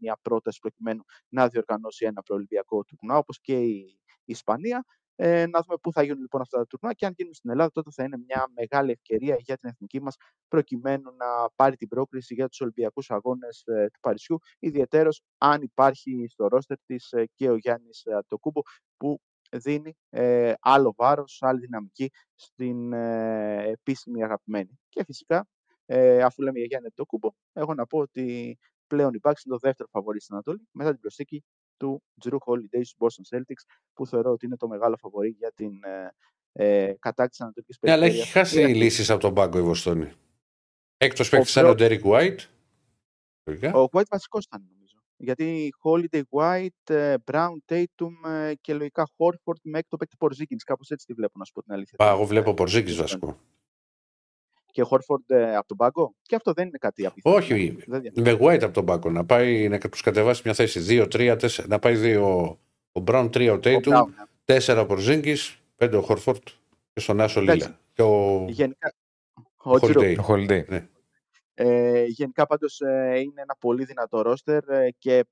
μια 0.00 0.18
πρόταση 0.22 0.58
προκειμένου 0.58 1.02
να 1.28 1.48
διοργανώσει 1.48 2.04
ένα 2.04 2.22
προολυμπιακό 2.22 2.84
τουρνουά, 2.84 3.18
όπως 3.18 3.40
και 3.40 3.60
η 3.60 3.98
Ισπανία. 4.24 4.84
Ε, 5.22 5.46
να 5.46 5.60
δούμε 5.62 5.78
πού 5.82 5.92
θα 5.92 6.02
γίνουν 6.02 6.20
λοιπόν 6.20 6.40
αυτά 6.40 6.58
τα 6.58 6.66
τουρνουά 6.66 6.94
και 6.94 7.06
αν 7.06 7.12
γίνουν 7.16 7.34
στην 7.34 7.50
Ελλάδα, 7.50 7.70
τότε 7.70 7.90
θα 7.94 8.04
είναι 8.04 8.16
μια 8.26 8.46
μεγάλη 8.54 8.90
ευκαιρία 8.90 9.36
για 9.38 9.56
την 9.56 9.68
εθνική 9.68 10.02
μας 10.02 10.16
προκειμένου 10.48 11.10
να 11.16 11.50
πάρει 11.56 11.76
την 11.76 11.88
πρόκριση 11.88 12.34
για 12.34 12.48
τους 12.48 12.60
Ολυμπιακούς 12.60 13.10
Αγώνες 13.10 13.62
ε, 13.66 13.86
του 13.92 14.00
Παρισιού, 14.00 14.38
ιδιαιτέρως 14.58 15.22
αν 15.38 15.62
υπάρχει 15.62 16.26
στο 16.28 16.46
ρόστερ 16.46 16.76
της 16.86 17.12
ε, 17.12 17.24
και 17.34 17.50
ο 17.50 17.56
Γιάννης 17.56 18.04
ε, 18.04 18.14
Αντοκούμπο 18.14 18.60
που 18.96 19.20
δίνει 19.50 19.96
ε, 20.10 20.52
άλλο 20.60 20.94
βάρος, 20.96 21.38
άλλη 21.40 21.60
δυναμική 21.60 22.10
στην 22.34 22.92
ε, 22.92 23.70
επίσημη 23.70 24.24
αγαπημένη. 24.24 24.78
Και 24.88 25.04
φυσικά, 25.04 25.46
ε, 25.86 26.22
αφού 26.22 26.42
λέμε 26.42 26.58
για 26.58 26.66
Γιάννη 26.66 26.86
Αντοκούμπο, 26.86 27.30
έχω 27.52 27.74
να 27.74 27.86
πω 27.86 27.98
ότι 27.98 28.58
πλέον 28.86 29.14
η 29.14 29.18
Bucks 29.22 29.40
είναι 29.44 29.54
το 29.54 29.58
δεύτερο 29.58 29.88
φαβορή 29.92 30.20
στην 30.20 30.34
Ανατολή, 30.34 30.68
μετά 30.72 30.90
την 30.90 31.00
προσθήκη 31.00 31.44
του 31.80 32.02
Drew 32.24 32.36
Holiday 32.46 32.80
στους 32.82 32.94
Boston 32.98 33.36
Celtics, 33.36 33.64
που 33.92 34.06
θεωρώ 34.06 34.30
ότι 34.30 34.46
είναι 34.46 34.56
το 34.56 34.68
μεγάλο 34.68 34.96
φαβορή 34.96 35.28
για 35.28 35.52
την 35.54 35.72
ε, 35.84 36.10
ε, 36.52 36.94
κατάκτηση 36.98 37.28
της 37.28 37.40
Ανατολικής 37.40 37.78
Ναι, 37.80 37.90
αλλά 37.92 38.00
Περιφέρειας. 38.00 38.28
έχει 38.28 38.38
χάσει 38.38 38.60
Είναι 38.60 38.72
λύσεις 38.72 39.10
από 39.10 39.20
τον 39.20 39.34
πάγκο 39.34 39.58
η 39.58 39.62
Βοστόνη. 39.62 40.12
Έκτος 40.96 41.28
παίκτης 41.28 41.50
σαν 41.50 41.62
Προ- 41.62 41.72
ο 41.74 41.76
Ντέρικ 41.76 42.00
White. 42.04 42.38
Λογικά. 43.44 43.72
Ο 43.74 43.88
White 43.92 44.06
βασικός 44.10 44.44
ήταν 44.44 44.66
νομίζω. 44.72 44.96
Γιατί 45.16 45.70
Holiday 45.82 46.22
White, 46.30 46.94
ε, 46.94 47.14
Brown, 47.32 47.56
Tatum 47.66 48.28
ε, 48.30 48.52
και 48.60 48.74
λογικά 48.74 49.08
Horford 49.16 49.60
με 49.62 49.78
έκτο 49.78 49.96
παίκτη 49.96 50.16
Porzingis. 50.18 50.56
Κάπως 50.64 50.90
έτσι 50.90 51.06
τη 51.06 51.12
βλέπω 51.12 51.38
να 51.38 51.44
σου 51.44 51.52
πω 51.52 51.62
την 51.62 51.72
αλήθεια. 51.72 51.96
Πα, 51.98 52.04
την, 52.04 52.14
εγώ 52.14 52.22
ε, 52.22 52.26
βλέπω 52.26 52.54
Πορζίκη 52.54 52.86
την 52.92 52.96
Βοστόνη. 52.96 53.20
βασικό. 53.22 53.44
Και 54.70 54.84
Horford 54.90 55.22
ε, 55.26 55.56
από 55.56 55.68
τον 55.68 55.76
πάγκο; 55.76 56.14
Και 56.22 56.34
αυτό 56.34 56.52
δεν 56.52 56.66
είναι 56.68 56.78
κάτι 56.78 57.06
απίθανο. 57.06 57.36
Όχι, 57.36 57.76
Δεν 57.86 58.00
διαφωνώ. 58.00 58.38
με 58.38 58.38
White 58.40 58.62
από 58.62 58.72
τον 58.72 58.84
πάγκο. 58.84 59.10
Να 59.10 59.24
πάει 59.24 59.68
να 59.68 59.78
τους 59.78 60.00
κατεβάσει 60.00 60.42
μια 60.44 60.54
θέση. 60.54 61.06
2-3, 61.12 61.36
4. 61.36 61.64
Να 61.68 61.78
πάει 61.78 61.96
2 61.96 62.56
ο 62.92 63.02
Brown, 63.06 63.28
3 63.30 63.48
ο 63.48 63.52
Ο 63.52 63.58
Tatum, 63.62 63.80
Brown, 63.82 64.04
ε. 64.44 64.58
4 64.58 64.78
ο 64.82 64.86
Πορζίνκη, 64.86 65.34
5 65.78 65.92
ο 65.94 66.00
Χορφόρτ 66.00 66.48
και 66.92 67.00
στον 67.00 67.20
Άσο 67.20 67.40
Εντάξει. 67.40 67.66
Λίλα. 67.66 67.78
Και 67.92 68.02
ο 68.02 68.44
Γενικά, 68.48 68.92
ο 69.56 69.70
ο 69.70 69.78
Τζιρού. 69.80 70.00
Holiday. 70.00 70.16
Ο 70.18 70.24
Holiday. 70.28 70.82
Ε, 71.54 72.04
γενικά 72.04 72.46
πάντως 72.46 72.80
ε, 72.80 73.18
είναι 73.18 73.40
ένα 73.40 73.56
πολύ 73.60 73.84
δυνατό 73.84 74.22
ρόστερ 74.22 74.68
ε, 74.68 74.94
και 74.98 75.16
ε, 75.16 75.22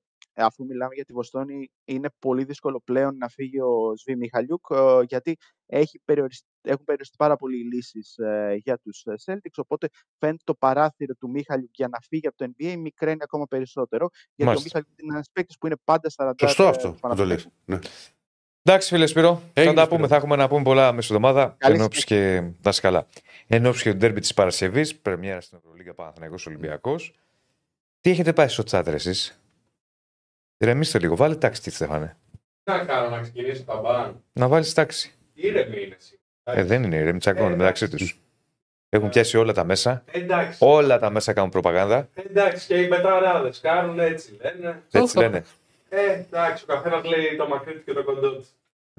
αφού 0.42 0.64
μιλάμε 0.64 0.94
για 0.94 1.04
τη 1.04 1.12
Βοστόνη 1.12 1.70
είναι 1.84 2.08
πολύ 2.18 2.44
δύσκολο 2.44 2.80
πλέον 2.84 3.16
να 3.16 3.28
φύγει 3.28 3.60
ο 3.60 3.96
Σβή 3.96 4.16
Μιχαλιούκ 4.16 4.66
ε, 4.70 5.02
γιατί 5.06 5.36
έχει 5.66 6.00
περιορισ- 6.04 6.44
έχουν 6.62 6.84
περιοριστεί 6.84 7.16
πάρα 7.18 7.36
πολύ 7.36 7.58
οι 7.58 7.64
λύσεις 7.64 8.16
ε, 8.18 8.58
για 8.62 8.78
τους 8.78 9.02
ε, 9.06 9.14
Celtics 9.24 9.56
οπότε 9.56 9.88
φαίνεται 10.18 10.42
το 10.44 10.54
παράθυρο 10.54 11.14
του 11.14 11.30
Μιχαλιούκ 11.30 11.70
για 11.74 11.88
να 11.88 11.98
φύγει 12.08 12.26
από 12.26 12.36
το 12.36 12.52
NBA 12.58 12.76
μικραίνει 12.78 13.18
ακόμα 13.22 13.46
περισσότερο 13.46 14.08
γιατί 14.34 14.44
Μάλιστα. 14.44 14.60
ο 14.60 14.62
Μιχαλιούκ 14.64 15.00
είναι 15.02 15.12
ένας 15.14 15.28
παίκτης 15.32 15.58
που 15.58 15.66
είναι 15.66 15.76
πάντα 15.84 16.10
40 16.16 16.32
Σωστό 16.40 16.62
ε, 16.64 16.68
αυτό 16.68 16.90
τους 16.90 17.00
που 17.00 17.08
το 17.16 17.24
λες. 17.24 17.48
Παναθηναϊκούς. 17.48 17.52
Ναι. 17.64 17.78
Εντάξει, 18.62 18.88
φίλε 18.88 19.06
Σπύρο, 19.06 19.34
θα 19.34 19.50
Έγινε, 19.60 19.74
τα 19.74 19.80
Σπύρο. 19.80 19.96
πούμε. 19.96 20.08
Θα 20.08 20.16
έχουμε 20.16 20.36
να 20.36 20.48
πούμε 20.48 20.62
πολλά 20.62 20.92
μέσα 20.92 21.02
στη 21.06 21.14
εβδομάδα. 21.14 21.54
Καλή 21.58 21.74
Εν 21.76 21.82
ώψη 21.82 22.04
και 22.04 22.40
να 22.40 22.70
είσαι 22.70 22.80
καλά. 22.80 23.06
Εν 23.46 23.66
ώψη 23.66 23.82
και 23.82 23.90
του 23.90 23.96
ντέρμπι 23.96 24.20
της 24.20 24.34
Παρασκευής, 24.34 24.96
πρεμιέρα 24.96 25.40
στην 25.40 25.58
Ευρωλίγα 25.58 25.94
Παναθηναϊκός 25.94 26.46
Ολυμπιακός. 26.46 27.14
Τι 28.00 28.10
έχετε 28.10 28.32
πάει 28.32 28.48
στο 28.48 28.62
τσάτρε 28.62 28.94
εσείς; 28.94 29.40
Ηρεμήστε 30.58 30.98
λίγο, 30.98 31.16
βάλε 31.16 31.34
τάξη, 31.36 31.62
τι 31.62 31.70
Στέφανε. 31.70 32.16
Τι 32.62 32.72
να 32.72 32.84
κάνω, 32.84 33.08
να 33.08 33.20
ξεκινήσω 33.20 33.62
τα 33.64 33.76
μπαν. 33.76 34.22
Να 34.32 34.48
βάλεις 34.48 34.74
τάξη. 34.74 35.12
Ήρεμη 35.34 35.82
είναι 35.82 35.94
εσύ. 35.98 36.18
Ε, 36.42 36.64
δεν 36.64 36.82
είναι 36.82 36.96
ηρεμοί, 36.96 37.18
τσακώνονται 37.18 37.54
Ε, 37.54 37.56
μεταξύ 37.56 37.88
τους. 37.88 38.20
Έχουν 38.88 39.08
πιάσει 39.08 39.36
όλα 39.36 39.52
τα 39.52 39.64
μέσα. 39.64 40.04
Εντάξει. 40.12 40.58
Όλα 40.62 40.98
τα 40.98 41.10
μέσα 41.10 41.32
κάνουν 41.32 41.50
προπαγάνδα. 41.50 42.08
Εντάξει, 42.14 42.66
και 42.66 42.82
οι 42.82 42.88
μεταράδες 42.88 43.60
κάνουν 43.60 43.98
έτσι, 43.98 44.38
λένε. 44.42 44.82
Έτσι 44.90 45.18
λένε. 45.18 45.44
Ε, 45.88 46.10
εντάξει, 46.12 46.64
ο 46.64 46.66
καθένας 46.66 47.04
λέει 47.04 47.36
το 47.36 47.48
μακρύ 47.48 47.74
του 47.74 47.84
και 47.84 47.92
το 47.92 48.04
κοντό 48.04 48.32
του. 48.32 48.46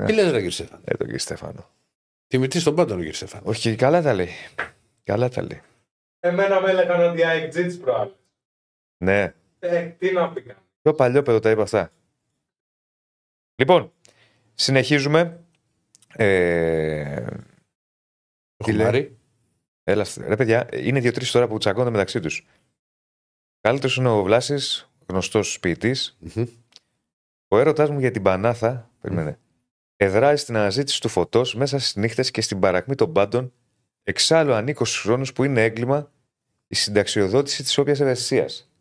Τι 0.06 0.14
λες, 0.14 0.31
ρε 0.31 0.38
κύριε 0.38 0.49
Στέφανο; 0.49 0.81
Ε, 0.86 0.91
τον 0.91 1.06
κύριο 1.06 1.19
Στέφανο. 1.19 1.69
Τιμητής 2.27 2.61
στον 2.61 2.76
πάντων, 2.76 2.98
κύριε 2.98 3.14
Στέφανο. 3.14 3.44
Όχι, 3.45 3.76
καλά 3.76 4.02
τα 4.02 4.14
λέει. 4.14 4.30
Καλά 5.03 5.30
τα 5.30 5.41
λέει. 5.41 5.61
Εμένα 6.19 6.61
με 6.61 6.69
έλεγαν 6.69 7.11
ότι 7.11 7.23
αεκτζή 7.23 7.65
τη 7.68 7.77
προάλλη. 7.77 8.15
Ναι. 8.98 9.34
Ε, 9.60 9.81
τι 9.81 10.11
να 10.11 10.30
πει 10.30 10.41
κανένα. 10.41 10.65
Πιο 10.90 10.98
παλιό 10.98 11.24
παιδό 11.24 11.40
τα 11.40 11.49
είπα 11.49 11.61
αυτά. 11.61 11.91
Λοιπόν, 13.56 13.91
συνεχίζουμε. 14.53 15.44
Ε, 16.07 17.26
Τι 18.57 18.72
λέει; 18.72 18.78
Χουμάρι. 18.78 19.18
έλα, 19.84 20.06
ρε 20.18 20.36
παιδιά, 20.36 20.68
είναι 20.74 20.99
δύο-τρεις 20.99 21.32
τώρα 21.32 21.48
που 21.48 21.57
τσακώνονται 21.57 21.91
μεταξύ 21.91 22.20
τους. 22.20 22.48
Καλύτερος 23.61 23.95
είναι 23.98 24.10
ο 24.10 24.24
Βλάσης, 24.24 24.91
γνωστός 25.07 25.60
ποιητής. 25.60 26.18
Μμμ. 26.20 26.45
Ο 27.48 27.57
έρωτάς 27.57 27.90
μου 27.90 27.99
για 27.99 28.11
την 28.11 28.22
Πανάθα, 28.22 28.91
περίμενε, 29.02 29.40
εδράει 29.95 30.36
στην 30.36 30.56
αναζήτηση 30.56 31.02
του 31.02 31.10
φωτός 31.10 31.56
μέσα 31.56 31.80
στις 31.80 31.95
νύχτες 31.95 32.32
και 32.32 32.41
στην 32.41 32.60
παρακμή 32.60 32.95
των 32.95 33.14
πάντων. 33.14 33.53
Εξάλλου 34.03 34.53
ανήκω 34.53 34.86
στους 34.86 35.02
χρόνους 35.02 35.34
που 35.34 35.44
είναι 35.44 35.64
έγκλημα 35.64 36.11
η 36.68 36.76
συνταξιοδότηση 36.76 37.64
της 37.64 37.78
όποιας 37.78 37.99
ευαισθησίας. 37.99 38.72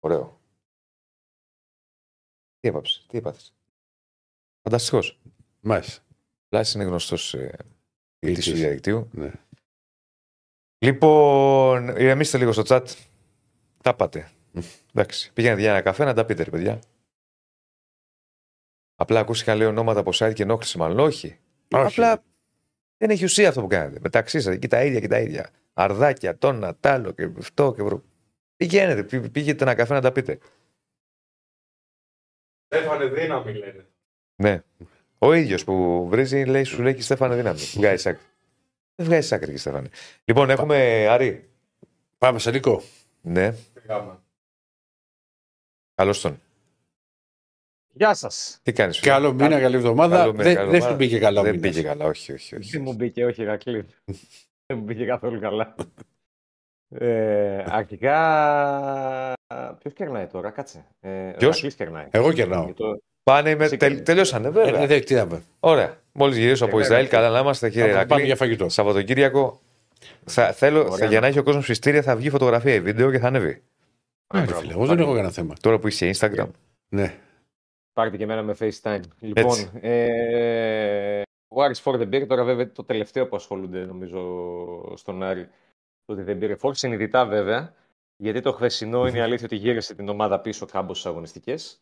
Ωραίο. 0.00 0.39
Τι 2.60 2.68
έπαψες, 2.68 3.04
τι 3.08 3.18
έπαθες. 3.18 3.54
Φανταστικός. 4.62 5.20
Μάλιστα. 5.60 6.02
Βλάση 6.48 6.76
είναι 6.78 6.86
γνωστός 6.86 7.34
ε, 7.34 7.56
ποιητής 8.18 8.44
του 8.44 8.50
Ποιητής. 8.50 8.52
διαδικτύου. 8.60 9.08
Ναι. 9.12 9.30
Λοιπόν, 10.78 11.88
ηρεμήστε 11.88 12.38
λίγο 12.38 12.52
στο 12.52 12.62
chat. 12.66 12.84
Τα 13.82 13.94
πάτε. 13.94 14.30
Εντάξει. 14.94 15.32
Πήγαινε 15.32 15.60
για 15.60 15.70
ένα 15.70 15.82
καφέ 15.82 16.04
να 16.04 16.14
τα 16.14 16.24
πείτε, 16.24 16.42
ρε 16.42 16.50
παιδιά. 16.50 16.80
Απλά 18.94 19.20
ακούστηκαν 19.20 19.56
λέει 19.56 19.66
ονόματα 19.66 20.00
από 20.00 20.10
site 20.14 20.32
και 20.34 20.42
ενόχληση, 20.42 20.78
μάλλον. 20.78 20.98
Όχι. 20.98 21.38
Όχι. 21.72 21.86
Απλά 21.86 22.22
δεν 22.96 23.10
έχει 23.10 23.24
ουσία 23.24 23.48
αυτό 23.48 23.60
που 23.60 23.66
κάνετε. 23.66 23.98
Μεταξύ 24.02 24.40
σα, 24.40 24.50
εκεί 24.52 24.68
τα 24.68 24.84
ίδια 24.84 25.00
και 25.00 25.08
τα 25.08 25.20
ίδια. 25.20 25.50
Αρδάκια, 25.72 26.38
τόνα, 26.38 26.76
τάλο 26.76 27.12
και 27.12 27.30
αυτό 27.38 27.72
και 27.76 27.82
βρο. 27.82 28.02
Πηγαίνετε, 28.56 29.04
πή- 29.04 29.28
πήγαινε 29.30 29.58
ένα 29.60 29.74
καφέ 29.74 29.94
να 29.94 30.00
τα 30.00 30.12
πείτε. 30.12 30.38
Στέφανε 32.72 33.04
δύναμη 33.06 33.52
λένε. 33.52 33.86
Ναι. 34.36 34.62
Ο 35.18 35.32
ίδιος 35.32 35.64
που 35.64 36.06
βρίζει, 36.08 36.44
λέει, 36.44 36.64
σου 36.64 36.82
λέει 36.82 36.94
και 36.94 37.02
Στέφανε 37.02 37.34
δύναμη. 37.34 37.58
Βγάζει 37.76 38.08
άκρη. 38.08 38.22
Δεν 38.94 39.06
βγάζει 39.06 39.34
άκρη, 39.34 39.50
και 39.52 39.58
Στέφανε. 39.58 39.88
Λοιπόν, 40.24 40.50
έχουμε 40.50 41.06
Άρη. 41.08 41.50
Πάμε 42.18 42.38
σε 42.38 42.50
Νικό. 42.50 42.82
Ναι, 43.20 43.52
Πήγαμε. 43.74 44.18
καλώς 45.94 46.20
τον. 46.20 46.40
Γεια 47.92 48.14
σας. 48.14 48.60
Τι 48.62 48.72
κάνεις, 48.72 49.00
Καλό 49.00 49.32
μήνα, 49.32 49.60
καλή 49.60 49.76
εβδομάδα. 49.76 50.16
Καλό 50.16 50.32
μήνα, 50.32 50.42
Δεν 50.44 50.54
καλό 50.54 50.70
δεν 50.70 50.78
μήνα. 50.80 50.90
σου 50.90 50.96
πήγε 50.96 51.18
καλά 51.18 51.40
ο 51.40 51.42
Δεν 51.44 51.54
μήνας. 51.54 51.70
πήγε 51.74 51.86
καλά, 51.86 52.04
όχι, 52.04 52.32
όχι. 52.32 52.56
όχι. 52.56 52.70
Δεν 52.70 52.82
μου 52.82 52.92
μπήκε, 52.92 53.24
όχι, 53.24 53.42
Ηρακλή. 53.42 53.86
Δεν 54.66 54.78
μου 54.78 54.84
μπήκε 54.84 55.04
καθόλου 55.04 55.40
καλά. 55.40 55.74
Ε, 56.98 57.64
αρχικά. 57.68 58.16
Ποιος 59.78 59.92
κερνάει 59.94 60.26
τώρα, 60.26 60.50
κάτσε. 60.50 60.84
Ε, 61.00 61.08
Ποιος; 61.38 61.42
Ο 61.42 61.46
Ηρακλής 61.46 61.74
κερνάει. 61.74 62.06
Εγώ 62.10 62.32
κερνάω. 62.32 62.66
Και 62.66 62.72
το- 62.72 63.02
Πάνε 63.22 63.54
με. 63.54 63.64
Εσύ 63.64 63.76
τελ- 63.76 63.90
κάνεις. 63.92 64.04
τελειώσανε, 64.06 64.50
βέβαια. 64.50 64.80
Ε, 64.82 64.86
δεν 64.86 65.04
τι 65.04 65.14
να 65.14 65.26
πω. 65.26 65.40
Ωραία. 65.60 65.96
Μόλις 66.12 66.36
γυρίσω 66.36 66.64
από 66.64 66.78
Ε, 66.78 66.82
Ισραήλ, 66.82 67.04
βέβαια. 67.04 67.20
καλά 67.20 67.34
να 67.34 67.40
είμαστε, 67.40 67.70
κύριε 67.70 67.86
Θα 67.86 67.92
Πάμε 67.92 68.04
Ηρακλή. 68.06 68.24
για 68.26 68.36
φαγητό. 68.36 68.68
Σαββατοκύριακο. 68.68 69.60
Θα, 70.24 70.52
θέλω, 70.52 70.80
Ωραία. 70.80 70.96
θα, 70.96 71.04
για 71.04 71.20
να 71.20 71.26
έχει 71.26 71.38
ο 71.38 71.42
κόσμος 71.42 71.66
πιστήρια, 71.66 72.02
θα 72.02 72.16
βγει 72.16 72.30
φωτογραφία 72.30 72.74
ή 72.74 72.80
βίντεο 72.80 73.10
και 73.10 73.18
θα 73.18 73.26
ανέβει. 73.26 73.62
Ναι, 74.34 74.44
ρε 74.44 74.54
φίλε, 74.54 74.72
Εγώ 74.72 74.86
δεν 74.86 74.98
έχω 74.98 75.10
κανένα 75.10 75.30
θέμα. 75.30 75.54
Τώρα 75.60 75.78
που 75.78 75.88
είσαι 75.88 76.10
Instagram. 76.14 76.46
Ναι. 76.88 77.14
Πάρτε 77.92 78.16
και 78.16 78.22
εμένα 78.22 78.42
με 78.42 78.56
FaceTime. 78.60 79.00
Λοιπόν, 79.18 79.56
ε, 79.80 81.22
ο 81.48 81.62
Άρης 81.62 81.80
Φόρ 81.80 81.96
δεν 81.96 82.08
πήρε. 82.08 82.26
Τώρα, 82.26 82.44
βέβαια, 82.44 82.72
το 82.72 82.84
τελευταίο 82.84 83.26
που 83.26 83.36
ασχολούνται, 83.36 83.78
νομίζω, 83.78 84.20
στον 84.96 85.22
Άρη, 85.22 85.48
το 86.14 86.16
ότι 86.20 86.22
δεν 86.30 86.38
πήρε 86.38 86.54
Φόρ. 86.56 86.74
Συνειδητά, 86.74 87.26
βέβαια, 87.26 87.74
γιατί 88.16 88.40
το 88.40 88.52
χθεσινό 88.52 89.06
είναι 89.06 89.18
η 89.18 89.20
αλήθεια 89.20 89.46
ότι 89.46 89.56
γύρισε 89.56 89.94
την 89.94 90.08
ομάδα 90.08 90.40
πίσω 90.40 90.66
κάμπος 90.66 90.98
στις 90.98 91.10
αγωνιστικές. 91.10 91.80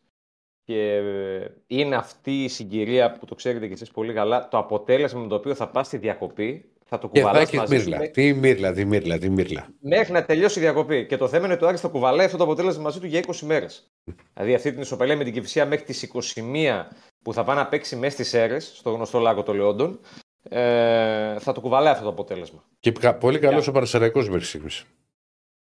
Και 0.63 0.93
ε, 0.93 1.47
είναι 1.67 1.95
αυτή 1.95 2.43
η 2.43 2.47
συγκυρία 2.47 3.11
που 3.11 3.25
το 3.25 3.35
ξέρετε 3.35 3.67
κι 3.67 3.73
εσείς 3.73 3.91
πολύ 3.91 4.13
καλά, 4.13 4.47
το 4.47 4.57
αποτέλεσμα 4.57 5.21
με 5.21 5.27
το 5.27 5.35
οποίο 5.35 5.55
θα 5.55 5.67
πας 5.69 5.87
στη 5.87 5.97
διακοπή, 5.97 6.65
θα 6.85 6.97
το 6.97 7.09
Και 7.09 7.19
θα 7.19 7.25
κουβαλάς 7.27 7.47
έχει 7.47 7.57
μαζί 7.57 7.75
σου 7.77 7.81
μύρλα. 7.83 7.97
με- 7.97 8.07
Τι 8.07 8.33
μύρλα, 8.33 8.71
τι 8.73 8.85
μύρλα, 8.85 9.17
τι 9.17 9.29
μύρλα. 9.29 9.67
μέχρι 9.79 10.13
να 10.13 10.25
τελειώσει 10.25 10.59
η 10.59 10.61
διακοπή. 10.61 11.05
Και 11.05 11.17
το 11.17 11.27
θέμα 11.27 11.45
είναι 11.45 11.53
ότι 11.53 11.63
ο 11.63 11.67
Άρης 11.67 11.81
θα 11.81 11.87
κουβαλάει 11.87 12.25
αυτό 12.25 12.37
το 12.37 12.43
αποτέλεσμα 12.43 12.83
μαζί 12.83 12.99
του 12.99 13.05
για 13.05 13.19
20 13.19 13.45
μέρες. 13.45 13.91
δηλαδή 14.33 14.53
αυτή 14.53 14.71
την 14.71 14.81
ισοπαλία 14.81 15.17
με 15.17 15.23
την 15.23 15.33
Κυφσία 15.33 15.65
μέχρι 15.65 15.85
τις 15.85 16.03
21 16.03 16.87
που 17.23 17.33
θα 17.33 17.43
πάει 17.43 17.55
να 17.55 17.67
παίξει 17.67 17.95
μέσα 17.95 18.11
στις 18.13 18.33
αίρε, 18.33 18.59
στο 18.59 18.91
γνωστό 18.91 19.19
λάκκο 19.19 19.43
των 19.43 19.55
Λεόντων, 19.55 19.99
ε, 20.43 21.39
θα 21.39 21.51
το 21.53 21.61
κουβαλάει 21.61 21.91
αυτό 21.91 22.03
το 22.03 22.09
αποτέλεσμα. 22.09 22.63
Και 22.79 22.91
κα- 22.91 23.15
πολύ 23.15 23.39
καλός 23.39 23.67
ο 23.67 23.71
Πανασεραϊκό 23.71 24.19
μέχρι 24.19 24.43
στιγμής. 24.43 24.85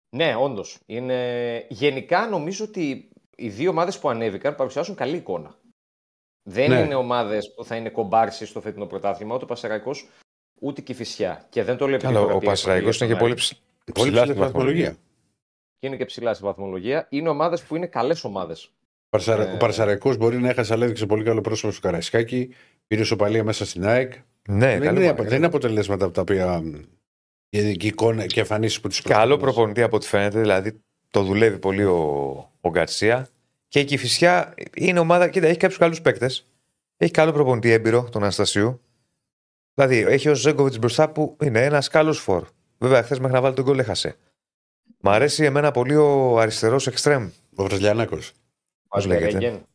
Ναι, 0.09 0.35
όντως. 0.35 0.77
Είναι... 0.85 1.65
Γενικά 1.69 2.27
νομίζω 2.27 2.65
ότι 2.65 3.09
οι 3.35 3.49
δύο 3.49 3.69
ομάδες 3.69 3.99
που 3.99 4.09
ανέβηκαν 4.09 4.55
παρουσιάζουν 4.55 4.95
καλή 4.95 5.15
εικόνα. 5.15 5.55
Δεν 6.43 6.69
Ναι. 6.69 6.79
είναι 6.79 6.95
ομάδες 6.95 7.53
που 7.53 7.63
θα 7.63 7.75
είναι 7.75 7.89
κομπάρσι 7.89 8.45
στο 8.45 8.61
φετινό 8.61 8.85
πρωτάθλημα, 8.85 9.35
ούτε 9.35 9.43
ο 9.43 9.47
Πασεραϊκό 9.47 9.91
ούτε 10.61 10.81
και 10.81 10.91
η 10.91 10.95
Φυσιά. 10.95 11.45
Και 11.49 11.63
δεν 11.63 11.77
το 11.77 11.85
λέω 11.87 11.95
επειδή 11.95 12.13
Καλά, 12.13 12.23
τώρα 12.25 12.35
ο 12.35 12.37
πήρε 12.37 12.51
Πασραϊκό 12.51 12.91
στον 12.91 13.07
είναι 13.07 13.17
και 13.17 13.23
Άρη. 13.23 13.33
πολύ 13.33 13.41
ψ- 13.45 13.61
Πολύ 13.93 14.09
ψηλά 14.09 14.21
ψηλή 14.21 14.35
στην 14.35 14.43
βαθμολογία. 14.43 14.83
βαθμολογία. 14.85 15.05
Και 15.79 15.87
είναι 15.87 15.95
και 15.97 16.05
ψηλά 16.05 16.33
στη 16.33 16.43
βαθμολογία. 16.43 17.07
Είναι 17.09 17.29
ομάδες 17.29 17.63
που 17.63 17.75
είναι 17.75 17.87
καλές 17.87 18.23
ομάδες. 18.23 18.71
Παρσαρα- 19.09 19.49
Ε, 19.49 19.53
Ο 19.53 19.57
Παρσαραϊκό 19.57 20.15
μπορεί 20.15 20.37
να 20.37 20.49
έχασε, 20.49 20.73
αλλά 20.73 20.83
έδειξε 20.83 21.05
πολύ 21.05 21.23
καλό 21.23 21.41
πρόσωπο 21.41 21.71
στο 21.73 21.81
Καραϊσκάκι. 21.81 22.53
Πήρε 22.87 23.03
σοπαλία 23.03 23.43
μέσα 23.43 23.65
στην 23.65 23.85
ΑΕΚ. 23.85 24.13
Ναι, 24.47 24.67
δεν, 24.67 24.81
καλή 24.81 24.97
είναι, 24.97 25.09
ομάδα. 25.09 25.23
δεν 25.23 25.37
είναι 25.37 25.45
αποτελέσματα 25.45 26.05
από 26.05 26.13
τα 26.13 26.21
οποία. 26.21 26.61
μ, 26.61 26.75
και, 27.49 27.73
και 27.73 27.87
εικόνα 27.87 28.25
και 28.25 28.39
εμφανίσεις 28.39 28.79
που 28.79 28.87
τι 28.87 29.01
Καλό 29.01 29.37
προπονητή 29.37 29.81
από 29.81 29.95
ό,τι 29.95 30.07
φαίνεται, 30.07 30.39
δηλαδή 30.39 30.81
το 31.09 31.23
δουλεύει 31.23 31.57
πολύ 31.57 31.83
ο, 31.83 31.97
ο 32.61 32.69
Γκαρσία. 32.69 33.27
Και 33.67 33.79
η 33.79 33.85
Κυφυσιά 33.85 34.53
είναι 34.75 34.99
ομάδα, 34.99 35.27
κοίτα, 35.27 35.47
έχει 35.47 35.57
κάποιους 35.57 35.79
καλούς 35.79 36.01
παίκτες. 36.01 36.47
Έχει 36.97 37.11
καλό 37.11 37.31
προπονητή 37.31 37.71
έμπειρο, 37.71 38.09
τον 38.11 38.21
Αναστασίου. 38.21 38.81
Δηλαδή, 39.73 39.97
έχει 39.97 40.29
ο 40.29 40.35
Ζέγκοβιτς 40.35 40.79
μπροστά 40.79 41.09
που 41.09 41.37
είναι 41.43 41.63
ένας 41.63 41.87
καλός 41.87 42.19
φορ. 42.19 42.47
Βέβαια, 42.77 43.03
χθες 43.03 43.19
μέχρι 43.19 43.33
να 43.35 43.41
βάλει 43.41 43.55
τον 43.55 43.63
γκολ 43.63 43.79
έχασε. 43.79 44.15
Μ' 44.99 45.09
αρέσει 45.09 45.43
εμένα 45.43 45.71
πολύ 45.71 45.95
ο 45.95 46.39
αριστερός 46.39 46.87
εξτρέμ. 46.87 47.29
Ο 47.55 47.63
Βραζιλιανάκος. 47.63 48.31
Πώς 48.87 49.05
λέγεται; 49.05 49.31
Τερεγγέν. 49.31 49.65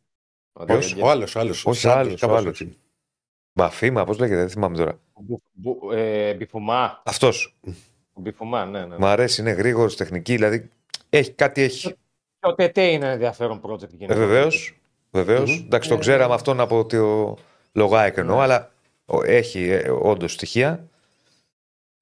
Ο 0.53 0.65
Ποιος; 0.65 0.87
Τερεγγέν. 0.87 1.05
Ο 1.05 1.09
άλλος, 1.09 2.65
Μπαφίμα, 3.53 4.05
πώς 4.05 4.19
λέγεται, 4.19 4.39
δεν 4.39 4.49
θυμάμαι 4.51 4.77
τώρα. 4.77 4.99
Μπου- 5.21 5.43
μπου- 5.53 5.93
ε, 5.93 6.35
Μπιφουμά. 6.35 7.03
Αυτός. 7.05 7.57
Μπιφουμά, 8.15 8.65
ναι, 8.65 8.85
ναι. 8.85 8.99
Μ' 8.99 9.05
αρέσει, 9.05 9.41
είναι 9.41 9.51
γρήγορος, 9.51 9.97
τεχνική, 9.97 10.35
δηλαδή 10.35 10.71
έχει 11.11 11.31
κάτι 11.33 11.63
έχει. 11.63 11.89
Και 11.89 12.49
ο 12.49 12.55
Τετέ 12.55 12.83
είναι 12.87 13.05
ένα 13.05 13.13
ενδιαφέρον 13.13 13.61
project. 13.65 13.83
Ε, 13.83 13.87
γενικά. 13.97 14.15
Βεβαίω. 14.19 14.49
Βεβαίως. 15.11 15.51
Μμμ. 15.59 15.65
Εντάξει, 15.67 15.89
τον 15.89 15.99
Ε, 15.99 16.01
ξέραμε 16.01 16.35
αυτόν 16.35 16.61
από 16.61 16.87
το 16.87 17.37
λογάκι 17.73 18.21
εννοώ, 18.21 18.37
Ναι. 18.37 18.43
αλλά 18.43 18.73
ο- 19.05 19.23
έχει 19.25 19.69
ε, 19.69 19.91
όντως 19.91 20.33
στοιχεία. 20.33 20.87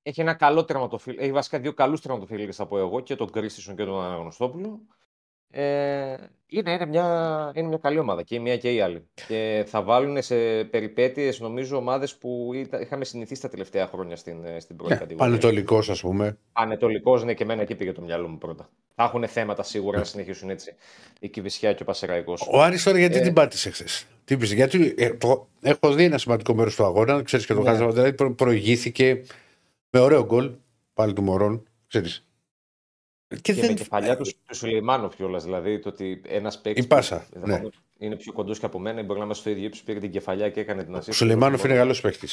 Έχει 0.03 0.21
ένα 0.21 0.35
καλό 0.35 0.65
τερματοφύλακα. 0.65 1.23
Έχει 1.23 1.33
βασικά 1.33 1.59
δύο 1.59 1.73
καλούς 1.75 2.01
τερματοφύλακες, 2.01 2.57
θα 2.57 2.67
πω 2.67 2.79
εγώ, 2.79 3.01
και 3.01 3.17
τον 3.17 3.31
Κρίστισον 3.31 3.77
και 3.77 3.85
τον 3.85 4.03
Αναγνωστόπουλο. 4.05 4.81
Ε, 5.53 6.15
είναι, 6.47 6.73
είναι, 6.73 6.87
μια, 6.87 7.53
είναι 7.55 7.69
μια 7.69 7.79
καλή 7.79 7.99
ομάδα 7.99 8.23
και 8.23 8.35
η 8.35 8.39
μία 8.39 8.57
και 8.57 8.75
η 8.75 8.81
άλλη. 8.81 9.09
Και 9.29 9.65
θα 9.67 9.83
βάλουν 9.83 10.23
σε 10.23 10.65
περιπέτειες 10.65 11.41
νομίζω 11.41 11.77
ομάδες 11.77 12.17
που 12.17 12.51
ήταν- 12.55 12.81
είχαμε 12.83 13.05
συνηθίσει 13.05 13.41
τα 13.41 13.49
τελευταία 13.49 13.87
χρόνια 13.87 14.17
στην, 14.17 14.45
ε, 14.45 14.61
στην 14.61 14.77
πρώτη 14.77 14.93
κατηγορία. 14.97 15.27
Πανετολικός, 15.27 15.91
ας 15.91 16.01
πούμε. 16.01 16.39
Πανετολικός, 16.53 17.25
ναι, 17.25 17.35
και 17.35 17.43
εμένα 17.43 17.63
εκεί 17.63 17.75
πήγε 17.75 17.93
το 17.93 18.01
μυαλό 18.03 18.29
μου 18.29 18.39
πρώτα. 18.39 18.69
Θα 18.95 19.03
έχουν 19.05 19.27
θέματα 19.29 19.63
σίγουρα 19.63 19.99
να 19.99 20.05
συνεχίσουν 20.05 20.51
έτσι. 20.51 20.75
Η 21.21 21.29
Κηφισιά 21.29 21.73
και 21.73 21.83
ο 21.83 21.87
Πανσερραϊκός. 21.87 22.49
Ο 22.53 22.63
Άρης 22.63 22.83
τώρα 22.83 22.99
γιατί 22.99 23.17
Ε. 23.19 23.21
την 23.21 23.33
πάτησες 23.33 23.73
χθες; 23.75 24.07
Τι 24.25 24.35
είπες, 24.35 24.53
γιατί 24.53 24.95
ε, 24.99 25.11
το, 25.15 25.49
έχω 25.61 25.93
δει 25.93 26.05
ένα 26.05 26.19
σημαντικό 26.19 26.55
μέρος 26.55 26.75
του 26.75 26.85
αγώνα, 26.85 27.23
ξέρεις 27.23 27.47
και 27.47 27.55
το 27.55 27.63
Ναι. 27.63 27.71
χάσαμε. 27.71 27.93
Δηλαδή 27.93 28.13
προ, 28.13 28.35
προηγήθηκε 28.35 29.23
με 29.91 30.01
ωραίο 30.01 30.25
γκολ 30.25 30.51
πάλι 30.95 31.13
του 31.13 31.23
Μορόν. 31.23 31.63
Ξέρεις. 31.87 32.25
Και, 33.31 33.37
Και 33.53 33.61
με 33.61 33.67
δεν. 33.67 33.77
κεφαλιά 33.77 34.17
του, 34.17 34.31
του 34.47 34.57
Σουλεϊμάνοφ 34.57 35.15
κιόλας. 35.17 35.45
Δηλαδή 35.45 35.79
το 35.79 35.89
ότι 35.89 36.21
ένας 36.29 36.61
παίκτης. 36.61 36.85
Η 36.85 36.87
πάσα, 36.87 37.27
ναι. 37.45 37.63
Είναι 37.99 38.17
πιο 38.17 38.33
κοντός 38.33 38.59
και 38.59 38.67
από 38.67 38.79
μένα, 38.79 39.03
μπορεί 39.03 39.19
να 39.19 39.25
είμαστε 39.25 39.43
στο 39.43 39.51
ίδιο 39.51 39.67
ύψος, 39.67 39.83
πήρε 39.85 39.99
την 39.99 40.11
κεφαλιά 40.11 40.51
και 40.51 40.61
έκανε 40.61 40.85
την 40.85 40.95
Ο 40.95 40.99
ασίστ. 40.99 41.13
Σουλεϊμάνοφ 41.15 41.65
είναι 41.65 41.75
καλός 41.75 42.01
παίχτης. 42.01 42.29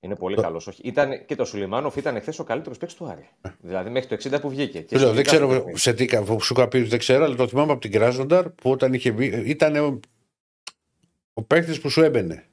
Είναι 0.00 0.16
πολύ 0.16 0.34
Το- 0.36 0.42
καλός. 0.42 0.66
Όχι. 0.66 0.80
Ήταν, 0.84 1.24
και 1.26 1.34
το 1.34 1.44
Σουλεϊμάνοφ 1.44 1.96
ήταν 1.96 2.20
χθες 2.20 2.32
ο 2.38 2.44
καλύτερος 2.44 2.78
παίκτης 2.78 2.96
του 2.98 3.06
Άρη. 3.06 3.28
δηλαδή 3.60 3.90
μέχρι 3.90 4.08
το 4.08 4.14
60 4.36 4.40
που 4.40 4.48
βγήκε. 4.48 4.80
Και 4.80 4.94
Ε. 4.94 4.98
Λέω, 4.98 5.12
δεν 5.12 5.24
συνολικά 5.24 5.28
στο 5.28 5.38
ξέρω 5.38 5.48
παιχνίδι. 5.58 5.78
σε 5.78 5.92
τι 5.92 6.04
κα- 6.06 6.24
σου 6.40 6.54
είχα 6.56 6.68
πει, 6.68 6.82
δεν 6.82 6.98
ξέρω, 6.98 7.24
αλλά 7.24 7.34
το 7.34 7.48
θυμάμαι 7.48 7.72
από 7.72 7.80
την 7.80 7.90
Κράζονταρ 7.92 8.48
που 8.48 8.70
όταν 8.70 8.92
είχε 8.92 9.10
μπει, 9.12 9.26
ήταν 9.26 9.76
ο, 9.76 10.00
ο 11.32 11.42
παίχτη 11.42 11.78
που 11.80 11.88
σου 11.90 12.02
έμπαινε. 12.02 12.44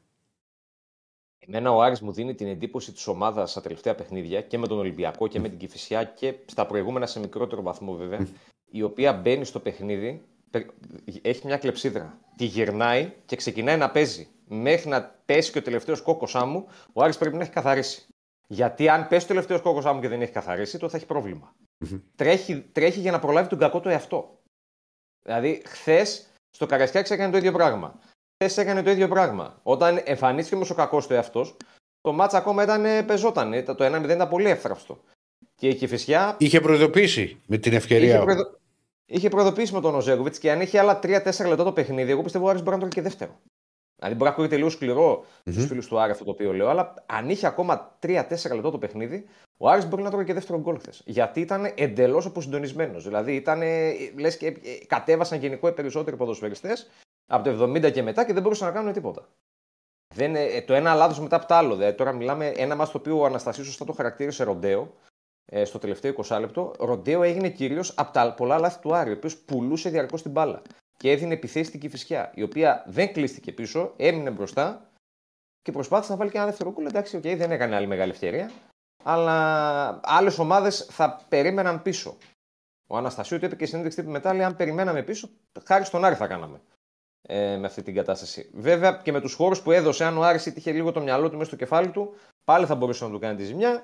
Εμένα 1.48 1.72
ο 1.72 1.82
Άρης 1.82 2.02
μου 2.02 2.12
δίνει 2.12 2.36
την 2.36 2.48
εντύπωση 2.48 2.92
της 2.92 3.08
ομάδας 3.08 3.52
στα 3.52 3.62
τελευταία 3.62 3.96
παιχνίδια 3.96 4.42
και 4.42 4.58
με 4.58 4.68
τον 4.68 4.78
Ολυμπιακό 4.78 5.28
και 5.28 5.40
με 5.40 5.50
την 5.50 5.58
Κυφυσιά 5.58 6.04
και 6.04 6.36
στα 6.46 6.66
προηγούμενα 6.66 7.06
σε 7.06 7.20
μικρότερο 7.20 7.62
βαθμό 7.62 7.94
βέβαια, 7.94 8.28
η 8.66 8.82
οποία 8.82 9.14
μπαίνει 9.14 9.46
στο 9.46 9.60
παιχνίδι, 9.60 10.24
πε- 10.52 10.70
έχει 11.22 11.46
μια 11.46 11.58
κλεψίδρα. 11.58 12.20
Τη 12.38 12.46
γυρνάει 12.46 13.14
και 13.26 13.36
ξεκινάει 13.36 13.78
να 13.78 13.92
παίζει. 13.92 14.28
Μέχρι 14.48 14.90
να 14.90 15.04
πέσει 15.26 15.52
και 15.52 15.58
ο 15.58 15.62
τελευταίος 15.62 16.02
κόκκος 16.02 16.36
άμμου, 16.36 16.68
ο 16.94 17.04
Άρης 17.04 17.18
πρέπει 17.18 17.36
να 17.36 17.42
έχει 17.42 17.52
καθαρίσει. 17.52 18.06
Γιατί 18.48 18.90
αν 18.90 19.08
πέσει 19.08 19.26
ο 19.26 19.28
τελευταίος 19.28 19.62
κόκκος 19.62 19.86
άμμου 19.86 20.02
και 20.02 20.08
δεν 20.08 20.22
έχει 20.22 20.32
καθαρίσει, 20.32 20.78
τότε 20.78 20.92
θα 20.92 20.98
έχει 20.98 21.06
πρόβλημα. 21.06 21.56
Τρέχει, 22.16 22.62
τρέχει 22.62 23.00
για 23.00 23.12
να 23.12 23.20
προλάβει 23.20 23.50
τον 23.50 23.60
κακό 23.60 23.80
του 23.80 23.90
εαυτό. 23.90 24.40
Δηλαδή, 25.22 25.62
χθες 25.66 26.28
στο 26.50 26.66
Καρασκιάξ 26.66 27.12
έκανε 27.12 27.32
το 27.32 27.38
ίδιο 27.38 27.52
πράγμα. 27.52 28.00
Χθες 28.38 28.58
έκανε 28.58 28.84
το 28.84 28.90
ίδιο 28.90 29.08
πράγμα. 29.08 29.60
Όταν 29.64 30.02
εμφανίστηκε 30.04 30.56
όμως 30.56 30.70
ο 30.70 30.74
κακός 30.76 31.08
του 31.08 31.14
εαυτός, 31.14 31.58
το 32.02 32.12
μάτσα 32.14 32.38
ακόμα 32.38 32.64
ήταν, 32.64 32.86
ε, 32.86 33.04
πεζόταν. 33.04 33.54
Ε, 33.54 33.64
Το 33.64 33.84
1-0 33.86 34.04
ήταν 34.14 34.30
πολύ 34.30 34.50
εύθραυστο. 34.50 35.00
Και 35.56 35.68
η 35.68 35.76
Κηφισιά 35.76 36.36
Είχε 36.40 36.62
προειδοποιήσει 36.62 37.42
με 37.48 37.58
την 37.58 37.74
ευκαιρία. 37.74 38.16
είχε, 38.16 38.24
προειδο... 38.24 38.58
είχε 39.06 39.30
προειδοποιήσει 39.30 39.74
με 39.74 39.82
τον 39.82 39.96
Οζέγκοβιτ 39.96 40.36
και 40.40 40.52
αν 40.52 40.62
είχε 40.62 40.80
άλλα 40.80 41.00
3-4 41.04 41.24
λεπτά 41.48 41.64
το 41.64 41.72
παιχνίδι, 41.72 42.12
εγώ 42.12 42.22
πιστεύω 42.22 42.46
ο 42.46 42.50
Άρης 42.50 42.62
μπορεί 42.62 42.72
να 42.76 42.78
τρώει 42.80 42.92
και 42.92 43.02
δεύτερο. 43.02 43.40
Δηλαδή 43.96 44.16
μπορεί 44.16 44.30
να 44.30 44.36
ακούγεται 44.36 44.56
λίγο 44.56 44.70
σκληρό 44.70 45.26
Μμμ. 45.46 45.54
στου 45.54 45.68
φίλους 45.68 45.88
του 45.88 46.00
Άρη 46.00 46.12
αυτό 46.12 46.24
το 46.24 46.32
οποίο 46.32 46.54
λέω, 46.54 46.68
αλλά 46.70 46.94
αν 47.06 47.30
είχε 47.30 47.48
ακόμα 47.48 47.98
3-4 48.06 48.28
λεπτά 48.30 48.72
το 48.72 48.78
παιχνίδι, 48.78 49.26
ο 49.58 49.70
Άρης 49.70 49.88
μπορεί 49.88 50.02
να 50.04 50.10
τρώει 50.10 50.24
και 50.26 50.34
δεύτερο 50.34 50.60
γκολ 50.60 50.80
χθες. 50.80 51.02
Γιατί 51.06 51.40
ήταν 51.42 51.72
εντελώς 51.76 52.26
αποσυντονισμένος. 52.26 53.04
Δηλαδή 53.04 53.36
ήταν, 53.36 53.62
λες 54.18 54.38
και 54.38 54.48
ε, 54.48 54.86
κατέβασαν 54.88 55.40
γενικό 55.40 55.68
οι 55.68 55.72
περισσότεροι 55.72 56.16
ποδοσφαιριστές 56.16 56.90
από 57.28 57.44
το 57.44 57.64
70 57.64 57.92
και 57.92 58.04
μετά 58.04 58.26
και 58.26 58.34
δεν 58.34 58.42
μπορούσαν 58.42 58.68
να 58.68 58.74
κάνουν 58.74 58.94
τίποτα. 58.94 59.28
Δεν, 60.14 60.36
ε, 60.36 60.62
το 60.62 60.74
ένα 60.74 60.94
λάθος 60.94 61.20
μετά 61.20 61.36
από 61.36 61.46
το 61.46 61.54
άλλο. 61.54 61.76
Δηλαδή, 61.76 61.98
τώρα 61.98 62.12
μιλάμε 62.12 62.48
ένα 62.48 62.76
μα 62.76 62.86
το 62.86 62.98
οποίο 62.98 63.20
ο 63.20 63.26
Αναστασίου 63.26 63.66
σωστά 63.66 63.86
το 63.86 63.94
χαρακτήρισε 63.94 64.44
ροντέο 64.44 64.94
ε, 65.46 65.66
στο 65.66 65.80
τελευταίο 65.80 66.14
20 66.28 66.38
λεπτό. 66.40 66.74
Ροντέο 66.80 67.24
έγινε 67.24 67.50
κυρίω 67.50 67.84
από 67.96 68.12
τα 68.12 68.34
πολλά 68.34 68.60
λάθη 68.60 68.80
του 68.80 68.96
Άρη, 68.96 69.10
ο 69.10 69.14
οποίος 69.14 69.38
πουλούσε 69.38 69.90
διαρκώς 69.90 70.22
την 70.22 70.32
μπάλα 70.32 70.62
και 70.98 71.12
έδινε 71.12 71.34
επιθέσει 71.34 71.68
στην 71.68 71.80
Κυφυσιά, 71.80 72.32
η 72.36 72.44
οποία 72.44 72.84
δεν 72.88 73.14
κλείστηκε 73.14 73.52
πίσω, 73.52 73.94
έμεινε 73.98 74.30
μπροστά 74.30 74.90
και 75.62 75.72
προσπάθησε 75.72 76.12
να 76.12 76.18
βάλει 76.18 76.32
και 76.32 76.38
ένα 76.38 76.46
δεύτερο 76.46 76.72
γκολ. 76.72 76.86
Εντάξει, 76.86 77.18
okay, 77.18 77.36
δεν 77.38 77.52
έκανε 77.52 77.76
άλλη 77.76 77.88
μεγάλη 77.88 78.12
ευκαιρία, 78.12 78.52
αλλά 79.04 80.00
άλλες 80.04 80.40
ομάδες 80.40 80.88
θα 80.92 81.26
περίμεναν 81.30 81.82
πίσω. 81.82 82.18
Ο 82.88 82.98
Αναστασίου 82.98 83.40
το 83.40 83.46
είπε 83.46 83.56
και 83.56 83.66
στην 83.66 83.68
συνέντευξη 83.68 84.00
τύπου 84.00 84.12
μετά, 84.12 84.34
λέει: 84.34 84.46
Αν 84.46 84.56
περιμέναμε 84.56 85.04
πίσω, 85.04 85.30
χάρη 85.64 85.86
στον 85.86 86.06
Άρη 86.06 86.16
θα 86.16 86.28
κάναμε 86.28 86.62
ε, 87.28 87.58
με 87.58 87.66
αυτή 87.66 87.82
την 87.82 87.94
κατάσταση. 87.94 88.50
Βέβαια 88.54 89.00
και 89.04 89.12
με 89.12 89.22
τους 89.22 89.34
χώρους 89.34 89.62
που 89.62 89.72
έδωσε, 89.72 90.06
αν 90.06 90.18
ο 90.18 90.24
Άρης 90.24 90.46
είχε 90.46 90.72
λίγο 90.72 90.92
το 90.92 91.02
μυαλό 91.02 91.30
του 91.30 91.38
μέσα 91.38 91.50
στο 91.50 91.56
κεφάλι 91.56 91.90
του, 91.90 92.14
πάλι 92.44 92.66
θα 92.66 92.76
μπορούσε 92.76 93.06
να 93.06 93.12
του 93.12 93.20
κάνει 93.20 93.36
τη 93.36 93.44
ζημιά. 93.44 93.84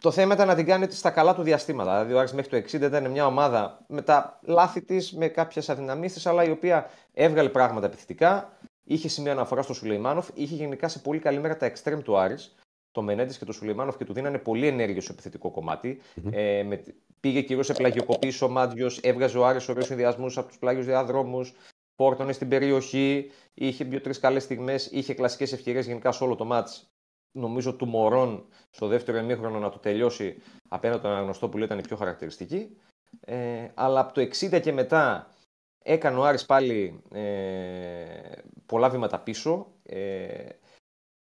Το 0.00 0.10
θέμα 0.10 0.34
ήταν 0.34 0.46
να 0.46 0.54
την 0.54 0.66
κάνει 0.66 0.90
στα 0.90 1.10
καλά 1.10 1.34
του 1.34 1.42
διαστήματα. 1.42 1.90
Δηλαδή, 1.90 2.12
ο 2.12 2.18
Άρης 2.18 2.32
μέχρι 2.32 2.50
το 2.50 2.56
60 2.56 2.80
ήταν 2.80 3.10
μια 3.10 3.26
ομάδα 3.26 3.84
με 3.88 4.02
τα 4.02 4.38
λάθη 4.42 4.82
της, 4.82 5.12
με 5.12 5.28
κάποιες 5.28 5.68
αδυναμίες 5.68 6.12
της, 6.12 6.26
αλλά 6.26 6.44
η 6.44 6.50
οποία 6.50 6.90
έβγαλε 7.12 7.48
πράγματα 7.48 7.86
επιθετικά. 7.86 8.58
Είχε 8.84 9.08
σημείο 9.08 9.32
αναφορά 9.32 9.62
στο 9.62 9.74
Σουλεϊμάνοφ. 9.74 10.28
Είχε 10.34 10.54
γενικά 10.54 10.88
σε 10.88 10.98
πολύ 10.98 11.18
καλή 11.18 11.38
μέρα 11.38 11.56
τα 11.56 11.66
εξτρέμ 11.66 12.00
του 12.00 12.18
Άρης, 12.18 12.54
το 12.90 13.02
Μενέντες 13.02 13.38
και 13.38 13.44
το 13.44 13.52
Σουλεϊμάνοφ 13.52 13.96
και 13.96 14.04
του 14.04 14.12
δίνανε 14.12 14.38
πολύ 14.38 14.66
ενέργεια 14.66 15.00
στο 15.00 15.12
επιθετικό 15.12 15.50
κομμάτι. 15.50 16.00
Ε, 16.30 16.62
με, 16.62 16.82
πήγε 17.20 17.42
κυρίως 17.42 17.66
σε 17.66 17.72
πλαγιοκοπήσει 17.72 18.44
ο 18.44 18.48
Μάντιο, 18.48 18.90
έβγαζε 19.00 19.38
ο 19.38 19.46
Άρης 19.46 19.68
ωραίους 19.68 19.86
συνδυασμούς 19.86 20.38
από 20.38 20.48
τους 20.48 20.58
πλάγιους 20.58 20.84
διαδρόμους, 20.84 21.54
πόρτωνε 21.98 22.32
στην 22.32 22.48
περιοχή, 22.48 23.30
είχε 23.54 23.84
δύο-τρεις 23.84 24.18
καλές 24.18 24.42
στιγμές, 24.42 24.86
είχε 24.86 25.14
κλασικές 25.14 25.52
ευκαιρίες 25.52 25.86
γενικά 25.86 26.12
σε 26.12 26.24
όλο 26.24 26.36
το 26.36 26.44
μάτς. 26.44 26.90
Νομίζω 27.32 27.74
του 27.74 27.86
Μωρών 27.86 28.48
στο 28.70 28.86
δεύτερο 28.86 29.18
ημίχρονο 29.18 29.58
να 29.58 29.70
το 29.70 29.78
τελειώσει 29.78 30.42
απέναντι 30.68 31.02
τον 31.02 31.10
Αναγνωστόπουλο 31.10 31.64
ήταν 31.64 31.78
η 31.78 31.82
πιο 31.82 31.96
χαρακτηριστική. 31.96 32.76
Ε, 33.20 33.68
αλλά 33.74 34.00
από 34.00 34.12
το 34.12 34.20
60 34.20 34.60
και 34.62 34.72
μετά 34.72 35.34
έκανε 35.78 36.18
ο 36.18 36.24
Άρης 36.24 36.46
πάλι 36.46 37.02
ε, 37.12 38.32
πολλά 38.66 38.90
βήματα 38.90 39.20
πίσω. 39.20 39.72
Ε, 39.82 40.46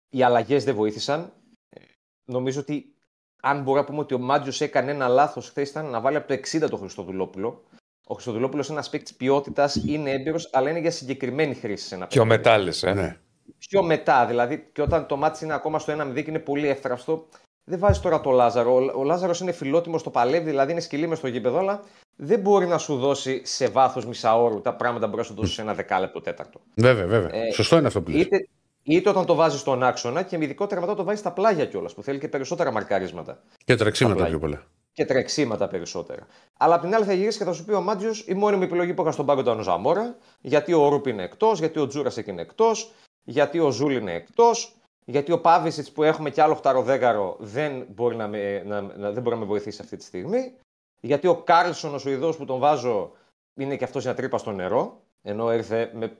οι 0.08 0.22
αλλαγές 0.22 0.64
δεν 0.64 0.74
βοήθησαν. 0.74 1.32
Ε, 1.68 1.80
νομίζω 2.24 2.60
ότι 2.60 2.94
αν 3.42 3.62
μπορούμε 3.62 3.80
να 3.80 3.86
πούμε 3.86 4.00
ότι 4.00 4.14
ο 4.14 4.18
Μάτζιο 4.18 4.66
έκανε 4.66 4.90
ένα 4.90 5.08
λάθος 5.08 5.48
χθες 5.48 5.70
ήταν 5.70 5.86
να 5.90 6.00
βάλει 6.00 6.16
από 6.16 6.28
το 6.28 6.34
60 6.34 6.70
το 6.70 6.76
Χριστοδουλόπουλο. 6.76 7.64
Ο 8.08 8.14
Χριστοδουλόπουλο 8.14 8.62
είναι 8.64 8.72
ένας 8.74 8.90
παίκτης 8.90 9.14
ποιότητας, 9.14 9.74
είναι 9.86 10.10
έμπειρος, 10.10 10.48
αλλά 10.52 10.70
είναι 10.70 10.78
για 10.78 10.90
συγκεκριμένη 10.90 11.54
χρήση 11.54 11.86
σε 11.86 11.94
ένα 11.94 12.06
Πιο 12.06 12.22
παιχνίδι. 12.22 12.42
μετά 12.48 12.58
λες, 12.58 12.82
ε. 12.82 12.92
Ναι. 12.92 13.16
Πιο 13.58 13.82
μετά, 13.82 14.26
δηλαδή, 14.26 14.68
και 14.72 14.82
όταν 14.82 15.06
το 15.06 15.16
μάτι 15.16 15.44
είναι 15.44 15.54
ακόμα 15.54 15.78
στο 15.78 15.92
1-0 15.92 16.14
και 16.14 16.30
είναι 16.30 16.38
πολύ 16.38 16.68
εύθραυστο, 16.68 17.26
δεν 17.64 17.78
βάζεις 17.78 18.02
τώρα 18.02 18.20
το 18.20 18.30
Λάζαρο. 18.30 18.74
Ο, 18.74 18.98
ο 19.00 19.04
Λάζαρος 19.04 19.40
είναι 19.40 19.52
φιλότιμος 19.52 20.00
στο 20.00 20.10
παλεύει, 20.10 20.50
δηλαδή 20.50 20.72
είναι 20.72 20.80
σκυλί 20.80 21.06
μες 21.06 21.18
στο 21.18 21.26
γήπεδο, 21.28 21.58
αλλά 21.58 21.82
δεν 22.16 22.40
μπορεί 22.40 22.66
να 22.66 22.78
σου 22.78 22.96
δώσει 22.96 23.40
σε 23.44 23.68
βάθος 23.68 24.06
μισάωρου 24.06 24.60
τα 24.60 24.74
πράγματα 24.74 25.04
που 25.04 25.10
μπορεί 25.10 25.22
να 25.22 25.28
σου 25.28 25.34
δώσει 25.34 25.54
σε 25.54 25.60
ένα 25.62 25.74
δεκάλεπτο 25.74 26.20
τέταρτο. 26.20 26.60
Βέβαια, 26.74 27.06
βέβαια. 27.06 27.34
Ε, 27.34 27.52
Σωστό 27.52 27.76
είναι 27.76 27.86
αυτό 27.86 28.02
που 28.02 28.10
λες. 28.10 28.20
Είτε, 28.20 28.48
είτε 28.82 29.08
όταν 29.08 29.26
το 29.26 29.34
βάζεις 29.34 29.60
στον 29.60 29.82
άξονα 29.82 30.22
και 30.22 30.36
ειδικότερα 30.40 30.80
μετά 30.80 30.94
το 30.94 31.04
βάζεις 31.04 31.20
στα 31.20 31.32
πλάγια 31.32 31.66
κιόλας, 31.66 31.94
που 31.94 32.02
θέλει 32.02 32.18
και 32.18 32.28
περισσότερα 32.28 32.72
μαρκαρίσματα 32.72 33.42
Και 33.64 33.74
τρεξίματα 33.74 34.14
απλά. 34.16 34.28
πιο 34.28 34.38
πολλά. 34.38 34.62
Και 34.96 35.04
τρεξίματα 35.04 35.68
περισσότερα. 35.68 36.26
Αλλά 36.56 36.74
απ' 36.74 36.80
την 36.80 36.94
άλλη 36.94 37.04
θα 37.04 37.12
γυρίσει 37.12 37.38
και 37.38 37.44
θα 37.44 37.52
σου 37.52 37.64
πει 37.64 37.72
ο 37.72 37.80
Μάντζιος 37.80 38.24
η 38.26 38.34
μόνη 38.34 38.56
μου 38.56 38.62
επιλογή 38.62 38.94
που 38.94 39.02
είχα 39.02 39.10
στον 39.12 39.26
πάγκο 39.26 39.40
ήταν 39.40 39.58
ο 39.58 39.62
Ζαμόρα, 39.62 40.16
γιατί 40.40 40.72
ο 40.72 40.88
Ρουπ 40.88 41.06
είναι 41.06 41.22
εκτός, 41.22 41.58
γιατί 41.58 41.78
ο 41.78 41.86
Τζούρασεκ 41.86 42.26
είναι 42.26 42.40
εκτός, 42.42 42.92
γιατί 43.24 43.58
ο 43.58 43.70
Ζούλ 43.70 43.92
είναι 43.92 44.12
εκτός, 44.12 44.76
γιατί 45.04 45.32
ο 45.32 45.40
Πάβησιτς 45.40 45.92
που 45.92 46.02
έχουμε 46.02 46.30
κι 46.30 46.40
άλλο 46.40 46.54
χταροδέγαρο 46.54 47.36
δεν 47.40 47.86
μπορεί 47.88 48.16
να, 48.16 48.28
με, 48.28 48.62
να, 48.62 48.80
να- 48.80 49.10
δεν 49.12 49.22
μπορεί 49.22 49.34
να 49.34 49.40
με 49.40 49.46
βοηθήσει 49.46 49.80
αυτή 49.82 49.96
τη 49.96 50.04
στιγμή, 50.04 50.54
γιατί 51.00 51.26
ο 51.26 51.36
Κάρλσον 51.42 51.94
ο 51.94 51.98
Σουηδός 51.98 52.36
που 52.36 52.44
τον 52.44 52.58
βάζω 52.58 53.12
είναι 53.54 53.76
και 53.76 53.84
αυτός 53.84 54.04
μια 54.04 54.14
τρύπα 54.14 54.38
στο 54.38 54.52
νερό, 54.52 55.00
ενώ 55.22 55.52
ήρθε 55.52 55.90
με 55.94 56.16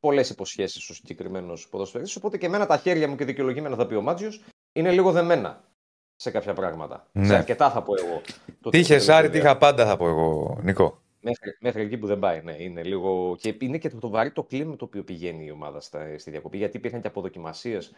πολλές 0.00 0.30
υποσχέσεις 0.30 0.88
ο 0.90 0.94
συγκεκριμένος 0.94 1.68
ποδοσφαιριστής. 1.68 2.16
Οπότε 2.16 2.38
και 2.38 2.46
εμένα 2.46 2.66
τα 2.66 2.76
χέρια 2.76 3.08
μου 3.08 3.16
και 3.16 3.24
δικαιολογημένα 3.24 3.76
θα 3.76 3.86
πει 3.86 3.94
ο 3.94 4.02
Μάντζιος 4.02 4.42
είναι 4.72 4.90
λίγο 4.90 5.12
δεμένα 5.12 5.64
σε 6.16 6.30
κάποια 6.30 6.52
πράγματα. 6.52 7.06
Ναι. 7.12 7.26
Σε 7.26 7.34
αρκετά 7.34 7.70
θα 7.70 7.82
πω 7.82 7.92
εγώ. 7.98 8.20
Το 8.60 8.70
Τι 8.70 8.76
είχες 8.78 8.88
τελευταίο 8.88 9.16
Άρη, 9.16 9.26
τι 9.26 9.32
διάστημα. 9.32 9.50
είχα 9.50 9.58
πάντα, 9.58 9.86
θα 9.86 9.96
πω 9.96 10.08
εγώ, 10.08 10.58
Νικό. 10.62 10.98
Μέχρι, 11.20 11.56
μέχρι 11.60 11.82
εκεί 11.82 11.96
που 11.98 12.06
δεν 12.06 12.18
πάει, 12.18 12.40
ναι. 12.42 12.56
Είναι 12.58 12.82
λίγο... 12.82 13.36
Και 13.40 13.56
είναι 13.60 13.78
και 13.78 13.88
το, 13.90 13.98
το 13.98 14.08
βαρύ 14.08 14.30
το 14.30 14.42
κλίμα 14.42 14.76
το 14.76 14.84
οποίο 14.84 15.04
πηγαίνει 15.04 15.44
η 15.44 15.50
ομάδα 15.50 15.80
στα, 15.80 16.18
στη 16.18 16.30
διακοπή. 16.30 16.56
Γιατί 16.56 16.76
υπήρχαν 16.76 17.00
και 17.00 17.06
αποδοκιμασίες 17.06 17.92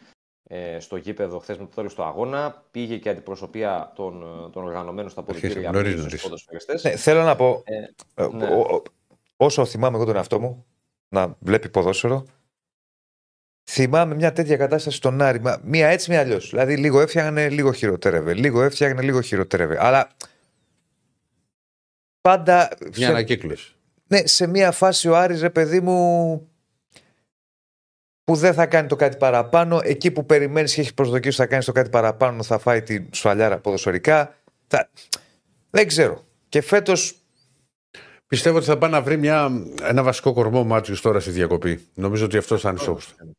ε, 0.49 0.81
στο 0.81 0.97
γήπεδο 0.97 1.39
χθες 1.39 1.59
με 1.59 1.65
το 1.65 1.75
τέλο 1.75 1.89
του 1.95 2.03
αγώνα. 2.03 2.65
Πήγε 2.71 2.97
και 2.99 3.09
αντιπροσωπεία 3.09 3.93
των, 3.95 4.23
ε, 4.23 4.51
των 4.51 4.65
οργανωμένων 4.65 5.11
στα 5.11 5.21
αποδυτήρια 5.21 5.71
νωρίς, 5.71 5.91
στους 5.93 6.03
νωρίς. 6.03 6.23
ποδοσφαιριστές. 6.23 6.85
Ναι, 6.85 6.91
θέλω 6.97 7.23
να 7.23 7.37
πω, 7.37 7.63
Ε, 7.65 8.23
ε, 8.25 8.29
ναι. 8.33 8.47
ο- 8.47 8.61
ο- 8.75 8.83
όσο 9.37 9.65
θυμάμαι 9.65 9.97
εγώ 9.97 10.05
τον 10.07 10.17
εαυτό 10.17 10.41
μου 10.41 10.67
να 11.09 11.37
βλέπει 11.39 11.69
ποδόσφαιρο, 11.69 12.25
θυμάμαι 13.71 14.15
μια 14.15 14.33
τέτοια 14.33 14.57
κατάσταση 14.57 14.97
στον 14.97 15.23
Άρη. 15.23 15.41
μα 15.41 15.61
Μία 15.65 15.89
έτσι, 15.89 16.11
μία 16.11 16.21
αλλιώς. 16.21 16.51
Δηλαδή, 16.51 16.77
λίγο 16.77 17.01
έφτιαχνε, 17.01 17.49
λίγο 17.49 17.73
χειροτέρευε. 17.73 18.35
Λίγο 18.35 18.63
έφτιαχνε, 18.63 19.03
λίγο 19.03 19.21
χειροτέρευε. 19.21 19.77
Αλλά 19.85 20.09
πάντα. 22.21 22.69
Μια 22.81 23.07
σε, 23.07 23.07
ανακύκλωση. 23.07 23.75
ναι, 24.07 24.27
σε 24.27 24.47
μία 24.47 24.73
φάση 24.73 25.09
ο 25.09 25.17
Άρης, 25.17 25.41
ρε 25.41 25.51
παιδί 25.51 25.81
μου, 25.81 26.49
που 28.25 28.35
δεν 28.35 28.55
θα 28.55 28.67
κάνει 28.67 28.89
το 28.89 28.97
κάτι 28.97 29.17
παραπάνω. 29.17 29.81
Εκεί 29.83 30.11
που 30.11 30.27
περιμένεις 30.27 30.75
και 30.75 30.81
έχεις 30.81 30.95
προσδοκίσει 30.95 31.29
ότι 31.29 31.37
θα 31.37 31.47
κάνεις 31.47 31.65
το 31.65 31.73
κάτι 31.73 31.91
παραπάνω, 31.91 32.43
θα 32.43 32.59
φάει 32.59 32.83
τη 32.83 33.07
σφαλιάρα 33.11 33.59
ποδοσφαιρικά. 33.59 34.35
Θα... 34.67 34.91
Δεν 35.71 35.87
ξέρω. 35.87 36.25
Και 36.49 36.61
φέτο 36.61 36.93
Πιστεύω 38.27 38.57
ότι 38.57 38.67
θα 38.67 38.79
πάει 38.79 38.91
να 38.91 39.03
βρει 39.03 39.17
μια, 39.17 39.51
ένα 39.83 40.03
βασικό 40.03 40.33
κορμό 40.33 40.65
Μάτσιος 40.65 41.01
τώρα 41.01 41.21
στη 41.21 41.31
διακοπή. 41.31 41.87
Νομίζω 41.95 42.25
ότι 42.25 42.37
αυτό 42.37 42.59
θα 42.59 42.69
είναι 42.71 42.79
στόχο 42.79 42.99
του. 42.99 43.37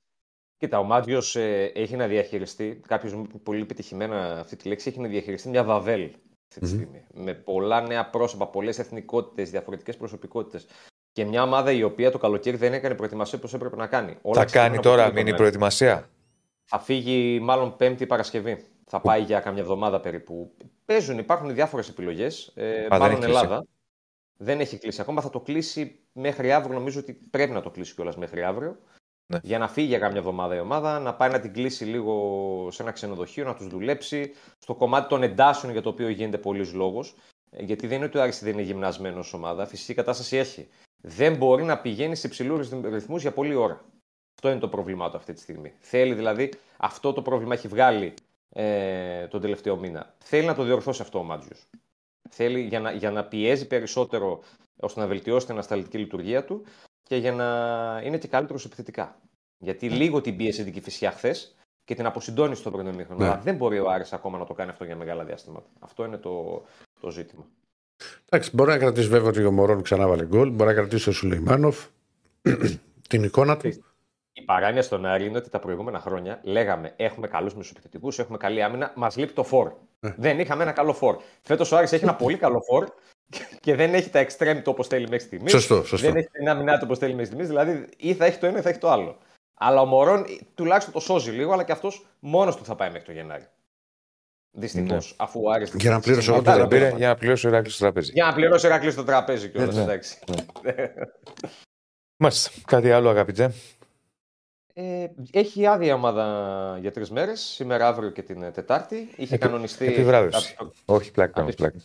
Κοίτα, 0.57 0.79
ο 0.79 0.83
Μάτζιο 0.83 1.21
ε, 1.33 1.63
έχει 1.63 1.95
να 1.95 2.07
διαχειριστεί, 2.07 2.81
κάποιος 2.87 3.21
πολύ 3.43 3.61
επιτυχημένα 3.61 4.39
αυτή 4.39 4.55
τη 4.55 4.67
λέξη, 4.67 4.89
έχει 4.89 4.99
να 4.99 5.07
διαχειριστεί 5.07 5.49
μια 5.49 5.63
βαβέλ 5.63 6.03
αυτή 6.03 6.59
τη 6.59 6.65
Μμμ. 6.65 6.67
στιγμή. 6.67 7.05
Με 7.13 7.33
πολλά 7.33 7.81
νέα 7.81 8.09
πρόσωπα, 8.09 8.47
πολλές 8.47 8.79
εθνικότητες, 8.79 9.49
διαφορετικές 9.49 9.97
προσωπικότητες. 9.97 10.67
Και 11.11 11.25
μια 11.25 11.43
ομάδα 11.43 11.71
η 11.71 11.83
οποία 11.83 12.11
το 12.11 12.17
καλοκαίρι 12.17 12.57
δεν 12.57 12.73
έκανε 12.73 12.95
προετοιμασία 12.95 13.37
όπως 13.37 13.53
έπρεπε 13.53 13.75
να 13.75 13.87
κάνει. 13.87 14.17
Όλα 14.21 14.39
θα 14.39 14.45
ξεκινούν 14.45 14.67
κάνει 14.67 14.77
από 14.77 14.87
τώρα 14.89 15.01
πριν 15.01 15.05
τον 15.05 15.23
μήνυ 15.23 15.29
Νοέμβρη. 15.29 15.35
προετοιμασία; 15.35 16.09
Θα 16.65 16.79
φύγει 16.79 17.39
μάλλον 17.39 17.75
Πέμπτη 17.75 18.05
Παρασκευή. 18.05 18.65
Θα 18.85 19.01
πάει 19.01 19.21
για 19.21 19.39
καμιά 19.39 19.61
εβδομάδα 19.61 19.99
περίπου. 19.99 20.55
Παίζουν, 20.85 21.17
υπάρχουν 21.17 21.53
διάφορες 21.53 21.89
επιλογές. 21.89 22.51
Ε, 22.55 22.71
δεν 22.71 22.87
μάλλον 22.89 23.09
έχει 23.09 23.15
κλείσει. 23.15 23.37
Ελλάδα. 23.37 23.65
Δεν 24.37 24.59
έχει 24.59 24.77
κλείσει 24.77 25.01
ακόμα. 25.01 25.21
Θα 25.21 25.29
το 25.29 25.39
κλείσει 25.39 25.99
μέχρι 26.11 26.51
αύριο. 26.51 26.73
Νομίζω 26.77 26.99
ότι 26.99 27.13
πρέπει 27.13 27.51
να 27.51 27.61
το 27.61 27.69
κλείσει 27.69 27.93
κιόλας 27.95 28.17
μέχρι 28.17 28.43
αύριο. 28.43 28.79
Ναι. 29.27 29.39
Για 29.43 29.57
να 29.57 29.67
φύγει 29.67 29.87
για 29.87 29.99
καμιά 29.99 30.17
εβδομάδα 30.17 30.55
η 30.55 30.59
ομάδα, 30.59 30.99
να 30.99 31.13
πάει 31.13 31.29
να 31.29 31.39
την 31.39 31.53
κλείσει 31.53 31.85
λίγο 31.85 32.67
σε 32.71 32.81
ένα 32.81 32.91
ξενοδοχείο, 32.91 33.45
να 33.45 33.55
τους 33.55 33.67
δουλέψει. 33.67 34.33
Στο 34.59 34.75
κομμάτι 34.75 35.07
των 35.07 35.23
εντάσεων 35.23 35.71
για 35.71 35.81
το 35.81 35.89
οποίο 35.89 36.09
γίνεται 36.09 36.37
πολλής 36.37 36.73
λόγος. 36.73 37.15
Γιατί 37.51 37.87
δεν 37.87 37.97
είναι 37.97 38.05
ότι 38.05 38.17
ο 38.17 38.21
Άρης 38.21 38.43
δεν 38.43 38.53
είναι 38.53 38.61
γυμνασμένος 38.61 39.33
ομάδα. 39.33 39.65
Φυσική 39.65 39.93
κατάσταση 39.93 40.37
έχει. 40.37 40.67
Δεν 41.01 41.35
μπορεί 41.35 41.63
να 41.63 41.79
πηγαίνει 41.79 42.15
σε 42.15 42.27
υψηλούς 42.27 42.69
ρυθμούς 42.69 43.21
για 43.21 43.31
πολλή 43.31 43.55
ώρα. 43.55 43.85
Αυτό 44.35 44.49
είναι 44.49 44.59
το 44.59 44.69
πρόβλημά 44.69 45.09
του 45.09 45.17
αυτή 45.17 45.33
τη 45.33 45.39
στιγμή. 45.39 45.73
Θέλει 45.79 46.13
δηλαδή, 46.13 46.53
αυτό 46.77 47.13
το 47.13 47.21
πρόβλημα 47.21 47.53
έχει 47.53 47.67
βγάλει 47.67 48.13
ε, 48.49 49.27
τον 49.27 49.41
τελευταίο 49.41 49.75
μήνα. 49.75 50.15
Θέλει 50.17 50.45
να 50.45 50.55
το 50.55 50.63
διορθώσει 50.63 51.01
αυτό 51.01 51.19
ο 51.19 51.23
Μάτζιος. 51.23 51.67
Θέλει 52.29 52.61
για 52.61 52.79
να, 52.79 52.91
για 52.91 53.11
να 53.11 53.23
πιέζει 53.25 53.67
περισσότερο 53.67 54.39
ώστε 54.79 54.99
να 54.99 55.07
βελτιώσει 55.07 55.45
την 55.45 55.53
ανασταλτική 55.53 55.97
λειτουργία 55.97 56.45
του 56.45 56.65
και 57.07 57.15
για 57.15 57.31
να 57.31 57.45
είναι 58.03 58.17
και 58.17 58.27
καλύτερος 58.27 58.65
επιθετικά. 58.65 59.15
Γιατί 59.57 59.89
λίγο 59.89 60.21
την 60.21 60.37
πίεσε 60.37 60.63
την 60.63 60.73
Κυφυσιά 60.73 61.11
χθες 61.11 61.55
και 61.83 61.95
την 61.95 62.05
αποσυντώνει 62.05 62.55
στο 62.55 62.71
πρώτο 62.71 62.93
μήχρονο. 62.93 63.19
Ναι. 63.19 63.29
Αλλά 63.29 63.41
δεν 63.41 63.55
μπορεί 63.55 63.79
ο 63.79 63.89
Άρης 63.89 64.13
ακόμα 64.13 64.37
να 64.37 64.45
το 64.45 64.53
κάνει 64.53 64.69
αυτό 64.69 64.83
για 64.83 64.95
μεγάλα 64.95 65.23
διαστήματα. 65.23 65.69
Αυτό 65.79 66.05
είναι 66.05 66.17
το, 66.17 66.63
το 66.99 67.09
ζήτημα. 67.09 67.45
Εντάξει, 68.29 68.51
μπορεί 68.53 68.69
να 68.69 68.77
κρατήσει 68.77 69.07
βέβαια 69.07 69.29
ότι 69.29 69.45
ο 69.45 69.51
Μωρόν 69.51 69.81
ξανά 69.81 70.07
βάλε 70.07 70.25
γκολ. 70.25 70.49
Μπορεί 70.49 70.69
να 70.69 70.75
κρατήσει 70.75 71.09
ο 71.09 71.11
Σουλεϊμάνοφ 71.11 71.85
την 73.09 73.23
εικόνα 73.23 73.57
του. 73.57 73.67
Η 74.33 74.41
παράνοια 74.45 74.81
στον 74.81 75.05
Άρη 75.05 75.25
είναι 75.25 75.37
ότι 75.37 75.49
τα 75.49 75.59
προηγούμενα 75.59 75.99
χρόνια 75.99 76.39
λέγαμε 76.43 76.93
έχουμε 76.95 77.27
καλούς 77.27 77.55
μεσοπιθετικού, 77.55 78.11
έχουμε 78.17 78.37
καλή 78.37 78.63
άμυνα, 78.63 78.93
μας 78.95 79.17
λείπει 79.17 79.33
το 79.33 79.43
φόρ. 79.43 79.71
Ε. 79.99 80.13
Δεν 80.17 80.39
είχαμε 80.39 80.63
ένα 80.63 80.71
καλό 80.71 80.93
φόρ. 80.93 81.17
Φέτος 81.41 81.71
ο 81.71 81.77
Άρης 81.77 81.91
έχει 81.91 82.03
ένα 82.03 82.15
πολύ 82.23 82.37
καλό 82.37 82.61
φόρ 82.61 82.87
και 83.59 83.75
δεν 83.75 83.93
έχει 83.93 84.09
τα 84.09 84.25
extreme 84.27 84.55
του 84.55 84.71
όπως 84.71 84.87
θέλει 84.87 85.07
μέχρι 85.09 85.25
στιγμής. 85.25 85.51
Σωστό, 85.51 85.83
σωστό. 85.83 86.07
Δεν 86.07 86.15
έχει 86.17 86.27
την 86.27 86.49
άμυνά 86.49 86.73
του 86.73 86.81
όπως 86.83 86.97
θέλει 86.97 87.11
μέχρι 87.11 87.25
στιγμής. 87.25 87.47
Δηλαδή 87.47 87.89
ή 87.97 88.13
θα 88.13 88.25
έχει 88.25 88.37
το 88.39 88.45
ένα 88.45 88.57
ή 88.57 88.61
θα 88.61 88.69
έχει 88.69 88.79
το 88.79 88.89
άλλο. 88.89 89.17
Αλλά 89.53 89.81
ο 89.81 89.85
Μωρόν 89.85 90.25
τουλάχιστον 90.55 90.93
το 90.93 90.99
σώζει 90.99 91.31
λίγο, 91.31 91.53
αλλά 91.53 91.63
και 91.63 91.71
αυτός 91.71 92.05
μόνος 92.19 92.55
του 92.55 92.65
θα 92.65 92.75
πάει 92.75 92.89
μέχρι 92.89 93.05
το 93.05 93.11
Γενάρη. 93.11 93.47
Δυστυχώς. 94.51 95.09
Ναι. 95.09 95.15
Αφού 95.25 95.41
ο 95.43 95.51
Άρης. 95.51 95.73
Για 95.75 95.91
να 95.91 95.99
πλήρωσε 95.99 96.29
εγώ 96.31 96.41
το 96.41 96.49
Μετά 96.49 96.57
Δεν 96.57 96.69
δεν 96.69 96.77
πήρε 96.77 96.85
πήρε. 96.89 96.97
για 96.97 97.07
να 97.07 97.15
πληρώσει 97.15 97.45
ο 97.45 97.49
Ηράκλειος 97.49 97.75
στο 97.75 97.83
τραπέζι. 97.83 98.11
Για 98.11 98.25
να 98.25 98.33
πληρώσει 98.33 98.65
ο 98.65 98.69
Ηρακλής 98.69 98.95
το 98.95 99.03
τραπέζι 99.03 99.49
κιόλας. 99.49 99.75
Ναι, 99.75 99.83
ναι. 99.83 99.91
εντάξει. 99.91 100.17
Μάλιστα. 102.23 102.51
Κάτι 102.65 102.91
άλλο, 102.91 103.09
αγαπητέ. 103.09 103.53
Ε, 104.73 105.07
έχει 105.31 105.65
άδεια 105.65 105.87
η 105.87 105.91
ομάδα 105.93 106.77
για 106.81 106.91
τρεις 106.91 107.09
μέρες, 107.11 107.41
σήμερα, 107.41 107.87
αύριο 107.87 108.09
και 108.09 108.21
την 108.21 108.41
ε, 108.43 108.51
Τετάρτη. 108.51 109.09
Είχε 109.15 109.35
Επι- 109.35 109.45
κανονιστεί. 109.45 109.85
επιβράβευση. 109.85 110.55
από- 110.59 110.73
Όχι, 110.85 111.11
πλάκα 111.11 111.31
κάνω, 111.31 111.47
Απ' 111.49 111.55
πλάκα. 111.55 111.77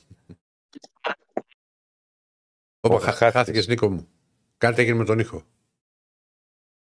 Όπα, 2.85 2.95
Όπα, 2.95 3.05
χά, 3.05 3.11
χάθηκες. 3.13 3.33
χάθηκες 3.33 3.67
Νίκο 3.69 3.91
μου. 3.91 4.09
Κάτι 4.59 4.83
έγινε 4.83 4.97
με 4.97 5.05
τον 5.05 5.19
ήχο. 5.19 5.43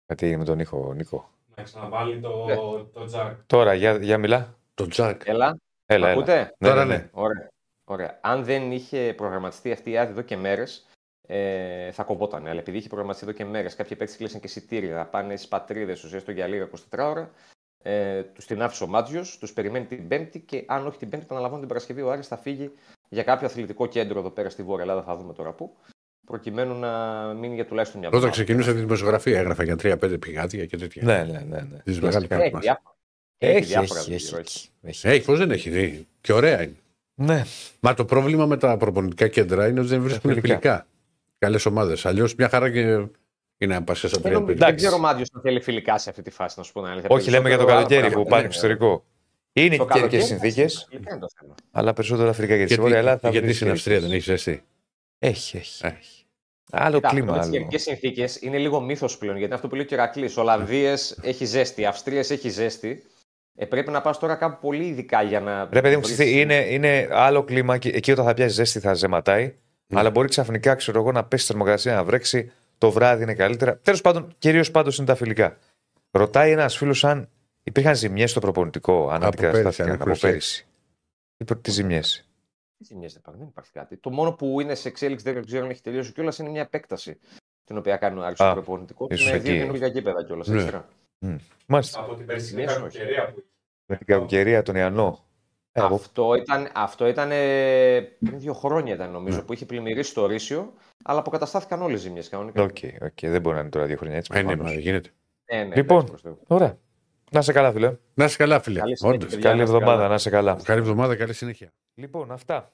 Κάτι 0.06 0.26
έγινε 0.26 0.40
με 0.40 0.45
τον 0.45 0.60
ήχο, 0.60 0.94
Νίκο. 0.94 1.30
Να 1.56 1.64
ξαναβάλει 1.64 2.20
το, 2.20 2.45
Ναι. 2.45 2.56
το 2.94 3.06
τζακ. 3.06 3.44
Τώρα, 3.45 3.74
για, 3.74 3.98
για 3.98 4.18
μιλά. 4.18 4.57
Το 4.74 4.88
Τζακ. 4.88 5.22
Έλα, 5.26 5.57
Έλα, 5.86 6.07
έλα. 6.07 6.12
ακούτε; 6.12 6.56
Ναι, 6.57 6.68
Τώρα 6.70 6.86
ναι, 6.86 6.95
ναι. 6.95 7.02
ναι. 7.02 7.10
Ωραία. 7.14 7.48
Ωραία. 7.84 8.20
Αν 8.22 8.44
δεν 8.44 8.72
είχε 8.72 9.14
προγραμματιστεί 9.18 9.72
αυτή 9.72 9.91
η 9.91 9.98
άδεια 9.98 10.12
εδώ 10.12 10.22
και 10.22 10.38
μέρες, 10.38 10.88
ε, 11.28 11.91
θα 11.91 12.03
κοπόταν. 12.03 12.48
Αλλά 12.48 12.60
επειδή 12.60 12.78
είχε 12.78 12.88
προγραμματιστεί 12.88 13.28
εδώ 13.28 13.38
και 13.38 13.45
μέρες, 13.45 13.76
κάποιοι 13.76 13.98
παίκτες 13.98 14.18
κλείσαν 14.18 14.40
και 14.40 14.48
εισιτήρια 14.48 14.95
να 14.95 15.06
πάνε 15.06 15.36
στις 15.36 15.48
πατρίδες 15.48 15.99
του, 15.99 16.16
έστω 16.16 16.32
για 16.32 16.48
λίγα 16.48 16.64
24 16.91 17.10
ώρα. 17.10 17.32
Ε, 17.84 18.24
του 18.24 18.41
την 18.45 18.62
άφησε 18.62 18.84
ο 18.84 18.88
Μάτζιος, 18.88 19.38
τους 19.38 19.53
περιμένει 19.53 19.86
την 19.86 20.07
Πέμπτη 20.07 20.40
και 20.40 20.64
αν 20.68 20.88
όχι 20.88 20.98
την 20.98 21.10
Πέμπτη, 21.10 21.26
επαναλαμβάνω 21.26 21.60
την 21.60 21.70
Παρασκευή, 21.70 22.02
ο 22.02 22.12
Άρης 22.12 22.28
θα 22.28 22.38
φύγει 22.38 22.72
για 23.16 23.24
κάποιο 23.24 23.48
αθλητικό 23.48 23.86
κέντρο 23.88 24.20
εδώ 24.20 24.30
πέρα 24.30 24.50
στη 24.50 24.64
Βόρεια 24.64 24.84
Ελλάδα, 24.84 25.04
θα 25.04 25.16
δούμε 25.18 25.34
τώρα 25.34 25.52
πού, 25.54 25.76
προκειμένου 26.26 26.76
να 26.80 26.90
μείνει 27.40 27.56
για 27.56 27.66
τουλάχιστον 27.66 28.00
μια 28.00 28.08
Όταν 28.10 28.20
εβδομάδα. 28.20 28.44
ξεκινούσα 28.44 28.74
τη 28.74 28.80
δημοσιογραφία 28.86 29.40
έγραφα 29.40 29.64
για 29.64 29.76
τρία-πέντε 29.76 30.18
πηγάδια 30.18 30.66
και 30.66 30.78
τέτοια. 30.78 31.04
Ναι, 31.06 31.24
ναι, 31.24 31.40
ναι. 31.50 31.62
ναι. 31.72 31.78
Τις 31.84 32.00
μεγάλες 32.02 32.16
Έχει 32.16 32.28
κάρτες. 32.28 32.60
διάφορα. 32.62 32.96
Έχει, 33.38 33.66
διάφορα 33.66 34.00
έχει, 34.00 34.14
έχει, 34.14 34.26
γύρω, 34.26 34.38
έχει, 34.40 34.70
έχει. 34.82 35.08
Έχει, 35.08 35.26
πώς 35.26 35.38
δεν 35.38 35.52
έχει 35.52 35.70
δει; 35.70 36.08
Και 36.22 36.34
ωραία 36.34 36.64
είναι. 36.64 36.76
Ναι, 37.18 37.44
Μα 37.80 37.94
το 37.94 38.06
πρόβλημα 38.06 38.46
με 38.46 38.58
τα 38.58 38.78
προπονητικά 38.78 39.28
κέντρα 39.28 39.68
είναι 39.68 39.80
ότι 39.80 39.90
δεν 39.90 40.02
βρίσκουν 40.02 40.30
φιλικά. 40.30 40.48
φιλικά. 40.48 40.88
Καλές 41.38 41.66
ομάδες. 41.66 42.06
Αλλιώς 42.06 42.36
μια 42.36 42.50
χαρά 42.50 42.72
και 42.72 42.80
είναι 43.58 43.74
να 43.74 43.84
πας 43.84 43.98
στα 43.98 44.08
Δεν, 44.08 44.22
τρία 44.22 44.32
νομίζω- 44.34 44.54
πέντε. 44.54 44.66
δεν 44.66 44.76
ξέρω 44.76 44.96
ο 44.96 45.00
Μάτζιο 45.00 45.26
αν 45.34 45.42
θέλει 45.42 45.62
φιλικά 45.62 45.98
σε 45.98 46.10
αυτή 46.10 46.22
τη 46.22 46.30
φάση, 46.32 46.56
να 46.58 46.64
σου 46.64 46.72
πω 46.74 46.82
την 46.82 46.90
αλήθεια. 46.92 47.10
όχι, 47.12 47.30
λέμε 47.30 47.48
για 47.50 47.58
το 47.58 47.66
Περισσότερο 47.66 47.88
καλοκαίρι 47.90 48.14
άλλα 48.14 48.24
που 48.24 48.30
πράγματα. 48.30 48.50
πάει 48.50 48.52
στο 48.52 48.68
εξωτερικό. 48.68 49.06
Είναι 49.57 49.77
Το 49.77 49.86
και 49.86 49.94
καιρικέ 49.94 50.18
καλοκαίρι, 50.18 50.23
συνθήκες, 50.23 50.86
φιλικά 50.90 51.11
είναι 51.11 51.19
το 51.19 51.27
θέμα. 51.40 51.56
αλλά 51.72 51.94
περισσότερο 51.94 52.30
Αφρικά 52.30 52.56
γιατί 52.56 52.72
στη 52.73 52.73
Γιατί, 52.73 52.82
Βόρεια 52.82 52.98
Ελλάδα 52.98 53.19
θα 53.19 53.30
γιατί 53.30 53.45
βρεις 53.45 53.56
στην 53.56 53.68
και 53.68 53.73
Αυστρία 53.73 53.99
ρήξεις. 53.99 54.10
δεν 54.26 54.36
έχεις 54.36 54.44
ζεστή. 54.44 54.64
Έχει, 55.19 55.57
έχει. 55.57 55.86
Ε. 55.86 55.88
έχει. 55.88 56.23
Άλλο 56.72 56.95
Κοίτα, 56.95 57.10
κλίμα. 57.10 57.26
αυτό 57.26 57.36
με 57.36 57.40
τις 57.40 57.48
Άλλο. 57.49 57.57
καιρικές 57.57 57.82
συνθήκες 57.82 58.41
είναι 58.41 58.57
λίγο 58.57 58.82
μύθος 58.82 59.18
πλέον. 59.18 59.38
Γιατί 59.38 59.53
αυτό 59.53 59.68
που 59.68 59.76
λέει 59.76 59.86
και 59.86 59.94
ο 59.94 59.98
Ηρακλή. 59.98 60.32
Ολλανδίε 60.36 60.94
έχει 61.22 61.45
ζέστη, 61.45 61.86
Αυστρίες 61.86 62.30
έχει 62.30 62.49
ζέστη. 62.49 63.03
Ε, 63.56 63.65
πρέπει 63.65 63.91
να 63.91 64.02
πας 64.02 64.19
τώρα 64.19 64.36
κάπου 64.36 64.68
πολύ 64.68 64.86
ειδικά 64.86 65.22
για 65.22 65.40
να. 65.40 65.69
Ρε 65.72 65.82
παιδί 65.82 65.95
μου, 65.95 66.02
βρεις- 66.02 66.14
ξέρεις 66.14 66.32
τι, 66.34 66.40
είναι, 66.40 66.56
είναι 66.56 67.07
άλλο 67.11 67.44
κλίμα 67.44 67.77
και 67.77 67.90
εκεί 67.90 68.11
όταν 68.11 68.26
θα 68.26 68.34
πιάσει 68.34 68.53
ζέστη 68.53 68.80
θα 68.80 68.94
ζεματάει. 68.94 69.53
Ναι. 69.88 69.99
Αλλά 69.99 70.10
μπορεί 70.10 70.27
ξαφνικά, 70.27 70.76
ξέρω 70.76 70.99
εγώ, 70.99 71.11
να 71.11 71.23
πέσει 71.26 71.44
η 71.44 71.48
θερμοκρασία, 71.48 71.95
να 71.95 72.03
βρέξει. 72.03 72.52
Το 72.77 72.91
βράδυ 72.91 73.23
είναι 73.23 73.34
καλύτερα. 73.34 73.77
Τέλος 73.77 74.02
πάντων, 74.02 74.36
κυρίως 74.38 74.72
πάντως 74.72 74.98
είναι 74.98 75.07
τα 75.07 75.15
φιλικά. 75.15 75.57
Ρωτάει 76.11 76.52
ένας 76.52 76.77
φίλος 76.77 77.03
αν 77.03 77.30
υπήρχαν 77.66 77.96
ζημιές 77.96 78.32
στο 78.32 78.40
προπονητικό, 78.40 79.10
αν 79.10 79.16
Από 79.16 79.26
αντικαταστάθηκαν 79.26 79.64
πέρυσι, 79.64 79.82
αν 79.82 79.92
από 80.02 80.10
έχουν 80.10 80.22
πέρυσι. 80.22 80.66
Είπε 81.38 81.56
τι 81.56 81.72
ζημιές; 81.72 82.28
Τι 82.78 82.84
ζημιές 82.84 83.12
δεν 83.12 83.20
υπάρχουν, 83.22 83.42
δεν 83.42 83.50
υπάρχει 83.52 83.72
κάτι. 83.72 83.98
Το 83.98 84.10
μόνο 84.10 84.32
που 84.34 84.62
είναι 84.62 84.76
σε 84.76 84.88
εξέλιξη, 84.88 85.32
δεν 85.32 85.46
ξέρω 85.46 85.64
αν 85.64 85.70
έχει 85.70 85.82
τελειώσει 85.82 86.12
κιόλας, 86.14 86.38
είναι 86.40 86.50
μια 86.50 86.62
επέκταση 86.62 87.20
την 87.64 87.78
οποία 87.78 87.98
κάνει 87.98 88.20
ο 88.20 88.24
Άρης 88.24 88.38
στο 88.38 88.48
Α, 88.48 88.54
προπονητικό. 88.54 89.08
ίσως 89.10 89.32
Με 89.32 89.38
δύο 89.38 89.52
εκεί. 89.54 89.62
καινούργια 89.62 89.88
γήπεδα 89.88 90.24
κιόλας. 90.26 90.48
Ναι. 90.48 91.36
Μάλιστα. 91.66 92.00
Από 92.00 92.16
την 92.16 92.26
περσινή 92.26 92.50
Ζημιές 92.50 92.72
όχι. 92.72 92.82
κακοκαιρία 92.82 93.32
που 93.34 93.44
Με 93.86 93.96
την 93.98 94.06
κακοκαιρία, 94.06 94.62
τον 94.62 94.76
Ιανό. 94.76 95.26
Ε, 95.72 95.80
εγώ- 95.82 95.96
Αυτό 95.96 96.34
ήταν, 96.36 96.70
αυτό 96.76 97.08
ήταν 97.08 97.30
ε, 97.32 98.02
πριν 98.20 98.40
δύο 98.40 98.54
χρόνια, 98.54 98.94
ήταν, 98.94 99.12
νομίζω, 99.12 99.44
που 99.44 99.54
είχε 99.54 99.66
πλημμυρίσει 99.66 100.14
το 100.14 100.26
Ρύσιο, 100.26 100.74
αλλά 101.04 101.20
αποκαταστάθηκαν 101.20 101.82
όλες 101.82 102.00
οι 102.00 102.04
ζημιές 102.04 102.30
κανονικά. 102.30 102.62
Οκ, 102.64 102.78
οκ, 103.02 103.20
δεν 103.22 103.42
μπορεί 103.42 103.56
να 103.56 103.62
είναι 103.62 103.70
τώρα 103.70 103.86
δύο 103.86 103.98
χρόνια 103.98 104.18
έτσι. 104.18 104.32
Ε, 104.34 104.38
ναι, 104.38 104.44
μα 104.44 104.50
προφανώς. 104.50 104.74
δεν 104.74 104.82
γίνεται. 104.82 105.10
Ε, 105.46 105.64
ναι, 105.64 105.76
Λοιπόν. 105.76 105.96
εντάξει, 105.98 106.08
προς 106.08 106.22
Θεού. 106.22 106.40
Ωραία. 106.48 106.78
Να 107.31 107.41
'σαι 107.41 107.52
καλά, 107.52 107.72
φίλε. 107.72 107.93
Να 108.14 108.26
είσαι 108.26 108.38
καλά, 108.38 108.60
φίλε. 108.61 108.80
Καλή 108.80 108.97
συνέχεια, 108.97 109.15
Όντως. 109.18 109.30
παιδιά. 109.34 109.49
Καλή 109.49 109.57
να 109.57 109.64
είστε 109.64 109.76
εβδομάδα, 109.76 110.02
καλά. 110.02 110.11
να 110.14 110.18
'σαι 110.18 110.30
καλά. 110.30 110.60
Καλή 110.64 110.80
εβδομάδα, 110.80 111.15
καλή 111.15 111.34
συνέχεια. 111.34 111.73
Λοιπόν, 111.95 112.31
αυτά. 112.31 112.72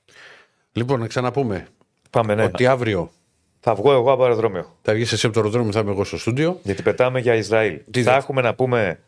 Λοιπόν, 0.72 1.00
να 1.00 1.08
ξαναπούμε 1.08 1.68
Πάμε, 2.10 2.36
ναι. 2.36 2.44
ότι 2.44 2.66
αύριο 2.66 3.12
Θα 3.60 3.76
βγω 3.76 3.92
εγώ 3.94 4.12
από 4.12 4.24
αεροδρόμιο. 4.24 4.78
θα 4.82 4.94
βγεις 4.94 5.12
εσύ 5.12 5.26
από 5.26 5.36
το 5.36 5.40
αεροδρόμιο, 5.42 5.72
θα 5.72 5.80
είμαι 5.80 5.92
εγώ 5.92 6.04
στο 6.04 6.18
στούντιο. 6.18 6.60
Γιατί 6.64 6.82
πετάμε 6.82 7.20
για 7.20 7.36
Ισραήλ. 7.36 7.82
Τι 7.92 8.04
θα 8.04 8.12
δε- 8.12 8.18
έχουμε 8.18 8.42
να 8.42 8.56
πούμε 8.56 9.00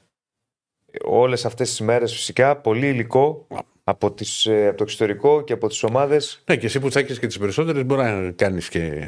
όλες 1.04 1.46
αυτές 1.46 1.70
τις 1.70 1.80
μέρες 1.82 2.12
φυσικά 2.14 2.56
πολύ 2.58 2.88
υλικό 2.88 3.48
από, 3.84 4.12
τις, 4.12 4.46
ε, 4.46 4.68
από 4.68 4.78
το 4.78 4.84
εξωτερικό 4.84 5.42
και 5.44 5.54
από 5.54 5.68
τις 5.68 5.84
ομάδες. 5.84 6.44
Ναι, 6.46 6.56
και 6.58 6.66
εσύ 6.66 6.80
που 6.80 6.90
τσάκεις 6.90 7.20
και 7.20 7.28
τις 7.28 7.38
περισσότερες, 7.38 7.86
μπορεί 7.86 8.02
να 8.02 8.32
κάνεις 8.32 8.70
και 8.70 9.06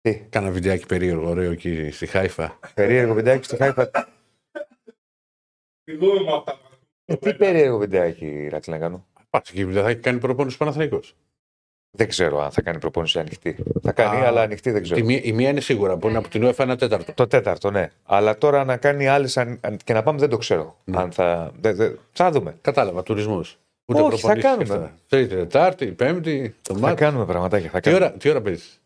Τι, 0.00 0.14
κάνα 0.30 0.50
βιντεάκι 0.50 0.86
περίεργο, 0.86 1.28
ωραίο 1.28 1.50
εκεί 1.50 1.90
στη 1.90 2.06
Χάιφα. 2.06 2.58
περίεργο 2.74 3.14
βιντεάκι 3.14 3.44
στη 3.44 3.56
Χάιφα. 3.56 3.90
Φυγούμε 5.84 6.20
με 6.20 6.32
αυτά. 6.36 6.58
Ε, 7.04 7.16
τι 7.16 7.34
περίεργο 7.34 7.78
βιντεάκι, 7.78 8.48
Ρακλή, 8.50 8.72
να 8.72 8.78
κάνω. 8.78 9.06
Πα 9.30 9.42
εκεί 9.50 9.64
δεν 9.64 9.82
θα 9.82 9.88
έχει 9.88 10.00
κάνει 10.00 10.18
προπόνηση 10.18 10.56
Παναθραϊκό. 10.56 11.00
Δεν 11.96 12.08
ξέρω 12.08 12.40
αν 12.42 12.50
θα 12.50 12.62
κάνει 12.62 12.78
προπόνηση 12.78 13.18
ανοιχτή. 13.18 13.56
Θα 13.82 13.92
κάνει, 13.92 14.20
Α, 14.24 14.26
αλλά 14.26 14.40
ανοιχτή 14.42 14.70
δεν 14.70 14.82
ξέρω. 14.82 14.98
Η, 15.00 15.02
μία- 15.02 15.20
η 15.22 15.32
μία 15.32 15.48
είναι 15.48 15.60
σίγουρα 15.60 15.96
που 15.96 16.08
είναι 16.08 16.18
από 16.18 16.28
την 16.28 16.44
UEFA 16.46 16.58
ένα 16.58 16.76
τέταρτο. 16.76 17.12
Το 17.14 17.26
τέταρτο, 17.26 17.70
ναι. 17.70 17.90
Αλλά 18.02 18.38
τώρα 18.38 18.64
να 18.64 18.76
κάνει 18.76 19.06
άλλες 19.06 19.38
και 19.84 19.92
να 19.92 20.02
πάμε 20.02 20.18
δεν 20.18 20.28
το 20.28 20.36
ξέρω. 20.36 20.76
Ναι. 20.84 20.96
Αν 20.98 21.12
θα. 21.12 21.52
Δε, 21.60 21.72
δε, 21.72 21.90
θα 22.12 22.30
δούμε. 22.30 22.56
Κατάλαβα, 22.60 23.02
τουρισμός. 23.02 23.58
Όχι, 23.84 24.16
θα 24.20 24.34
κάνουμε. 24.36 24.92
Τρίτη, 25.08 25.34
Τετάρτη, 25.34 25.86
Πέμπτη, 25.86 26.54
το 26.62 26.74
Θα 26.74 26.80
μάτι. 26.80 26.96
κάνουμε 26.96 27.24
πραγματάκια. 27.24 27.70
Θα 27.70 27.80
Τι 27.80 27.90
κάνουμε. 27.90 28.06
ώρα, 28.06 28.16
τι 28.16 28.28
ώρα 28.28 28.40
παίζεις; 28.40 28.80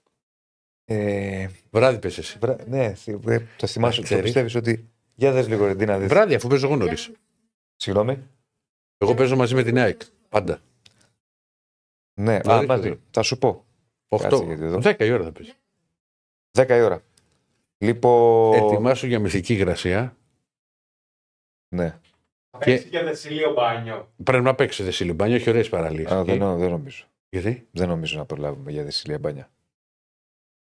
Ε, 0.85 1.47
Βράδυ 1.71 1.99
παίζεις 1.99 2.19
εσύ. 2.19 2.39
βρα... 2.41 2.57
Ναι, 2.67 2.95
θυ- 2.95 3.29
ε, 3.29 3.47
το 3.57 3.67
θυμάσαι, 3.67 3.97
το 3.97 4.03
ξέρεις. 4.03 4.25
πιστεύεις 4.25 4.55
ότι. 4.55 4.89
Για 5.19 5.33
δες 5.33 5.49
λίγο, 5.49 5.67
Ρεντί, 5.67 5.85
να 5.85 5.99
δεις. 5.99 6.09
Βράδυ, 6.09 6.35
αφού 6.35 6.49
παίζω 6.49 6.67
εγώ 6.67 6.77
νωρίς. 6.77 7.11
Συγγνώμη. 7.77 8.27
Εγώ 8.99 9.15
παίζω 9.15 9.37
μαζί 9.37 9.55
με 9.55 9.63
την 9.63 9.79
ΑΕΚ. 9.79 10.01
Πάντα. 10.29 10.61
Ναι, 12.21 12.35
α, 12.35 12.41
Νωρίς, 12.45 12.69
μαζί. 12.69 12.89
νωρίς. 12.89 13.03
Θα 13.11 13.23
σου 13.23 13.39
πω. 13.39 13.65
8. 14.09 14.19
Κάτσε, 14.23 14.45
γιατί 14.45 14.63
εδώ. 14.65 14.79
10 14.83 15.05
η 15.07 15.11
ώρα 15.13 15.25
θα 15.25 15.33
παίζει. 15.33 15.53
10 16.59 16.77
η 16.77 16.81
ώρα. 16.81 17.03
Λοιπόν. 17.79 18.55
Ετοιμάσου 18.55 19.07
για 19.07 19.19
μυθική 19.19 19.53
υγρασία. 19.55 20.17
Ναι. 21.75 21.89
Θα 22.51 22.59
Και- 22.59 22.65
παίξεις 22.71 22.91
και 22.91 23.03
δεσίλιο 23.03 23.53
μπάνιο. 23.53 24.13
Πρέπει 24.25 24.45
να 24.45 24.55
παίξεις 24.55 24.85
δεσίλιο 24.85 25.15
μπάνιο, 25.15 25.35
έχει 25.37 25.49
ωραίες 25.49 25.69
παραλίες. 25.69 26.11
Α, 26.11 26.25
δεν, 26.25 26.39
νο- 26.39 26.57
δεν 26.57 26.71
νομίζω. 26.71 27.05
Γιατί; 27.29 27.69
Δεν 27.71 27.89
νομίζω 27.89 28.19
να 28.19 28.25
προλάβουμε 28.25 28.71
για 28.71 28.85
δεσίλια 28.85 29.19
μπάνια. 29.19 29.51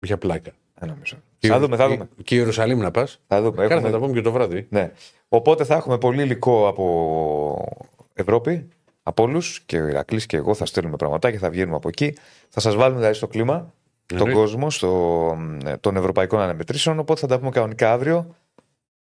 Για 0.05 0.17
πλάκα. 0.17 0.51
Δεν 0.73 0.89
νομίζω. 0.89 1.17
Και- 1.47 1.49
Θα 1.49 1.59
δούμε, 1.59 1.75
θα 1.75 1.87
δούμε. 1.87 2.09
Και 2.23 2.35
Ιερουσαλήμ 2.35 2.79
να 2.79 2.91
πας. 2.91 3.19
Θα 3.27 3.41
δούμε. 3.41 3.55
Κάνα 3.55 3.67
θα 3.67 3.73
Έχουμε- 3.75 3.91
τα 3.91 3.99
πούμε 3.99 4.13
και 4.13 4.21
το 4.21 4.31
βράδυ. 4.31 4.67
Ναι. 4.69 4.91
Οπότε 5.27 5.63
θα 5.63 5.75
έχουμε 5.75 5.97
πολύ 5.97 6.21
υλικό 6.21 6.67
από 6.67 7.65
Ευρώπη, 8.13 8.67
από 9.03 9.23
όλους 9.23 9.61
και 9.65 9.81
ο 9.81 9.87
Ηρακλής 9.87 10.25
και 10.25 10.37
εγώ 10.37 10.53
θα 10.53 10.65
στέλνουμε 10.65 10.95
πραγματάκια, 10.95 11.39
θα 11.39 11.49
βγαίνουμε 11.49 11.75
από 11.75 11.87
εκεί. 11.87 12.17
Θα 12.49 12.59
σας 12.59 12.75
βάλουμε 12.75 12.97
δηλαδή 12.99 13.15
στο 13.15 13.27
κλίμα, 13.27 13.73
τον 14.05 14.27
Ναι. 14.27 14.33
κόσμο, 14.33 14.69
στο, 14.69 15.37
ε, 15.65 15.77
των 15.77 15.95
ευρωπαϊκών 15.95 16.39
αναμετρήσεων. 16.39 16.99
Οπότε 16.99 17.19
θα 17.19 17.27
τα 17.27 17.37
πούμε 17.39 17.49
κανονικά 17.49 17.91
αύριο. 17.91 18.35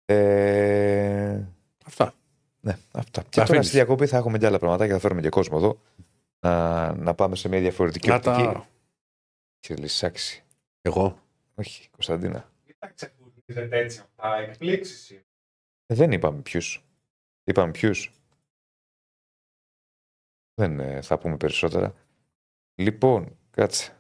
Ε, 0.05 1.41
Αυτά. 1.87 2.13
ναι, 2.61 2.77
αυτά. 2.93 3.21
Και 3.21 3.27
Τα 3.29 3.31
τώρα 3.31 3.43
αφήνεις. 3.43 3.67
στη 3.67 3.77
διακοπή 3.77 4.07
θα 4.07 4.17
έχουμε 4.17 4.39
και 4.39 4.47
άλλα 4.47 4.59
πραγματάκια, 4.59 4.95
θα 4.95 5.01
φέρουμε 5.01 5.21
και 5.21 5.29
κόσμο 5.29 5.57
εδώ. 5.61 5.79
Να, 6.41 6.93
να 6.95 7.15
πάμε 7.15 7.37
σε 7.37 7.49
μια 7.49 7.61
διαφορετική 7.61 8.09
Να 8.09 8.15
οπτική. 8.15 8.43
τα. 8.43 8.67
Κύριε 9.61 9.83
Λυσάξη. 9.83 10.43
Εγώ. 10.83 11.19
Όχι, 11.59 11.89
Κωνσταντίνα. 11.91 12.51
Τι 12.65 12.75
τα 12.79 12.89
ξεκουρδίζετε 12.89 13.79
έτσι 13.79 14.01
αυτά, 14.01 14.37
εκπλήξεις 14.37 15.11
είναι. 15.11 15.25
Ε, 15.87 15.95
δεν 15.95 16.13
είπαμε 16.13 16.41
ποιους. 16.41 16.85
Είπαμε 17.45 17.71
ποιους. 17.71 18.13
Δεν 20.55 20.81
ε, 20.81 21.03
θα 21.03 21.19
πούμε 21.19 21.37
περισσότερα. 21.37 21.95
Λοιπόν, 22.75 23.39
κάτσε. 23.51 23.97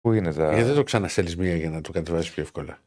Πού 0.00 0.12
είναι 0.12 0.32
τα 0.32 0.48
Γιατί 0.48 0.62
δεν 0.62 0.74
το 0.74 0.82
ξαναστέλνεις 0.82 1.36
μία 1.36 1.56
για 1.56 1.70
να 1.70 1.80
το 1.80 1.92
κατεβάσεις 1.92 2.32
πιο 2.32 2.42
εύκολα; 2.42 2.82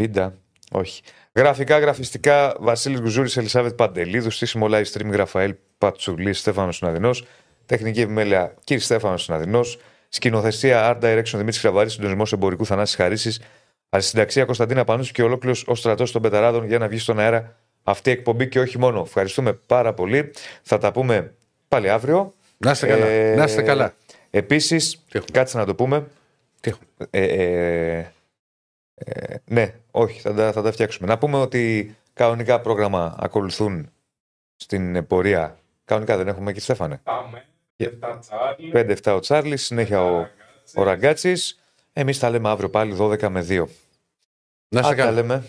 βίντα. 0.00 0.38
Όχι. 0.72 1.02
Γραφικά, 1.34 1.78
γραφιστικά, 1.78 2.56
Βασίλης 2.60 3.00
Γκουζούρη, 3.00 3.30
Ελισάβετ 3.36 3.74
Παντελίδου, 3.74 4.30
στήσιμο 4.30 4.66
live 4.70 4.84
stream, 4.84 5.10
Ραφαήλ 5.10 5.56
Πατσουλή, 5.78 6.32
Στέφανος 6.32 6.76
Συναδεινός. 6.76 7.26
Τεχνική 7.66 8.00
επιμέλεια, 8.00 8.54
κύριε 8.64 8.82
Στέφανος 8.82 9.22
Συναδεινός. 9.22 9.78
Σκηνοθεσία, 10.14 10.90
Art 10.90 11.04
Direction, 11.04 11.32
Δημήτρης 11.32 11.60
Κραβάρη, 11.60 11.90
συντονισμός 11.90 12.32
εμπορικού 12.32 12.66
Θανάσης 12.66 12.96
Χαρίσης. 12.96 13.40
Αρισυνταξία 13.88 14.44
Κωνσταντίνα 14.44 14.84
Πανούση 14.84 15.12
και 15.12 15.22
ολόκληρος 15.22 15.64
ο 15.66 15.74
στρατός 15.74 16.12
των 16.12 16.22
Πεταράδων 16.22 16.66
για 16.66 16.78
να 16.78 16.88
βγει 16.88 16.98
στον 16.98 17.18
αέρα 17.18 17.56
αυτή 17.82 18.08
η 18.10 18.12
εκπομπή 18.12 18.48
και 18.48 18.60
όχι 18.60 18.78
μόνο. 18.78 19.00
Ευχαριστούμε 19.00 19.52
πάρα 19.52 19.94
πολύ. 19.94 20.32
Θα 20.62 20.78
τα 20.78 20.92
πούμε 20.92 21.34
πάλι 21.68 21.90
αύριο. 21.90 22.34
Να 22.56 22.70
είστε 22.70 22.86
καλά. 22.86 23.06
Ε, 23.06 23.34
Να 23.34 23.44
είστε 23.44 23.62
καλά. 23.62 23.94
Επίσης, 24.30 25.04
έχουμε; 25.12 25.30
κάτσε 25.32 25.58
να 25.58 25.64
το 25.64 25.74
πούμε. 25.74 26.06
Τι 26.60 26.70
έχουμε; 26.70 27.08
Ε, 27.10 27.22
ε, 27.22 28.12
ε, 28.94 29.36
ναι, 29.44 29.74
όχι, 29.90 30.20
θα 30.20 30.34
τα, 30.34 30.52
θα 30.52 30.62
τα 30.62 30.72
φτιάξουμε. 30.72 31.08
Να 31.08 31.18
πούμε 31.18 31.36
ότι 31.38 31.94
κανονικά 32.12 32.60
πρόγραμμα 32.60 33.16
ακολουθούν 33.18 33.90
στην 34.56 35.06
πορεία. 35.06 35.58
Κανονικά 35.84 36.16
δεν 36.16 36.28
έχουμε 36.28 36.50
εκεί 36.50 36.60
Στέφανε. 36.60 37.00
Πάμε. 37.02 37.44
Yeah. 37.82 38.08
7 38.08 38.18
Τσάρλι. 38.20 38.72
5-7 39.04 39.12
ο 39.16 39.20
Τσάρλι, 39.20 39.56
συνέχεια 39.56 40.02
ο, 40.04 40.26
ο 40.74 40.82
Ραγκάτσης. 40.82 41.58
Εμείς 41.92 42.18
τα 42.18 42.30
λέμε 42.30 42.48
αύριο 42.48 42.70
πάλι 42.70 42.96
12 42.98 43.28
με 43.28 43.46
2. 43.48 43.64
Να 44.68 44.80
είστε 44.80 44.80
Α, 44.80 44.82
τα 44.82 44.94
καλά. 44.94 45.10
λέμε. 45.10 45.44